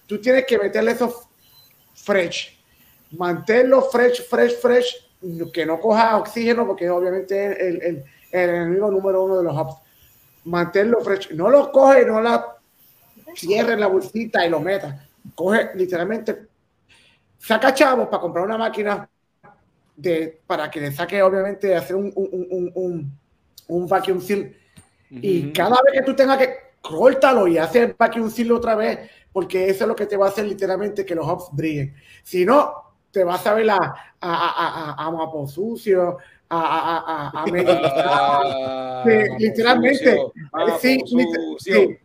Tú 0.06 0.20
tienes 0.20 0.44
que 0.46 0.58
meterle 0.58 0.92
esos 0.92 1.26
fresh, 1.94 2.58
mantenerlo 3.12 3.82
fresh, 3.82 4.22
fresh, 4.28 4.54
fresh, 4.60 5.08
que 5.52 5.64
no 5.66 5.78
coja 5.80 6.16
oxígeno 6.18 6.66
porque 6.66 6.88
obviamente 6.90 7.52
es 7.52 7.82
el, 7.82 8.04
enemigo 8.32 8.90
número 8.90 9.24
uno 9.24 9.38
de 9.38 9.44
los 9.44 9.56
hops. 9.56 9.76
Mantenerlo 10.44 11.00
fresh, 11.02 11.32
no 11.32 11.50
lo 11.50 11.70
coge, 11.70 12.04
no 12.04 12.20
la 12.20 12.56
cierre 13.34 13.74
en 13.74 13.80
la 13.80 13.86
bolsita 13.86 14.44
y 14.46 14.50
lo 14.50 14.60
meta. 14.60 15.06
Coge 15.34 15.70
literalmente, 15.74 16.46
saca 17.38 17.74
chavos 17.74 18.08
para 18.08 18.20
comprar 18.20 18.44
una 18.44 18.58
máquina 18.58 19.08
de, 19.96 20.40
para 20.46 20.70
que 20.70 20.80
le 20.80 20.92
saque, 20.92 21.22
obviamente, 21.22 21.74
hacer 21.74 21.96
un, 21.96 22.12
un, 22.14 22.46
un, 22.50 22.72
un, 22.74 23.18
un 23.68 23.86
vacuum 23.88 24.20
seal. 24.20 24.56
Y 25.10 25.52
cada 25.52 25.76
vez 25.84 25.92
que 25.94 26.02
tú 26.02 26.14
tengas 26.16 26.38
que 26.38 26.54
córtalo 26.80 27.46
y 27.46 27.58
hacer 27.58 27.94
vacuum 27.98 28.30
seal 28.30 28.50
otra 28.52 28.74
vez, 28.74 28.98
porque 29.32 29.68
eso 29.68 29.84
es 29.84 29.88
lo 29.88 29.94
que 29.96 30.06
te 30.06 30.16
va 30.16 30.26
a 30.26 30.28
hacer 30.30 30.46
literalmente 30.46 31.04
que 31.04 31.14
los 31.14 31.26
hops 31.26 31.50
brillen. 31.52 31.94
Si 32.22 32.44
no, 32.44 32.72
te 33.10 33.22
vas 33.24 33.46
a 33.46 33.54
ver 33.54 33.68
a, 33.70 33.76
a, 33.76 33.92
a, 34.20 34.92
a, 34.92 35.06
a 35.06 35.10
mapo 35.10 35.46
sucio, 35.46 36.16
a, 36.48 36.60
a, 36.60 36.98
a, 36.98 37.28
a, 37.28 37.42
a 37.42 37.46
medio- 37.52 37.78
Ah, 38.04 39.04
Sí, 39.04 39.10
literalmente. 39.38 40.16
sucio, 40.16 40.32
Sí, 40.80 41.00
sucio, 41.00 41.58
sí. 41.58 41.98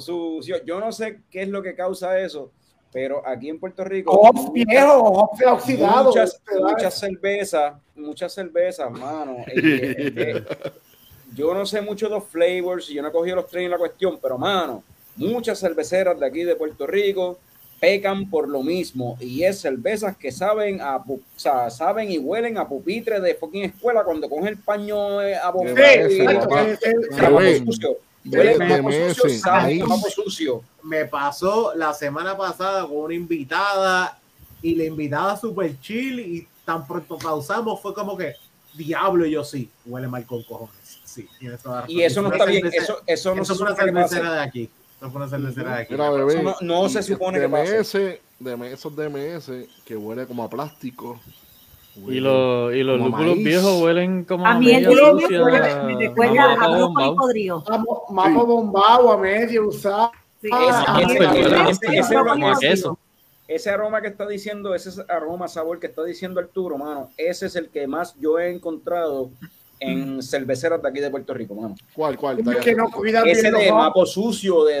sucio. 0.00 0.64
Yo 0.64 0.80
no 0.80 0.92
sé 0.92 1.22
qué 1.30 1.42
es 1.42 1.48
lo 1.48 1.62
que 1.62 1.74
causa 1.74 2.18
eso, 2.20 2.52
pero 2.92 3.26
aquí 3.26 3.48
en 3.48 3.58
Puerto 3.58 3.84
Rico. 3.84 4.12
hops 4.12 4.40
hops 4.40 5.40
oxidados. 5.46 6.06
muchas, 6.06 6.42
muchas 6.60 6.98
cervezas, 6.98 7.74
muchas 7.94 8.32
cervezas, 8.32 8.90
mano. 8.90 9.44
eh, 9.46 10.44
yo 11.34 11.54
no 11.54 11.64
sé 11.66 11.80
mucho 11.80 12.06
de 12.08 12.16
los 12.16 12.24
flavors, 12.24 12.90
y 12.90 12.94
yo 12.94 13.02
no 13.02 13.08
he 13.08 13.12
cogido 13.12 13.36
los 13.36 13.46
tres 13.46 13.64
en 13.64 13.70
la 13.70 13.78
cuestión, 13.78 14.18
pero 14.20 14.36
mano, 14.36 14.82
muchas 15.16 15.58
cerveceras 15.58 16.18
de 16.18 16.26
aquí 16.26 16.42
de 16.42 16.56
Puerto 16.56 16.86
Rico 16.86 17.38
pecan 17.80 18.28
por 18.28 18.46
lo 18.46 18.62
mismo 18.62 19.16
y 19.20 19.42
es 19.42 19.60
cervezas 19.60 20.14
que 20.16 20.30
saben 20.30 20.82
a 20.82 20.96
o 20.96 21.18
sea, 21.34 21.70
saben 21.70 22.12
y 22.12 22.18
huelen 22.18 22.58
a 22.58 22.68
pupitre 22.68 23.20
de 23.20 23.34
fucking 23.34 23.64
escuela 23.64 24.04
cuando 24.04 24.28
cogen 24.28 24.48
el 24.48 24.58
paño 24.58 25.22
eh, 25.22 25.34
a 25.34 25.50
Sí, 25.50 26.20
es- 28.24 28.60
es- 29.10 29.16
sucio. 29.16 29.38
sabe 29.40 29.82
sucio. 30.14 30.62
Me 30.82 31.04
pasó 31.06 31.72
la 31.74 31.92
semana 31.94 32.36
pasada 32.36 32.82
con 32.86 32.96
una 32.96 33.14
invitada 33.14 34.18
y 34.62 34.74
la 34.74 34.84
invitada 34.84 35.36
super 35.36 35.78
chill 35.80 36.20
y 36.20 36.48
tan 36.64 36.86
pronto 36.86 37.16
pausamos 37.18 37.80
fue 37.80 37.94
como 37.94 38.16
que 38.16 38.34
diablo 38.74 39.26
y 39.26 39.32
yo 39.32 39.42
sí, 39.44 39.68
huele 39.86 40.06
mal 40.08 40.24
con 40.26 40.42
cojones. 40.42 41.00
Sí. 41.04 41.26
Y 41.88 42.02
eso 42.02 42.22
no 42.22 42.30
está 42.30 42.44
bien, 42.44 42.66
eso, 42.72 43.00
eso 43.06 43.34
no 43.34 43.42
eso 43.42 43.54
se 43.54 43.58
fue 43.58 43.66
una 43.66 43.74
supone 43.74 43.90
que 43.92 43.92
pase. 44.00 44.14
cervecera 44.14 44.34
de 44.34 44.40
aquí. 44.42 44.70
Eso 45.00 45.10
fue 45.10 45.20
una 45.22 45.28
cervecera 45.30 45.74
de 45.76 45.82
aquí. 45.82 45.92
Mira, 45.94 46.10
bebé. 46.10 46.32
Eso 46.34 46.42
no- 46.42 46.56
no 46.60 46.88
se 46.88 47.02
supone 47.02 47.40
que 47.40 47.48
pase. 47.48 47.72
DMS, 47.78 48.20
DMS, 48.38 48.72
esos 48.74 48.94
DMS 48.96 49.68
que 49.84 49.96
huele 49.96 50.26
como 50.26 50.44
a 50.44 50.50
plástico. 50.50 51.18
Y 52.08 52.20
los, 52.20 52.74
y 52.74 52.82
los 52.82 52.98
lúpulos 52.98 53.34
maíz. 53.36 53.44
viejos 53.44 53.82
huelen 53.82 54.24
como 54.24 54.46
A 54.46 54.58
mí 54.58 54.70
el 54.70 54.86
media 54.86 55.12
DMS 55.12 55.22
sucia, 55.22 55.44
me 55.84 55.96
recuerda 55.96 56.52
a 56.52 56.56
brócoli 56.56 56.80
bombao. 56.80 57.16
podrido. 57.16 57.64
Mapo, 58.10 58.46
bombado 58.46 59.12
a 59.12 59.16
medio 59.18 59.68
usado. 59.68 60.12
Ese 63.48 63.68
aroma 63.70 64.00
que 64.00 64.08
está 64.08 64.26
diciendo, 64.26 64.74
ese 64.74 64.90
aroma 65.08 65.48
sabor 65.48 65.80
que 65.80 65.88
está 65.88 66.04
diciendo 66.04 66.40
Arturo, 66.40 66.78
mano, 66.78 67.10
ese 67.16 67.46
es 67.46 67.56
el 67.56 67.68
que 67.68 67.86
más 67.86 68.14
yo 68.18 68.38
he 68.38 68.50
encontrado 68.50 69.30
en 69.80 70.22
cerveceros 70.22 70.80
de 70.82 70.88
aquí 70.88 71.00
de 71.00 71.10
Puerto 71.10 71.32
Rico, 71.34 71.54
mano. 71.54 71.74
¿Cuál, 71.94 72.16
cuál? 72.16 72.36
Como 72.44 72.58
que 72.58 72.74
no 72.74 72.90
cuidan 72.90 73.26
Ese 73.26 73.50
de 73.50 73.72
mapo 73.72 74.04
sucio, 74.06 74.64
de, 74.64 74.80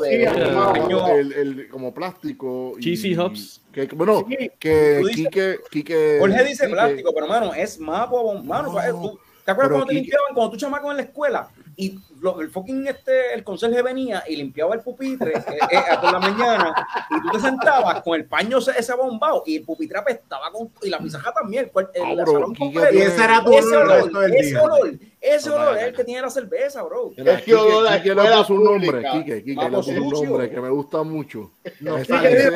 de, 0.00 0.10
Sí, 0.10 0.16
de 0.16 1.20
el, 1.20 1.32
el, 1.32 1.68
como 1.68 1.94
plástico. 1.94 2.74
y- 2.78 2.82
Cheesy 2.82 3.16
hops. 3.16 3.60
Que, 3.72 3.86
bueno, 3.86 4.26
Sí. 4.28 4.50
que 4.58 5.00
Quique, 5.14 5.58
Quique. 5.70 6.16
Jorge 6.18 6.44
dice 6.44 6.64
Quique- 6.66 6.72
plástico, 6.72 7.12
pero 7.14 7.28
mano, 7.28 7.54
es 7.54 7.78
mapo, 7.78 8.22
bom- 8.34 8.42
mano, 8.42 8.72
No, 8.72 9.00
¿tú- 9.10 9.18
¿te 9.44 9.50
acuerdas 9.52 9.70
cuando 9.70 9.86
te 9.86 9.92
Quique- 9.92 10.00
limpiaban, 10.02 10.34
cuando 10.34 10.50
tú 10.50 10.56
chamaco 10.56 10.90
en 10.90 10.96
la 10.96 11.02
escuela? 11.04 11.48
Y 11.76 11.98
lo- 12.20 12.40
el 12.40 12.50
fucking 12.50 12.86
este, 12.86 13.32
el 13.34 13.42
conserje 13.44 13.80
venía 13.82 14.22
y 14.28 14.36
limpiaba 14.36 14.74
el 14.74 14.80
pupitre 14.80 15.32
eh, 15.32 15.42
eh, 15.70 15.80
por 16.00 16.12
la 16.12 16.18
mañana 16.18 16.86
y 17.10 17.20
tú 17.22 17.30
te 17.32 17.40
sentabas 17.40 18.02
con 18.02 18.14
el 18.20 18.26
paño 18.26 18.58
ese, 18.58 18.94
bombao 18.94 19.42
y 19.46 19.56
el 19.56 19.62
pupitre 19.64 19.98
apestaba 19.98 20.50
con, 20.52 20.70
y 20.82 20.90
la 20.90 20.98
pisaja 20.98 21.32
también, 21.32 21.70
el, 21.94 22.16
bro, 22.24 22.52
completo. 22.58 22.94
Y 22.94 22.98
ese 22.98 23.24
era 23.24 23.42
tu 23.44 23.52
ese 23.52 23.68
olor 23.68 23.82
el 23.82 23.88
olor, 23.90 24.02
resto 24.02 24.20
del 24.20 24.34
ese 24.34 24.50
día. 24.50 24.62
olor, 24.62 24.90
ese 25.20 25.50
olor 25.50 25.76
es 25.78 25.82
el 25.84 25.94
que 25.94 26.04
tiene 26.04 26.22
la 26.22 26.30
cerveza, 26.30 26.82
bro. 26.82 27.12
Es 27.16 27.42
que 27.42 27.54
olor 27.54 27.90
le 27.92 28.36
puso 28.36 28.54
un 28.54 28.64
nombre. 28.64 29.02
Quique, 29.12 29.42
Quique 29.44 29.62
le 29.64 29.70
puso 29.70 29.90
un 29.90 30.10
nombre 30.10 30.50
que 30.50 30.60
me 30.60 30.70
gusta 30.70 31.02
mucho. 31.02 31.52
No, 31.80 31.96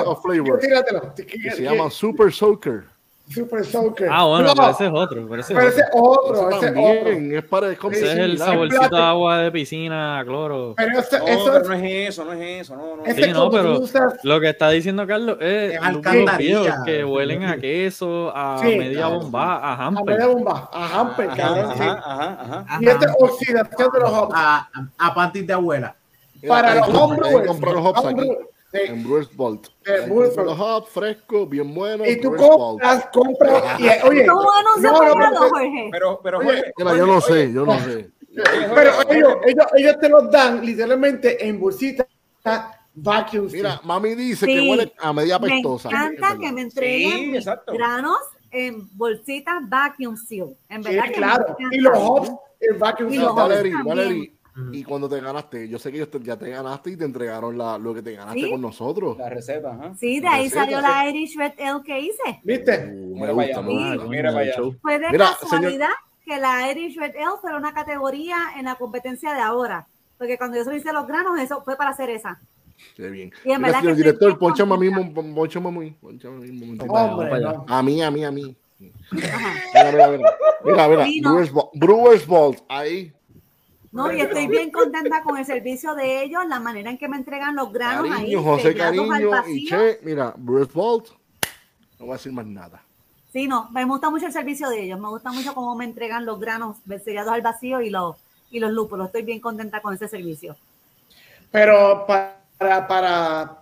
of 0.07 0.23
flavor. 0.23 0.59
Tíratelo. 0.60 1.15
Que 1.15 1.51
se 1.51 1.62
llama 1.62 1.91
Super 1.91 2.33
Soaker. 2.33 2.93
Super 3.27 3.65
Soaker. 3.65 4.09
Ah, 4.12 4.25
bueno, 4.27 4.49
No, 4.49 4.55
pero 4.55 4.69
ese 4.70 4.85
es 4.86 4.93
otro. 4.93 5.27
Pero 5.28 5.41
ese 5.41 5.53
es 5.55 5.59
pero 5.59 5.69
otro. 5.70 5.75
ese 5.78 5.85
otro, 5.94 6.51
Ese 6.51 6.59
ese 6.59 6.69
otro. 6.78 7.05
también 7.11 7.36
es 7.39 7.44
para 7.44 7.73
es 7.73 7.78
como 7.78 7.93
Ese 7.94 8.05
es 8.12 8.19
el 8.19 8.39
saborcito 8.39 8.97
de 8.97 9.03
agua 9.03 9.39
de 9.39 9.51
piscina, 9.51 10.23
cloro. 10.27 10.75
Pero 10.77 10.99
ese, 10.99 11.19
No, 11.19 11.27
eso 11.27 11.44
pero 11.47 11.57
es, 11.62 11.69
no 11.69 11.75
es 11.75 12.09
eso, 12.11 12.25
no 12.27 12.33
es 12.35 12.61
eso, 12.61 12.77
no, 12.77 12.97
no. 12.99 13.05
ese 13.05 13.25
Sí, 13.25 13.33
no, 13.33 13.51
pero- 13.51 13.78
usas- 13.81 14.20
Lo 14.25 14.41
que 14.41 14.51
está 14.51 14.69
diciendo 14.69 15.07
Carlos 15.07 15.39
es, 15.41 15.73
Es 15.75 16.36
viejos 16.36 16.69
que 16.85 17.03
huelen 17.05 17.44
a 17.44 17.57
queso, 17.57 18.31
a 18.36 18.59
Sí. 18.61 18.77
media 18.77 19.07
bomba, 19.07 19.55
a 19.57 19.73
a 19.73 19.86
hamper. 19.86 20.05
media 20.05 20.27
bomba, 20.27 20.69
a 20.70 21.01
hamper, 21.01 21.31
Ajá, 21.31 21.36
cabrón, 21.36 21.70
ajá, 21.70 21.93
ajá, 22.05 22.39
ajá. 22.65 22.78
Y 22.81 22.86
este 22.89 23.07
oxidación 23.19 23.91
de 23.91 24.01
los 24.01 24.11
hops. 24.11 24.35
A, 24.36 24.57
a, 24.99 25.09
a 25.09 25.15
panties 25.15 25.47
de 25.47 25.53
abuela. 25.55 25.97
Para 26.47 26.75
los 26.75 26.89
hombres, 26.91 27.33
sí. 28.75 28.81
En 28.91 29.03
Brewers 29.05 29.35
Vault. 29.36 29.69
Eh, 29.86 30.09
hops 30.11 30.89
frescos, 30.91 31.49
bien 31.49 31.73
buenos. 31.75 32.07
Y 32.09 32.20
tú 32.20 32.31
Brewers 32.31 32.51
compras, 32.51 33.09
compras, 33.12 33.62
y 33.81 33.85
oye, 34.07 34.27
¿Cómo 34.27 34.51
anuncio 34.53 34.93
no, 34.93 35.05
no, 35.05 35.15
pagado, 35.15 35.35
pero- 35.35 35.49
Jorge? 35.51 35.89
Pero, 35.93 36.20
pero, 36.23 36.39
Oye, 36.39 36.47
Jorge, 36.49 36.73
Mira, 36.78 36.97
yo 36.97 37.07
no 37.07 37.20
sé, 37.20 37.53
yo 37.53 37.65
no 37.67 37.78
sé. 37.81 38.11
pero 38.75 38.91
ellos, 39.11 39.35
ellos, 39.47 39.67
ellos 39.77 39.97
te 40.01 40.09
los 40.09 40.31
dan 40.31 40.65
literalmente 40.67 41.47
en 41.47 41.61
bolsitas 41.61 42.07
vacuum. 42.94 43.49
Mira, 43.53 43.81
mami 43.85 44.15
dice 44.15 44.47
Sí. 44.47 44.55
que 44.55 44.70
huele 44.70 44.93
a 44.99 45.12
media 45.12 45.39
Me 45.39 45.49
apestosa. 45.49 45.89
encanta 45.89 46.36
que 46.39 46.53
me 46.53 46.61
entreguen 46.62 47.43
Sí, 47.43 47.49
granos 47.73 48.19
en 48.51 48.89
bolsitas 48.97 49.69
vacuum 49.69 50.17
seal. 50.17 50.57
En 50.69 50.83
Sí, 50.83 50.91
verdad 50.91 51.05
que 51.05 51.11
me 51.11 51.17
claro. 51.17 51.57
Y 51.73 51.78
los 51.78 51.93
hops, 51.97 52.33
el 52.61 52.75
vacuum 52.78 53.11
seal. 53.11 53.25
hops 53.25 53.36
Valerie, 53.85 54.34
y 54.73 54.84
cuando 54.84 55.08
te 55.08 55.20
ganaste, 55.20 55.68
yo 55.68 55.78
sé 55.78 55.91
que 55.91 55.97
ellos 55.97 56.10
te- 56.10 56.20
ya 56.23 56.36
te 56.36 56.49
ganaste 56.50 56.91
y 56.91 56.97
te 56.97 57.05
entregaron 57.05 57.58
la, 57.58 57.76
lo 57.76 57.92
que 57.92 58.02
te 58.02 58.12
ganaste 58.12 58.41
¿Sí? 58.42 58.50
con 58.50 58.60
nosotros. 58.60 59.18
la 59.18 59.28
receta, 59.28 59.73
ajá. 59.74 59.94
Sí, 59.97 60.20
de 60.20 60.28
ahí 60.28 60.44
Receta, 60.44 60.60
salió 60.65 60.81
la 60.81 61.08
Irish 61.08 61.36
Red 61.36 61.52
Ale 61.58 61.83
que 61.84 62.00
hice. 62.00 62.41
¿Viste? 62.44 62.73
Uh, 62.94 63.15
Mira 63.15 63.34
me 63.34 63.47
para 63.49 63.62
gusta, 63.62 64.07
mira 64.08 64.33
para 64.33 64.41
allá. 64.42 64.55
Fue 64.81 64.99
de 64.99 65.10
Mira, 65.10 65.36
casualidad 65.41 65.89
que 66.24 66.39
la 66.39 66.70
Irish 66.70 66.97
Red 66.97 67.16
Ale 67.16 67.36
fuera 67.41 67.57
una 67.57 67.74
categoría 67.74 68.36
en 68.57 68.66
la 68.66 68.76
competencia 68.76 69.34
de 69.34 69.41
ahora. 69.41 69.86
Porque 70.18 70.39
cuando 70.39 70.57
yo 70.57 70.65
solo 70.65 70.76
hice 70.76 70.92
los 70.92 71.07
granos, 71.08 71.39
eso 71.41 71.62
fue 71.65 71.76
para 71.76 71.91
hacer 71.91 72.08
esa. 72.10 72.41
Qué 72.97 73.08
bien. 73.08 73.33
Y 73.44 73.50
en 73.50 73.58
Mira, 73.58 73.68
verdad 73.68 73.81
señor 73.81 73.92
que 73.97 74.02
director, 74.02 74.39
ponchame 74.39 74.74
a 74.74 74.78
mí, 74.78 74.91
ponchame 75.34 75.68
a 75.68 75.73
mí, 75.73 75.97
ponchame 76.00 76.36
a 76.36 76.41
mí. 76.41 76.78
A 77.66 77.83
mí, 77.83 78.02
a 78.02 78.10
mí, 78.10 78.24
a 78.24 78.31
mí. 78.31 78.57
Ajá. 79.23 79.55
Mira, 79.74 79.92
mira, 79.92 80.08
mira. 80.08 80.31
Mira, 80.65 80.89
mira. 80.89 81.05
Brewers, 81.31 81.52
Vault- 81.52 81.70
Brewers 81.74 82.26
Vault, 82.26 82.58
ahí. 82.68 83.12
No, 83.94 84.12
y 84.12 84.20
estoy 84.20 84.48
bien 84.48 84.70
contenta 84.73 85.23
con 85.23 85.39
el 85.39 85.47
servicio 85.47 85.94
de 85.94 86.24
ellos, 86.24 86.42
la 86.48 86.58
manera 86.58 86.90
en 86.90 86.98
que 86.98 87.08
me 87.08 87.16
entregan 87.16 87.55
los 87.55 87.73
granos 87.73 88.05
ahí, 88.06 88.10
Cariño, 88.10 88.42
José 88.42 88.62
sellados 88.73 88.98
al 89.10 89.31
Cariño 89.31 89.48
y. 89.48 89.66
Che. 89.68 89.98
Mira, 90.02 90.34
Brewers 90.36 90.73
Vault. 90.73 91.10
No 92.00 92.06
voy 92.06 92.10
a 92.10 92.12
decir 92.14 92.32
más 92.32 92.44
nada. 92.44 92.82
Sí, 93.32 93.47
no, 93.47 93.70
me 93.70 93.84
gusta 93.84 94.10
mucho 94.10 94.26
el 94.26 94.32
servicio 94.32 94.68
de 94.68 94.82
ellos, 94.82 94.98
me 94.98 95.08
gusta 95.08 95.31
mucho 95.32 95.55
cómo 95.55 95.74
me 95.76 95.84
entregan 95.84 96.26
los 96.26 96.39
granos 96.40 96.76
sellados 97.05 97.32
al 97.32 97.42
vacío 97.42 97.81
y 97.81 97.90
los, 97.90 98.16
y 98.50 98.58
los 98.58 98.73
lúpulos. 98.73 99.06
Estoy 99.06 99.23
bien 99.23 99.40
contenta 99.40 99.81
con 99.81 99.94
ese 99.94 100.08
servicio. 100.08 100.56
Pero 101.52 102.05
para, 102.06 102.86
para 102.89 103.58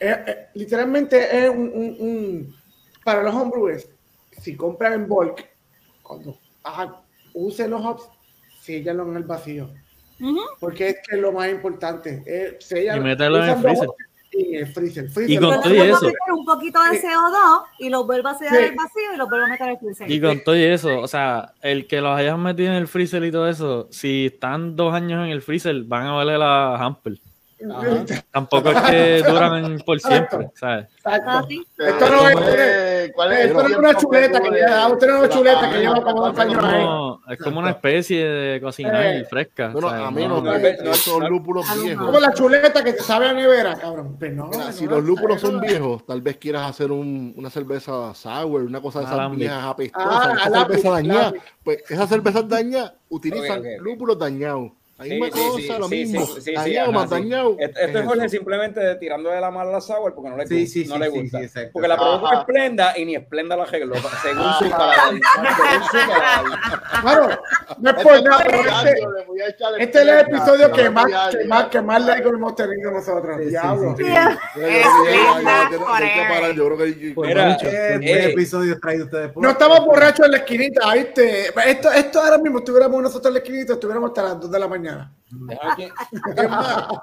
eh, 0.00 0.24
eh, 0.26 0.46
literalmente 0.54 1.44
es 1.44 1.50
un, 1.50 1.70
un- 1.74 1.96
un- 2.00 2.56
para 3.04 3.22
los 3.22 3.34
homebrewers, 3.34 3.86
si 4.40 4.56
compran 4.56 4.94
en 4.94 5.08
bulk, 5.08 5.46
cuando 6.02 6.38
ajá, 6.62 7.02
usen 7.34 7.70
los 7.70 7.84
hops, 7.84 8.08
séllanlo 8.64 9.08
en 9.10 9.16
el 9.16 9.24
vacío. 9.24 9.70
Ujú. 10.20 10.38
Porque 10.60 10.88
es 10.90 10.94
que 11.06 11.16
es 11.16 11.20
lo 11.22 11.32
más 11.32 11.50
importante. 11.50 12.22
Eh, 12.26 12.58
sellan- 12.60 12.98
Y 12.98 13.00
mételo 13.00 13.42
en 13.42 13.50
el 13.50 13.56
freezer. 13.56 13.88
en 14.32 14.54
el 14.54 14.66
freezer. 14.66 15.10
freezer 15.10 15.30
Y 15.30 15.36
con 15.38 15.50
lo- 15.50 15.60
todo 15.60 15.74
eso. 15.74 16.06
meter 16.06 16.32
un 16.36 16.44
poquito 16.44 16.78
de 16.90 16.98
CO2 17.00 17.62
y 17.78 17.88
los 17.88 18.06
vuelvo 18.06 18.28
a 18.28 18.34
sellar 18.38 18.56
Sí. 18.56 18.64
al 18.70 18.74
vacío 18.74 19.14
y 19.14 19.16
los 19.16 19.28
vuelvo 19.28 19.44
a 19.46 19.48
meter 19.48 19.68
al 19.68 19.78
freezer. 19.78 20.10
Y 20.10 20.20
con 20.20 20.42
todo 20.44 20.56
y 20.56 20.62
eso, 20.62 20.98
o 21.00 21.08
sea, 21.08 21.52
el 21.62 21.86
que 21.86 22.00
los 22.00 22.16
hayas 22.16 22.38
metido 22.38 22.70
en 22.70 22.76
el 22.76 22.88
freezer 22.88 23.22
y 23.24 23.30
todo 23.32 23.48
eso, 23.48 23.88
si 23.90 24.26
están 24.26 24.74
dos 24.76 24.92
años 24.94 25.24
en 25.24 25.30
el 25.30 25.42
freezer, 25.42 25.82
van 25.84 26.06
a 26.06 26.12
valer 26.12 26.38
la 26.38 26.76
hamper. 26.76 27.14
Tampoco 28.30 28.70
es 28.70 28.80
que 28.82 29.22
duran 29.28 29.78
por 29.86 30.00
siempre, 30.00 30.50
¿sabes? 30.54 30.86
Exacto. 30.96 31.30
Ah. 31.30 31.44
Esto 31.78 32.08
no 32.10 32.28
es- 32.28 33.12
¿Cuál 33.14 33.32
es 33.32 33.38
el 33.40 33.46
Esto 33.46 33.54
no 33.54 33.60
es 33.60 33.66
tiempo 33.66 33.78
una 33.88 33.94
chuleta 33.94 34.40
que 34.40 34.50
lleva, 34.50 34.88
usted 34.88 35.06
no 35.08 35.14
es 35.14 35.20
una 35.20 35.28
chuleta 35.28 35.60
que 35.70 35.76
Ah, 35.76 35.80
lleva 35.80 36.02
como 36.02 36.26
dos 36.26 36.38
años 36.38 36.58
Es 36.58 36.64
ahí. 36.64 36.82
como, 36.84 37.20
es 37.30 37.38
como 37.38 37.58
una 37.60 37.70
especie 37.70 38.24
de 38.26 38.60
cocinar 38.60 39.06
Eh. 39.06 39.24
fresca. 39.28 39.68
Bueno, 39.68 39.88
a 39.88 40.10
mí 40.10 40.26
No, 40.26 40.40
no, 40.40 40.52
no. 40.58 41.28
lúpulos 41.28 41.66
viejos. 41.82 42.06
Como 42.06 42.18
la 42.20 42.32
chuleta 42.32 42.82
que 42.82 42.92
te 42.94 43.02
sabe 43.02 43.28
a 43.28 43.32
nevera, 43.34 43.74
cabrón. 43.76 44.16
Pues 44.18 44.32
no, 44.32 44.46
Mira, 44.48 44.64
no, 44.66 44.72
si 44.72 44.84
no, 44.86 44.90
los 44.92 45.04
lúpulos 45.04 45.40
son 45.40 45.60
viejos, 45.60 46.06
tal 46.06 46.22
vez 46.22 46.36
quieras 46.38 46.68
hacer 46.70 46.90
un- 46.90 47.34
una 47.36 47.50
cerveza 47.50 48.14
sour, 48.14 48.62
una 48.62 48.80
cosa 48.80 49.00
de 49.00 49.04
esas 49.06 49.36
viejas 49.36 49.64
apestosas, 49.64 50.08
Ah, 50.26 50.32
esa 50.36 50.44
alambic, 50.46 50.66
cerveza 50.78 50.90
dañada. 50.90 51.32
Pues 51.62 51.78
esas 51.90 52.08
cervezas 52.08 52.48
dañadas 52.48 52.92
utilizan 53.08 53.62
lúpulos 53.80 54.18
dañados. 54.18 54.72
La 55.04 55.14
misma 55.14 55.26
sí, 55.26 55.32
cosa, 55.32 55.56
sí, 55.58 55.68
lo 55.78 55.88
sí, 55.88 55.94
mismo. 55.96 56.28
dañado, 56.54 56.92
más 56.92 57.10
dañado. 57.10 57.56
Es 57.58 58.04
Jorge 58.04 58.28
simplemente 58.28 58.94
tirando 58.96 59.30
de 59.30 59.40
la 59.40 59.50
mala 59.50 59.70
a 59.70 59.72
la 59.74 59.80
sour 59.80 60.14
porque 60.14 60.30
no 60.30 60.36
le, 60.36 60.44
no 60.86 60.98
le 60.98 61.08
gusta. 61.08 61.40
porque 61.72 61.88
la 61.88 61.94
Ajá. 61.94 62.40
Esplenda 62.40 62.98
y 62.98 63.04
ni 63.04 63.14
Esplenda 63.16 63.56
la 63.56 63.64
arregló 63.64 63.94
según 64.22 64.52
su 64.58 64.70
paladar. 64.70 65.08
Según 65.08 65.84
su 65.84 66.08
paladar. 66.08 66.44
Claro, 67.02 67.42
no 67.78 67.90
es 67.90 67.96
Este 67.96 68.08
por 68.08 68.22
nada, 68.22 68.44
pero 68.44 68.58
es 68.58 69.48
este, 69.48 69.82
este 69.82 69.98
es 69.98 70.08
el 70.08 70.18
episodio 70.20 70.72
que 70.72 70.84
no 70.84 70.92
más, 70.92 71.06
que 71.34 71.44
más, 71.44 71.66
que 71.66 71.80
más 71.80 72.04
like 72.04 72.28
hemos 72.28 72.54
tenido 72.54 72.90
nosotros. 72.90 73.38
Diablo. 73.38 73.94
Pues. 73.94 74.06
Este 77.30 78.28
Eh, 78.28 78.32
episodio 78.32 78.78
traído 78.80 79.04
ustedes 79.04 79.32
por. 79.32 79.42
No 79.42 79.50
estamos 79.50 79.84
borrachos 79.84 80.26
en 80.26 80.32
la 80.32 80.38
esquinita, 80.38 80.92
¿viste? 80.94 81.48
Esto, 81.66 81.92
esto 81.92 82.20
ahora 82.20 82.38
mismo, 82.38 82.58
estuviéramos 82.58 83.02
nosotros 83.02 83.26
en 83.26 83.34
la 83.34 83.38
esquinita, 83.40 83.72
estuviéramos 83.74 84.10
hasta 84.10 84.22
las 84.22 84.40
2 84.40 84.50
de 84.50 84.58
la 84.58 84.68
mañana. 84.68 85.14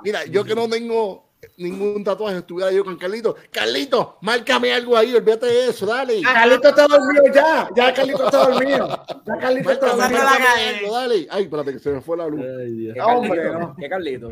Mira, 0.03 0.25
yo 0.25 0.43
que 0.43 0.55
no 0.55 0.69
tengo 0.69 1.30
ningún 1.57 2.03
tatuaje, 2.03 2.37
estuviera 2.37 2.71
yo 2.71 2.83
con 2.83 2.97
Carlito. 2.97 3.35
Carlito, 3.51 4.17
márcame 4.21 4.73
algo 4.73 4.95
ahí, 4.97 5.13
olvídate 5.13 5.45
de 5.47 5.67
eso, 5.69 5.85
dale. 5.85 6.21
Carlito 6.21 6.67
está 6.69 6.87
dormido 6.87 7.23
ya, 7.33 7.69
ya 7.75 7.93
Carlito 7.93 8.25
está 8.25 8.47
dormido. 8.49 9.05
Ya 9.25 9.37
Carlito 9.37 9.71
está 9.71 9.95
dormido. 9.95 10.21
algo, 10.21 10.93
dale. 10.95 11.27
Ay, 11.29 11.43
espérate, 11.43 11.73
que 11.73 11.79
se 11.79 11.89
me 11.91 12.01
fue 12.01 12.17
la 12.17 12.27
luz. 12.27 12.41
Ay, 12.41 12.71
Dios. 12.71 12.93
¿Qué 12.95 13.01
Hombre, 13.01 13.41
Carlito? 13.41 13.59
no. 13.59 13.75
¿Qué 13.77 13.89
Carlito? 13.89 14.31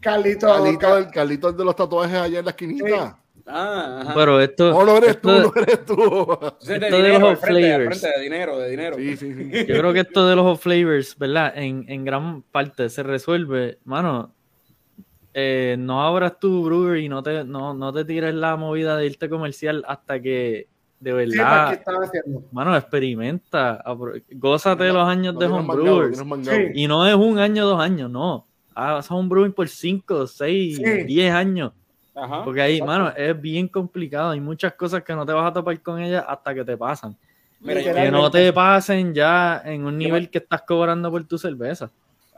Carlito, 0.00 0.46
Carlito, 0.46 0.96
el 0.98 1.10
Carlito 1.10 1.48
el 1.48 1.56
de 1.56 1.64
los 1.64 1.76
tatuajes 1.76 2.16
allá 2.18 2.38
en 2.38 2.44
la 2.44 2.50
esquinita. 2.52 3.18
Ah, 3.50 4.00
ajá. 4.02 4.14
Pero 4.14 4.40
esto, 4.42 4.70
No, 4.72 4.84
no 4.84 4.96
eres 4.98 5.20
tú, 5.22 5.30
esto- 5.30 5.52
no 5.56 5.62
eres 5.62 5.84
tú. 5.86 5.96
De 5.96 6.74
esto 6.74 6.96
de 6.96 6.96
dinero, 7.02 7.30
los 7.30 7.38
frente, 7.40 7.60
flavors. 7.62 7.98
frente, 8.00 8.18
de 8.18 8.22
dinero, 8.24 8.58
de 8.58 8.70
dinero. 8.70 8.96
Sí, 8.96 9.16
sí, 9.16 9.34
sí. 9.34 9.50
yo 9.66 9.78
creo 9.78 9.92
que 9.94 10.00
esto 10.00 10.26
de 10.28 10.36
los 10.36 10.44
off 10.44 10.62
flavors, 10.62 11.16
¿verdad? 11.18 11.52
En, 11.56 11.86
en 11.88 12.04
gran 12.04 12.42
parte 12.42 12.90
se 12.90 13.02
resuelve, 13.02 13.78
mano. 13.84 14.34
Eh, 15.40 15.76
no 15.78 16.02
abras 16.02 16.38
tu 16.40 16.64
brewery 16.64 17.04
y 17.04 17.08
no 17.08 17.22
te, 17.22 17.44
no, 17.44 17.72
no 17.74 17.92
te 17.92 18.04
tires 18.04 18.34
la 18.34 18.56
movida 18.56 18.96
de 18.96 19.06
irte 19.06 19.28
comercial 19.28 19.84
hasta 19.86 20.20
que 20.20 20.66
de 20.98 21.12
verdad, 21.12 21.74
estaba 21.74 22.04
haciendo. 22.04 22.42
mano, 22.50 22.76
experimenta, 22.76 23.84
gózate 24.32 24.82
de 24.82 24.92
los 24.92 25.06
años 25.06 25.34
No 25.34 25.38
de 25.40 25.46
homebrewers. 25.46 26.18
Sí. 26.18 26.62
Y 26.74 26.88
no 26.88 27.06
es 27.06 27.14
un 27.14 27.38
año, 27.38 27.66
dos 27.66 27.80
años, 27.80 28.10
no. 28.10 28.46
Haz 28.74 29.08
homebrewing 29.08 29.52
por 29.52 29.68
cinco, 29.68 30.26
seis, 30.26 30.76
Sí. 30.76 31.04
diez 31.04 31.32
años. 31.32 31.72
Ajá. 32.16 32.42
Porque 32.44 32.60
ahí, 32.62 32.78
Exacto. 32.78 32.92
mano, 32.92 33.12
es 33.16 33.40
bien 33.40 33.68
complicado. 33.68 34.30
Hay 34.30 34.40
muchas 34.40 34.72
cosas 34.74 35.04
que 35.04 35.14
no 35.14 35.24
te 35.24 35.32
vas 35.32 35.48
a 35.48 35.52
topar 35.52 35.80
con 35.80 36.00
ellas 36.00 36.24
hasta 36.26 36.52
que 36.52 36.64
te 36.64 36.76
pasan. 36.76 37.16
Mira, 37.60 37.80
Que 37.80 38.10
no 38.10 38.28
te 38.28 38.52
pasen 38.52 39.14
ya 39.14 39.62
en 39.64 39.84
un 39.84 39.96
nivel 39.96 40.28
que 40.30 40.38
estás 40.38 40.62
cobrando 40.62 41.12
por 41.12 41.22
tu 41.24 41.38
cerveza. 41.38 41.90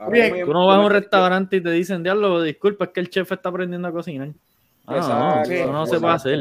Bien. 0.09 0.45
Tú 0.45 0.53
no 0.53 0.67
vas 0.67 0.79
a 0.79 0.81
un 0.81 0.91
restaurante 0.91 1.57
y 1.57 1.62
te 1.62 1.70
dicen, 1.70 2.03
diablo, 2.03 2.43
disculpa, 2.43 2.87
es 2.87 2.91
que 2.91 3.01
el 3.01 3.11
chef 3.11 3.31
está 3.33 3.49
aprendiendo 3.49 3.89
a 3.89 3.93
cocinar. 3.93 4.31
Ah, 4.87 4.93
no, 4.93 4.97
Exacto, 4.97 5.53
eso 5.53 5.73
no 5.73 5.87
se 5.87 6.01
puede 6.01 6.15
hacer. 6.15 6.39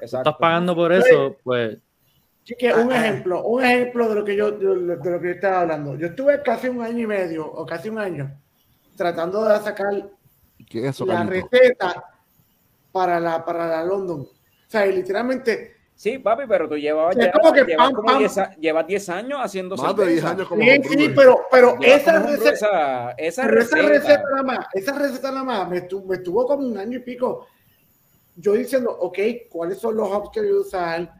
Exacto. 0.00 0.30
Estás 0.30 0.36
pagando 0.40 0.74
por 0.74 0.92
eso, 0.92 1.36
pues 1.44 1.78
un 2.76 2.92
Ah, 2.92 3.06
ejemplo, 3.06 3.44
un 3.44 3.64
ejemplo 3.64 4.08
de 4.08 4.14
lo 4.14 4.24
que 4.24 4.36
yo 4.36 4.52
de 4.52 4.64
lo 4.64 4.96
de 4.96 5.10
lo 5.10 5.20
que 5.20 5.26
yo 5.28 5.34
estaba 5.34 5.62
hablando. 5.62 5.96
Yo 5.96 6.08
estuve 6.08 6.42
casi 6.42 6.68
un 6.68 6.82
año 6.82 6.98
y 7.00 7.06
medio 7.06 7.44
o 7.46 7.66
casi 7.66 7.88
un 7.88 7.98
año 7.98 8.30
tratando 8.96 9.44
de 9.44 9.58
sacar 9.58 10.10
¿Qué 10.68 10.78
es 10.80 10.84
eso, 10.86 11.06
la 11.06 11.24
receta 11.24 12.04
para 12.92 13.18
la 13.20 13.44
para 13.44 13.66
la 13.66 13.84
London. 13.84 14.20
O 14.20 14.68
sea, 14.68 14.86
y 14.86 14.94
literalmente 14.94 15.75
Sí, 15.98 16.18
papi, 16.18 16.42
pero 16.46 16.68
tú 16.68 16.76
llevabas, 16.76 17.16
llevas- 17.16 17.32
como 17.40 17.52
que 17.54 17.64
llevas 17.64 17.86
pam, 17.86 17.94
como 17.94 18.06
pam. 18.08 18.18
10 18.18 18.36
a- 18.38 18.54
llevas 18.56 18.86
10 18.86 19.08
años 19.08 19.38
haciendo 19.42 19.76
Más 19.76 19.96
de 19.96 20.06
10 20.06 20.20
cerveza. 20.20 20.30
años 20.30 20.48
como 20.48 20.62
sí, 20.62 20.82
sí, 20.98 21.12
pero 21.16 21.40
pero 21.50 21.78
esa 21.80 22.18
receta 22.22 22.50
esa, 22.52 23.10
esa 23.12 23.42
Pero 23.46 23.60
esa 23.62 23.76
receta, 23.76 23.88
receta 23.88 24.22
nada 24.30 24.42
más, 24.42 24.66
esa 24.74 24.98
receta 24.98 25.30
nada 25.30 25.44
más 25.44 25.68
me 25.70 25.78
estuvo, 25.78 26.06
me 26.06 26.16
estuvo 26.16 26.46
como 26.46 26.66
un 26.66 26.76
año 26.76 26.98
y 26.98 27.00
pico. 27.02 27.46
Yo 28.36 28.52
diciendo, 28.52 28.90
ok, 28.90 29.18
¿cuáles 29.48 29.78
son 29.78 29.96
los 29.96 30.10
hops 30.10 30.28
que 30.34 30.40
voy 30.42 30.50
a 30.50 30.60
usar? 30.60 31.14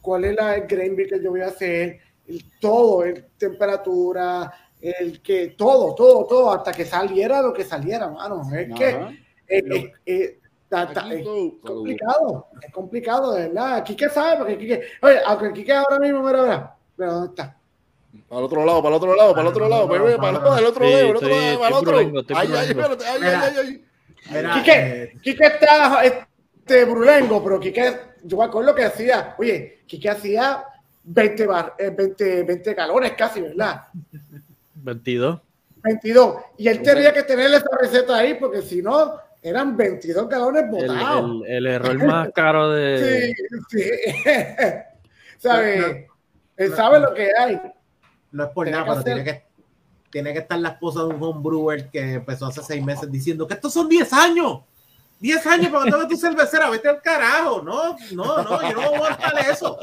¿Cuál 0.00 0.24
es 0.24 0.34
la 0.34 0.54
el 0.56 0.66
grain 0.66 0.96
bill 0.96 1.08
que 1.10 1.22
yo 1.22 1.28
voy 1.30 1.42
a 1.42 1.48
hacer? 1.48 2.00
El, 2.26 2.42
todo, 2.58 3.04
el 3.04 3.26
temperatura, 3.36 4.50
el 4.80 5.20
que, 5.20 5.48
todo, 5.48 5.94
todo, 5.94 6.24
todo, 6.26 6.52
hasta 6.52 6.72
que 6.72 6.86
saliera 6.86 7.42
lo 7.42 7.52
que 7.52 7.64
saliera, 7.64 8.08
mano. 8.08 8.40
Es 8.56 8.74
que 8.74 8.86
Ajá. 8.86 9.12
es, 9.46 9.64
es- 10.06 10.32
es- 10.82 10.88
ta- 10.88 10.92
ta- 10.92 11.14
es 11.14 11.26
complicado, 11.62 12.46
es 12.62 12.72
complicado, 12.72 13.32
de 13.34 13.48
verdad. 13.48 13.84
Quique 13.84 14.08
sabe, 14.08 14.36
porque 14.38 14.58
Quique, 14.58 14.82
oye, 15.02 15.18
aunque 15.26 15.52
Quique 15.52 15.72
ahora 15.72 15.98
mismo, 15.98 16.22
mira, 16.22 16.42
mira, 16.42 16.76
pero 16.96 17.12
¿dónde 17.12 17.28
está? 17.28 17.56
Para 18.28 18.38
el 18.40 18.44
otro 18.46 18.64
lado, 18.64 18.82
para 18.82 18.94
el 18.94 18.96
otro 19.02 19.14
lado, 19.16 19.30
para 19.32 19.42
el 19.42 19.48
otro 19.48 19.68
lado, 19.68 19.88
para 19.88 19.98
el 20.00 20.06
otro, 20.06 20.58
el 20.58 20.64
otro 20.66 20.84
Sí, 20.86 20.92
lado, 20.92 21.08
el 21.08 21.16
otro 21.16 21.28
lado, 21.28 21.58
para 21.58 21.68
el 21.68 21.74
otro. 21.74 22.20
estoy 22.20 22.36
Ay, 22.38 22.48
ay, 22.56 22.68
espérate, 22.68 23.04
ay, 23.06 23.20
ay, 23.22 23.54
ay. 23.58 23.84
Mira, 24.30 24.54
Quique, 24.54 24.72
eh, 24.72 25.12
Quique 25.22 25.44
está 25.46 26.04
este 26.04 26.84
brulengo, 26.84 27.42
pero 27.42 27.58
Quique, 27.60 27.96
yo 28.22 28.36
me 28.36 28.44
acuerdo 28.44 28.74
que 28.74 28.84
hacía, 28.84 29.34
oye, 29.38 29.80
Quique 29.86 30.08
hacía 30.10 30.64
20, 31.04 31.46
bar, 31.46 31.74
eh, 31.78 31.90
20, 31.90 32.42
20 32.44 32.74
galones 32.74 33.12
casi, 33.12 33.40
¿verdad? 33.40 33.82
22. 34.74 35.40
22. 35.82 36.36
Y 36.58 36.68
él 36.68 36.80
tenía 36.82 37.12
que 37.12 37.22
tener 37.24 37.50
esa 37.52 37.66
receta 37.80 38.16
ahí, 38.18 38.34
porque 38.34 38.62
si 38.62 38.80
no, 38.82 39.16
eran 39.42 39.76
22 39.76 40.28
galones 40.28 40.70
botados. 40.70 41.42
el- 41.46 41.52
el 41.56 41.66
error 41.66 42.04
más 42.04 42.28
caro 42.34 42.70
de. 42.70 43.34
Sí, 43.68 43.78
sí. 43.78 43.90
¿Sabe? 45.38 45.76
No, 45.78 45.88
no, 45.88 45.94
él 46.56 46.74
sabe 46.74 47.00
no. 47.00 47.08
lo 47.08 47.14
que 47.14 47.28
hay. 47.36 47.60
no 48.30 48.44
es 48.44 48.50
por 48.50 48.70
nada, 48.70 48.84
que 48.84 48.88
pero 48.90 49.00
hacer- 49.00 49.04
tiene 49.14 49.24
que, 49.24 49.44
tiene 50.10 50.32
que 50.32 50.38
estar 50.40 50.58
la 50.58 50.68
esposa 50.70 51.00
de 51.00 51.06
un 51.06 51.22
homebrewer 51.22 51.90
que 51.90 52.14
empezó 52.14 52.46
hace 52.46 52.62
seis 52.62 52.84
meses 52.84 53.10
diciendo 53.10 53.46
que 53.46 53.54
estos 53.54 53.72
son 53.72 53.88
10 53.88 54.12
años. 54.12 54.60
10 55.20 55.46
años 55.46 55.70
para 55.70 55.84
tengas 55.84 56.08
tu 56.08 56.16
cervecera, 56.16 56.68
vete 56.68 56.88
al 56.88 57.00
carajo. 57.00 57.62
No, 57.62 57.96
no, 58.12 58.42
no, 58.42 58.62
yo 58.62 58.72
no 58.74 58.80
voy 58.90 58.92
a 58.92 58.96
aguantar 58.96 59.34
eso. 59.50 59.78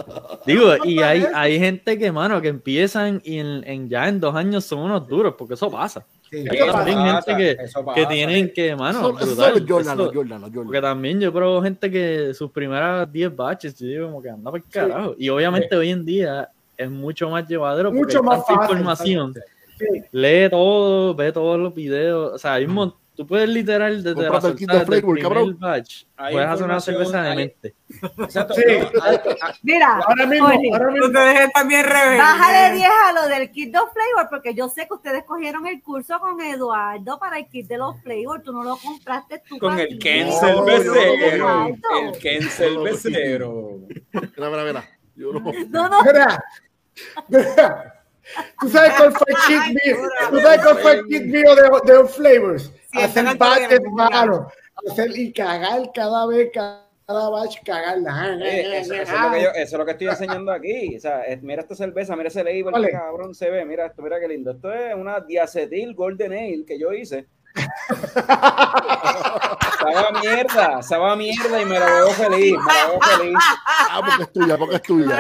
Digo, 0.46 0.76
No, 0.78 0.86
y 0.86 1.00
hay, 1.02 1.20
eso. 1.22 1.30
hay 1.34 1.58
gente 1.60 1.98
que, 1.98 2.12
mano, 2.12 2.42
que 2.42 2.50
empiezan 2.50 3.22
y 3.24 3.40
en, 3.40 3.64
en- 3.66 3.88
ya 3.90 4.08
en 4.10 4.20
dos 4.20 4.36
años 4.36 4.66
son 4.66 4.80
unos 4.80 5.08
duros, 5.08 5.36
porque 5.38 5.54
eso 5.54 5.72
pasa. 5.72 6.06
Sí, 6.30 6.46
Eso 6.52 6.72
también 6.72 6.98
pasa, 7.00 7.36
gente 7.36 7.56
que, 7.58 7.64
eso 7.64 7.80
que 7.80 7.86
pasa. 7.86 8.08
tienen 8.10 8.54
que, 8.54 8.76
mano, 8.76 9.14
brutal, 9.14 9.66
Jordan, 9.68 10.00
eso- 10.00 10.12
Jordan, 10.14 10.52
Porque 10.54 10.82
también 10.82 11.20
yo 11.20 11.34
pruebo 11.34 11.62
gente 11.62 11.90
que 11.90 12.34
sus 12.36 12.52
primeras 12.52 13.12
10 13.12 13.36
baches, 13.36 13.76
yo 13.80 13.88
digo 13.88 14.06
como 14.08 14.22
que 14.22 14.30
anda 14.30 14.52
por 14.52 14.64
carajo. 14.66 15.16
Y 15.18 15.30
obviamente 15.30 15.76
hoy 15.76 15.90
en 15.90 16.06
día 16.06 16.50
es 16.78 16.90
mucho 16.90 17.30
más 17.30 17.48
llevadero 17.48 17.90
porque 17.90 18.04
Mucho 18.04 18.20
hay 18.20 18.24
más 18.26 18.46
tanta 18.46 18.62
fácil, 18.62 18.76
información. 18.78 19.34
Sí. 19.80 19.86
Lee 20.12 20.50
todo, 20.50 21.16
ve 21.16 21.32
todos 21.32 21.58
los 21.60 21.74
videos. 21.74 22.34
O 22.34 22.38
sea, 22.38 22.54
hay 22.56 22.66
un 22.66 22.74
mon- 22.74 22.94
tú 23.20 23.28
puedes 23.28 23.50
literal 23.50 24.02
desde 24.02 24.22
la 24.22 24.30
Cómprate 24.30 24.48
el 24.48 24.56
kit 24.56 24.72
de 24.72 24.86
flavor, 24.86 25.20
cabrón. 25.20 25.60
batch, 25.60 26.06
puedes 26.16 26.48
hacer 26.48 26.66
una 26.66 26.80
cerveza 26.80 27.22
de 27.22 27.36
mente. 27.36 27.76
Exacto. 28.18 28.54
Sí, 28.54 28.62
Mira, 29.62 30.00
ahora 30.08 30.26
mismo, 30.26 30.48
Oli, 30.48 30.72
ahora 30.72 30.92
mismo. 30.92 31.08
Ustedes 31.08 31.50
bien 31.68 31.84
rebeldes. 31.84 32.18
bájale 32.18 32.76
10 32.78 32.90
a 32.90 33.12
lo 33.12 33.28
del 33.28 33.52
kit 33.52 33.74
de 33.74 33.78
los 33.78 33.90
flavor, 33.92 34.30
porque 34.30 34.54
yo 34.54 34.70
sé 34.70 34.88
que 34.88 34.94
ustedes 34.94 35.26
cogieron 35.26 35.68
el 35.68 35.82
curso 35.84 36.18
con 36.22 36.40
Eduardo 36.40 37.20
para 37.20 37.40
el 37.40 37.48
kit 37.50 37.68
de 37.68 37.78
los 37.78 38.02
flavor. 38.04 38.42
Tú 38.42 38.54
no 38.54 38.64
lo 38.64 38.78
compraste 38.78 39.44
tú. 39.50 39.58
con 39.60 39.78
el. 39.78 40.00
Ken 40.00 40.32
cervecero. 40.32 41.68
El 41.68 42.18
Ken 42.22 42.42
cervecero. 42.44 43.80
Mira, 44.14 44.50
mira, 44.50 44.64
mira. 44.64 44.90
Yo 45.18 45.34
no. 45.34 45.52
No, 45.68 45.90
no, 45.90 46.04
Mira, 46.04 46.42
mira. 47.28 47.99
¿Tú 48.60 48.70
sabes 48.70 48.94
cuál 48.98 49.12
fue 49.14 49.28
el 49.30 49.38
kit 49.48 49.84
mío? 49.86 49.98
¿Tú 50.30 50.40
sabes 50.40 50.62
cuál 50.64 50.78
fue 50.80 50.92
el 50.94 51.06
kit 51.08 51.24
mío 51.24 51.56
de, 51.56 51.94
de 51.94 52.08
Flavors? 52.08 52.72
Sí, 52.92 53.02
hacer 53.02 53.26
ya. 53.26 53.36
malos. 53.92 54.42
Hacer 54.90 55.18
y 55.18 55.32
cagar 55.34 55.92
cada 55.94 56.26
vez, 56.28 56.50
cada 56.54 56.80
batch, 57.30 57.58
cagarla. 57.66 58.38
Eh, 58.42 58.80
eso, 58.80 58.94
eso 58.94 59.16
es 59.16 59.22
lo 59.22 59.32
que 59.32 59.42
yo, 59.42 59.50
eso 59.50 59.62
es 59.62 59.74
lo 59.74 59.86
que 59.86 59.92
estoy 59.92 60.08
enseñando 60.08 60.52
aquí. 60.52 60.96
O 60.96 61.00
sea, 61.00 61.22
es- 61.24 61.42
mira 61.42 61.62
esta 61.62 61.76
cerveza, 61.76 62.16
mira 62.16 62.30
ese 62.30 62.44
label, 62.44 62.72
Vale. 62.72 62.92
cabrón 62.92 63.34
se 63.36 63.50
ve. 63.50 63.66
Mira 63.66 63.88
esto, 63.88 64.02
mira 64.02 64.20
qué 64.20 64.28
lindo. 64.28 64.52
Esto 64.52 64.72
es 64.74 64.94
una 64.96 65.20
diacetil 65.20 65.96
golden 65.96 66.34
ale 66.34 66.66
que 66.66 66.80
yo 66.80 66.94
hice. 66.94 67.28
Sabe 69.80 69.98
a 69.98 70.12
mierda, 70.22 70.82
sabe 70.84 71.12
a 71.12 71.16
mierda 71.16 71.62
y 71.62 71.66
me 71.66 71.80
la 71.80 71.86
veo 71.86 72.10
feliz, 72.10 72.54
me 72.58 72.74
la 72.74 72.88
veo 72.90 73.00
feliz. 73.02 73.38
Ah, 73.66 74.02
porque 74.06 74.24
es 74.24 74.34
tuya, 74.34 74.58
porque 74.58 74.76
es 74.76 74.82
tuya. 74.84 75.18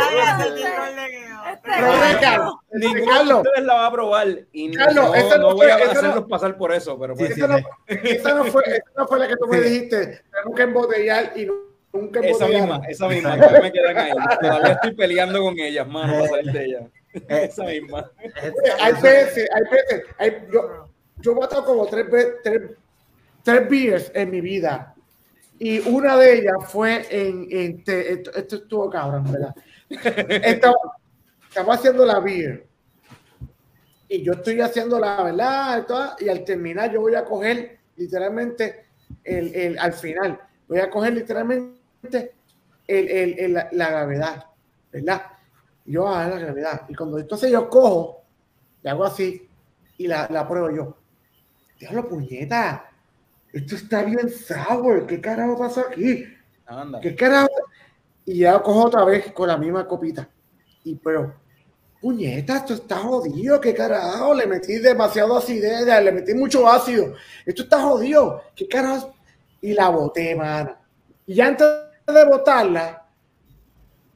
De 1.70 3.06
Carlos, 3.06 3.38
ustedes 3.46 3.66
la 3.66 3.74
va 3.76 3.86
a 3.88 3.92
probar 3.92 4.28
y 4.52 4.68
no, 4.70 4.74
Carlos, 4.86 5.06
no- 5.06 5.16
esa 5.16 5.38
no 5.38 5.50
no 5.50 5.56
voy 5.56 5.68
a 5.68 5.76
esa 5.78 5.86
no- 5.86 5.92
hacerlos 6.00 6.26
pasar 6.30 6.58
por 6.58 6.74
eso, 6.74 7.00
pero 7.00 7.16
pues, 7.16 7.34
Sí, 7.34 7.42
esa 7.42 7.48
no, 7.48 7.58
esa 7.88 8.34
no 8.36 8.46
fue, 8.46 8.64
esa 8.66 8.84
no 8.98 9.08
fue 9.08 9.20
la 9.20 9.28
que 9.28 9.36
tú 9.38 9.48
me 9.48 9.60
dijiste. 9.62 10.22
Tengo 10.44 10.56
que 10.56 10.62
embotellar 10.64 11.34
y 11.36 11.48
nunca 11.94 12.20
esa 12.22 12.46
embotellar. 12.46 12.62
misma, 12.62 12.82
esa 12.88 13.08
misma, 13.08 13.36
todavía 13.38 13.62
me 13.62 13.72
quedan 13.72 13.98
ahí. 13.98 14.12
Todavía 14.42 14.72
estoy 14.74 14.94
peleando 14.96 15.42
con 15.42 15.60
ellas, 15.60 15.88
mano, 15.88 16.14
para 16.14 16.28
salir 16.28 16.52
de 16.52 16.66
ellas. 16.66 16.84
Esa 17.28 17.64
misma. 17.66 18.12
Hay 18.82 18.94
veces, 19.02 19.50
hay 19.54 19.64
veces, 19.72 20.04
hay- 20.18 20.48
yo, 20.52 20.88
yo 21.18 21.32
he 21.32 21.36
matado 21.36 21.66
como 21.66 21.86
tres, 21.88 22.06
tres, 22.44 22.62
tres 23.44 23.70
beers 23.70 24.12
en 24.14 24.30
mi 24.32 24.42
vida. 24.42 24.94
Y 25.62 25.80
una 25.90 26.16
de 26.18 26.34
ellas 26.40 26.56
fue 26.68 27.06
en, 27.10 27.48
en 27.52 27.84
te- 27.84 28.14
esto, 28.14 28.32
esto 28.34 28.56
estuvo 28.58 28.90
cabrón, 28.90 29.26
¿verdad? 29.32 29.54
Estamos, 30.46 30.78
estamos 31.60 31.78
haciendo 31.78 32.06
la 32.06 32.20
beer. 32.20 32.66
Y 34.08 34.24
yo 34.24 34.34
estoy 34.34 34.60
haciendo 34.62 35.00
la 35.00 35.22
verdad, 35.22 35.86
y 36.20 36.30
al 36.30 36.44
terminar 36.44 36.92
yo 36.92 37.02
voy 37.02 37.16
a 37.16 37.24
coger 37.26 37.80
literalmente 37.96 38.86
el, 39.24 39.54
el- 39.54 39.80
al 39.80 39.94
final, 39.94 40.40
voy 40.68 40.80
a 40.80 40.90
coger 40.90 41.14
literalmente 41.14 42.34
el, 42.88 43.08
el- 43.10 43.40
el- 43.40 43.54
la, 43.54 43.70
la 43.72 43.90
gravedad, 43.92 44.46
¿verdad? 44.92 45.22
Yo 45.86 46.08
a 46.08 46.28
la 46.28 46.40
gravedad. 46.40 46.82
Y 46.90 46.96
cuando 46.96 47.20
entonces 47.20 47.52
yo 47.52 47.70
cojo, 47.70 48.24
y 48.84 48.88
hago 48.88 49.04
así, 49.06 49.48
y 49.98 50.08
la, 50.08 50.28
la 50.32 50.48
pruebo 50.48 50.72
yo. 50.72 50.98
Diablo, 51.80 52.08
puñeta. 52.08 52.90
Esto 53.54 53.76
está 53.76 54.04
bien 54.04 54.30
sour. 54.30 55.06
¿Qué 55.08 55.20
carajo 55.22 55.58
pasó 55.58 55.82
aquí? 55.82 56.24
Anda. 56.66 57.00
¿Qué 57.00 57.16
carajo? 57.16 57.50
Y 58.26 58.40
ya 58.40 58.60
cojo 58.62 58.86
otra 58.86 59.04
vez 59.06 59.32
con 59.34 59.48
la 59.48 59.58
misma 59.58 59.88
copita. 59.88 60.30
Y 60.84 60.96
pero, 60.96 61.34
puñeta, 62.02 62.58
esto 62.58 62.74
está 62.76 62.98
jodido. 62.98 63.60
¿Qué 63.60 63.74
carajo? 63.74 64.34
Le 64.34 64.46
metí 64.48 64.78
demasiado 64.80 65.38
acidez, 65.38 65.86
le 66.04 66.12
metí 66.12 66.34
mucho 66.34 66.68
ácido. 66.68 67.14
Esto 67.46 67.64
está 67.64 67.82
jodido. 67.82 68.42
¿Qué 68.56 68.68
carajo? 68.68 69.14
Y 69.62 69.74
la 69.74 69.90
boté, 69.90 70.36
mano. 70.36 70.76
Y 71.26 71.40
antes 71.42 71.68
de 72.08 72.26
botarla, 72.26 73.06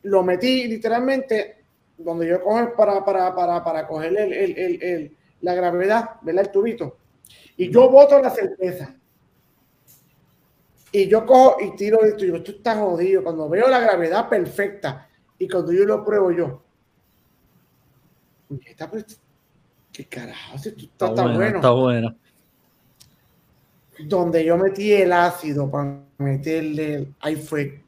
lo 0.04 0.24
metí 0.24 0.68
literalmente 0.68 1.58
donde 1.98 2.28
yo 2.28 2.42
cojo 2.42 2.74
para, 2.76 3.04
para, 3.06 3.34
para, 3.36 3.64
para 3.64 3.88
coger 3.88 4.18
el, 4.18 4.34
el- 4.34 4.84
el- 4.84 5.18
la 5.42 5.54
gravedad, 5.54 6.12
¿verdad? 6.22 6.46
El 6.46 6.52
tubito. 6.52 6.98
Y 7.58 7.70
yo 7.70 7.90
boto 7.90 8.20
la 8.22 8.30
cerveza. 8.30 8.96
Y 10.92 11.08
yo 11.08 11.26
cojo 11.26 11.58
y 11.60 11.76
tiro 11.76 12.04
esto. 12.04 12.20
Y 12.24 12.28
digo, 12.28 12.38
esto 12.38 12.52
está 12.52 12.76
jodido. 12.78 13.24
Cuando 13.24 13.50
veo 13.50 13.68
la 13.68 13.80
gravedad 13.80 14.30
perfecta 14.30 15.08
y 15.38 15.48
cuando 15.50 15.72
yo 15.74 15.86
lo 15.86 16.04
pruebo 16.06 16.32
yo. 16.32 16.63
Puñeta, 18.58 18.90
pero 18.90 19.00
esto- 19.06 19.22
¿Qué 19.92 20.06
carajo? 20.06 20.58
Si 20.58 20.70
esto 20.70 20.82
está, 20.86 21.06
Está 21.08 21.24
tan 21.24 21.36
bueno. 21.36 21.58
está. 22.08 22.16
Donde 24.08 24.44
yo 24.44 24.58
metí 24.58 24.92
el 24.92 25.14
ácido 25.14 25.70
para 25.70 26.00
meterle. 26.18 27.10
Ahí 27.20 27.36
fue. 27.36 27.84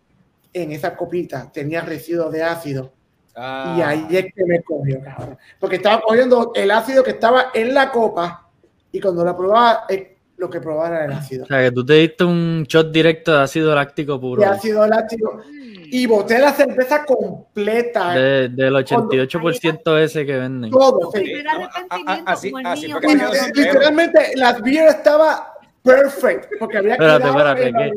En 0.53 0.71
esa 0.71 0.95
copita 0.95 1.51
tenía 1.51 1.81
residuos 1.81 2.31
de 2.31 2.43
ácido. 2.43 2.93
Ah, 3.35 3.75
Y 3.77 3.81
ahí 3.81 4.07
es 4.11 4.25
que 4.33 4.45
me 4.45 4.61
cogió, 4.61 5.01
cabrón. 5.01 5.37
Porque 5.59 5.77
estaba 5.77 6.01
cogiendo 6.01 6.51
el 6.55 6.71
ácido 6.71 7.03
que 7.03 7.11
estaba 7.11 7.47
en 7.53 7.73
la 7.73 7.91
copa 7.91 8.49
y 8.91 8.99
cuando 9.01 9.25
la 9.25 9.35
probaba, 9.35 9.85
eh, 9.89 10.15
lo 10.37 10.49
que 10.49 10.61
probaba 10.61 10.87
era 10.95 11.05
el 11.05 11.11
ácido. 11.11 11.43
O 11.43 11.47
sea, 11.47 11.61
que 11.63 11.71
tú 11.71 11.85
te 11.85 11.93
diste 11.93 12.23
un 12.23 12.63
shot 12.67 12.91
directo 12.91 13.33
de 13.33 13.41
ácido 13.43 13.75
láctico 13.75 14.19
puro. 14.21 14.41
De 14.41 14.47
ácido 14.47 14.87
láctico. 14.87 15.41
Y 15.91 16.05
boté 16.07 16.39
la 16.39 16.53
cerveza 16.53 17.03
completa. 17.05 18.11
de- 18.13 18.49
del 18.49 18.75
88% 18.75 19.97
ese 19.97 20.25
que 20.25 20.37
venden. 20.37 20.71
todo. 20.71 21.09
Tu 21.11 21.17
sí. 21.17 21.23
primer 21.23 21.43
no, 21.45 21.51
a- 21.51 21.53
a- 21.53 21.55
arrepentimiento 21.65 22.31
así- 22.31 22.51
como 22.51 22.59
el 22.59 22.67
así 22.67 22.85
mío. 22.87 22.97
fue 22.97 23.01
que 23.01 23.07
Y, 23.13 23.17
quedó 23.17 23.33
eh, 23.33 23.37
Santiago. 23.37 23.69
literalmente, 23.73 24.31
la 24.35 24.53
beer 24.53 24.87
estaba 24.89 25.53
perfect. 25.83 26.51
Porque 26.59 26.77
había 26.77 26.93
Espérate, 26.93 27.27
espérate. 27.27 27.73
Que 27.73 27.91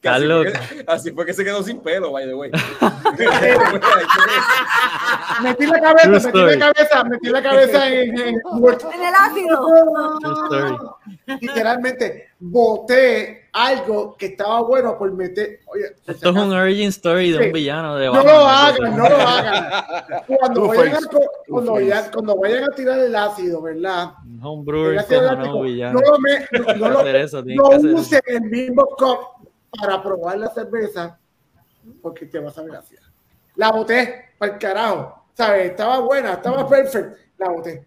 Carlos. 0.00 0.46
Así 0.46 0.58
fue, 0.58 0.76
que, 0.76 0.84
así 0.92 1.10
fue 1.12 1.26
que 1.26 1.32
se 1.32 1.44
quedó 1.44 1.62
sin 1.62 1.80
pelo, 1.80 2.12
by 2.12 2.24
the 2.26 2.34
way. 2.34 2.50
Metí 5.42 5.66
la 5.66 5.80
cabeza, 5.80 6.02
True 6.02 6.12
metí 6.14 6.26
story. 6.28 6.56
la 6.56 6.72
cabeza, 6.72 7.04
metí 7.04 7.28
la 7.28 7.42
cabeza 7.42 7.88
en, 7.92 8.18
en- 8.18 8.34
En 8.36 9.02
el 9.02 9.14
ácido. 9.18 10.98
Literalmente 11.40 12.28
boté 12.38 13.48
algo 13.52 14.16
que 14.16 14.26
estaba 14.26 14.60
bueno 14.62 14.98
por 14.98 15.10
meter. 15.12 15.60
Oye, 15.66 15.84
Esto 16.06 16.30
es 16.30 16.36
un 16.36 16.52
origin 16.52 16.88
story 16.88 17.30
de 17.32 17.46
un 17.46 17.52
villano 17.52 17.96
de 17.96 18.06
no 18.06 18.12
Batman, 18.12 18.26
lo 18.34 18.46
hagan, 18.46 18.96
no 18.96 19.08
lo 19.08 19.16
hagan. 19.16 20.24
Cuando 20.26 20.66
vayan, 20.68 20.94
a, 20.94 21.08
cuando, 21.48 21.72
vayan, 21.72 22.04
cuando 22.12 22.36
vayan 22.36 22.64
a 22.64 22.74
tirar 22.74 22.98
el 22.98 23.16
ácido, 23.16 23.62
¿verdad? 23.62 24.12
Un 24.42 24.64
cojonado 24.64 25.22
láctico, 25.22 25.62
villano. 25.62 26.00
no, 26.00 26.10
lo 26.12 26.18
me- 26.18 26.46
no, 26.78 26.88
no 26.90 27.02
lo- 27.02 27.06
eso, 27.08 27.42
no 27.42 27.68
usen 27.94 28.20
el 28.26 28.40
mismo 28.42 28.84
cup 28.98 29.48
para 29.80 30.02
probar 30.02 30.38
la 30.38 30.48
cerveza 30.50 31.18
porque 32.02 32.26
te 32.26 32.38
vas 32.38 32.56
a 32.58 32.62
ver 32.62 32.76
así. 32.76 32.94
La 33.54 33.70
boté 33.72 34.26
para 34.38 34.52
el 34.52 34.58
carajo. 34.58 35.22
¿Sabes? 35.32 35.70
Estaba 35.70 36.00
buena, 36.00 36.32
estaba 36.34 36.66
perfecta. 36.68 37.16
La 37.38 37.50
boté. 37.50 37.84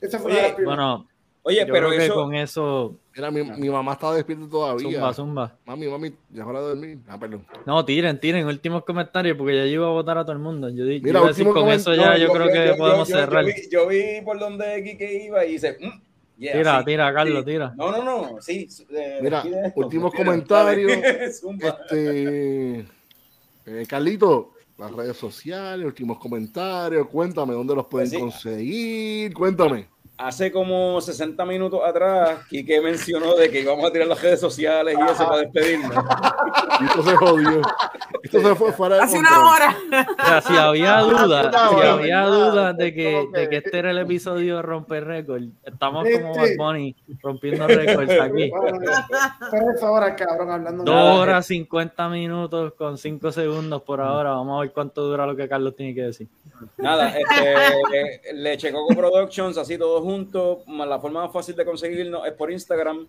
Esa 0.00 0.18
fue 0.18 0.32
Oye, 0.32 0.42
la 0.42 0.54
primera. 0.56 0.76
Bueno, 0.76 1.06
Oye, 1.42 1.64
yo 1.66 1.72
pero 1.72 1.88
creo 1.88 1.98
que 1.98 2.04
eso. 2.06 2.14
con 2.14 2.34
eso, 2.34 2.96
Mira, 3.14 3.30
mi, 3.30 3.42
mi 3.42 3.68
mamá 3.68 3.94
está 3.94 4.12
despierta 4.14 4.46
todavía. 4.48 4.82
zumba, 4.90 5.12
zumba. 5.14 5.56
Mami, 5.66 5.88
mami, 5.88 6.12
ya 6.30 6.42
es 6.42 6.48
hora 6.48 6.60
de 6.60 6.66
dormir. 6.68 6.98
Ah, 7.08 7.18
perdón. 7.18 7.44
No, 7.66 7.84
tiren, 7.84 8.20
tiren, 8.20 8.46
últimos 8.46 8.84
comentarios, 8.84 9.36
porque 9.36 9.56
ya 9.56 9.64
yo 9.64 9.72
iba 9.72 9.86
a 9.86 9.90
votar 9.90 10.16
a 10.18 10.22
todo 10.22 10.32
el 10.32 10.38
mundo. 10.38 10.68
Yo, 10.68 10.84
Mira, 10.84 11.08
iba 11.10 11.20
a 11.24 11.26
decir, 11.28 11.46
último 11.46 11.64
con 11.64 11.72
eso 11.72 11.92
ya 11.94 12.10
No, 12.12 12.16
yo, 12.18 12.32
creo 12.32 12.46
que 12.48 12.66
yo- 12.68 12.76
podemos 12.76 13.08
cerrar. 13.08 13.44
Yo 13.44 13.52
vi, 13.52 13.68
yo 13.70 13.88
vi 13.88 14.24
por 14.24 14.38
donde 14.38 14.82
Kike 14.84 15.24
iba 15.24 15.44
y 15.44 15.52
dice. 15.52 15.76
mm, 15.80 16.00
yeah, 16.38 16.52
Tira, 16.52 16.78
sí, 16.78 16.84
tira, 16.84 17.12
Carlos, 17.12 17.38
sí. 17.44 17.50
tira. 17.50 17.74
No, 17.76 17.90
no, 17.90 18.04
no. 18.04 18.36
Sí. 18.40 18.68
eh, 18.90 19.18
Mira, 19.22 19.40
esto. 19.42 19.80
últimos 19.80 20.12
Tira, 20.12 20.24
comentarios. 20.24 20.92
Este, 21.60 22.80
eh, 23.66 23.86
Carlito, 23.88 24.52
las 24.78 24.92
redes 24.92 25.16
sociales, 25.16 25.84
últimos 25.84 26.18
comentarios. 26.18 27.08
Cuéntame 27.08 27.54
dónde 27.54 27.74
los 27.74 27.86
pueden 27.86 28.08
Pues 28.08 28.16
sí. 28.16 28.18
conseguir. 28.20 29.34
Cuéntame. 29.34 29.88
Hace 30.22 30.52
como 30.52 31.00
60 31.00 31.46
minutos 31.46 31.80
atrás, 31.82 32.40
Kike 32.50 32.80
mencionó 32.82 33.34
de 33.36 33.50
que 33.50 33.60
íbamos 33.62 33.84
a 33.86 33.90
tirar 33.90 34.06
las 34.06 34.20
redes 34.20 34.38
sociales 34.38 34.94
y 34.98 35.10
eso 35.10 35.26
para 35.26 35.38
despedirnos. 35.38 35.94
Y 36.80 36.84
esto 36.84 37.02
se 37.02 37.16
jodió. 37.16 37.62
Esto 38.22 38.40
se 38.42 38.54
fue 38.54 38.72
fuera 38.72 38.96
de 38.96 39.02
Hace 39.02 39.16
control. 39.16 39.38
una 39.38 39.50
hora. 39.50 39.76
O 40.22 40.26
sea, 40.26 40.40
si 40.42 40.56
había 40.56 40.98
dudas, 41.00 41.46
si 41.70 41.74
hora, 41.74 41.92
había 41.94 42.24
¿verdad? 42.24 42.28
dudas 42.52 42.76
de 42.76 42.94
que, 42.94 43.12
Como 43.14 43.32
que- 43.32 43.38
de 43.40 43.48
que 43.48 43.56
este 43.56 43.78
era 43.78 43.90
el 43.92 43.98
episodio 43.98 44.56
de 44.56 44.62
romper 44.62 45.04
récord, 45.06 45.42
estamos 45.64 46.06
Sí, 46.06 46.20
como. 46.20 46.34
Bad 46.36 46.48
Bunny 46.58 46.96
rompiendo 47.22 47.66
récords 47.66 48.20
aquí. 48.20 48.50
Bueno, 48.50 48.78
Tres 49.50 49.82
horas, 49.82 50.14
cabrón, 50.18 50.50
hablando. 50.50 50.84
Dos 50.84 51.18
horas 51.18 51.46
50 51.46 52.08
minutos 52.10 52.74
con 52.74 52.98
5 52.98 53.32
segundos 53.32 53.80
por 53.82 54.02
ahora. 54.02 54.30
Vamos 54.32 54.58
a 54.58 54.60
ver 54.60 54.72
cuánto 54.72 55.02
dura 55.02 55.24
lo 55.26 55.34
que 55.34 55.48
Carlos 55.48 55.74
tiene 55.74 55.94
que 55.94 56.02
decir. 56.02 56.28
Nada, 56.76 57.14
este, 57.18 58.34
Leche 58.34 58.70
Coco 58.70 58.94
Productions, 58.94 59.56
así 59.56 59.78
todos 59.78 60.04
juntos. 60.10 60.58
La 60.66 60.98
forma 60.98 61.22
más 61.24 61.32
fácil 61.32 61.54
de 61.54 61.64
conseguirnos 61.64 62.26
es 62.26 62.32
por 62.32 62.50
Instagram. 62.50 63.06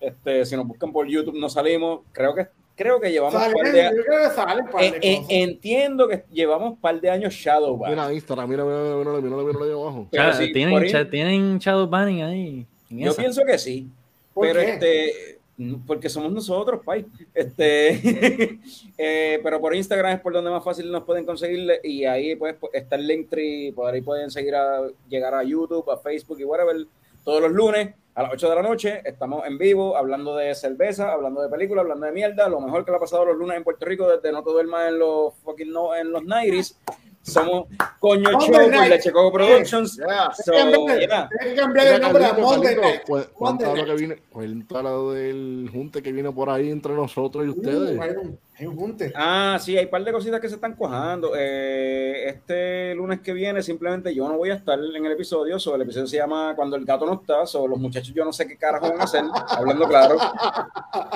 Este, 0.00 0.44
si 0.44 0.56
nos 0.56 0.66
buscan 0.66 0.92
por 0.92 1.06
YouTube, 1.06 1.38
no 1.38 1.48
salimos. 1.48 2.00
Creo 2.12 2.34
que, 2.34 2.48
creo 2.74 3.00
que 3.00 3.10
llevamos 3.10 3.40
Salen, 3.40 3.56
par 3.56 3.72
de, 3.72 3.82
yo 3.82 4.04
creo 4.04 4.28
que 4.28 4.34
salen 4.34 4.66
par 4.66 4.80
de 4.80 4.88
Eh, 4.88 5.00
eh, 5.02 5.24
entiendo 5.28 6.08
que 6.08 6.24
llevamos 6.32 6.78
par 6.80 7.00
de 7.00 7.10
años 7.10 7.32
Shadow 7.34 7.78
Mira 7.86 8.12
Instagram, 8.12 8.48
mira, 8.48 8.64
mira, 8.64 8.78
mira, 8.78 9.20
mira, 9.20 9.36
mira, 9.36 9.58
mira, 9.58 9.74
abajo. 9.74 10.08
Sí, 10.32 10.52
tienen, 10.52 11.10
tienen 11.10 11.58
shadow 11.58 11.86
banning 11.86 12.22
ahí. 12.22 12.66
Yo 12.90 13.10
esa. 13.10 13.22
pienso 13.22 13.44
que 13.44 13.58
sí. 13.58 13.88
¿Por 14.34 14.48
pero 14.48 14.60
qué? 14.60 14.72
este 14.72 15.41
porque 15.86 16.08
somos 16.08 16.32
nosotros, 16.32 16.80
Pai. 16.84 17.06
Este, 17.34 18.58
eh, 18.98 19.40
pero 19.42 19.60
por 19.60 19.74
Instagram 19.74 20.16
es 20.16 20.20
por 20.20 20.32
donde 20.32 20.50
más 20.50 20.64
fácil 20.64 20.90
nos 20.90 21.04
pueden 21.04 21.24
conseguirle 21.24 21.80
y 21.82 22.04
ahí 22.04 22.36
pues 22.36 22.56
está 22.72 22.96
el 22.96 23.06
Linktree, 23.06 23.72
por 23.72 23.92
ahí 23.92 24.00
pueden 24.00 24.30
seguir 24.30 24.54
a 24.54 24.88
llegar 25.08 25.34
a 25.34 25.42
YouTube, 25.42 25.90
a 25.90 25.96
Facebook 25.98 26.40
y 26.40 26.44
whatever. 26.44 26.86
Todos 27.24 27.40
los 27.40 27.52
lunes 27.52 27.94
a 28.14 28.22
las 28.22 28.32
8 28.32 28.50
de 28.50 28.54
la 28.56 28.62
noche 28.62 29.02
estamos 29.04 29.46
en 29.46 29.56
vivo 29.56 29.96
hablando 29.96 30.36
de 30.36 30.54
cerveza, 30.54 31.12
hablando 31.12 31.40
de 31.40 31.48
películas, 31.48 31.82
hablando 31.82 32.06
de 32.06 32.12
mierda, 32.12 32.48
lo 32.48 32.60
mejor 32.60 32.84
que 32.84 32.90
le 32.90 32.96
ha 32.96 33.00
pasado 33.00 33.24
los 33.24 33.36
lunes 33.36 33.56
en 33.56 33.64
Puerto 33.64 33.86
Rico 33.86 34.08
desde 34.08 34.32
no 34.32 34.42
te 34.42 34.50
duermas 34.50 34.88
en 34.88 34.98
los 34.98 35.34
fucking 35.44 35.70
no, 35.70 35.94
en 35.94 36.12
los 36.12 36.22
90s. 36.22 36.76
Somos 37.22 37.66
Coño 38.00 38.30
Show 38.40 38.68
Night. 38.68 38.90
Leche 38.90 39.12
Coco 39.12 39.32
Productions. 39.32 39.96
Yeah. 39.96 40.32
So, 40.32 40.50
Tienes 40.52 40.64
que 40.66 40.72
cambiar- 40.78 40.98
yeah. 41.00 41.28
tienes 41.28 41.54
que 41.54 41.60
cambiar 41.60 41.86
el 41.86 42.00
nombre 42.00 42.24
a 42.24 42.32
Monday 42.34 42.76
Night. 42.76 43.02
cu- 43.06 43.20
cuenta 43.32 43.74
lo 43.74 43.84
que 43.84 43.94
viene, 43.94 44.16
cuenta 44.28 44.82
lo 44.82 45.12
del 45.12 45.70
junte 45.72 46.02
que 46.02 46.10
viene 46.10 46.32
por 46.32 46.50
ahí 46.50 46.68
entre 46.70 46.94
nosotros 46.94 47.44
y 47.46 47.48
ustedes. 47.50 47.96
Uh, 47.96 48.02
hay 48.02 48.10
un- 48.10 48.38
hay 48.58 48.66
un 48.66 48.76
junte. 48.76 49.12
Ah, 49.14 49.56
sí, 49.60 49.76
hay 49.78 49.84
un 49.84 49.90
par 49.90 50.04
de 50.04 50.12
cositas 50.12 50.40
que 50.40 50.48
se 50.48 50.56
están 50.56 50.74
cuajando. 50.74 51.32
Eh, 51.36 52.24
este 52.26 52.94
lunes 52.96 53.20
que 53.20 53.32
viene, 53.32 53.62
simplemente 53.62 54.12
yo 54.12 54.28
no 54.28 54.36
voy 54.36 54.50
a 54.50 54.54
estar 54.54 54.78
en 54.78 55.06
el 55.06 55.12
episodio. 55.12 55.60
So, 55.60 55.76
el 55.76 55.82
episodio 55.82 56.08
se 56.08 56.16
llama 56.16 56.54
Cuando 56.56 56.74
el 56.76 56.84
gato 56.84 57.06
no 57.06 57.14
está. 57.14 57.46
So, 57.46 57.68
los 57.68 57.78
muchachos, 57.78 58.12
yo 58.14 58.24
no 58.24 58.32
sé 58.32 58.48
qué 58.48 58.56
carajo 58.56 58.88
van 58.90 59.00
a 59.00 59.04
hacer, 59.04 59.22
hablando 59.48 59.86
claro. 59.86 60.16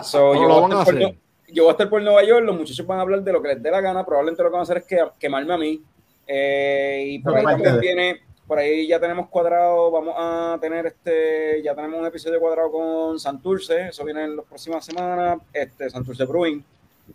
So, 0.04 0.18
¿Cómo 0.28 0.34
yo, 0.34 0.48
lo 0.48 0.54
voy 0.54 0.56
a 0.56 0.60
van 0.60 0.72
a 0.72 0.80
estar 0.80 0.94
por, 0.94 1.02
hacer? 1.04 1.18
Yo 1.48 1.62
voy 1.64 1.68
a 1.70 1.72
estar 1.72 1.88
por 1.90 2.02
Nueva 2.02 2.24
York. 2.24 2.44
Los 2.44 2.56
muchachos 2.56 2.86
van 2.86 2.98
a 2.98 3.02
hablar 3.02 3.22
de 3.22 3.32
lo 3.32 3.42
que 3.42 3.48
les 3.48 3.62
dé 3.62 3.70
la 3.70 3.80
gana. 3.80 4.04
Probablemente 4.04 4.42
lo 4.42 4.48
que 4.50 4.52
van 4.52 4.60
a 4.60 4.62
hacer 4.62 4.76
es 4.78 4.84
que, 4.84 4.98
quemarme 5.18 5.52
a 5.54 5.58
mí. 5.58 5.82
Eh, 6.26 7.04
y 7.06 7.18
por 7.20 7.36
ahí 7.36 7.44
también 7.44 7.74
de- 7.74 7.80
viene. 7.80 8.20
Por 8.46 8.58
ahí 8.58 8.86
ya 8.86 9.00
tenemos 9.00 9.28
cuadrado, 9.28 9.90
vamos 9.90 10.14
a 10.16 10.56
tener 10.60 10.86
este, 10.86 11.60
ya 11.64 11.74
tenemos 11.74 11.98
un 11.98 12.06
episodio 12.06 12.38
cuadrado 12.38 12.70
con 12.70 13.18
Santurce, 13.18 13.88
eso 13.88 14.04
viene 14.04 14.22
en 14.22 14.36
las 14.36 14.44
próximas 14.46 14.84
semanas, 14.84 15.38
este, 15.52 15.90
Santurce 15.90 16.24
Brewing. 16.26 16.62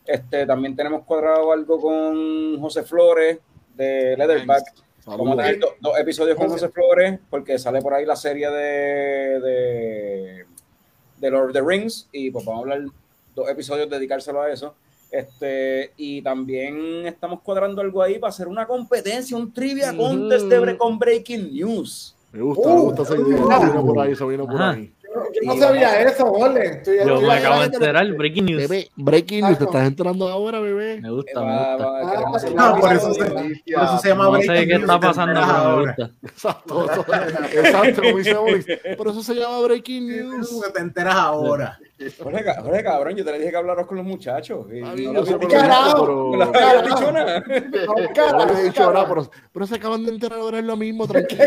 Este, 0.06 0.46
también 0.46 0.76
tenemos 0.76 1.06
cuadrado 1.06 1.54
algo 1.54 1.80
con 1.80 2.60
José 2.60 2.84
Flores 2.84 3.40
de 3.76 4.16
Leatherback. 4.18 4.74
Vamos 5.06 5.40
a 5.40 5.44
tener 5.44 5.60
do- 5.60 5.76
dos 5.80 5.98
episodios 6.00 6.36
con 6.36 6.50
José. 6.50 6.66
José 6.68 6.74
Flores, 6.74 7.20
porque 7.30 7.58
sale 7.58 7.82
por 7.82 7.94
ahí 7.94 8.06
la 8.06 8.18
serie 8.18 8.50
de, 8.52 9.40
de, 9.40 10.46
de 11.18 11.32
Lord 11.32 11.48
of 11.48 11.54
the 11.54 11.62
Rings, 11.62 12.10
y 12.12 12.30
pues 12.30 12.44
vamos 12.44 12.60
a 12.60 12.64
hablar 12.74 12.90
dos 13.34 13.50
episodios 13.50 13.90
dedicárselo 13.90 14.42
a 14.42 14.52
eso. 14.52 14.76
Este, 15.12 15.92
y 15.98 16.22
también 16.22 17.06
estamos 17.06 17.42
cuadrando 17.42 17.82
algo 17.82 18.02
ahí 18.02 18.18
para 18.18 18.30
hacer 18.30 18.48
una 18.48 18.66
competencia, 18.66 19.36
un 19.36 19.52
trivia 19.54 19.96
contest 19.96 20.46
de 20.46 20.62
bre- 20.62 20.78
con 20.78 20.98
Breaking 20.98 21.52
News. 21.54 22.16
Me 22.32 22.42
gusta, 22.42 22.70
me 22.70 22.80
gusta 22.80 23.02
esa 23.04 23.16
idea. 23.16 23.26
Uh, 23.26 23.52
Eso 23.52 23.60
viene 23.66 23.82
por 23.82 24.00
ahí, 24.00 24.12
eso 24.14 24.28
viene 24.28 24.44
por 24.46 24.56
Ajá. 24.56 24.70
ahí. 24.72 24.94
Yo 25.14 25.42
no 25.54 25.58
sabía 25.58 26.02
eso, 26.04 26.26
Ole. 26.32 26.82
Yo 27.06 27.20
me 27.20 27.34
acabo 27.34 27.60
de 27.60 27.66
enterar, 27.66 28.14
breaking 28.14 28.46
news. 28.46 28.62
Bebé, 28.70 28.90
breaking 28.96 29.46
news, 29.46 29.58
te 29.58 29.66
estás 29.66 29.86
enterando 29.86 30.30
ahora, 30.30 30.62
bebé. 30.62 31.02
Me 31.02 31.12
gusta, 31.12 31.42
me 31.44 31.52
gusta. 31.76 32.36
hacer 32.38 32.56
No, 32.56 32.78
por 32.80 32.94
eso 32.94 33.14
se- 33.14 33.26
Por 33.26 33.84
eso 33.84 33.98
se 34.00 34.08
llama 34.08 34.24
No 34.30 34.36
sé 34.42 34.48
Breaking 34.48 34.68
qué 34.70 34.74
News, 34.76 34.82
está 34.84 35.00
te 35.02 35.08
pasando, 35.08 35.32
enteras 35.42 35.50
pero 35.52 35.64
me 35.64 35.70
ahora. 35.76 35.96
gusta. 35.98 36.12
Exacto, 36.24 36.86
exacto, 37.52 38.02
como 38.04 38.18
dice 38.18 38.34
Boris. 38.36 38.66
Por 38.98 39.08
eso 39.10 39.24
se 39.24 39.36
llama 39.36 39.60
breaking 39.60 40.08
news. 40.08 40.62
Te 40.74 40.80
enteras 40.80 41.16
ahora. 41.16 41.78
Jorge, 42.22 42.44
ca- 42.44 42.62
Jorge, 42.62 42.84
cabrón, 42.84 43.16
yo 43.16 43.24
te 43.26 43.32
le 43.32 43.40
dije 43.40 43.52
que 43.52 43.58
hablaros 43.58 43.86
con 43.88 43.98
los 43.98 44.06
muchachos. 44.06 44.66
y 44.72 44.80
Está 44.80 44.96
no 45.14 45.26
sé 45.26 45.34
por 45.38 45.44
lo 45.44 45.50
pero- 45.50 46.32
No 46.32 46.36
lo 46.38 46.44
había 46.46 46.82
dicho 46.82 47.12
nada. 47.12 47.40
No, 47.48 47.96
No 47.96 48.14
cara, 48.14 48.46
le 48.46 48.60
he 48.60 48.64
dicho 48.64 48.82
cara. 48.82 48.94
nada, 48.94 49.08
pero, 49.10 49.32
pero 49.54 49.68
se 49.68 49.76
acaban 49.76 50.06
de 50.06 50.12
enterar 50.12 50.40
ahora 50.40 50.60
es 50.60 50.66
lo 50.66 50.76
mismo, 50.78 51.08
tranquilo. 51.08 51.44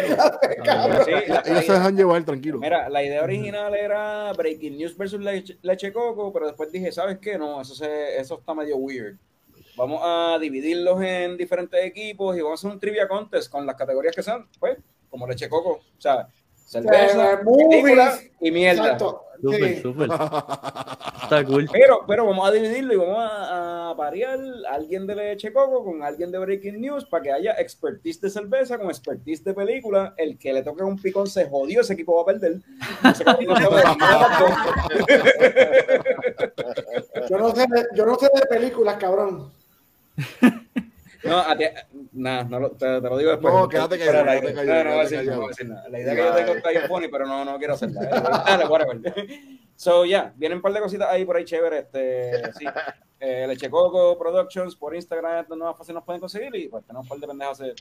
Sí, 1.04 1.10
Ellos 1.46 1.64
se 1.66 1.72
dejan 1.72 1.96
llevar, 1.96 2.24
tranquilo. 2.24 2.58
Mira, 2.58 2.88
la 2.88 3.02
idea 3.02 3.22
original 3.22 3.74
era 3.74 4.32
Breaking 4.32 4.76
News 4.78 4.96
versus 4.96 5.20
Leche, 5.20 5.58
Leche 5.62 5.92
Coco, 5.92 6.32
pero 6.32 6.46
después 6.46 6.70
dije, 6.70 6.92
¿sabes 6.92 7.18
qué? 7.18 7.36
No, 7.38 7.60
eso, 7.60 7.74
se, 7.74 8.18
eso 8.18 8.38
está 8.38 8.54
medio 8.54 8.76
weird. 8.76 9.16
Vamos 9.76 10.00
a 10.04 10.38
dividirlos 10.40 11.02
en 11.02 11.36
diferentes 11.36 11.84
equipos 11.84 12.36
y 12.36 12.40
vamos 12.40 12.60
a 12.60 12.68
hacer 12.68 12.74
un 12.74 12.80
trivia 12.80 13.08
contest 13.08 13.50
con 13.50 13.66
las 13.66 13.74
categorías 13.74 14.14
que 14.14 14.22
sean, 14.22 14.46
pues, 14.60 14.78
como 15.10 15.26
Leche 15.26 15.48
Coco. 15.48 15.70
O 15.70 16.00
sea, 16.00 16.28
cerveza, 16.54 17.40
movies. 17.44 17.68
película 17.68 18.18
y 18.40 18.50
mierda. 18.52 18.82
Exacto. 18.84 19.23
Súper, 19.40 19.74
Sí. 19.76 19.82
súper. 19.82 20.08
Está 21.24 21.42
cool. 21.46 21.68
Pero, 21.72 22.00
pero 22.06 22.26
vamos 22.26 22.46
a 22.46 22.52
dividirlo 22.52 22.92
y 22.92 22.96
vamos 22.96 23.16
a, 23.18 23.90
a 23.90 23.96
parear 23.96 24.38
a 24.70 24.74
alguien 24.74 25.06
de 25.06 25.14
Leche 25.14 25.52
Coco 25.52 25.82
con 25.84 26.02
alguien 26.02 26.30
de 26.30 26.38
Breaking 26.38 26.80
News 26.80 27.06
para 27.06 27.22
que 27.22 27.32
haya 27.32 27.52
expertise 27.52 28.20
de 28.20 28.28
cerveza 28.30 28.78
con 28.78 28.88
expertise 28.88 29.42
de 29.42 29.54
película. 29.54 30.14
El 30.18 30.36
que 30.38 30.52
le 30.52 30.62
toque 30.62 30.82
un 30.82 31.00
picón 31.00 31.26
se 31.26 31.48
jodió, 31.48 31.80
ese 31.80 31.94
equipo 31.94 32.14
va 32.16 32.22
a 32.22 32.26
perder. 32.26 32.60
Yo 37.28 37.38
no 37.38 37.54
sé 37.54 37.66
de, 37.68 37.86
yo 37.94 38.06
no 38.06 38.16
sé 38.16 38.28
de 38.34 38.46
películas, 38.46 38.96
cabrón. 38.96 39.50
No, 41.24 41.38
a 41.38 41.56
ti, 41.56 41.64
nada, 42.12 42.44
no 42.44 42.70
te, 42.70 42.86
te 42.86 43.00
lo 43.00 43.16
digo 43.18 43.30
después. 43.30 43.54
No, 43.54 43.68
quédate 43.68 43.94
aire. 43.94 44.54
callado, 44.54 44.84
No, 44.84 44.90
no 44.90 44.96
voy 44.96 45.04
a 45.04 45.08
quédate 45.08 45.16
decir, 45.16 45.18
no 45.18 45.24
callado. 45.24 45.36
voy 45.40 45.44
a 45.44 45.48
decir 45.48 45.68
nada. 45.68 45.88
La 45.88 46.00
idea 46.00 46.14
que 46.14 46.22
yo 46.22 46.34
tengo 46.34 46.52
está 46.52 46.70
bien 46.70 46.82
funny, 46.86 47.08
pero 47.08 47.26
no, 47.26 47.44
no 47.44 47.58
quiero 47.58 47.74
hacerla. 47.74 48.02
eh. 48.02 48.22
Dale, 48.46 48.66
whatever. 48.66 49.00
So, 49.76 50.04
ya, 50.04 50.32
vienen 50.36 50.58
un 50.58 50.62
par 50.62 50.72
de 50.72 50.80
cositas 50.80 51.08
ahí 51.10 51.24
por 51.24 51.36
ahí 51.36 51.44
chévere. 51.44 51.78
Este, 51.80 52.52
sí. 52.58 52.64
Eh, 53.20 53.46
Leche 53.48 53.70
Coco 53.70 54.18
Productions 54.18 54.76
por 54.76 54.94
Instagram, 54.94 55.46
donde 55.48 55.64
más 55.64 55.76
fácil 55.78 55.94
nos 55.94 56.04
pueden 56.04 56.20
conseguir. 56.20 56.54
Y 56.54 56.68
pues 56.68 56.84
tenemos 56.84 57.04
un 57.04 57.08
par 57.08 57.18
de 57.18 57.26
pendejas. 57.26 57.60
eh, 57.60 57.74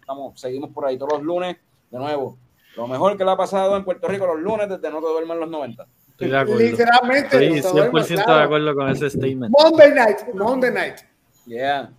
Estamos, 0.00 0.40
seguimos 0.40 0.70
por 0.70 0.86
ahí 0.86 0.96
todos 0.96 1.14
los 1.14 1.22
lunes. 1.22 1.56
De 1.90 1.98
nuevo, 1.98 2.38
lo 2.76 2.86
mejor 2.86 3.16
que 3.18 3.24
le 3.24 3.30
ha 3.32 3.36
pasado 3.36 3.76
en 3.76 3.84
Puerto 3.84 4.06
Rico 4.08 4.26
los 4.26 4.38
lunes 4.40 4.68
desde 4.68 4.90
no 4.90 5.00
te 5.00 5.06
duerman 5.08 5.40
los 5.40 5.48
90. 5.50 5.86
Estoy 6.10 6.30
de 6.30 6.36
acuerdo. 6.38 6.60
Literalmente. 6.60 7.26
Estoy 7.36 7.60
nos 7.60 7.64
sabemos, 7.72 8.10
100% 8.10 8.14
claro. 8.24 8.38
de 8.38 8.44
acuerdo 8.44 8.74
con 8.74 8.88
ese 8.88 9.10
statement. 9.10 9.52
Monday 9.58 9.92
night, 9.92 10.18
Monday 10.34 10.70
night. 10.72 10.96
Yeah. 11.46 11.90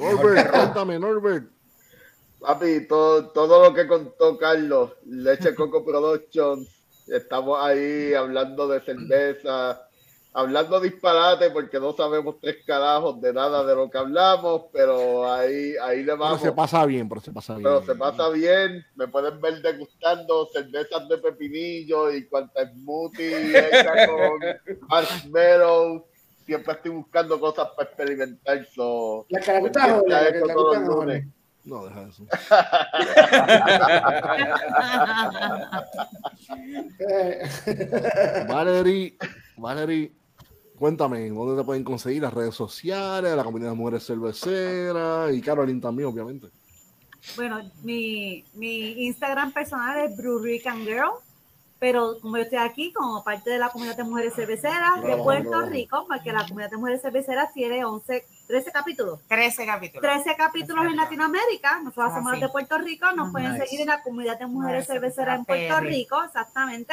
Norbert, 0.00 0.50
cuéntame, 0.50 0.98
Norbert. 0.98 1.44
Papi, 2.40 2.86
todo, 2.88 3.28
todo 3.28 3.62
lo 3.64 3.74
que 3.74 3.86
contó 3.86 4.38
Carlos, 4.38 4.92
Leche 5.04 5.54
Coco 5.54 5.84
Productions, 5.84 6.68
estamos 7.08 7.58
ahí 7.62 8.14
hablando 8.14 8.66
de 8.66 8.80
cerveza, 8.80 9.86
hablando 10.32 10.80
disparate 10.80 11.50
porque 11.50 11.78
no 11.78 11.92
sabemos 11.92 12.36
tres 12.40 12.58
carajos 12.66 13.20
de 13.20 13.34
nada 13.34 13.62
de 13.64 13.74
lo 13.74 13.90
que 13.90 13.98
hablamos, 13.98 14.62
pero 14.72 15.30
ahí, 15.30 15.74
ahí 15.82 15.98
le 15.98 16.04
Pero 16.12 16.16
vamos. 16.16 16.40
se 16.40 16.52
pasa 16.52 16.86
bien, 16.86 17.08
pero 17.10 17.20
se 17.20 17.30
pasa 17.30 17.54
bien. 17.56 17.64
Pero 17.64 17.82
se 17.84 17.94
pasa 17.94 18.28
bien, 18.30 18.86
me 18.94 19.06
pueden 19.08 19.38
ver 19.40 19.60
degustando 19.60 20.48
cervezas 20.50 21.06
de 21.08 21.18
pepinillo 21.18 22.10
y 22.10 22.26
cuanta 22.26 22.66
smoothie 22.72 23.58
hecha 23.58 24.06
con 24.06 24.40
marshmallow. 24.88 26.06
Siempre 26.46 26.72
estoy 26.74 26.90
buscando 26.92 27.38
cosas 27.38 27.68
para 27.76 27.88
experimentar. 27.88 28.66
So, 28.74 29.26
La 29.28 29.40
caracuta 29.40 29.84
a 29.84 29.88
la 29.88 30.02
todos 30.52 30.78
los 30.78 30.88
joven. 30.88 30.96
lunes. 31.06 31.26
No, 31.62 31.84
deja 31.84 32.08
eso. 32.08 32.24
Valerie, 38.48 39.16
Valerie, 39.56 40.12
cuéntame, 40.78 41.28
¿dónde 41.30 41.60
te 41.60 41.64
pueden 41.64 41.84
conseguir? 41.84 42.22
Las 42.22 42.34
redes 42.34 42.54
sociales, 42.54 43.34
la 43.36 43.44
comunidad 43.44 43.70
de 43.70 43.76
mujeres 43.76 44.06
cerveceras 44.06 45.32
y 45.32 45.40
Caroline 45.40 45.80
también, 45.80 46.08
obviamente. 46.08 46.48
Bueno, 47.36 47.60
mi, 47.82 48.44
mi 48.54 49.06
Instagram 49.06 49.52
personal 49.52 50.06
es 50.10 50.16
Brewery 50.16 50.60
Girl, 50.60 51.10
pero 51.80 52.20
como 52.20 52.36
yo 52.36 52.42
estoy 52.44 52.58
aquí 52.58 52.92
como 52.92 53.24
parte 53.24 53.50
de 53.50 53.58
la 53.58 53.70
comunidad 53.70 53.96
de 53.96 54.04
mujeres 54.04 54.34
cerveceras 54.34 55.02
de 55.02 55.16
Puerto. 55.16 55.62
Rico, 55.62 56.06
porque 56.06 56.30
la 56.32 56.42
comunidad 56.46 56.70
de 56.70 56.76
mujeres 56.76 57.00
cerveceras 57.02 57.52
tiene 57.52 57.84
11, 57.84 58.24
13 58.46 58.70
capítulos. 58.70 59.18
13 59.26 59.66
capítulos. 59.66 60.02
13 60.02 60.36
capítulos 60.36 60.84
en 60.84 60.96
Latinoamérica, 60.96 61.80
nosotros 61.80 62.06
Ah, 62.06 62.12
hacemos 62.12 62.32
sí. 62.34 62.40
los 62.40 62.48
de 62.48 62.52
Puerto 62.52 62.78
Rico, 62.78 63.10
nos 63.12 63.28
Ah, 63.28 63.32
pueden 63.32 63.52
nice. 63.54 63.64
seguir 63.66 63.80
en 63.80 63.86
la 63.88 64.02
comunidad 64.02 64.38
de 64.38 64.46
mujeres 64.46 64.86
cerveceras 64.86 65.38
en 65.40 65.44
Puerto 65.46 65.80
Rico, 65.80 66.22
exactamente. 66.22 66.92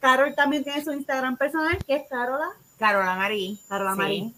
Carol 0.00 0.34
también 0.34 0.64
tiene 0.64 0.82
su 0.82 0.92
Instagram 0.92 1.36
personal, 1.36 1.78
que 1.86 1.94
es 1.96 2.08
Carola, 2.08 2.48
Carola 2.78 3.14
Marí. 3.14 3.60
Carola 3.68 3.92
Sí. 3.92 3.98
Marí. 3.98 4.34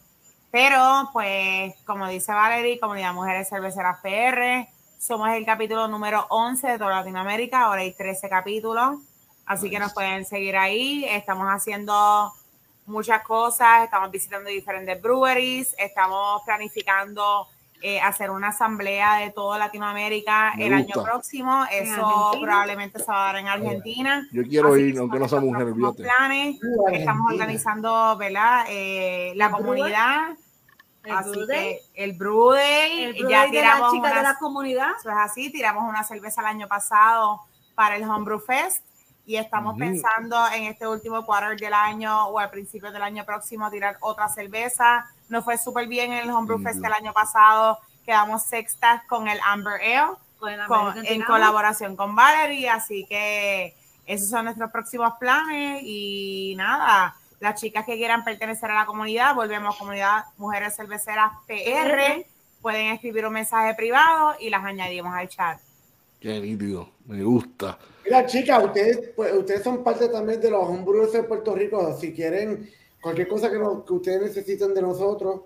Pero, 0.51 1.11
pues, 1.13 1.75
como 1.87 2.07
dice 2.09 2.33
Valerie, 2.33 2.79
Comunidad 2.79 3.13
Mujeres 3.15 3.49
Cerveceras 3.49 3.99
PR, 4.03 4.69
somos 4.99 5.29
el 5.31 5.45
capítulo 5.47 5.89
número 5.89 6.27
11 6.31 6.69
de 6.69 6.79
toda 6.79 6.91
Latinoamérica, 6.97 7.63
ahora 7.63 7.81
hay 7.81 7.93
13 7.93 8.29
capítulos, 8.29 8.99
así 9.47 9.71
que 9.71 9.79
nos 9.79 9.93
pueden 9.93 10.25
seguir 10.25 10.57
ahí. 10.57 11.05
Estamos 11.09 11.47
haciendo 11.49 12.33
muchas 12.87 13.23
cosas, 13.23 13.85
estamos 13.85 14.11
visitando 14.11 14.51
diferentes 14.51 15.01
breweries, 15.01 15.75
estamos 15.79 16.43
planificando 16.45 17.47
eh, 17.83 18.01
hacer 18.01 18.31
una 18.31 18.49
asamblea 18.49 19.17
de 19.17 19.31
toda 19.31 19.59
Latinoamérica 19.59 20.55
Me 20.57 20.67
el 20.69 20.79
gusta. 20.79 20.95
año 21.01 21.05
próximo. 21.05 21.65
Eso 21.71 22.31
probablemente 22.41 22.99
se 22.99 23.05
va 23.11 23.23
a 23.23 23.33
dar 23.33 23.37
en 23.37 23.49
Argentina. 23.49 24.27
Yo 24.33 24.43
quiero 24.45 24.73
Así 24.73 24.83
ir, 24.85 24.95
que 24.95 25.01
aunque 25.01 25.19
no 25.19 25.29
sea 25.29 25.41
mujer, 25.41 25.67
planes. 25.95 26.57
Estamos 26.93 27.33
organizando, 27.33 28.17
¿verdad? 28.17 28.65
Eh, 28.69 29.33
la 29.37 29.51
comunidad. 29.51 30.31
El 31.03 31.13
así 31.15 31.31
Brew 31.31 31.47
Day. 31.47 31.79
que 31.95 32.03
el 32.05 32.13
Brew 32.15 32.51
Day, 32.53 33.05
El 33.05 33.13
Brew 33.13 33.29
ya 33.29 33.41
Day 33.41 33.51
de 33.51 33.61
la 33.61 33.63
tiramos 33.75 33.93
chica 33.93 34.07
de 34.07 34.13
una, 34.15 34.23
la 34.23 34.39
comunidad. 34.39 34.91
eso 34.99 35.11
es 35.11 35.17
así, 35.19 35.53
tiramos 35.53 35.85
una 35.87 36.03
cerveza 36.03 36.41
el 36.41 36.47
año 36.47 36.67
pasado 36.67 37.43
para 37.75 37.97
el 37.97 38.05
Homebrew 38.05 38.39
Fest 38.41 38.83
y 39.27 39.37
estamos 39.37 39.73
Ujú. 39.73 39.81
pensando 39.81 40.37
en 40.53 40.65
este 40.65 40.87
último 40.87 41.25
quarter 41.25 41.59
del 41.59 41.73
año 41.75 42.27
o 42.29 42.39
al 42.39 42.51
principio 42.51 42.91
del 42.93 43.03
año 43.03 43.25
próximo 43.25 43.71
tirar 43.71 43.97
otra 44.01 44.29
cerveza. 44.29 45.07
Nos 45.29 45.45
fue 45.45 45.57
súper 45.57 45.87
bien 45.89 46.13
en 46.13 46.25
el 46.25 46.31
Homebrew 46.31 46.59
Ujú. 46.59 46.65
Fest 46.69 46.85
el 46.85 46.93
año 46.93 47.13
pasado, 47.13 47.79
quedamos 48.05 48.43
sextas 48.43 49.03
con 49.09 49.27
el 49.29 49.39
Amber 49.45 49.81
Ale 49.81 50.17
Con 50.39 50.51
el 50.53 50.67
con- 50.67 51.07
en 51.07 51.23
colaboración 51.23 51.97
con 51.97 52.15
Valerie, 52.15 52.69
así 52.69 53.07
que 53.09 53.75
esos 54.07 54.29
son 54.29 54.45
nuestros 54.45 54.71
próximos 54.71 55.15
planes 55.19 55.81
y 55.83 56.55
nada, 56.59 57.17
las 57.41 57.59
chicas 57.59 57.87
que 57.87 57.97
quieran 57.97 58.25
pertenecer 58.25 58.71
a 58.71 58.75
la 58.75 58.85
comunidad, 58.87 59.35
volvemos 59.35 59.77
comunidad 59.77 60.27
Mujeres 60.37 60.77
Cerveceras 60.77 61.33
PR, 61.47 62.27
pueden 62.61 62.89
escribir 62.89 63.27
un 63.27 63.33
mensaje 63.33 63.75
privado 63.75 64.35
y 64.39 64.51
las 64.51 64.63
añadimos 64.65 65.15
al 65.15 65.29
chat. 65.29 65.59
Qué 66.21 66.41
nítido, 66.41 66.91
me 67.07 67.23
gusta. 67.23 67.79
Mira, 68.05 68.27
chicas, 68.27 68.65
ustedes, 68.65 69.11
pues, 69.17 69.33
ustedes 69.35 69.63
son 69.63 69.83
parte 69.83 70.09
también 70.09 70.41
de 70.41 70.51
los 70.51 70.67
homebrewers 70.69 71.13
de 71.13 71.23
Puerto 71.25 71.55
Rico. 71.55 71.97
Si 71.99 72.13
quieren 72.13 72.69
cualquier 73.01 73.29
cosa 73.29 73.51
que, 73.51 73.59
nos- 73.59 73.85
que 73.85 73.93
ustedes 73.93 74.23
necesiten 74.23 74.75
de 74.75 74.83
nosotros, 74.83 75.41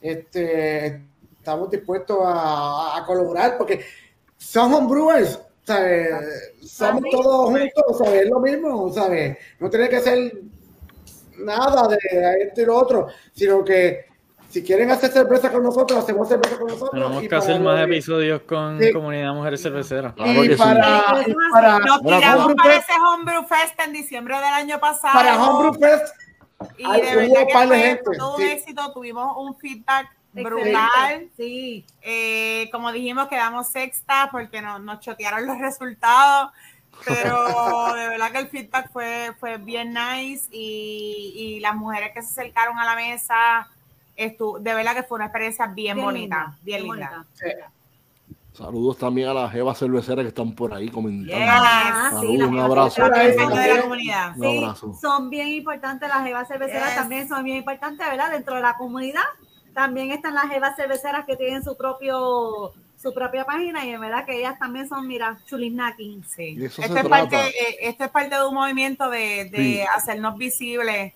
este, 0.00 1.02
estamos 1.38 1.70
dispuestos 1.70 2.18
a, 2.22 2.96
a 2.98 3.06
colaborar 3.06 3.56
porque 3.58 3.80
son 4.36 4.72
homebrewers. 4.74 5.38
¿sabes? 5.64 6.08
Somos 6.64 7.02
todos 7.10 7.50
juntos, 7.50 7.98
¿sabes? 7.98 8.22
Es 8.24 8.30
lo 8.30 8.40
mismo, 8.40 8.92
¿sabes? 8.92 9.36
No 9.60 9.70
tiene 9.70 9.88
que 9.88 10.00
ser 10.00 10.40
nada 11.38 11.86
de 11.88 11.98
esto 12.42 12.62
y 12.62 12.64
lo 12.66 12.76
otro, 12.76 13.06
sino 13.32 13.64
que 13.64 14.06
si 14.50 14.62
quieren 14.64 14.90
hacer 14.90 15.10
cerveza 15.12 15.50
con 15.50 15.62
nosotros, 15.62 15.98
hacemos 16.02 16.28
cerveza 16.28 16.58
con 16.58 16.66
nosotros. 16.68 16.90
Tenemos 16.90 17.22
que 17.22 17.34
hacer 17.34 17.62
para 17.62 17.74
más 17.76 17.84
episodios 17.86 18.42
con 18.42 18.78
Sí. 18.80 18.92
Comunidad 18.92 19.32
Mujeres 19.32 19.62
Cerveceras. 19.62 20.12
Claro 20.14 20.44
y 20.44 20.48
que 20.48 20.54
sí. 20.54 20.58
para, 20.62 21.02
y 21.26 21.34
para, 21.52 21.78
Nos 21.78 22.02
tiramos 22.02 22.54
para 22.54 22.76
ese 22.76 22.92
Homebrew 23.00 23.44
Fest 23.46 23.80
en 23.80 23.92
diciembre 23.92 24.34
del 24.36 24.44
año 24.44 24.78
pasado. 24.80 25.14
para 25.14 25.42
Homebrew 25.42 25.74
Fest 25.80 26.14
y 26.76 26.84
Ay, 26.84 27.00
de 27.00 27.16
verdad 27.16 27.40
un 27.40 27.46
que 27.46 27.52
fue 27.68 27.78
gente, 27.80 28.02
todo 28.18 28.34
un 28.36 28.40
sí. 28.42 28.48
éxito, 28.48 28.92
tuvimos 28.92 29.34
un 29.38 29.56
feedback 29.56 30.08
brutal. 30.32 31.28
Sí. 31.36 31.84
Eh, 32.02 32.68
como 32.72 32.92
dijimos, 32.92 33.28
quedamos 33.28 33.68
sexta 33.68 34.28
porque 34.30 34.60
no- 34.60 34.78
nos 34.78 35.00
chotearon 35.00 35.46
los 35.46 35.58
resultados, 35.58 36.50
pero 37.06 37.44
de 37.94 38.08
verdad 38.08 38.30
que 38.30 38.38
el 38.38 38.48
feedback 38.48 38.90
fue, 38.92 39.32
fue 39.40 39.56
bien 39.58 39.94
nice 39.94 40.48
y, 40.50 41.32
y 41.56 41.60
las 41.60 41.74
mujeres 41.74 42.10
que 42.14 42.22
se 42.22 42.28
acercaron 42.40 42.78
a 42.78 42.84
la 42.84 42.94
mesa, 42.94 43.68
estu- 44.20 44.58
de 44.60 44.74
verdad 44.74 44.94
que 44.94 45.02
fue 45.02 45.16
una 45.16 45.26
experiencia 45.26 45.66
bien, 45.66 46.00
bonita, 46.00 46.20
linda, 46.20 46.58
bien 46.62 46.82
linda. 46.82 47.26
bonita. 47.40 47.70
Saludos 48.52 48.98
también 48.98 49.28
a 49.28 49.32
las 49.34 49.52
jevas 49.52 49.78
cerveceras 49.78 50.22
que 50.24 50.28
están 50.28 50.52
por 50.54 50.74
ahí 50.74 50.88
comentando. 50.88 51.32
Yes. 51.32 51.46
Ah, 51.48 52.08
Saludos, 52.12 52.36
sí, 52.36 52.42
un 52.42 52.58
abrazo. 52.58 53.08
de 53.08 53.74
la 53.74 53.82
comunidad. 53.82 54.36
Un 54.36 54.42
Sí, 54.42 54.58
abrazo. 54.58 54.94
son 55.00 55.30
bien 55.30 55.48
importantes 55.48 56.08
las 56.08 56.24
jevas 56.24 56.48
cerveceras, 56.48 56.88
Yes. 56.88 56.96
también 56.96 57.28
son 57.28 57.44
bien 57.44 57.58
importantes, 57.58 58.06
¿verdad? 58.06 58.30
Dentro 58.32 58.56
de 58.56 58.60
la 58.62 58.76
comunidad 58.76 59.22
también 59.72 60.10
están 60.10 60.34
las 60.34 60.48
jevas 60.48 60.74
cerveceras 60.76 61.24
que 61.26 61.36
tienen 61.36 61.62
su 61.62 61.76
propio 61.76 62.72
su 63.00 63.14
propia 63.14 63.46
página 63.46 63.86
y 63.86 63.90
en 63.94 64.00
verdad 64.02 64.26
que 64.26 64.36
ellas 64.36 64.58
también 64.58 64.86
son, 64.86 65.06
mira, 65.08 65.38
chulisnaki. 65.46 66.20
Sí. 66.28 66.58
Esto, 66.62 66.82
es 66.82 67.08
parte, 67.08 67.36
eh, 67.38 67.76
esto 67.80 68.04
es 68.04 68.10
parte 68.10 68.34
de 68.36 68.46
un 68.46 68.52
movimiento 68.54 69.08
de, 69.08 69.46
de 69.46 69.56
Sí. 69.56 69.80
hacernos 69.80 70.36
visibles, 70.36 71.14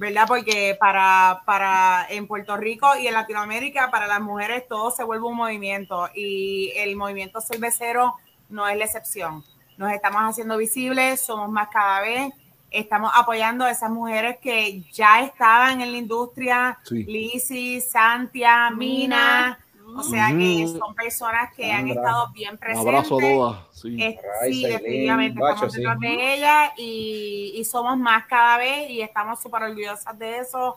¿verdad? 0.00 0.24
Porque 0.26 0.78
para, 0.80 1.42
para 1.44 2.06
en 2.08 2.26
Puerto 2.26 2.56
Rico 2.56 2.96
y 2.96 3.06
en 3.06 3.12
Latinoamérica, 3.12 3.90
para 3.90 4.06
las 4.06 4.22
mujeres 4.22 4.66
todo 4.66 4.90
se 4.90 5.04
vuelve 5.04 5.26
un 5.26 5.36
movimiento 5.36 6.08
y 6.14 6.72
el 6.74 6.96
movimiento 6.96 7.42
cervecero 7.42 8.14
no 8.48 8.66
es 8.66 8.78
la 8.78 8.86
excepción. 8.86 9.44
Nos 9.76 9.92
estamos 9.92 10.22
haciendo 10.22 10.56
visibles, 10.56 11.20
somos 11.20 11.50
más 11.50 11.68
cada 11.68 12.00
vez, 12.00 12.32
estamos 12.70 13.12
apoyando 13.14 13.66
a 13.66 13.70
esas 13.70 13.90
mujeres 13.90 14.38
que 14.40 14.80
ya 14.90 15.22
estaban 15.22 15.82
en 15.82 15.92
la 15.92 15.98
industria, 15.98 16.78
Sí. 16.82 17.04
Lizzy, 17.04 17.82
Santia, 17.82 18.70
Mina, 18.70 19.58
o 19.96 20.02
sea 20.02 20.28
que 20.36 20.66
son 20.78 20.94
personas 20.94 21.54
que 21.54 21.70
han 21.72 21.88
estado 21.88 22.30
bien 22.32 22.52
Un 22.52 22.58
presentes. 22.58 22.86
abrazo 22.86 23.18
a 23.18 23.20
todas. 23.20 23.58
Sí. 23.72 23.96
Ay, 24.42 24.52
sí, 24.52 24.66
definitivamente 24.66 25.40
Bacho, 25.40 25.66
estamos 25.66 25.72
sí. 25.74 25.78
detrás 25.80 26.00
de 26.00 26.34
ella 26.34 26.72
y, 26.76 27.52
y 27.56 27.64
somos 27.64 27.96
más 27.98 28.26
cada 28.26 28.58
vez 28.58 28.90
y 28.90 29.00
estamos 29.02 29.40
súper 29.40 29.62
orgullosas 29.64 30.18
de 30.18 30.38
eso. 30.38 30.76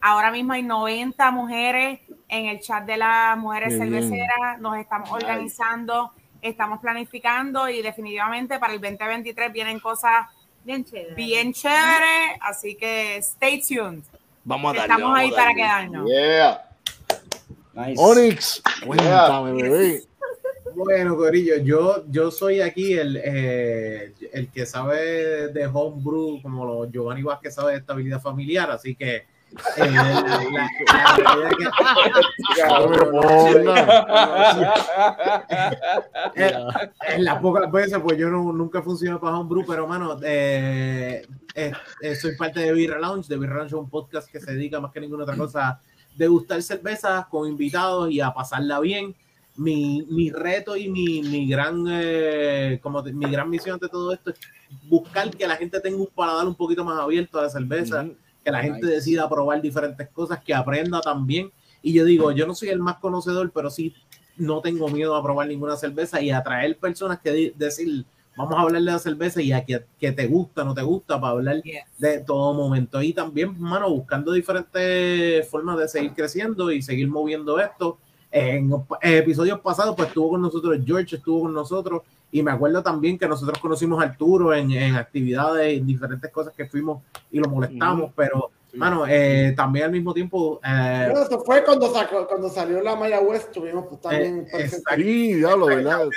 Ahora 0.00 0.30
mismo 0.32 0.52
hay 0.52 0.62
90 0.62 1.30
mujeres 1.30 2.00
en 2.28 2.46
el 2.46 2.60
chat 2.60 2.84
de 2.84 2.96
las 2.96 3.36
mujeres 3.38 3.78
bien. 3.78 3.92
cerveceras, 3.92 4.58
nos 4.60 4.76
estamos 4.76 5.10
organizando, 5.12 6.10
estamos 6.40 6.80
planificando 6.80 7.68
y 7.68 7.82
definitivamente 7.82 8.58
para 8.58 8.72
el 8.74 8.80
2023 8.80 9.52
vienen 9.52 9.78
cosas 9.80 10.26
Bien 10.64 10.84
chévere. 10.84 11.14
bien 11.14 11.52
chéveres, 11.52 12.38
así 12.40 12.76
que 12.76 13.16
stay 13.18 13.60
tuned. 13.62 14.02
Vamos 14.44 14.74
a 14.74 14.78
darle. 14.78 14.92
Estamos 14.94 15.02
vamos 15.12 15.18
ahí 15.18 15.28
a 15.28 15.30
para 15.30 15.44
darle. 15.44 15.62
quedarnos. 15.62 16.08
Yeah. 16.08 16.68
Nice. 17.74 17.94
Onyx, 17.96 18.62
cuéntame, 18.86 19.52
bebé. 19.54 20.02
Bueno, 20.74 21.16
Corillo, 21.16 21.56
yo, 21.58 22.04
yo 22.08 22.30
soy 22.30 22.60
aquí 22.60 22.94
el, 22.94 23.20
eh, 23.22 24.12
el 24.32 24.48
que 24.50 24.64
sabe 24.66 25.48
de 25.48 25.66
homebrew, 25.66 26.40
como 26.42 26.64
lo 26.64 26.90
Giovanni 26.90 27.22
Vázquez 27.22 27.54
sabe 27.54 27.72
de 27.72 27.78
estabilidad 27.78 28.20
familiar, 28.20 28.70
así 28.70 28.94
que 28.94 29.24
Eh, 36.34 36.50
la- 36.52 36.90
en 37.08 37.24
las 37.24 37.38
pocas 37.40 37.70
veces, 37.70 37.98
pues 38.02 38.16
yo 38.18 38.28
no- 38.30 38.52
nunca 38.52 38.78
he 38.78 38.82
funcionado 38.82 39.20
para 39.20 39.36
Homebrew, 39.38 39.64
pero 39.66 39.86
mano, 39.86 40.18
eh, 40.24 41.26
eh, 41.54 41.72
eh, 42.00 42.16
soy 42.16 42.36
parte 42.36 42.60
de 42.60 42.72
Birra 42.72 42.98
Lounge. 42.98 43.28
De 43.28 43.36
Birra 43.38 43.56
Lounge 43.56 43.68
es 43.74 43.80
un 43.80 43.90
podcast 43.90 44.30
que 44.30 44.40
se 44.40 44.52
dedica 44.52 44.80
más 44.80 44.92
que 44.92 45.00
ninguna 45.00 45.24
otra 45.24 45.36
cosa 45.36 45.68
a 45.68 45.80
degustar 46.16 46.62
cervezas 46.62 47.26
con 47.26 47.48
invitados 47.48 48.10
y 48.10 48.20
a 48.20 48.32
pasarla 48.32 48.80
bien. 48.80 49.14
Mi, 49.56 50.02
mi 50.08 50.30
reto 50.30 50.76
y 50.76 50.88
mi, 50.88 51.20
mi 51.22 51.46
gran 51.46 51.84
eh, 51.90 52.78
como 52.82 53.02
mi 53.02 53.30
gran 53.30 53.50
misión 53.50 53.78
de 53.78 53.88
todo 53.88 54.12
esto 54.12 54.30
es 54.30 54.38
buscar 54.88 55.30
que 55.30 55.46
la 55.46 55.56
gente 55.56 55.78
tenga 55.80 55.98
un 55.98 56.06
paladar 56.06 56.46
un 56.46 56.54
poquito 56.54 56.84
más 56.84 56.98
abierto 56.98 57.38
a 57.38 57.42
la 57.42 57.50
cerveza, 57.50 58.06
que 58.42 58.50
la 58.50 58.62
gente 58.62 58.80
Nice. 58.86 58.94
decida 58.94 59.28
probar 59.28 59.60
diferentes 59.60 60.08
cosas, 60.08 60.42
que 60.42 60.54
aprenda 60.54 61.00
también. 61.02 61.50
Y 61.82 61.92
yo 61.92 62.04
digo, 62.06 62.32
yo 62.32 62.46
no 62.46 62.54
soy 62.54 62.70
el 62.70 62.78
más 62.78 62.96
conocedor, 62.98 63.50
pero 63.52 63.68
sí 63.68 63.94
no 64.36 64.62
tengo 64.62 64.88
miedo 64.88 65.14
a 65.14 65.22
probar 65.22 65.48
ninguna 65.48 65.76
cerveza 65.76 66.22
y 66.22 66.30
atraer 66.30 66.78
personas 66.78 67.20
que 67.20 67.32
di- 67.32 67.52
decir, 67.54 68.06
vamos 68.36 68.54
a 68.56 68.60
hablar 68.62 68.82
de 68.82 68.90
la 68.92 68.98
cerveza 68.98 69.40
y 69.42 69.52
a 69.52 69.64
que, 69.64 69.84
que 69.98 70.12
te 70.12 70.26
gusta, 70.26 70.64
no 70.64 70.74
te 70.74 70.82
gusta, 70.82 71.20
para 71.20 71.32
hablar 71.32 71.62
Yes. 71.62 71.84
de 71.98 72.18
todo 72.20 72.54
momento. 72.54 73.02
Y 73.02 73.12
también, 73.12 73.58
mano, 73.60 73.90
buscando 73.90 74.32
diferentes 74.32 75.48
formas 75.48 75.78
de 75.78 75.88
seguir 75.88 76.12
creciendo 76.12 76.70
y 76.72 76.82
seguir 76.82 77.08
moviendo 77.08 77.58
esto. 77.60 77.98
En 78.30 78.72
episodios 79.02 79.60
pasados, 79.60 79.94
pues 79.94 80.08
estuvo 80.08 80.30
con 80.30 80.40
nosotros 80.40 80.78
George, 80.86 81.16
estuvo 81.16 81.42
con 81.42 81.52
nosotros. 81.52 82.02
Y 82.30 82.42
me 82.42 82.50
acuerdo 82.50 82.82
también 82.82 83.18
que 83.18 83.28
nosotros 83.28 83.58
conocimos 83.58 84.00
a 84.02 84.06
Arturo 84.06 84.54
en, 84.54 84.70
en 84.72 84.94
actividades, 84.96 85.78
en 85.78 85.86
diferentes 85.86 86.30
cosas 86.30 86.54
que 86.56 86.64
fuimos 86.64 87.02
y 87.30 87.38
lo 87.38 87.50
molestamos, 87.50 88.10
pero, 88.16 88.50
mano, 88.72 89.04
eh, 89.06 89.52
también 89.54 89.84
al 89.84 89.92
mismo 89.92 90.14
tiempo. 90.14 90.58
eh, 90.64 91.08
Bueno, 91.10 91.26
eso 91.26 91.40
fue 91.44 91.62
cuando, 91.62 91.92
sacó, 91.92 92.26
cuando 92.26 92.48
salió 92.48 92.80
la 92.80 92.96
Maya 92.96 93.20
West, 93.20 93.52
tuvimos 93.52 93.84
pues, 93.86 94.00
también 94.00 94.46
Eh. 94.50 94.66
Sí, 94.96 95.34
diablo, 95.34 95.66
¿verdad? 95.66 96.08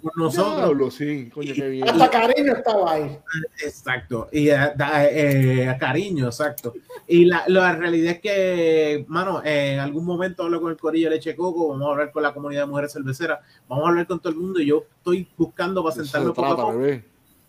Con 0.00 0.12
nosotros. 0.16 0.56
Diablo, 0.56 0.90
sí, 0.90 1.30
coño, 1.32 1.52
qué 1.54 1.68
bien. 1.68 1.88
Hasta 1.88 2.10
cariño 2.10 2.52
estaba 2.52 2.92
ahí. 2.92 3.18
Exacto, 3.64 4.28
y 4.32 4.48
eh, 4.48 4.72
da, 4.76 5.04
eh, 5.04 5.76
cariño, 5.78 6.26
exacto. 6.26 6.74
Y 7.06 7.24
la, 7.24 7.44
la 7.48 7.74
realidad 7.74 8.12
es 8.12 8.20
que, 8.20 9.04
mano, 9.08 9.42
eh, 9.44 9.74
en 9.74 9.80
algún 9.80 10.04
momento 10.04 10.44
hablo 10.44 10.60
con 10.60 10.70
el 10.70 10.78
Corillo 10.78 11.10
de 11.10 11.16
Leche 11.16 11.36
Coco, 11.36 11.68
vamos 11.68 11.86
a 11.86 11.90
hablar 11.90 12.12
con 12.12 12.22
la 12.22 12.32
comunidad 12.32 12.62
de 12.62 12.66
mujeres 12.68 12.92
cerveceras, 12.92 13.40
vamos 13.68 13.84
a 13.84 13.88
hablar 13.88 14.06
con 14.06 14.20
todo 14.20 14.32
el 14.32 14.38
mundo 14.38 14.60
y 14.60 14.66
yo 14.66 14.84
estoy 14.98 15.28
buscando 15.36 15.82
para 15.82 15.94
Eso 15.94 16.04
sentarme 16.04 16.28
se 16.28 16.34
poco 16.34 16.46
a 16.46 16.56
trata, 16.56 16.72
poco. 16.72 16.84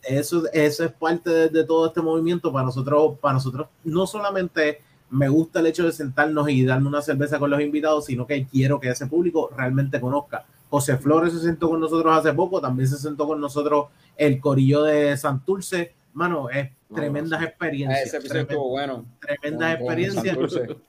Eso, 0.04 0.44
eso 0.52 0.84
es 0.84 0.92
parte 0.92 1.30
de, 1.30 1.50
de 1.50 1.64
todo 1.64 1.88
este 1.88 2.02
movimiento 2.02 2.52
para 2.52 2.66
nosotros, 2.66 3.18
para 3.20 3.36
nosotros 3.36 3.68
no 3.86 4.06
solamente 4.06 4.82
me 5.14 5.30
gusta 5.30 5.60
el 5.60 5.68
hecho 5.68 5.86
de 5.86 5.92
sentarnos 5.92 6.50
y 6.50 6.66
darme 6.66 6.88
una 6.88 7.02
cerveza 7.02 7.38
con 7.38 7.52
los 7.52 7.62
invitados, 7.62 8.06
sino 8.06 8.26
que 8.26 8.48
quiero 8.48 8.80
que 8.80 8.90
ese 8.90 9.06
público 9.06 9.50
realmente 9.56 10.02
conozca. 10.02 10.44
José 10.74 10.98
Flores 10.98 11.34
se 11.34 11.40
sentó 11.40 11.70
con 11.70 11.80
nosotros 11.80 12.18
hace 12.18 12.34
poco, 12.34 12.60
también 12.60 12.90
se 12.90 12.98
sentó 12.98 13.28
con 13.28 13.40
nosotros 13.40 13.90
el 14.18 14.40
Corillo 14.40 14.82
de 14.82 15.16
Santurce. 15.16 15.94
Mano, 16.14 16.50
es 16.50 16.72
No, 16.90 16.96
tremendas 16.96 17.44
experiencias. 17.44 18.08
Ese 18.08 18.18
episodio 18.18 18.42
tremen- 18.42 18.50
estuvo 18.50 18.70
bueno. 18.70 19.06
tremendas 19.20 19.76
Con- 19.78 19.86
experiencias. 19.86 20.38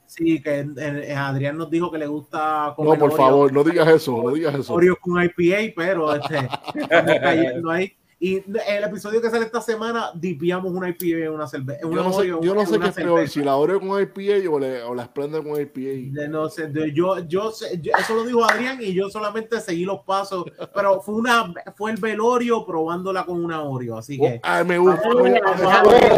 Sí, 0.07 0.41
que 0.41 0.59
eh, 0.61 0.67
eh, 0.77 1.13
Adrián 1.15 1.55
nos 1.59 1.69
dijo 1.69 1.91
que 1.91 1.99
le 1.99 2.07
gusta 2.07 2.69
No, 2.69 2.75
por 2.75 2.97
Oreo- 3.11 3.15
favor, 3.15 3.53
no 3.53 3.63
digas 3.63 3.87
eso, 3.89 4.23
no 4.23 4.31
digas 4.31 4.55
eso. 4.55 4.73
Oreo 4.73 4.95
con 4.99 5.21
IPA, 5.23 5.73
pero 5.75 6.15
este, 6.15 6.35
estamos 6.75 7.15
cayendo 7.21 7.69
ahí. 7.69 7.93
Y 8.27 8.37
el 8.67 8.83
episodio 8.83 9.21
que 9.21 9.29
sale 9.29 9.45
esta 9.45 9.61
semana, 9.61 10.09
dipiamos 10.15 10.71
una 10.71 10.89
IPA 10.89 11.25
en 11.25 11.31
una 11.31 11.47
cerveza. 11.47 11.81
Yo 11.83 11.89
no 11.89 12.11
sé, 12.11 12.27
yo 12.41 12.55
no 12.55 12.65
sé 12.65 12.79
qué 12.79 12.87
es 12.87 12.95
peor, 12.95 13.19
si 13.29 13.43
la 13.43 13.55
Oreo 13.55 13.79
con 13.79 14.01
IPA 14.01 14.49
o, 14.49 14.59
le- 14.59 14.81
o 14.81 14.95
la 14.95 15.05
Splendor 15.05 15.43
con 15.43 15.61
IPA. 15.61 16.21
De 16.21 16.27
no 16.27 16.49
sé, 16.49 16.65
de- 16.67 16.91
yo, 16.91 17.19
yo, 17.19 17.51
yo- 17.81 17.91
eso 17.99 18.15
lo 18.15 18.23
dijo 18.25 18.43
Adrián 18.43 18.79
y 18.81 18.93
yo 18.95 19.09
solamente 19.11 19.61
seguí 19.61 19.85
los 19.85 19.99
pasos, 20.01 20.43
pero 20.73 21.01
fue 21.01 21.13
una, 21.15 21.53
fue 21.75 21.91
el 21.91 21.97
velorio 21.97 22.65
probándola 22.65 23.25
con 23.27 23.43
una 23.45 23.61
Oreo, 23.61 23.97
así 23.99 24.17
que. 24.17 24.39
Ay, 24.41 24.65
me 24.65 24.79
gusta. 24.79 25.01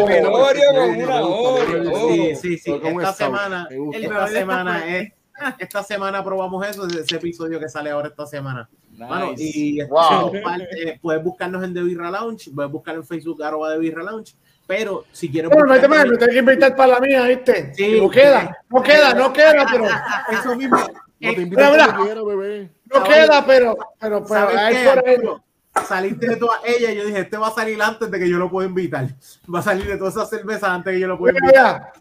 Velorio 0.06 0.64
con 0.74 0.96
una 0.96 1.20
Oreo. 1.26 2.08
Sí, 2.08 2.36
sí, 2.36 2.58
sí. 2.58 2.70
Esta 2.72 3.12
semana, 3.12 3.68
esta 3.92 4.08
semana 4.40 4.96
es, 4.96 5.12
esta 5.58 5.82
semana 5.82 6.24
probamos 6.24 6.66
eso, 6.66 6.86
ese 6.86 7.16
episodio 7.16 7.60
que 7.60 7.68
sale 7.68 7.90
ahora 7.90 8.08
esta 8.08 8.26
semana. 8.26 8.68
Bueno, 9.06 9.30
Nice. 9.32 9.42
y 9.58 9.82
Wow. 9.84 10.32
parte- 10.42 10.98
puedes 11.00 11.22
buscarnos 11.22 11.62
en 11.64 11.72
The 11.74 11.82
Birra 11.82 12.10
Lounge, 12.10 12.50
puedes 12.54 12.70
buscar 12.72 12.94
en 12.96 13.04
Facebook 13.04 13.42
arroba 13.42 13.72
The 13.72 13.78
Birra 13.78 14.02
Lounge, 14.02 14.34
pero 14.66 15.04
si 15.12 15.30
quieres 15.30 15.50
Bueno, 15.50 15.66
no 15.66 15.72
hay 15.74 15.80
tema, 15.80 16.04
me 16.04 16.16
tengo 16.16 16.32
que 16.32 16.38
invitar 16.38 16.74
para 16.76 16.94
la 16.94 17.00
mía, 17.00 17.22
¿viste? 17.26 17.72
Sí. 17.74 17.98
no 18.00 18.10
queda, 18.10 18.56
no 18.68 18.82
queda, 18.82 19.14
no 19.14 19.32
queda, 19.32 19.66
pero 19.70 19.84
eso 20.32 20.56
mismo. 20.56 20.76
No 21.20 21.34
te 21.34 21.40
invitas 21.42 21.70
mira, 21.72 21.84
cuando 21.86 22.04
quieras, 22.04 22.24
bebé. 22.24 22.70
no 22.94 23.02
queda, 23.04 23.46
pero, 23.46 23.76
pero, 24.00 24.24
pero 24.24 24.28
¿Sabes 24.28 24.88
por? 25.24 25.42
Saliste 25.86 26.26
de 26.28 26.36
todas 26.36 26.60
ellas, 26.64 26.92
yo 26.94 27.04
dije, 27.04 27.20
este 27.20 27.36
va 27.36 27.48
a 27.48 27.52
salir 27.52 27.80
antes 27.80 28.10
de 28.10 28.18
que 28.18 28.28
yo 28.28 28.36
lo 28.36 28.50
pueda 28.50 28.68
invitar. 28.68 29.06
Va 29.52 29.60
a 29.60 29.62
salir 29.62 29.86
de 29.86 29.96
todas 29.96 30.14
esas 30.16 30.28
cervezas 30.30 30.64
antes 30.64 30.86
de 30.92 30.96
que 30.96 31.00
yo 31.00 31.06
lo 31.08 31.16
pueda 31.18 31.34
Mira, 31.34 31.44
invitar. 31.46 31.74
mira, 31.76 31.92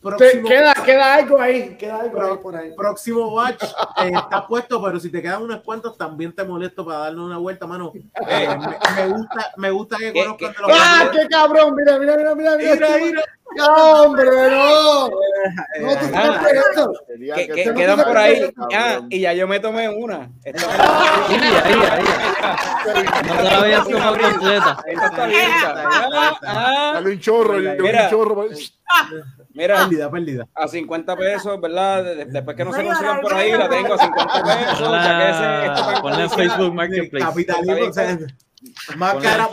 Próximo, 0.00 0.48
queda, 0.48 0.72
queda 0.84 1.14
algo 1.14 1.40
ahí, 1.40 1.76
queda 1.76 2.00
algo 2.00 2.22
ahí 2.22 2.36
por 2.38 2.56
ahí. 2.56 2.72
próximo 2.76 3.34
batch 3.34 3.62
eh, 3.64 4.12
está 4.14 4.46
puesto, 4.46 4.80
pero 4.82 5.00
si 5.00 5.10
te 5.10 5.20
quedan 5.20 5.42
unas 5.42 5.60
cuantas, 5.62 5.96
también 5.96 6.32
te 6.34 6.44
molesto 6.44 6.84
para 6.84 6.98
darle 7.00 7.20
una 7.20 7.38
vuelta, 7.38 7.66
mano. 7.66 7.92
Eh, 7.94 8.48
me, 8.48 9.02
me 9.02 9.08
gusta, 9.16 9.52
me 9.56 9.70
gusta 9.70 9.96
que 9.98 10.12
¿Qué- 10.12 10.24
conozcan 10.24 10.52
de 10.52 10.58
los 10.60 10.70
¡Ah, 10.72 11.10
qué 11.12 11.26
cabrón! 11.28 11.74
Mira, 11.74 11.98
mira, 11.98 12.16
mira, 12.16 12.34
mira, 12.34 12.56
mira. 12.56 12.74
Mira, 12.74 12.88
mira. 12.98 13.22
No, 13.56 14.02
hombre, 14.02 14.24
no. 14.50 15.08
No, 15.08 15.10
tú 15.10 15.86
Eh, 15.86 15.94
estás 16.04 16.40
Que, 17.34 17.46
que 17.46 17.52
que- 17.54 17.64
ser 17.64 17.74
quedan 17.74 18.02
por 18.04 18.16
ahí. 18.16 18.50
Ah, 18.74 19.00
y 19.08 19.20
ya 19.20 19.32
yo 19.32 19.46
me 19.48 19.60
tomé 19.60 19.88
una. 19.88 20.30
Esta, 20.44 20.66
Ahí, 21.28 21.36
ahí, 21.64 21.80
ahí. 21.92 22.04
No 23.26 23.34
te 23.36 23.42
la 23.44 23.60
completa. 24.30 24.78
esta 24.86 25.06
está 25.06 25.24
abierta. 25.24 26.38
Ah. 26.46 26.90
Dale 26.94 27.10
un 27.10 27.20
chorro, 27.20 27.56
un 27.56 27.76
Mira. 27.78 28.10
chorro. 28.10 28.44
Mira, 29.54 29.76
Perdida, 29.84 30.10
perdida. 30.10 30.46
a 30.54 30.68
50 30.68 31.16
pesos, 31.16 31.58
¿verdad? 31.60 32.04
De- 32.04 32.14
de- 32.16 32.24
Después 32.26 32.56
que 32.56 32.64
no 32.64 32.72
se 32.74 32.84
consigan 32.84 33.20
por 33.22 33.32
ahí, 33.34 33.52
la 33.52 33.68
tengo 33.68 33.94
a 33.94 33.98
50 33.98 34.44
pesos. 34.44 36.00
Ponle 36.02 36.22
en 36.24 36.30
Facebook 36.30 36.74
Marketplace. 36.74 37.46
Más 38.96 39.14
cara, 39.22 39.48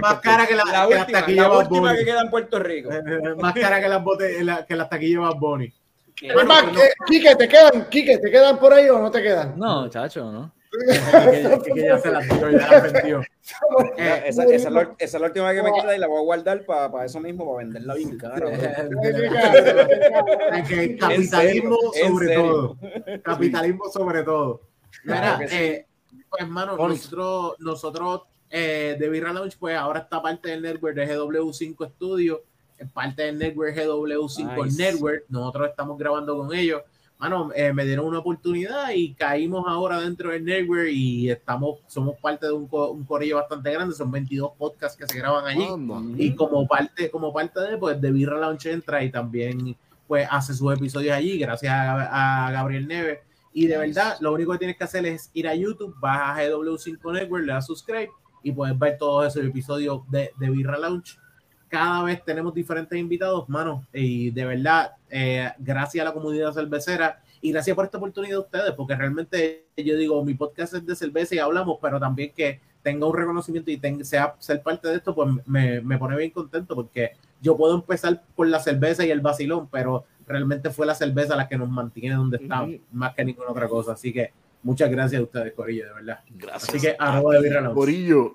más, 0.00 0.20
cara 0.20 0.46
que 0.46 0.54
la, 0.54 0.64
La 0.64 0.88
que 0.88 0.94
última, 0.98 1.20
taquilla 1.20 1.42
la 1.42 1.58
última 1.58 1.94
que 1.94 2.04
queda 2.04 2.20
en 2.22 2.30
Puerto 2.30 2.58
Rico. 2.58 2.90
Eh, 2.92 3.34
más 3.36 3.54
cara 3.54 3.80
que 3.80 3.88
las, 3.88 4.02
bote, 4.02 4.44
la- 4.44 4.64
que 4.66 4.76
las 4.76 4.88
taquillas 4.88 5.20
Bad 5.22 5.36
Bunny. 5.36 5.72
Que- 6.14 6.34
más, 6.44 6.64
que- 6.64 6.90
Quique, 7.06 7.36
¿te 7.36 7.48
quedan? 7.48 7.88
Quique, 7.88 8.18
¿te 8.18 8.30
quedan 8.30 8.58
por 8.58 8.72
ahí 8.72 8.88
o 8.88 8.98
no 8.98 9.10
te 9.10 9.22
quedan? 9.22 9.58
No, 9.58 9.88
chacho, 9.88 10.30
¿no? 10.30 10.52
que, 11.64 11.72
que 11.74 11.82
ya 11.82 11.98
se 11.98 12.10
las 12.10 12.28
dio, 12.28 12.50
ya 12.50 12.70
las 12.70 12.92
vendió. 12.92 13.18
Mira, 13.20 13.28
Eh, 13.96 14.22
esa, 14.26 14.44
es 14.44 14.64
la, 14.70 14.80
última 15.26 15.54
que 15.54 15.62
me 15.62 15.72
queda 15.72 15.96
y 15.96 15.98
la 15.98 16.06
voy 16.06 16.18
a 16.18 16.24
guardar 16.24 16.64
para 16.66 17.04
eso 17.06 17.20
mismo, 17.20 17.46
para 17.46 17.64
venderla 17.64 17.94
bien 17.94 18.18
cara. 18.18 18.50
Que 20.68 20.96
capitalismo 20.96 21.76
sobre 22.02 22.34
todo. 22.34 22.76
Capitalismo 23.22 23.84
sobre 23.90 24.22
todo. 24.22 24.60
Mira, 25.04 25.38
que 25.38 25.44
eh, 25.74 25.86
pues 26.28 26.42
hermano, 26.42 26.76
nosotros, 26.76 27.54
nosotros 27.60 28.22
eh, 28.50 28.96
de 28.98 29.08
Birra 29.08 29.32
Lounge, 29.32 29.56
pues 29.58 29.76
ahora 29.76 30.00
está 30.00 30.20
parte 30.22 30.48
del 30.50 30.62
network 30.62 30.94
de 30.94 31.06
GW5 31.08 31.90
Studio, 31.96 32.42
es 32.78 32.90
parte 32.90 33.22
del 33.22 33.38
network 33.38 33.74
GW5 33.76 34.64
Nice. 34.64 34.82
Network. 34.82 35.24
Nosotros 35.28 35.68
estamos 35.70 35.98
grabando 35.98 36.36
con 36.36 36.54
ellos. 36.54 36.82
Mano, 37.18 37.50
eh, 37.56 37.72
me 37.72 37.84
dieron 37.84 38.06
una 38.06 38.20
oportunidad 38.20 38.90
y 38.94 39.12
caímos 39.14 39.64
ahora 39.66 40.00
dentro 40.00 40.30
del 40.30 40.44
network 40.44 40.88
y 40.92 41.28
estamos, 41.28 41.80
somos 41.88 42.16
parte 42.20 42.46
de 42.46 42.52
un, 42.52 42.68
co- 42.68 42.92
un 42.92 43.04
corillo 43.04 43.34
bastante 43.36 43.72
grande. 43.72 43.92
Son 43.96 44.08
22 44.12 44.52
podcasts 44.56 44.96
que 44.96 45.04
se 45.12 45.18
graban 45.18 45.44
allí. 45.44 45.64
Anda. 45.64 46.00
Y 46.16 46.36
como 46.36 46.66
parte, 46.68 47.10
como 47.10 47.32
parte 47.32 47.58
de, 47.60 47.76
pues, 47.76 48.00
de 48.00 48.12
Birra 48.12 48.38
Lounge 48.38 48.70
entra 48.70 49.02
y 49.02 49.10
también 49.10 49.76
pues 50.06 50.26
hace 50.30 50.54
sus 50.54 50.72
episodios 50.72 51.14
allí, 51.14 51.38
gracias 51.38 51.70
a, 51.74 52.46
a 52.46 52.52
Gabriel 52.52 52.86
Neves. 52.86 53.18
Y 53.52 53.66
de 53.66 53.76
verdad, 53.76 54.16
lo 54.20 54.32
único 54.32 54.52
que 54.52 54.58
tienes 54.58 54.76
que 54.78 54.84
hacer 54.84 55.04
es 55.04 55.28
ir 55.34 55.48
a 55.48 55.54
YouTube, 55.56 55.94
vas 55.98 56.38
a 56.38 56.42
GW5 56.44 57.12
Network, 57.12 57.44
le 57.44 57.52
das 57.52 57.66
subscribe 57.66 58.08
y 58.42 58.52
puedes 58.52 58.78
ver 58.78 58.98
todos 58.98 59.26
esos 59.26 59.46
episodios 59.48 60.02
de, 60.10 60.32
de 60.38 60.50
Birra 60.50 60.78
Lounge. 60.78 61.18
Cada 61.68 62.02
vez 62.04 62.24
tenemos 62.24 62.54
diferentes 62.54 62.98
invitados, 62.98 63.48
mano, 63.48 63.84
y 63.92 64.30
de 64.30 64.44
verdad, 64.46 64.92
eh, 65.10 65.50
gracias 65.58 66.02
a 66.02 66.08
la 66.08 66.14
comunidad 66.14 66.52
cervecera 66.52 67.20
y 67.40 67.52
gracias 67.52 67.76
por 67.76 67.84
esta 67.84 67.98
oportunidad 67.98 68.36
de 68.36 68.40
ustedes, 68.40 68.72
porque 68.72 68.96
realmente 68.96 69.66
yo 69.76 69.96
digo, 69.96 70.24
mi 70.24 70.34
podcast 70.34 70.74
es 70.74 70.86
de 70.86 70.96
cerveza 70.96 71.34
y 71.34 71.38
hablamos, 71.38 71.78
pero 71.80 72.00
también 72.00 72.32
que 72.34 72.60
tenga 72.82 73.06
un 73.06 73.14
reconocimiento 73.14 73.70
y 73.70 73.76
tenga, 73.76 74.02
sea 74.04 74.34
ser 74.38 74.62
parte 74.62 74.88
de 74.88 74.96
esto, 74.96 75.14
pues 75.14 75.28
me, 75.44 75.80
me 75.82 75.98
pone 75.98 76.16
bien 76.16 76.30
contento 76.30 76.74
porque 76.74 77.12
yo 77.40 77.56
puedo 77.56 77.74
empezar 77.74 78.22
por 78.34 78.48
la 78.48 78.60
cerveza 78.60 79.04
y 79.04 79.10
el 79.10 79.20
vacilón, 79.20 79.68
pero 79.70 80.04
realmente 80.26 80.70
fue 80.70 80.86
la 80.86 80.94
cerveza 80.94 81.36
la 81.36 81.48
que 81.48 81.58
nos 81.58 81.68
mantiene 81.68 82.14
donde 82.14 82.36
estamos, 82.36 82.76
más 82.92 83.14
que 83.14 83.24
ninguna 83.24 83.50
otra 83.50 83.68
cosa. 83.68 83.92
Así 83.92 84.12
que 84.12 84.32
muchas 84.68 84.90
gracias 84.90 85.20
a 85.20 85.24
ustedes, 85.24 85.54
Corillo, 85.54 85.86
de 85.86 85.92
verdad. 85.94 86.20
Gracias. 86.28 86.68
Así 86.68 86.78
que 86.80 86.94
arroba 86.98 87.34
de 87.34 87.40
Birra. 87.40 87.72
Corillo. 87.72 88.34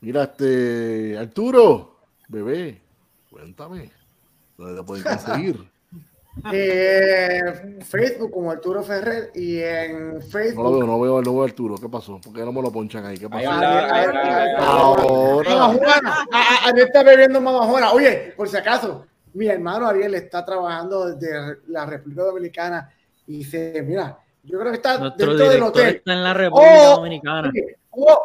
Mira, 0.00 0.24
este. 0.24 1.16
Arturo, 1.16 2.00
bebé, 2.28 2.80
cuéntame. 3.30 3.92
¿Dónde 4.58 4.80
te 4.80 4.86
pueden 4.86 5.04
conseguir? 5.04 5.70
Eh, 6.52 7.78
Facebook 7.82 8.30
como 8.30 8.50
Arturo 8.50 8.82
Ferrer 8.82 9.30
y 9.34 9.58
en 9.58 10.08
No 10.08 10.14
lo 10.16 10.20
Facebook. 10.20 10.76
veo, 10.76 10.86
no 10.86 11.00
veo, 11.00 11.22
no 11.22 11.32
veo 11.32 11.42
a 11.42 11.46
Arturo. 11.46 11.76
¿Qué 11.76 11.88
pasó? 11.88 12.20
¿Por 12.20 12.34
qué 12.34 12.40
no 12.40 12.52
me 12.52 12.60
lo 12.60 12.70
ponchan 12.70 13.06
ahí? 13.06 13.16
¿Qué 13.16 13.26
pasó? 13.26 13.50
Ahora. 14.58 15.74
Ariel 16.66 16.86
está 16.88 17.02
bebiendo 17.02 17.40
Mamá 17.40 17.64
Juana. 17.66 17.92
Oye, 17.92 18.34
por 18.36 18.50
si 18.50 18.56
acaso, 18.58 19.06
mi 19.32 19.46
hermano 19.46 19.86
Ariel 19.86 20.14
está 20.14 20.44
trabajando 20.44 21.14
desde 21.14 21.58
la 21.68 21.86
República 21.86 22.24
Dominicana 22.24 22.92
y 23.26 23.38
dice, 23.38 23.82
mira, 23.82 24.18
yo 24.46 24.58
creo 24.58 24.70
que 24.72 24.76
está 24.76 24.98
Nuestro 24.98 25.26
dentro 25.26 25.48
del 25.50 25.62
hotel. 25.62 25.96
está 25.96 26.12
en 26.12 26.24
la 26.24 26.34
República 26.34 26.70
Oh, 26.92 26.96
Dominicana. 26.96 27.52
O, 27.90 28.20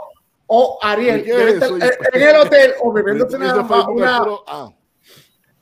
o 0.48 0.80
Ariel, 0.82 1.20
¿Y 1.22 1.24
qué 1.24 1.34
debe 1.34 1.50
es 1.52 1.54
estar 1.62 1.70
eso? 1.70 2.08
en 2.14 2.22
el 2.22 2.36
hotel 2.38 2.74
o 2.82 2.92
bebiéndose 2.94 3.36
una, 3.38 3.56
una, 3.88 4.22
ah, 4.48 4.70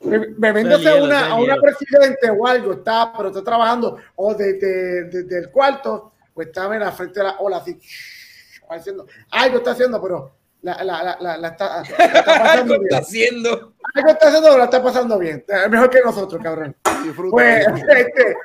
bebiéndose 0.00 0.82
Hielo, 0.84 1.04
una, 1.04 1.26
a 1.30 1.34
una 1.36 1.56
presidente 1.56 2.30
o 2.30 2.46
algo, 2.46 2.72
está, 2.72 3.12
pero 3.16 3.28
está 3.28 3.42
trabajando, 3.44 3.98
o 4.16 4.34
desde 4.34 5.04
de, 5.04 5.22
del 5.24 5.50
cuarto, 5.50 6.12
pues 6.34 6.48
está 6.48 6.68
mira, 6.68 6.90
frente 6.92 7.20
a 7.20 7.24
la 7.24 7.36
ola 7.38 7.58
así, 7.58 7.78
haciendo, 8.68 9.06
algo 9.30 9.58
está 9.58 9.72
haciendo, 9.72 10.00
pero 10.00 10.32
la, 10.62 10.82
la, 10.84 11.02
la, 11.02 11.16
la, 11.20 11.36
la 11.36 11.48
está, 11.48 11.82
la 11.82 11.82
está 11.82 12.24
pasando 12.24 12.50
Algo 12.50 12.66
bien. 12.74 12.82
está 12.84 12.98
haciendo. 12.98 13.72
Algo 13.94 14.10
está 14.10 14.26
haciendo, 14.28 14.48
pero 14.48 14.58
la 14.58 14.64
está 14.64 14.82
pasando 14.82 15.18
bien. 15.18 15.44
Eh, 15.48 15.68
Mejor 15.68 15.90
que 15.90 16.00
nosotros, 16.04 16.42
cabrón. 16.42 16.76
disfruta. 17.04 17.30
Pues, 17.32 17.66
este, 17.88 18.36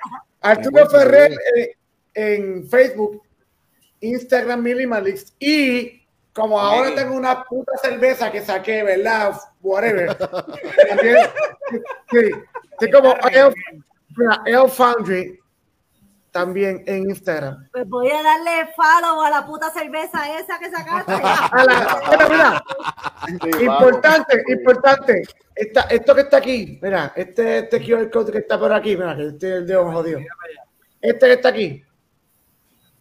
Arturo 0.42 0.90
Ferrer 0.90 1.32
eh, 1.58 1.76
en 2.16 2.68
Facebook, 2.70 3.22
Instagram 4.00 4.62
Minimalist 4.64 5.36
y 5.40 6.02
como 6.34 6.60
ahora 6.60 6.94
tengo 6.96 7.16
una 7.16 7.44
puta 7.44 7.72
cerveza 7.78 8.32
que 8.32 8.42
saqué, 8.42 8.84
¿verdad? 8.84 9.40
Whatever. 9.62 10.16
También, 10.18 11.18
sí, 12.12 12.20
sí, 12.80 12.92
como 12.92 13.16
mira, 14.18 14.42
Ale 14.46 14.68
Foundry 14.70 15.40
también 16.32 16.84
en 16.86 17.10
Instagram. 17.10 17.70
Pues 17.72 17.88
voy 17.88 18.10
a 18.12 18.22
darle 18.22 18.70
follow 18.76 19.22
a 19.22 19.30
la 19.30 19.46
puta 19.46 19.70
cerveza 19.72 20.38
esa 20.38 20.60
que 20.60 20.70
sacaste. 20.70 21.14
A 21.54 21.64
la- 21.64 22.02
mira, 22.12 22.28
mira, 22.30 22.64
Sí, 23.58 23.64
importante, 23.66 24.36
vamos. 24.36 24.50
importante. 24.60 25.24
Esta, 25.56 25.82
esto 25.84 26.14
que 26.14 26.22
está 26.22 26.38
aquí, 26.38 26.78
mira, 26.82 27.14
este, 27.16 27.60
este 27.60 27.80
QR 27.80 28.10
code 28.12 28.34
que 28.34 28.40
está 28.40 28.60
por 28.60 28.74
aquí, 28.74 28.98
mira, 28.98 29.16
que 29.16 29.28
este 29.28 29.48
es 29.48 29.56
el 29.60 29.68
dedo 29.68 29.90
jodido. 29.90 30.20
Este 31.02 31.26
que 31.28 31.34
está 31.34 31.50
aquí, 31.50 31.82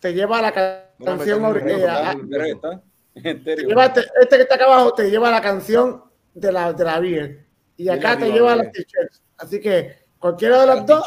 te 0.05 0.12
lleva 0.12 0.39
a 0.39 0.42
la 0.42 0.52
canción. 0.52 0.84
este 3.15 4.36
que 4.36 4.42
está 4.42 4.55
acá 4.57 4.65
abajo 4.66 4.92
te 4.92 5.10
lleva 5.10 5.28
a 5.28 5.31
la 5.31 5.41
canción 5.41 6.05
de 6.34 6.52
la, 6.52 6.74
de 6.74 6.84
la 6.84 7.00
beer. 7.00 7.47
Y 7.78 7.89
acá 7.89 8.18
te 8.18 8.31
lleva 8.31 8.52
a 8.52 8.57
las 8.57 8.70
t-shirts. 8.70 9.23
Así 9.39 9.58
que 9.62 10.05
cualquiera 10.18 10.60
de 10.60 10.66
las 10.66 10.84
dos. 10.84 11.07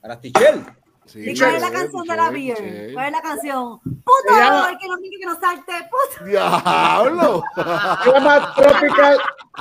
A 0.00 0.08
las 0.08 0.20
Tichel. 0.20 0.64
Sí, 1.06 1.28
¿Y 1.28 1.36
cuál 1.36 1.56
es 1.56 1.62
la 1.62 1.72
canción 1.72 2.02
sí, 2.04 2.08
de 2.08 2.16
la 2.16 2.30
beer? 2.30 2.56
sí. 2.56 2.94
¿Cuál 2.94 3.06
es 3.06 3.12
la 3.12 3.20
canción? 3.20 3.80
¡Puto! 3.80 4.30
llama- 4.30 4.68
¡Ay, 4.68 4.76
que 4.78 4.86
no 4.86 4.96
que 4.98 5.26
no 5.26 5.40
salte! 5.40 5.72
¡Puto! 5.90 6.24
¡Diablo! 6.24 7.42
Se 8.04 8.12
llama 8.12 8.54
Tropical 8.54 9.18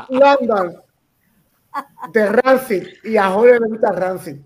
London 0.10 0.84
de 2.14 2.26
Rancid. 2.28 2.88
Y 3.04 3.18
a 3.18 3.32
Jorge 3.32 3.60
le 3.60 3.68
gusta 3.68 3.92
Rancid. 3.94 4.38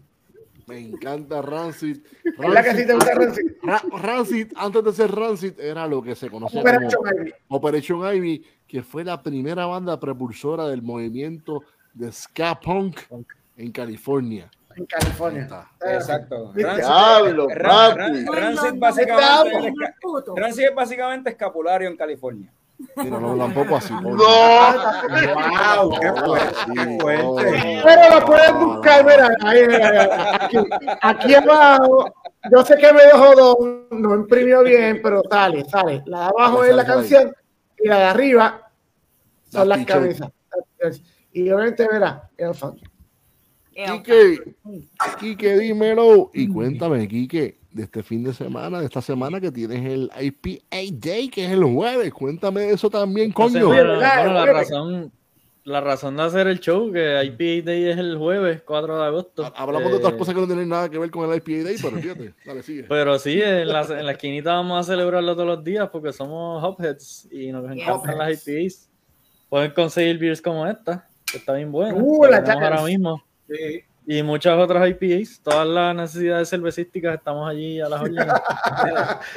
Me 0.68 0.80
encanta 0.80 1.42
Rancid. 1.42 2.00
¿Verdad 2.40 2.64
que 2.64 2.76
sí 2.76 2.88
te 2.88 2.94
gusta 2.94 3.14
Rancid? 3.14 3.52
Ra- 3.62 3.84
Rancid, 4.02 4.52
antes 4.56 4.84
de 4.84 4.94
ser 4.94 5.12
Rancid, 5.12 5.60
era 5.60 5.88
lo 5.88 6.02
que 6.02 6.16
se 6.16 6.30
conocía 6.30 6.62
Operation 6.62 6.92
como 7.04 7.22
Ivy. 7.22 7.34
Operation 7.50 8.16
Ivy, 8.16 8.46
que 8.68 8.82
fue 8.84 9.04
la 9.04 9.22
primera 9.22 9.66
banda 9.68 10.00
propulsora 10.00 10.68
del 10.68 10.82
movimiento 10.82 11.62
de 11.94 12.12
ska 12.12 12.60
punk 12.60 13.00
en 13.58 13.72
California. 13.72 14.50
En 14.76 14.86
California. 14.88 15.44
Está. 15.44 15.72
Exacto. 15.94 16.52
Rancid- 16.54 16.76
Diablo, 16.78 17.48
Rancid 17.50 18.80
básicamente. 18.80 19.74
Rancid 20.36 20.64
es 20.64 20.76
básicamente 20.76 21.30
escapulario 21.30 21.88
en 21.88 21.96
California. 21.96 22.52
Mira, 22.98 23.20
no, 23.20 23.38
tampoco 23.38 23.78
así. 23.78 23.94
¡No! 23.94 24.16
¡Wow! 24.16 26.00
¡Qué 26.00 26.98
fuerte! 27.00 27.82
Pero 27.84 28.20
lo 28.20 28.26
pueden 28.26 28.60
buscar, 28.60 29.06
mira, 29.06 29.30
ahí, 29.42 29.68
mira, 29.68 30.36
aquí, 30.36 30.58
aquí 31.02 31.36
abajo. 31.36 32.14
Yo 32.52 32.64
sé 32.64 32.78
que 32.78 32.94
me 32.94 33.04
dejó 33.04 33.36
dos, 33.36 33.58
no 33.92 34.16
imprimió 34.16 34.64
bien, 34.64 35.00
pero 35.02 35.24
sale, 35.30 35.66
sale. 35.66 36.04
La 36.06 36.20
de 36.20 36.26
abajo 36.26 36.64
es 36.64 36.76
la 36.76 36.86
canción 36.86 37.34
y 37.80 37.88
la 37.88 37.98
de 37.98 38.04
arriba 38.04 38.72
son 39.50 39.70
Las 39.70 39.86
camisas. 39.86 40.32
Y 41.32 41.50
obviamente, 41.50 41.88
mira, 41.92 42.30
el 42.38 42.54
funk. 42.54 42.82
Quique, 43.74 44.56
Quique, 45.20 45.58
dímelo. 45.60 46.32
Y 46.34 46.48
cuéntame, 46.48 47.08
Quique, 47.08 47.60
de 47.76 47.84
este 47.84 48.04
fin 48.04 48.24
de 48.24 48.34
semana, 48.34 48.80
de 48.80 48.86
esta 48.86 49.02
semana 49.02 49.42
que 49.42 49.52
tienes 49.52 49.84
el 49.86 50.10
IPA 50.18 50.78
Day, 50.94 51.28
que 51.28 51.44
es 51.46 51.52
el 51.52 51.64
jueves. 51.66 52.14
Cuéntame 52.14 52.70
eso 52.70 52.90
también, 52.90 53.30
Esta 53.32 53.44
coño. 53.44 53.52
semana, 53.52 53.76
¿verdad? 53.76 54.24
bueno, 54.24 54.34
la 54.34 54.46
razón, 54.46 55.12
la 55.66 55.82
razón 55.82 56.16
de 56.16 56.24
hacer 56.24 56.48
el 56.48 56.62
show, 56.62 56.90
que 56.94 57.22
IPA 57.26 57.66
Day 57.66 57.84
es 57.90 57.98
el 57.98 58.18
jueves 58.18 58.62
4 58.66 58.98
de 58.98 59.04
agosto. 59.06 59.54
Hablamos 59.58 59.92
de 59.92 59.98
otras 59.98 60.14
Eh, 60.14 60.18
cosas 60.18 60.34
que 60.34 60.40
no 60.40 60.48
tienen 60.48 60.70
nada 60.70 60.88
que 60.90 60.98
ver 60.98 61.12
con 61.12 61.30
el 61.30 61.36
IPA 61.36 61.64
Day, 61.66 61.76
pero 61.82 61.98
fíjate, 61.98 62.34
dale, 62.46 62.64
sigue. 62.64 62.84
Pero 62.84 63.20
sí, 63.20 63.42
en 63.42 63.68
la, 63.68 63.82
en 63.82 64.06
la 64.06 64.12
esquinita 64.14 64.54
vamos 64.54 64.80
a 64.80 64.90
celebrarlo 64.90 65.34
todos 65.36 65.48
los 65.48 65.64
días 65.66 65.90
porque 65.92 66.14
somos 66.14 66.64
hopheads 66.64 67.28
y 67.30 67.52
nos 67.52 67.70
encantan 67.70 68.18
las 68.18 68.48
IPAs. 68.48 68.90
Pueden 69.50 69.72
conseguir 69.72 70.18
beers 70.18 70.42
como 70.42 70.66
esta, 70.66 71.10
que 71.30 71.40
está 71.40 71.52
bien 71.54 71.74
buena. 71.74 71.94
Uh, 72.02 72.24
la 72.24 72.38
ahora 72.38 72.84
mismo. 72.84 73.22
Sí. 73.50 73.84
Y 74.08 74.22
muchas 74.22 74.58
otras 74.58 74.88
IPAs. 74.90 75.42
Todas 75.42 75.68
las 75.68 75.96
necesidades 75.96 76.50
cervecísticas 76.50 77.16
estamos 77.16 77.50
allí 77.50 77.80
a 77.80 77.90
las 77.90 78.02
órdenes. 78.02 78.28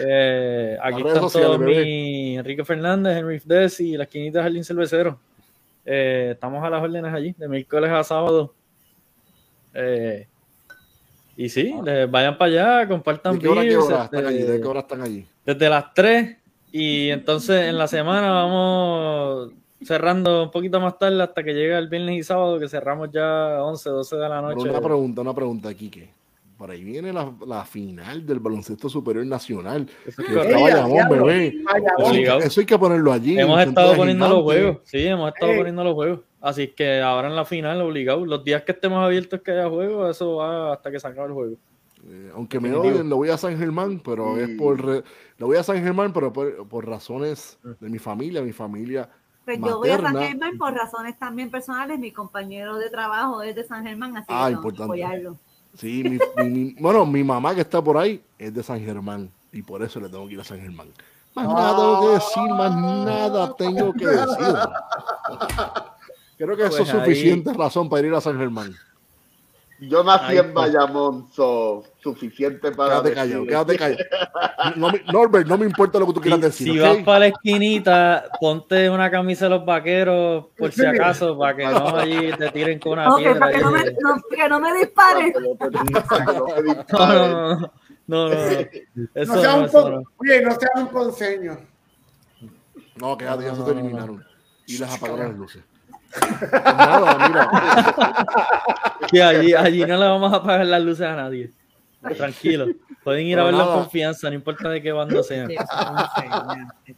Eh, 0.00 0.78
aquí 0.82 1.02
están 1.06 1.28
todos 1.30 1.58
mi 1.58 2.36
Enrique 2.36 2.64
Fernández, 2.64 3.16
Henry 3.16 3.40
Fdes 3.40 3.80
y 3.80 3.96
la 3.96 4.04
esquinita 4.04 4.42
Jardín 4.42 4.64
Cervecero. 4.64 5.18
Eh, 5.84 6.30
estamos 6.32 6.62
a 6.64 6.70
las 6.70 6.82
órdenes 6.82 7.12
allí, 7.12 7.34
de 7.36 7.48
miércoles 7.48 7.90
a 7.90 8.04
sábado. 8.04 8.54
Eh, 9.74 10.26
y 11.36 11.48
sí, 11.48 11.74
les 11.84 12.10
vayan 12.10 12.36
para 12.36 12.50
allá, 12.50 12.88
compartan 12.88 13.34
¿De 13.34 13.40
qué 13.40 13.48
hora, 13.48 13.62
están 13.62 14.04
este, 14.04 14.26
allí? 14.26 14.42
¿De 14.42 14.60
qué 14.60 14.66
hora 14.66 14.80
están 14.80 15.02
allí? 15.02 15.26
desde 15.48 15.70
las 15.70 15.94
3 15.94 16.36
y 16.72 17.08
entonces 17.08 17.68
en 17.68 17.78
la 17.78 17.88
semana 17.88 18.30
vamos 18.30 19.52
cerrando 19.82 20.44
un 20.44 20.50
poquito 20.50 20.80
más 20.80 20.98
tarde 20.98 21.22
hasta 21.22 21.42
que 21.42 21.52
llega 21.54 21.78
el 21.78 21.88
viernes 21.88 22.16
y 22.18 22.22
sábado 22.22 22.58
que 22.58 22.68
cerramos 22.68 23.10
ya 23.12 23.62
11, 23.62 23.90
12 23.90 24.16
de 24.16 24.28
la 24.28 24.42
Pero 24.42 24.54
noche. 24.56 24.70
una 24.70 24.80
pregunta, 24.80 25.20
una 25.22 25.34
pregunta, 25.34 25.74
Quique. 25.74 26.10
Por 26.56 26.72
ahí 26.72 26.82
viene 26.82 27.12
la, 27.12 27.32
la 27.46 27.64
final 27.64 28.26
del 28.26 28.40
baloncesto 28.40 28.88
superior 28.88 29.24
nacional. 29.24 29.88
Eso 30.04 30.22
es 30.22 30.28
Que 30.28 30.34
correcto. 30.34 30.56
está 30.56 30.58
Ella, 30.58 30.74
Bayamón, 30.82 30.92
diablo. 30.94 31.24
bebé. 31.26 31.54
Vaya, 31.62 32.38
Eso, 32.44 32.60
hay 32.60 32.66
que- 32.66 32.78
ponerlo 32.78 33.12
allí. 33.12 33.38
Hemos 33.38 33.60
estado 33.64 33.94
poniendo 33.94 34.28
los 34.28 34.42
juegos, 34.42 34.78
sí, 34.82 35.06
hemos 35.06 35.32
estado 35.32 35.52
Ey. 35.52 35.58
poniendo 35.58 35.84
los 35.84 35.94
juegos. 35.94 36.20
Así 36.40 36.68
que 36.68 37.00
ahora 37.00 37.28
en 37.28 37.36
la 37.36 37.44
final, 37.44 37.80
obligado. 37.80 38.26
Los 38.26 38.42
días 38.42 38.62
que 38.62 38.72
estemos 38.72 39.04
abiertos 39.04 39.40
que 39.42 39.52
haya 39.52 39.68
juegos, 39.68 40.10
eso 40.10 40.36
va 40.36 40.72
hasta 40.72 40.90
que 40.90 40.98
se 40.98 41.06
acabe 41.06 41.28
el 41.28 41.32
juego. 41.34 41.56
Eh, 42.08 42.30
aunque 42.34 42.58
me 42.58 42.72
odien, 42.74 43.08
lo 43.08 43.16
voy 43.16 43.28
a 43.28 43.36
San 43.36 43.56
Germán, 43.58 44.00
pero 44.04 44.36
es 44.36 44.48
por 44.58 44.84
re- 44.84 45.02
lo 45.36 45.46
voy 45.46 45.56
a 45.58 45.62
San 45.62 45.80
Germán, 45.82 46.12
pero 46.12 46.32
por, 46.32 46.66
por 46.68 46.86
razones 46.86 47.58
de 47.80 47.88
mi 47.88 47.98
familia, 47.98 48.40
mi 48.42 48.52
familia. 48.52 49.08
Pues 49.56 49.60
yo 49.70 49.78
voy 49.78 49.88
a 49.88 49.98
San. 49.98 50.14
Germán 50.16 50.58
por 50.58 50.74
razones 50.74 51.18
también 51.18 51.50
personales. 51.50 51.98
Mi 51.98 52.12
compañero 52.12 52.76
de 52.76 52.90
trabajo 52.90 53.40
es 53.42 53.54
de 53.56 53.64
San 53.64 53.82
Germán, 53.82 54.14
así 54.16 54.26
Ah, 54.28 54.48
que 54.48 54.50
tengo 54.56 54.62
que 54.62 54.68
importante. 54.68 55.04
apoyarlo. 55.04 55.36
Sí, 55.74 56.02
mi, 56.04 56.18
mi- 56.44 56.50
mi- 56.50 56.76
bueno, 56.80 57.06
mi 57.06 57.24
mamá 57.24 57.54
que 57.54 57.62
está 57.62 57.80
por 57.82 57.96
ahí 57.96 58.22
es 58.38 58.52
de 58.52 58.62
San 58.62 58.80
Germán 58.80 59.30
y 59.52 59.62
por 59.62 59.82
eso 59.82 60.00
le 60.00 60.08
tengo 60.10 60.26
que 60.26 60.34
ir 60.34 60.40
a 60.40 60.44
San 60.44 60.60
Germán. 60.60 60.88
Más 61.34 61.46
nada 61.46 61.76
tengo 61.76 62.00
que 62.00 62.14
decir, 62.14 62.50
más 62.50 62.76
nada 62.76 63.56
tengo 63.56 63.92
que 63.94 64.06
decir. 64.06 64.54
Creo 66.36 66.56
que 66.56 66.62
eso 66.66 66.76
Pues 66.76 66.88
es 66.88 66.94
ahí- 66.94 67.00
suficiente 67.00 67.52
razón 67.54 67.88
para 67.88 68.06
ir 68.06 68.14
a 68.14 68.20
San 68.20 68.36
Germán. 68.38 68.72
Yo 69.80 70.02
nací 70.02 70.32
Ahí, 70.32 70.38
en 70.38 70.52
pues. 70.52 70.72
Bayamón, 70.72 71.30
so, 71.32 71.84
suficiente 72.02 72.72
para 72.72 72.94
Quédate 73.00 73.14
callado, 73.14 73.46
quédate 73.46 73.76
callado. 73.78 74.04
No 74.74 74.90
Norbert, 75.12 75.46
no 75.46 75.56
me 75.56 75.66
importa 75.66 76.00
lo 76.00 76.06
que 76.08 76.14
tú 76.14 76.20
quieras 76.20 76.40
decir. 76.40 76.72
si 76.72 76.78
vas 76.78 76.96
para 77.04 77.20
la 77.20 77.26
esquinita, 77.28 78.24
ponte 78.40 78.90
una 78.90 79.08
camisa 79.08 79.44
de 79.44 79.50
los 79.50 79.64
vaqueros 79.64 80.46
por 80.56 80.72
si 80.72 80.84
acaso, 80.84 81.38
para 81.38 81.56
que 81.56 81.64
no 81.66 81.96
allí 81.96 82.32
te 82.36 82.50
tiren 82.50 82.80
con 82.80 82.92
una 82.94 83.14
piedra. 83.16 83.38
para 83.38 83.52
que 83.52 83.60
no 83.60 83.70
me, 83.70 83.84
no, 83.84 84.16
que 84.28 84.48
no 84.48 84.60
me 84.60 84.68
que 84.72 85.40
no 85.40 85.48
no 85.54 86.78
No, 86.90 87.06
no, 87.06 87.28
no, 87.28 87.56
no, 87.56 87.70
no, 88.08 88.28
no. 88.28 88.34
Eso 89.14 89.34
No 89.34 89.40
sea 89.40 89.54
un 89.54 89.64
eso 89.66 89.90
no. 89.90 90.02
Oye, 90.16 90.42
no 90.42 90.50
sea 90.58 90.70
un 90.76 90.88
ponceño. 90.88 91.58
No, 92.96 93.16
quédate, 93.16 93.44
ya 93.44 93.54
se 93.54 93.60
No, 93.60 93.64
te 93.64 93.74
no, 93.74 93.74
no. 93.74 93.80
eliminaron. 93.80 94.24
Y 94.66 94.78
les 94.78 94.92
apagaron 94.92 95.28
las 95.28 95.36
luces. 95.36 95.62
Pues 96.10 96.52
nada, 96.52 97.28
mira. 97.28 97.50
Que 99.10 99.22
allí, 99.22 99.54
allí 99.54 99.80
no 99.86 99.96
le 99.96 100.06
vamos 100.06 100.32
a 100.32 100.36
apagar 100.36 100.66
las 100.66 100.82
luces 100.82 101.06
a 101.06 101.16
nadie. 101.16 101.50
Tranquilo. 102.16 102.66
Pueden 103.02 103.26
ir 103.26 103.38
a 103.38 103.42
Pero 103.42 103.46
verlo 103.46 103.60
en 103.62 103.66
nada. 103.68 103.80
confianza, 103.80 104.28
no 104.28 104.34
importa 104.34 104.68
de 104.68 104.82
qué 104.82 104.92
bando 104.92 105.22
sean. 105.22 105.48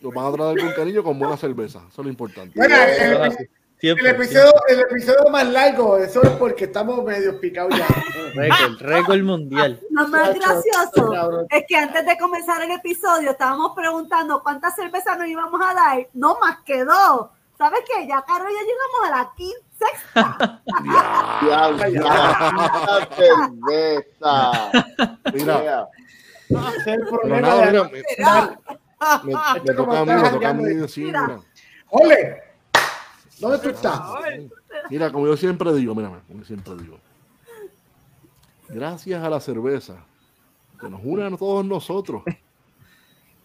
Los 0.00 0.14
van 0.14 0.26
a 0.26 0.32
tratar 0.32 0.58
con 0.58 0.72
cariño 0.72 1.04
con 1.04 1.18
buena 1.18 1.36
cerveza. 1.36 1.80
Eso 1.88 2.02
es 2.02 2.04
lo 2.04 2.10
importante. 2.10 2.52
Bueno, 2.56 2.74
en, 2.76 3.24
en-. 3.24 3.50
Siempre, 3.80 4.10
El 4.10 4.16
episodio, 4.16 4.52
el 4.68 4.80
episodio 4.80 5.30
más 5.30 5.48
largo, 5.48 5.96
eso 5.96 6.22
es 6.22 6.30
porque 6.32 6.64
estamos 6.64 7.02
medio 7.02 7.40
picados 7.40 7.74
ya. 7.78 7.86
Récord, 8.34 8.78
récord 8.80 9.22
mundial. 9.22 9.80
Lo 9.90 10.06
más 10.08 10.34
gracioso 10.34 11.46
es 11.48 11.64
que 11.66 11.76
antes 11.76 12.04
de 12.04 12.18
comenzar 12.18 12.60
el 12.60 12.72
episodio 12.72 13.30
estábamos 13.30 13.72
preguntando 13.74 14.42
cuántas 14.42 14.74
cervezas 14.74 15.16
nos 15.16 15.28
íbamos 15.28 15.58
a 15.66 15.72
dar. 15.72 16.06
No 16.12 16.38
más 16.40 16.58
quedó. 16.66 17.32
¿Sabes 17.60 17.80
qué? 17.86 18.06
Ya, 18.08 18.22
Caro, 18.22 18.46
ya 18.48 18.62
llegamos 18.62 19.00
a 19.04 19.10
la 19.18 19.32
quinta, 19.36 19.60
sexta. 19.78 20.62
Diablo, 21.42 21.76
la 21.92 23.08
cerveza. 23.16 24.70
Mira, 25.34 25.90
me, 27.84 27.90
me- 29.24 29.34
me 29.64 29.74
toca 29.74 30.00
a 30.00 30.04
mí, 30.06 30.12
me 30.22 30.30
toca 30.30 30.48
a 30.48 30.54
mí 30.54 30.64
decir, 30.74 31.04
Mira. 31.06 31.26
mira. 31.26 31.40
Ole, 31.90 32.42
¿dónde 33.38 33.58
tú 33.58 33.68
estás? 33.68 34.00
Mira, 34.88 35.12
como 35.12 35.26
yo 35.26 35.36
siempre 35.36 35.70
digo, 35.74 35.94
mira, 35.94 36.08
como 36.26 36.40
yo 36.40 36.44
siempre 36.46 36.74
digo, 36.76 36.98
gracias 38.68 39.22
a 39.22 39.28
la 39.28 39.40
cerveza 39.40 39.96
que 40.80 40.88
nos 40.88 41.00
une 41.04 41.26
a 41.26 41.36
todos 41.36 41.62
nosotros. 41.64 42.22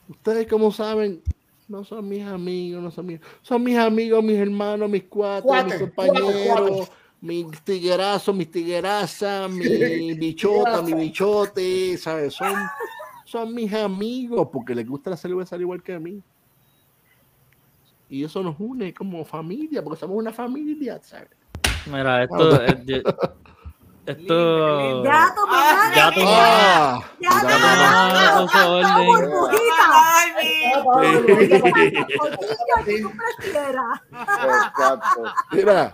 Ustedes, 0.08 0.48
como 0.48 0.72
saben, 0.72 1.22
no 1.68 1.84
son 1.84 2.08
mis 2.08 2.24
amigos, 2.24 2.82
no 2.84 2.92
son 2.92 3.06
mis, 3.08 3.19
son 3.42 3.64
mis 3.64 3.77
amigos, 3.77 4.24
mis 4.24 4.38
hermanos, 4.38 4.90
mis 4.90 5.03
cuates, 5.06 5.44
Cuate, 5.44 5.66
mis 5.66 5.76
compañeros, 5.76 6.90
mis 7.22 7.64
tiguerazos, 7.64 8.35
mis 8.35 8.52
tiguerazas, 8.52 9.50
mi 9.52 10.14
bichota, 10.14 10.82
mi 10.82 10.94
bichote, 10.94 11.98
¿sabes? 11.98 12.34
Son, 12.34 12.53
son 13.26 13.53
mis 13.53 13.74
amigos 13.74 14.48
porque 14.52 14.76
les 14.76 14.88
gusta 14.88 15.10
la 15.10 15.18
cerveza 15.18 15.56
al 15.56 15.61
igual 15.61 15.82
que 15.82 15.94
a 15.94 16.00
mí. 16.00 16.22
Y 18.08 18.24
eso 18.24 18.44
nos 18.44 18.56
une 18.60 18.94
como 18.94 19.26
familia, 19.26 19.84
porque 19.84 20.00
somos 20.00 20.18
una 20.18 20.32
familia, 20.32 21.02
¿sabes? 21.02 21.30
Mira, 21.88 22.24
esto. 22.24 22.60
yo- 22.85 23.02
esto. 24.06 25.03
Ya, 25.03 25.34
tu 25.35 25.42
mamá. 25.48 25.92
Ya 25.95 26.11
Ah, 26.17 27.01
Ya, 27.19 28.69
orden. 28.69 29.06
burbujita. 29.08 29.85
Que 32.85 33.01
tú 33.01 33.11
prefieras. 33.11 34.01
Exacto. 34.11 35.24
Mira. 35.51 35.93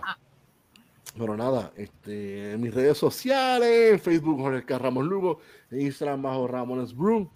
Pero 1.14 1.36
nada, 1.36 1.70
este, 1.76 2.52
en 2.52 2.60
mis 2.62 2.72
redes 2.72 2.96
sociales, 2.96 3.92
en 3.92 4.00
Facebook 4.00 4.40
Jorge. 4.40 4.78
Ramos 4.78 5.04
Lugo, 5.04 5.40
en 5.70 5.82
Instagram 5.82 6.22
bajo 6.22 6.46
Ramones 6.46 6.96
Brew. 6.96 7.28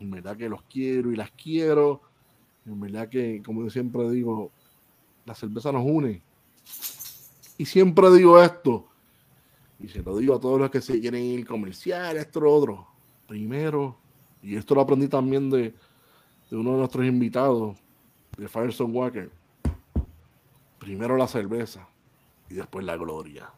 En 0.00 0.10
verdad 0.10 0.34
que 0.36 0.48
los 0.48 0.62
quiero 0.62 1.12
y 1.12 1.16
las 1.16 1.30
quiero. 1.32 2.00
En 2.64 2.80
verdad 2.80 3.08
que, 3.10 3.42
como 3.44 3.62
yo 3.62 3.68
siempre 3.70 4.08
digo, 4.10 4.50
la 5.26 5.34
cerveza 5.34 5.70
nos 5.72 5.84
une. 5.84 6.22
Y 7.58 7.66
siempre 7.66 8.10
digo 8.12 8.42
esto, 8.42 8.88
y 9.78 9.88
se 9.88 10.02
lo 10.02 10.16
digo 10.16 10.34
a 10.34 10.40
todos 10.40 10.58
los 10.60 10.70
que 10.70 10.80
se 10.80 11.00
quieren 11.00 11.22
ir 11.22 11.46
comercial, 11.46 12.16
esto, 12.16 12.40
lo 12.40 12.54
otro. 12.54 12.86
Primero, 13.26 13.96
y 14.42 14.56
esto 14.56 14.74
lo 14.74 14.80
aprendí 14.80 15.08
también 15.08 15.50
de, 15.50 15.74
de 16.50 16.56
uno 16.56 16.72
de 16.72 16.78
nuestros 16.78 17.04
invitados, 17.04 17.76
de 18.36 18.48
Firestone 18.48 18.92
Walker. 18.92 19.30
Primero 20.78 21.16
la 21.16 21.26
cerveza 21.26 21.86
y 22.48 22.54
después 22.54 22.84
la 22.84 22.96
gloria. 22.96 23.50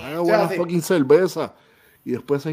Haga 0.00 0.20
buena 0.20 0.48
fucking 0.48 0.82
cerveza 0.82 1.54
y 2.04 2.12
después, 2.12 2.46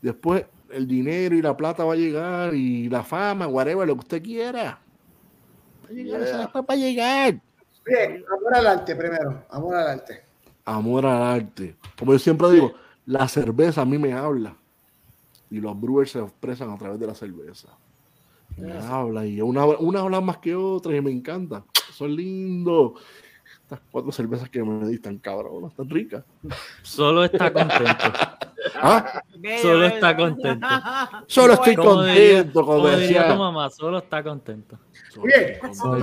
después 0.00 0.44
el 0.70 0.86
dinero 0.86 1.34
y 1.34 1.42
la 1.42 1.56
plata 1.56 1.84
va 1.84 1.94
a 1.94 1.96
llegar 1.96 2.54
y 2.54 2.88
la 2.88 3.02
fama, 3.02 3.46
whatever, 3.46 3.86
lo 3.86 3.94
que 3.94 4.00
usted 4.00 4.22
quiera. 4.22 4.78
Va 5.84 5.88
a 5.88 5.92
llegar, 5.92 6.20
Yeah. 6.22 6.38
después 6.38 6.64
va 6.68 6.74
a 6.74 6.76
llegar. 6.76 7.40
Bien, 7.84 8.24
amor 8.30 8.56
al 8.56 8.66
arte 8.66 8.94
primero, 8.96 9.44
amor 9.50 9.74
al 9.74 9.88
arte. 9.88 10.24
Amor 10.64 11.06
al 11.06 11.22
arte. 11.22 11.76
Como 11.98 12.12
yo 12.12 12.18
siempre 12.18 12.50
digo, 12.50 12.74
la 13.06 13.26
cerveza 13.28 13.82
a 13.82 13.84
mí 13.84 13.98
me 13.98 14.12
habla 14.12 14.56
y 15.50 15.60
los 15.60 15.78
brewers 15.78 16.12
se 16.12 16.20
expresan 16.20 16.70
a 16.70 16.78
través 16.78 16.98
de 16.98 17.06
la 17.06 17.14
cerveza. 17.14 17.68
Y 18.56 18.62
me 18.62 18.72
habla 18.72 19.26
y 19.26 19.40
una, 19.40 19.66
una 19.66 20.00
habla 20.00 20.20
más 20.20 20.38
que 20.38 20.54
otra 20.54 20.96
y 20.96 21.00
me 21.00 21.10
encanta. 21.10 21.64
Son 21.92 22.14
lindos. 22.14 22.92
Estas 23.62 23.80
cuatro 23.90 24.12
cervezas 24.12 24.48
que 24.48 24.62
me 24.62 24.86
dictan, 24.88 25.18
cabrón, 25.18 25.66
están 25.66 25.90
ricas. 25.90 26.24
Solo 26.82 27.24
está 27.24 27.52
contento. 27.52 28.04
¿Ah? 28.80 29.22
Bello, 29.38 29.62
Solo 29.62 29.84
está 29.86 30.16
contento. 30.16 30.66
Solo 31.26 31.52
estoy 31.54 31.76
Como 31.76 32.02
diría, 32.04 32.34
contento, 32.38 32.66
como 32.66 32.88
decía. 32.88 33.28
tu 33.28 33.34
mamá, 33.36 33.70
solo 33.70 33.98
está 33.98 34.22
contento. 34.22 34.78
Y 35.24 35.32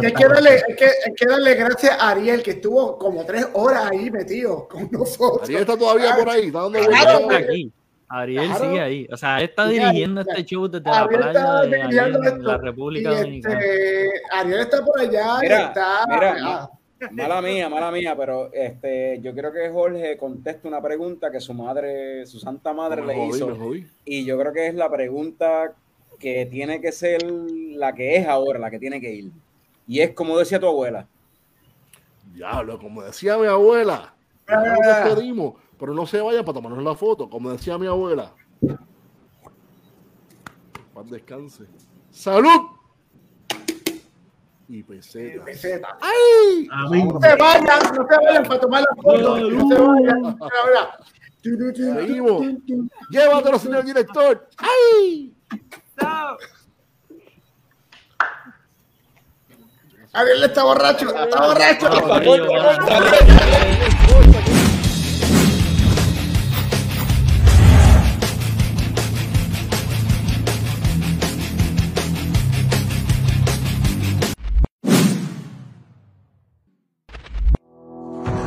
hay 0.06 0.14
que, 0.14 0.28
darle, 0.28 0.50
hay, 0.68 0.76
que, 0.76 0.86
hay 0.86 1.14
que 1.16 1.26
darle 1.26 1.56
gracias 1.56 1.98
a 2.00 2.10
Ariel, 2.12 2.44
que 2.44 2.52
estuvo 2.52 2.98
como 2.98 3.26
tres 3.26 3.48
horas 3.54 3.90
ahí 3.92 4.12
metido 4.12 4.68
con 4.68 4.88
nosotros. 4.92 5.44
Ariel 5.44 5.62
está 5.62 5.78
todavía 5.78 6.16
por 6.16 6.30
ahí, 6.30 6.48
está 6.48 6.62
dando 6.62 6.80
Claro, 6.80 7.20
vueltas. 7.22 7.36
Ariel 7.38 7.50
aquí. 7.50 7.72
Ariel 8.12 8.46
Claro. 8.48 8.66
sigue 8.66 8.82
ahí. 8.82 9.08
O 9.12 9.18
sea, 9.18 9.38
él 9.38 9.44
está 9.46 9.68
dirigiendo 9.68 10.22
Ariel- 10.22 10.30
este 10.38 10.46
show 10.46 10.68
desde 10.68 10.90
la 10.90 11.00
Ariel 11.02 11.22
playa 11.22 11.32
está 11.40 11.62
de 11.62 11.78
en 11.80 12.24
esto, 12.26 12.38
la 12.42 12.58
República 12.58 13.12
y 13.12 13.16
Dominicana. 13.16 13.60
este, 13.60 14.10
Ariel 14.32 14.60
está 14.62 14.86
por 14.86 15.00
allá 15.00 15.36
y 15.38 15.42
Mira, 15.42 15.60
está. 15.66 16.06
mira, 16.08 16.36
ah, 16.44 16.70
Mala 17.12 17.42
mía, 17.42 17.70
mala 17.70 17.92
mía, 17.92 18.16
pero 18.16 18.52
este, 18.52 19.20
yo 19.22 19.34
quiero 19.34 19.52
que 19.54 19.70
Jorge 19.70 20.18
conteste 20.18 20.68
una 20.68 20.82
pregunta 20.82 21.32
que 21.32 21.40
su 21.40 21.54
madre, 21.54 22.26
su 22.26 22.40
santa 22.40 22.74
madre 22.74 23.06
le 23.06 23.28
hizo. 23.28 23.56
Y 24.06 24.26
yo 24.26 24.38
creo 24.38 24.52
que 24.52 24.68
es 24.68 24.76
la 24.76 24.90
pregunta 24.92 25.74
que 26.20 26.46
tiene 26.46 26.82
que 26.82 26.92
ser 26.92 27.24
la 27.24 27.94
que 27.94 28.18
es 28.18 28.28
ahora, 28.28 28.60
la 28.60 28.70
que 28.70 28.80
tiene 28.80 29.00
que 29.00 29.14
ir. 29.14 29.32
Y 29.88 30.02
es 30.02 30.12
como 30.12 30.38
decía 30.38 30.60
tu 30.60 30.68
abuela. 30.68 31.08
Diablo, 32.34 32.78
como 32.80 33.02
decía 33.02 33.38
mi 33.38 33.48
abuela. 33.48 34.14
nos 34.48 34.58
Ah. 34.58 35.54
pero 35.80 35.94
no 35.94 36.06
se 36.06 36.20
vayan 36.20 36.44
para 36.44 36.56
tomarnos 36.56 36.84
la 36.84 36.96
foto, 36.96 37.30
como 37.30 37.52
decía 37.52 37.78
mi 37.78 37.88
abuela. 37.88 38.34
Paz 40.94 41.10
descanse. 41.10 41.64
¡Salud! 42.12 42.79
Y 44.72 44.84
peseta. 44.84 45.44
peseta. 45.44 45.98
¡Ay! 46.00 46.68
No 46.70 47.20
se 47.20 47.36
vayan, 47.36 47.80
no 47.96 48.08
se 48.08 48.18
vayan 48.24 48.44
para 48.44 48.60
tomar 48.60 48.84
la 48.84 48.96
foto. 49.02 49.40
No 49.40 49.68
se 49.68 49.76
vayan. 49.82 50.38
Seguimos. 51.98 52.46
Llévatelo, 53.10 53.58
señor 53.58 53.84
director. 53.84 54.48
¡Ay! 54.58 55.34
No. 56.00 56.38
Ariel 60.14 60.44
está 60.44 60.64
borracho, 60.64 61.08
está 61.16 61.48
borracho. 61.48 61.90